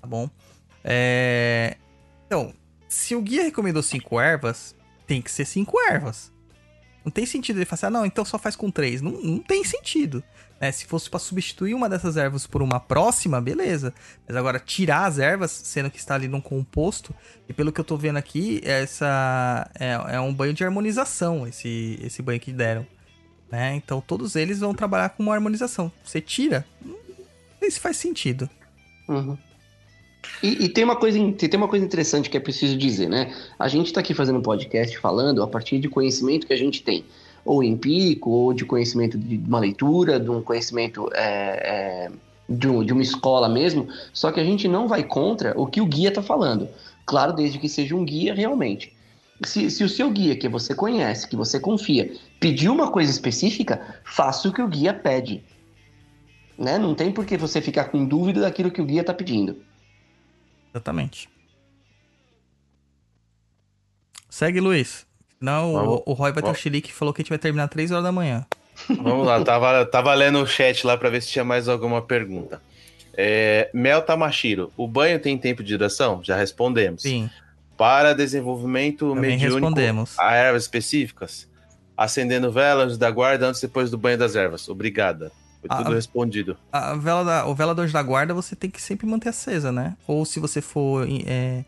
Tá 0.00 0.06
bom? 0.06 0.28
É... 0.82 1.76
Então, 2.26 2.52
se 2.88 3.14
o 3.14 3.22
guia 3.22 3.42
recomendou 3.42 3.82
cinco 3.82 4.20
ervas, 4.20 4.74
tem 5.06 5.22
que 5.22 5.30
ser 5.30 5.44
cinco 5.44 5.80
ervas. 5.80 6.32
Não 7.04 7.10
tem 7.10 7.26
sentido 7.26 7.58
ele 7.58 7.66
falar 7.66 7.74
assim, 7.74 7.86
ah, 7.86 7.90
não, 7.90 8.06
então 8.06 8.24
só 8.24 8.38
faz 8.38 8.56
com 8.56 8.70
três. 8.70 9.02
Não, 9.02 9.12
não 9.12 9.38
tem 9.38 9.62
sentido. 9.62 10.24
né? 10.58 10.72
Se 10.72 10.86
fosse 10.86 11.10
pra 11.10 11.18
substituir 11.18 11.74
uma 11.74 11.88
dessas 11.88 12.16
ervas 12.16 12.46
por 12.46 12.62
uma 12.62 12.80
próxima, 12.80 13.40
beleza. 13.40 13.92
Mas 14.26 14.36
agora, 14.36 14.58
tirar 14.58 15.04
as 15.04 15.18
ervas, 15.18 15.50
sendo 15.50 15.90
que 15.90 15.98
está 15.98 16.14
ali 16.14 16.28
num 16.28 16.40
composto, 16.40 17.14
e 17.48 17.52
pelo 17.52 17.72
que 17.72 17.80
eu 17.80 17.84
tô 17.84 17.96
vendo 17.96 18.16
aqui, 18.16 18.60
essa 18.64 19.70
é, 19.78 20.14
é 20.16 20.20
um 20.20 20.32
banho 20.32 20.54
de 20.54 20.64
harmonização, 20.64 21.46
esse, 21.46 21.98
esse 22.02 22.22
banho 22.22 22.40
que 22.40 22.52
deram. 22.52 22.86
Né? 23.54 23.76
Então 23.76 24.02
todos 24.04 24.34
eles 24.34 24.58
vão 24.58 24.74
trabalhar 24.74 25.10
com 25.10 25.22
uma 25.22 25.32
harmonização. 25.32 25.90
Você 26.04 26.20
tira, 26.20 26.66
sei 27.60 27.70
se 27.70 27.78
faz 27.78 27.96
sentido. 27.96 28.50
Uhum. 29.08 29.38
E, 30.42 30.64
e 30.64 30.68
tem, 30.68 30.82
uma 30.82 30.96
coisa, 30.96 31.18
tem 31.32 31.50
uma 31.56 31.68
coisa 31.68 31.84
interessante 31.84 32.28
que 32.28 32.36
é 32.36 32.40
preciso 32.40 32.76
dizer, 32.76 33.08
né? 33.08 33.32
A 33.58 33.68
gente 33.68 33.86
está 33.86 34.00
aqui 34.00 34.12
fazendo 34.14 34.38
um 34.38 34.42
podcast 34.42 34.98
falando 34.98 35.42
a 35.42 35.46
partir 35.46 35.78
de 35.78 35.88
conhecimento 35.88 36.46
que 36.46 36.52
a 36.52 36.56
gente 36.56 36.82
tem, 36.82 37.04
ou 37.44 37.62
empírico, 37.62 38.30
ou 38.30 38.52
de 38.52 38.64
conhecimento 38.64 39.16
de 39.16 39.36
uma 39.36 39.60
leitura, 39.60 40.18
de 40.18 40.30
um 40.30 40.42
conhecimento 40.42 41.08
é, 41.14 42.08
é, 42.08 42.10
de, 42.48 42.66
um- 42.66 42.82
de 42.84 42.92
uma 42.92 43.02
escola 43.02 43.48
mesmo, 43.48 43.86
só 44.12 44.32
que 44.32 44.40
a 44.40 44.44
gente 44.44 44.66
não 44.66 44.88
vai 44.88 45.04
contra 45.04 45.52
o 45.60 45.66
que 45.66 45.80
o 45.80 45.86
guia 45.86 46.08
está 46.08 46.22
falando. 46.22 46.68
Claro, 47.06 47.34
desde 47.34 47.58
que 47.58 47.68
seja 47.68 47.94
um 47.94 48.04
guia 48.04 48.34
realmente. 48.34 48.93
Se, 49.44 49.70
se 49.70 49.84
o 49.84 49.88
seu 49.88 50.10
guia, 50.10 50.36
que 50.36 50.48
você 50.48 50.74
conhece, 50.74 51.28
que 51.28 51.36
você 51.36 51.60
confia, 51.60 52.12
pedir 52.40 52.68
uma 52.68 52.90
coisa 52.90 53.10
específica, 53.10 54.00
faça 54.04 54.48
o 54.48 54.52
que 54.52 54.62
o 54.62 54.68
guia 54.68 54.92
pede. 54.94 55.42
Né? 56.58 56.78
Não 56.78 56.94
tem 56.94 57.12
por 57.12 57.26
que 57.26 57.36
você 57.36 57.60
ficar 57.60 57.84
com 57.86 58.04
dúvida 58.04 58.40
daquilo 58.42 58.70
que 58.70 58.80
o 58.80 58.84
guia 58.86 59.00
está 59.00 59.12
pedindo. 59.12 59.62
Exatamente. 60.72 61.28
Segue, 64.28 64.60
Luiz. 64.60 65.06
Não, 65.40 65.72
Vamos- 65.74 66.02
o, 66.06 66.10
o 66.10 66.12
Roy 66.14 66.32
vai 66.32 66.42
ter 66.42 66.48
o 66.48 66.52
vamos- 66.52 66.58
chilique 66.60 66.88
que 66.88 66.94
falou 66.94 67.12
que 67.12 67.20
a 67.20 67.22
gente 67.22 67.28
vai 67.30 67.38
terminar 67.38 67.68
3 67.68 67.90
horas 67.90 68.04
da 68.04 68.12
manhã. 68.12 68.46
Vamos 68.88 69.26
lá, 69.26 69.42
tava, 69.44 69.84
tava 69.86 70.12
lendo 70.14 70.40
o 70.40 70.46
chat 70.46 70.84
lá 70.86 70.96
para 70.96 71.08
ver 71.10 71.22
se 71.22 71.28
tinha 71.28 71.44
mais 71.44 71.68
alguma 71.68 72.02
pergunta. 72.02 72.60
É, 73.16 73.70
Mel 73.72 74.02
Tamashiro, 74.02 74.72
o 74.76 74.88
banho 74.88 75.20
tem 75.20 75.38
tempo 75.38 75.62
de 75.62 75.76
duração? 75.76 76.20
Já 76.24 76.36
respondemos. 76.36 77.02
Sim, 77.02 77.30
Para 77.76 78.14
desenvolvimento 78.14 79.14
também 79.14 79.32
mediúnico 79.32 79.56
respondemos. 79.60 80.18
a 80.18 80.34
ervas 80.34 80.62
específicas? 80.62 81.48
Acendendo 81.96 82.50
velas 82.50 82.96
da 82.98 83.10
guarda 83.10 83.46
antes 83.48 83.62
e 83.62 83.66
depois 83.66 83.90
do 83.90 83.98
banho 83.98 84.18
das 84.18 84.34
ervas. 84.36 84.68
Obrigada. 84.68 85.30
Foi 85.60 85.68
Ah, 85.70 85.76
tudo 85.78 85.92
ah. 85.92 85.94
respondido. 85.94 86.56
A 86.72 86.94
vela 86.94 87.24
da, 87.24 87.46
o 87.46 87.54
vela 87.54 87.74
do 87.74 87.82
anjo 87.82 87.92
da 87.92 88.02
guarda 88.02 88.34
você 88.34 88.54
tem 88.54 88.70
que 88.70 88.80
sempre 88.82 89.06
manter 89.06 89.30
acesa, 89.30 89.72
né? 89.72 89.96
Ou 90.06 90.24
se 90.24 90.38
você 90.38 90.60
for 90.60 91.06
é, 91.26 91.64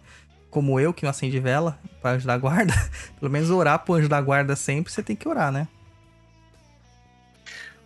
como 0.51 0.78
eu, 0.78 0.93
que 0.93 1.03
não 1.05 1.11
acende 1.11 1.39
vela 1.41 1.78
para 2.03 2.12
anjo 2.16 2.27
da 2.27 2.37
guarda, 2.37 2.73
pelo 3.19 3.31
menos 3.31 3.51
orar 3.51 3.78
pro 3.85 3.95
anjo 3.95 4.09
da 4.09 4.20
guarda 4.20 4.55
sempre, 4.57 4.93
você 4.93 5.03
tem 5.03 5.16
que 5.16 5.28
orar, 5.28 5.51
né? 5.51 5.66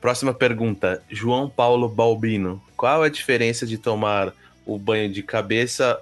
Próxima 0.00 0.32
pergunta. 0.32 1.02
João 1.10 1.48
Paulo 1.48 1.88
Balbino. 1.88 2.60
Qual 2.76 3.02
a 3.02 3.08
diferença 3.08 3.66
de 3.66 3.76
tomar 3.76 4.32
o 4.64 4.78
banho 4.78 5.12
de 5.12 5.22
cabeça 5.22 6.00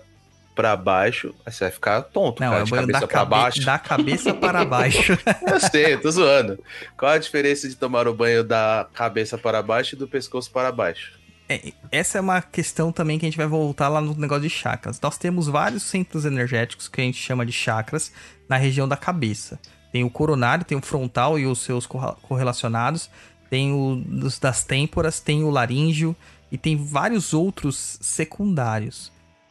pra 0.58 0.76
baixo? 0.76 1.32
Aí 1.46 1.52
Você 1.52 1.64
vai 1.64 1.72
ficar 1.72 2.02
tonto, 2.02 2.40
Não, 2.42 2.50
cara, 2.50 2.62
é 2.62 2.64
de 2.64 2.70
banho 2.72 2.82
cabeça 2.82 3.00
da, 3.00 3.06
pra 3.06 3.16
cabe- 3.18 3.30
baixo. 3.30 3.64
da 3.64 3.78
cabeça 3.78 4.34
para 4.34 4.64
baixo. 4.66 5.18
Eu 5.46 5.60
sei, 5.60 5.94
eu 5.94 6.00
tô 6.00 6.10
zoando. 6.10 6.58
Qual 6.96 7.12
a 7.12 7.18
diferença 7.18 7.68
de 7.68 7.76
tomar 7.76 8.08
o 8.08 8.14
banho 8.14 8.42
da 8.42 8.88
cabeça 8.92 9.38
para 9.38 9.62
baixo 9.62 9.94
e 9.94 9.98
do 9.98 10.08
pescoço 10.08 10.50
para 10.50 10.72
baixo? 10.72 11.12
É, 11.48 11.72
essa 11.92 12.18
é 12.18 12.20
uma 12.20 12.42
questão 12.42 12.90
também 12.90 13.18
que 13.20 13.24
a 13.24 13.28
gente 13.28 13.38
vai 13.38 13.46
voltar 13.46 13.88
lá 13.88 14.00
no 14.00 14.12
negócio 14.16 14.42
de 14.42 14.50
chakras. 14.50 15.00
Nós 15.00 15.16
temos 15.16 15.46
vários 15.46 15.84
centros 15.84 16.24
energéticos 16.24 16.88
que 16.88 17.00
a 17.00 17.04
gente 17.04 17.18
chama 17.22 17.46
de 17.46 17.52
chakras 17.52 18.12
na 18.48 18.56
região 18.56 18.88
da 18.88 18.96
cabeça. 18.96 19.58
Tem 19.92 20.02
o 20.02 20.10
coronário, 20.10 20.64
tem 20.64 20.76
o 20.76 20.82
frontal 20.82 21.38
e 21.38 21.46
os 21.46 21.60
seus 21.60 21.86
correlacionados, 21.86 23.08
tem 23.48 23.72
o 23.72 24.02
das 24.40 24.64
têmporas, 24.64 25.20
tem 25.20 25.42
o 25.44 25.50
laríngeo 25.50 26.14
e 26.52 26.58
tem 26.58 26.76
vários 26.76 27.32
outros 27.32 27.96
secundários. 28.00 29.10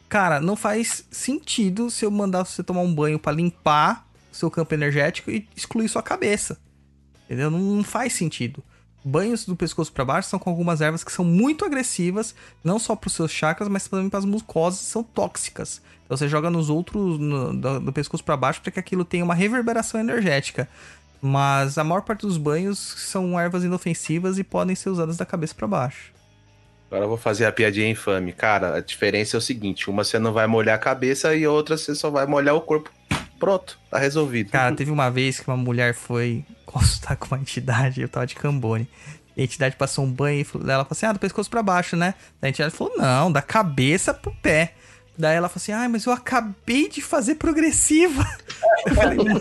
Cara, 0.09 0.39
não 0.39 0.55
faz 0.55 1.05
sentido 1.11 1.89
se 1.91 2.05
eu 2.05 2.11
mandar 2.11 2.45
você 2.45 2.63
tomar 2.63 2.81
um 2.81 2.93
banho 2.93 3.19
pra 3.19 3.31
limpar 3.31 4.07
seu 4.31 4.49
campo 4.49 4.73
energético 4.73 5.29
e 5.31 5.47
excluir 5.55 5.89
sua 5.89 6.01
cabeça. 6.03 6.57
Entendeu? 7.25 7.51
Não, 7.51 7.59
não 7.59 7.84
faz 7.84 8.13
sentido. 8.13 8.63
Banhos 9.03 9.45
do 9.45 9.55
pescoço 9.55 9.91
pra 9.91 10.05
baixo 10.05 10.29
são 10.29 10.39
com 10.39 10.49
algumas 10.49 10.79
ervas 10.81 11.03
que 11.03 11.11
são 11.11 11.25
muito 11.25 11.65
agressivas, 11.65 12.34
não 12.63 12.77
só 12.79 12.95
para 12.95 13.07
os 13.07 13.13
seus 13.13 13.31
chakras, 13.31 13.67
mas 13.69 13.88
também 13.88 14.09
para 14.09 14.19
as 14.19 14.25
mucosas, 14.25 14.79
são 14.79 15.03
tóxicas. 15.03 15.81
Então 16.05 16.15
você 16.17 16.27
joga 16.27 16.49
nos 16.49 16.69
outros 16.69 17.19
no- 17.19 17.53
do, 17.53 17.79
do 17.81 17.93
pescoço 17.93 18.23
pra 18.23 18.38
baixo 18.38 18.61
para 18.61 18.71
que 18.71 18.79
aquilo 18.79 19.03
tenha 19.03 19.23
uma 19.25 19.35
reverberação 19.35 19.99
energética. 19.99 20.69
Mas 21.21 21.77
a 21.77 21.84
maior 21.84 22.01
parte 22.01 22.21
dos 22.21 22.38
banhos 22.38 22.77
são 22.79 23.38
ervas 23.39 23.63
inofensivas 23.63 24.38
e 24.39 24.43
podem 24.43 24.75
ser 24.75 24.89
usadas 24.89 25.17
da 25.17 25.25
cabeça 25.25 25.55
pra 25.55 25.67
baixo. 25.67 26.13
Agora 26.89 27.03
eu 27.05 27.09
vou 27.09 27.18
fazer 27.18 27.45
a 27.45 27.51
piadinha 27.51 27.89
infame. 27.89 28.31
Cara, 28.34 28.76
a 28.77 28.80
diferença 28.81 29.35
é 29.35 29.39
o 29.39 29.41
seguinte: 29.41 29.89
uma 29.89 30.03
você 30.03 30.18
não 30.19 30.31
vai 30.34 30.47
molhar 30.47 30.76
a 30.76 30.80
cabeça 30.80 31.35
e 31.35 31.45
outra 31.45 31.77
você 31.77 31.93
só 31.93 32.09
vai 32.09 32.26
molhar 32.26 32.55
o 32.55 32.61
corpo. 32.61 32.89
Pronto, 33.39 33.77
tá 33.91 33.99
resolvido. 33.99 34.49
Cara, 34.51 34.73
teve 34.76 34.89
uma 34.89 35.11
vez 35.11 35.39
que 35.39 35.47
uma 35.47 35.57
mulher 35.57 35.93
foi 35.93 36.43
consultar 36.65 37.15
com 37.18 37.27
uma 37.27 37.39
entidade, 37.41 38.01
eu 38.01 38.09
tava 38.09 38.26
de 38.26 38.35
Cambone. 38.35 38.88
A 39.38 39.41
entidade 39.41 39.76
passou 39.76 40.03
um 40.03 40.11
banho 40.11 40.41
e 40.41 40.43
falou- 40.43 40.65
ela 40.68 40.84
falou 40.84 40.93
assim: 40.93 41.05
ah, 41.05 41.11
do 41.14 41.19
pescoço 41.19 41.49
pra 41.49 41.61
baixo, 41.61 41.95
né? 41.95 42.14
Daí 42.41 42.47
a 42.47 42.49
entidade 42.49 42.73
falou: 42.73 42.93
não, 42.97 43.31
da 43.31 43.41
cabeça 43.41 44.14
pro 44.14 44.34
pé. 44.41 44.73
Daí 45.18 45.35
ela 45.35 45.49
falou 45.49 45.61
assim: 45.61 45.72
ah, 45.73 45.88
mas 45.89 46.05
eu 46.05 46.14
acabei 46.14 46.88
de 46.89 47.01
fazer 47.01 47.35
progressiva. 47.35 48.26
Eu 48.88 48.95
falei, 48.95 49.18
mano. 49.18 49.39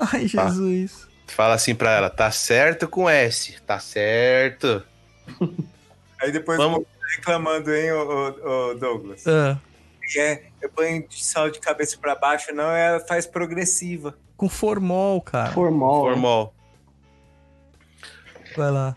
Ai, 0.00 0.26
Jesus. 0.26 1.06
Fala 1.28 1.54
assim 1.54 1.74
pra 1.74 1.92
ela: 1.92 2.10
tá 2.10 2.30
certo 2.30 2.88
com 2.88 3.08
S, 3.08 3.54
tá 3.66 3.78
certo. 3.78 4.82
Aí 6.20 6.32
depois 6.32 6.58
Vamos. 6.58 6.84
reclamando, 7.16 7.72
hein, 7.74 7.92
ô, 7.92 8.02
ô- 8.02 8.70
ô 8.70 8.74
Douglas. 8.74 9.26
Ah, 9.26 9.58
É, 10.16 10.44
eu 10.62 10.70
banho 10.70 11.06
de 11.06 11.22
sal 11.24 11.50
de 11.50 11.58
cabeça 11.58 11.98
pra 11.98 12.14
baixo, 12.14 12.54
não, 12.54 12.70
ela 12.70 13.00
faz 13.00 13.26
progressiva. 13.26 14.16
com 14.36 14.48
formol, 14.48 15.20
cara. 15.20 15.52
Formal. 15.52 16.00
Formal. 16.02 16.54
Vai 18.56 18.70
lá. 18.70 18.96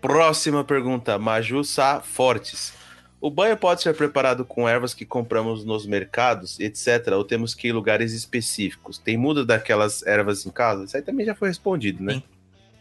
Próxima 0.00 0.64
pergunta, 0.64 1.18
Maju 1.18 1.62
Sá 1.64 2.00
Fortes. 2.00 2.72
O 3.20 3.30
banho 3.30 3.56
pode 3.56 3.82
ser 3.82 3.94
preparado 3.96 4.44
com 4.44 4.68
ervas 4.68 4.92
que 4.94 5.04
compramos 5.04 5.64
nos 5.64 5.86
mercados, 5.86 6.60
etc. 6.60 7.08
Ou 7.14 7.24
temos 7.24 7.54
que 7.54 7.66
ir 7.68 7.70
em 7.70 7.72
lugares 7.72 8.12
específicos? 8.12 8.98
Tem 8.98 9.16
muda 9.16 9.44
daquelas 9.44 10.04
ervas 10.06 10.44
em 10.46 10.50
casa? 10.50 10.84
Isso 10.84 10.96
aí 10.96 11.02
também 11.02 11.24
já 11.26 11.34
foi 11.34 11.48
respondido, 11.48 12.02
né? 12.02 12.14
Sim. 12.14 12.22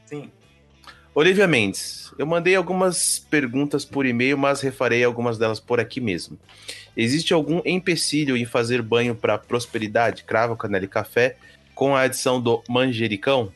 Sim. 0.05 0.31
Olivia 1.17 1.47
Mendes, 1.47 2.11
eu 2.17 2.25
mandei 2.25 2.55
algumas 2.55 3.19
perguntas 3.29 3.85
por 3.85 4.05
e-mail, 4.05 4.37
mas 4.37 4.59
refarei 4.59 5.01
algumas 5.01 5.37
delas 5.37 5.61
por 5.61 5.79
aqui 5.79 6.01
mesmo. 6.01 6.37
Existe 6.95 7.33
algum 7.33 7.61
empecilho 7.63 8.35
em 8.35 8.43
fazer 8.43 8.81
banho 8.81 9.15
para 9.15 9.37
prosperidade, 9.37 10.25
cravo, 10.25 10.57
canela 10.57 10.83
e 10.83 10.89
café, 10.89 11.37
com 11.73 11.95
a 11.95 12.01
adição 12.01 12.41
do 12.41 12.61
manjericão? 12.67 13.49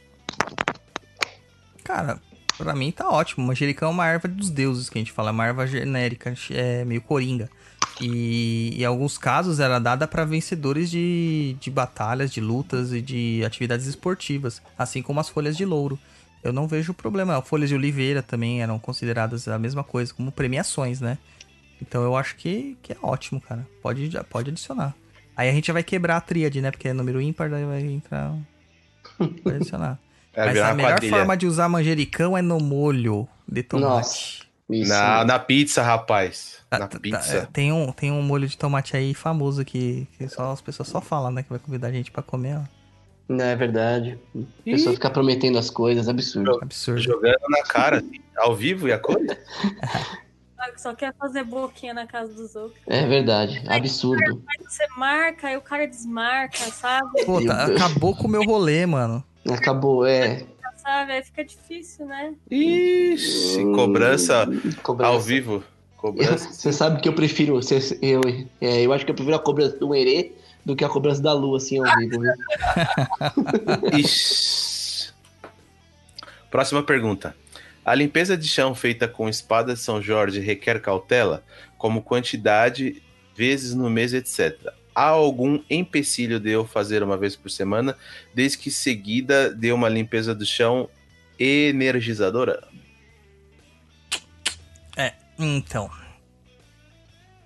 Cara, 1.83 2.21
pra 2.57 2.73
mim 2.73 2.93
tá 2.93 3.09
ótimo. 3.09 3.45
Manjericão 3.45 3.89
é 3.89 3.91
uma 3.91 4.07
erva 4.07 4.29
dos 4.29 4.49
deuses 4.49 4.89
que 4.89 4.97
a 4.97 5.01
gente 5.01 5.11
fala, 5.11 5.31
é 5.31 5.33
uma 5.33 5.45
erva 5.45 5.67
genérica, 5.67 6.33
é 6.51 6.85
meio 6.85 7.01
coringa. 7.01 7.49
E 7.99 8.73
em 8.79 8.85
alguns 8.85 9.17
casos 9.17 9.59
era 9.59 9.79
dada 9.79 10.07
pra 10.07 10.23
vencedores 10.23 10.89
de, 10.89 11.57
de 11.59 11.69
batalhas, 11.69 12.31
de 12.31 12.39
lutas 12.39 12.93
e 12.93 13.01
de 13.01 13.43
atividades 13.45 13.85
esportivas, 13.85 14.61
assim 14.77 15.01
como 15.01 15.19
as 15.19 15.27
folhas 15.27 15.57
de 15.57 15.65
louro. 15.65 15.99
Eu 16.43 16.53
não 16.53 16.67
vejo 16.67 16.93
problema. 16.93 17.41
Folhas 17.41 17.69
de 17.69 17.75
oliveira 17.75 18.21
também 18.23 18.61
eram 18.61 18.79
consideradas 18.79 19.47
a 19.47 19.59
mesma 19.59 19.83
coisa, 19.83 20.13
como 20.13 20.31
premiações, 20.31 21.01
né? 21.01 21.17
Então 21.81 22.03
eu 22.03 22.15
acho 22.15 22.35
que, 22.35 22.77
que 22.81 22.93
é 22.93 22.97
ótimo, 23.01 23.39
cara. 23.41 23.65
Pode, 23.81 24.09
pode 24.29 24.49
adicionar. 24.49 24.93
Aí 25.35 25.49
a 25.49 25.53
gente 25.53 25.67
já 25.67 25.73
vai 25.73 25.83
quebrar 25.83 26.17
a 26.17 26.21
tríade, 26.21 26.61
né? 26.61 26.71
Porque 26.71 26.87
é 26.89 26.93
número 26.93 27.21
ímpar, 27.21 27.49
daí 27.49 27.65
vai 27.65 27.81
entrar. 27.81 28.33
Pode 29.17 29.55
adicionar. 29.55 29.97
É 30.31 30.45
Mas 30.45 30.57
a 30.59 30.73
melhor 30.75 30.91
quadrilha. 30.93 31.17
forma 31.17 31.35
de 31.35 31.47
usar 31.47 31.67
manjericão 31.67 32.37
é 32.37 32.41
no 32.41 32.59
molho 32.59 33.27
de 33.47 33.63
tomate. 33.63 34.47
Isso. 34.69 34.87
Na, 34.89 35.25
na 35.25 35.39
pizza, 35.39 35.81
rapaz. 35.81 36.57
Tá- 36.69 36.77
Na 36.79 36.87
tá- 36.87 36.99
pizza. 36.99 37.35
é, 37.39 37.45
tem, 37.51 37.71
um, 37.73 37.91
tem 37.91 38.11
um 38.11 38.21
molho 38.21 38.47
de 38.47 38.55
tomate 38.55 38.95
aí 38.95 39.15
famoso 39.15 39.65
que, 39.65 40.07
que 40.17 40.29
só, 40.29 40.51
as 40.51 40.61
pessoas 40.61 40.87
só 40.87 41.01
falam, 41.01 41.31
né? 41.31 41.41
Que 41.43 41.49
vai 41.49 41.57
convidar 41.57 41.87
a 41.87 41.91
gente 41.91 42.11
pra 42.11 42.21
comer, 42.21 42.57
ó. 42.57 42.61
Não 43.29 43.45
é 43.45 43.55
verdade. 43.55 44.19
A 44.35 44.63
pessoa 44.63 44.93
fica 44.95 45.09
prometendo 45.09 45.57
as 45.59 45.69
coisas, 45.69 46.09
absurdo. 46.09 46.59
Absurdo. 46.61 46.99
Jogando 46.99 47.37
na 47.49 47.61
cara, 47.63 47.97
assim, 47.99 48.19
ao 48.35 48.55
vivo 48.55 48.87
e 48.87 48.91
a 48.91 48.99
coisa. 48.99 49.37
Ah, 50.61 50.71
Só 50.75 50.93
quer 50.93 51.13
fazer 51.17 51.45
boquinha 51.45 51.93
na 51.93 52.05
casa 52.05 52.33
dos 52.33 52.53
outros. 52.53 52.77
É 52.85 53.07
verdade, 53.07 53.63
absurdo. 53.65 54.43
Aí 54.45 54.65
você 54.67 54.85
marca, 54.97 55.47
aí 55.47 55.55
o 55.55 55.61
cara 55.61 55.87
desmarca, 55.87 56.57
sabe? 56.65 57.23
Pô, 57.25 57.41
tá- 57.45 57.67
acabou 57.67 58.13
com 58.13 58.27
o 58.27 58.29
meu 58.29 58.43
rolê, 58.43 58.85
mano. 58.85 59.23
Acabou, 59.49 60.05
é. 60.05 60.43
sabe? 60.75 61.13
Aí 61.13 61.23
fica 61.23 61.45
difícil, 61.45 62.05
né? 62.05 62.33
Ixi, 62.51 63.63
cobrança 63.73 64.45
Cobrança. 64.83 65.13
ao 65.13 65.21
vivo. 65.21 65.63
Cobrança. 65.95 66.51
Você 66.51 66.73
sabe 66.73 66.99
que 66.99 67.07
eu 67.07 67.13
prefiro. 67.13 67.63
cê- 67.63 67.97
Eu, 68.01 68.19
é, 68.59 68.81
eu 68.85 68.91
acho 68.91 69.05
que 69.05 69.11
eu 69.11 69.15
prefiro 69.15 69.37
a 69.37 69.39
cobrança 69.39 69.77
do 69.77 69.95
Herê 69.95 70.33
do 70.69 70.75
que 70.75 70.85
a 70.85 70.89
cobrança 70.89 71.19
da 71.21 71.33
Lua, 71.33 71.57
assim, 71.57 71.79
ao 71.79 71.97
vivo. 71.97 72.21
Próxima 76.51 76.83
pergunta. 76.83 77.35
A 77.83 77.95
limpeza 77.95 78.37
de 78.37 78.47
chão 78.47 78.75
feita 78.75 79.07
com 79.07 79.27
espada 79.27 79.73
de 79.73 79.79
São 79.79 79.99
Jorge 79.99 80.39
requer 80.39 80.79
cautela, 80.79 81.43
como 81.77 82.03
quantidade, 82.03 83.01
vezes 83.35 83.73
no 83.73 83.89
mês, 83.89 84.13
etc. 84.13 84.55
Há 84.93 85.05
algum 85.05 85.59
empecilho 85.69 86.39
de 86.39 86.51
eu 86.51 86.65
fazer 86.65 87.01
uma 87.01 87.17
vez 87.17 87.35
por 87.35 87.49
semana, 87.49 87.97
desde 88.33 88.59
que 88.59 88.69
seguida 88.69 89.51
de 89.53 89.71
uma 89.71 89.89
limpeza 89.89 90.35
do 90.35 90.45
chão 90.45 90.87
energizadora? 91.39 92.67
Então. 95.39 95.89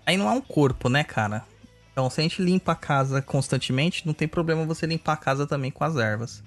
Aí 0.05 0.17
não 0.17 0.27
é 0.27 0.31
um 0.31 0.41
corpo, 0.41 0.89
né, 0.89 1.03
cara? 1.03 1.45
Então, 1.93 2.09
se 2.09 2.19
a 2.19 2.23
gente 2.23 2.41
limpa 2.41 2.71
a 2.71 2.75
casa 2.75 3.21
constantemente, 3.21 4.05
não 4.05 4.13
tem 4.13 4.27
problema 4.27 4.65
você 4.65 4.85
limpar 4.87 5.13
a 5.13 5.17
casa 5.17 5.45
também 5.47 5.69
com 5.69 5.83
as 5.83 5.95
ervas. 5.95 6.43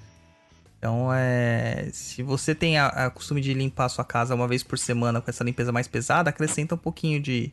Então, 0.78 1.08
é. 1.12 1.88
Se 1.92 2.22
você 2.22 2.54
tem 2.54 2.78
a, 2.78 2.88
a 2.88 3.10
costume 3.10 3.40
de 3.40 3.54
limpar 3.54 3.86
a 3.86 3.88
sua 3.88 4.04
casa 4.04 4.34
uma 4.34 4.48
vez 4.48 4.62
por 4.64 4.76
semana 4.76 5.20
com 5.20 5.30
essa 5.30 5.44
limpeza 5.44 5.70
mais 5.70 5.86
pesada, 5.86 6.30
acrescenta 6.30 6.74
um 6.74 6.78
pouquinho 6.78 7.20
de, 7.20 7.52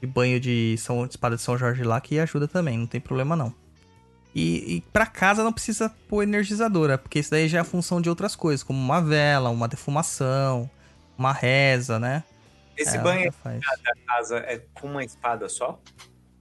de 0.00 0.06
banho 0.06 0.38
de, 0.38 0.76
São, 0.78 1.04
de 1.04 1.12
espada 1.12 1.36
de 1.36 1.42
São 1.42 1.58
Jorge 1.58 1.82
lá, 1.82 2.00
que 2.00 2.18
ajuda 2.18 2.46
também, 2.46 2.78
não 2.78 2.86
tem 2.86 3.00
problema 3.00 3.34
não. 3.34 3.52
E, 4.34 4.76
e 4.76 4.80
para 4.92 5.06
casa 5.06 5.42
não 5.42 5.52
precisa 5.52 5.88
pôr 6.08 6.22
energizadora, 6.22 6.96
porque 6.98 7.18
isso 7.18 7.30
daí 7.30 7.48
já 7.48 7.58
é 7.58 7.60
a 7.62 7.64
função 7.64 8.00
de 8.00 8.08
outras 8.08 8.36
coisas, 8.36 8.62
como 8.62 8.78
uma 8.78 9.00
vela, 9.00 9.50
uma 9.50 9.66
defumação, 9.66 10.70
uma 11.16 11.32
reza, 11.32 11.98
né? 11.98 12.22
Esse 12.76 12.98
É, 12.98 13.00
banho 13.00 13.32
da 13.42 13.92
casa 14.06 14.38
é 14.38 14.62
com 14.74 14.88
uma 14.88 15.02
espada 15.02 15.48
só? 15.48 15.80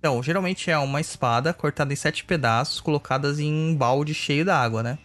Então, 0.05 0.21
geralmente 0.21 0.69
é 0.69 0.77
uma 0.77 1.01
espada 1.01 1.51
cortada 1.51 1.91
em 1.91 1.95
sete 1.95 2.23
pedaços, 2.23 2.79
colocadas 2.79 3.39
em 3.39 3.51
um 3.51 3.75
balde 3.75 4.13
cheio 4.13 4.45
d'água, 4.45 4.83
né? 4.83 4.99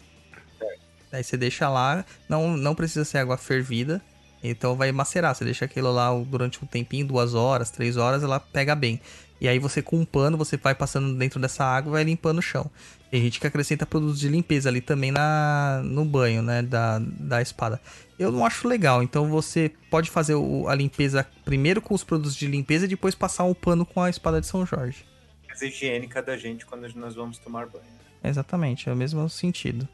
Daí 1.11 1.25
você 1.25 1.39
deixa 1.39 1.71
lá, 1.71 2.05
não, 2.29 2.55
não 2.55 2.75
precisa 2.75 3.03
ser 3.07 3.17
água 3.17 3.39
fervida. 3.39 4.03
Então 4.45 4.77
vai 4.77 4.93
macerar. 4.93 5.35
Você 5.35 5.43
deixa 5.43 5.65
aquilo 5.65 5.91
lá 5.91 6.11
durante 6.27 6.63
um 6.63 6.67
tempinho, 6.67 7.07
duas 7.07 7.33
horas, 7.33 7.71
três 7.71 7.97
horas, 7.97 8.23
ela 8.23 8.39
pega 8.39 8.75
bem. 8.75 9.01
E 9.41 9.49
aí 9.49 9.59
você 9.59 9.81
com 9.81 9.97
um 9.97 10.05
pano, 10.05 10.37
você 10.37 10.59
vai 10.59 10.75
passando 10.75 11.17
dentro 11.17 11.41
dessa 11.41 11.65
água 11.65 11.89
e 11.89 11.93
vai 11.93 12.05
limpando 12.05 12.41
o 12.41 12.43
chão. 12.43 12.71
Tem 13.11 13.23
gente 13.23 13.41
que 13.41 13.47
acrescenta 13.47 13.87
produtos 13.87 14.21
de 14.21 14.29
limpeza 14.29 14.69
ali 14.69 14.83
também 14.83 15.11
na, 15.11 15.81
no 15.83 16.05
banho, 16.05 16.43
né, 16.43 16.61
da, 16.61 16.99
da 17.01 17.41
espada. 17.41 17.81
Eu 18.21 18.31
não 18.31 18.45
acho 18.45 18.69
legal, 18.69 19.03
então 19.03 19.31
você 19.31 19.73
pode 19.91 20.11
fazer 20.11 20.35
o, 20.35 20.69
a 20.69 20.75
limpeza 20.75 21.27
primeiro 21.43 21.81
com 21.81 21.95
os 21.95 22.05
produtos 22.05 22.37
de 22.37 22.47
limpeza 22.47 22.85
e 22.85 22.89
depois 22.89 23.15
passar 23.15 23.45
um 23.45 23.55
pano 23.55 23.87
com 23.87 24.03
a 24.03 24.11
espada 24.11 24.41
de 24.43 24.47
São 24.47 24.67
Jorge. 24.67 25.07
Mais 25.49 25.63
higiênica 25.63 26.23
da 26.23 26.37
gente 26.37 26.67
quando 26.67 26.87
nós 26.97 27.15
vamos 27.15 27.39
tomar 27.39 27.67
banho. 27.67 27.85
Exatamente, 28.23 28.91
é 28.91 28.93
o 28.93 28.97
mesmo 28.97 29.27
sentido. 29.31 29.89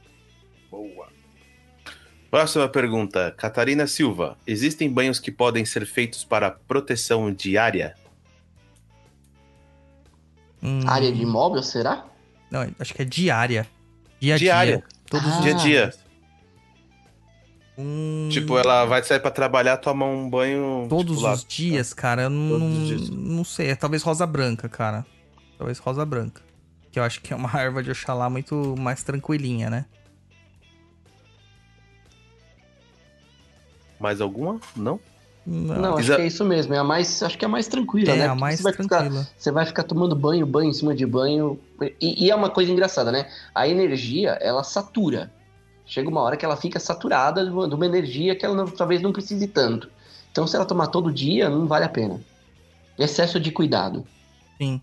Boa. 0.68 1.06
Próxima 2.28 2.68
pergunta, 2.68 3.30
Catarina 3.36 3.86
Silva. 3.86 4.36
Existem 4.44 4.90
banhos 4.90 5.20
que 5.20 5.30
podem 5.30 5.64
ser 5.64 5.86
feitos 5.86 6.24
para 6.24 6.50
proteção 6.50 7.32
diária? 7.32 7.94
Hum, 10.60 10.80
Área 10.86 11.12
de 11.12 11.22
imóvel, 11.22 11.62
será? 11.62 12.04
Não, 12.50 12.68
acho 12.78 12.92
que 12.92 13.02
é 13.02 13.04
diária. 13.04 13.66
Dia 14.20 14.34
a 14.34 14.38
Diária. 14.38 14.76
dia. 14.78 14.84
Todos 15.08 15.28
Ah. 15.28 15.38
os 15.38 15.44
Dia 15.44 15.54
a 15.54 15.56
dia. 15.58 15.94
Hum, 17.78 18.28
Tipo, 18.32 18.58
ela 18.58 18.84
vai 18.86 19.02
sair 19.02 19.20
pra 19.20 19.30
trabalhar, 19.30 19.76
tomar 19.76 20.06
um 20.06 20.28
banho. 20.30 20.86
Todos 20.88 21.16
tipo, 21.16 21.26
lá. 21.26 21.32
os 21.34 21.44
dias, 21.44 21.92
cara, 21.92 22.22
eu 22.22 22.30
não, 22.30 22.58
não 22.58 23.44
sei. 23.44 23.68
É 23.68 23.74
talvez 23.76 24.02
rosa 24.02 24.26
branca, 24.26 24.68
cara. 24.68 25.04
Talvez 25.58 25.78
rosa 25.78 26.04
branca. 26.04 26.40
Que 26.90 26.98
eu 26.98 27.02
acho 27.04 27.20
que 27.20 27.32
é 27.32 27.36
uma 27.36 27.50
erva 27.60 27.82
de 27.82 27.90
Oxalá 27.90 28.30
muito 28.30 28.74
mais 28.78 29.02
tranquilinha, 29.02 29.68
né? 29.68 29.84
Mais 33.98 34.20
alguma? 34.20 34.60
Não? 34.76 35.00
Não, 35.46 35.92
acho 35.94 36.00
Isa- 36.06 36.16
que 36.16 36.22
é 36.22 36.26
isso 36.26 36.44
mesmo. 36.44 36.74
É 36.74 36.78
a 36.78 36.84
mais, 36.84 37.22
acho 37.22 37.38
que 37.38 37.44
é 37.44 37.46
a 37.46 37.48
mais 37.50 37.68
tranquila, 37.68 38.12
é 38.12 38.16
né? 38.16 38.24
a 38.24 38.28
Porque 38.30 38.40
mais 38.40 38.56
você 38.58 38.62
vai 38.64 38.72
ficar- 38.72 38.98
tranquila. 38.98 39.28
Você 39.38 39.52
vai 39.52 39.64
ficar 39.66 39.82
tomando 39.84 40.16
banho, 40.16 40.44
banho 40.44 40.70
em 40.70 40.72
cima 40.72 40.94
de 40.94 41.06
banho. 41.06 41.58
E, 42.00 42.26
e 42.26 42.30
é 42.30 42.34
uma 42.34 42.50
coisa 42.50 42.70
engraçada, 42.72 43.12
né? 43.12 43.30
A 43.54 43.68
energia, 43.68 44.30
ela 44.40 44.64
satura. 44.64 45.30
Chega 45.86 46.08
uma 46.08 46.20
hora 46.20 46.36
que 46.36 46.44
ela 46.44 46.56
fica 46.56 46.80
saturada 46.80 47.44
de 47.44 47.50
uma, 47.50 47.68
de 47.68 47.74
uma 47.74 47.86
energia 47.86 48.34
que 48.34 48.44
ela 48.44 48.54
não- 48.54 48.66
talvez 48.66 49.00
não 49.00 49.12
precise 49.12 49.46
tanto. 49.46 49.88
Então, 50.32 50.46
se 50.46 50.56
ela 50.56 50.64
tomar 50.66 50.88
todo 50.88 51.12
dia, 51.12 51.48
não 51.48 51.66
vale 51.66 51.84
a 51.84 51.88
pena. 51.88 52.20
Excesso 52.98 53.38
de 53.38 53.50
cuidado. 53.52 54.06
Sim. 54.58 54.80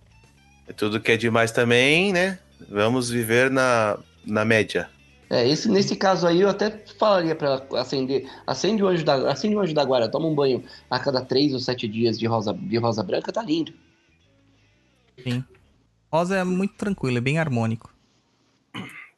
Tudo 0.78 1.00
que 1.00 1.12
é 1.12 1.18
demais 1.18 1.52
também, 1.52 2.14
né? 2.14 2.40
Vamos 2.70 3.10
viver 3.10 3.52
na, 3.52 3.98
na 4.26 4.46
média. 4.46 4.90
É, 5.30 5.48
esse, 5.48 5.68
nesse 5.70 5.96
caso 5.96 6.26
aí, 6.28 6.42
eu 6.42 6.50
até 6.50 6.70
falaria 6.98 7.36
pra 7.36 7.62
acender. 7.74 8.30
Acende 8.48 8.84
o 8.84 8.88
anjo 8.88 9.04
da, 9.04 9.32
acende 9.32 9.56
o 9.56 9.60
anjo 9.60 9.74
da 9.74 9.84
guarda, 9.84 10.10
toma 10.10 10.28
um 10.28 10.36
banho 10.36 10.64
a 10.90 11.00
cada 11.00 11.22
três 11.22 11.54
ou 11.54 11.60
sete 11.60 11.88
dias 11.88 12.18
de 12.18 12.26
rosa, 12.26 12.54
de 12.54 12.78
rosa 12.78 13.04
branca, 13.04 13.32
tá 13.32 13.42
lindo. 13.42 13.74
Rosa 16.12 16.38
é 16.38 16.44
muito 16.44 16.76
tranquilo, 16.76 17.18
é 17.18 17.22
bem 17.22 17.40
harmônico. 17.40 17.93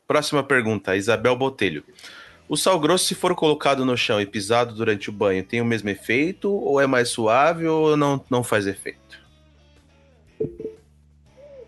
Próxima 0.07 0.43
pergunta, 0.43 0.95
Isabel 0.95 1.35
Botelho. 1.35 1.83
O 2.47 2.55
sal 2.55 2.79
grosso, 2.79 3.05
se 3.05 3.15
for 3.15 3.33
colocado 3.33 3.83
no 3.85 3.97
chão 3.97 4.21
e 4.21 4.25
pisado 4.25 4.75
durante 4.75 5.09
o 5.09 5.13
banho, 5.13 5.43
tem 5.43 5.61
o 5.61 5.65
mesmo 5.65 5.89
efeito? 5.89 6.51
Ou 6.51 6.79
é 6.79 6.85
mais 6.85 7.09
suave 7.09 7.65
ou 7.65 7.97
não, 7.97 8.23
não 8.29 8.43
faz 8.43 8.67
efeito? 8.67 8.99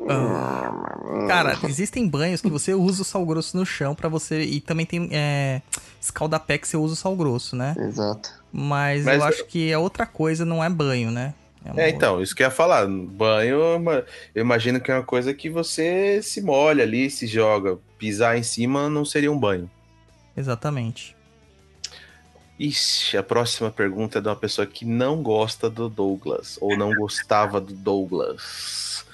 Ah, 0.07 1.27
Cara, 1.27 1.57
existem 1.67 2.07
banhos 2.07 2.41
que 2.41 2.49
você 2.49 2.73
usa 2.73 3.01
o 3.01 3.05
sal 3.05 3.25
grosso 3.25 3.57
no 3.57 3.65
chão 3.65 3.95
pra 3.95 4.07
você. 4.07 4.41
E 4.41 4.61
também 4.61 4.85
tem 4.85 5.09
é, 5.11 5.61
escaldapé 5.99 6.57
que 6.57 6.67
você 6.67 6.77
usa 6.77 6.93
o 6.93 6.97
sal 6.97 7.15
grosso, 7.15 7.55
né? 7.55 7.75
Exato. 7.77 8.29
Mas, 8.51 9.03
Mas 9.03 9.17
eu 9.17 9.23
acho 9.23 9.45
que 9.45 9.71
é 9.71 9.77
outra 9.77 10.05
coisa, 10.05 10.45
não 10.45 10.63
é 10.63 10.69
banho, 10.69 11.11
né? 11.11 11.33
uma 11.65 11.81
É, 11.81 11.89
então, 11.89 12.21
isso 12.21 12.35
que 12.35 12.43
eu 12.43 12.47
ia 12.47 12.51
falar. 12.51 12.87
Banho, 12.87 13.59
eu 14.33 14.41
imagino 14.41 14.79
que 14.79 14.91
é 14.91 14.95
uma 14.95 15.03
coisa 15.03 15.33
que 15.33 15.49
você 15.49 16.21
se 16.21 16.41
molha 16.41 16.83
ali, 16.83 17.09
se 17.09 17.27
joga. 17.27 17.79
Pisar 17.97 18.37
em 18.37 18.43
cima 18.43 18.89
não 18.89 19.03
seria 19.05 19.31
um 19.31 19.39
banho. 19.39 19.69
Exatamente. 20.35 21.15
Ixi, 22.59 23.15
a 23.17 23.23
próxima 23.23 23.69
pergunta 23.69 24.17
é 24.17 24.21
de 24.21 24.27
uma 24.27 24.35
pessoa 24.35 24.65
que 24.65 24.83
não 24.83 25.21
gosta 25.21 25.69
do 25.69 25.87
Douglas, 25.87 26.57
ou 26.59 26.75
não 26.75 26.93
gostava 26.95 27.61
do 27.61 27.73
Douglas. 27.73 29.05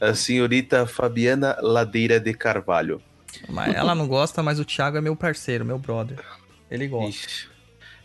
A 0.00 0.14
senhorita 0.14 0.86
Fabiana 0.86 1.56
Ladeira 1.60 2.18
de 2.18 2.32
Carvalho. 2.34 3.00
Mas 3.48 3.74
ela 3.74 3.94
não 3.94 4.08
gosta, 4.08 4.42
mas 4.42 4.58
o 4.58 4.64
Thiago 4.64 4.96
é 4.96 5.00
meu 5.00 5.14
parceiro, 5.14 5.64
meu 5.64 5.78
brother. 5.78 6.18
Ele 6.70 6.88
gosta. 6.88 7.10
Ixi. 7.10 7.48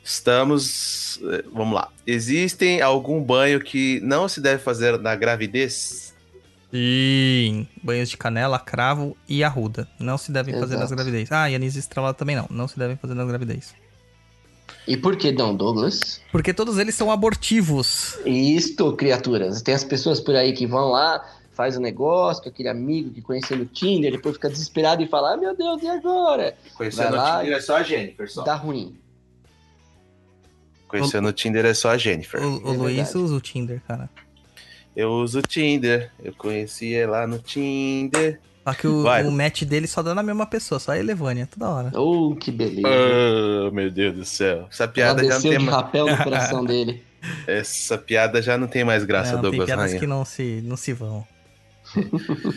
Estamos. 0.03 1.19
eh, 1.23 1.43
Vamos 1.51 1.73
lá. 1.75 1.89
Existem 2.05 2.81
algum 2.81 3.21
banho 3.23 3.59
que 3.61 3.99
não 4.01 4.27
se 4.27 4.41
deve 4.41 4.61
fazer 4.61 4.99
na 4.99 5.15
gravidez? 5.15 6.12
Sim. 6.73 7.67
Banhos 7.83 8.09
de 8.09 8.17
canela, 8.17 8.57
cravo 8.59 9.15
e 9.29 9.43
arruda. 9.43 9.87
Não 9.99 10.17
se 10.17 10.31
devem 10.31 10.59
fazer 10.59 10.75
nas 10.75 10.91
gravidez. 10.91 11.31
Ah, 11.31 11.47
e 11.47 11.53
anis 11.53 11.75
estrelado 11.75 12.17
também 12.17 12.35
não. 12.35 12.47
Não 12.49 12.67
se 12.67 12.79
devem 12.79 12.97
fazer 12.97 13.13
nas 13.13 13.27
gravidez. 13.27 13.75
E 14.87 14.97
por 14.97 15.15
que 15.15 15.31
não, 15.31 15.55
Douglas? 15.55 16.19
Porque 16.31 16.51
todos 16.51 16.79
eles 16.79 16.95
são 16.95 17.11
abortivos. 17.11 18.17
Isto, 18.25 18.91
criaturas. 18.93 19.61
Tem 19.61 19.75
as 19.75 19.83
pessoas 19.83 20.19
por 20.19 20.35
aí 20.35 20.51
que 20.51 20.65
vão 20.65 20.89
lá, 20.89 21.23
faz 21.51 21.77
o 21.77 21.79
negócio 21.79 22.41
com 22.41 22.49
aquele 22.49 22.69
amigo 22.69 23.11
que 23.11 23.21
conheceu 23.21 23.55
no 23.55 23.65
Tinder, 23.65 24.11
depois 24.11 24.35
fica 24.35 24.49
desesperado 24.49 25.03
e 25.03 25.07
fala: 25.07 25.35
ah, 25.35 25.37
meu 25.37 25.55
Deus, 25.55 25.81
e 25.83 25.87
agora? 25.87 26.57
Conhecendo 26.75 27.11
Vai 27.11 27.17
lá 27.17 27.37
o 27.37 27.41
Tinder 27.41 27.57
é 27.57 27.61
só 27.61 27.77
a 27.77 27.83
Jennifer, 27.83 28.31
só. 28.31 28.43
Dá 28.43 28.55
ruim. 28.55 28.97
Conhecendo 30.87 31.27
o 31.27 31.33
Tinder 31.33 31.65
é 31.65 31.73
só 31.73 31.91
a 31.91 31.97
Jennifer. 31.97 32.41
O, 32.43 32.63
o 32.65 32.73
É 32.73 32.77
Luiz 32.77 32.95
verdade. 32.95 33.17
usa 33.19 33.35
o 33.35 33.41
Tinder, 33.41 33.81
cara. 33.87 34.09
Eu 34.95 35.11
uso 35.11 35.39
o 35.39 35.41
Tinder. 35.41 36.11
Eu 36.23 36.33
conheci 36.33 36.93
ela 36.93 37.25
no 37.27 37.39
Tinder. 37.39 38.39
Só 38.63 38.73
que 38.73 38.87
o, 38.87 39.03
Vai. 39.03 39.23
o 39.25 39.31
match 39.31 39.63
dele 39.63 39.87
só 39.87 40.01
dá 40.01 40.15
na 40.15 40.23
mesma 40.23 40.45
pessoa, 40.45 40.79
só 40.79 40.93
a 40.93 40.97
Elevânia, 40.99 41.45
toda 41.47 41.69
hora. 41.69 41.91
Oh, 41.99 42.33
que 42.35 42.49
beleza. 42.51 42.87
Oh, 42.87 43.71
meu 43.71 43.91
Deus 43.91 44.15
do 44.15 44.23
céu. 44.25 44.67
Essa 44.71 44.83
Ela 44.85 44.91
piada 44.93 45.23
já 45.25 45.33
não 45.33 45.41
tem 45.41 45.59
mais. 45.59 45.69
rapel 45.77 46.07
no 46.07 46.17
coração 46.23 46.63
dele. 46.65 47.03
Essa 47.45 47.97
piada 47.97 48.41
já 48.41 48.57
não 48.57 48.67
tem 48.67 48.83
mais 48.85 49.03
graça, 49.03 49.33
não, 49.33 49.41
tem 49.41 49.49
Douglas 49.51 49.65
piadas 49.67 49.85
Rainha. 49.85 49.99
que 49.99 50.07
não 50.07 50.23
se, 50.23 50.61
não 50.63 50.77
se 50.77 50.93
vão. 50.93 51.25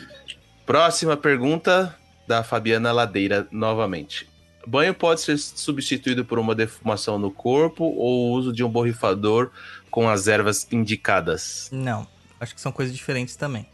Próxima 0.65 1.17
pergunta 1.17 1.95
da 2.27 2.43
Fabiana 2.43 2.93
Ladeira 2.93 3.47
novamente. 3.51 4.29
Banho 4.67 4.93
pode 4.93 5.21
ser 5.21 5.39
substituído 5.39 6.25
por 6.25 6.39
uma 6.41 6.55
defumação 6.55 7.19
no 7.19 7.31
corpo 7.31 7.85
ou 7.85 8.31
o 8.31 8.33
uso 8.33 8.53
de 8.53 8.65
um 8.65 8.69
borrifador 8.69 9.51
com 9.91 10.09
as 10.09 10.27
ervas 10.27 10.67
indicadas? 10.73 11.69
Não, 11.73 12.05
acho 12.41 12.55
que 12.55 12.61
são 12.61 12.73
coisas 12.73 12.95
diferentes 12.95 13.37
também. 13.37 13.67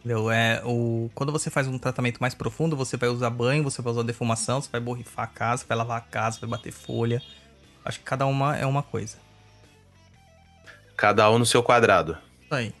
Entendeu? 0.00 0.30
É, 0.30 0.60
o, 0.64 1.08
quando 1.14 1.30
você 1.30 1.48
faz 1.48 1.68
um 1.68 1.78
tratamento 1.78 2.18
mais 2.20 2.34
profundo, 2.34 2.76
você 2.76 2.96
vai 2.96 3.08
usar 3.08 3.30
banho, 3.30 3.62
você 3.62 3.80
vai 3.80 3.92
usar 3.92 4.02
defumação, 4.02 4.60
você 4.60 4.68
vai 4.70 4.80
borrifar 4.80 5.24
a 5.26 5.28
casa, 5.28 5.64
vai 5.68 5.78
lavar 5.78 5.98
a 5.98 6.00
casa, 6.00 6.40
vai 6.40 6.50
bater 6.50 6.72
folha. 6.72 7.22
Acho 7.84 7.98
que 7.98 8.04
cada 8.04 8.26
uma 8.26 8.56
é 8.56 8.66
uma 8.66 8.82
coisa. 8.82 9.16
Cada 10.96 11.30
um 11.30 11.38
no 11.38 11.46
seu 11.46 11.62
quadrado. 11.62 12.18
Aí. 12.50 12.74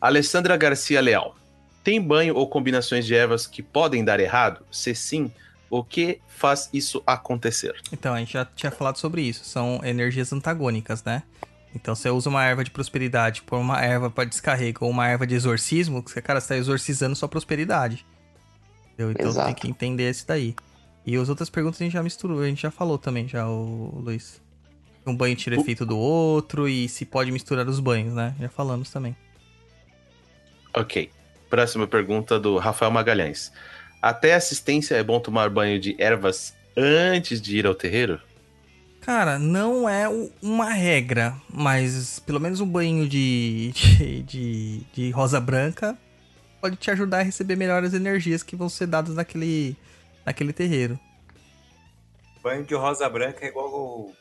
Alessandra 0.00 0.56
Garcia 0.56 1.00
Leal. 1.00 1.36
Tem 1.82 2.00
banho 2.00 2.36
ou 2.36 2.48
combinações 2.48 3.04
de 3.04 3.14
ervas 3.14 3.46
que 3.46 3.62
podem 3.62 4.04
dar 4.04 4.20
errado? 4.20 4.64
Se 4.70 4.94
sim, 4.94 5.30
o 5.68 5.82
que 5.82 6.20
faz 6.28 6.70
isso 6.72 7.02
acontecer? 7.06 7.74
Então, 7.92 8.14
a 8.14 8.18
gente 8.18 8.32
já 8.32 8.44
tinha 8.44 8.70
falado 8.70 8.96
sobre 8.96 9.22
isso. 9.22 9.44
São 9.44 9.80
energias 9.84 10.32
antagônicas, 10.32 11.02
né? 11.04 11.24
Então, 11.74 11.94
você 11.94 12.08
usa 12.08 12.30
uma 12.30 12.44
erva 12.44 12.62
de 12.62 12.70
prosperidade 12.70 13.42
por 13.42 13.58
uma 13.58 13.82
erva 13.82 14.08
para 14.08 14.24
descarrego 14.24 14.84
ou 14.84 14.90
uma 14.90 15.08
erva 15.08 15.26
de 15.26 15.34
exorcismo, 15.34 16.02
que 16.02 16.10
você, 16.10 16.22
cara, 16.22 16.38
está 16.38 16.56
exorcizando 16.56 17.16
sua 17.16 17.28
prosperidade. 17.28 18.06
Entendeu? 18.92 19.10
Então, 19.10 19.28
Exato. 19.28 19.46
tem 19.46 19.54
que 19.54 19.68
entender 19.68 20.08
esse 20.08 20.26
daí. 20.26 20.54
E 21.04 21.16
as 21.16 21.28
outras 21.28 21.50
perguntas 21.50 21.80
a 21.80 21.84
gente 21.84 21.92
já 21.92 22.02
misturou, 22.02 22.40
a 22.40 22.46
gente 22.46 22.62
já 22.62 22.70
falou 22.70 22.96
também, 22.96 23.28
já, 23.28 23.46
o 23.46 24.00
Luiz. 24.02 24.40
Um 25.06 25.14
banho 25.14 25.36
tira 25.36 25.56
efeito 25.56 25.84
do 25.84 25.98
outro 25.98 26.66
e 26.66 26.88
se 26.88 27.04
pode 27.04 27.30
misturar 27.30 27.68
os 27.68 27.78
banhos, 27.78 28.14
né? 28.14 28.34
Já 28.40 28.48
falamos 28.48 28.90
também. 28.90 29.14
Ok. 30.72 31.10
Próxima 31.50 31.86
pergunta 31.86 32.40
do 32.40 32.56
Rafael 32.56 32.90
Magalhães. 32.90 33.52
Até 34.00 34.34
assistência 34.34 34.94
é 34.94 35.02
bom 35.02 35.20
tomar 35.20 35.50
banho 35.50 35.78
de 35.78 35.94
ervas 36.00 36.54
antes 36.76 37.40
de 37.40 37.58
ir 37.58 37.66
ao 37.66 37.74
terreiro? 37.74 38.20
Cara, 39.04 39.38
não 39.38 39.86
é 39.86 40.08
uma 40.40 40.70
regra, 40.70 41.36
mas 41.52 42.18
pelo 42.20 42.40
menos 42.40 42.60
um 42.60 42.66
banho 42.66 43.06
de, 43.06 43.70
de, 43.72 44.22
de, 44.22 44.78
de 44.94 45.10
rosa 45.10 45.38
branca 45.38 45.94
pode 46.58 46.76
te 46.76 46.90
ajudar 46.90 47.18
a 47.18 47.22
receber 47.22 47.54
melhores 47.54 47.92
energias 47.92 48.42
que 48.42 48.56
vão 48.56 48.66
ser 48.66 48.86
dadas 48.86 49.14
naquele, 49.14 49.76
naquele 50.24 50.54
terreiro. 50.54 50.98
Banho 52.42 52.64
de 52.64 52.74
rosa 52.74 53.06
branca 53.10 53.44
é 53.44 53.48
igual 53.48 53.68
o. 53.68 54.14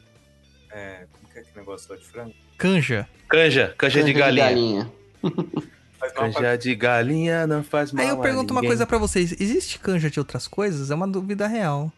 É, 0.69 1.07
como 1.13 1.31
que 1.31 1.39
é 1.39 1.41
aquele 1.41 1.59
negócio 1.59 1.89
lá 1.89 1.97
de 1.97 2.05
frango? 2.05 2.33
Canja. 2.57 3.07
Canja, 3.29 3.73
canja, 3.77 4.03
de 4.03 4.11
galinha. 4.11 4.91
Mal 5.23 6.11
pra... 6.11 6.11
Canja 6.11 6.57
de 6.57 6.75
galinha 6.75 7.47
não 7.47 7.63
faz 7.63 7.93
mal 7.93 8.03
Aí 8.03 8.11
eu 8.11 8.19
a 8.19 8.21
pergunto 8.21 8.51
uma 8.51 8.61
coisa 8.61 8.85
pra 8.85 8.97
vocês: 8.97 9.31
existe 9.39 9.79
canja 9.79 10.09
de 10.09 10.19
outras 10.19 10.45
coisas? 10.45 10.91
É 10.91 10.95
uma 10.95 11.07
dúvida 11.07 11.47
real. 11.47 11.89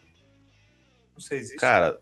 Não 1.14 1.20
sei, 1.20 1.38
existe. 1.38 1.58
Cara, 1.58 1.98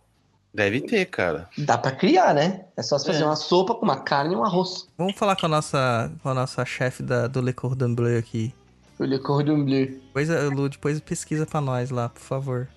Deve 0.54 0.80
ter, 0.82 1.06
cara. 1.06 1.48
Dá 1.58 1.76
pra 1.76 1.90
criar, 1.90 2.32
né? 2.32 2.66
É 2.76 2.82
só 2.82 2.96
se 2.98 3.06
fazer 3.06 3.22
É. 3.22 3.26
uma 3.26 3.34
sopa 3.36 3.74
com 3.74 3.84
uma 3.84 3.96
carne 4.00 4.34
e 4.34 4.36
um 4.36 4.44
arroz. 4.44 4.86
Vamos 4.96 5.16
falar 5.16 5.34
com 5.36 5.46
a 5.46 5.48
nossa, 5.48 6.12
com 6.22 6.28
a 6.28 6.34
nossa 6.34 6.64
chefe 6.64 7.02
da, 7.02 7.26
do 7.26 7.40
Le 7.40 7.52
Cordon 7.52 7.92
Bleu 7.94 8.16
aqui. 8.18 8.54
O 8.98 9.04
Le 9.04 9.18
Cordon 9.18 9.64
Bleu. 9.64 9.86
Depois, 9.86 10.30
a 10.30 10.44
Lu, 10.44 10.68
depois 10.68 11.00
pesquisa 11.00 11.44
pra 11.44 11.60
nós 11.60 11.90
lá, 11.90 12.08
por 12.08 12.20
favor. 12.22 12.68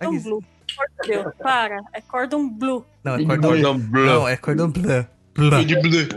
Cordon 0.00 0.18
blue. 0.22 0.44
Cordon, 1.04 1.30
para. 1.42 1.76
É 1.92 2.00
cordon 2.00 2.48
blue. 2.48 2.86
Não, 3.04 3.14
é 3.14 3.16
Bleu. 3.18 3.28
cordon 3.28 3.48
Cordon 3.48 3.78
bleu. 3.78 4.06
Não, 4.06 4.28
é 4.28 4.36
cordon 4.36 4.70
bleu. 4.70 5.06
Bleu. 5.34 5.64
De 5.64 5.80
bleu. 5.80 6.08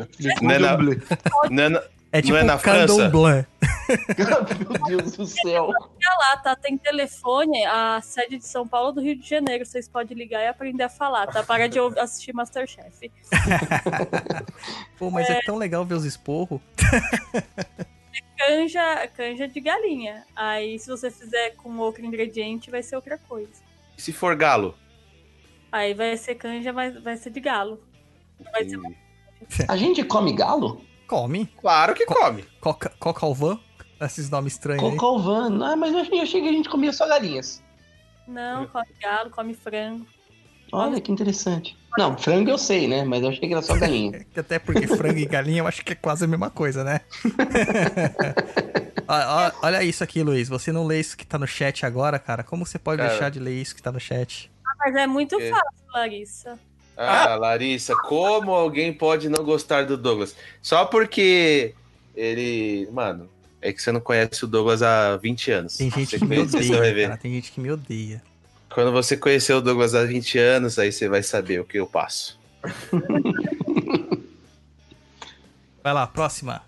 Não 0.42 0.52
é 0.52 0.60
na- 0.60 0.78
Bleu. 0.78 1.02
Não 1.50 1.64
é 1.64 1.70
na- 1.70 1.84
É 2.14 2.22
tipo 2.22 2.36
é 2.36 2.44
na 2.44 2.58
cordon 2.60 3.10
França? 3.10 3.48
Meu 4.68 4.98
Deus 4.98 5.16
do 5.16 5.26
céu. 5.26 5.70
Olha 5.70 6.18
lá, 6.20 6.38
tá? 6.38 6.56
Tem 6.56 6.78
telefone, 6.78 7.66
a 7.66 8.02
sede 8.02 8.38
de 8.38 8.46
São 8.46 8.68
Paulo 8.68 8.92
do 8.92 9.02
Rio 9.02 9.16
de 9.16 9.28
Janeiro. 9.28 9.66
Vocês 9.66 9.88
podem 9.88 10.18
ligar 10.18 10.44
e 10.44 10.48
aprender 10.48 10.84
a 10.84 10.90
falar, 10.90 11.28
tá? 11.28 11.42
Para 11.42 11.68
de 11.68 11.80
assistir 12.00 12.34
Masterchef. 12.34 13.12
Pô, 15.00 15.10
mas 15.10 15.30
é 15.30 15.42
tão 15.42 15.58
legal 15.58 15.86
ver 15.86 15.96
os 15.96 16.04
esporros. 16.04 16.60
Canja, 18.38 19.08
canja 19.16 19.48
de 19.48 19.60
galinha. 19.62 20.26
Aí, 20.36 20.80
se 20.80 20.88
você 20.88 21.12
fizer 21.12 21.52
com 21.52 21.78
outro 21.78 22.04
ingrediente, 22.04 22.72
vai 22.72 22.82
ser 22.82 22.96
outra 22.96 23.16
coisa. 23.16 23.52
E 23.96 24.02
se 24.02 24.12
for 24.12 24.36
galo? 24.36 24.76
Aí 25.72 25.94
vai 25.94 26.18
ser 26.18 26.34
canja, 26.34 26.74
mas 26.74 27.00
vai 27.04 27.16
ser 27.18 27.30
de 27.30 27.40
galo. 27.40 27.80
Vai 28.52 28.68
ser 28.68 28.80
A 29.68 29.78
gente 29.78 30.04
come 30.04 30.34
galo? 30.34 30.82
Come. 31.12 31.46
Claro 31.60 31.94
que 31.94 32.06
come. 32.06 32.46
Coca, 32.62 32.90
Cocalvan. 32.98 33.60
Esses 34.00 34.30
nomes 34.30 34.54
estranhos 34.54 34.82
aí. 34.82 34.92
Cocalvan. 34.92 35.50
Não, 35.50 35.76
mas 35.76 35.92
eu 35.94 36.00
achei, 36.00 36.18
eu 36.20 36.24
achei 36.24 36.42
que 36.42 36.48
a 36.48 36.52
gente 36.54 36.70
comia 36.70 36.94
só 36.94 37.06
galinhas. 37.06 37.62
Não, 38.26 38.66
come 38.68 38.88
galo, 39.02 39.30
come 39.30 39.54
frango. 39.54 40.08
Olha 40.72 41.02
que 41.02 41.12
interessante. 41.12 41.78
Não, 41.98 42.18
frango 42.18 42.50
eu 42.50 42.58
sei, 42.58 42.88
né? 42.88 43.04
Mas 43.04 43.22
eu 43.24 43.28
achei 43.30 43.42
que 43.42 43.54
era 43.54 43.62
só 43.62 43.76
galinha. 43.78 44.26
Até 44.38 44.58
porque 44.58 44.88
frango 44.88 45.20
e 45.20 45.26
galinha 45.26 45.60
eu 45.60 45.68
acho 45.68 45.84
que 45.84 45.92
é 45.92 45.96
quase 45.96 46.24
a 46.24 46.28
mesma 46.30 46.50
coisa, 46.50 46.82
né? 46.86 47.02
Ó, 49.06 49.52
Olha 49.64 49.84
isso 49.84 50.04
aqui, 50.06 50.24
Luiz. 50.24 50.48
Você 50.48 50.72
não 50.72 50.86
lê 50.88 51.02
isso 51.02 51.18
que 51.18 51.28
tá 51.28 51.38
no 51.38 51.46
chat 51.46 51.86
agora, 51.86 52.18
cara? 52.20 52.42
Como 52.42 52.66
você 52.66 52.80
pode 52.80 53.00
Cara. 53.00 53.10
deixar 53.10 53.30
de 53.30 53.40
ler 53.42 53.62
isso 53.62 53.76
que 53.76 53.82
tá 53.84 53.92
no 53.92 54.00
chat? 54.00 54.50
Mas 54.80 54.96
é 54.96 55.06
muito 55.06 55.38
É. 55.40 55.50
fácil, 55.50 55.86
Larissa. 55.94 56.58
Ah, 56.96 57.36
Larissa, 57.36 57.96
como 57.96 58.52
alguém 58.52 58.94
pode 58.94 59.30
não 59.30 59.44
gostar 59.44 59.86
do 59.86 59.98
Douglas? 59.98 60.36
Só 60.62 60.86
porque 60.86 61.74
ele. 62.16 62.88
Mano, 62.92 63.30
é 63.62 63.72
que 63.72 63.82
você 63.82 63.92
não 63.92 64.00
conhece 64.00 64.44
o 64.46 64.48
Douglas 64.48 64.84
há 64.84 65.18
20 65.18 65.52
anos. 65.52 65.78
Tem 65.78 65.90
gente 65.90 66.12
Você 66.12 66.20
que 66.20 66.26
me 66.26 66.38
você 66.38 66.58
vai 66.58 66.78
odeia, 66.78 67.08
cara. 67.08 67.18
Tem 67.18 67.34
gente 67.34 67.52
que 67.52 67.60
me 67.60 67.72
odeia. 67.72 68.22
Quando 68.74 68.92
você 68.92 69.18
conhecer 69.18 69.54
o 69.54 69.62
Douglas 69.62 69.94
há 69.96 70.04
20 70.06 70.38
anos, 70.38 70.80
aí 70.80 70.92
você 70.92 71.10
vai 71.10 71.22
saber 71.24 71.60
o 71.60 71.66
que 71.66 71.78
eu 71.78 71.88
passo. 71.88 72.40
Vai 75.84 75.94
lá, 75.94 76.06
próxima. 76.06 76.62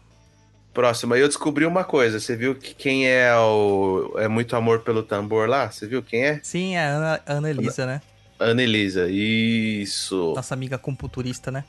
Próximo, 0.74 1.14
aí 1.14 1.22
eu 1.22 1.28
descobri 1.28 1.68
uma 1.68 1.84
coisa. 1.84 2.20
Você 2.20 2.36
viu 2.36 2.56
que 2.56 2.74
quem 2.74 3.08
é 3.08 3.32
o. 3.36 4.16
É 4.18 4.28
muito 4.28 4.56
amor 4.56 4.80
pelo 4.80 5.04
tambor 5.04 5.48
lá? 5.48 5.70
Você 5.70 5.86
viu 5.86 6.02
quem 6.02 6.26
é? 6.26 6.40
Sim, 6.42 6.76
é 6.76 6.80
a 6.80 6.90
Ana, 6.90 7.22
Ana 7.28 7.50
Elisa, 7.52 7.86
né? 7.86 8.02
Ana 8.40 8.64
Elisa. 8.64 9.10
Isso. 9.10 10.34
Nossa 10.36 10.54
amiga 10.54 10.78
computurista, 10.78 11.52
né? 11.52 11.64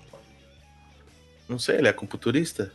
Não 1.48 1.58
sei, 1.58 1.76
ele 1.78 1.88
é 1.88 1.92
computurista? 1.92 2.72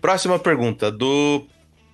Próxima 0.00 0.38
pergunta, 0.38 0.90
do 0.90 1.46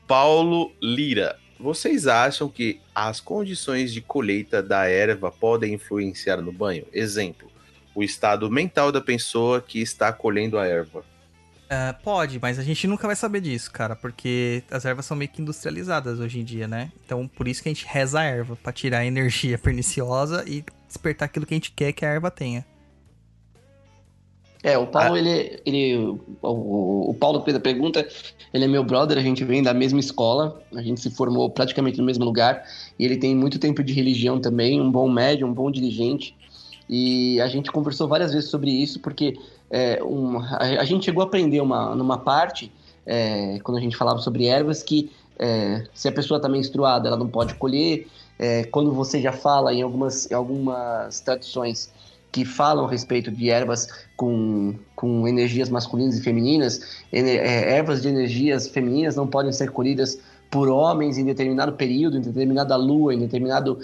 Paulo 0.06 0.72
Lira. 0.82 1.39
Vocês 1.59 2.06
acham 2.06 2.48
que 2.48 2.80
as 2.94 3.20
condições 3.20 3.93
de 3.93 4.01
colheita 4.01 4.62
da 4.62 4.86
erva 4.86 5.30
podem 5.30 5.74
influenciar 5.74 6.43
no 6.43 6.52
banho? 6.52 6.84
Exemplo, 6.93 7.51
o 7.94 8.02
estado 8.02 8.51
mental 8.51 8.90
da 8.90 9.01
pessoa 9.01 9.62
que 9.62 9.80
está 9.80 10.12
colhendo 10.12 10.59
a 10.59 10.66
erva. 10.66 11.05
É, 11.73 11.90
pode, 11.90 12.39
mas 12.39 12.59
a 12.59 12.62
gente 12.62 12.86
nunca 12.86 13.07
vai 13.07 13.16
saber 13.16 13.40
disso, 13.40 13.73
cara, 13.73 13.97
porque 13.97 14.62
as 14.70 14.85
ervas 14.85 15.07
são 15.07 15.16
meio 15.16 15.31
que 15.31 15.40
industrializadas 15.40 16.20
hoje 16.20 16.39
em 16.39 16.44
dia, 16.44 16.69
né? 16.69 16.93
Então, 17.03 17.27
por 17.27 17.49
isso 17.49 17.62
que 17.62 17.69
a 17.70 17.73
gente 17.73 17.86
reza 17.89 18.20
a 18.20 18.24
erva, 18.24 18.59
pra 18.62 18.70
tirar 18.74 18.99
a 18.99 19.07
energia 19.07 19.57
perniciosa 19.57 20.44
e 20.47 20.62
despertar 20.86 21.24
aquilo 21.24 21.47
que 21.47 21.55
a 21.55 21.57
gente 21.57 21.73
quer 21.73 21.93
que 21.93 22.05
a 22.05 22.11
erva 22.11 22.31
tenha. 22.31 22.66
É, 24.62 24.77
o 24.77 24.86
Paulo, 24.86 25.16
ele, 25.16 25.62
ele 25.65 25.97
o, 26.43 27.11
o, 27.11 27.15
Paulo 27.15 27.43
fez 27.43 27.57
a 27.57 27.61
pergunta, 27.61 28.07
ele 28.53 28.66
é 28.66 28.69
meu 28.69 28.85
brother, 28.85 29.16
a 29.16 29.23
gente 29.23 29.43
vem 29.43 29.62
da 29.62 29.73
mesma 29.73 29.99
escola, 29.99 30.62
a 30.74 30.82
gente 30.82 31.01
se 31.01 31.11
formou 31.11 31.49
praticamente 31.49 31.97
no 31.97 32.05
mesmo 32.05 32.23
lugar, 32.23 32.65
e 32.99 33.05
ele 33.07 33.17
tem 33.17 33.34
muito 33.34 33.59
tempo 33.59 33.83
de 33.83 33.94
religião 33.94 34.39
também, 34.39 34.78
um 34.78 34.91
bom 34.91 35.10
médium, 35.10 35.49
um 35.49 35.55
bom 35.55 35.70
dirigente, 35.70 36.36
e 36.86 37.41
a 37.41 37.49
gente 37.49 37.73
conversou 37.73 38.07
várias 38.07 38.34
vezes 38.34 38.51
sobre 38.51 38.70
isso, 38.70 39.01
porque 39.01 39.34
é, 39.73 40.05
um, 40.05 40.39
a, 40.39 40.59
a 40.59 40.84
gente 40.84 41.07
chegou 41.07 41.23
a 41.23 41.26
aprender 41.26 41.60
uma, 41.62 41.94
numa 41.94 42.18
parte, 42.18 42.70
é, 43.07 43.59
quando 43.65 43.78
a 43.78 43.81
gente 43.81 43.97
falava 43.97 44.20
sobre 44.20 44.47
ervas, 44.47 44.83
que 44.83 45.10
é, 45.39 45.84
se 45.94 46.07
a 46.07 46.12
pessoa 46.12 46.36
está 46.36 46.49
menstruada, 46.49 47.09
ela 47.09 47.17
não 47.17 47.26
pode 47.26 47.55
colher, 47.55 48.07
é, 48.39 48.65
quando 48.65 48.92
você 48.92 49.20
já 49.20 49.33
fala 49.33 49.73
em 49.73 49.81
algumas, 49.81 50.31
em 50.31 50.34
algumas 50.34 51.20
tradições 51.20 51.91
que 52.31 52.44
falam 52.44 52.84
a 52.84 52.91
respeito 52.91 53.31
de 53.31 53.49
ervas 53.51 53.89
com, 54.17 54.75
com 54.94 55.26
energias 55.26 55.70
masculinas 55.70 56.18
e 56.18 56.23
femininas, 56.23 57.02
é, 57.10 57.76
ervas 57.76 58.02
de 58.02 58.09
energias 58.09 58.68
femininas 58.68 59.17
não 59.17 59.26
podem 59.26 59.52
ser 59.52 59.70
colhidas 59.70 60.18
por 60.51 60.68
homens 60.68 61.17
em 61.17 61.25
determinado 61.25 61.73
período, 61.73 62.18
em 62.18 62.20
determinada 62.20 62.76
lua, 62.76 63.15
em 63.15 63.18
determinada 63.18 63.75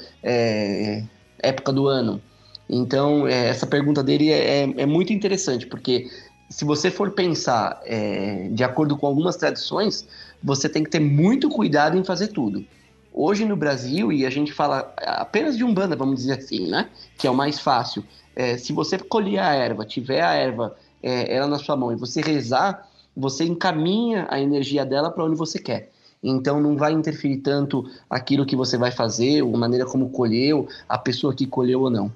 época 1.43 1.73
do 1.73 1.89
ano. 1.89 2.21
Então, 2.69 3.27
é, 3.27 3.49
essa 3.49 3.67
pergunta 3.67 4.03
dele 4.03 4.31
é, 4.31 4.65
é- 4.65 4.75
é 4.79 4.87
muito 4.87 5.13
interessante, 5.13 5.67
porque 5.67 6.11
se 6.51 6.65
você 6.65 6.91
for 6.91 7.13
pensar 7.13 7.81
é, 7.85 8.49
de 8.51 8.63
acordo 8.65 8.97
com 8.97 9.07
algumas 9.07 9.37
tradições, 9.37 10.07
você 10.43 10.69
tem 10.69 10.85
que 10.85 10.91
ter 10.91 11.01
muito 11.01 11.49
cuidado 11.49 11.97
em 11.97 12.05
fazer 12.05 12.29
tudo. 12.29 12.65
Hoje 13.13 13.45
no 13.45 13.57
Brasil, 13.57 14.13
e 14.13 14.25
a 14.25 14.31
gente 14.31 14.53
fala 14.53 14.93
apenas 14.99 15.57
de 15.57 15.65
Umbanda, 15.65 15.97
vamos 15.97 16.17
dizer 16.21 16.35
assim, 16.39 16.69
né? 16.69 16.89
Que 17.17 17.27
é 17.27 17.31
o 17.31 17.35
mais 17.35 17.59
fácil. 17.59 18.05
É, 18.37 18.57
se 18.57 18.73
você 18.73 18.97
colher 18.99 19.41
a 19.41 19.53
erva, 19.55 19.85
tiver 19.85 20.23
a 20.23 20.35
erva 20.35 20.77
é, 21.03 21.35
ela 21.35 21.49
na 21.49 21.59
sua 21.59 21.77
mão 21.77 21.93
e 21.93 21.97
você 21.97 22.21
rezar, 22.21 22.87
você 23.17 23.45
encaminha 23.45 24.27
a 24.31 24.41
energia 24.41 24.87
dela 24.87 25.11
para 25.11 25.25
onde 25.25 25.35
você 25.37 25.59
quer. 25.59 25.91
Então 26.23 26.61
não 26.61 26.77
vai 26.77 26.93
interferir 26.93 27.39
tanto 27.39 27.89
aquilo 28.09 28.47
que 28.47 28.55
você 28.55 28.77
vai 28.77 28.91
fazer, 28.91 29.43
a 29.43 29.47
maneira 29.47 29.85
como 29.87 30.11
colheu, 30.11 30.69
a 30.89 30.97
pessoa 30.99 31.35
que 31.35 31.47
colheu 31.47 31.83
ou 31.83 31.91
não. 31.91 32.13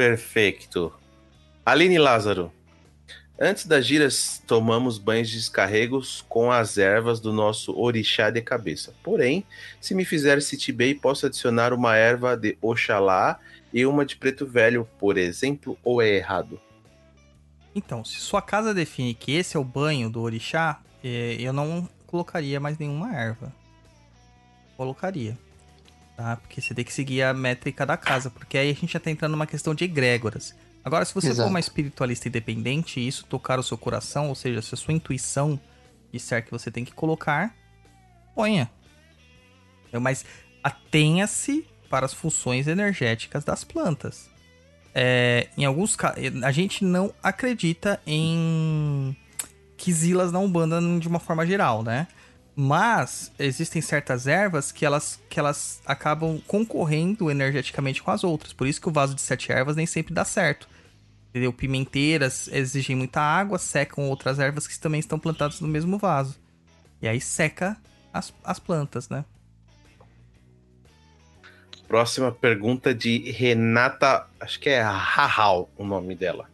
Perfeito. 0.00 0.90
Aline 1.62 1.98
Lázaro. 1.98 2.50
Antes 3.38 3.66
das 3.66 3.84
giras, 3.84 4.42
tomamos 4.46 4.96
banhos 4.96 5.28
de 5.28 5.36
descarregos 5.36 6.24
com 6.26 6.50
as 6.50 6.78
ervas 6.78 7.20
do 7.20 7.34
nosso 7.34 7.78
orixá 7.78 8.30
de 8.30 8.40
cabeça. 8.40 8.94
Porém, 9.02 9.44
se 9.78 9.94
me 9.94 10.06
fizer 10.06 10.40
sentir 10.40 10.72
bem, 10.72 10.98
posso 10.98 11.26
adicionar 11.26 11.74
uma 11.74 11.96
erva 11.96 12.34
de 12.34 12.56
Oxalá 12.62 13.38
e 13.74 13.84
uma 13.84 14.06
de 14.06 14.16
preto 14.16 14.46
velho, 14.46 14.88
por 14.98 15.18
exemplo, 15.18 15.76
ou 15.84 16.00
é 16.00 16.08
errado? 16.08 16.58
Então, 17.74 18.02
se 18.02 18.20
sua 18.20 18.40
casa 18.40 18.72
define 18.72 19.12
que 19.12 19.32
esse 19.32 19.54
é 19.54 19.60
o 19.60 19.64
banho 19.64 20.08
do 20.08 20.22
orixá, 20.22 20.80
eh, 21.04 21.36
eu 21.38 21.52
não 21.52 21.86
colocaria 22.06 22.58
mais 22.58 22.78
nenhuma 22.78 23.14
erva. 23.14 23.52
Colocaria. 24.78 25.36
Tá? 26.20 26.36
Porque 26.36 26.60
você 26.60 26.74
tem 26.74 26.84
que 26.84 26.92
seguir 26.92 27.22
a 27.22 27.32
métrica 27.32 27.86
da 27.86 27.96
casa, 27.96 28.28
porque 28.28 28.58
aí 28.58 28.70
a 28.70 28.74
gente 28.74 28.92
já 28.92 29.00
tá 29.00 29.10
entrando 29.10 29.32
numa 29.32 29.46
questão 29.46 29.74
de 29.74 29.84
egrégoras. 29.84 30.54
Agora, 30.84 31.02
se 31.02 31.14
você 31.14 31.28
Exato. 31.28 31.46
for 31.46 31.50
uma 31.50 31.58
espiritualista 31.58 32.28
independente 32.28 33.00
e 33.00 33.08
isso 33.08 33.24
tocar 33.24 33.58
o 33.58 33.62
seu 33.62 33.78
coração, 33.78 34.28
ou 34.28 34.34
seja, 34.34 34.60
se 34.60 34.74
a 34.74 34.76
sua 34.76 34.92
intuição 34.92 35.58
disser 36.12 36.44
que 36.44 36.50
você 36.50 36.70
tem 36.70 36.84
que 36.84 36.92
colocar, 36.92 37.56
ponha. 38.34 38.70
Entendeu? 39.80 40.02
Mas 40.02 40.26
atenha-se 40.62 41.66
para 41.88 42.04
as 42.04 42.12
funções 42.12 42.68
energéticas 42.68 43.42
das 43.42 43.64
plantas. 43.64 44.28
É, 44.94 45.48
em 45.56 45.64
alguns 45.64 45.96
casos, 45.96 46.18
a 46.44 46.52
gente 46.52 46.84
não 46.84 47.14
acredita 47.22 47.98
em 48.06 49.16
quizilas 49.74 50.30
na 50.32 50.38
Umbanda 50.38 50.82
de 50.98 51.08
uma 51.08 51.18
forma 51.18 51.46
geral, 51.46 51.82
né? 51.82 52.06
Mas 52.54 53.32
existem 53.38 53.80
certas 53.80 54.26
ervas 54.26 54.70
que 54.72 54.84
elas, 54.84 55.20
que 55.28 55.38
elas 55.38 55.80
acabam 55.86 56.40
concorrendo 56.46 57.30
energeticamente 57.30 58.02
com 58.02 58.10
as 58.10 58.24
outras. 58.24 58.52
Por 58.52 58.66
isso 58.66 58.80
que 58.80 58.88
o 58.88 58.92
vaso 58.92 59.14
de 59.14 59.20
sete 59.20 59.52
ervas 59.52 59.76
nem 59.76 59.86
sempre 59.86 60.12
dá 60.12 60.24
certo. 60.24 60.68
Entendeu? 61.30 61.52
Pimenteiras 61.52 62.48
exigem 62.48 62.96
muita 62.96 63.20
água, 63.20 63.58
secam 63.58 64.08
outras 64.08 64.38
ervas 64.38 64.66
que 64.66 64.78
também 64.78 64.98
estão 64.98 65.18
plantadas 65.18 65.60
no 65.60 65.68
mesmo 65.68 65.96
vaso. 65.96 66.38
E 67.00 67.08
aí 67.08 67.20
seca 67.20 67.76
as, 68.12 68.34
as 68.44 68.58
plantas, 68.58 69.08
né? 69.08 69.24
Próxima 71.86 72.30
pergunta 72.30 72.94
de 72.94 73.30
Renata, 73.30 74.26
acho 74.38 74.60
que 74.60 74.68
é 74.68 74.80
Rahal 74.80 75.68
o 75.76 75.84
nome 75.84 76.14
dela. 76.14 76.48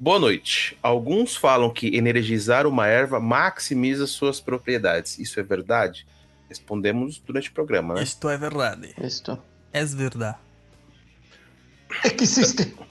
Boa 0.00 0.18
noite. 0.18 0.78
Alguns 0.82 1.34
falam 1.34 1.70
que 1.70 1.96
energizar 1.96 2.66
uma 2.66 2.86
erva 2.86 3.18
maximiza 3.18 4.06
suas 4.06 4.40
propriedades. 4.40 5.18
Isso 5.18 5.40
é 5.40 5.42
verdade? 5.42 6.06
Respondemos 6.48 7.18
durante 7.18 7.50
o 7.50 7.52
programa, 7.52 7.94
né? 7.94 8.02
Isto 8.02 8.28
é 8.28 8.36
verdade. 8.38 8.94
Isso. 9.02 9.38
É 9.72 9.84
verdade. 9.84 10.38
que 12.16 12.26
sistema? 12.26 12.86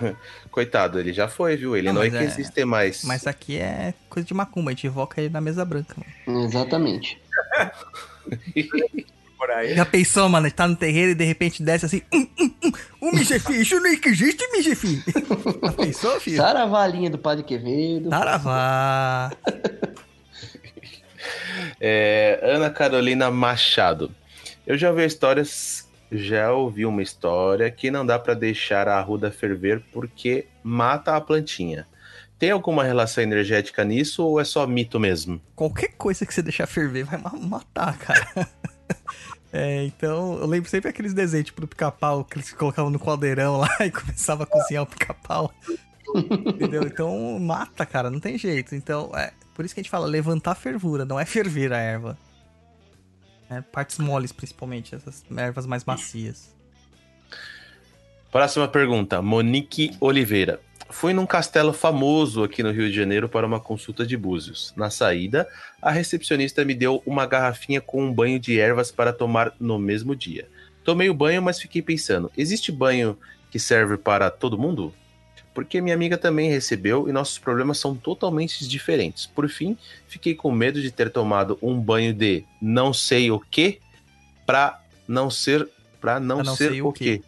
Coitado, 0.50 0.98
ele 0.98 1.12
já 1.12 1.28
foi, 1.28 1.56
viu? 1.56 1.76
Ele 1.76 1.86
Não, 1.88 1.94
não, 1.94 2.02
é 2.02 2.10
que 2.10 2.16
é- 2.16 2.24
existe 2.24 2.64
mais. 2.64 3.04
Mas 3.04 3.26
aqui 3.26 3.58
é 3.58 3.94
coisa 4.08 4.26
de 4.26 4.34
macumba, 4.34 4.70
a 4.70 4.74
gente 4.74 4.86
invoca 4.86 5.20
ele 5.20 5.30
na 5.30 5.40
mesa 5.40 5.64
branca. 5.64 5.94
Mano. 6.26 6.44
Exatamente. 6.44 7.20
Por 9.38 9.50
aí. 9.52 9.74
Já 9.76 9.84
pensou, 9.86 10.28
mano? 10.28 10.50
Tá 10.50 10.66
no 10.66 10.74
terreiro 10.76 11.12
e 11.12 11.14
de 11.14 11.24
repente 11.24 11.62
desce 11.62 11.86
assim. 11.86 12.02
Hum, 12.12 12.26
hum, 12.40 12.50
hum. 12.64 12.72
Ô, 13.00 13.12
meu 13.12 13.24
chefe, 13.24 13.52
isso 13.60 13.78
não 13.80 13.86
existe, 13.90 14.44
meu 14.52 14.62
chefe. 14.62 15.02
Já 15.62 15.72
pensou, 15.72 16.20
filho? 16.20 16.36
Saravá 16.38 16.82
a 16.82 16.86
linha 16.88 17.08
do 17.08 17.18
Padre 17.18 17.44
Quevedo. 17.44 18.10
Saravá. 18.10 19.30
É, 21.80 22.40
Ana 22.42 22.70
Carolina 22.70 23.30
Machado. 23.30 24.10
Eu 24.66 24.78
já 24.78 24.90
ouvi 24.90 25.04
histórias, 25.04 25.88
já 26.10 26.52
ouvi 26.52 26.86
uma 26.86 27.02
história 27.02 27.70
que 27.70 27.90
não 27.90 28.04
dá 28.06 28.18
pra 28.18 28.34
deixar 28.34 28.88
a 28.88 28.96
arruda 28.98 29.30
ferver 29.30 29.82
porque 29.92 30.46
mata 30.62 31.16
a 31.16 31.20
plantinha. 31.20 31.86
Tem 32.38 32.50
alguma 32.52 32.84
relação 32.84 33.22
energética 33.22 33.84
nisso 33.84 34.24
ou 34.24 34.40
é 34.40 34.44
só 34.44 34.66
mito 34.66 34.98
mesmo? 35.00 35.40
Qualquer 35.56 35.88
coisa 35.98 36.24
que 36.24 36.32
você 36.32 36.40
deixar 36.40 36.66
ferver 36.66 37.04
vai 37.04 37.18
ma- 37.20 37.32
matar, 37.36 37.98
cara. 37.98 38.26
É, 39.50 39.82
então, 39.84 40.38
eu 40.38 40.46
lembro 40.46 40.68
sempre 40.68 40.90
aqueles 40.90 41.14
desenhos, 41.14 41.46
tipo, 41.46 41.62
do 41.62 41.66
pica-pau, 41.66 42.22
que 42.22 42.36
eles 42.36 42.52
colocavam 42.52 42.90
no 42.90 42.98
caldeirão 42.98 43.56
lá 43.56 43.68
e 43.80 43.90
começava 43.90 44.42
a 44.42 44.46
cozinhar 44.46 44.82
o 44.82 44.86
pica-pau. 44.86 45.50
Entendeu? 46.14 46.82
Então, 46.82 47.38
mata, 47.38 47.86
cara, 47.86 48.10
não 48.10 48.20
tem 48.20 48.36
jeito. 48.36 48.74
Então, 48.74 49.10
é 49.14 49.32
por 49.54 49.64
isso 49.64 49.74
que 49.74 49.80
a 49.80 49.82
gente 49.82 49.90
fala 49.90 50.06
levantar 50.06 50.54
fervura, 50.54 51.04
não 51.04 51.18
é 51.18 51.24
ferver 51.24 51.72
a 51.72 51.78
erva. 51.78 52.18
É, 53.50 53.62
partes 53.62 53.98
moles, 53.98 54.32
principalmente, 54.32 54.94
essas 54.94 55.24
ervas 55.34 55.66
mais 55.66 55.84
macias. 55.84 56.54
Próxima 58.30 58.68
pergunta, 58.68 59.22
Monique 59.22 59.96
Oliveira. 59.98 60.60
Fui 60.90 61.12
num 61.12 61.26
castelo 61.26 61.72
famoso 61.72 62.42
aqui 62.42 62.62
no 62.62 62.70
Rio 62.70 62.88
de 62.88 62.96
Janeiro 62.96 63.28
para 63.28 63.46
uma 63.46 63.60
consulta 63.60 64.06
de 64.06 64.16
búzios. 64.16 64.72
Na 64.74 64.88
saída, 64.88 65.46
a 65.82 65.90
recepcionista 65.90 66.64
me 66.64 66.74
deu 66.74 67.02
uma 67.04 67.26
garrafinha 67.26 67.80
com 67.80 68.02
um 68.02 68.12
banho 68.12 68.40
de 68.40 68.58
ervas 68.58 68.90
para 68.90 69.12
tomar 69.12 69.52
no 69.60 69.78
mesmo 69.78 70.16
dia. 70.16 70.48
Tomei 70.82 71.10
o 71.10 71.14
banho, 71.14 71.42
mas 71.42 71.60
fiquei 71.60 71.82
pensando: 71.82 72.30
existe 72.36 72.72
banho 72.72 73.18
que 73.50 73.58
serve 73.58 73.98
para 73.98 74.30
todo 74.30 74.58
mundo? 74.58 74.94
Porque 75.52 75.80
minha 75.80 75.94
amiga 75.94 76.16
também 76.16 76.48
recebeu 76.48 77.08
e 77.08 77.12
nossos 77.12 77.38
problemas 77.38 77.78
são 77.78 77.94
totalmente 77.94 78.66
diferentes. 78.66 79.26
Por 79.26 79.48
fim, 79.48 79.76
fiquei 80.06 80.34
com 80.34 80.50
medo 80.52 80.80
de 80.80 80.90
ter 80.90 81.10
tomado 81.10 81.58
um 81.60 81.78
banho 81.78 82.14
de 82.14 82.44
não 82.62 82.94
sei 82.94 83.30
o 83.30 83.40
que 83.40 83.80
para 84.46 84.80
não 85.06 85.28
ser 85.28 85.68
para 86.00 86.20
não, 86.20 86.36
Pra 86.36 86.44
não 86.44 86.56
ser 86.56 86.80
o 86.80 86.92
quê. 86.92 87.20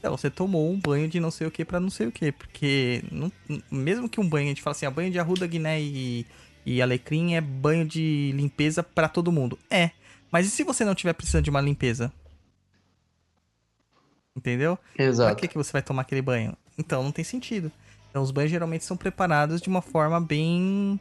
Então, 0.00 0.16
você 0.16 0.30
tomou 0.30 0.72
um 0.72 0.80
banho 0.80 1.06
de 1.06 1.20
não 1.20 1.30
sei 1.30 1.46
o 1.46 1.50
que 1.50 1.62
pra 1.62 1.78
não 1.78 1.90
sei 1.90 2.06
o 2.06 2.12
que, 2.12 2.32
porque 2.32 3.04
não- 3.12 3.30
mesmo 3.70 4.08
que 4.08 4.18
um 4.18 4.26
banho, 4.26 4.46
a 4.46 4.48
gente 4.48 4.62
fala 4.62 4.72
assim, 4.72 4.86
ah, 4.86 4.90
banho 4.90 5.12
de 5.12 5.18
arruda, 5.18 5.46
guiné 5.46 5.78
e, 5.78 6.24
e 6.64 6.80
alecrim 6.80 7.34
é 7.34 7.40
banho 7.40 7.84
de 7.86 8.32
limpeza 8.34 8.82
pra 8.82 9.10
todo 9.10 9.30
mundo. 9.30 9.58
É, 9.68 9.90
mas 10.32 10.46
e 10.46 10.50
se 10.50 10.64
você 10.64 10.86
não 10.86 10.94
tiver 10.94 11.12
precisando 11.12 11.44
de 11.44 11.50
uma 11.50 11.60
limpeza? 11.60 12.10
Entendeu? 14.34 14.78
Pra 14.96 15.04
Exato. 15.04 15.36
que, 15.36 15.48
que 15.48 15.58
você 15.58 15.70
vai 15.70 15.82
tomar 15.82 16.00
aquele 16.00 16.22
banho? 16.22 16.56
Então, 16.78 17.02
não 17.02 17.12
tem 17.12 17.22
sentido. 17.24 17.70
Então, 18.08 18.22
os 18.22 18.30
banhos 18.30 18.50
geralmente 18.50 18.86
são 18.86 18.96
preparados 18.96 19.60
de 19.60 19.68
uma 19.68 19.82
forma 19.82 20.18
bem... 20.18 20.98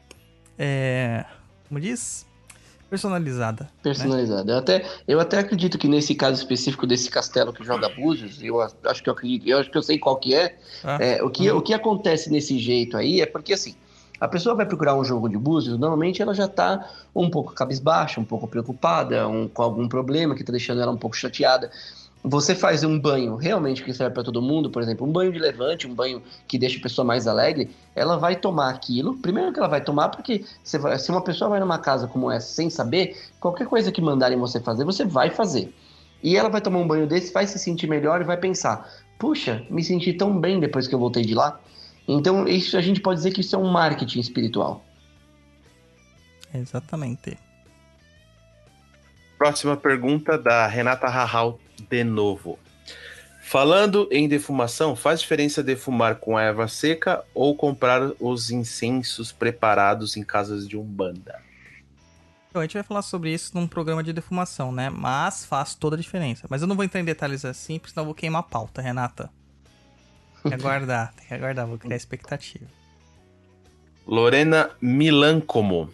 É, 0.58 1.24
como 1.70 1.80
diz? 1.80 2.28
Personalizada. 2.90 3.66
né? 3.66 3.70
Personalizado. 3.84 4.52
Eu, 4.52 4.58
até, 4.58 4.86
eu 5.08 5.20
até 5.20 5.40
acredito 5.40 5.78
que 5.78 5.88
nesse 5.88 6.16
caso 6.16 6.38
específico 6.42 6.88
desse 6.88 7.10
castelo 7.10 7.54
que 7.54 7.64
joga 7.64 7.88
búzios, 7.90 8.42
eu 8.42 8.60
acho 8.62 9.04
que 9.04 9.10
eu 9.10 9.14
acredito, 9.14 9.48
eu 9.48 9.58
acho 9.60 9.70
que 9.70 9.78
eu 9.78 9.84
sei 9.84 10.00
qual 10.00 10.18
que 10.18 10.34
é. 10.34 10.58
Ah, 10.84 10.98
É, 11.00 11.24
o, 11.24 11.30
que, 11.30 11.50
o 11.52 11.62
que 11.62 11.74
acontece 11.74 12.32
nesse 12.32 12.58
jeito 12.58 12.98
aí 12.98 13.22
é 13.22 13.26
porque 13.26 13.54
assim, 13.54 13.76
a 14.20 14.28
pessoa 14.28 14.56
vai 14.56 14.66
procurar 14.66 14.96
um 14.96 15.04
jogo 15.06 15.30
de 15.30 15.38
búzios, 15.38 15.78
normalmente 15.78 16.22
ela 16.22 16.34
já 16.34 16.48
tá 16.48 16.90
um 17.16 17.30
pouco 17.30 17.54
cabisbaixa, 17.54 18.20
um 18.20 18.26
pouco 18.26 18.48
preocupada, 18.48 19.28
um- 19.28 19.48
com 19.48 19.62
algum 19.62 19.88
problema 19.88 20.36
que 20.36 20.44
tá 20.44 20.52
deixando 20.52 20.82
ela 20.82 20.92
um 20.92 20.98
pouco 20.98 21.16
chateada. 21.16 21.72
Você 22.24 22.54
faz 22.54 22.84
um 22.84 23.00
banho 23.00 23.38
realmente 23.38 23.82
que 23.82 23.94
serve 23.94 24.14
para 24.14 24.24
todo 24.24 24.42
mundo, 24.42 24.70
por 24.70 24.82
exemplo, 24.82 25.08
um 25.08 25.12
banho 25.12 25.32
de 25.32 25.40
levante, 25.40 25.88
um 25.88 25.94
banho 25.94 26.22
que 26.48 26.58
deixa 26.58 26.78
a 26.78 26.82
pessoa 26.82 27.06
mais 27.06 27.28
alegre, 27.28 27.74
ela 27.96 28.18
vai 28.18 28.36
tomar 28.36 28.70
aquilo. 28.70 29.18
Primeiro 29.18 29.54
que 29.54 29.60
ela 29.60 29.70
vai 29.70 29.82
tomar, 29.82 30.10
porque 30.10 30.44
você 30.62 30.78
vai- 30.78 31.00
se 31.00 31.10
uma 31.12 31.22
pessoa 31.22 31.50
vai 31.50 31.62
numa 31.62 31.80
casa 31.80 32.08
como 32.08 32.30
essa 32.30 32.54
sem 32.54 32.70
saber, 32.70 33.18
qualquer 33.40 33.68
coisa 33.68 33.90
que 33.90 34.02
mandarem 34.02 34.38
você 34.38 34.60
fazer, 34.60 34.84
você 34.84 35.06
vai 35.06 35.30
fazer. 35.30 35.74
E 36.22 36.36
ela 36.36 36.50
vai 36.50 36.60
tomar 36.60 36.80
um 36.80 36.88
banho 36.88 37.08
desse, 37.08 37.32
vai 37.32 37.48
se 37.48 37.58
sentir 37.58 37.88
melhor 37.88 38.20
e 38.20 38.26
vai 38.26 38.36
pensar: 38.36 38.90
puxa, 39.18 39.66
me 39.70 39.82
senti 39.82 40.12
tão 40.12 40.38
bem 40.38 40.60
depois 40.60 40.90
que 40.90 40.96
eu 40.96 41.00
voltei 41.00 41.24
de 41.24 41.34
lá. 41.34 41.58
Então, 42.06 42.46
isso 42.48 42.76
a 42.76 42.82
gente 42.82 43.00
pode 43.00 43.20
dizer 43.20 43.32
que 43.32 43.40
isso 43.40 43.56
é 43.56 43.60
um 43.60 43.72
marketing 43.72 44.20
espiritual. 44.20 44.84
Exatamente. 46.54 47.38
Próxima 49.38 49.78
pergunta 49.78 50.38
da 50.38 50.68
Renata 50.68 51.08
Rahal 51.08 51.58
de 51.80 52.04
novo. 52.04 52.60
Falando 53.42 54.08
em 54.12 54.28
defumação, 54.28 54.96
faz 54.96 55.22
diferença 55.22 55.64
defumar 55.64 56.18
com 56.18 56.38
a 56.38 56.44
erva 56.44 56.68
seca 56.68 57.24
ou 57.34 57.56
comprar 57.56 58.12
os 58.20 58.52
incensos 58.52 59.32
preparados 59.32 60.16
em 60.16 60.24
casas 60.24 60.68
de 60.68 60.78
umbanda? 60.78 61.42
Então, 62.50 62.62
a 62.62 62.66
gente 62.66 62.76
vai 62.76 62.84
falar 62.84 63.02
sobre 63.02 63.34
isso 63.34 63.52
num 63.56 63.68
programa 63.68 64.04
de 64.04 64.14
defumação, 64.14 64.72
né? 64.72 64.90
Mas 64.90 65.46
faz 65.46 65.74
toda 65.74 65.96
a 65.96 66.00
diferença. 66.00 66.48
Mas 66.50 66.62
eu 66.62 66.68
não 66.68 66.76
vou 66.76 66.86
entrar 66.86 67.00
em 67.00 67.06
detalhes 67.06 67.44
assim, 67.46 67.80
porque 67.80 67.92
senão 67.92 68.04
eu 68.04 68.08
vou 68.08 68.16
queimar 68.16 68.42
a 68.42 68.44
pauta, 68.44 68.82
Renata. 68.82 69.32
Tem 70.44 70.52
que 70.52 70.54
aguardar, 70.56 71.14
tem 71.14 71.28
que 71.28 71.34
aguardar, 71.34 71.68
vou 71.68 71.78
criar 71.78 71.96
expectativa. 71.96 72.66
Lorena 74.06 74.72
Milancomo. 74.82 75.92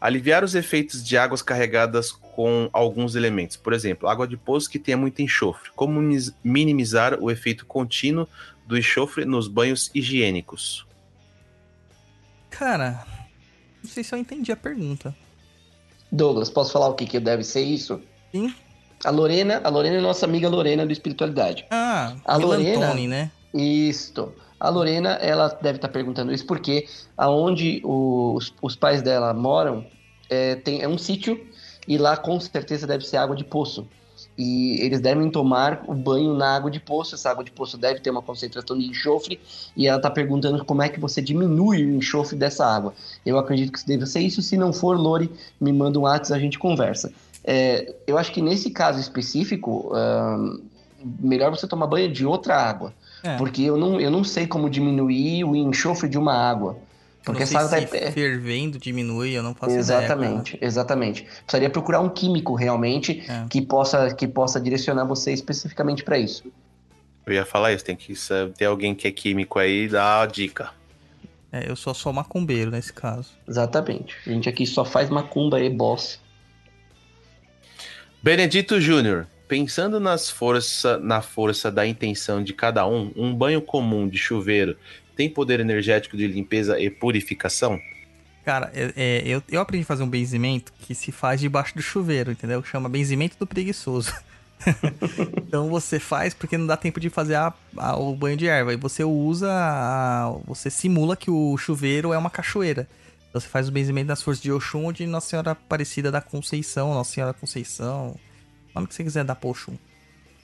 Aliviar 0.00 0.44
os 0.44 0.54
efeitos 0.54 1.04
de 1.04 1.16
águas 1.16 1.42
carregadas 1.42 2.12
com 2.34 2.68
alguns 2.72 3.14
elementos. 3.14 3.56
Por 3.56 3.72
exemplo, 3.72 4.08
água 4.08 4.26
de 4.26 4.36
poço 4.36 4.68
que 4.68 4.78
tenha 4.78 4.96
muito 4.96 5.22
enxofre. 5.22 5.70
Como 5.76 6.00
minimizar 6.42 7.18
o 7.20 7.30
efeito 7.30 7.64
contínuo 7.64 8.28
do 8.66 8.76
enxofre 8.76 9.24
nos 9.24 9.46
banhos 9.48 9.90
higiênicos? 9.94 10.86
Cara, 12.50 13.04
não 13.82 13.90
sei 13.90 14.04
se 14.04 14.14
eu 14.14 14.18
entendi 14.18 14.52
a 14.52 14.56
pergunta. 14.56 15.14
Douglas, 16.10 16.48
posso 16.50 16.72
falar 16.72 16.88
o 16.88 16.94
que, 16.94 17.06
que 17.06 17.18
deve 17.18 17.42
ser 17.42 17.62
isso? 17.62 18.00
Sim. 18.32 18.54
A 19.04 19.10
Lorena, 19.10 19.60
a 19.64 19.68
Lorena 19.68 19.96
é 19.96 20.00
nossa 20.00 20.24
amiga 20.24 20.48
Lorena 20.48 20.86
do 20.86 20.92
Espiritualidade. 20.92 21.66
Ah, 21.70 22.14
A 22.24 22.36
Lorena- 22.36 22.70
Milantone, 22.70 23.08
né? 23.08 23.30
Isto. 23.52 24.32
A 24.58 24.68
Lorena, 24.70 25.10
ela 25.14 25.48
deve 25.60 25.76
estar 25.78 25.88
perguntando 25.88 26.32
isso 26.32 26.46
porque 26.46 26.86
aonde 27.16 27.80
os, 27.84 28.54
os 28.62 28.74
pais 28.76 29.02
dela 29.02 29.34
moram 29.34 29.84
é, 30.30 30.54
tem, 30.54 30.80
é 30.80 30.88
um 30.88 30.96
sítio 30.96 31.44
e 31.86 31.98
lá 31.98 32.16
com 32.16 32.38
certeza 32.40 32.86
deve 32.86 33.06
ser 33.06 33.16
água 33.16 33.36
de 33.36 33.44
poço. 33.44 33.86
E 34.36 34.80
eles 34.80 35.00
devem 35.00 35.30
tomar 35.30 35.84
o 35.86 35.94
banho 35.94 36.34
na 36.34 36.56
água 36.56 36.70
de 36.70 36.80
poço. 36.80 37.14
Essa 37.14 37.30
água 37.30 37.44
de 37.44 37.50
poço 37.50 37.78
deve 37.78 38.00
ter 38.00 38.10
uma 38.10 38.22
concentração 38.22 38.76
de 38.76 38.86
enxofre. 38.86 39.40
E 39.76 39.86
ela 39.86 39.96
está 39.96 40.10
perguntando 40.10 40.64
como 40.64 40.82
é 40.82 40.88
que 40.88 40.98
você 40.98 41.22
diminui 41.22 41.84
o 41.84 41.96
enxofre 41.96 42.36
dessa 42.36 42.66
água. 42.66 42.94
Eu 43.24 43.38
acredito 43.38 43.72
que 43.72 43.86
deve 43.86 44.06
ser 44.06 44.20
isso. 44.20 44.42
Se 44.42 44.56
não 44.56 44.72
for, 44.72 44.98
Lore, 44.98 45.30
me 45.60 45.72
manda 45.72 45.98
um 45.98 46.02
WhatsApp 46.02 46.38
a 46.38 46.42
gente 46.42 46.58
conversa. 46.58 47.12
É, 47.44 47.94
eu 48.06 48.18
acho 48.18 48.32
que 48.32 48.40
nesse 48.40 48.70
caso 48.70 48.98
específico, 48.98 49.92
melhor 51.20 51.50
você 51.50 51.66
tomar 51.66 51.86
banho 51.86 52.10
de 52.10 52.26
outra 52.26 52.56
água. 52.56 52.92
É. 53.22 53.36
Porque 53.36 53.62
eu 53.62 53.76
não, 53.76 54.00
eu 54.00 54.10
não 54.10 54.24
sei 54.24 54.46
como 54.46 54.68
diminuir 54.68 55.44
o 55.44 55.54
enxofre 55.54 56.08
de 56.08 56.18
uma 56.18 56.34
água. 56.34 56.76
Porque 57.24 57.40
não 57.40 57.46
sei 57.46 57.56
essa 57.56 57.76
água 57.76 57.86
se 57.86 57.86
tá- 57.86 57.96
é- 58.06 58.12
fervendo 58.12 58.78
diminui, 58.78 59.30
eu 59.32 59.42
não 59.42 59.54
faço 59.54 59.74
Exatamente, 59.76 60.58
exatamente. 60.60 61.22
Precisaria 61.22 61.70
procurar 61.70 62.00
um 62.00 62.08
químico 62.08 62.54
realmente 62.54 63.24
É. 63.28 63.46
que, 63.48 63.62
possa, 63.62 64.14
que 64.14 64.28
possa 64.28 64.60
direcionar 64.60 65.04
você 65.06 65.32
especificamente 65.32 66.04
para 66.04 66.18
isso. 66.18 66.44
Eu 67.26 67.32
ia 67.32 67.46
falar 67.46 67.72
isso, 67.72 67.82
tem 67.84 67.96
que 67.96 68.12
ter 68.58 68.66
alguém 68.66 68.94
que 68.94 69.08
é 69.08 69.10
químico 69.10 69.58
aí 69.58 69.84
e 69.84 69.88
dar 69.88 70.22
a 70.22 70.26
dica. 70.26 70.70
ideia. 71.50 71.66
É, 71.66 71.70
eu 71.70 71.76
sou 71.76 71.94
só 71.94 72.12
macumbeiro 72.12 72.70
nesse 72.70 72.92
caso. 72.92 73.30
Exatamente. 73.48 74.16
A 74.26 74.30
gente 74.30 74.48
aqui 74.48 74.66
só 74.66 74.84
faz 74.84 75.08
macumba 75.08 75.58
e 75.60 75.70
boss. 75.70 76.20
Benedito 78.22 78.80
Júnior, 78.80 79.26
pensando 79.46 80.00
nas 80.00 80.28
força, 80.30 80.98
na 80.98 81.20
força 81.22 81.70
da 81.70 81.86
intenção 81.86 82.42
de 82.42 82.52
cada 82.52 82.86
um, 82.86 83.12
um 83.16 83.34
banho 83.34 83.60
comum 83.62 84.08
de 84.08 84.18
chuveiro 84.18 84.76
tem 85.16 85.28
poder 85.28 85.60
energético 85.60 86.16
de 86.16 86.26
limpeza 86.26 86.78
e 86.80 86.90
purificação? 86.90 87.80
Cara, 88.44 88.70
é- 88.74 88.92
é, 88.96 89.22
eu, 89.26 89.42
eu 89.50 89.60
aprendi 89.60 89.84
a 89.84 89.86
fazer 89.86 90.02
um 90.02 90.08
benzimento 90.08 90.72
que 90.80 90.94
se 90.94 91.10
faz 91.12 91.40
debaixo 91.40 91.74
do 91.74 91.82
chuveiro, 91.82 92.30
entendeu? 92.32 92.62
Chama 92.62 92.88
benzimento 92.88 93.36
do 93.38 93.46
preguiçoso. 93.46 94.12
então 95.36 95.68
você 95.68 95.98
faz 95.98 96.32
porque 96.34 96.56
não 96.56 96.66
dá 96.66 96.76
tempo 96.76 97.00
de 97.00 97.10
fazer 97.10 97.34
a- 97.34 97.52
a- 97.76 97.96
o 97.96 98.14
banho 98.14 98.36
de 98.36 98.46
erva. 98.46 98.72
E 98.72 98.76
você 98.76 99.02
usa. 99.04 99.48
a- 99.50 100.34
você 100.46 100.70
simula 100.70 101.16
que 101.16 101.30
o 101.30 101.56
chuveiro 101.56 102.12
é 102.12 102.18
uma 102.18 102.30
cachoeira. 102.30 102.88
Então 103.28 103.40
você 103.40 103.48
faz 103.48 103.68
o 103.68 103.72
benzimento 103.72 104.06
das 104.08 104.22
forças 104.22 104.42
de 104.42 104.52
Oxum 104.52 104.84
ou 104.84 104.92
de 104.92 105.06
Nossa 105.06 105.28
Senhora 105.30 105.50
Aparecida 105.52 106.10
da 106.10 106.20
Conceição, 106.20 106.94
Nossa 106.94 107.12
Senhora 107.12 107.32
Conceição. 107.32 108.08
O 108.70 108.74
nome 108.74 108.86
que 108.86 108.94
você 108.94 109.02
quiser 109.04 109.24
dar 109.24 109.34
pra 109.34 109.50
Oxum. 109.50 109.76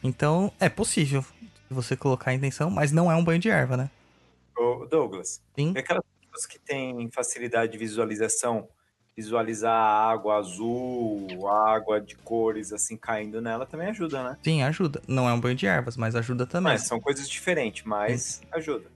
Então 0.03 0.53
é 0.59 0.69
possível. 0.69 1.25
Você 1.71 1.95
colocar 1.97 2.33
a 2.33 2.35
intenção, 2.35 2.69
mas 2.69 2.91
não 2.91 3.11
é 3.13 3.15
um 3.15 3.23
banho 3.23 3.39
de 3.39 3.49
erva, 3.49 3.77
né? 3.77 3.91
Ô, 4.57 4.87
Douglas, 4.87 5.41
Sim. 5.57 5.73
é 5.75 5.81
aquelas 5.81 6.05
pessoas 6.21 6.47
que 6.47 6.59
têm 6.59 7.09
facilidade 7.11 7.73
de 7.73 7.79
visualização, 7.79 8.69
visualizar 9.17 9.73
a 9.73 10.11
água 10.11 10.37
azul, 10.37 11.49
a 11.49 11.75
água 11.75 12.01
de 12.01 12.15
cores 12.17 12.73
assim 12.73 12.97
caindo 12.97 13.41
nela 13.41 13.67
também 13.67 13.89
ajuda, 13.89 14.23
né? 14.23 14.37
Sim, 14.43 14.63
ajuda. 14.63 15.03
Não 15.07 15.29
é 15.29 15.33
um 15.33 15.41
banho 15.41 15.55
de 15.55 15.67
ervas, 15.67 15.97
mas 15.97 16.15
ajuda 16.15 16.47
também. 16.47 16.73
Mas 16.73 16.83
são 16.83 17.01
coisas 17.01 17.29
diferentes, 17.29 17.85
mas 17.85 18.41
ajuda. 18.53 18.87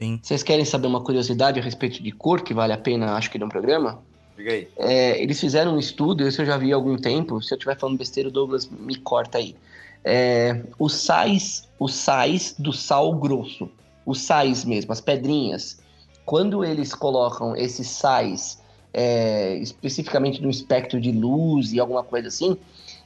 Sim. 0.00 0.18
Vocês 0.22 0.42
querem 0.42 0.64
saber 0.64 0.86
uma 0.86 1.02
curiosidade 1.02 1.60
a 1.60 1.62
respeito 1.62 2.02
de 2.02 2.10
cor 2.10 2.42
que 2.42 2.54
vale 2.54 2.72
a 2.72 2.78
pena, 2.78 3.14
acho 3.16 3.30
que, 3.30 3.38
no 3.38 3.48
programa? 3.48 4.02
Diga 4.36 4.52
aí. 4.52 4.68
É, 4.78 5.22
eles 5.22 5.38
fizeram 5.38 5.74
um 5.74 5.78
estudo, 5.78 6.26
esse 6.26 6.40
eu 6.40 6.46
já 6.46 6.56
vi 6.56 6.72
há 6.72 6.76
algum 6.76 6.96
tempo. 6.96 7.42
Se 7.42 7.52
eu 7.52 7.56
estiver 7.56 7.78
falando 7.78 7.98
besteira, 7.98 8.30
o 8.30 8.32
Douglas 8.32 8.66
me 8.66 8.96
corta 8.96 9.36
aí. 9.36 9.54
É, 10.02 10.62
os 10.78 10.94
sais, 10.94 11.68
os 11.78 11.94
sais 11.94 12.54
do 12.58 12.72
sal 12.72 13.14
grosso, 13.14 13.70
os 14.06 14.20
sais 14.22 14.64
mesmo, 14.64 14.92
as 14.92 15.00
pedrinhas. 15.00 15.78
Quando 16.24 16.64
eles 16.64 16.94
colocam 16.94 17.56
esses 17.56 17.88
sais 17.88 18.60
é, 18.92 19.56
especificamente 19.58 20.42
no 20.42 20.50
espectro 20.50 21.00
de 21.00 21.12
luz 21.12 21.72
e 21.72 21.78
alguma 21.78 22.02
coisa 22.02 22.28
assim, 22.28 22.56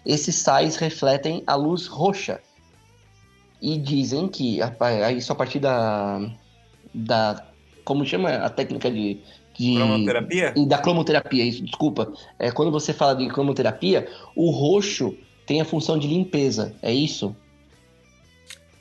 esses 0.05 0.35
sais 0.37 0.77
refletem 0.77 1.43
a 1.47 1.55
luz 1.55 1.87
roxa. 1.87 2.41
E 3.61 3.79
dizem 3.79 4.29
que 4.29 4.61
a- 4.63 4.75
a- 4.81 5.13
isso 5.13 5.33
a 5.33 5.35
partir 5.35 5.59
da, 5.59 6.21
da 6.95 7.47
como 7.85 8.05
chama 8.05 8.31
a 8.31 8.49
técnica 8.51 8.91
de, 8.91 9.21
de 9.59 9.75
Cromoterapia? 9.75 10.53
e 10.57 10.67
da 10.67 10.79
cromoterapia, 10.79 11.45
isso, 11.45 11.63
desculpa. 11.63 12.13
É, 12.39 12.51
quando 12.51 12.71
você 12.71 12.93
fala 12.93 13.15
de 13.15 13.29
cromoterapia, 13.29 14.09
o 14.35 14.51
roxo 14.51 15.15
tem 15.47 15.61
a 15.61 15.65
função 15.65 15.99
de 15.99 16.09
limpeza, 16.09 16.75
é 16.83 16.93
isso? 16.93 17.35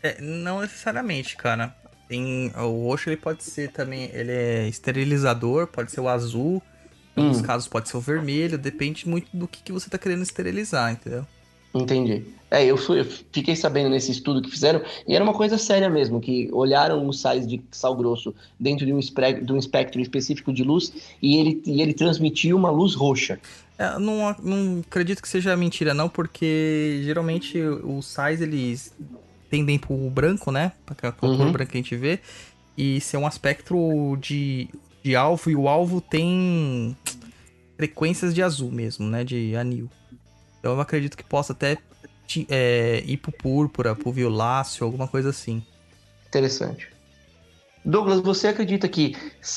É, 0.01 0.19
não 0.22 0.61
necessariamente, 0.61 1.35
cara. 1.35 1.75
Tem, 2.14 2.51
o 2.56 2.83
roxo 2.88 3.09
ele 3.09 3.17
pode 3.17 3.43
ser 3.43 3.72
também, 3.72 4.03
ele 4.14 4.32
é 4.32 4.67
esterilizador, 4.67 5.66
pode 5.66 5.92
ser 5.92 6.00
o 6.00 6.08
azul, 6.08 6.61
em 7.17 7.22
alguns 7.22 7.42
Hum. 7.42 7.42
casos 7.42 7.67
pode 7.67 7.90
ser 7.90 7.98
o 7.98 8.01
vermelho, 8.01 8.56
depende 8.56 9.08
muito 9.09 9.35
do 9.35 9.48
que, 9.48 9.64
que 9.64 9.72
você 9.72 9.90
tá 9.90 9.98
querendo 9.98 10.22
esterilizar, 10.22 10.92
entendeu? 10.92 11.25
Entendi. 11.74 12.24
É, 12.51 12.64
eu, 12.64 12.77
fui- 12.77 13.00
eu 13.00 13.06
fiquei 13.06 13.56
sabendo 13.56 13.90
nesse 13.90 14.11
estudo 14.11 14.43
que 14.43 14.50
fizeram, 14.51 14.83
e 15.08 15.16
era 15.16 15.24
uma 15.24 15.33
coisa 15.33 15.58
séria 15.58 15.90
mesmo, 15.90 16.22
que 16.22 16.48
olharam 16.53 17.08
os 17.08 17.19
sais 17.19 17.48
de 17.48 17.64
sal 17.72 17.95
grosso 17.95 18.35
dentro 18.59 18.85
de 18.85 18.93
um, 18.93 19.00
espre- 19.00 19.42
de 19.42 19.51
um 19.51 19.58
espectro 19.58 20.00
específico 20.00 20.53
de 20.53 20.64
luz, 20.64 20.93
e 21.19 21.38
ele, 21.38 21.64
e 21.66 21.82
ele 21.82 21.95
transmitia 21.95 22.56
uma 22.56 22.69
luz 22.69 22.93
roxa. 22.93 23.40
É, 23.75 23.98
não, 23.98 24.35
não 24.43 24.82
acredito 24.82 25.19
que 25.22 25.27
seja 25.27 25.58
mentira, 25.58 25.95
não, 25.95 26.08
porque 26.08 27.01
geralmente 27.03 27.59
os 27.59 28.06
sais 28.06 28.40
eles 28.40 28.93
tendem 29.54 29.78
pro 29.78 29.96
branco, 30.10 30.52
né? 30.52 30.72
Pra 30.84 30.94
aquela 30.94 31.14
cor 31.14 31.30
Uhum. 31.30 31.52
branca 31.52 31.72
que 31.74 31.78
a 31.78 31.82
gente 31.82 31.96
vê. 31.96 32.20
E 32.76 33.00
ser 33.00 33.18
um 33.18 33.28
aspecto 33.28 34.18
de, 34.20 34.68
de 35.04 35.16
alvo, 35.16 35.52
e 35.52 35.56
o 35.56 35.70
alvo 35.70 36.02
tem 36.02 36.98
frequências 37.78 38.34
de 38.34 38.42
azul 38.42 38.72
mesmo, 38.72 39.08
né? 39.08 39.24
De 39.24 39.56
anil. 39.56 39.88
Então 40.60 40.74
eu 40.74 40.82
acredito 40.82 41.16
que 41.16 41.24
possa 41.24 41.54
até 41.54 41.78
é, 42.50 43.04
ir 43.06 43.18
pro 43.18 43.32
púrpura, 43.32 43.96
pro 43.96 44.12
violáceo, 44.12 44.86
alguma 44.86 45.08
coisa 45.08 45.30
assim. 45.30 45.64
Interessante. 46.30 46.88
Douglas, 47.86 48.22
você 48.22 48.48
acredita 48.48 48.88
que, 48.88 49.16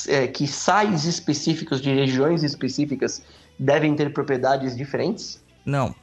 é, 0.09 0.27
que 0.27 0.45
sais 0.45 1.05
específicos 1.05 1.81
de 1.81 1.91
regiões 1.91 2.43
específicas 2.43 3.23
devem 3.57 3.95
ter 3.95 4.13
propriedades 4.13 4.77
diferentes? 4.77 5.41
Não. 5.65 5.95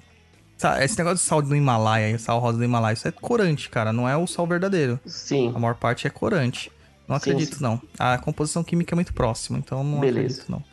Esse 0.80 0.96
negócio 0.98 1.18
de 1.18 1.22
sal 1.22 1.42
do 1.42 1.54
Himalaia, 1.54 2.18
sal 2.18 2.38
rosa 2.38 2.58
do 2.58 2.64
Himalaia, 2.64 2.94
isso 2.94 3.08
é 3.08 3.10
corante, 3.12 3.68
cara. 3.68 3.92
Não 3.92 4.08
é 4.08 4.16
o 4.16 4.26
sal 4.26 4.46
verdadeiro. 4.46 4.98
Sim. 5.04 5.52
A 5.54 5.58
maior 5.58 5.74
parte 5.74 6.06
é 6.06 6.10
corante. 6.10 6.70
Não 7.06 7.18
Sim, 7.18 7.30
acredito, 7.32 7.56
sim. 7.56 7.62
não. 7.62 7.80
A 7.98 8.16
composição 8.18 8.64
química 8.64 8.94
é 8.94 8.96
muito 8.96 9.12
próxima, 9.12 9.58
então 9.58 9.84
não 9.84 10.00
Beleza. 10.00 10.42
acredito, 10.42 10.50
não. 10.50 10.64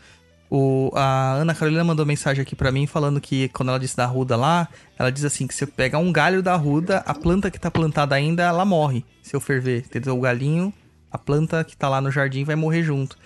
O, 0.49 0.91
a 0.95 1.33
Ana 1.33 1.55
Carolina 1.55 1.83
mandou 1.83 2.05
mensagem 2.05 2.41
aqui 2.41 2.55
pra 2.57 2.71
mim 2.73 2.85
falando 2.85 3.21
que 3.21 3.47
quando 3.49 3.69
ela 3.69 3.79
disse 3.79 3.95
da 3.95 4.03
arruda 4.03 4.35
lá, 4.35 4.67
ela 4.99 5.09
diz 5.09 5.23
assim 5.23 5.47
que 5.47 5.53
se 5.53 5.63
eu 5.63 5.67
pegar 5.67 5.97
um 5.97 6.11
galho 6.11 6.43
da 6.43 6.53
arruda, 6.53 6.97
a 7.05 7.13
planta 7.13 7.49
que 7.49 7.57
tá 7.59 7.71
plantada 7.71 8.15
ainda, 8.15 8.43
ela 8.43 8.65
morre. 8.65 9.05
Se 9.21 9.33
eu 9.33 9.39
ferver, 9.39 9.85
entendeu? 9.85 10.17
O 10.17 10.21
galinho, 10.21 10.73
a 11.09 11.17
planta 11.17 11.63
que 11.63 11.75
tá 11.75 11.87
lá 11.87 12.01
no 12.01 12.11
jardim 12.11 12.43
vai 12.43 12.55
morrer 12.55 12.83
junto. 12.83 13.17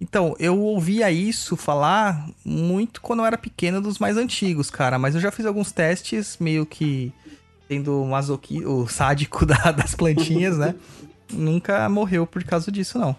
Então, 0.00 0.34
eu 0.38 0.58
ouvia 0.58 1.10
isso 1.10 1.56
falar 1.56 2.26
muito 2.44 3.00
quando 3.02 3.20
eu 3.20 3.26
era 3.26 3.36
pequeno 3.36 3.80
dos 3.82 3.98
mais 3.98 4.16
antigos, 4.16 4.70
cara. 4.70 4.98
Mas 4.98 5.14
eu 5.14 5.20
já 5.20 5.30
fiz 5.30 5.44
alguns 5.44 5.70
testes, 5.72 6.38
meio 6.40 6.64
que 6.64 7.12
tendo 7.68 8.02
o 8.02 8.08
masoqui, 8.08 8.64
o 8.64 8.88
sádico 8.88 9.44
da- 9.46 9.70
das 9.72 9.94
plantinhas, 9.94 10.56
né? 10.56 10.74
Nunca 11.32 11.88
morreu 11.88 12.26
por 12.26 12.42
causa 12.42 12.72
disso, 12.72 12.98
não. 12.98 13.14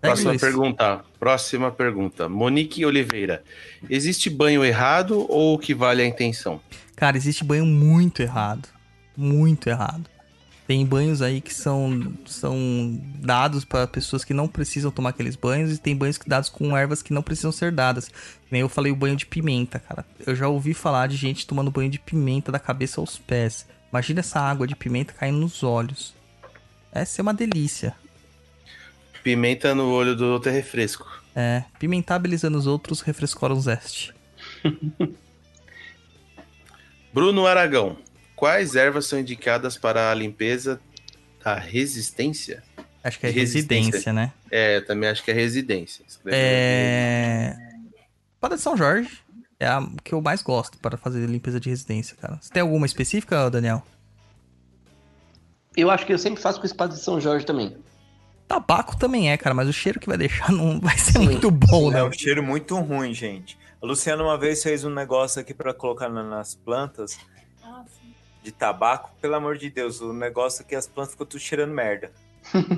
Próxima 0.00 0.30
Luiz. 0.30 0.40
pergunta. 0.40 1.04
Próxima 1.18 1.70
pergunta. 1.72 2.28
Monique 2.28 2.84
Oliveira. 2.84 3.42
Existe 3.88 4.28
banho 4.30 4.64
errado 4.64 5.26
ou 5.28 5.54
o 5.54 5.58
que 5.58 5.74
vale 5.74 6.02
a 6.02 6.06
intenção? 6.06 6.60
Cara, 6.94 7.16
existe 7.16 7.42
banho 7.42 7.66
muito 7.66 8.22
errado. 8.22 8.68
Muito 9.16 9.68
errado. 9.68 10.04
Tem 10.66 10.84
banhos 10.84 11.22
aí 11.22 11.40
que 11.40 11.54
são, 11.54 12.12
são 12.26 13.00
dados 13.20 13.64
para 13.64 13.86
pessoas 13.86 14.24
que 14.24 14.34
não 14.34 14.48
precisam 14.48 14.90
tomar 14.90 15.10
aqueles 15.10 15.36
banhos 15.36 15.72
e 15.72 15.78
tem 15.78 15.94
banhos 15.94 16.18
que 16.18 16.28
dados 16.28 16.48
com 16.48 16.76
ervas 16.76 17.02
que 17.02 17.12
não 17.12 17.22
precisam 17.22 17.52
ser 17.52 17.70
dadas. 17.70 18.10
Nem 18.50 18.62
eu 18.62 18.68
falei 18.68 18.90
o 18.90 18.96
banho 18.96 19.14
de 19.14 19.26
pimenta, 19.26 19.78
cara. 19.78 20.04
Eu 20.26 20.34
já 20.34 20.48
ouvi 20.48 20.74
falar 20.74 21.06
de 21.06 21.16
gente 21.16 21.46
tomando 21.46 21.70
banho 21.70 21.88
de 21.88 22.00
pimenta 22.00 22.50
da 22.50 22.58
cabeça 22.58 23.00
aos 23.00 23.16
pés. 23.16 23.64
Imagina 23.92 24.20
essa 24.20 24.40
água 24.40 24.66
de 24.66 24.74
pimenta 24.74 25.12
caindo 25.12 25.38
nos 25.38 25.62
olhos. 25.62 26.14
Essa 26.90 27.20
é 27.20 27.22
uma 27.22 27.34
delícia. 27.34 27.94
Pimenta 29.22 29.72
no 29.72 29.90
olho 29.90 30.16
do 30.16 30.24
outro 30.26 30.50
é 30.50 30.52
refresco. 30.52 31.06
É, 31.34 31.64
pimentar 31.78 32.18
belizando 32.18 32.58
os 32.58 32.66
outros, 32.66 33.02
refrescora 33.02 33.54
os 33.54 33.66
este. 33.68 34.12
Bruno 37.14 37.46
Aragão. 37.46 37.96
Quais 38.36 38.76
ervas 38.76 39.06
são 39.06 39.18
indicadas 39.18 39.76
para 39.78 40.10
a 40.10 40.14
limpeza 40.14 40.78
da 41.42 41.54
resistência? 41.58 42.62
Acho 43.02 43.18
que 43.18 43.26
é 43.26 43.30
Resistência. 43.30 43.76
residência, 43.84 44.12
né? 44.12 44.32
É, 44.50 44.76
eu 44.76 44.84
também 44.86 45.08
acho 45.08 45.24
que 45.24 45.30
é 45.30 45.34
residência. 45.34 46.04
Escreve 46.06 46.36
É. 46.36 47.56
Para 48.40 48.56
de 48.56 48.60
São 48.60 48.76
Jorge 48.76 49.20
é 49.58 49.66
a 49.66 49.80
que 50.04 50.12
eu 50.12 50.20
mais 50.20 50.42
gosto 50.42 50.76
para 50.78 50.96
fazer 50.98 51.24
limpeza 51.26 51.58
de 51.58 51.70
residência, 51.70 52.16
cara. 52.20 52.38
Você 52.40 52.52
tem 52.52 52.60
alguma 52.62 52.84
específica, 52.84 53.48
Daniel? 53.50 53.82
Eu 55.76 55.90
acho 55.90 56.04
que 56.06 56.12
eu 56.12 56.18
sempre 56.18 56.42
faço 56.42 56.58
com 56.60 56.66
espada 56.66 56.94
de 56.94 57.00
São 57.00 57.20
Jorge 57.20 57.44
também. 57.46 57.76
Tabaco 58.48 58.96
também 58.96 59.30
é, 59.30 59.36
cara, 59.36 59.54
mas 59.54 59.68
o 59.68 59.72
cheiro 59.72 59.98
que 60.00 60.06
vai 60.08 60.16
deixar 60.18 60.50
não 60.52 60.78
vai 60.80 60.96
ser 60.98 61.12
Sim, 61.12 61.24
muito 61.24 61.50
bom, 61.50 61.90
É 61.90 61.94
né? 61.94 62.02
um 62.04 62.12
cheiro 62.12 62.42
muito 62.42 62.76
ruim, 62.80 63.12
gente. 63.14 63.58
A 63.82 63.86
Luciana 63.86 64.22
uma 64.22 64.38
vez 64.38 64.62
fez 64.62 64.84
um 64.84 64.90
negócio 64.90 65.40
aqui 65.40 65.52
pra 65.54 65.72
colocar 65.74 66.08
na- 66.08 66.22
nas 66.24 66.54
plantas. 66.54 67.18
De 68.46 68.52
tabaco. 68.52 69.10
Pelo 69.20 69.34
amor 69.34 69.58
de 69.58 69.68
Deus, 69.68 70.00
o 70.00 70.12
negócio 70.12 70.62
é 70.62 70.64
que 70.64 70.76
as 70.76 70.86
plantas 70.86 71.12
ficam 71.12 71.26
tudo 71.26 71.40
cheirando 71.40 71.72
merda. 71.72 72.12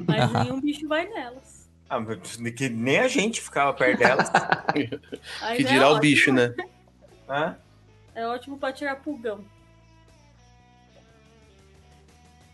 Mas 0.06 0.32
nenhum 0.32 0.60
bicho 0.60 0.88
vai 0.88 1.06
nelas. 1.06 1.68
Ah, 1.90 2.00
mas 2.00 2.36
que 2.52 2.68
nem 2.70 2.98
a 2.98 3.08
gente 3.08 3.40
ficava 3.40 3.72
perto 3.74 3.98
delas. 3.98 4.30
Que 4.74 5.62
é 5.62 5.66
dirá 5.66 5.88
o 5.88 5.92
ótimo. 5.92 6.00
bicho, 6.00 6.32
né? 6.32 6.54
Hã? 7.28 7.56
É 8.14 8.26
ótimo 8.26 8.58
pra 8.58 8.72
tirar 8.72 8.96
pulgão. 8.96 9.44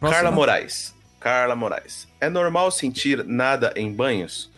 Próxima. 0.01 0.23
Carla 0.23 0.31
Moraes. 0.31 0.95
Carla 1.21 1.57
Moraes. 1.57 2.09
É 2.21 2.29
normal 2.29 2.71
sentir 2.71 3.25
nada 3.25 3.73
em 3.77 3.93
banhos? 3.93 4.51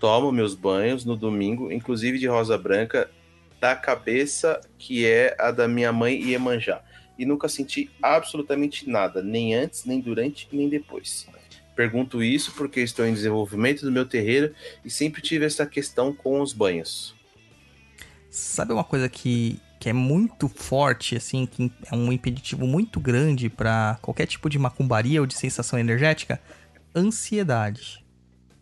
Tomo 0.00 0.32
meus 0.32 0.54
banhos 0.54 1.04
no 1.04 1.16
domingo, 1.16 1.70
inclusive 1.72 2.18
de 2.18 2.26
rosa 2.26 2.58
branca, 2.58 3.10
da 3.60 3.76
cabeça 3.76 4.60
que 4.78 5.06
é 5.06 5.36
a 5.38 5.50
da 5.50 5.68
minha 5.68 5.92
mãe 5.92 6.20
Iemanjá. 6.20 6.82
E 7.20 7.26
nunca 7.26 7.50
senti 7.50 7.90
absolutamente 8.00 8.88
nada, 8.88 9.22
nem 9.22 9.54
antes, 9.54 9.84
nem 9.84 10.00
durante, 10.00 10.48
nem 10.50 10.70
depois. 10.70 11.26
Pergunto 11.76 12.22
isso 12.22 12.50
porque 12.52 12.80
estou 12.80 13.04
em 13.04 13.12
desenvolvimento 13.12 13.82
do 13.82 13.92
meu 13.92 14.06
terreiro 14.06 14.54
e 14.82 14.88
sempre 14.88 15.20
tive 15.20 15.44
essa 15.44 15.66
questão 15.66 16.14
com 16.14 16.40
os 16.40 16.54
banhos. 16.54 17.14
Sabe 18.30 18.72
uma 18.72 18.82
coisa 18.84 19.06
que, 19.06 19.60
que 19.78 19.90
é 19.90 19.92
muito 19.92 20.48
forte, 20.48 21.14
assim, 21.14 21.44
que 21.44 21.70
é 21.92 21.94
um 21.94 22.10
impeditivo 22.10 22.66
muito 22.66 22.98
grande 22.98 23.50
pra 23.50 23.98
qualquer 24.00 24.24
tipo 24.24 24.48
de 24.48 24.58
macumbaria 24.58 25.20
ou 25.20 25.26
de 25.26 25.34
sensação 25.34 25.78
energética? 25.78 26.40
Ansiedade. 26.96 28.02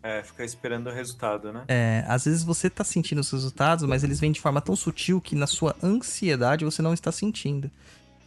É, 0.02 0.20
fica 0.24 0.44
esperando 0.44 0.88
o 0.88 0.92
resultado, 0.92 1.52
né? 1.52 1.64
É, 1.68 2.04
às 2.08 2.24
vezes 2.24 2.42
você 2.42 2.68
tá 2.68 2.82
sentindo 2.82 3.20
os 3.20 3.30
resultados, 3.30 3.84
mas 3.84 4.02
eles 4.02 4.18
vêm 4.18 4.32
de 4.32 4.40
forma 4.40 4.60
tão 4.60 4.74
sutil 4.74 5.20
que 5.20 5.36
na 5.36 5.46
sua 5.46 5.76
ansiedade 5.80 6.64
você 6.64 6.82
não 6.82 6.92
está 6.92 7.12
sentindo. 7.12 7.70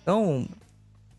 Então, 0.01 0.47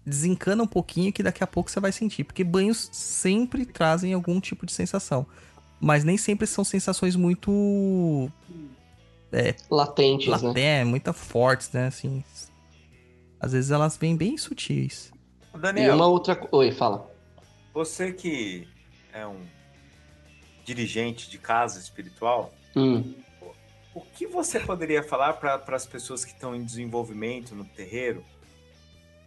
desencana 0.05 0.63
um 0.63 0.67
pouquinho 0.67 1.13
que 1.13 1.23
daqui 1.23 1.43
a 1.43 1.47
pouco 1.47 1.71
você 1.71 1.81
vai 1.81 1.93
sentir. 1.93 2.25
Porque 2.25 2.45
banhos 2.45 2.89
sempre 2.93 3.65
trazem 3.65 4.13
algum 4.13 4.41
tipo 4.41 4.67
de 4.67 4.73
sensação. 4.73 5.27
Mas 5.81 6.05
nem 6.05 6.17
sempre 6.17 6.47
são 6.47 6.65
sensações 6.65 7.17
muito. 7.17 8.31
Latentes, 9.71 10.29
né? 10.43 10.49
Laté, 10.49 10.85
muito 10.85 11.13
fortes, 11.13 11.71
né? 11.73 11.87
Assim. 11.87 12.23
Às 13.41 13.53
vezes 13.53 13.71
elas 13.71 13.97
vêm 13.97 14.17
bem 14.17 14.37
sutis. 14.37 15.11
E 15.55 15.59
Daniel, 15.59 15.95
uma 15.95 16.07
outra. 16.07 16.41
Oi, 16.53 16.71
fala. 16.73 17.11
você 17.75 18.13
que 18.13 18.69
é 19.13 19.27
um 19.27 19.41
dirigente 20.65 21.29
de 21.29 21.39
casa 21.39 21.81
espiritual, 21.81 22.53
Hum, 22.75 23.15
o 23.95 24.01
que 24.01 24.27
você 24.27 24.59
poderia 24.59 25.03
falar 25.03 25.35
para 25.35 25.61
as 25.77 25.87
pessoas 25.87 26.25
que 26.25 26.33
estão 26.33 26.55
em 26.55 26.65
desenvolvimento 26.65 27.55
no 27.55 27.65
terreiro? 27.65 28.25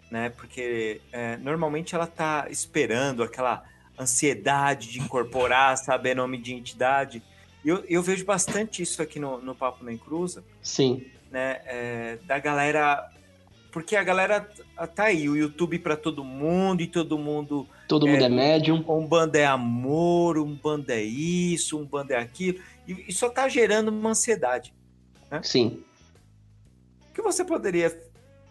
Né? 0.10 0.30
Porque 0.30 1.02
é, 1.12 1.38
normalmente 1.38 1.96
ela 1.96 2.08
tá 2.08 2.48
esperando 2.50 3.24
aquela 3.24 3.64
ansiedade 4.00 4.92
de 4.92 5.00
incorporar, 5.00 5.78
saber 5.80 6.16
nome 6.16 6.38
de 6.38 6.54
entidade. 6.54 7.22
E 7.64 7.70
Eu, 7.70 7.84
eu 7.90 8.02
vejo 8.04 8.24
bastante 8.26 8.82
isso 8.82 9.02
aqui 9.02 9.20
no, 9.20 9.42
no 9.42 9.56
Papo 9.56 9.84
Nem 9.84 9.98
Cruza, 9.98 10.44
sim. 10.62 11.06
né? 11.32 11.62
é, 11.66 12.18
da 12.26 12.40
galera. 12.40 13.10
Porque 13.72 13.96
a 13.98 14.04
galera 14.04 14.48
tá 14.96 15.06
aí, 15.06 15.28
o 15.28 15.36
YouTube 15.36 15.80
para 15.80 15.98
todo 15.98 16.24
mundo 16.24 16.82
e 16.82 16.88
todo 16.88 17.18
mundo 17.18 17.68
Todo 17.88 18.08
mundo 18.08 18.24
é 18.24 18.30
médium. 18.30 18.84
um 18.88 19.06
bando 19.06 19.36
é 19.36 19.46
amor, 19.46 20.38
um 20.38 20.56
bando 20.56 20.92
é 20.92 21.02
isso, 21.02 21.78
um 21.78 21.86
bando 21.86 22.14
é 22.14 22.18
aquilo, 22.18 22.60
e, 22.88 23.06
e 23.10 23.14
só 23.14 23.30
tá 23.30 23.50
gerando 23.50 23.90
uma 23.90 24.12
ansiedade. 24.12 24.74
Sim. 25.44 25.84
O 27.10 27.14
que 27.14 27.22
você 27.22 27.44
poderia 27.44 27.90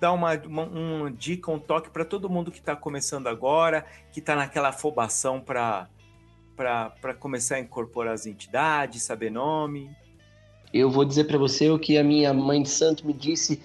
dar 0.00 0.12
uma, 0.12 0.34
uma, 0.34 0.64
uma 0.64 1.10
dica, 1.10 1.50
um 1.50 1.58
toque 1.58 1.90
para 1.90 2.04
todo 2.04 2.28
mundo 2.28 2.50
que 2.50 2.58
está 2.58 2.76
começando 2.76 3.26
agora, 3.26 3.84
que 4.12 4.20
está 4.20 4.34
naquela 4.36 4.68
afobação 4.68 5.40
para 5.40 5.88
para 6.56 7.12
começar 7.18 7.56
a 7.56 7.60
incorporar 7.60 8.14
as 8.14 8.26
entidades, 8.26 9.02
saber 9.02 9.28
nome? 9.28 9.90
Eu 10.72 10.88
vou 10.88 11.04
dizer 11.04 11.24
pra 11.24 11.36
você 11.36 11.68
o 11.68 11.78
que 11.80 11.98
a 11.98 12.04
minha 12.04 12.32
mãe 12.32 12.62
de 12.62 12.68
santo 12.68 13.04
me 13.04 13.12
disse 13.12 13.60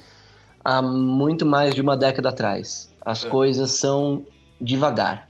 há 0.66 0.82
muito 0.82 1.46
mais 1.46 1.76
de 1.76 1.82
uma 1.82 1.96
década 1.96 2.30
atrás. 2.30 2.92
As 3.02 3.24
É. 3.24 3.30
coisas 3.30 3.72
são 3.72 4.26
devagar. 4.60 5.30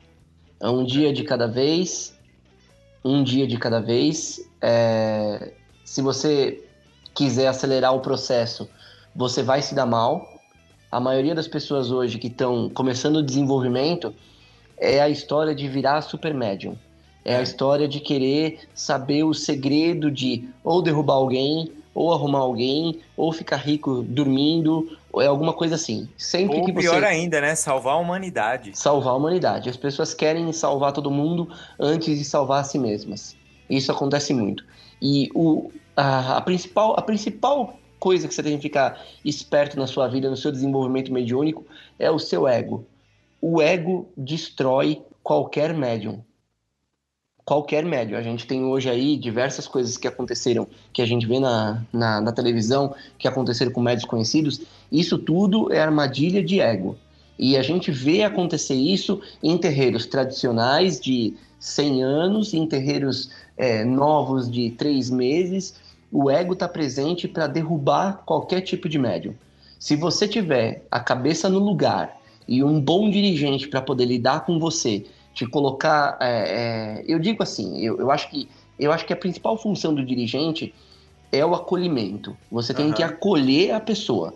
É 0.61 0.69
um 0.69 0.85
dia 0.85 1.11
de 1.11 1.23
cada 1.25 1.47
vez, 1.47 2.17
um 3.03 3.23
dia 3.23 3.45
de 3.45 3.57
cada 3.57 3.81
vez. 3.81 4.39
É, 4.61 5.53
Se 5.83 6.01
você 6.01 6.63
quiser 7.13 7.47
acelerar 7.47 7.93
o 7.95 7.99
processo, 7.99 8.69
você 9.15 9.41
vai 9.43 9.61
se 9.61 9.73
dar 9.75 9.85
mal. 9.85 10.38
A 10.91 10.99
maioria 10.99 11.35
das 11.35 11.47
pessoas 11.47 11.91
hoje 11.91 12.17
que 12.17 12.27
estão 12.27 12.69
começando 12.69 13.17
o 13.17 13.23
desenvolvimento 13.23 14.13
é 14.77 14.99
a 14.99 15.09
história 15.09 15.53
de 15.53 15.67
virar 15.67 16.01
super 16.01 16.33
médium. 16.33 16.75
É 17.23 17.35
a 17.35 17.39
É. 17.39 17.43
história 17.43 17.87
de 17.87 17.99
querer 17.99 18.59
saber 18.73 19.23
o 19.23 19.33
segredo 19.33 20.09
de 20.09 20.49
ou 20.63 20.81
derrubar 20.81 21.15
alguém, 21.15 21.71
ou 21.93 22.13
arrumar 22.13 22.39
alguém, 22.39 22.99
ou 23.17 23.31
ficar 23.31 23.57
rico 23.57 24.01
dormindo, 24.03 24.97
ou 25.11 25.21
é 25.21 25.27
alguma 25.27 25.53
coisa 25.53 25.75
assim. 25.75 26.07
Sempre 26.17 26.59
Ou 26.59 26.65
que 26.65 26.71
pior 26.73 27.01
você 27.01 27.05
ainda, 27.05 27.41
né? 27.41 27.55
Salvar 27.55 27.95
a 27.95 27.97
humanidade. 27.97 28.71
salvar 28.73 29.13
a 29.13 29.17
humanidade. 29.17 29.69
As 29.69 29.77
pessoas 29.77 30.13
querem 30.13 30.51
salvar 30.53 30.91
todo 30.93 31.11
mundo 31.11 31.49
antes 31.79 32.17
de 32.17 32.23
salvar 32.23 32.61
a 32.61 32.63
si 32.63 32.79
mesmas. 32.79 33.35
Isso 33.69 33.91
acontece 33.91 34.33
muito. 34.33 34.63
E 35.01 35.29
o, 35.35 35.71
a, 35.95 36.37
a 36.37 36.41
principal, 36.41 36.95
a 36.97 37.01
principal 37.01 37.78
coisa 37.99 38.27
que 38.27 38.33
você 38.33 38.41
tem 38.41 38.55
que 38.55 38.61
ficar 38.61 39.03
esperto 39.23 39.77
na 39.77 39.85
sua 39.85 40.07
vida, 40.07 40.29
no 40.29 40.37
seu 40.37 40.51
desenvolvimento 40.51 41.11
mediúnico, 41.11 41.65
é 41.97 42.09
o 42.09 42.17
seu 42.17 42.47
ego. 42.47 42.85
O 43.41 43.61
ego 43.61 44.09
destrói 44.15 45.01
qualquer 45.23 45.73
médium. 45.73 46.21
Qualquer 47.45 47.83
médium. 47.83 48.17
A 48.17 48.21
gente 48.21 48.45
tem 48.45 48.63
hoje 48.63 48.89
aí 48.89 49.17
diversas 49.17 49.67
coisas 49.67 49.97
que 49.97 50.07
aconteceram, 50.07 50.67
que 50.93 51.01
a 51.01 51.05
gente 51.05 51.25
vê 51.25 51.39
na, 51.39 51.83
na, 51.91 52.21
na 52.21 52.31
televisão, 52.31 52.93
que 53.17 53.27
aconteceram 53.27 53.71
com 53.71 53.81
médios 53.81 54.05
conhecidos. 54.05 54.61
Isso 54.91 55.17
tudo 55.17 55.71
é 55.73 55.79
armadilha 55.79 56.43
de 56.43 56.59
ego. 56.59 56.95
E 57.39 57.55
a 57.55 57.63
gente 57.63 57.89
vê 57.89 58.23
acontecer 58.23 58.75
isso 58.75 59.21
em 59.41 59.57
terreiros 59.57 60.05
tradicionais 60.05 60.99
de 60.99 61.33
100 61.59 62.03
anos, 62.03 62.53
em 62.53 62.67
terreiros 62.67 63.31
é, 63.57 63.83
novos 63.85 64.51
de 64.51 64.71
3 64.71 65.09
meses. 65.09 65.73
O 66.11 66.29
ego 66.29 66.53
está 66.53 66.67
presente 66.67 67.27
para 67.27 67.47
derrubar 67.47 68.23
qualquer 68.25 68.61
tipo 68.61 68.89
de 68.89 68.97
médium. 68.97 69.35
Se 69.77 69.95
você 69.95 70.27
tiver 70.27 70.83
a 70.89 70.99
cabeça 70.99 71.49
no 71.49 71.59
lugar 71.59 72.17
e 72.47 72.63
um 72.63 72.81
bom 72.81 73.09
dirigente 73.09 73.67
para 73.67 73.81
poder 73.81 74.05
lidar 74.05 74.45
com 74.45 74.59
você, 74.59 75.05
te 75.33 75.45
colocar. 75.45 76.17
é, 76.19 77.01
é, 77.01 77.05
eu 77.07 77.19
digo 77.19 77.43
assim, 77.43 77.79
eu, 77.79 77.99
eu, 77.99 78.11
acho 78.11 78.29
que, 78.29 78.49
eu 78.77 78.91
acho 78.91 79.05
que 79.05 79.13
a 79.13 79.15
principal 79.15 79.57
função 79.57 79.93
do 79.93 80.03
dirigente 80.03 80.73
é 81.31 81.45
o 81.45 81.53
acolhimento. 81.53 82.35
Você 82.51 82.73
tem 82.73 82.87
Aham. 82.87 82.93
que 82.95 83.03
acolher 83.03 83.71
a 83.71 83.79
pessoa. 83.79 84.33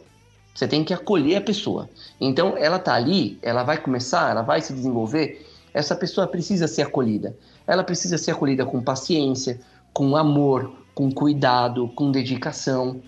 Você 0.54 0.68
tem 0.68 0.84
que 0.84 0.94
acolher 0.94 1.38
a 1.38 1.42
pessoa. 1.42 1.90
Então, 2.22 2.56
ela 2.56 2.78
tá 2.78 2.94
ali, 2.94 3.40
ela 3.42 3.64
vai 3.64 3.78
começar, 3.78 4.30
ela 4.30 4.44
vai 4.44 4.62
se 4.62 4.72
desenvolver. 4.72 5.44
Essa 5.74 5.96
pessoa 5.96 6.28
precisa 6.28 6.68
ser 6.68 6.84
acolhida. 6.84 7.36
Ela 7.66 7.84
precisa 7.84 8.18
ser 8.20 8.32
acolhida 8.32 8.64
com 8.64 8.80
paciência, 8.82 9.60
com 9.92 10.16
amor, 10.16 10.83
com 10.94 11.12
cuidado, 11.12 11.88
com 11.90 12.12
dedicação. 12.12 13.02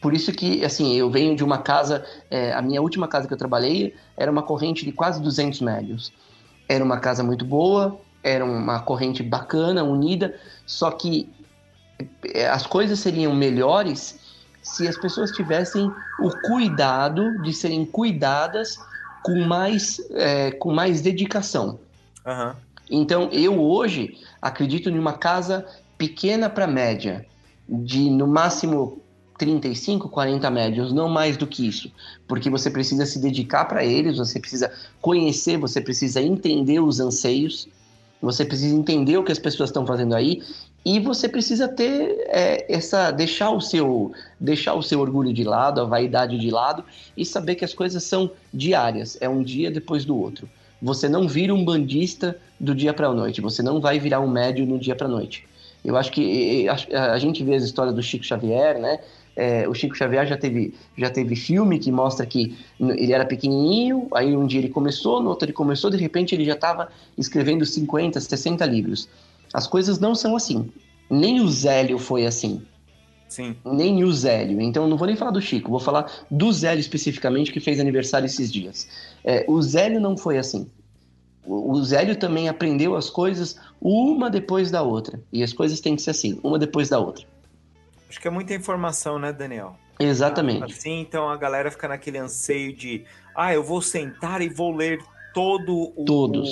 Por 0.00 0.14
isso 0.14 0.32
que, 0.32 0.64
assim, 0.64 0.94
eu 0.94 1.10
venho 1.10 1.36
de 1.36 1.44
uma 1.44 1.58
casa, 1.58 2.04
é, 2.30 2.52
a 2.52 2.60
minha 2.60 2.82
última 2.82 3.06
casa 3.06 3.28
que 3.28 3.34
eu 3.34 3.38
trabalhei 3.38 3.94
era 4.16 4.30
uma 4.30 4.42
corrente 4.42 4.84
de 4.84 4.92
quase 4.92 5.22
200 5.22 5.60
médios. 5.60 6.12
Era 6.68 6.84
uma 6.84 6.98
casa 6.98 7.22
muito 7.22 7.44
boa, 7.44 8.00
era 8.22 8.44
uma 8.44 8.80
corrente 8.80 9.22
bacana, 9.22 9.84
unida, 9.84 10.34
só 10.66 10.90
que 10.90 11.32
é, 12.34 12.48
as 12.48 12.66
coisas 12.66 12.98
seriam 12.98 13.34
melhores 13.34 14.20
se 14.62 14.86
as 14.86 14.96
pessoas 14.96 15.30
tivessem 15.32 15.92
o 16.18 16.30
cuidado 16.30 17.36
de 17.38 17.52
serem 17.52 17.84
cuidadas 17.84 18.84
com 19.22 19.40
mais, 19.44 20.00
é, 20.12 20.52
com 20.52 20.72
mais 20.72 21.00
dedicação. 21.00 21.80
Aham. 22.26 22.56
Então, 22.90 23.30
eu 23.32 23.60
hoje 23.60 24.18
acredito 24.40 24.90
em 24.90 24.98
uma 24.98 25.14
casa 25.14 25.66
pequena 26.02 26.50
para 26.50 26.66
média, 26.66 27.24
de 27.68 28.10
no 28.10 28.26
máximo 28.26 29.00
35, 29.38 30.08
40 30.08 30.50
médios, 30.50 30.92
não 30.92 31.08
mais 31.08 31.36
do 31.36 31.46
que 31.46 31.64
isso, 31.64 31.92
porque 32.26 32.50
você 32.50 32.68
precisa 32.68 33.06
se 33.06 33.20
dedicar 33.20 33.66
para 33.66 33.84
eles, 33.84 34.18
você 34.18 34.40
precisa 34.40 34.72
conhecer, 35.00 35.56
você 35.58 35.80
precisa 35.80 36.20
entender 36.20 36.80
os 36.80 36.98
anseios, 36.98 37.68
você 38.20 38.44
precisa 38.44 38.74
entender 38.74 39.16
o 39.16 39.22
que 39.22 39.30
as 39.30 39.38
pessoas 39.38 39.70
estão 39.70 39.86
fazendo 39.86 40.16
aí 40.16 40.42
e 40.84 40.98
você 40.98 41.28
precisa 41.28 41.68
ter 41.68 42.24
é, 42.26 42.66
essa 42.68 43.12
deixar 43.12 43.50
o 43.50 43.60
seu 43.60 44.10
deixar 44.40 44.74
o 44.74 44.82
seu 44.82 44.98
orgulho 44.98 45.32
de 45.32 45.44
lado, 45.44 45.80
a 45.80 45.84
vaidade 45.84 46.36
de 46.36 46.50
lado 46.50 46.84
e 47.16 47.24
saber 47.24 47.54
que 47.54 47.64
as 47.64 47.72
coisas 47.72 48.02
são 48.02 48.28
diárias, 48.52 49.16
é 49.20 49.28
um 49.28 49.40
dia 49.40 49.70
depois 49.70 50.04
do 50.04 50.16
outro. 50.16 50.48
Você 50.82 51.08
não 51.08 51.28
vira 51.28 51.54
um 51.54 51.64
bandista 51.64 52.36
do 52.58 52.74
dia 52.74 52.92
para 52.92 53.06
a 53.06 53.14
noite, 53.14 53.40
você 53.40 53.62
não 53.62 53.80
vai 53.80 54.00
virar 54.00 54.18
um 54.18 54.28
médio 54.28 54.66
no 54.66 54.80
dia 54.80 54.96
para 54.96 55.06
a 55.06 55.10
noite. 55.10 55.46
Eu 55.84 55.96
acho 55.96 56.12
que 56.12 56.66
a, 56.68 57.12
a 57.12 57.18
gente 57.18 57.42
vê 57.42 57.54
as 57.54 57.64
histórias 57.64 57.94
do 57.94 58.02
Chico 58.02 58.24
Xavier, 58.24 58.78
né? 58.78 59.00
É, 59.34 59.66
o 59.66 59.74
Chico 59.74 59.96
Xavier 59.96 60.26
já 60.26 60.36
teve, 60.36 60.74
já 60.96 61.08
teve 61.08 61.34
filme 61.34 61.78
que 61.78 61.90
mostra 61.90 62.26
que 62.26 62.56
ele 62.78 63.12
era 63.12 63.24
pequenininho, 63.24 64.06
aí 64.14 64.36
um 64.36 64.46
dia 64.46 64.60
ele 64.60 64.68
começou, 64.68 65.22
no 65.22 65.30
outro 65.30 65.46
ele 65.46 65.54
começou, 65.54 65.90
de 65.90 65.96
repente 65.96 66.34
ele 66.34 66.44
já 66.44 66.52
estava 66.52 66.88
escrevendo 67.16 67.64
50, 67.64 68.20
60 68.20 68.64
livros. 68.66 69.08
As 69.52 69.66
coisas 69.66 69.98
não 69.98 70.14
são 70.14 70.36
assim. 70.36 70.70
Nem 71.10 71.40
o 71.40 71.48
Zélio 71.48 71.98
foi 71.98 72.26
assim. 72.26 72.62
Sim. 73.28 73.56
Nem 73.64 74.04
o 74.04 74.12
Zélio. 74.12 74.60
Então 74.60 74.86
não 74.86 74.96
vou 74.96 75.06
nem 75.06 75.16
falar 75.16 75.30
do 75.30 75.40
Chico, 75.40 75.70
vou 75.70 75.80
falar 75.80 76.10
do 76.30 76.52
Zélio 76.52 76.80
especificamente, 76.80 77.50
que 77.50 77.60
fez 77.60 77.80
aniversário 77.80 78.26
esses 78.26 78.52
dias. 78.52 78.86
É, 79.24 79.44
o 79.48 79.60
Zélio 79.62 80.00
não 80.00 80.16
foi 80.16 80.36
assim. 80.36 80.66
O 81.44 81.82
Zélio 81.82 82.14
também 82.16 82.48
aprendeu 82.48 82.94
as 82.94 83.10
coisas 83.10 83.58
uma 83.80 84.30
depois 84.30 84.70
da 84.70 84.82
outra. 84.82 85.20
E 85.32 85.42
as 85.42 85.52
coisas 85.52 85.80
têm 85.80 85.96
que 85.96 86.02
ser 86.02 86.10
assim, 86.10 86.38
uma 86.42 86.58
depois 86.58 86.88
da 86.88 87.00
outra. 87.00 87.26
Acho 88.08 88.20
que 88.20 88.28
é 88.28 88.30
muita 88.30 88.54
informação, 88.54 89.18
né, 89.18 89.32
Daniel? 89.32 89.76
Exatamente. 89.98 90.72
Assim, 90.72 91.00
então 91.00 91.28
a 91.28 91.36
galera 91.36 91.70
fica 91.70 91.88
naquele 91.88 92.18
anseio 92.18 92.72
de, 92.72 93.04
ah, 93.34 93.52
eu 93.52 93.62
vou 93.62 93.82
sentar 93.82 94.40
e 94.40 94.48
vou 94.48 94.74
ler 94.74 95.02
todo 95.34 95.92
o, 95.96 96.04
Todos. 96.04 96.48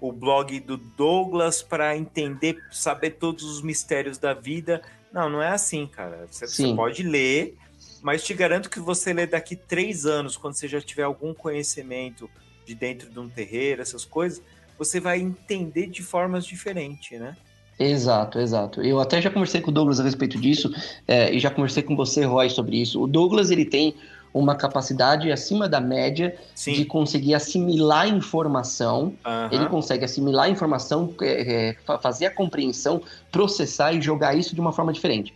o, 0.00 0.08
o 0.08 0.12
blog 0.12 0.58
do 0.60 0.76
Douglas 0.76 1.62
para 1.62 1.96
entender, 1.96 2.58
saber 2.72 3.10
todos 3.10 3.44
os 3.44 3.62
mistérios 3.62 4.18
da 4.18 4.34
vida. 4.34 4.82
Não, 5.12 5.28
não 5.28 5.42
é 5.42 5.50
assim, 5.50 5.86
cara. 5.86 6.26
Você, 6.28 6.46
você 6.46 6.74
pode 6.74 7.02
ler, 7.02 7.56
mas 8.02 8.24
te 8.24 8.34
garanto 8.34 8.68
que 8.68 8.80
você 8.80 9.12
lê 9.12 9.26
daqui 9.26 9.54
três 9.54 10.06
anos, 10.06 10.36
quando 10.36 10.54
você 10.54 10.66
já 10.66 10.80
tiver 10.80 11.04
algum 11.04 11.32
conhecimento 11.32 12.28
de 12.66 12.74
dentro 12.74 13.10
de 13.10 13.18
um 13.18 13.28
terreiro, 13.28 13.82
essas 13.82 14.04
coisas, 14.04 14.40
você 14.78 14.98
vai 15.00 15.20
entender 15.20 15.86
de 15.88 16.02
formas 16.02 16.44
diferentes, 16.44 17.18
né? 17.18 17.36
Exato, 17.78 18.38
exato. 18.38 18.80
Eu 18.82 19.00
até 19.00 19.20
já 19.20 19.30
conversei 19.30 19.60
com 19.60 19.70
o 19.70 19.74
Douglas 19.74 19.98
a 19.98 20.04
respeito 20.04 20.38
disso, 20.38 20.70
é, 21.08 21.34
e 21.34 21.40
já 21.40 21.50
conversei 21.50 21.82
com 21.82 21.96
você, 21.96 22.24
Roy, 22.24 22.48
sobre 22.48 22.80
isso. 22.80 23.02
O 23.02 23.06
Douglas, 23.06 23.50
ele 23.50 23.64
tem 23.64 23.94
uma 24.32 24.54
capacidade 24.56 25.30
acima 25.30 25.68
da 25.68 25.80
média 25.80 26.36
de 26.66 26.76
Sim. 26.76 26.84
conseguir 26.84 27.34
assimilar 27.34 28.08
informação. 28.08 29.16
aham. 29.24 29.48
Ele 29.52 29.66
consegue 29.68 30.04
assimilar 30.04 30.48
informação, 30.50 31.14
é, 31.20 31.68
é, 31.70 31.76
fa- 31.84 31.98
fazer 31.98 32.26
a 32.26 32.34
compreensão, 32.34 33.02
processar 33.30 33.92
e 33.92 34.00
jogar 34.00 34.36
isso 34.36 34.54
de 34.54 34.60
uma 34.60 34.72
forma 34.72 34.92
diferente. 34.92 35.34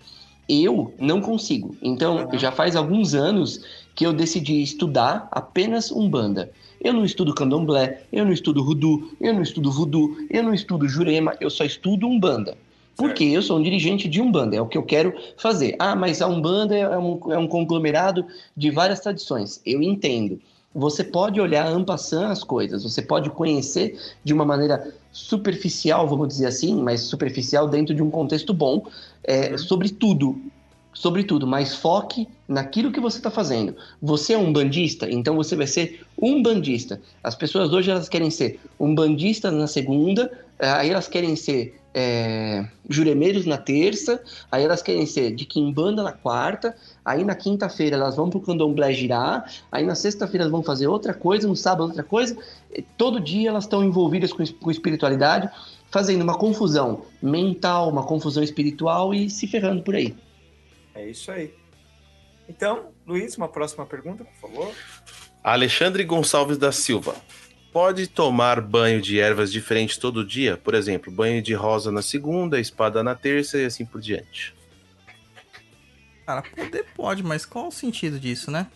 Eu 0.48 0.94
não 0.98 1.20
consigo. 1.20 1.76
Então, 1.82 2.26
Uhum. 2.30 2.38
já 2.38 2.50
faz 2.50 2.74
alguns 2.74 3.14
anos 3.14 3.60
que 3.94 4.06
eu 4.06 4.12
decidi 4.12 4.62
estudar 4.62 5.28
apenas 5.30 5.90
Umbanda. 5.90 6.50
Eu 6.80 6.92
não 6.92 7.04
estudo 7.04 7.34
candomblé, 7.34 8.02
eu 8.12 8.24
não 8.24 8.32
estudo 8.32 8.62
Rudu, 8.62 9.10
eu 9.20 9.34
não 9.34 9.42
estudo 9.42 9.70
Voodoo, 9.70 10.16
eu 10.30 10.42
não 10.42 10.54
estudo 10.54 10.88
Jurema, 10.88 11.34
eu 11.40 11.50
só 11.50 11.64
estudo 11.64 12.06
Umbanda. 12.06 12.56
Porque 12.96 13.24
eu 13.24 13.40
sou 13.42 13.58
um 13.58 13.62
dirigente 13.62 14.08
de 14.08 14.20
Umbanda, 14.20 14.56
é 14.56 14.60
o 14.60 14.66
que 14.66 14.76
eu 14.76 14.82
quero 14.82 15.14
fazer. 15.36 15.76
Ah, 15.78 15.94
mas 15.94 16.20
a 16.20 16.26
Umbanda 16.26 16.76
é 16.76 16.98
um, 16.98 17.32
é 17.32 17.38
um 17.38 17.46
conglomerado 17.46 18.26
de 18.56 18.70
várias 18.70 19.00
tradições. 19.00 19.60
Eu 19.64 19.80
entendo. 19.80 20.40
Você 20.74 21.02
pode 21.02 21.40
olhar 21.40 21.66
ampassando 21.66 22.26
as 22.26 22.44
coisas, 22.44 22.82
você 22.82 23.00
pode 23.00 23.30
conhecer 23.30 23.98
de 24.22 24.34
uma 24.34 24.44
maneira 24.44 24.92
superficial, 25.10 26.06
vamos 26.06 26.28
dizer 26.28 26.46
assim, 26.46 26.80
mas 26.82 27.00
superficial 27.02 27.68
dentro 27.68 27.94
de 27.94 28.02
um 28.02 28.10
contexto 28.10 28.52
bom, 28.52 28.86
é, 29.24 29.56
sobre 29.56 29.88
tudo. 29.88 30.40
Sobre 30.98 31.22
tudo, 31.22 31.46
mas 31.46 31.76
foque 31.76 32.26
naquilo 32.48 32.90
que 32.90 32.98
você 32.98 33.18
está 33.18 33.30
fazendo. 33.30 33.76
Você 34.02 34.32
é 34.32 34.38
um 34.38 34.52
bandista, 34.52 35.08
então 35.08 35.36
você 35.36 35.54
vai 35.54 35.68
ser 35.68 36.04
um 36.20 36.42
bandista. 36.42 37.00
As 37.22 37.36
pessoas 37.36 37.72
hoje 37.72 37.88
elas 37.88 38.08
querem 38.08 38.32
ser 38.32 38.58
um 38.80 38.96
bandista 38.96 39.48
na 39.48 39.68
segunda, 39.68 40.28
eh, 40.58 40.68
aí 40.68 40.90
elas 40.90 41.06
querem 41.06 41.36
ser 41.36 41.80
é, 41.94 42.66
juremeiros 42.88 43.46
na 43.46 43.56
terça, 43.56 44.20
aí 44.50 44.64
elas 44.64 44.82
querem 44.82 45.06
ser 45.06 45.36
de 45.36 45.44
quimbanda 45.44 46.02
na 46.02 46.10
quarta, 46.10 46.74
aí 47.04 47.22
na 47.22 47.36
quinta-feira 47.36 47.94
elas 47.94 48.16
vão 48.16 48.28
pro 48.28 48.40
candomblé 48.40 48.92
girar, 48.92 49.48
aí 49.70 49.86
na 49.86 49.94
sexta-feira 49.94 50.42
elas 50.42 50.50
vão 50.50 50.64
fazer 50.64 50.88
outra 50.88 51.14
coisa, 51.14 51.46
no 51.46 51.54
sábado 51.54 51.84
outra 51.84 52.02
coisa. 52.02 52.36
Todo 52.96 53.20
dia 53.20 53.50
elas 53.50 53.62
estão 53.62 53.84
envolvidas 53.84 54.32
com, 54.32 54.44
com 54.44 54.68
espiritualidade, 54.68 55.48
fazendo 55.92 56.22
uma 56.22 56.36
confusão 56.36 57.02
mental, 57.22 57.88
uma 57.88 58.02
confusão 58.02 58.42
espiritual 58.42 59.14
e 59.14 59.30
se 59.30 59.46
ferrando 59.46 59.84
por 59.84 59.94
aí. 59.94 60.12
É 60.98 61.06
isso 61.08 61.30
aí. 61.30 61.54
Então, 62.48 62.92
Luiz, 63.06 63.36
uma 63.36 63.46
próxima 63.46 63.86
pergunta, 63.86 64.24
por 64.24 64.50
favor. 64.50 64.74
Alexandre 65.44 66.02
Gonçalves 66.02 66.58
da 66.58 66.72
Silva. 66.72 67.14
Pode 67.72 68.08
tomar 68.08 68.60
banho 68.60 69.00
de 69.00 69.20
ervas 69.20 69.52
diferentes 69.52 69.96
todo 69.96 70.26
dia? 70.26 70.56
Por 70.56 70.74
exemplo, 70.74 71.12
banho 71.12 71.40
de 71.40 71.54
rosa 71.54 71.92
na 71.92 72.02
segunda, 72.02 72.58
espada 72.58 73.00
na 73.04 73.14
terça 73.14 73.58
e 73.58 73.64
assim 73.64 73.86
por 73.86 74.00
diante. 74.00 74.56
Cara, 76.26 76.42
poder 76.42 76.84
pode, 76.96 77.22
mas 77.22 77.46
qual 77.46 77.68
o 77.68 77.72
sentido 77.72 78.18
disso, 78.18 78.50
né? 78.50 78.66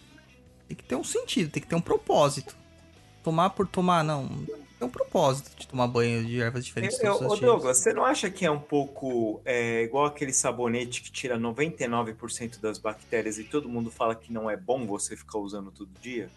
Tem 0.68 0.76
que 0.76 0.84
ter 0.84 0.94
um 0.94 1.02
sentido, 1.02 1.50
tem 1.50 1.60
que 1.60 1.68
ter 1.68 1.74
um 1.74 1.80
propósito. 1.80 2.54
Tomar 3.24 3.50
por 3.50 3.66
tomar, 3.66 4.04
não. 4.04 4.46
Tem 4.82 4.88
um 4.88 4.90
propósito 4.90 5.52
de 5.56 5.68
tomar 5.68 5.86
banho 5.86 6.24
de 6.24 6.40
ervas 6.40 6.64
diferentes 6.64 7.00
Eu, 7.00 7.14
ô. 7.14 7.36
Douglas, 7.36 7.78
você 7.78 7.92
não 7.92 8.04
acha 8.04 8.28
que 8.28 8.44
é 8.44 8.50
um 8.50 8.58
pouco 8.58 9.40
é, 9.44 9.82
igual 9.82 10.06
aquele 10.06 10.32
sabonete 10.32 11.02
que 11.02 11.12
tira 11.12 11.38
99% 11.38 12.60
das 12.60 12.78
bactérias 12.78 13.38
e 13.38 13.44
todo 13.44 13.68
mundo 13.68 13.92
fala 13.92 14.16
que 14.16 14.32
não 14.32 14.50
é 14.50 14.56
bom 14.56 14.84
você 14.84 15.16
ficar 15.16 15.38
usando 15.38 15.70
todo 15.70 15.88
dia? 16.00 16.28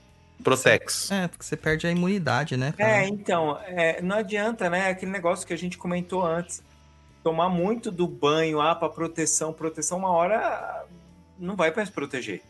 Protex. 0.44 1.10
É, 1.10 1.28
porque 1.28 1.44
você 1.44 1.58
perde 1.58 1.88
a 1.88 1.92
imunidade, 1.92 2.56
né? 2.56 2.72
cara? 2.78 3.04
É, 3.04 3.08
então, 3.08 3.58
é, 3.66 4.00
não 4.04 4.18
adianta, 4.18 4.70
né? 4.70 4.90
Aquele 4.90 5.12
negócio 5.12 5.48
que 5.48 5.54
a 5.54 5.58
gente 5.58 5.76
comentou 5.76 6.24
antes. 6.24 6.62
Tomar 7.24 7.50
muito 7.50 7.92
do 7.92 8.08
banho, 8.08 8.62
ah, 8.62 8.76
para 8.76 8.90
proteção, 8.90 9.54
proteção, 9.54 9.98
uma 9.98 10.12
hora 10.12 10.86
não 11.40 11.56
vai 11.56 11.72
para 11.72 11.84
se 11.84 11.92
proteger. 11.92 12.44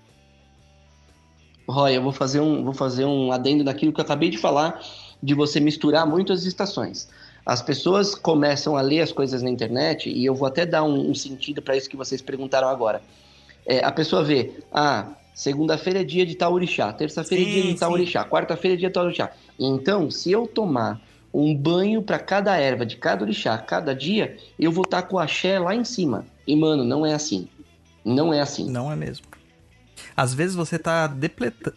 Roy, 1.70 1.96
eu 1.96 2.04
vou 2.04 2.12
fazer 2.12 2.42
um, 2.42 2.66
vou 2.66 2.74
fazer 2.74 3.06
um 3.06 3.32
adendo 3.32 3.64
daquilo 3.64 3.94
que 3.94 4.00
eu 4.02 4.04
acabei 4.04 4.30
de 4.30 4.38
falar, 4.38 4.80
de 5.26 5.34
você 5.34 5.60
misturar 5.60 6.06
muito 6.06 6.32
as 6.32 6.46
estações. 6.46 7.10
As 7.46 7.62
pessoas 7.62 8.16
começam 8.16 8.78
a 8.78 8.82
ler 8.82 9.02
as 9.02 9.12
coisas 9.12 9.42
na 9.42 9.50
internet, 9.50 10.10
e 10.10 10.26
eu 10.26 10.36
vou 10.36 10.48
até 10.48 10.66
dar 10.66 10.84
um, 10.84 11.10
um 11.10 11.16
sentido 11.16 11.62
para 11.62 11.76
isso 11.76 11.90
que 11.90 11.98
vocês 11.98 12.22
perguntaram 12.22 12.68
agora. 12.68 13.02
É, 13.66 13.84
a 13.84 13.92
pessoa 13.92 14.24
vê, 14.24 14.52
ah, 14.72 15.08
segunda-feira 15.34 16.02
é 16.02 16.04
dia 16.04 16.26
de 16.26 16.36
tal 16.36 16.54
orixá, 16.54 16.94
terça-feira 16.94 17.44
é 17.44 17.46
dia 17.46 17.64
de 17.74 17.80
tal 17.80 17.92
orixá, 17.92 18.24
quarta-feira 18.24 18.76
é 18.76 18.78
dia 18.78 18.88
de 18.90 18.94
tal 18.94 19.06
orixá. 19.06 19.32
Então, 19.60 20.12
se 20.12 20.32
eu 20.32 20.48
tomar 20.48 21.02
um 21.34 21.56
banho 21.56 22.02
para 22.02 22.20
cada 22.20 22.56
erva 22.56 22.86
de 22.86 22.98
cada 22.98 23.24
orixá, 23.24 23.58
cada 23.58 23.94
dia, 23.94 24.38
eu 24.58 24.72
vou 24.72 24.84
estar 24.84 25.02
com 25.04 25.18
o 25.18 25.20
axé 25.20 25.60
lá 25.60 25.76
em 25.76 25.84
cima. 25.84 26.26
E, 26.48 26.56
mano, 26.56 26.84
não 26.84 27.06
é 27.06 27.14
assim. 27.14 27.48
Não 28.04 28.34
é 28.34 28.40
assim. 28.42 28.70
Não 28.70 28.92
é 28.92 28.96
mesmo. 28.96 29.26
Às 30.16 30.34
vezes 30.34 30.56
você 30.56 30.80
tá 30.80 31.08
depleta- 31.08 31.74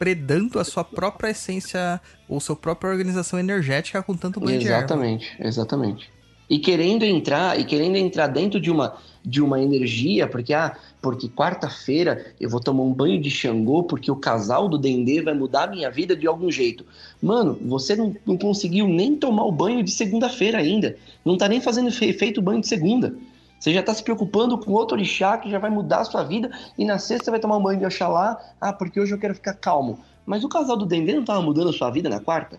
depredando 0.00 0.58
a 0.58 0.64
sua 0.64 0.82
própria 0.82 1.30
essência 1.30 2.00
ou 2.26 2.40
sua 2.40 2.56
própria 2.56 2.90
organização 2.90 3.38
energética 3.38 4.02
com 4.02 4.16
tanto 4.16 4.40
banho. 4.40 4.60
Exatamente, 4.60 5.36
exatamente. 5.38 6.10
E 6.48 6.58
querendo 6.58 7.04
entrar, 7.04 7.60
e 7.60 7.64
querendo 7.64 7.96
entrar 7.96 8.26
dentro 8.26 8.58
de 8.58 8.70
uma 8.70 8.96
de 9.22 9.42
uma 9.42 9.60
energia, 9.60 10.26
porque 10.26 10.54
ah, 10.54 10.74
porque 11.02 11.28
quarta-feira 11.28 12.32
eu 12.40 12.48
vou 12.48 12.58
tomar 12.58 12.84
um 12.84 12.92
banho 12.92 13.20
de 13.20 13.30
Xangô, 13.30 13.82
porque 13.82 14.10
o 14.10 14.16
casal 14.16 14.66
do 14.66 14.78
Dendê 14.78 15.20
vai 15.20 15.34
mudar 15.34 15.64
a 15.64 15.66
minha 15.66 15.90
vida 15.90 16.16
de 16.16 16.26
algum 16.26 16.50
jeito. 16.50 16.86
Mano, 17.22 17.58
você 17.66 17.94
não, 17.94 18.16
não 18.24 18.38
conseguiu 18.38 18.88
nem 18.88 19.14
tomar 19.14 19.44
o 19.44 19.52
banho 19.52 19.84
de 19.84 19.90
segunda-feira 19.90 20.56
ainda. 20.56 20.96
Não 21.22 21.36
tá 21.36 21.46
nem 21.46 21.60
fazendo 21.60 21.92
fe- 21.92 22.14
feito 22.14 22.38
o 22.38 22.42
banho 22.42 22.62
de 22.62 22.66
segunda. 22.68 23.14
Você 23.60 23.74
já 23.74 23.82
tá 23.82 23.92
se 23.92 24.02
preocupando 24.02 24.56
com 24.58 24.72
outro 24.72 24.96
orixá 24.96 25.36
que 25.36 25.50
já 25.50 25.58
vai 25.58 25.68
mudar 25.68 26.00
a 26.00 26.04
sua 26.04 26.24
vida, 26.24 26.50
e 26.78 26.84
na 26.84 26.98
sexta 26.98 27.26
você 27.26 27.30
vai 27.30 27.40
tomar 27.40 27.58
um 27.58 27.62
banho 27.62 27.78
de 27.78 27.84
Oxalá, 27.84 28.40
ah, 28.58 28.72
porque 28.72 28.98
hoje 28.98 29.12
eu 29.12 29.18
quero 29.18 29.34
ficar 29.34 29.52
calmo. 29.52 30.00
Mas 30.24 30.42
o 30.42 30.48
casal 30.48 30.76
do 30.76 30.86
Dendê 30.86 31.12
não 31.12 31.24
tava 31.24 31.42
mudando 31.42 31.68
a 31.68 31.72
sua 31.72 31.90
vida 31.90 32.08
na 32.08 32.20
quarta? 32.20 32.58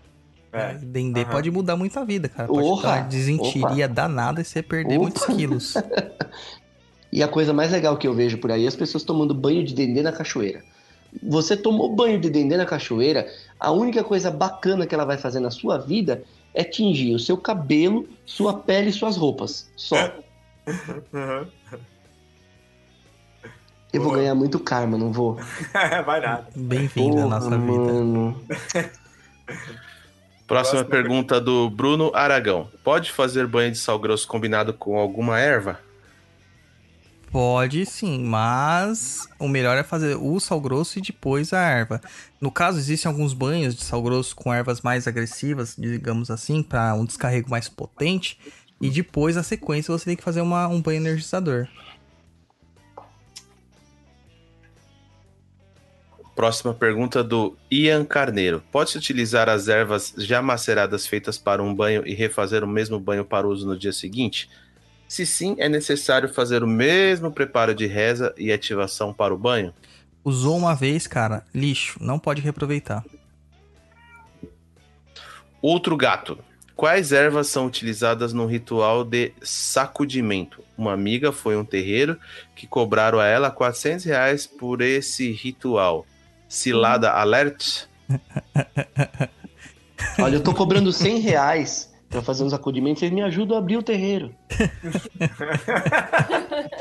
É. 0.53 0.75
Dendê 0.75 1.21
Aham. 1.21 1.31
pode 1.31 1.49
mudar 1.49 1.75
muita 1.75 2.05
vida, 2.05 2.29
cara. 2.29 2.47
Pode 2.47 2.67
Orra, 2.67 2.97
dar 2.97 3.07
desentiria 3.07 3.87
danada 3.87 4.41
e 4.41 4.45
você 4.45 4.61
perder 4.61 4.97
Opa. 4.97 5.03
muitos 5.03 5.25
quilos. 5.25 5.73
E 7.11 7.21
a 7.21 7.27
coisa 7.27 7.51
mais 7.51 7.71
legal 7.71 7.97
que 7.97 8.07
eu 8.07 8.13
vejo 8.13 8.37
por 8.37 8.51
aí 8.51 8.63
é 8.63 8.67
as 8.69 8.75
pessoas 8.75 9.03
tomando 9.03 9.33
banho 9.33 9.65
de 9.65 9.73
dendê 9.73 10.01
na 10.01 10.13
cachoeira. 10.13 10.63
Você 11.21 11.57
tomou 11.57 11.93
banho 11.93 12.17
de 12.17 12.29
dendê 12.29 12.55
na 12.55 12.65
cachoeira, 12.65 13.27
a 13.59 13.69
única 13.69 14.01
coisa 14.01 14.31
bacana 14.31 14.87
que 14.87 14.95
ela 14.95 15.03
vai 15.03 15.17
fazer 15.17 15.41
na 15.41 15.51
sua 15.51 15.77
vida 15.77 16.23
é 16.53 16.63
tingir 16.63 17.13
o 17.13 17.19
seu 17.19 17.35
cabelo, 17.35 18.07
sua 18.25 18.53
pele 18.53 18.91
e 18.91 18.93
suas 18.93 19.17
roupas. 19.17 19.69
Só. 19.75 19.97
Eu 23.93 24.01
vou 24.01 24.13
ganhar 24.13 24.35
muito 24.35 24.59
karma, 24.59 24.97
não 24.97 25.11
vou? 25.11 25.37
vai 26.05 26.21
nada. 26.21 26.47
Bem-vindo 26.55 27.21
à 27.21 27.25
nossa 27.25 27.57
vida. 27.57 27.93
mano. 27.93 28.41
Próxima 30.47 30.83
Próxima 30.83 30.83
pergunta 30.83 31.39
do 31.39 31.69
Bruno 31.69 32.11
Aragão. 32.13 32.69
Pode 32.83 33.11
fazer 33.11 33.47
banho 33.47 33.71
de 33.71 33.77
sal 33.77 33.97
grosso 33.97 34.27
combinado 34.27 34.73
com 34.73 34.97
alguma 34.97 35.39
erva? 35.39 35.79
Pode 37.31 37.85
sim, 37.85 38.25
mas 38.25 39.29
o 39.39 39.47
melhor 39.47 39.77
é 39.77 39.83
fazer 39.83 40.17
o 40.17 40.37
sal 40.41 40.59
grosso 40.59 40.99
e 40.99 41.01
depois 41.01 41.53
a 41.53 41.61
erva. 41.61 42.01
No 42.41 42.51
caso, 42.51 42.77
existem 42.77 43.09
alguns 43.09 43.33
banhos 43.33 43.73
de 43.73 43.81
sal 43.85 44.03
grosso 44.03 44.35
com 44.35 44.53
ervas 44.53 44.81
mais 44.81 45.07
agressivas, 45.07 45.73
digamos 45.77 46.29
assim, 46.29 46.61
para 46.61 46.93
um 46.95 47.05
descarrego 47.05 47.49
mais 47.49 47.69
potente. 47.69 48.37
E 48.81 48.89
depois, 48.89 49.35
na 49.35 49.43
sequência, 49.43 49.91
você 49.91 50.05
tem 50.05 50.15
que 50.15 50.23
fazer 50.23 50.41
uma- 50.41 50.67
um 50.67 50.81
banho 50.81 50.97
energizador. 50.97 51.67
Próxima 56.35 56.73
pergunta 56.73 57.23
do 57.23 57.55
Ian 57.69 58.03
Carneiro. 58.03 58.63
Pode-se 58.71 58.97
utilizar 58.97 59.47
as 59.47 59.67
ervas 59.67 60.13
já 60.17 60.41
maceradas 60.41 61.05
feitas 61.05 61.37
para 61.37 61.61
um 61.61 61.75
banho 61.75 62.07
e 62.07 62.15
refazer 62.15 62.63
o 62.63 62.67
mesmo 62.67 62.99
banho 62.99 63.23
para 63.23 63.47
uso 63.47 63.67
no 63.67 63.77
dia 63.77 63.91
seguinte? 63.91 64.49
Se 65.07 65.25
sim, 65.25 65.55
é 65.59 65.69
necessário 65.69 66.33
fazer 66.33 66.63
o 66.63 66.67
mesmo 66.67 67.31
preparo 67.31 67.75
de 67.75 67.85
reza 67.85 68.33
e 68.37 68.51
ativação 68.51 69.13
para 69.13 69.33
o 69.33 69.37
banho? 69.37 69.73
Usou 70.23 70.57
uma 70.57 70.73
vez, 70.73 71.05
cara, 71.05 71.45
lixo, 71.53 71.99
não 72.01 72.17
pode 72.17 72.41
reaproveitar. 72.41 73.03
Outro 75.61 75.95
gato. 75.95 76.39
Quais 76.81 77.11
ervas 77.11 77.45
são 77.45 77.67
utilizadas 77.67 78.33
no 78.33 78.47
ritual 78.47 79.03
de 79.03 79.33
sacudimento? 79.43 80.63
Uma 80.75 80.93
amiga 80.93 81.31
foi 81.31 81.55
um 81.55 81.63
terreiro 81.63 82.17
que 82.55 82.65
cobraram 82.65 83.19
a 83.19 83.27
ela 83.27 83.51
400 83.51 84.03
reais 84.03 84.47
por 84.47 84.81
esse 84.81 85.31
ritual. 85.31 86.07
Cilada 86.49 87.11
alert? 87.11 87.83
Olha, 90.17 90.37
eu 90.37 90.41
tô 90.41 90.55
cobrando 90.55 90.91
100 90.91 91.19
reais 91.19 91.93
pra 92.09 92.23
fazer 92.23 92.43
uns 92.43 92.51
acudimentos, 92.51 93.01
vocês 93.01 93.11
me 93.11 93.21
ajudam 93.21 93.57
a 93.57 93.59
abrir 93.59 93.77
o 93.77 93.83
terreiro. 93.83 94.33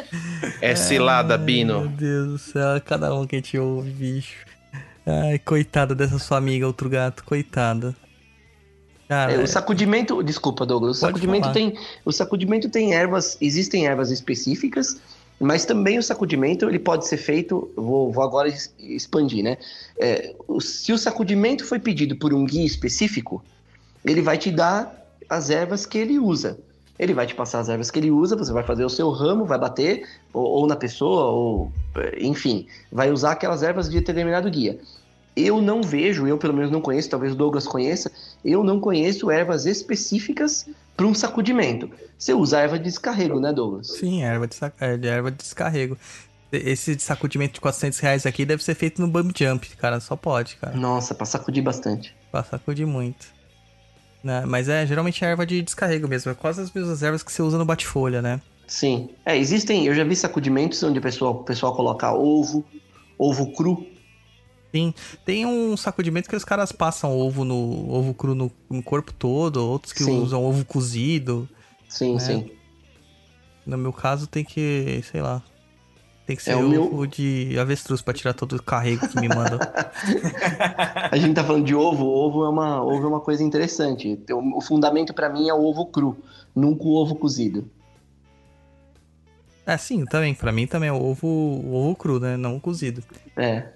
É 0.62 0.74
cilada, 0.74 1.36
Meu 1.36 1.46
Bino. 1.46 1.88
Deus 1.88 2.28
do 2.28 2.38
céu, 2.38 2.80
cada 2.82 3.14
um 3.14 3.26
que 3.26 3.42
te 3.42 3.58
ouve, 3.58 3.90
bicho. 3.90 4.46
Ai, 5.06 5.38
coitada 5.38 5.94
dessa 5.94 6.18
sua 6.18 6.38
amiga, 6.38 6.66
outro 6.66 6.88
gato, 6.88 7.22
coitada. 7.22 7.94
Cara, 9.10 9.32
É, 9.32 9.38
o 9.42 9.46
sacudimento, 9.48 10.22
desculpa, 10.22 10.64
Douglas, 10.64 10.98
o 10.98 11.00
sacudimento 11.00 11.42
falar. 11.42 11.52
tem, 11.52 11.76
o 12.04 12.12
sacudimento 12.12 12.68
tem 12.68 12.94
ervas, 12.94 13.36
existem 13.40 13.88
ervas 13.88 14.12
específicas, 14.12 14.98
mas 15.40 15.64
também 15.64 15.98
o 15.98 16.02
sacudimento 16.02 16.68
ele 16.68 16.78
pode 16.78 17.08
ser 17.08 17.16
feito, 17.16 17.68
vou, 17.74 18.12
vou 18.12 18.22
agora 18.22 18.48
expandir, 18.78 19.42
né? 19.42 19.58
É, 19.98 20.32
se 20.60 20.92
o 20.92 20.96
sacudimento 20.96 21.64
foi 21.64 21.80
pedido 21.80 22.14
por 22.14 22.32
um 22.32 22.44
guia 22.44 22.64
específico, 22.64 23.42
ele 24.04 24.22
vai 24.22 24.38
te 24.38 24.52
dar 24.52 25.04
as 25.28 25.50
ervas 25.50 25.84
que 25.84 25.98
ele 25.98 26.16
usa. 26.16 26.56
Ele 26.96 27.12
vai 27.12 27.26
te 27.26 27.34
passar 27.34 27.58
as 27.58 27.68
ervas 27.68 27.90
que 27.90 27.98
ele 27.98 28.12
usa, 28.12 28.36
você 28.36 28.52
vai 28.52 28.62
fazer 28.62 28.84
o 28.84 28.88
seu 28.88 29.10
ramo, 29.10 29.44
vai 29.44 29.58
bater, 29.58 30.06
ou, 30.32 30.44
ou 30.44 30.66
na 30.68 30.76
pessoa, 30.76 31.32
ou 31.32 31.72
enfim, 32.16 32.68
vai 32.92 33.10
usar 33.10 33.32
aquelas 33.32 33.64
ervas 33.64 33.90
de 33.90 33.98
determinado 33.98 34.48
guia. 34.48 34.78
Eu 35.40 35.62
não 35.62 35.82
vejo, 35.82 36.26
eu 36.26 36.36
pelo 36.36 36.54
menos 36.54 36.70
não 36.70 36.80
conheço, 36.80 37.08
talvez 37.08 37.32
o 37.32 37.36
Douglas 37.36 37.66
conheça, 37.66 38.10
eu 38.44 38.62
não 38.62 38.78
conheço 38.80 39.30
ervas 39.30 39.66
específicas 39.66 40.66
para 40.96 41.06
um 41.06 41.14
sacudimento. 41.14 41.90
Você 42.18 42.34
usa 42.34 42.60
erva 42.60 42.78
de 42.78 42.84
descarrego, 42.84 43.40
né, 43.40 43.52
Douglas? 43.52 43.88
Sim, 43.88 44.22
erva 44.22 44.46
de, 44.46 44.56
é, 44.80 45.06
erva 45.06 45.30
de 45.30 45.38
descarrego. 45.38 45.96
Esse 46.52 46.98
sacudimento 46.98 47.54
de 47.54 47.60
400 47.60 47.98
reais 48.00 48.26
aqui 48.26 48.44
deve 48.44 48.62
ser 48.62 48.74
feito 48.74 49.00
no 49.00 49.08
Bump 49.08 49.32
Jump, 49.36 49.68
cara. 49.76 50.00
Só 50.00 50.16
pode, 50.16 50.56
cara. 50.56 50.76
Nossa, 50.76 51.14
pra 51.14 51.24
sacudir 51.24 51.62
bastante. 51.62 52.14
Pra 52.30 52.42
sacudir 52.42 52.86
muito. 52.86 53.28
Né? 54.22 54.44
Mas 54.46 54.68
é 54.68 54.84
geralmente 54.84 55.24
é 55.24 55.28
erva 55.28 55.46
de 55.46 55.62
descarrego 55.62 56.08
mesmo. 56.08 56.30
É 56.30 56.34
quase 56.34 56.60
as 56.60 56.70
mesmas 56.72 57.02
ervas 57.02 57.22
que 57.22 57.32
você 57.32 57.40
usa 57.40 57.56
no 57.56 57.64
bate-folha, 57.64 58.20
né? 58.20 58.40
Sim. 58.66 59.10
É, 59.24 59.38
existem. 59.38 59.86
Eu 59.86 59.94
já 59.94 60.04
vi 60.04 60.14
sacudimentos 60.16 60.82
onde 60.82 60.98
o 60.98 61.02
pessoal, 61.02 61.32
o 61.32 61.44
pessoal 61.44 61.74
coloca 61.74 62.12
ovo, 62.12 62.64
ovo 63.16 63.52
cru. 63.52 63.86
Sim. 64.72 64.94
Tem 65.24 65.44
um 65.44 65.76
sacudimento 65.76 66.28
que 66.28 66.36
os 66.36 66.44
caras 66.44 66.70
passam 66.72 67.16
ovo 67.16 67.44
no 67.44 67.90
ovo 67.90 68.14
cru 68.14 68.34
no, 68.34 68.50
no 68.68 68.82
corpo 68.82 69.12
todo, 69.12 69.56
outros 69.58 69.92
que 69.92 70.04
sim. 70.04 70.20
usam 70.20 70.44
ovo 70.44 70.64
cozido. 70.64 71.48
Sim, 71.88 72.14
né? 72.14 72.20
sim. 72.20 72.50
No 73.66 73.76
meu 73.76 73.92
caso 73.92 74.26
tem 74.26 74.44
que, 74.44 75.02
sei 75.10 75.20
lá, 75.20 75.42
tem 76.30 76.36
que 76.36 76.44
ser 76.44 76.52
é 76.52 76.56
o, 76.56 76.68
meu... 76.68 76.94
o 76.94 77.06
de 77.06 77.58
avestruz 77.58 78.00
pra 78.00 78.14
tirar 78.14 78.32
todo 78.32 78.54
o 78.54 78.62
carrego 78.62 79.08
que 79.08 79.20
me 79.20 79.28
manda. 79.28 79.58
a 81.10 81.16
gente 81.16 81.34
tá 81.34 81.42
falando 81.42 81.64
de 81.64 81.74
ovo. 81.74 82.06
Ovo 82.06 82.44
é 82.44 82.48
uma, 82.48 82.82
ovo 82.82 83.04
é 83.04 83.08
uma 83.08 83.20
coisa 83.20 83.42
interessante. 83.42 84.16
O 84.30 84.60
fundamento 84.60 85.12
para 85.12 85.28
mim 85.28 85.48
é 85.48 85.54
o 85.54 85.64
ovo 85.64 85.86
cru, 85.86 86.16
nunca 86.54 86.84
o 86.84 86.94
ovo 86.94 87.16
cozido. 87.16 87.68
É, 89.66 89.76
sim, 89.76 90.04
também. 90.04 90.34
Pra 90.34 90.52
mim 90.52 90.66
também 90.66 90.88
é 90.88 90.92
o 90.92 91.02
ovo, 91.02 91.26
o 91.26 91.74
ovo 91.74 91.96
cru, 91.96 92.20
né? 92.20 92.36
Não 92.36 92.56
o 92.56 92.60
cozido. 92.60 93.02
É. 93.36 93.68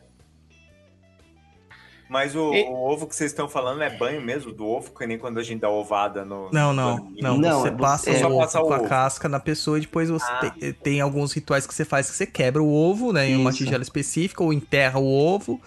Mas 2.14 2.36
o, 2.36 2.54
e... 2.54 2.62
o, 2.62 2.74
ovo 2.74 3.08
que 3.08 3.16
vocês 3.16 3.32
estão 3.32 3.48
falando 3.48 3.82
é 3.82 3.90
banho 3.90 4.22
mesmo 4.22 4.52
do 4.52 4.64
ovo, 4.64 4.92
que 4.92 5.04
nem 5.04 5.18
quando 5.18 5.40
a 5.40 5.42
gente 5.42 5.62
dá 5.62 5.68
ovada 5.68 6.24
no. 6.24 6.48
Não, 6.52 6.72
não. 6.72 7.10
Não, 7.20 7.36
não, 7.36 7.60
você 7.60 7.72
passa 7.72 8.08
é, 8.08 8.24
o 8.24 8.38
ovo 8.38 8.66
com 8.68 8.72
a 8.72 8.86
casca 8.86 9.28
na 9.28 9.40
pessoa 9.40 9.78
e 9.78 9.80
depois 9.80 10.08
você 10.08 10.30
ah. 10.30 10.48
tem, 10.48 10.72
tem, 10.74 11.00
alguns 11.00 11.32
rituais 11.32 11.66
que 11.66 11.74
você 11.74 11.84
faz 11.84 12.08
que 12.08 12.14
você 12.14 12.24
quebra 12.24 12.62
o 12.62 12.72
ovo, 12.72 13.12
né? 13.12 13.28
Em 13.28 13.34
uma 13.34 13.50
tigela 13.50 13.82
específica, 13.82 14.44
ou 14.44 14.52
enterra 14.52 15.00
o 15.00 15.12
ovo, 15.12 15.60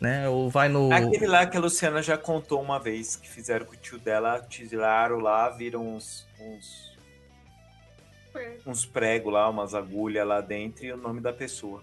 né? 0.00 0.26
Ou 0.30 0.48
vai 0.48 0.70
no. 0.70 0.90
Aquele 0.90 1.26
lá 1.26 1.44
que 1.44 1.58
a 1.58 1.60
Luciana 1.60 2.02
já 2.02 2.16
contou 2.16 2.62
uma 2.62 2.80
vez, 2.80 3.14
que 3.14 3.28
fizeram 3.28 3.66
com 3.66 3.74
o 3.74 3.76
tio 3.76 3.98
dela, 3.98 4.40
tisaram 4.48 5.18
lá, 5.18 5.50
viram 5.50 5.86
uns. 5.86 6.26
uns... 6.40 6.90
Uns 8.64 8.86
pregos 8.86 9.30
lá, 9.30 9.46
umas 9.50 9.74
agulhas 9.74 10.26
lá 10.26 10.40
dentro 10.40 10.86
e 10.86 10.92
o 10.92 10.96
nome 10.96 11.20
da 11.20 11.34
pessoa. 11.34 11.82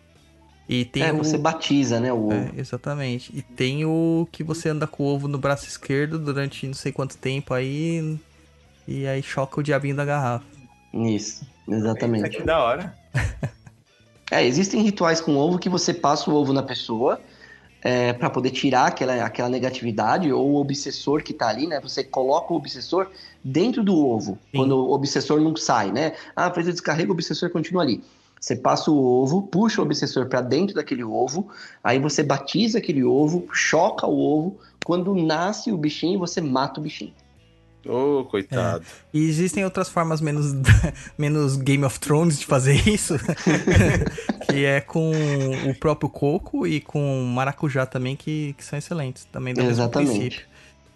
E 0.69 0.85
tem 0.85 1.01
é, 1.01 1.11
o... 1.11 1.17
você 1.17 1.35
batiza, 1.35 1.99
né, 1.99 2.13
o 2.13 2.27
ovo. 2.27 2.33
É, 2.33 2.51
exatamente. 2.55 3.35
E 3.35 3.41
tem 3.41 3.85
o 3.85 4.27
que 4.31 4.43
você 4.43 4.69
anda 4.69 4.85
com 4.85 5.03
o 5.03 5.07
ovo 5.07 5.27
no 5.27 5.39
braço 5.39 5.65
esquerdo 5.65 6.19
durante 6.19 6.67
não 6.67 6.75
sei 6.75 6.91
quanto 6.91 7.17
tempo 7.17 7.55
aí. 7.55 8.19
E 8.87 9.07
aí 9.07 9.23
choca 9.23 9.59
o 9.59 9.63
diabinho 9.63 9.95
da 9.95 10.05
garrafa. 10.05 10.45
Isso, 10.93 11.43
exatamente. 11.67 12.27
Isso 12.27 12.37
aqui 12.37 12.45
da 12.45 12.63
hora. 12.63 12.95
é, 14.29 14.45
existem 14.45 14.83
rituais 14.83 15.19
com 15.19 15.35
ovo 15.35 15.57
que 15.57 15.69
você 15.69 15.91
passa 15.91 16.29
o 16.29 16.35
ovo 16.35 16.53
na 16.53 16.61
pessoa 16.61 17.19
é, 17.81 18.13
para 18.13 18.29
poder 18.29 18.51
tirar 18.51 18.87
aquela, 18.87 19.25
aquela 19.25 19.49
negatividade 19.49 20.31
ou 20.31 20.51
o 20.51 20.61
obsessor 20.61 21.23
que 21.23 21.33
tá 21.33 21.47
ali, 21.47 21.65
né? 21.65 21.79
Você 21.79 22.03
coloca 22.03 22.53
o 22.53 22.57
obsessor 22.57 23.07
dentro 23.43 23.83
do 23.83 23.97
ovo, 23.97 24.37
Sim. 24.51 24.57
quando 24.57 24.75
o 24.77 24.91
obsessor 24.91 25.41
não 25.41 25.55
sai, 25.55 25.91
né? 25.91 26.13
Ah, 26.35 26.51
fez 26.51 26.67
o 26.67 26.71
descarrego, 26.71 27.11
o 27.11 27.13
obsessor 27.13 27.49
continua 27.49 27.81
ali. 27.81 28.03
Você 28.39 28.55
passa 28.55 28.89
o 28.89 28.97
ovo, 28.97 29.41
puxa 29.43 29.81
o 29.81 29.85
obsessor 29.85 30.27
para 30.27 30.41
dentro 30.41 30.75
daquele 30.75 31.03
ovo, 31.03 31.49
aí 31.83 31.99
você 31.99 32.23
batiza 32.23 32.77
aquele 32.77 33.03
ovo, 33.03 33.47
choca 33.53 34.07
o 34.07 34.17
ovo. 34.17 34.57
Quando 34.85 35.13
nasce 35.13 35.71
o 35.71 35.77
bichinho, 35.77 36.17
você 36.17 36.39
mata 36.39 36.79
o 36.79 36.83
bichinho. 36.83 37.13
Ô, 37.85 38.19
oh, 38.19 38.25
coitado. 38.25 38.83
É. 38.83 39.17
E 39.17 39.27
existem 39.27 39.63
outras 39.63 39.87
formas 39.89 40.19
menos, 40.19 40.53
menos 41.17 41.55
Game 41.55 41.83
of 41.85 41.99
Thrones 41.99 42.39
de 42.39 42.45
fazer 42.45 42.87
isso. 42.87 43.15
que 44.49 44.65
é 44.65 44.81
com 44.81 45.11
o 45.69 45.75
próprio 45.75 46.09
coco 46.09 46.67
e 46.67 46.81
com 46.81 47.23
maracujá 47.23 47.85
também, 47.85 48.15
que, 48.15 48.53
que 48.57 48.63
são 48.63 48.77
excelentes. 48.77 49.25
Também 49.25 49.53
do 49.53 49.61
Exatamente. 49.61 50.09
mesmo 50.09 50.19
princípio. 50.19 50.48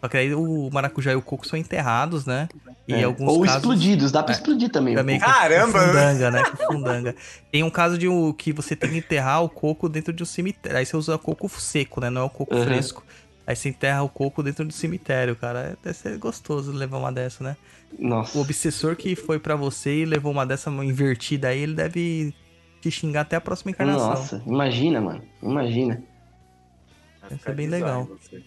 Só 0.04 0.10
que 0.10 0.18
aí 0.18 0.36
o 0.36 0.70
maracujá 0.70 1.14
e 1.14 1.16
o 1.16 1.22
coco 1.22 1.48
são 1.48 1.58
enterrados, 1.58 2.26
né? 2.26 2.50
E 2.86 2.94
é. 2.94 3.04
alguns 3.04 3.32
Ou 3.32 3.42
casos... 3.44 3.56
explodidos, 3.56 4.12
dá 4.12 4.22
pra 4.22 4.34
é. 4.34 4.36
explodir 4.36 4.70
também. 4.70 4.96
também 4.96 5.18
Caramba! 5.18 5.80
Com 5.80 5.88
fundanga, 5.88 6.32
né? 6.32 6.44
Com 6.44 6.74
fundanga. 6.74 7.16
Tem 7.50 7.64
um 7.64 7.70
caso 7.70 7.98
de 7.98 8.10
um, 8.10 8.34
que 8.34 8.52
você 8.52 8.76
tem 8.76 8.90
que 8.90 8.98
enterrar 8.98 9.42
o 9.42 9.48
coco 9.48 9.88
dentro 9.88 10.12
de 10.12 10.22
um 10.22 10.26
cemitério. 10.26 10.78
Aí 10.78 10.86
você 10.86 10.98
usa 10.98 11.18
coco 11.18 11.48
seco, 11.48 12.02
né? 12.02 12.10
Não 12.10 12.24
é 12.24 12.24
o 12.26 12.30
coco 12.30 12.54
uhum. 12.54 12.66
fresco. 12.66 13.02
Aí 13.48 13.56
você 13.56 13.70
enterra 13.70 14.04
o 14.04 14.10
coco 14.10 14.44
dentro 14.44 14.66
do 14.66 14.74
cemitério, 14.74 15.38
cara. 15.38 15.78
Deve 15.82 15.98
ser 15.98 16.18
gostoso 16.18 16.74
levar 16.74 16.98
uma 16.98 17.10
dessa, 17.10 17.42
né? 17.42 17.56
Nossa. 17.98 18.38
O 18.38 18.42
obsessor 18.42 18.98
que 18.98 19.16
foi 19.16 19.40
para 19.40 19.56
você 19.56 20.02
e 20.02 20.06
levou 20.06 20.34
uma 20.34 20.46
dessa 20.46 20.70
invertida 20.70 21.48
aí, 21.48 21.62
ele 21.62 21.76
deve 21.76 22.34
te 22.82 22.92
xingar 22.92 23.22
até 23.22 23.38
a 23.38 23.42
próxima 23.42 23.72
encarnação. 23.72 24.10
Nossa, 24.10 24.44
imagina, 24.46 25.00
mano. 25.00 25.24
Imagina. 25.42 26.04
Deve 27.30 27.42
ser 27.42 27.56
bem 27.56 27.68
legal. 27.68 28.06
Você. 28.22 28.44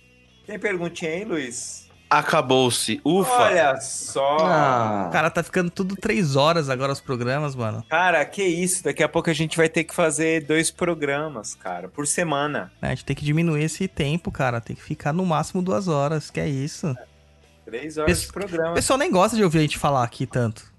Tem 0.47 0.59
perguntinha 0.59 1.11
aí, 1.11 1.25
Luiz? 1.25 1.87
Acabou-se. 2.09 3.01
Ufa. 3.05 3.31
Olha 3.31 3.81
só. 3.81 4.37
Ah. 4.41 5.11
Cara, 5.13 5.29
tá 5.29 5.43
ficando 5.43 5.71
tudo 5.71 5.97
três 5.97 6.37
horas 6.37 6.71
agora 6.71 6.93
os 6.93 7.01
programas, 7.01 7.57
mano. 7.57 7.85
Cara, 7.89 8.25
que 8.25 8.45
isso. 8.45 8.85
Daqui 8.85 9.03
a 9.03 9.09
pouco 9.09 9.29
a 9.29 9.33
gente 9.33 9.57
vai 9.57 9.69
ter 9.69 9.83
que 9.83 9.93
fazer 9.93 10.45
dois 10.45 10.71
programas, 10.71 11.57
cara, 11.57 11.89
por 11.89 12.07
semana. 12.07 12.71
É, 12.81 12.87
a 12.87 12.91
gente 12.91 13.05
tem 13.05 13.17
que 13.17 13.25
diminuir 13.25 13.65
esse 13.65 13.89
tempo, 13.89 14.31
cara. 14.31 14.61
Tem 14.61 14.77
que 14.77 14.83
ficar 14.83 15.13
no 15.13 15.27
máximo 15.27 15.61
duas 15.61 15.89
horas, 15.89 16.31
que 16.31 16.39
é 16.39 16.49
isso. 16.49 16.97
Três 17.65 17.99
horas 17.99 18.13
Pesso... 18.13 18.27
de 18.29 18.33
programa. 18.33 18.71
O 18.71 18.75
pessoal 18.75 18.99
nem 18.99 19.11
gosta 19.11 19.37
de 19.37 19.43
ouvir 19.43 19.59
a 19.59 19.63
gente 19.63 19.79
falar 19.79 20.05
aqui 20.05 20.27
tanto. 20.27 20.73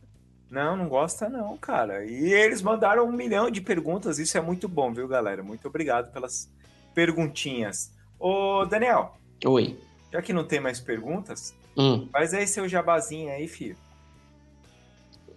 Não, 0.50 0.78
não 0.78 0.88
gosta 0.88 1.28
não, 1.28 1.58
cara. 1.58 2.06
E 2.06 2.32
eles 2.32 2.62
mandaram 2.62 3.06
um 3.06 3.12
milhão 3.12 3.52
de 3.52 3.60
perguntas. 3.60 4.18
Isso 4.18 4.38
é 4.38 4.42
muito 4.42 4.70
bom, 4.70 4.94
viu, 4.94 5.10
galera? 5.10 5.44
Muito 5.44 5.68
obrigado 5.68 6.10
pelas 6.14 6.50
perguntinhas. 6.96 7.92
Ô, 8.18 8.66
Daniel. 8.66 9.18
Oi. 9.46 9.78
Já 10.12 10.22
que 10.22 10.34
não 10.34 10.44
tem 10.44 10.60
mais 10.60 10.80
perguntas, 10.80 11.54
hum. 11.78 12.08
faz 12.12 12.34
aí 12.34 12.48
seu 12.48 12.68
jabazinho 12.68 13.32
aí, 13.32 13.48
filho. 13.48 13.76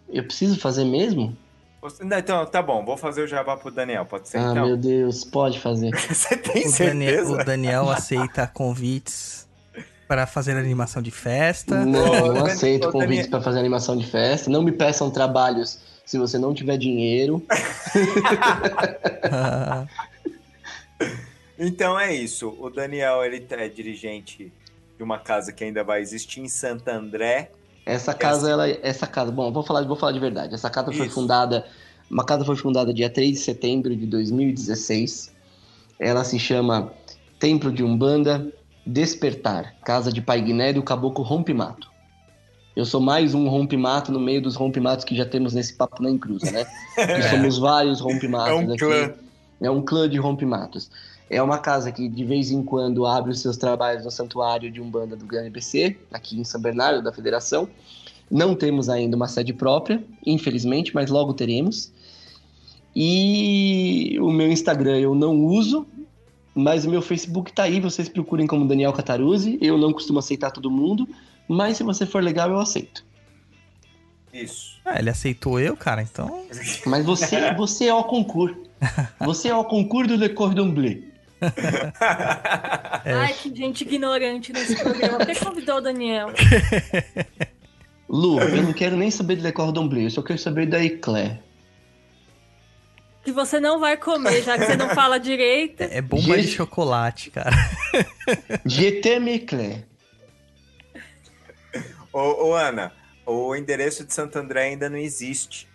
Eu 0.08 0.24
preciso 0.24 0.58
fazer 0.58 0.84
mesmo? 0.84 1.36
Então, 2.02 2.44
tá 2.44 2.60
bom, 2.60 2.84
vou 2.84 2.96
fazer 2.96 3.22
o 3.22 3.26
jabá 3.26 3.56
pro 3.56 3.70
Daniel, 3.70 4.04
pode 4.04 4.28
ser 4.28 4.36
ah, 4.38 4.50
então? 4.50 4.66
meu 4.66 4.76
Deus, 4.76 5.24
pode 5.24 5.58
fazer. 5.58 5.90
Você 5.96 6.36
tem 6.36 6.66
o 6.66 6.70
certeza? 6.70 6.88
Daniel, 6.88 7.30
o 7.30 7.44
Daniel 7.44 7.88
aceita 7.90 8.46
convites 8.46 9.48
para 10.06 10.26
fazer 10.26 10.56
animação 10.58 11.00
de 11.00 11.10
festa. 11.10 11.86
Não, 11.86 12.34
não 12.34 12.44
aceito 12.50 12.90
convites 12.90 13.28
para 13.28 13.40
fazer 13.40 13.60
animação 13.60 13.96
de 13.96 14.06
festa. 14.06 14.50
Não 14.50 14.62
me 14.62 14.72
peçam 14.72 15.10
trabalhos 15.10 15.80
se 16.04 16.18
você 16.18 16.36
não 16.36 16.52
tiver 16.52 16.76
dinheiro. 16.76 17.42
Então 21.62 22.00
é 22.00 22.14
isso. 22.14 22.56
O 22.58 22.70
Daniel 22.70 23.22
ele 23.22 23.46
é 23.50 23.68
dirigente 23.68 24.50
de 24.96 25.04
uma 25.04 25.18
casa 25.18 25.52
que 25.52 25.62
ainda 25.62 25.84
vai 25.84 26.00
existir 26.00 26.40
em 26.40 26.48
Santo 26.48 26.88
André. 26.88 27.50
Essa 27.84 28.14
casa, 28.14 28.50
ela, 28.50 28.66
essa 28.66 29.06
casa, 29.06 29.30
bom, 29.30 29.52
vou 29.52 29.62
falar, 29.62 29.82
vou 29.84 29.96
falar 29.96 30.12
de 30.12 30.18
verdade. 30.18 30.54
Essa 30.54 30.70
casa 30.70 30.90
foi 30.90 31.10
fundada, 31.10 31.66
uma 32.10 32.24
casa 32.24 32.46
foi 32.46 32.56
fundada 32.56 32.94
dia 32.94 33.10
3 33.10 33.32
de 33.32 33.38
setembro 33.38 33.94
de 33.94 34.06
2016. 34.06 35.34
Ela 35.98 36.24
se 36.24 36.38
chama 36.38 36.92
Templo 37.38 37.70
de 37.70 37.84
Umbanda 37.84 38.50
Despertar, 38.86 39.74
Casa 39.84 40.10
de 40.10 40.22
Pai 40.22 40.40
Guiné 40.40 40.72
do 40.72 40.82
Caboclo 40.82 41.22
Rompimato. 41.22 41.90
Eu 42.74 42.86
sou 42.86 43.02
mais 43.02 43.34
um 43.34 43.48
rompimato 43.48 44.10
no 44.10 44.20
meio 44.20 44.40
dos 44.40 44.56
rompimatos 44.56 45.04
que 45.04 45.14
já 45.14 45.26
temos 45.26 45.52
nesse 45.52 45.74
papo 45.74 46.02
na 46.02 46.10
Encruza, 46.10 46.50
né? 46.50 46.64
somos 47.28 47.58
vários 47.58 48.00
rompimatos 48.00 48.50
é 48.50 48.54
um 48.54 48.72
aqui. 48.72 48.78
Clã. 48.78 49.14
É 49.62 49.70
um 49.70 49.82
clã 49.82 50.08
de 50.08 50.16
rompimatos. 50.16 50.90
É 51.30 51.40
uma 51.40 51.58
casa 51.58 51.92
que 51.92 52.08
de 52.08 52.24
vez 52.24 52.50
em 52.50 52.60
quando 52.60 53.06
abre 53.06 53.30
os 53.30 53.38
seus 53.38 53.56
trabalhos 53.56 54.04
no 54.04 54.10
santuário 54.10 54.68
de 54.68 54.80
Umbanda 54.80 55.14
do 55.14 55.24
GNPC, 55.24 55.96
aqui 56.12 56.40
em 56.40 56.42
São 56.42 56.60
Bernardo, 56.60 57.00
da 57.00 57.12
Federação. 57.12 57.68
Não 58.28 58.52
temos 58.56 58.88
ainda 58.88 59.14
uma 59.14 59.28
sede 59.28 59.52
própria, 59.52 60.02
infelizmente, 60.26 60.92
mas 60.92 61.08
logo 61.08 61.32
teremos. 61.32 61.92
E 62.94 64.18
o 64.20 64.32
meu 64.32 64.50
Instagram 64.50 64.98
eu 64.98 65.14
não 65.14 65.36
uso, 65.44 65.86
mas 66.52 66.84
o 66.84 66.90
meu 66.90 67.00
Facebook 67.00 67.52
tá 67.52 67.62
aí, 67.62 67.80
vocês 67.80 68.08
procurem 68.08 68.48
como 68.48 68.66
Daniel 68.66 68.92
Cataruzzi. 68.92 69.56
Eu 69.62 69.78
não 69.78 69.92
costumo 69.92 70.18
aceitar 70.18 70.50
todo 70.50 70.68
mundo, 70.68 71.08
mas 71.46 71.76
se 71.76 71.84
você 71.84 72.04
for 72.04 72.20
legal, 72.20 72.50
eu 72.50 72.58
aceito. 72.58 73.06
Isso. 74.32 74.80
Ah, 74.84 74.98
ele 74.98 75.10
aceitou 75.10 75.60
eu, 75.60 75.76
cara, 75.76 76.02
então. 76.02 76.44
Mas 76.86 77.06
você, 77.06 77.54
você 77.54 77.86
é 77.86 77.94
o 77.94 78.02
concurso. 78.02 78.68
Você 79.26 79.48
é 79.48 79.54
o 79.54 79.62
concurso 79.62 80.08
do 80.08 80.16
Le 80.16 80.30
Cordon 80.30 80.70
Bleu 80.70 81.09
é. 83.04 83.12
Ai, 83.12 83.32
que 83.32 83.54
gente 83.54 83.82
ignorante 83.82 84.52
nesse 84.52 84.76
programa. 84.76 85.18
Por 85.18 85.26
que 85.26 85.44
convidou 85.44 85.76
o 85.76 85.80
Daniel? 85.80 86.28
Lu, 88.08 88.40
eu 88.40 88.62
não 88.62 88.72
quero 88.72 88.96
nem 88.96 89.10
saber 89.10 89.36
de 89.36 89.42
Le 89.42 89.52
Cordon 89.52 89.88
Bleu, 89.88 90.04
eu 90.04 90.10
só 90.10 90.22
quero 90.22 90.38
saber 90.38 90.66
da 90.66 90.84
Eclair. 90.84 91.40
Que 93.22 93.32
você 93.32 93.60
não 93.60 93.78
vai 93.78 93.96
comer, 93.96 94.42
já 94.42 94.58
que 94.58 94.64
você 94.64 94.76
não 94.76 94.88
fala 94.90 95.18
direito. 95.18 95.82
É 95.82 96.00
bomba 96.00 96.36
de 96.36 96.42
Gente. 96.42 96.56
chocolate, 96.56 97.30
cara. 97.30 97.50
T'aime 99.02 99.34
Eclair. 99.34 99.86
Ô, 102.12 102.48
ô, 102.48 102.54
Ana, 102.54 102.92
o 103.24 103.54
endereço 103.54 104.04
de 104.04 104.12
Santo 104.12 104.36
André 104.36 104.64
ainda 104.64 104.90
não 104.90 104.96
existe, 104.96 105.68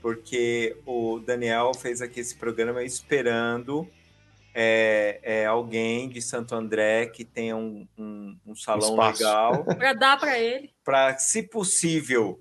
porque 0.00 0.76
o 0.86 1.18
Daniel 1.18 1.72
fez 1.74 2.00
aqui 2.00 2.20
esse 2.20 2.34
programa 2.34 2.82
esperando 2.82 3.86
é, 4.54 5.20
é, 5.22 5.46
alguém 5.46 6.08
de 6.08 6.20
Santo 6.22 6.54
André 6.54 7.06
que 7.06 7.24
tenha 7.24 7.56
um, 7.56 7.86
um- 7.98 8.36
um 8.46 8.54
salão 8.54 8.90
Espaço. 8.90 9.22
legal 9.22 9.64
Pra 9.76 9.92
dar 9.94 10.18
pra 10.18 10.38
ele. 10.38 10.70
para, 10.84 11.16
se 11.18 11.42
possível, 11.42 12.40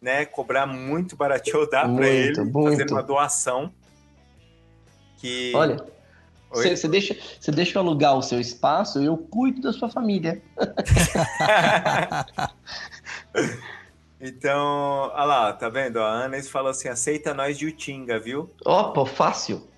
né, 0.00 0.24
cobrar 0.24 0.66
muito 0.66 1.16
baratinho 1.16 1.58
ou 1.60 1.68
dar 1.70 1.82
para 1.82 1.88
Muito, 1.88 2.06
ele, 2.06 2.34
fazer 2.36 2.50
muito. 2.76 2.94
uma 2.94 3.02
doação. 3.02 3.72
Que... 5.20 5.52
Olha, 5.54 5.84
você 6.50 6.86
deixa, 6.88 7.16
cê 7.40 7.50
deixa 7.50 7.76
eu 7.76 7.82
alugar 7.82 8.16
o 8.16 8.22
seu 8.22 8.40
espaço, 8.40 9.02
eu 9.02 9.16
cuido 9.18 9.60
da 9.60 9.72
sua 9.72 9.90
família. 9.90 10.40
Então, 14.20 15.10
olha 15.14 15.24
lá, 15.24 15.52
tá 15.52 15.68
vendo? 15.68 16.00
A 16.00 16.08
Ana 16.08 16.42
falou 16.42 16.70
assim: 16.70 16.88
aceita 16.88 17.32
nós 17.32 17.56
de 17.56 17.66
Utinga, 17.66 18.18
viu? 18.18 18.50
Opa, 18.64 19.06
fácil. 19.06 19.68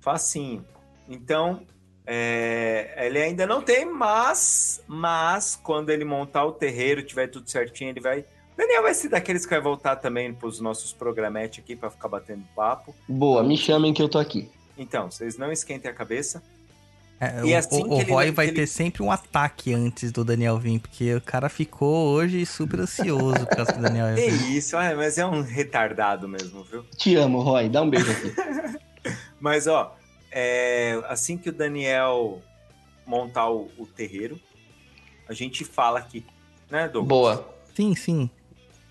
Facinho. 0.00 0.64
Então, 1.10 1.62
é, 2.06 2.94
ele 3.06 3.18
ainda 3.18 3.46
não 3.46 3.60
tem, 3.60 3.84
mas, 3.84 4.80
mas 4.86 5.58
quando 5.62 5.90
ele 5.90 6.04
montar 6.04 6.44
o 6.44 6.52
terreiro, 6.52 7.02
tiver 7.02 7.26
tudo 7.26 7.50
certinho, 7.50 7.90
ele 7.90 8.00
vai. 8.00 8.24
Daniel 8.56 8.82
vai 8.82 8.94
ser 8.94 9.08
daqueles 9.08 9.44
que 9.44 9.50
vai 9.50 9.60
voltar 9.60 9.96
também 9.96 10.32
para 10.32 10.46
os 10.46 10.60
nossos 10.60 10.92
programetes 10.92 11.58
aqui 11.64 11.74
para 11.74 11.90
ficar 11.90 12.08
batendo 12.08 12.44
papo. 12.54 12.94
Boa, 13.08 13.42
me 13.42 13.56
chamem 13.56 13.92
que 13.92 14.00
eu 14.02 14.08
tô 14.08 14.18
aqui. 14.18 14.48
Então, 14.78 15.10
vocês 15.10 15.36
não 15.36 15.50
esquentem 15.50 15.90
a 15.90 15.94
cabeça. 15.94 16.42
É, 17.18 17.44
E 17.44 17.52
o, 17.52 17.56
assim 17.58 17.82
o- 17.82 17.96
o 17.96 18.00
ele- 18.00 18.10
Roy 18.12 18.30
vai 18.30 18.46
que 18.46 18.50
ele- 18.52 18.60
ter 18.62 18.66
sempre 18.66 19.02
um 19.02 19.10
ataque 19.12 19.74
antes 19.74 20.10
do 20.10 20.24
Daniel 20.24 20.56
vir, 20.58 20.78
porque 20.78 21.14
o 21.14 21.20
cara 21.20 21.50
ficou 21.50 22.08
hoje 22.08 22.46
super 22.46 22.80
ansioso 22.80 23.46
por 23.46 23.56
causa 23.56 23.72
que 23.74 23.78
o 23.78 23.82
Daniel 23.82 24.14
vir. 24.14 24.56
isso, 24.56 24.74
ah, 24.76 24.94
mas 24.96 25.18
é 25.18 25.26
um 25.26 25.42
retardado 25.42 26.26
mesmo, 26.28 26.62
viu? 26.64 26.82
Te 26.96 27.16
amo, 27.16 27.40
Roy. 27.42 27.68
Dá 27.68 27.82
um 27.82 27.90
beijo 27.90 28.10
aqui. 28.10 28.32
Mas, 29.40 29.66
ó, 29.66 29.96
é, 30.30 31.00
assim 31.08 31.36
que 31.36 31.48
o 31.48 31.52
Daniel 31.52 32.40
montar 33.06 33.48
o, 33.50 33.70
o 33.78 33.86
terreiro, 33.86 34.38
a 35.28 35.32
gente 35.34 35.64
fala 35.64 35.98
aqui, 35.98 36.24
né, 36.70 36.88
Douglas? 36.88 37.08
Boa. 37.08 37.54
Sim, 37.74 37.94
sim. 37.94 38.30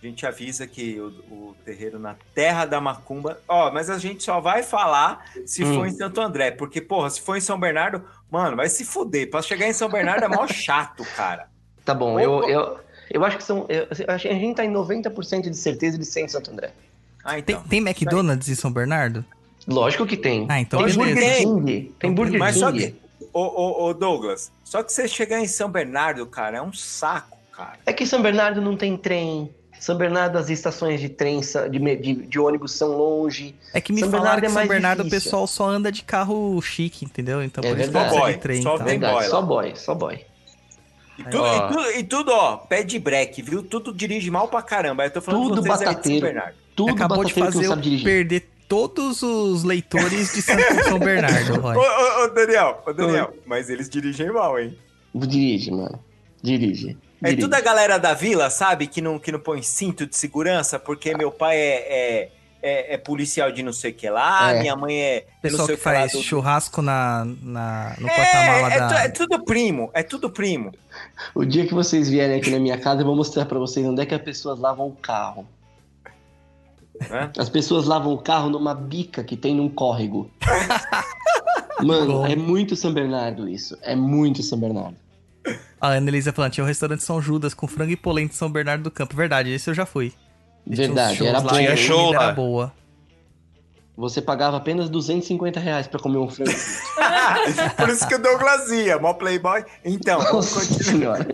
A 0.01 0.05
gente 0.05 0.25
avisa 0.25 0.65
que 0.65 0.97
o, 0.99 1.07
o 1.29 1.55
terreiro 1.65 1.99
na 1.99 2.15
Terra 2.33 2.63
da 2.65 2.79
Macumba. 2.79 3.41
Ó, 3.47 3.69
mas 3.71 3.89
a 3.89 3.97
gente 3.97 4.23
só 4.23 4.39
vai 4.39 4.63
falar 4.63 5.25
se 5.45 5.63
Hum. 5.63 5.75
for 5.75 5.87
em 5.87 5.91
Santo 5.91 6.21
André. 6.21 6.51
Porque, 6.51 6.79
porra, 6.79 7.09
se 7.09 7.19
for 7.19 7.35
em 7.35 7.41
São 7.41 7.59
Bernardo, 7.59 8.01
mano, 8.31 8.55
vai 8.55 8.69
se 8.69 8.85
fuder. 8.85 9.29
Pra 9.29 9.41
chegar 9.41 9.67
em 9.67 9.73
São 9.73 9.89
Bernardo 9.89 10.23
é 10.23 10.27
mó 10.29 10.47
chato, 10.47 11.03
cara. 11.17 11.49
Tá 11.83 11.93
bom, 11.93 12.17
eu, 12.17 12.47
eu, 12.47 12.79
eu 13.09 13.25
acho 13.25 13.37
que 13.37 13.43
são. 13.43 13.65
Eu, 13.67 13.87
eu 14.07 14.13
acho 14.13 14.27
que 14.27 14.33
a 14.33 14.35
gente 14.39 14.55
tá 14.55 14.63
em 14.63 14.71
90% 14.71 15.49
de 15.49 15.57
certeza 15.57 15.97
de 15.97 16.05
ser 16.05 16.21
em 16.21 16.27
Santo 16.29 16.49
André. 16.51 16.71
Ah, 17.21 17.31
Tem, 17.33 17.39
então. 17.55 17.63
tem 17.63 17.79
McDonald's 17.79 18.47
em 18.47 18.55
São 18.55 18.71
Bernardo? 18.71 19.25
Lógico 19.69 20.05
que 20.05 20.17
tem. 20.17 20.45
Ah, 20.49 20.59
então 20.59 20.83
tem 20.85 20.97
beleza. 20.97 21.19
que 21.19 21.45
Burger 21.45 21.63
King. 21.63 21.91
Tem 21.99 22.11
Burger 22.13 22.39
Mas 22.39 22.57
só 22.57 22.71
que, 22.71 22.95
ô, 23.31 23.39
ô, 23.41 23.85
ô, 23.85 23.93
Douglas, 23.93 24.51
só 24.63 24.81
que 24.83 24.91
você 24.91 25.07
chegar 25.07 25.39
em 25.39 25.47
São 25.47 25.69
Bernardo, 25.69 26.25
cara, 26.25 26.57
é 26.57 26.61
um 26.61 26.73
saco, 26.73 27.37
cara. 27.51 27.77
É 27.85 27.93
que 27.93 28.05
São 28.05 28.21
Bernardo 28.21 28.61
não 28.61 28.75
tem 28.75 28.97
trem. 28.97 29.49
São 29.79 29.95
Bernardo, 29.95 30.37
as 30.37 30.49
estações 30.49 30.99
de 30.99 31.07
trem, 31.07 31.39
de, 31.39 31.95
de, 31.95 32.13
de 32.27 32.39
ônibus 32.39 32.73
são 32.73 32.97
longe. 32.97 33.55
É 33.73 33.79
que 33.79 33.93
me 33.93 34.01
São 34.01 34.09
falaram 34.11 34.41
Bernardo 34.41 34.41
que 34.41 34.45
é 34.47 34.49
São 34.61 34.67
Bernardo 34.67 34.99
o 34.99 35.03
difícil. 35.05 35.23
pessoal 35.23 35.47
só 35.47 35.69
anda 35.69 35.89
de 35.89 36.03
carro 36.03 36.61
chique, 36.61 37.05
entendeu? 37.05 37.41
Então 37.41 37.63
É 37.63 37.69
por 37.69 37.79
isso 37.79 37.89
verdade. 37.91 38.17
Boy, 38.17 38.33
de 38.33 38.39
trem. 38.39 38.61
só 38.61 38.75
tem 38.77 38.85
Verdade, 38.87 39.13
boy 39.13 39.23
só 39.25 39.41
boy, 39.41 39.73
só 39.75 39.95
boy. 39.95 40.19
E 41.17 41.23
tudo, 41.23 41.43
Ó. 41.43 41.55
e 41.55 41.67
tudo, 41.73 41.91
e 41.99 42.03
tudo, 42.03 42.31
ó, 42.31 42.57
pé 42.57 42.83
de 42.83 42.97
breque, 42.99 43.41
viu? 43.41 43.61
Tudo 43.63 43.93
dirige 43.93 44.29
mal 44.31 44.47
pra 44.49 44.61
caramba. 44.61 45.05
Eu 45.05 45.11
tô 45.11 45.21
falando 45.21 45.49
Tudo 45.49 45.61
vocês 45.61 45.71
aí 45.73 45.77
de 45.77 45.83
São 45.85 45.93
batateiro. 45.93 46.25
Bernardo. 46.25 46.55
Tudo 46.75 46.91
Acabou 46.93 47.23
de 47.25 47.33
batateiro 47.33 47.75
fazer 47.77 47.99
eu 47.99 48.03
perder 48.03 48.49
todos 48.69 49.21
os 49.23 49.63
leitores 49.65 50.33
de 50.33 50.41
São 50.43 50.99
Bernardo, 50.99 51.55
Ô, 51.59 51.61
Roy. 51.61 51.75
ô, 51.77 52.23
ô, 52.23 52.27
Daniel, 52.29 52.81
ô, 52.85 52.93
Daniel, 52.93 53.33
mas 53.45 53.69
eles 53.69 53.89
dirigem 53.89 54.31
mal, 54.31 54.57
hein? 54.57 54.77
Dirige, 55.13 55.71
mano. 55.71 55.99
Dirige. 56.41 56.95
É 57.21 57.29
dirige. 57.31 57.41
tudo 57.41 57.55
a 57.55 57.59
galera 57.61 57.97
da 57.97 58.13
vila, 58.13 58.49
sabe? 58.49 58.87
Que 58.87 59.01
não, 59.01 59.19
que 59.19 59.31
não 59.31 59.39
põe 59.39 59.61
cinto 59.63 60.05
de 60.05 60.15
segurança, 60.15 60.77
porque 60.79 61.13
meu 61.17 61.31
pai 61.31 61.57
é, 61.57 61.73
é, 62.21 62.29
é- 62.61 62.93
é 62.93 62.97
policial 62.97 63.51
de 63.51 63.61
não 63.63 63.73
sei 63.73 63.91
o 63.91 63.93
que 63.93 64.09
lá, 64.09 64.53
É. 64.53 64.61
minha 64.61 64.75
mãe 64.75 65.01
é. 65.01 65.25
Pessoal 65.41 65.65
sei 65.65 65.75
que 65.75 65.81
que 65.81 65.89
lá 65.89 65.95
faz 65.95 66.11
do- 66.13 66.21
churrasco 66.21 66.81
na, 66.81 67.25
na, 67.41 67.95
no 67.99 68.07
porta-mala 68.07 68.71
É, 68.71 68.75
é, 68.75 68.79
da. 68.79 69.03
é 69.05 69.09
tudo 69.09 69.43
primo, 69.43 69.89
é 69.93 70.03
tudo 70.03 70.29
primo. 70.29 70.71
O 71.35 71.43
dia 71.43 71.65
que 71.65 71.73
vocês 71.73 72.07
vierem 72.07 72.37
aqui 72.39 72.51
na 72.51 72.59
minha 72.59 72.77
casa, 72.77 73.01
eu 73.01 73.05
vou 73.05 73.15
mostrar 73.15 73.45
pra 73.45 73.57
vocês 73.59 73.85
onde 73.85 74.01
é 74.01 74.05
que 74.05 74.13
as 74.13 74.21
pessoas 74.21 74.59
lavam 74.59 74.87
o 74.87 74.95
carro. 74.95 75.45
Né? 77.09 77.31
As 77.37 77.49
pessoas 77.49 77.85
lavam 77.85 78.13
o 78.13 78.17
carro 78.17 78.49
numa 78.49 78.73
bica 78.73 79.23
que 79.23 79.37
tem 79.37 79.55
num 79.55 79.69
córrego. 79.69 80.29
Mano, 81.81 82.13
Bom. 82.13 82.25
é 82.25 82.35
muito 82.35 82.75
São 82.75 82.93
Bernardo 82.93 83.47
isso. 83.47 83.77
É 83.81 83.95
muito 83.95 84.43
São 84.43 84.59
Bernardo. 84.59 84.97
A 85.79 85.89
Ana 85.89 86.09
Elisa 86.09 86.33
falando, 86.33 86.51
tinha 86.51 86.63
o 86.63 86.67
restaurante 86.67 87.03
São 87.03 87.21
Judas 87.21 87.53
com 87.53 87.67
frango 87.67 87.93
e 87.93 87.95
polenta 87.95 88.29
de 88.29 88.35
São 88.35 88.51
Bernardo 88.51 88.83
do 88.83 88.91
Campo. 88.91 89.15
Verdade, 89.15 89.49
esse 89.49 89.69
eu 89.69 89.73
já 89.73 89.85
fui. 89.85 90.13
Uns 90.67 90.77
Verdade, 90.77 91.25
era 91.25 91.39
lá, 91.39 91.53
e 91.53 91.65
Tinha 91.65 91.77
show 91.77 92.11
lá. 92.11 92.23
Era 92.23 92.31
boa. 92.33 92.73
Você 93.95 94.21
pagava 94.21 94.57
apenas 94.57 94.89
250 94.89 95.59
reais 95.59 95.87
pra 95.87 95.99
comer 95.99 96.17
um 96.19 96.29
frango. 96.29 96.51
Por 97.75 97.89
isso 97.89 98.07
que 98.07 98.15
o 98.15 98.21
Douglas 98.21 98.69
ia, 98.71 98.97
mó 98.97 99.13
playboy. 99.13 99.63
Então, 99.83 100.19
vamos 100.19 100.33
Nossa 100.55 100.65
continuar. 100.65 101.17
senhora. 101.17 101.27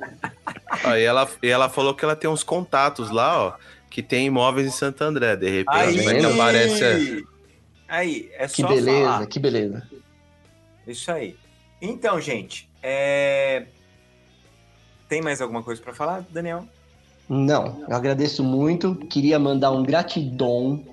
Aí 0.83 1.03
ela, 1.03 1.27
e 1.43 1.47
ela 1.47 1.69
falou 1.69 1.93
que 1.93 2.03
ela 2.03 2.15
tem 2.15 2.27
uns 2.29 2.43
contatos 2.43 3.11
lá, 3.11 3.39
ó, 3.39 3.53
que 3.95 4.03
tem 4.03 4.25
imóveis 4.25 4.67
em 4.67 4.71
Santo 4.71 5.01
André. 5.05 5.37
De 5.37 5.49
repente, 5.49 5.69
Aí, 5.69 6.19
que 6.19 6.25
aparece. 6.25 7.25
aí, 7.87 8.29
é 8.33 8.45
Que 8.45 8.61
só 8.61 8.67
beleza, 8.67 9.05
falar. 9.05 9.25
que 9.27 9.39
beleza. 9.39 9.89
Isso 10.85 11.09
aí. 11.09 11.33
Então, 11.81 12.19
gente, 12.19 12.67
é... 12.83 13.63
tem 15.07 15.21
mais 15.21 15.39
alguma 15.39 15.63
coisa 15.63 15.81
pra 15.81 15.93
falar, 15.93 16.25
Daniel? 16.29 16.65
Não, 17.29 17.85
eu 17.87 17.95
agradeço 17.95 18.43
muito. 18.43 18.95
Queria 19.09 19.39
mandar 19.39 19.71
um 19.71 19.81
gratidão 19.81 20.83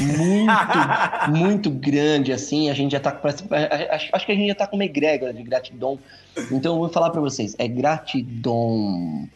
muito, 0.00 1.28
muito 1.30 1.70
grande, 1.70 2.32
assim. 2.32 2.70
A 2.70 2.74
gente 2.74 2.92
já 2.92 3.00
tá 3.00 3.12
com. 3.12 3.20
parece- 3.20 3.44
Acho, 3.90 4.08
acho 4.10 4.24
que 4.24 4.32
a 4.32 4.34
gente 4.34 4.48
já 4.48 4.54
tá 4.54 4.66
com 4.66 4.76
uma 4.76 4.86
egrégora 4.86 5.34
de 5.34 5.42
gratidão. 5.42 5.98
Então 6.50 6.72
eu 6.72 6.78
vou 6.78 6.88
falar 6.88 7.10
pra 7.10 7.20
vocês: 7.20 7.54
é 7.58 7.68
gratidão. 7.68 9.28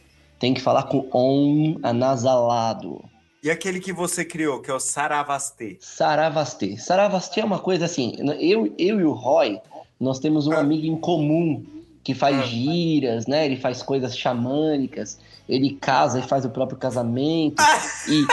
Tem 0.43 0.53
que 0.53 0.61
falar 0.61 0.83
com 0.89 1.09
on 1.15 1.77
anasalado. 1.85 3.01
E 3.45 3.49
aquele 3.49 3.79
que 3.79 3.93
você 3.93 4.25
criou, 4.25 4.61
que 4.61 4.73
é 4.73 4.75
o 4.75 4.81
Saravastê. 4.81 5.79
Saravastê. 5.81 6.77
Saravastê 6.77 7.43
é 7.43 7.45
uma 7.45 7.61
coisa 7.61 7.85
assim. 7.85 8.17
Eu, 8.41 8.75
eu 8.77 9.01
e 9.01 9.05
o 9.05 9.12
Roy, 9.12 9.61
nós 10.01 10.19
temos 10.19 10.49
um 10.49 10.53
amigo 10.53 10.85
em 10.85 10.97
comum 10.97 11.65
que 12.03 12.12
faz 12.12 12.49
giras, 12.49 13.29
né? 13.29 13.47
Ele 13.47 13.57
faz 13.57 13.85
coisas 13.85 14.19
xamânicas. 14.19 15.17
Ele 15.49 15.77
casa 15.81 16.19
e 16.19 16.23
faz 16.23 16.45
o 16.45 16.51
próprio 16.51 16.77
casamento. 16.77 17.62
E 18.09 18.27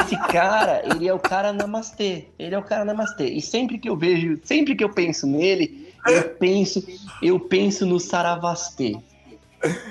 esse 0.00 0.16
cara, 0.28 0.82
ele 0.86 1.06
é 1.06 1.12
o 1.12 1.18
cara 1.18 1.52
namastê. 1.52 2.28
Ele 2.38 2.54
é 2.54 2.58
o 2.58 2.62
cara 2.62 2.82
namastê. 2.82 3.26
E 3.26 3.42
sempre 3.42 3.78
que 3.78 3.90
eu 3.90 3.96
vejo, 3.98 4.40
sempre 4.42 4.74
que 4.74 4.82
eu 4.82 4.88
penso 4.88 5.26
nele, 5.26 5.92
eu 6.06 6.30
penso, 6.30 6.82
eu 7.20 7.38
penso 7.38 7.84
no 7.84 8.00
Saravastê. 8.00 8.96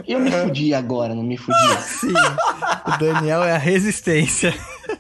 Eu 0.08 0.20
me 0.20 0.32
fudi 0.32 0.74
agora, 0.74 1.16
não 1.16 1.24
me 1.24 1.38
fudi. 1.38 1.58
Sim. 1.82 2.14
o 2.88 2.98
Daniel 2.98 3.44
é 3.44 3.54
a 3.54 3.58
resistência. 3.58 4.54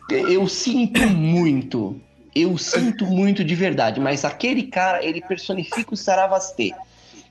Eu 0.10 0.48
sinto 0.48 1.02
muito. 1.10 2.00
Eu 2.34 2.58
sinto 2.58 3.06
muito 3.06 3.44
de 3.44 3.56
verdade, 3.56 4.00
mas 4.00 4.24
aquele 4.24 4.64
cara, 4.64 5.04
ele 5.04 5.22
personifica 5.22 5.94
o 5.94 5.98
Saravastê. 5.98 6.74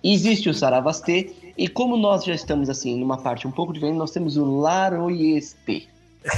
Existe 0.04 0.48
o 0.48 0.54
Saravastê, 0.54 1.30
e 1.56 1.68
como 1.68 1.96
nós 1.96 2.24
já 2.24 2.34
estamos 2.34 2.68
assim, 2.68 2.98
numa 2.98 3.18
parte 3.18 3.46
um 3.46 3.50
pouco 3.50 3.72
diferente, 3.72 3.96
nós 3.96 4.10
temos 4.10 4.36
o 4.36 4.44
Laroyeste. 4.44 5.88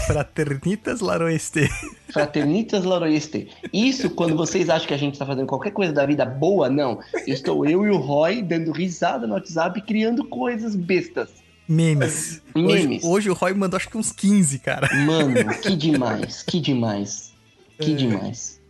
Fraternitas 0.06 1.00
Laroeste. 1.00 1.68
Fraternitas 2.12 2.84
Laroyeste. 2.84 3.48
Isso 3.72 4.10
quando 4.10 4.36
vocês 4.36 4.68
acham 4.68 4.86
que 4.86 4.94
a 4.94 4.98
gente 4.98 5.14
está 5.14 5.26
fazendo 5.26 5.46
qualquer 5.46 5.72
coisa 5.72 5.92
da 5.92 6.06
vida 6.06 6.24
boa, 6.24 6.68
não. 6.68 7.00
Estou 7.26 7.66
eu 7.66 7.84
e 7.84 7.90
o 7.90 7.98
Roy 7.98 8.42
dando 8.42 8.70
risada 8.70 9.26
no 9.26 9.34
WhatsApp 9.34 9.78
e 9.78 9.82
criando 9.82 10.24
coisas 10.24 10.76
bestas. 10.76 11.30
Memes. 11.68 12.42
Memes. 12.54 13.02
Hoje, 13.02 13.06
hoje 13.06 13.30
o 13.30 13.34
Roy 13.34 13.54
mandou 13.54 13.76
acho 13.76 13.88
que 13.88 13.96
uns 13.96 14.12
15, 14.12 14.58
cara. 14.58 14.88
Mano, 14.94 15.34
que 15.60 15.74
demais, 15.74 16.42
que 16.42 16.60
demais. 16.60 17.32
Que 17.78 17.94
demais. 17.94 18.60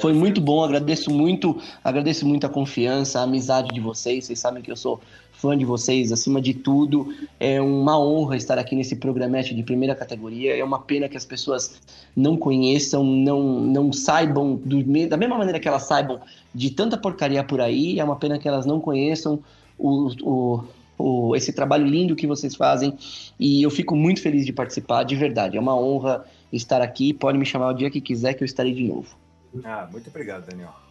Foi 0.00 0.12
muito 0.12 0.40
bom, 0.40 0.62
agradeço 0.62 1.10
muito, 1.10 1.60
agradeço 1.82 2.26
muito 2.26 2.46
a 2.46 2.48
confiança, 2.48 3.20
a 3.20 3.24
amizade 3.24 3.68
de 3.74 3.80
vocês. 3.80 4.26
Vocês 4.26 4.38
sabem 4.38 4.62
que 4.62 4.70
eu 4.70 4.76
sou 4.76 5.00
fã 5.42 5.58
de 5.58 5.64
vocês, 5.64 6.12
acima 6.12 6.40
de 6.40 6.54
tudo. 6.54 7.12
É 7.40 7.60
uma 7.60 7.98
honra 7.98 8.36
estar 8.36 8.56
aqui 8.58 8.76
nesse 8.76 8.94
programete 8.94 9.52
de 9.52 9.62
primeira 9.64 9.92
categoria. 9.92 10.56
É 10.56 10.62
uma 10.62 10.78
pena 10.78 11.08
que 11.08 11.16
as 11.16 11.24
pessoas 11.24 11.80
não 12.14 12.36
conheçam, 12.36 13.02
não, 13.02 13.42
não 13.60 13.92
saibam, 13.92 14.54
do, 14.54 14.80
da 15.08 15.16
mesma 15.16 15.36
maneira 15.36 15.58
que 15.58 15.66
elas 15.66 15.82
saibam 15.82 16.20
de 16.54 16.70
tanta 16.70 16.96
porcaria 16.96 17.42
por 17.42 17.60
aí, 17.60 17.98
é 17.98 18.04
uma 18.04 18.16
pena 18.16 18.38
que 18.38 18.46
elas 18.46 18.64
não 18.64 18.78
conheçam 18.78 19.40
o, 19.76 20.12
o, 20.22 20.64
o, 20.96 21.36
esse 21.36 21.52
trabalho 21.52 21.84
lindo 21.84 22.14
que 22.14 22.26
vocês 22.26 22.54
fazem. 22.54 22.96
E 23.40 23.62
eu 23.64 23.70
fico 23.70 23.96
muito 23.96 24.22
feliz 24.22 24.46
de 24.46 24.52
participar, 24.52 25.02
de 25.02 25.16
verdade. 25.16 25.56
É 25.56 25.60
uma 25.60 25.76
honra 25.76 26.24
estar 26.52 26.80
aqui. 26.80 27.12
Pode 27.12 27.36
me 27.36 27.44
chamar 27.44 27.70
o 27.70 27.74
dia 27.74 27.90
que 27.90 28.00
quiser, 28.00 28.34
que 28.34 28.44
eu 28.44 28.46
estarei 28.46 28.72
de 28.72 28.84
novo. 28.84 29.16
Ah, 29.64 29.88
muito 29.90 30.08
obrigado, 30.08 30.46
Daniel. 30.46 30.81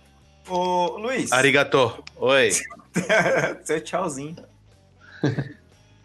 Ô, 0.49 0.97
Luiz. 0.97 1.31
Arigato. 1.31 2.03
Oi. 2.17 2.49
Seu 3.63 3.81
tchauzinho. 3.81 4.35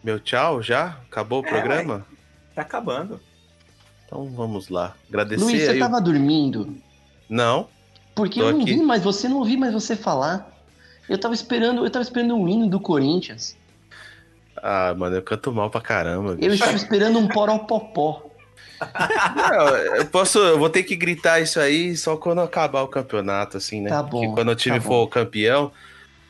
Meu 0.03 0.19
tchau 0.19 0.61
já? 0.61 0.97
Acabou 1.09 1.41
o 1.41 1.45
É, 1.45 1.49
programa? 1.49 2.05
Tá 2.55 2.61
acabando. 2.61 3.19
Então 4.05 4.25
vamos 4.29 4.69
lá. 4.69 4.95
Agradecer 5.09 5.43
Luiz, 5.43 5.63
você 5.63 5.71
aí. 5.71 5.79
tava 5.79 5.99
dormindo? 5.99 6.75
Não. 7.29 7.67
Porque 8.15 8.41
eu 8.41 8.51
não 8.53 8.61
aqui. 8.61 8.73
vi, 8.75 8.81
mas 8.81 9.03
você 9.03 9.27
não 9.27 9.37
ouvi 9.37 9.57
mais 9.57 9.73
você 9.73 9.95
falar. 9.95 10.49
Eu 11.09 11.17
tava 11.17 11.33
esperando, 11.33 11.83
eu 11.85 11.89
tava 11.91 12.03
esperando 12.03 12.35
um 12.35 12.47
hino 12.47 12.69
do 12.69 12.79
Corinthians. 12.79 13.57
Ah, 14.55 14.93
mano, 14.97 15.15
eu 15.17 15.21
canto 15.21 15.51
mal 15.51 15.69
pra 15.69 15.81
caramba. 15.81 16.31
Eu 16.31 16.37
bicho. 16.37 16.53
estava 16.53 16.75
esperando 16.75 17.19
um 17.19 17.27
poropopó. 17.27 18.26
Não, 19.35 19.67
eu 19.95 20.05
posso, 20.05 20.39
eu 20.39 20.59
vou 20.59 20.69
ter 20.69 20.83
que 20.83 20.95
gritar 20.95 21.39
isso 21.41 21.59
aí 21.59 21.95
só 21.97 22.15
quando 22.17 22.41
acabar 22.41 22.81
o 22.83 22.87
campeonato, 22.87 23.57
assim, 23.57 23.81
né? 23.81 23.89
Tá 23.89 24.03
bom, 24.03 24.21
Porque 24.21 24.27
quando 24.35 24.49
o 24.49 24.55
time 24.55 24.77
tá 24.79 24.85
for 24.85 25.03
o 25.03 25.07
campeão, 25.07 25.71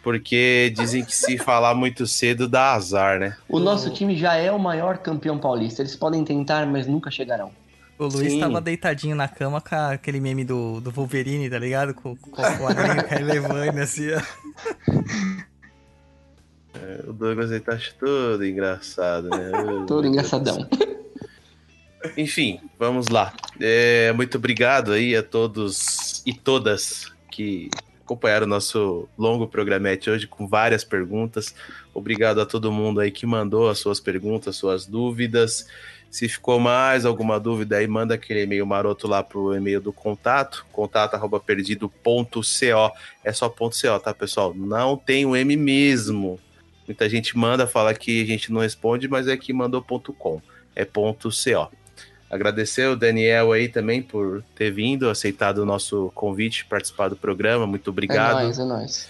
porque 0.04 0.72
dizem 0.76 1.04
que 1.04 1.16
se 1.16 1.38
falar 1.38 1.74
muito 1.76 2.08
cedo 2.08 2.48
dá 2.48 2.74
azar, 2.74 3.20
né? 3.20 3.36
O 3.50 3.60
nosso 3.60 3.90
time 3.90 4.16
já 4.16 4.36
é 4.36 4.52
o 4.52 4.60
maior 4.60 4.98
campeão 5.00 5.38
paulista. 5.38 5.82
Eles 5.82 5.96
podem 5.96 6.24
tentar, 6.24 6.66
mas 6.66 6.88
nunca 6.88 7.12
chegarão. 7.12 7.52
O 8.00 8.06
Luiz 8.06 8.34
Sim. 8.34 8.40
tava 8.40 8.62
deitadinho 8.62 9.16
na 9.16 9.28
cama 9.28 9.60
com 9.60 9.74
a- 9.74 9.94
aquele 9.94 10.20
meme 10.20 10.46
do, 10.46 10.80
do 10.80 10.92
Wolverine, 10.92 11.50
tá 11.50 11.58
ligado? 11.58 11.94
Com, 11.96 12.16
com 12.16 12.30
o 12.30 12.58
quadrinho 12.60 13.04
que 13.08 13.16
levando 13.24 13.80
assim, 13.80 14.10
ó. 14.14 14.22
O 17.08 17.14
Douglas 17.14 17.50
ele 17.52 17.60
tá 17.60 17.78
todo 18.00 18.46
engraçado, 18.46 19.30
né? 19.30 19.52
Todo 19.88 20.06
engraçadão. 20.06 20.68
Enfim, 22.16 22.60
vamos 22.78 23.08
lá. 23.08 23.34
É, 23.60 24.14
muito 24.14 24.38
obrigado 24.38 24.92
aí 24.92 25.16
a 25.16 25.24
todos 25.24 26.22
e 26.26 26.34
todas 26.34 27.12
que 27.32 27.70
acompanharam 28.02 28.46
o 28.46 28.50
nosso 28.50 29.10
longo 29.18 29.48
programete 29.48 30.10
hoje 30.10 30.28
com 30.28 30.48
várias 30.48 30.84
perguntas. 30.84 31.56
Obrigado 31.94 32.40
a 32.40 32.46
todo 32.46 32.72
mundo 32.72 33.02
aí 33.02 33.12
que 33.12 33.26
mandou 33.26 33.70
as 33.70 33.80
suas 33.80 34.00
perguntas, 34.00 34.56
suas 34.56 34.86
dúvidas. 34.86 35.68
Se 36.10 36.30
ficou 36.30 36.60
mais 36.60 37.06
alguma 37.06 37.40
dúvida 37.40 37.78
aí, 37.78 37.88
manda 37.88 38.14
aquele 38.14 38.44
e-mail 38.44 38.66
maroto 38.66 39.08
lá 39.08 39.22
pro 39.22 39.54
e-mail 39.54 39.82
do 39.82 39.92
contato, 39.92 40.66
contato@perdido.co. 40.72 42.92
É 43.24 43.34
só 43.34 43.50
ponto 43.50 43.76
.co, 43.76 44.00
tá, 44.00 44.14
pessoal? 44.14 44.54
Não 44.54 44.96
tem 44.96 45.26
o 45.26 45.36
M 45.36 45.58
mesmo. 45.58 46.40
Muita 46.88 47.10
gente 47.10 47.38
manda, 47.38 47.68
fala 47.68 47.94
que 47.94 48.22
a 48.22 48.26
gente 48.26 48.54
não 48.54 48.62
responde, 48.62 49.10
mas 49.10 49.28
é 49.28 49.36
que 49.36 49.52
mandou 49.52 49.82
ponto 49.82 50.14
.com. 50.14 50.42
É 50.74 50.86
ponto 50.86 51.30
.co. 51.30 51.70
Agradecer 52.30 52.88
o 52.88 52.96
Daniel 52.96 53.54
aí 53.54 53.70
também 53.70 54.02
por 54.02 54.44
ter 54.54 54.72
vindo, 54.72 55.10
aceitado 55.10 55.60
o 55.60 55.66
nosso 55.66 56.12
convite, 56.14 56.66
participar 56.66 57.08
do 57.08 57.16
programa. 57.16 57.66
Muito 57.66 57.90
obrigado. 57.90 58.40
É 58.40 58.44
nóis, 58.44 58.60
é 58.60 58.66
nóis. 58.66 59.10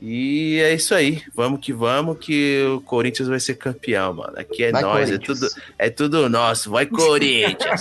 E 0.00 0.58
é 0.60 0.74
isso 0.74 0.94
aí. 0.94 1.22
Vamos 1.34 1.60
que 1.60 1.72
vamos, 1.72 2.18
que 2.18 2.64
o 2.66 2.80
Corinthians 2.80 3.28
vai 3.28 3.40
ser 3.40 3.54
campeão, 3.54 4.14
mano. 4.14 4.38
Aqui 4.38 4.64
é 4.64 4.72
Vai, 4.72 4.82
nós, 4.82 5.10
é 5.10 5.18
tudo, 5.18 5.48
é 5.78 5.90
tudo 5.90 6.28
nosso. 6.28 6.70
Vai, 6.70 6.86
Corinthians! 6.86 7.80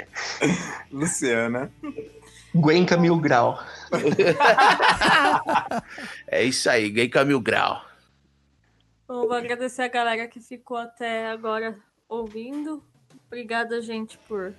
Luciana. 0.92 1.70
Guenca 2.54 2.96
Mil 2.96 3.18
Grau. 3.18 3.62
é 6.26 6.42
isso 6.42 6.70
aí, 6.70 6.90
ganhei 6.90 7.10
com 7.10 7.18
a 7.18 7.24
mil 7.24 7.40
grau. 7.40 7.84
Bom, 9.06 9.28
vou 9.28 9.34
agradecer 9.34 9.82
a 9.82 9.88
galera 9.88 10.26
que 10.26 10.40
ficou 10.40 10.76
até 10.76 11.26
agora 11.26 11.76
ouvindo. 12.08 12.82
Obrigada, 13.26 13.80
gente, 13.80 14.18
por 14.28 14.54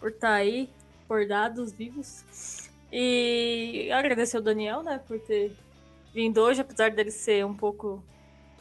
por 0.00 0.10
estar 0.10 0.32
aí, 0.34 0.68
por 1.08 1.26
dados 1.26 1.72
vivos. 1.72 2.68
E 2.92 3.90
agradecer 3.92 4.38
o 4.38 4.42
Daniel, 4.42 4.82
né, 4.82 5.00
por 5.08 5.18
ter 5.18 5.52
vindo 6.14 6.38
hoje, 6.40 6.60
apesar 6.60 6.90
dele 6.90 7.10
ser 7.10 7.44
um 7.44 7.54
pouco 7.54 8.02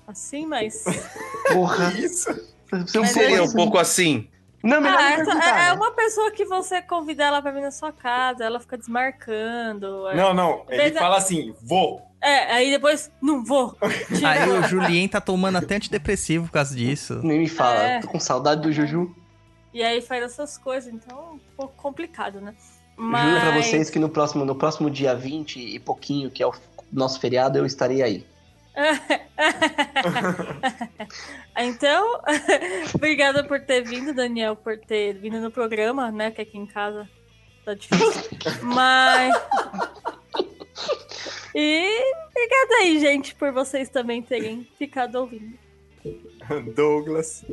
assim, 0.08 0.46
mas. 0.46 0.84
Porra. 1.54 1.94
Isso. 1.94 2.30
Você 2.72 2.98
é 2.98 3.00
um 3.00 3.04
Mas 3.04 3.12
Seria 3.12 3.38
pouco 3.38 3.52
um 3.52 3.56
pouco 3.56 3.78
assim. 3.78 4.28
Não, 4.64 4.82
melhor 4.82 4.98
Ah, 5.00 5.18
não 5.24 5.32
essa- 5.38 5.46
é, 5.46 5.50
é 5.50 5.54
né? 5.68 5.74
uma 5.74 5.92
pessoa 5.92 6.32
que 6.32 6.44
você 6.46 6.82
convida 6.82 7.24
ela 7.24 7.40
pra 7.42 7.52
vir 7.52 7.62
na 7.62 7.70
sua 7.70 7.92
casa, 7.92 8.44
ela 8.44 8.60
fica 8.60 8.76
desmarcando. 8.78 10.08
é. 10.10 10.16
Não, 10.16 10.34
não. 10.34 10.66
Ele 10.70 10.92
fala 10.98 11.18
assim, 11.18 11.54
vou. 11.62 12.02
É, 12.20 12.52
aí 12.54 12.72
depois, 12.72 13.12
não 13.22 13.44
vou. 13.44 13.74
Tipo, 14.08 14.26
Aí 14.26 14.50
o 14.50 14.64
Julien 14.68 15.08
tá 15.08 15.22
tomando 15.22 15.60
até 15.60 15.76
antidepressivo 15.76 16.46
por 16.48 16.54
causa 16.54 16.76
disso. 16.76 17.20
Nem 17.24 17.40
me 17.42 17.48
fala. 17.48 17.84
É. 17.84 18.00
Tô 18.00 18.08
com 18.08 18.20
saudade 18.20 18.62
do 18.62 18.72
Juju. 18.72 19.16
E 19.76 19.84
aí 19.84 20.02
faz 20.02 20.24
essas 20.24 20.58
coisas, 20.58 20.94
então 20.94 21.20
é 21.20 21.34
um 21.34 21.40
pouco 21.58 21.74
complicado, 21.76 22.40
né? 22.40 22.56
Juro 22.96 22.96
pra 22.96 23.52
Mas- 23.52 23.66
vocês 23.66 23.90
que 23.90 24.00
no 24.00 24.08
próximo, 24.08 24.46
no 24.46 24.56
próximo 24.56 24.90
dia 24.90 25.14
20 25.14 25.60
e 25.60 25.78
pouquinho, 25.80 26.32
que 26.32 26.42
é 26.42 26.48
o 26.48 26.54
nosso 26.90 27.20
feriado, 27.20 27.58
eu 27.58 27.66
estarei 27.66 28.02
aí. 28.02 28.26
então, 31.60 32.22
obrigada 32.96 33.44
por 33.44 33.60
ter 33.60 33.82
vindo, 33.82 34.14
Daniel, 34.14 34.56
por 34.56 34.78
ter 34.78 35.16
vindo 35.16 35.42
no 35.42 35.52
programa, 35.52 36.10
né? 36.10 36.32
Que 36.32 36.44
aqui 36.44 36.58
em 36.58 36.66
casa 36.66 37.10
tá 37.66 37.74
difícil. 37.74 38.30
Mas. 38.64 39.36
E 41.58 41.88
obrigada 42.30 42.76
aí, 42.82 43.00
gente, 43.00 43.34
por 43.34 43.54
vocês 43.54 43.88
também 43.88 44.22
terem 44.22 44.68
ficado 44.78 45.16
ouvindo. 45.16 45.58
Douglas. 46.76 47.46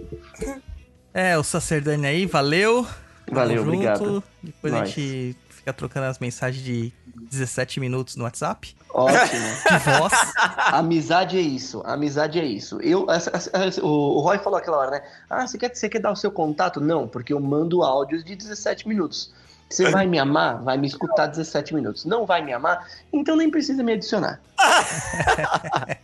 É, 1.15 1.37
o 1.37 1.43
Sacerdane 1.43 2.07
aí, 2.07 2.27
valeu. 2.27 2.87
Valeu, 3.31 3.59
Tamo 3.59 3.73
obrigado. 3.73 4.25
Depois 4.43 4.73
a 4.73 4.79
Nós. 4.81 4.89
gente 4.91 5.37
fica 5.51 5.73
trocando 5.73 6.07
as 6.07 6.19
mensagens 6.19 6.65
de 6.65 6.93
17 7.31 7.79
minutos 7.81 8.17
no 8.17 8.25
WhatsApp. 8.25 8.75
Ótimo. 8.93 9.47
De 9.71 9.79
voz. 9.99 10.13
Amizade 10.73 11.39
é 11.39 11.41
isso, 11.41 11.83
amizade 11.85 12.39
é 12.39 12.45
isso. 12.45 12.81
Eu, 12.81 13.11
essa- 13.11 13.31
essa- 13.35 13.83
o, 13.83 13.89
o 13.89 14.21
Roy 14.21 14.39
falou 14.39 14.59
aquela 14.59 14.77
hora, 14.79 14.91
né? 14.91 15.03
Ah, 15.31 15.47
você 15.47 15.57
quer, 15.57 15.75
você 15.75 15.89
quer 15.89 16.01
dar 16.01 16.11
o 16.13 16.17
seu 16.17 16.31
contato? 16.31 16.81
Não, 16.81 17.07
porque 17.09 17.33
eu 17.33 17.41
mando 17.41 17.83
áudios 17.83 18.25
de 18.25 18.35
17 18.35 18.87
minutos. 18.89 19.33
Você 19.71 19.89
vai 19.91 20.07
me 20.07 20.19
amar? 20.19 20.63
Vai 20.63 20.77
me 20.77 20.87
escutar 20.87 21.27
17 21.29 21.75
minutos. 21.75 22.05
Não 22.05 22.27
vai 22.27 22.43
me 22.45 22.53
amar? 22.53 22.87
Então 23.11 23.35
nem 23.37 23.51
precisa 23.51 23.83
me 23.83 23.93
adicionar. 23.93 24.41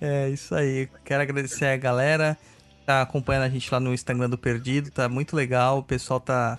É 0.00 0.28
isso 0.30 0.52
aí. 0.52 0.88
Quero 1.04 1.22
agradecer 1.22 1.66
a 1.66 1.76
galera 1.76 2.36
que 2.36 2.53
tá 2.84 3.02
acompanhando 3.02 3.44
a 3.44 3.48
gente 3.48 3.70
lá 3.72 3.80
no 3.80 3.92
Instagram 3.94 4.28
do 4.30 4.38
Perdido. 4.38 4.90
Tá 4.90 5.08
muito 5.08 5.34
legal. 5.34 5.78
O 5.78 5.82
pessoal 5.82 6.20
tá, 6.20 6.58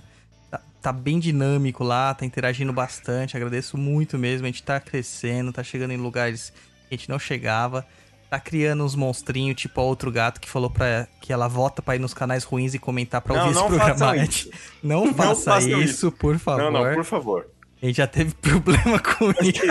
tá, 0.49 0.59
tá 0.81 0.91
bem 0.91 1.19
dinâmico 1.19 1.83
lá, 1.83 2.13
tá 2.13 2.25
interagindo 2.25 2.73
bastante. 2.73 3.35
Agradeço 3.37 3.77
muito 3.77 4.17
mesmo. 4.17 4.45
A 4.45 4.49
gente 4.49 4.63
tá 4.63 4.79
crescendo, 4.79 5.51
tá 5.53 5.63
chegando 5.63 5.91
em 5.91 5.97
lugares 5.97 6.51
que 6.89 6.95
a 6.95 6.97
gente 6.97 7.09
não 7.09 7.19
chegava. 7.19 7.85
Tá 8.29 8.39
criando 8.39 8.83
uns 8.83 8.95
monstrinhos, 8.95 9.55
tipo 9.55 9.79
a 9.79 9.83
outro 9.83 10.11
gato 10.11 10.41
que 10.41 10.49
falou 10.49 10.69
pra, 10.69 11.07
que 11.21 11.31
ela 11.31 11.47
vota 11.47 11.81
pra 11.81 11.95
ir 11.95 11.99
nos 11.99 12.13
canais 12.13 12.43
ruins 12.43 12.73
e 12.73 12.79
comentar 12.79 13.21
pra 13.21 13.35
Não, 13.35 13.41
ouvir 13.43 13.51
esse 13.53 13.61
não 13.61 13.67
programa. 13.67 13.93
façam 13.99 14.09
antes. 14.23 14.49
Não 14.81 15.13
faça 15.13 15.59
isso, 15.59 15.79
isso. 15.79 16.11
por 16.11 16.37
favor. 16.39 16.71
Não, 16.71 16.83
não, 16.83 16.93
por 16.95 17.05
favor. 17.05 17.47
A 17.81 17.85
gente 17.85 17.97
já 17.97 18.07
teve 18.07 18.33
problema 18.41 18.99
com 18.99 19.29
isso. 19.45 19.61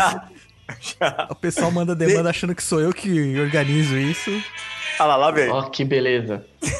Já. 0.80 1.28
O 1.30 1.34
pessoal 1.34 1.70
manda 1.70 1.94
demanda 1.94 2.30
achando 2.30 2.54
que 2.54 2.62
sou 2.62 2.80
eu 2.80 2.92
que 2.92 3.38
organizo 3.38 3.96
isso. 3.96 4.30
Olha 4.98 5.06
lá, 5.06 5.16
lá 5.16 5.30
vem. 5.30 5.50
Ó, 5.50 5.62
que 5.68 5.84
beleza. 5.84 6.46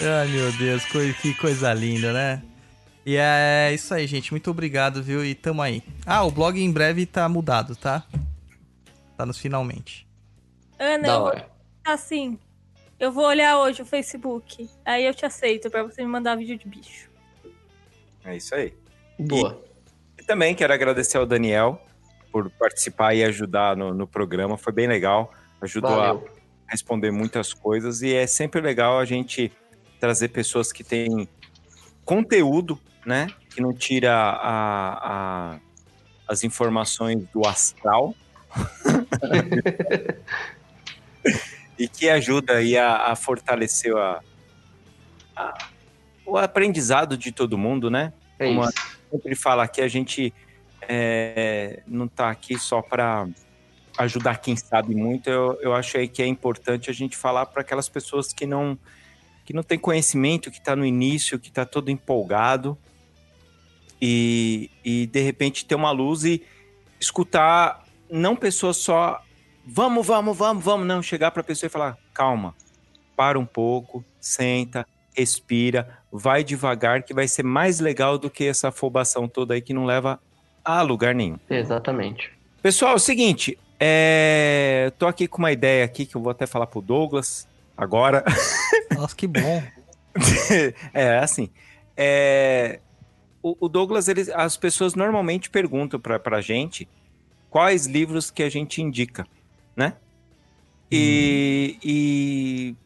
Ai, 0.00 0.26
meu 0.28 0.52
Deus, 0.52 0.84
que 1.20 1.34
coisa 1.34 1.72
linda, 1.72 2.12
né? 2.12 2.42
E 3.06 3.16
é 3.16 3.70
isso 3.72 3.92
aí, 3.94 4.06
gente. 4.06 4.32
Muito 4.32 4.50
obrigado, 4.50 5.02
viu? 5.02 5.24
E 5.24 5.34
tamo 5.34 5.60
aí. 5.62 5.82
Ah, 6.06 6.24
o 6.24 6.30
blog 6.30 6.58
em 6.60 6.72
breve 6.72 7.04
tá 7.06 7.28
mudado, 7.28 7.76
tá? 7.76 8.02
Tá 9.16 9.24
nos 9.26 9.38
finalmente. 9.38 10.06
Ana, 10.78 11.06
Da 11.06 11.14
eu 11.14 11.20
vou 11.20 11.32
assim. 11.84 12.38
Eu 12.98 13.12
vou 13.12 13.26
olhar 13.26 13.58
hoje 13.58 13.82
o 13.82 13.86
Facebook. 13.86 14.68
Aí 14.84 15.04
eu 15.04 15.14
te 15.14 15.26
aceito 15.26 15.70
pra 15.70 15.82
você 15.82 16.02
me 16.02 16.08
mandar 16.08 16.36
vídeo 16.36 16.56
de 16.58 16.66
bicho. 16.66 17.10
É 18.24 18.36
isso 18.36 18.54
aí. 18.54 18.72
Boa. 19.18 19.62
E 19.62 19.73
também 20.26 20.54
quero 20.54 20.72
agradecer 20.72 21.18
ao 21.18 21.26
Daniel 21.26 21.80
por 22.32 22.50
participar 22.50 23.14
e 23.14 23.24
ajudar 23.24 23.76
no, 23.76 23.94
no 23.94 24.06
programa. 24.06 24.58
Foi 24.58 24.72
bem 24.72 24.86
legal. 24.86 25.32
Ajudou 25.60 25.96
Valeu. 25.96 26.28
a 26.66 26.70
responder 26.70 27.10
muitas 27.10 27.54
coisas. 27.54 28.02
E 28.02 28.12
é 28.12 28.26
sempre 28.26 28.60
legal 28.60 28.98
a 28.98 29.04
gente 29.04 29.52
trazer 30.00 30.28
pessoas 30.28 30.72
que 30.72 30.82
têm 30.82 31.28
conteúdo, 32.04 32.78
né? 33.06 33.28
Que 33.50 33.60
não 33.60 33.72
tira 33.72 34.12
a, 34.12 35.54
a, 35.54 35.58
as 36.26 36.42
informações 36.42 37.24
do 37.32 37.46
astral. 37.46 38.14
e 41.78 41.88
que 41.88 42.08
ajuda 42.08 42.54
aí 42.54 42.76
a, 42.76 43.12
a 43.12 43.16
fortalecer 43.16 43.96
a, 43.96 44.20
a, 45.36 45.68
o 46.26 46.36
aprendizado 46.36 47.16
de 47.16 47.32
todo 47.32 47.58
mundo, 47.58 47.90
né? 47.90 48.12
É 48.38 48.46
Como 48.46 48.62
isso. 48.62 48.93
Sempre 49.14 49.34
fala 49.36 49.62
aqui, 49.62 49.80
a 49.80 49.88
gente 49.88 50.34
é, 50.88 51.82
não 51.86 52.06
está 52.06 52.30
aqui 52.30 52.58
só 52.58 52.82
para 52.82 53.28
ajudar 53.98 54.38
quem 54.38 54.56
sabe 54.56 54.94
muito. 54.94 55.30
Eu, 55.30 55.58
eu 55.60 55.74
acho 55.74 55.96
aí 55.96 56.08
que 56.08 56.22
é 56.22 56.26
importante 56.26 56.90
a 56.90 56.92
gente 56.92 57.16
falar 57.16 57.46
para 57.46 57.62
aquelas 57.62 57.88
pessoas 57.88 58.32
que 58.32 58.46
não 58.46 58.78
que 59.44 59.52
não 59.52 59.62
tem 59.62 59.78
conhecimento, 59.78 60.50
que 60.50 60.56
está 60.56 60.74
no 60.74 60.86
início, 60.86 61.38
que 61.38 61.48
está 61.48 61.66
todo 61.66 61.90
empolgado 61.90 62.78
e, 64.00 64.70
e 64.82 65.06
de 65.06 65.20
repente 65.20 65.66
ter 65.66 65.74
uma 65.74 65.90
luz 65.90 66.24
e 66.24 66.42
escutar 66.98 67.84
não 68.10 68.34
pessoas 68.34 68.78
só 68.78 69.22
vamos, 69.66 70.06
vamos, 70.06 70.36
vamos, 70.36 70.64
vamos, 70.64 70.86
não 70.86 71.02
chegar 71.02 71.30
para 71.30 71.42
a 71.42 71.44
pessoa 71.44 71.68
e 71.68 71.70
falar 71.70 71.98
calma, 72.14 72.54
para 73.14 73.38
um 73.38 73.44
pouco, 73.44 74.02
senta, 74.18 74.86
respira, 75.14 75.98
vai 76.10 76.44
devagar 76.44 77.02
que 77.02 77.14
vai 77.14 77.28
ser 77.28 77.42
mais 77.42 77.80
legal 77.80 78.18
do 78.18 78.28
que 78.28 78.44
essa 78.44 78.68
afobação 78.68 79.28
toda 79.28 79.54
aí 79.54 79.60
que 79.60 79.72
não 79.72 79.84
leva 79.84 80.20
a 80.64 80.82
lugar 80.82 81.14
nenhum. 81.14 81.38
Exatamente. 81.48 82.32
Pessoal, 82.62 82.92
é 82.92 82.96
o 82.96 82.98
seguinte, 82.98 83.58
é... 83.78 84.92
tô 84.98 85.06
aqui 85.06 85.28
com 85.28 85.38
uma 85.38 85.52
ideia 85.52 85.84
aqui 85.84 86.06
que 86.06 86.16
eu 86.16 86.20
vou 86.22 86.30
até 86.30 86.46
falar 86.46 86.66
pro 86.66 86.80
Douglas 86.80 87.46
agora. 87.76 88.24
Nossa, 88.94 89.14
que 89.14 89.26
bom. 89.26 89.62
é, 90.92 91.18
assim, 91.18 91.50
é... 91.96 92.80
O, 93.42 93.66
o 93.66 93.68
Douglas, 93.68 94.08
ele, 94.08 94.32
as 94.32 94.56
pessoas 94.56 94.94
normalmente 94.94 95.50
perguntam 95.50 96.00
pra, 96.00 96.18
pra 96.18 96.40
gente 96.40 96.88
quais 97.50 97.86
livros 97.86 98.30
que 98.30 98.42
a 98.42 98.48
gente 98.48 98.80
indica, 98.80 99.26
né? 99.76 99.94
E, 100.90 101.78
e 101.84 102.76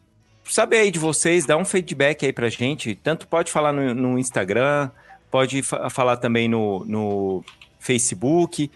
saber 0.49 0.79
aí 0.79 0.91
de 0.91 0.99
vocês, 0.99 1.47
dá 1.47 1.57
um 1.57 1.65
feedback 1.65 2.25
aí 2.27 2.33
pra 2.33 2.49
gente. 2.49 2.95
Tanto 2.95 3.27
pode 3.29 3.51
falar 3.53 3.73
no, 3.73 3.95
no 3.95 4.19
Instagram, 4.19 4.91
pode 5.31 5.63
fa- 5.63 5.89
falar 5.91 6.17
também 6.17 6.49
no, 6.49 6.85
no 6.85 7.45
Facebook. 7.79 8.71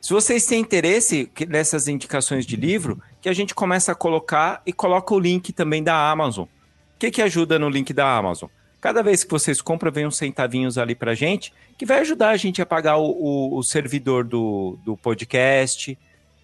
Se 0.00 0.12
vocês 0.12 0.46
têm 0.46 0.60
interesse 0.60 1.30
nessas 1.48 1.88
indicações 1.88 2.46
de 2.46 2.56
livro, 2.56 3.00
que 3.20 3.28
a 3.28 3.32
gente 3.32 3.54
começa 3.54 3.92
a 3.92 3.94
colocar 3.94 4.62
e 4.64 4.72
coloca 4.72 5.12
o 5.14 5.18
link 5.18 5.52
também 5.52 5.82
da 5.82 6.10
Amazon. 6.10 6.44
O 6.44 6.98
que, 6.98 7.10
que 7.10 7.20
ajuda 7.22 7.58
no 7.58 7.68
link 7.68 7.92
da 7.92 8.16
Amazon? 8.16 8.48
Cada 8.80 9.02
vez 9.02 9.24
que 9.24 9.30
vocês 9.30 9.60
compram, 9.60 9.90
vem 9.90 10.06
uns 10.06 10.16
centavinhos 10.16 10.78
ali 10.78 10.94
pra 10.94 11.14
gente, 11.14 11.52
que 11.76 11.84
vai 11.84 11.98
ajudar 12.00 12.28
a 12.30 12.36
gente 12.36 12.62
a 12.62 12.66
pagar 12.66 12.98
o, 12.98 13.10
o- 13.10 13.58
o 13.58 13.62
servidor 13.64 14.22
do, 14.24 14.78
do 14.84 14.96
podcast, 14.96 15.98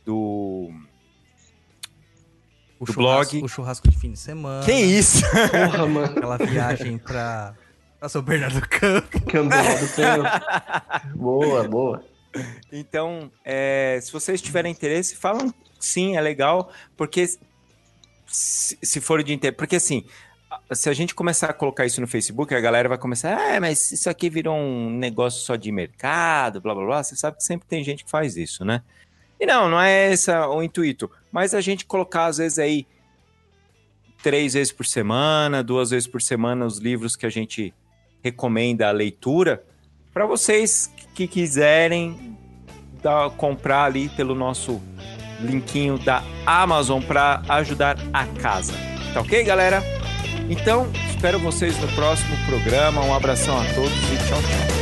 do. 0.05 0.71
O 2.83 2.85
Do 2.85 2.95
churrasco, 2.95 3.33
blog. 3.35 3.45
O 3.45 3.49
churrasco 3.49 3.89
de 3.89 3.97
fim 3.97 4.11
de 4.11 4.19
semana. 4.19 4.65
Que 4.65 4.73
isso? 4.73 5.23
Porra, 5.53 5.87
mano. 5.87 6.19
Aquela 6.19 6.37
viagem 6.37 6.99
pra, 6.99 7.55
pra 8.01 8.09
São 8.09 8.21
Bernardo 8.23 8.61
do 8.61 8.69
Campo. 8.69 9.21
Do 9.21 9.95
tempo. 9.95 11.15
Boa, 11.17 11.69
boa. 11.69 12.05
Então, 12.73 13.31
é, 13.45 14.01
se 14.03 14.11
vocês 14.11 14.43
tiverem 14.43 14.73
interesse, 14.73 15.15
falam 15.15 15.55
sim, 15.79 16.17
é 16.17 16.21
legal, 16.21 16.73
porque 16.97 17.29
se, 18.27 18.77
se 18.83 19.01
for 19.01 19.23
de 19.23 19.33
interesse. 19.33 19.57
Porque 19.57 19.77
assim, 19.77 20.05
se 20.73 20.91
a 20.91 20.93
gente 20.93 21.15
começar 21.15 21.51
a 21.51 21.53
colocar 21.53 21.87
isso 21.87 22.01
no 22.01 22.09
Facebook, 22.09 22.53
a 22.53 22.61
galera 22.61 22.89
vai 22.89 22.99
começar, 22.99 23.39
ah, 23.39 23.61
mas 23.61 23.93
isso 23.93 24.11
aqui 24.11 24.29
virou 24.29 24.57
um 24.57 24.91
negócio 24.91 25.41
só 25.43 25.55
de 25.55 25.71
mercado, 25.71 26.61
blá 26.61 26.75
blá 26.75 26.85
blá. 26.85 27.05
Você 27.05 27.15
sabe 27.15 27.37
que 27.37 27.45
sempre 27.45 27.69
tem 27.69 27.85
gente 27.85 28.05
que 28.05 28.11
faz 28.11 28.37
isso, 28.37 28.65
né? 28.65 28.83
E 29.39 29.47
não, 29.47 29.69
não 29.69 29.81
é 29.81 30.13
esse 30.13 30.33
o 30.33 30.61
intuito. 30.65 31.09
Mas 31.33 31.55
a 31.55 31.61
gente 31.61 31.85
colocar, 31.87 32.27
às 32.27 32.37
vezes, 32.37 32.59
aí 32.59 32.87
três 34.23 34.53
vezes 34.55 34.73
por 34.73 34.87
semana, 34.87 35.63
duas 35.65 35.91
vezes 35.91 36.07
por 36.07 36.21
semana, 36.23 36.65
os 36.67 36.79
livros 36.79 37.17
que 37.17 37.27
a 37.27 37.31
gente 37.31 37.75
recomenda 38.23 38.87
a 38.89 38.93
leitura, 38.93 39.65
para 40.13 40.27
vocês 40.27 40.93
que 41.15 41.27
quiserem 41.27 42.39
dar- 43.03 43.31
comprar 43.31 43.85
ali 43.85 44.09
pelo 44.11 44.35
nosso 44.35 44.81
linkinho 45.41 45.99
da 45.99 46.23
Amazon 46.47 47.03
para 47.03 47.43
ajudar 47.49 47.97
a 48.13 48.27
casa. 48.27 48.73
Tá 49.13 49.21
ok, 49.23 49.43
galera? 49.43 49.83
Então, 50.49 50.89
espero 51.11 51.39
vocês 51.39 51.77
no 51.81 51.89
próximo 51.89 52.37
programa. 52.47 53.01
Um 53.03 53.15
abração 53.15 53.59
a 53.61 53.65
todos 53.75 53.93
e 53.93 54.29
tchau, 54.29 54.41
tchau. 54.41 54.82